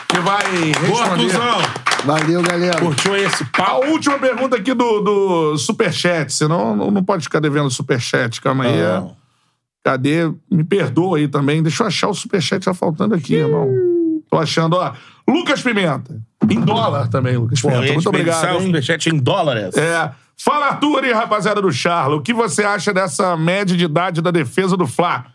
que 0.07 0.19
vai 0.19 0.43
Boa, 0.87 1.03
responder 1.03 1.35
Arthurzão. 1.35 1.85
Valeu, 2.05 2.41
galera. 2.41 2.79
Curtiu 2.79 3.15
esse 3.15 3.43
a 3.43 3.47
pau? 3.63 3.85
última 3.89 4.17
pergunta 4.17 4.55
aqui 4.55 4.73
do, 4.73 5.01
do 5.01 5.57
Superchat. 5.57 6.31
Senão 6.31 6.75
não, 6.75 6.91
não 6.91 7.03
pode 7.03 7.23
ficar 7.23 7.39
devendo 7.39 7.69
Superchat. 7.69 8.39
Calma 8.41 8.65
aí. 8.65 8.79
é. 8.79 8.93
Não. 8.93 9.17
Cadê? 9.83 10.31
Me 10.49 10.63
perdoa 10.63 11.17
aí 11.17 11.27
também. 11.27 11.61
Deixa 11.61 11.83
eu 11.83 11.87
achar 11.87 12.07
o 12.07 12.13
Superchat 12.13 12.63
já 12.63 12.73
faltando 12.73 13.13
aqui, 13.13 13.35
irmão. 13.35 13.67
Tô 14.29 14.37
achando, 14.37 14.77
ó. 14.77 14.93
Lucas 15.27 15.61
Pimenta. 15.61 16.19
Em 16.49 16.61
dólar 16.61 17.07
também, 17.09 17.35
Lucas 17.37 17.61
Pô, 17.61 17.69
Pimenta. 17.69 17.93
Muito 17.93 18.09
obrigado. 18.09 18.55
o 18.55 18.61
hein? 18.61 18.65
superchat 18.67 19.09
em 19.09 19.17
dólares. 19.17 19.75
É. 19.75 20.11
Fala, 20.37 20.67
Arthur 20.67 21.05
e 21.05 21.13
rapaziada 21.13 21.61
do 21.61 21.71
Charla. 21.71 22.15
O 22.15 22.21
que 22.21 22.33
você 22.33 22.63
acha 22.63 22.93
dessa 22.93 23.35
média 23.37 23.75
de 23.75 23.85
idade 23.85 24.21
da 24.21 24.31
defesa 24.31 24.75
do 24.75 24.85
Fla? 24.85 25.25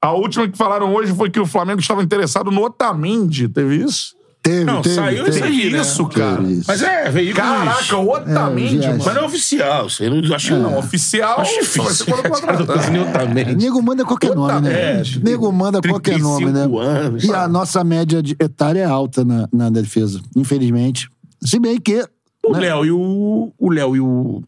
A 0.00 0.12
última 0.12 0.48
que 0.48 0.58
falaram 0.58 0.92
hoje 0.94 1.14
foi 1.14 1.30
que 1.30 1.40
o 1.40 1.46
Flamengo 1.46 1.80
estava 1.80 2.02
interessado 2.02 2.50
no 2.50 2.62
Otamendi. 2.64 3.48
Teve 3.48 3.76
isso? 3.76 4.14
Teve, 4.42 4.64
Não, 4.64 4.82
teve, 4.82 4.96
saiu 4.96 5.24
teve. 5.24 5.36
isso 5.36 5.44
aí, 5.44 5.70
né? 5.70 5.80
isso, 5.80 6.06
cara. 6.08 6.42
Isso. 6.42 6.64
Mas 6.66 6.82
é, 6.82 7.08
veículos... 7.08 7.48
Caraca, 7.48 7.96
o 7.96 8.10
Otamendi, 8.10 8.84
É, 8.84 8.88
mano. 8.88 9.02
Mas 9.04 9.14
não 9.14 9.22
é 9.22 9.24
oficial. 9.24 9.86
Isso 9.86 10.02
aí 10.02 10.10
não 10.10 10.34
acho 10.34 10.56
Não, 10.56 10.78
oficial. 10.78 11.40
Acho 11.40 11.60
difícil. 11.60 11.90
ser 11.92 12.04
quando 12.06 12.28
contratar. 12.28 12.76
Exatamente. 12.92 13.54
Nego 13.54 13.80
manda 13.80 14.04
qualquer 14.04 14.34
nome, 14.34 14.60
né? 14.62 14.72
É, 14.72 15.02
Nego 15.22 15.52
manda 15.52 15.80
qualquer 15.80 16.18
nome, 16.18 16.46
né? 16.46 16.66
35 16.66 16.78
anos. 16.80 17.24
E 17.24 17.32
a 17.32 17.46
nossa 17.46 17.84
média 17.84 18.20
de 18.20 18.36
etária 18.40 18.80
é 18.80 18.84
alta 18.84 19.24
na, 19.24 19.48
na 19.52 19.70
defesa, 19.70 20.20
infelizmente. 20.34 21.08
Se 21.40 21.60
bem 21.60 21.80
que. 21.80 22.04
O 22.44 22.52
né? 22.52 22.60
Léo 22.60 22.84
e 22.84 22.92
o... 22.92 23.52
O 23.58 23.70
Léo 23.70 23.96
e 23.96 24.00
o... 24.00 24.42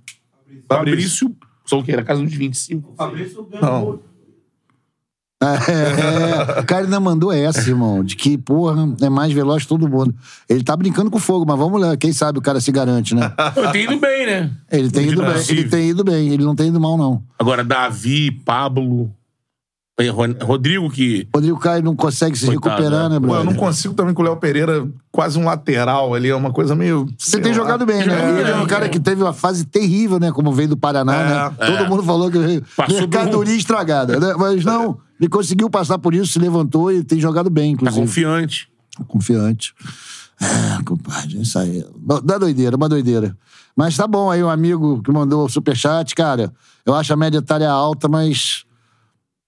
Fabrício. 0.68 1.34
São 1.66 1.78
o 1.78 1.84
quê? 1.84 1.96
Na 1.96 2.02
casa 2.02 2.22
dos 2.22 2.34
25. 2.34 2.94
Fabrício 2.96 3.44
ganhou. 3.44 3.62
Não. 3.62 4.14
É, 5.44 6.60
o 6.60 6.64
cara 6.64 6.84
ainda 6.84 6.98
mandou 6.98 7.30
essa, 7.30 7.68
irmão, 7.68 8.02
de 8.02 8.16
que, 8.16 8.38
porra, 8.38 8.88
é 9.02 9.10
mais 9.10 9.32
veloz 9.32 9.64
que 9.64 9.68
todo 9.68 9.88
mundo. 9.88 10.14
Ele 10.48 10.64
tá 10.64 10.74
brincando 10.74 11.10
com 11.10 11.18
fogo, 11.18 11.44
mas 11.46 11.58
vamos 11.58 11.80
lá, 11.80 11.96
quem 11.96 12.12
sabe 12.12 12.38
o 12.38 12.42
cara 12.42 12.60
se 12.60 12.72
garante, 12.72 13.14
né? 13.14 13.30
Eu 13.54 13.70
tenho 13.70 13.92
ido 13.92 14.00
bem, 14.00 14.26
né? 14.26 14.50
Ele 14.70 14.90
tem 14.90 15.08
ido 15.08 15.22
bem, 15.22 15.32
Possível. 15.32 15.62
ele 15.62 15.68
tem 15.68 15.90
ido 15.90 16.04
bem, 16.04 16.28
ele 16.30 16.44
não 16.44 16.54
tem 16.54 16.68
ido 16.68 16.80
mal, 16.80 16.96
não. 16.96 17.22
Agora, 17.38 17.62
Davi, 17.62 18.30
Pablo. 18.30 19.12
Ro- 20.10 20.36
Rodrigo, 20.46 20.90
que. 20.90 21.28
Rodrigo 21.32 21.56
Caio 21.58 21.82
não 21.84 21.94
consegue 21.94 22.36
se 22.36 22.46
Coitado, 22.46 22.68
recuperar, 22.82 23.08
né? 23.08 23.20
né, 23.20 23.26
Pô, 23.28 23.36
eu 23.36 23.44
não 23.44 23.54
consigo 23.54 23.94
também 23.94 24.12
com 24.12 24.22
o 24.22 24.24
Léo 24.24 24.36
Pereira, 24.36 24.88
quase 25.12 25.38
um 25.38 25.44
lateral 25.44 26.12
ali, 26.14 26.28
é 26.30 26.34
uma 26.34 26.52
coisa 26.52 26.74
meio. 26.74 27.06
Você 27.16 27.40
tem 27.40 27.54
jogado 27.54 27.86
bem, 27.86 28.04
né? 28.04 28.12
É, 28.12 28.40
ele 28.40 28.50
é 28.50 28.56
um 28.56 28.64
é, 28.64 28.66
cara 28.66 28.86
é. 28.86 28.88
que 28.88 28.98
teve 28.98 29.22
uma 29.22 29.32
fase 29.32 29.64
terrível, 29.64 30.18
né? 30.18 30.32
Como 30.32 30.52
veio 30.52 30.70
do 30.70 30.76
Paraná, 30.76 31.14
É, 31.14 31.24
né? 31.68 31.76
Todo 31.78 31.88
mundo 31.88 32.02
falou 32.02 32.28
que 32.28 32.38
veio 32.38 32.64
Passou 32.76 32.98
mercadoria 32.98 33.54
estragada, 33.54 34.18
né? 34.18 34.34
Mas 34.36 34.64
não, 34.64 34.98
ele 35.20 35.28
conseguiu 35.28 35.70
passar 35.70 35.96
por 35.98 36.12
isso, 36.12 36.32
se 36.32 36.38
levantou 36.40 36.90
e 36.90 37.04
tem 37.04 37.20
jogado 37.20 37.48
bem, 37.48 37.76
Tá 37.76 37.82
inclusive. 37.82 38.00
confiante. 38.04 38.68
Confiante. 39.06 39.72
É, 40.40 40.82
compadre, 40.82 41.40
isso 41.40 41.56
aí. 41.56 41.86
Dá 42.24 42.36
doideira, 42.36 42.76
uma 42.76 42.88
doideira. 42.88 43.36
Mas 43.76 43.96
tá 43.96 44.06
bom 44.08 44.28
aí, 44.28 44.42
um 44.42 44.50
amigo 44.50 45.00
que 45.02 45.10
mandou 45.12 45.44
o 45.46 45.48
superchat, 45.48 46.14
cara. 46.16 46.52
Eu 46.84 46.94
acho 46.94 47.12
a 47.12 47.16
média 47.16 47.38
etária 47.38 47.70
alta, 47.70 48.08
mas 48.08 48.64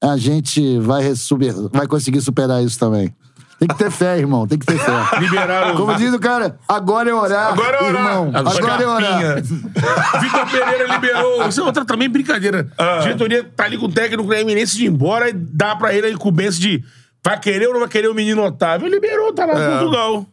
a 0.03 0.17
gente 0.17 0.79
vai, 0.81 1.15
super- 1.15 1.53
vai 1.73 1.87
conseguir 1.87 2.21
superar 2.21 2.63
isso 2.63 2.79
também. 2.79 3.15
Tem 3.59 3.67
que 3.69 3.79
ter 3.79 3.91
fé, 3.91 4.19
irmão, 4.19 4.47
tem 4.47 4.59
que 4.59 4.67
ter 4.67 4.79
fé. 4.79 4.93
Liberaram. 5.19 5.77
Como 5.77 5.95
diz 5.97 6.13
o 6.13 6.19
cara, 6.19 6.59
agora 6.69 7.09
é 7.09 7.15
orar, 7.15 7.53
Agora 7.55 7.77
é 7.79 7.83
orar. 7.83 7.95
irmão. 7.95 8.31
Agora 8.35 8.59
Agora, 8.59 8.83
é 8.83 8.87
orar. 8.87 9.43
Vitor 10.21 10.51
Pereira 10.51 10.93
liberou. 10.93 11.49
Isso 11.49 11.61
é 11.61 11.65
outra 11.65 11.83
também 11.85 12.09
brincadeira. 12.09 12.71
A 12.77 12.99
diretoria 12.99 13.43
tá 13.45 13.65
ali 13.65 13.79
com 13.79 13.87
o 13.87 13.93
técnico 13.93 14.29
da 14.29 14.39
Eminência 14.41 14.77
de 14.77 14.85
ir 14.85 14.89
embora 14.89 15.31
e 15.31 15.33
dá 15.33 15.75
pra 15.75 15.95
ele 15.95 16.07
a 16.07 16.11
incumbência 16.11 16.61
de 16.61 16.85
vai 17.25 17.41
querer 17.41 17.67
ou 17.69 17.73
não 17.73 17.81
vai 17.81 17.89
querer 17.89 18.09
o 18.09 18.15
menino 18.15 18.43
Otávio. 18.45 18.89
Liberou, 18.89 19.33
tá 19.33 19.47
lá 19.47 19.55
em 19.55 19.71
Portugal. 19.79 20.27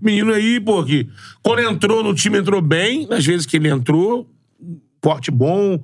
Menino 0.00 0.32
aí, 0.32 0.60
pô, 0.60 0.84
que 0.84 1.08
quando 1.42 1.60
entrou 1.62 2.04
no 2.04 2.14
time, 2.14 2.38
entrou 2.38 2.60
bem. 2.62 3.08
Nas 3.08 3.26
vezes 3.26 3.44
que 3.44 3.56
ele 3.56 3.68
entrou, 3.68 4.24
porte 5.00 5.32
bom. 5.32 5.80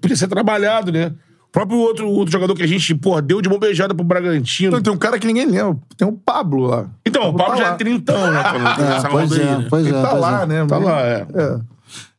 Podia 0.00 0.16
ser 0.16 0.26
trabalhado, 0.26 0.90
né? 0.90 1.12
O 1.56 1.58
próprio 1.58 1.78
outro, 1.78 2.06
outro 2.10 2.30
jogador 2.30 2.54
que 2.54 2.62
a 2.62 2.66
gente, 2.66 2.94
pô, 2.94 3.18
deu 3.18 3.40
de 3.40 3.48
mão 3.48 3.58
beijada 3.58 3.94
pro 3.94 4.04
Bragantino. 4.04 4.68
Então, 4.68 4.82
tem 4.82 4.92
um 4.92 4.98
cara 4.98 5.18
que 5.18 5.26
ninguém 5.26 5.46
lembra. 5.46 5.78
Tem 5.96 6.06
o 6.06 6.12
Pablo 6.12 6.66
lá. 6.66 6.84
Então, 7.06 7.30
o 7.30 7.34
Pablo 7.34 7.54
tá 7.54 7.58
já 7.62 7.68
lá. 7.68 7.74
é 7.74 7.76
trintão, 7.78 8.30
né? 8.30 8.40
É, 8.40 9.08
pois 9.08 9.32
onda 9.32 9.34
aí, 9.36 9.48
é, 9.48 9.56
né? 9.56 9.66
pois 9.70 9.86
é. 9.86 9.88
Ele 9.88 10.02
tá 10.02 10.08
pois 10.10 10.20
lá, 10.20 10.42
é. 10.42 10.46
né? 10.46 10.66
Tá 10.66 10.76
lá, 10.76 11.00
é. 11.00 11.26
É. 11.34 11.58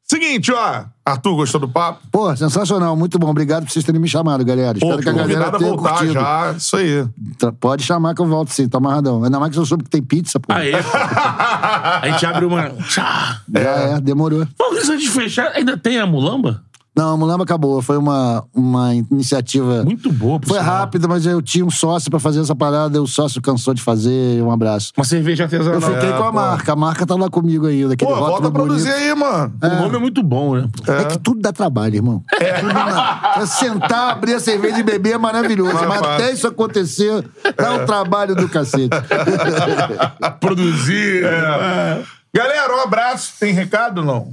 Seguinte, 0.09 0.51
ó. 0.51 0.85
Arthur, 1.05 1.35
gostou 1.35 1.61
do 1.61 1.69
papo? 1.69 1.99
Pô, 2.11 2.35
sensacional, 2.35 2.95
muito 2.97 3.19
bom. 3.19 3.29
Obrigado 3.29 3.65
por 3.65 3.71
vocês 3.71 3.85
terem 3.85 4.01
me 4.01 4.07
chamado, 4.07 4.43
galera. 4.43 4.79
Pô, 4.79 4.87
Espero 4.87 5.03
que 5.03 5.09
a 5.09 5.13
galera 5.13 5.51
tenha 5.57 5.69
voltar 5.71 5.89
curtido. 5.91 6.13
já. 6.13 6.53
Isso 6.57 6.75
aí. 6.75 7.07
Tra- 7.37 7.51
Pode 7.51 7.83
chamar 7.83 8.15
que 8.15 8.21
eu 8.21 8.25
volto 8.25 8.49
sim, 8.49 8.67
tá 8.67 8.77
amarradão. 8.79 9.23
Ainda 9.23 9.39
mais 9.39 9.53
que 9.53 9.59
eu 9.59 9.65
soube 9.65 9.83
que 9.83 9.89
tem 9.89 10.01
pizza, 10.01 10.39
pô. 10.39 10.51
Aí, 10.51 10.71
a 10.73 12.01
gente 12.09 12.25
abre 12.25 12.45
uma. 12.45 12.69
Tchá. 12.71 13.41
Já 13.53 13.69
é, 13.69 14.01
demorou. 14.01 14.47
Pô, 14.57 14.65
antes 14.73 14.99
de 14.99 15.09
fechar, 15.09 15.51
ainda 15.53 15.77
tem 15.77 15.99
a 15.99 16.05
mulamba? 16.07 16.63
Não, 16.97 17.13
a 17.13 17.17
Mulamba 17.17 17.43
acabou. 17.43 17.81
Foi 17.81 17.95
uma, 17.97 18.43
uma 18.53 18.95
iniciativa. 18.95 19.83
Muito 19.83 20.11
boa, 20.11 20.39
por 20.39 20.47
Foi 20.49 20.57
sinal. 20.59 20.75
rápida, 20.79 21.07
mas 21.07 21.25
eu 21.25 21.41
tinha 21.41 21.63
um 21.63 21.69
sócio 21.69 22.09
pra 22.09 22.19
fazer 22.19 22.41
essa 22.41 22.55
parada, 22.55 22.97
e 22.97 22.99
o 22.99 23.05
sócio 23.05 23.41
cansou 23.41 23.73
de 23.73 23.81
fazer. 23.81 24.41
Um 24.41 24.51
abraço. 24.51 24.91
Uma 24.97 25.05
cerveja 25.05 25.43
artesanal. 25.43 25.75
Eu 25.75 25.81
fiquei 25.81 26.09
com 26.11 26.23
a 26.23 26.27
pô. 26.27 26.31
marca. 26.33 26.73
A 26.73 26.75
marca 26.75 27.05
tá 27.05 27.15
lá 27.15 27.29
comigo 27.29 27.67
aí, 27.67 27.87
daquele 27.87 28.09
Pô, 28.11 28.17
volta 28.17 28.47
a 28.47 28.51
produzir 28.51 28.89
bonito. 28.91 29.03
aí, 29.03 29.15
mano. 29.15 29.53
O 29.61 29.67
nome 29.83 29.95
é 29.95 29.99
muito 29.99 30.23
bom, 30.23 30.55
né? 30.55 30.67
É. 30.87 31.03
que 31.05 31.19
tudo 31.19 31.39
dá 31.41 31.53
trabalho, 31.53 31.95
irmão. 31.95 32.23
Tudo 32.59 32.73
dá- 32.73 33.33
É 33.37 33.45
sentar, 33.45 34.11
abrir 34.13 34.33
a 34.33 34.39
cerveja 34.39 34.79
e 34.79 34.83
beber 34.83 35.13
é 35.13 35.17
maravilhoso. 35.17 35.73
Mas 35.73 35.87
Mas 35.87 36.01
até 36.01 36.31
isso 36.33 36.47
acontecer, 36.47 37.23
dá 37.55 37.73
um 37.73 37.85
trabalho 37.85 38.33
do 38.35 38.49
cacete. 38.49 38.89
Produzir. 40.39 41.23
É. 41.25 42.01
Galera, 42.33 42.75
um 42.75 42.81
abraço. 42.81 43.33
Tem 43.39 43.53
recado 43.53 44.03
não? 44.03 44.29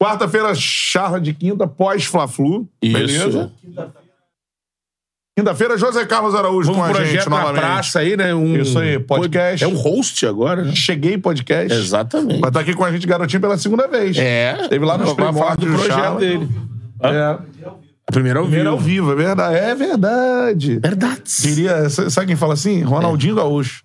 Quarta-feira, 0.00 0.54
charla 0.54 1.20
de 1.20 1.34
quinta, 1.34 1.66
pós-Fla-Flu. 1.66 2.66
Isso. 2.82 2.92
Beleza? 2.94 3.52
Quinta-feira, 5.38 5.78
José 5.78 6.04
Carlos 6.04 6.34
Araújo 6.34 6.70
Um 6.72 6.74
com 6.74 6.84
a 6.84 7.04
gente 7.04 7.28
novamente. 7.28 7.60
praça 7.60 8.00
aí, 8.00 8.16
né? 8.16 8.34
Um, 8.34 8.56
Isso 8.56 8.78
aí, 8.78 8.98
podcast. 8.98 9.64
É 9.64 9.68
um 9.68 9.74
host 9.74 10.26
agora, 10.26 10.64
né? 10.64 10.74
Cheguei 10.74 11.16
podcast. 11.16 11.72
Exatamente. 11.78 12.40
Vai 12.40 12.50
estar 12.50 12.60
aqui 12.60 12.74
com 12.74 12.84
a 12.84 12.92
gente, 12.92 13.06
garotinho, 13.06 13.40
pela 13.40 13.56
segunda 13.56 13.86
vez. 13.88 14.18
É. 14.18 14.58
Esteve 14.62 14.84
lá 14.84 14.98
nos 14.98 15.10
do 15.10 15.16
primórdios 15.16 15.70
do 15.70 15.76
projeto 15.78 15.96
Charla. 15.98 16.20
dele. 16.20 16.48
É. 17.02 17.38
A 18.06 18.12
primeira 18.12 18.40
ao 18.40 18.44
Primeiro 18.46 18.70
ao 18.70 18.78
vivo. 18.78 19.06
vivo, 19.08 19.12
é 19.12 19.24
verdade. 19.24 19.56
É 19.56 19.74
verdade. 19.74 20.78
Verdade. 20.78 21.22
Diria, 21.42 21.88
sabe 21.88 22.26
quem 22.26 22.36
fala 22.36 22.54
assim? 22.54 22.82
Ronaldinho 22.82 23.36
Gaúcho. 23.36 23.82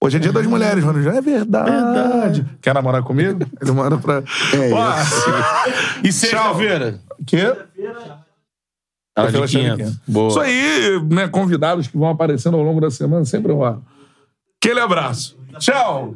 Hoje 0.00 0.16
é 0.16 0.20
dia 0.20 0.32
das 0.32 0.46
mulheres, 0.46 0.84
Ronaldinho. 0.84 1.14
É 1.14 1.20
verdade. 1.20 2.46
Quer 2.62 2.72
namorar 2.72 3.02
comigo? 3.02 3.44
Ele 3.60 3.72
manda 3.72 3.98
pra. 3.98 4.22
É 4.54 4.72
Ó, 4.72 4.92
E 6.04 6.12
sexta-feira? 6.12 7.00
Quê? 7.26 7.52
Ah, 9.16 9.26
de 9.26 9.32
Sexta-feira, 9.32 9.76
500. 9.76 9.76
500. 9.76 10.00
Boa. 10.06 10.28
Isso 10.28 10.40
aí, 10.40 11.02
né? 11.10 11.26
Convidados 11.26 11.88
que 11.88 11.98
vão 11.98 12.08
aparecendo 12.08 12.56
ao 12.56 12.62
longo 12.62 12.80
da 12.80 12.90
semana, 12.90 13.24
sempre 13.24 13.52
rola. 13.52 13.82
Aquele 14.62 14.78
abraço. 14.80 15.36
Tchau. 15.58 16.14